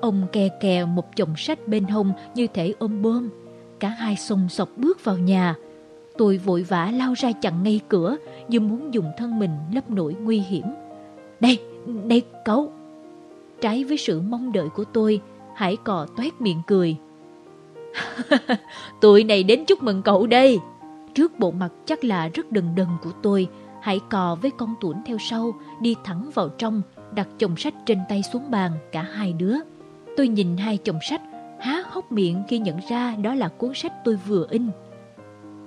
Ông 0.00 0.26
kè 0.32 0.48
kè 0.60 0.84
một 0.84 1.16
chồng 1.16 1.34
sách 1.36 1.68
bên 1.68 1.84
hông 1.84 2.12
như 2.34 2.46
thể 2.54 2.74
ôm 2.78 3.02
bơm. 3.02 3.30
Cả 3.78 3.88
hai 3.88 4.16
xông 4.16 4.48
sọc 4.48 4.68
bước 4.76 5.04
vào 5.04 5.18
nhà. 5.18 5.54
Tôi 6.18 6.38
vội 6.38 6.62
vã 6.62 6.90
lao 6.94 7.14
ra 7.16 7.32
chặn 7.32 7.62
ngay 7.62 7.80
cửa 7.88 8.16
như 8.48 8.60
muốn 8.60 8.94
dùng 8.94 9.12
thân 9.18 9.38
mình 9.38 9.50
lấp 9.74 9.90
nổi 9.90 10.14
nguy 10.14 10.38
hiểm. 10.38 10.64
Đây, 11.40 11.58
đây 12.06 12.22
cậu! 12.44 12.72
Trái 13.60 13.84
với 13.84 13.96
sự 13.96 14.20
mong 14.20 14.52
đợi 14.52 14.68
của 14.68 14.84
tôi, 14.84 15.20
Hải 15.54 15.76
cò 15.76 16.06
toét 16.16 16.40
miệng 16.40 16.62
cười. 16.66 16.96
Tụi 19.00 19.24
này 19.24 19.42
đến 19.42 19.64
chúc 19.64 19.82
mừng 19.82 20.02
cậu 20.02 20.26
đây. 20.26 20.58
Trước 21.14 21.38
bộ 21.38 21.50
mặt 21.50 21.72
chắc 21.86 22.04
là 22.04 22.28
rất 22.28 22.52
đần 22.52 22.74
đần 22.74 22.86
của 23.02 23.10
tôi, 23.22 23.48
hãy 23.82 24.00
cò 24.10 24.36
với 24.42 24.50
con 24.50 24.74
tuấn 24.80 25.02
theo 25.06 25.18
sau, 25.18 25.54
đi 25.80 25.94
thẳng 26.04 26.30
vào 26.34 26.48
trong, 26.48 26.82
đặt 27.14 27.28
chồng 27.38 27.56
sách 27.56 27.74
trên 27.86 27.98
tay 28.08 28.22
xuống 28.22 28.50
bàn 28.50 28.72
cả 28.92 29.02
hai 29.02 29.32
đứa. 29.32 29.56
Tôi 30.16 30.28
nhìn 30.28 30.56
hai 30.56 30.76
chồng 30.76 30.98
sách, 31.08 31.22
há 31.60 31.82
hốc 31.90 32.12
miệng 32.12 32.42
khi 32.48 32.58
nhận 32.58 32.78
ra 32.88 33.16
đó 33.16 33.34
là 33.34 33.48
cuốn 33.48 33.74
sách 33.74 33.92
tôi 34.04 34.16
vừa 34.16 34.46
in. 34.50 34.70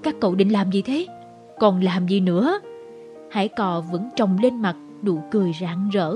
Các 0.03 0.15
cậu 0.21 0.35
định 0.35 0.51
làm 0.51 0.71
gì 0.71 0.81
thế? 0.81 1.07
Còn 1.59 1.81
làm 1.81 2.07
gì 2.07 2.19
nữa? 2.19 2.59
Hải 3.31 3.47
cò 3.47 3.83
vẫn 3.91 4.09
trồng 4.15 4.37
lên 4.41 4.61
mặt, 4.61 4.75
đủ 5.01 5.19
cười 5.31 5.51
rạng 5.61 5.89
rỡ. 5.93 6.15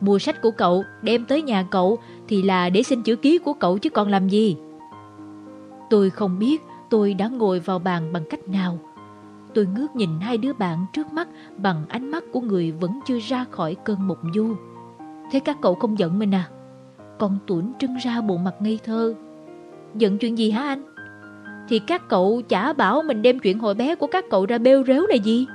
Mua 0.00 0.18
sách 0.18 0.42
của 0.42 0.50
cậu, 0.50 0.84
đem 1.02 1.24
tới 1.24 1.42
nhà 1.42 1.66
cậu 1.70 1.98
thì 2.28 2.42
là 2.42 2.70
để 2.70 2.82
xin 2.82 3.02
chữ 3.02 3.16
ký 3.16 3.38
của 3.38 3.52
cậu 3.52 3.78
chứ 3.78 3.90
còn 3.90 4.08
làm 4.08 4.28
gì. 4.28 4.56
Tôi 5.90 6.10
không 6.10 6.38
biết 6.38 6.62
tôi 6.90 7.14
đã 7.14 7.28
ngồi 7.28 7.60
vào 7.60 7.78
bàn 7.78 8.12
bằng 8.12 8.24
cách 8.30 8.48
nào. 8.48 8.78
Tôi 9.54 9.66
ngước 9.66 9.96
nhìn 9.96 10.20
hai 10.20 10.38
đứa 10.38 10.52
bạn 10.52 10.86
trước 10.92 11.12
mắt 11.12 11.28
bằng 11.56 11.84
ánh 11.88 12.10
mắt 12.10 12.24
của 12.32 12.40
người 12.40 12.72
vẫn 12.72 13.00
chưa 13.06 13.18
ra 13.18 13.44
khỏi 13.50 13.76
cơn 13.84 14.08
mộng 14.08 14.32
du. 14.34 14.54
Thế 15.32 15.40
các 15.40 15.56
cậu 15.62 15.74
không 15.74 15.98
giận 15.98 16.18
mình 16.18 16.34
à? 16.34 16.48
Con 17.18 17.38
tuấn 17.46 17.72
trưng 17.78 17.96
ra 17.96 18.20
bộ 18.20 18.36
mặt 18.36 18.54
ngây 18.60 18.78
thơ. 18.84 19.14
Giận 19.94 20.18
chuyện 20.18 20.38
gì 20.38 20.50
hả 20.50 20.62
anh? 20.62 20.82
Thì 21.68 21.78
các 21.78 22.08
cậu 22.08 22.42
chả 22.48 22.72
bảo 22.72 23.02
mình 23.02 23.22
đem 23.22 23.38
chuyện 23.38 23.58
hồi 23.58 23.74
bé 23.74 23.94
của 23.94 24.06
các 24.06 24.24
cậu 24.30 24.46
ra 24.46 24.58
bêu 24.58 24.84
rếu 24.86 25.06
là 25.06 25.14
gì? 25.14 25.46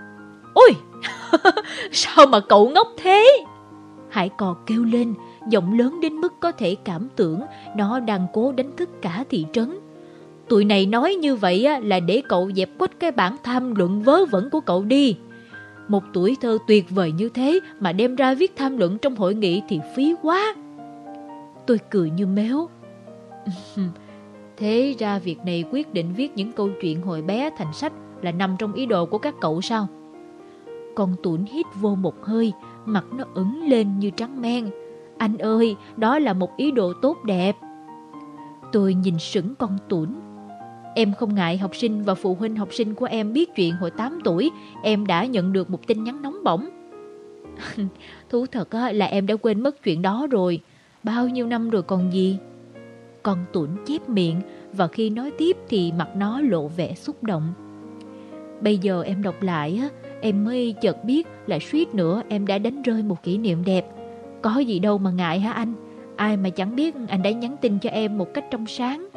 Ôi! 0.54 0.76
Sao 1.92 2.26
mà 2.26 2.40
cậu 2.40 2.70
ngốc 2.70 2.88
thế? 2.98 3.46
Hải 4.10 4.30
cò 4.30 4.56
kêu 4.66 4.84
lên, 4.84 5.14
giọng 5.50 5.78
lớn 5.78 6.00
đến 6.02 6.14
mức 6.14 6.34
có 6.40 6.52
thể 6.52 6.76
cảm 6.76 7.08
tưởng 7.16 7.42
nó 7.76 8.00
đang 8.00 8.28
cố 8.34 8.52
đánh 8.52 8.76
thức 8.78 8.90
cả 9.02 9.24
thị 9.30 9.46
trấn. 9.54 9.85
Tụi 10.50 10.66
này 10.66 10.86
nói 10.86 11.16
như 11.16 11.36
vậy 11.36 11.68
là 11.84 12.00
để 12.00 12.22
cậu 12.30 12.52
dẹp 12.52 12.70
quách 12.78 13.00
cái 13.00 13.12
bản 13.12 13.36
tham 13.44 13.76
luận 13.76 14.02
vớ 14.04 14.26
vẩn 14.26 14.50
của 14.50 14.60
cậu 14.60 14.84
đi. 14.84 15.18
Một 15.88 16.04
tuổi 16.14 16.38
thơ 16.42 16.58
tuyệt 16.68 16.86
vời 16.90 17.12
như 17.12 17.30
thế 17.30 17.60
mà 17.80 17.92
đem 17.92 18.16
ra 18.16 18.34
viết 18.34 18.56
tham 18.56 18.78
luận 18.78 18.98
trong 18.98 19.16
hội 19.16 19.36
nghị 19.36 19.62
thì 19.70 19.80
phí 19.96 20.16
quá. 20.22 20.56
Tôi 21.66 21.80
cười 21.90 22.10
như 22.10 22.28
méo. 22.28 22.70
Thế 24.58 24.96
ra 25.00 25.20
việc 25.20 25.38
này 25.46 25.64
quyết 25.72 25.94
định 25.94 26.14
viết 26.14 26.32
những 26.36 26.52
câu 26.52 26.70
chuyện 26.82 27.02
hồi 27.02 27.22
bé 27.22 27.50
thành 27.58 27.74
sách 27.74 27.94
là 28.22 28.32
nằm 28.32 28.56
trong 28.60 28.74
ý 28.74 28.86
đồ 28.86 29.06
của 29.06 29.18
các 29.18 29.36
cậu 29.42 29.62
sao? 29.62 29.88
Con 30.96 31.16
tuổn 31.24 31.46
hít 31.46 31.66
vô 31.82 31.96
một 31.96 32.26
hơi, 32.26 32.54
mặt 32.86 33.06
nó 33.14 33.24
ửng 33.34 33.70
lên 33.70 34.00
như 34.00 34.10
trắng 34.10 34.42
men. 34.42 34.70
Anh 35.18 35.38
ơi, 35.38 35.76
đó 35.98 36.20
là 36.20 36.34
một 36.34 36.58
ý 36.58 36.72
đồ 36.72 36.94
tốt 37.02 37.18
đẹp. 37.24 37.56
Tôi 38.72 38.94
nhìn 38.94 39.20
sững 39.20 39.56
con 39.56 39.78
tuổn. 39.90 40.10
Em 40.96 41.14
không 41.14 41.36
ngại 41.36 41.58
học 41.58 41.76
sinh 41.76 42.04
và 42.04 42.16
phụ 42.16 42.36
huynh 42.36 42.56
học 42.56 42.70
sinh 42.72 42.96
của 42.96 43.06
em 43.06 43.34
biết 43.34 43.56
chuyện 43.56 43.74
hồi 43.74 43.92
8 43.92 44.20
tuổi, 44.24 44.52
em 44.84 45.08
đã 45.08 45.26
nhận 45.26 45.54
được 45.54 45.70
một 45.70 45.88
tin 45.88 46.04
nhắn 46.04 46.22
nóng 46.22 46.44
bỏng. 46.44 46.70
Thú 48.30 48.46
thật 48.46 48.74
là 48.74 49.06
em 49.06 49.28
đã 49.28 49.36
quên 49.36 49.62
mất 49.62 49.84
chuyện 49.84 50.02
đó 50.02 50.28
rồi. 50.32 50.60
Bao 51.04 51.28
nhiêu 51.28 51.48
năm 51.48 51.70
rồi 51.70 51.84
còn 51.84 52.14
gì? 52.14 52.38
Con 53.24 53.46
tuổn 53.54 53.70
chép 53.86 54.10
miệng 54.10 54.42
và 54.74 54.88
khi 54.88 55.10
nói 55.10 55.32
tiếp 55.38 55.58
thì 55.70 55.92
mặt 55.92 56.10
nó 56.16 56.42
lộ 56.42 56.68
vẻ 56.68 56.94
xúc 56.94 57.24
động. 57.24 57.54
Bây 58.62 58.78
giờ 58.78 59.04
em 59.04 59.24
đọc 59.24 59.42
lại 59.42 59.82
em 60.22 60.46
mới 60.46 60.76
chợt 60.82 61.04
biết 61.04 61.28
là 61.48 61.60
suýt 61.60 61.96
nữa 61.96 62.22
em 62.30 62.48
đã 62.48 62.58
đánh 62.58 62.82
rơi 62.82 63.04
một 63.04 63.24
kỷ 63.24 63.38
niệm 63.38 63.64
đẹp. 63.66 63.86
Có 64.42 64.58
gì 64.58 64.80
đâu 64.80 64.98
mà 64.98 65.12
ngại 65.12 65.40
hả 65.40 65.52
anh? 65.52 65.74
Ai 66.16 66.38
mà 66.38 66.50
chẳng 66.50 66.76
biết 66.76 66.96
anh 67.08 67.24
đã 67.24 67.32
nhắn 67.32 67.56
tin 67.62 67.80
cho 67.80 67.90
em 67.90 68.18
một 68.18 68.34
cách 68.34 68.46
trong 68.52 68.66
sáng. 68.66 69.08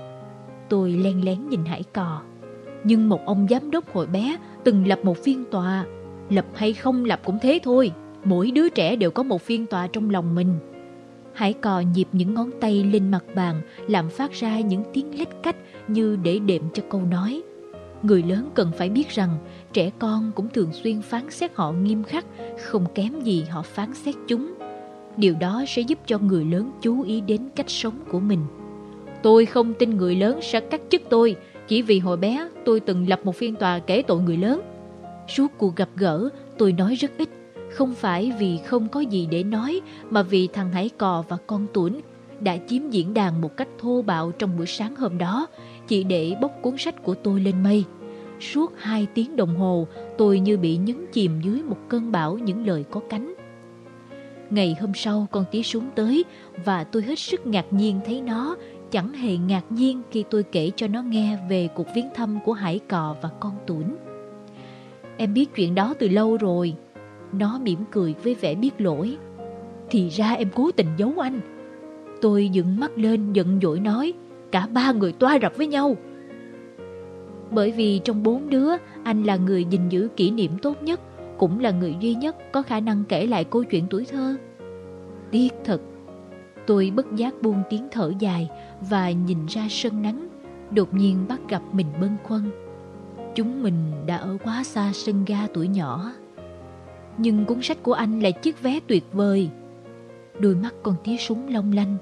Tôi 0.69 0.93
len 0.93 1.25
lén 1.25 1.49
nhìn 1.49 1.65
Hải 1.65 1.83
Cò. 1.83 2.23
Nhưng 2.85 3.09
một 3.09 3.27
ông 3.27 3.47
giám 3.51 3.71
đốc 3.71 3.93
hồi 3.95 4.07
bé 4.07 4.37
từng 4.65 4.87
lập 4.87 4.99
một 5.03 5.19
phiên 5.19 5.45
tòa. 5.51 5.85
Lập 6.31 6.47
hay 6.55 6.73
không 6.73 7.05
lập 7.05 7.21
cũng 7.25 7.39
thế 7.43 7.61
thôi. 7.63 7.93
Mỗi 8.25 8.51
đứa 8.51 8.69
trẻ 8.69 8.97
đều 8.97 9.11
có 9.11 9.23
một 9.23 9.43
phiên 9.43 9.67
tòa 9.67 9.87
trong 9.87 10.11
lòng 10.11 10.35
mình. 10.35 10.55
Hải 11.33 11.53
cò 11.53 11.81
nhịp 11.81 12.09
những 12.13 12.35
ngón 12.35 12.51
tay 12.61 12.85
lên 12.85 13.11
mặt 13.11 13.25
bàn 13.35 13.61
làm 13.89 14.11
phát 14.11 14.33
ra 14.33 14.61
những 14.61 14.83
tiếng 14.93 15.19
lách 15.19 15.43
cách 15.43 15.57
như 15.89 16.17
để 16.23 16.39
đệm 16.39 16.63
cho 16.75 16.83
câu 16.91 17.03
nói. 17.03 17.43
Người 18.03 18.23
lớn 18.23 18.51
cần 18.55 18.71
phải 18.77 18.89
biết 18.89 19.09
rằng 19.09 19.31
trẻ 19.73 19.91
con 19.99 20.33
cũng 20.35 20.49
thường 20.49 20.73
xuyên 20.73 21.03
phán 21.03 21.31
xét 21.31 21.55
họ 21.55 21.73
nghiêm 21.73 22.05
khắc, 22.05 22.27
không 22.65 22.87
kém 22.95 23.21
gì 23.21 23.45
họ 23.51 23.63
phán 23.63 23.95
xét 23.95 24.15
chúng. 24.29 24.55
Điều 25.17 25.35
đó 25.41 25.65
sẽ 25.69 25.83
giúp 25.83 25.99
cho 26.07 26.19
người 26.19 26.45
lớn 26.45 26.71
chú 26.81 27.03
ý 27.03 27.21
đến 27.21 27.41
cách 27.57 27.71
sống 27.71 28.01
của 28.11 28.21
mình. 28.21 28.41
Tôi 29.23 29.47
không 29.47 29.75
tin 29.75 29.97
người 29.97 30.17
lớn 30.17 30.39
sẽ 30.43 30.61
cắt 30.61 30.81
chức 30.91 31.03
tôi 31.11 31.37
chỉ 31.69 31.83
vì 31.83 31.99
hồi 31.99 32.17
bé 32.17 32.49
tôi 32.65 32.81
từng 32.81 33.09
lập 33.09 33.21
một 33.25 33.37
phiên 33.37 33.55
tòa 33.55 33.79
kể 33.79 34.03
tội 34.03 34.21
người 34.21 34.37
lớn. 34.37 34.61
Suốt 35.29 35.53
cuộc 35.59 35.77
gặp 35.77 35.89
gỡ, 35.97 36.29
tôi 36.59 36.73
nói 36.73 36.95
rất 36.95 37.11
ít 37.19 37.29
không 37.71 37.95
phải 37.95 38.33
vì 38.39 38.59
không 38.59 38.89
có 38.89 39.01
gì 39.01 39.29
để 39.31 39.43
nói 39.43 39.81
mà 40.11 40.23
vì 40.23 40.47
thằng 40.47 40.73
Hải 40.73 40.89
Cò 40.89 41.25
và 41.29 41.37
con 41.47 41.67
Tuấn 41.73 42.01
đã 42.41 42.57
chiếm 42.69 42.91
diễn 42.91 43.15
đàn 43.15 43.41
một 43.41 43.57
cách 43.57 43.69
thô 43.79 44.03
bạo 44.03 44.33
trong 44.39 44.57
buổi 44.57 44.67
sáng 44.67 44.97
hôm 44.97 45.19
đó 45.19 45.47
chỉ 45.89 46.05
để 46.05 46.35
bốc 46.41 46.53
cuốn 46.63 46.79
sách 46.79 47.03
của 47.03 47.15
tôi 47.15 47.41
lên 47.41 47.63
mây. 47.63 47.85
Suốt 48.41 48.73
hai 48.77 49.07
tiếng 49.15 49.37
đồng 49.37 49.57
hồ 49.57 49.87
tôi 50.19 50.41
như 50.41 50.57
bị 50.57 50.77
nhấn 50.77 51.07
chìm 51.13 51.41
dưới 51.41 51.63
một 51.63 51.79
cơn 51.89 52.13
bão 52.13 52.39
những 52.39 52.67
lời 52.67 52.85
có 52.91 53.01
cánh. 53.11 53.35
Ngày 54.51 54.77
hôm 54.81 54.93
sau 54.95 55.27
con 55.31 55.45
tí 55.51 55.63
súng 55.63 55.91
tới 55.95 56.25
và 56.65 56.85
tôi 56.85 57.03
hết 57.03 57.19
sức 57.19 57.47
ngạc 57.47 57.67
nhiên 57.71 58.01
thấy 58.07 58.21
nó 58.21 58.57
chẳng 58.91 59.13
hề 59.13 59.37
ngạc 59.37 59.65
nhiên 59.71 60.03
khi 60.11 60.25
tôi 60.31 60.43
kể 60.43 60.71
cho 60.77 60.87
nó 60.87 61.03
nghe 61.03 61.39
về 61.49 61.69
cuộc 61.75 61.87
viếng 61.95 62.09
thăm 62.15 62.39
của 62.45 62.53
Hải 62.53 62.79
Cò 62.79 63.17
và 63.23 63.29
con 63.41 63.53
Tuấn. 63.67 63.97
Em 65.17 65.35
biết 65.35 65.55
chuyện 65.55 65.75
đó 65.75 65.95
từ 65.99 66.09
lâu 66.09 66.37
rồi, 66.37 66.75
nó 67.33 67.59
mỉm 67.59 67.79
cười 67.91 68.15
với 68.23 68.35
vẻ 68.35 68.55
biết 68.55 68.81
lỗi. 68.81 69.17
Thì 69.91 70.09
ra 70.09 70.33
em 70.33 70.49
cố 70.55 70.71
tình 70.71 70.87
giấu 70.97 71.13
anh. 71.19 71.41
Tôi 72.21 72.49
dựng 72.49 72.81
mắt 72.81 72.99
lên 72.99 73.33
giận 73.33 73.59
dỗi 73.63 73.81
nói, 73.81 74.13
cả 74.51 74.67
ba 74.73 74.93
người 74.93 75.13
toa 75.13 75.39
rập 75.43 75.57
với 75.57 75.67
nhau. 75.67 75.97
Bởi 77.51 77.73
vì 77.73 78.01
trong 78.05 78.23
bốn 78.23 78.51
đứa, 78.51 78.71
anh 79.03 79.25
là 79.25 79.37
người 79.37 79.65
gìn 79.71 79.89
giữ 79.89 80.09
kỷ 80.17 80.31
niệm 80.31 80.51
tốt 80.63 80.83
nhất, 80.83 81.01
cũng 81.39 81.61
là 81.61 81.71
người 81.71 81.97
duy 82.01 82.15
nhất 82.15 82.37
có 82.53 82.63
khả 82.63 82.81
năng 82.81 83.05
kể 83.09 83.27
lại 83.27 83.45
câu 83.45 83.65
chuyện 83.65 83.85
tuổi 83.91 84.05
thơ. 84.05 84.37
Tiếc 85.31 85.53
thật. 85.65 85.81
Tôi 86.67 86.93
bất 86.97 87.07
giác 87.17 87.43
buông 87.43 87.63
tiếng 87.71 87.89
thở 87.91 88.13
dài 88.19 88.49
và 88.81 89.11
nhìn 89.11 89.47
ra 89.47 89.67
sân 89.71 90.03
nắng, 90.03 90.29
đột 90.71 90.95
nhiên 90.95 91.25
bắt 91.29 91.41
gặp 91.49 91.63
mình 91.73 91.87
bâng 92.01 92.17
khuâng. 92.25 92.51
Chúng 93.35 93.63
mình 93.63 93.93
đã 94.07 94.17
ở 94.17 94.37
quá 94.45 94.65
xa 94.65 94.93
sân 94.93 95.25
ga 95.25 95.47
tuổi 95.55 95.69
nhỏ 95.69 96.13
nhưng 97.19 97.45
cuốn 97.45 97.63
sách 97.63 97.83
của 97.83 97.93
anh 97.93 98.21
là 98.21 98.31
chiếc 98.31 98.63
vé 98.63 98.81
tuyệt 98.87 99.05
vời. 99.13 99.51
Đôi 100.39 100.55
mắt 100.55 100.75
con 100.83 100.95
tía 101.05 101.17
súng 101.17 101.49
long 101.49 101.73
lanh. 101.73 101.97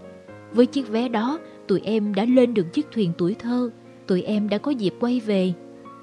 Với 0.52 0.66
chiếc 0.66 0.88
vé 0.88 1.08
đó, 1.08 1.38
tụi 1.66 1.80
em 1.80 2.14
đã 2.14 2.24
lên 2.24 2.54
được 2.54 2.72
chiếc 2.72 2.86
thuyền 2.92 3.12
tuổi 3.18 3.34
thơ, 3.38 3.70
tụi 4.06 4.22
em 4.22 4.48
đã 4.48 4.58
có 4.58 4.70
dịp 4.70 4.94
quay 5.00 5.20
về. 5.20 5.52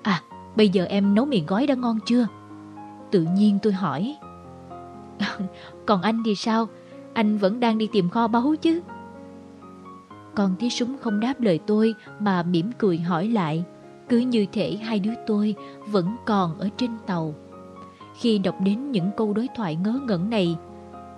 À, 0.04 0.22
bây 0.56 0.70
giờ 0.70 0.86
em 0.86 1.16
nấu 1.16 1.26
mì 1.26 1.44
gói 1.48 1.68
đã 1.68 1.76
ngon 1.76 2.00
chưa? 2.06 2.28
Tự 3.12 3.26
nhiên 3.36 3.60
tôi 3.62 3.74
hỏi. 3.74 4.16
Còn 5.86 6.02
anh 6.02 6.24
thì 6.26 6.36
sao? 6.36 6.68
Anh 7.14 7.38
vẫn 7.38 7.60
đang 7.60 7.78
đi 7.78 7.88
tìm 7.92 8.10
kho 8.10 8.28
báu 8.28 8.56
chứ? 8.62 8.82
Con 10.36 10.56
tí 10.60 10.70
súng 10.70 10.98
không 11.02 11.20
đáp 11.20 11.42
lời 11.42 11.60
tôi 11.68 11.96
mà 12.20 12.44
mỉm 12.44 12.72
cười 12.78 12.98
hỏi 12.98 13.28
lại. 13.28 13.64
Cứ 14.10 14.18
như 14.18 14.46
thể 14.52 14.76
hai 14.76 15.00
đứa 15.00 15.14
tôi 15.28 15.56
vẫn 15.88 16.16
còn 16.26 16.60
ở 16.60 16.70
trên 16.78 16.92
tàu 17.08 17.36
khi 18.20 18.38
đọc 18.38 18.56
đến 18.62 18.92
những 18.92 19.10
câu 19.18 19.34
đối 19.34 19.48
thoại 19.56 19.76
ngớ 19.76 20.00
ngẩn 20.08 20.30
này. 20.30 20.56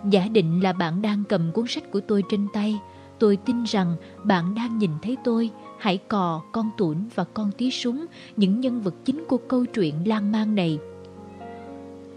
Giả 0.10 0.28
định 0.28 0.64
là 0.64 0.74
bạn 0.74 1.02
đang 1.02 1.24
cầm 1.30 1.52
cuốn 1.52 1.68
sách 1.68 1.92
của 1.92 2.00
tôi 2.00 2.24
trên 2.30 2.48
tay, 2.54 2.80
tôi 3.20 3.36
tin 3.36 3.64
rằng 3.64 3.96
bạn 4.24 4.56
đang 4.56 4.78
nhìn 4.78 4.92
thấy 5.02 5.18
tôi, 5.24 5.50
hải 5.80 5.98
cò, 5.98 6.42
con 6.52 6.70
tuổn 6.78 6.98
và 7.16 7.24
con 7.24 7.52
tí 7.58 7.72
súng, 7.72 8.06
những 8.38 8.60
nhân 8.60 8.82
vật 8.82 8.94
chính 9.06 9.24
của 9.28 9.38
câu 9.38 9.66
chuyện 9.66 9.96
lan 10.06 10.32
man 10.32 10.56
này. 10.56 10.80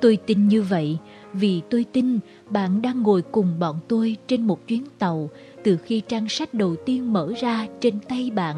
Tôi 0.00 0.16
tin 0.16 0.48
như 0.48 0.62
vậy 0.62 0.98
vì 1.32 1.62
tôi 1.70 1.84
tin 1.92 2.18
bạn 2.50 2.82
đang 2.82 3.02
ngồi 3.02 3.22
cùng 3.22 3.58
bọn 3.58 3.78
tôi 3.88 4.16
trên 4.26 4.46
một 4.46 4.66
chuyến 4.66 4.84
tàu 4.98 5.30
từ 5.64 5.76
khi 5.76 6.02
trang 6.08 6.28
sách 6.28 6.54
đầu 6.54 6.76
tiên 6.86 7.12
mở 7.12 7.32
ra 7.40 7.66
trên 7.80 8.00
tay 8.00 8.30
bạn. 8.34 8.56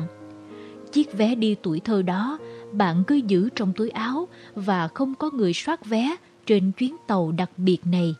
Chiếc 0.93 1.13
vé 1.13 1.35
đi 1.35 1.57
tuổi 1.63 1.81
thơ 1.81 2.03
đó 2.03 2.39
bạn 2.73 3.05
cứ 3.07 3.15
giữ 3.15 3.49
trong 3.55 3.73
túi 3.73 3.91
áo 3.91 4.29
và 4.55 4.89
không 4.89 5.15
có 5.15 5.31
người 5.31 5.53
soát 5.53 5.87
vé 5.87 6.17
trên 6.47 6.73
chuyến 6.73 6.97
tàu 7.07 7.33
đặc 7.33 7.51
biệt 7.57 7.79
này. 7.85 8.15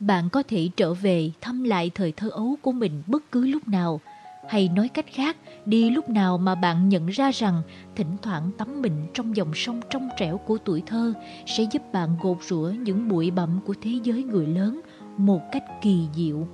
Bạn 0.00 0.28
có 0.30 0.42
thể 0.48 0.68
trở 0.76 0.94
về 0.94 1.30
thăm 1.40 1.64
lại 1.64 1.90
thời 1.94 2.12
thơ 2.12 2.28
ấu 2.28 2.56
của 2.62 2.72
mình 2.72 3.02
bất 3.06 3.32
cứ 3.32 3.46
lúc 3.46 3.68
nào, 3.68 4.00
hay 4.48 4.68
nói 4.68 4.88
cách 4.88 5.06
khác, 5.12 5.36
đi 5.66 5.90
lúc 5.90 6.08
nào 6.08 6.38
mà 6.38 6.54
bạn 6.54 6.88
nhận 6.88 7.06
ra 7.06 7.30
rằng 7.30 7.62
thỉnh 7.96 8.16
thoảng 8.22 8.50
tắm 8.58 8.82
mình 8.82 9.06
trong 9.14 9.36
dòng 9.36 9.54
sông 9.54 9.80
trong 9.90 10.08
trẻo 10.18 10.38
của 10.38 10.58
tuổi 10.64 10.82
thơ 10.86 11.12
sẽ 11.46 11.64
giúp 11.72 11.82
bạn 11.92 12.16
gột 12.22 12.38
rửa 12.42 12.74
những 12.80 13.08
bụi 13.08 13.30
bặm 13.30 13.60
của 13.66 13.74
thế 13.82 13.90
giới 14.02 14.22
người 14.22 14.46
lớn 14.46 14.80
một 15.16 15.40
cách 15.52 15.64
kỳ 15.82 16.00
diệu. 16.14 16.48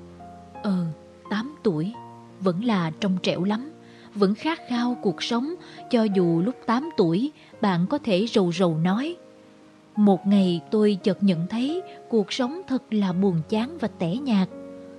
Ờ, 0.63 0.85
8 1.33 1.55
tuổi, 1.63 1.93
vẫn 2.41 2.65
là 2.65 2.91
trong 3.01 3.17
trẻo 3.23 3.45
lắm 3.45 3.73
vẫn 4.15 4.35
khát 4.35 4.61
khao 4.69 4.97
cuộc 5.03 5.23
sống 5.23 5.55
cho 5.91 6.03
dù 6.03 6.43
lúc 6.43 6.55
8 6.67 6.91
tuổi 6.97 7.33
bạn 7.61 7.87
có 7.91 7.99
thể 7.99 8.27
rầu 8.27 8.53
rầu 8.53 8.79
nói. 8.79 9.17
Một 9.97 10.27
ngày 10.27 10.61
tôi 10.71 10.99
chợt 11.03 11.23
nhận 11.23 11.47
thấy 11.47 11.83
cuộc 12.09 12.33
sống 12.33 12.61
thật 12.69 12.83
là 12.91 13.13
buồn 13.13 13.37
chán 13.49 13.79
và 13.81 13.89
tẻ 13.89 14.17
nhạt. 14.17 14.49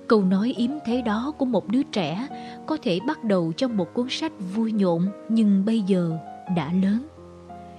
Câu 0.06 0.24
nói 0.24 0.54
yếm 0.56 0.70
thế 0.86 1.02
đó 1.02 1.32
của 1.38 1.44
một 1.44 1.68
đứa 1.68 1.82
trẻ 1.82 2.28
có 2.66 2.76
thể 2.82 2.98
bắt 3.06 3.24
đầu 3.24 3.52
trong 3.56 3.76
một 3.76 3.94
cuốn 3.94 4.06
sách 4.10 4.32
vui 4.54 4.72
nhộn 4.72 5.08
nhưng 5.28 5.64
bây 5.64 5.80
giờ 5.80 6.18
đã 6.56 6.72
lớn. 6.82 7.06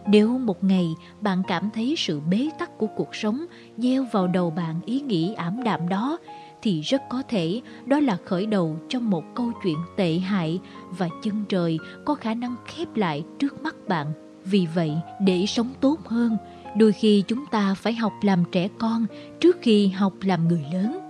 Nếu 0.08 0.38
một 0.38 0.64
ngày 0.64 0.88
bạn 1.22 1.44
cảm 1.48 1.70
thấy 1.74 1.96
sự 1.98 2.20
bế 2.20 2.50
tắc 2.60 2.78
của 2.78 2.88
cuộc 2.88 3.16
sống 3.16 3.46
gieo 3.78 4.06
vào 4.12 4.28
đầu 4.28 4.50
bạn 4.50 4.76
ý 4.86 5.02
nghĩ 5.02 5.34
ảm 5.34 5.64
đạm 5.64 5.90
đó 5.90 6.18
thì 6.66 6.82
rất 6.82 7.02
có 7.10 7.24
thể 7.28 7.62
đó 7.86 8.00
là 8.00 8.18
khởi 8.26 8.46
đầu 8.46 8.80
cho 8.90 9.00
một 9.00 9.24
câu 9.36 9.52
chuyện 9.64 9.78
tệ 9.96 10.14
hại 10.14 10.60
và 10.98 11.10
chân 11.24 11.46
trời 11.50 11.78
có 12.06 12.16
khả 12.16 12.34
năng 12.34 12.56
khép 12.66 12.96
lại 12.96 13.24
trước 13.40 13.64
mắt 13.64 13.76
bạn. 13.88 14.08
Vì 14.46 14.68
vậy, 14.76 14.92
để 15.20 15.46
sống 15.46 15.70
tốt 15.82 16.00
hơn, 16.06 16.38
đôi 16.78 16.92
khi 16.92 17.24
chúng 17.28 17.46
ta 17.52 17.74
phải 17.74 17.94
học 17.94 18.14
làm 18.22 18.44
trẻ 18.52 18.68
con 18.80 19.06
trước 19.40 19.58
khi 19.62 19.88
học 19.88 20.14
làm 20.22 20.48
người 20.48 20.66
lớn. 20.74 21.05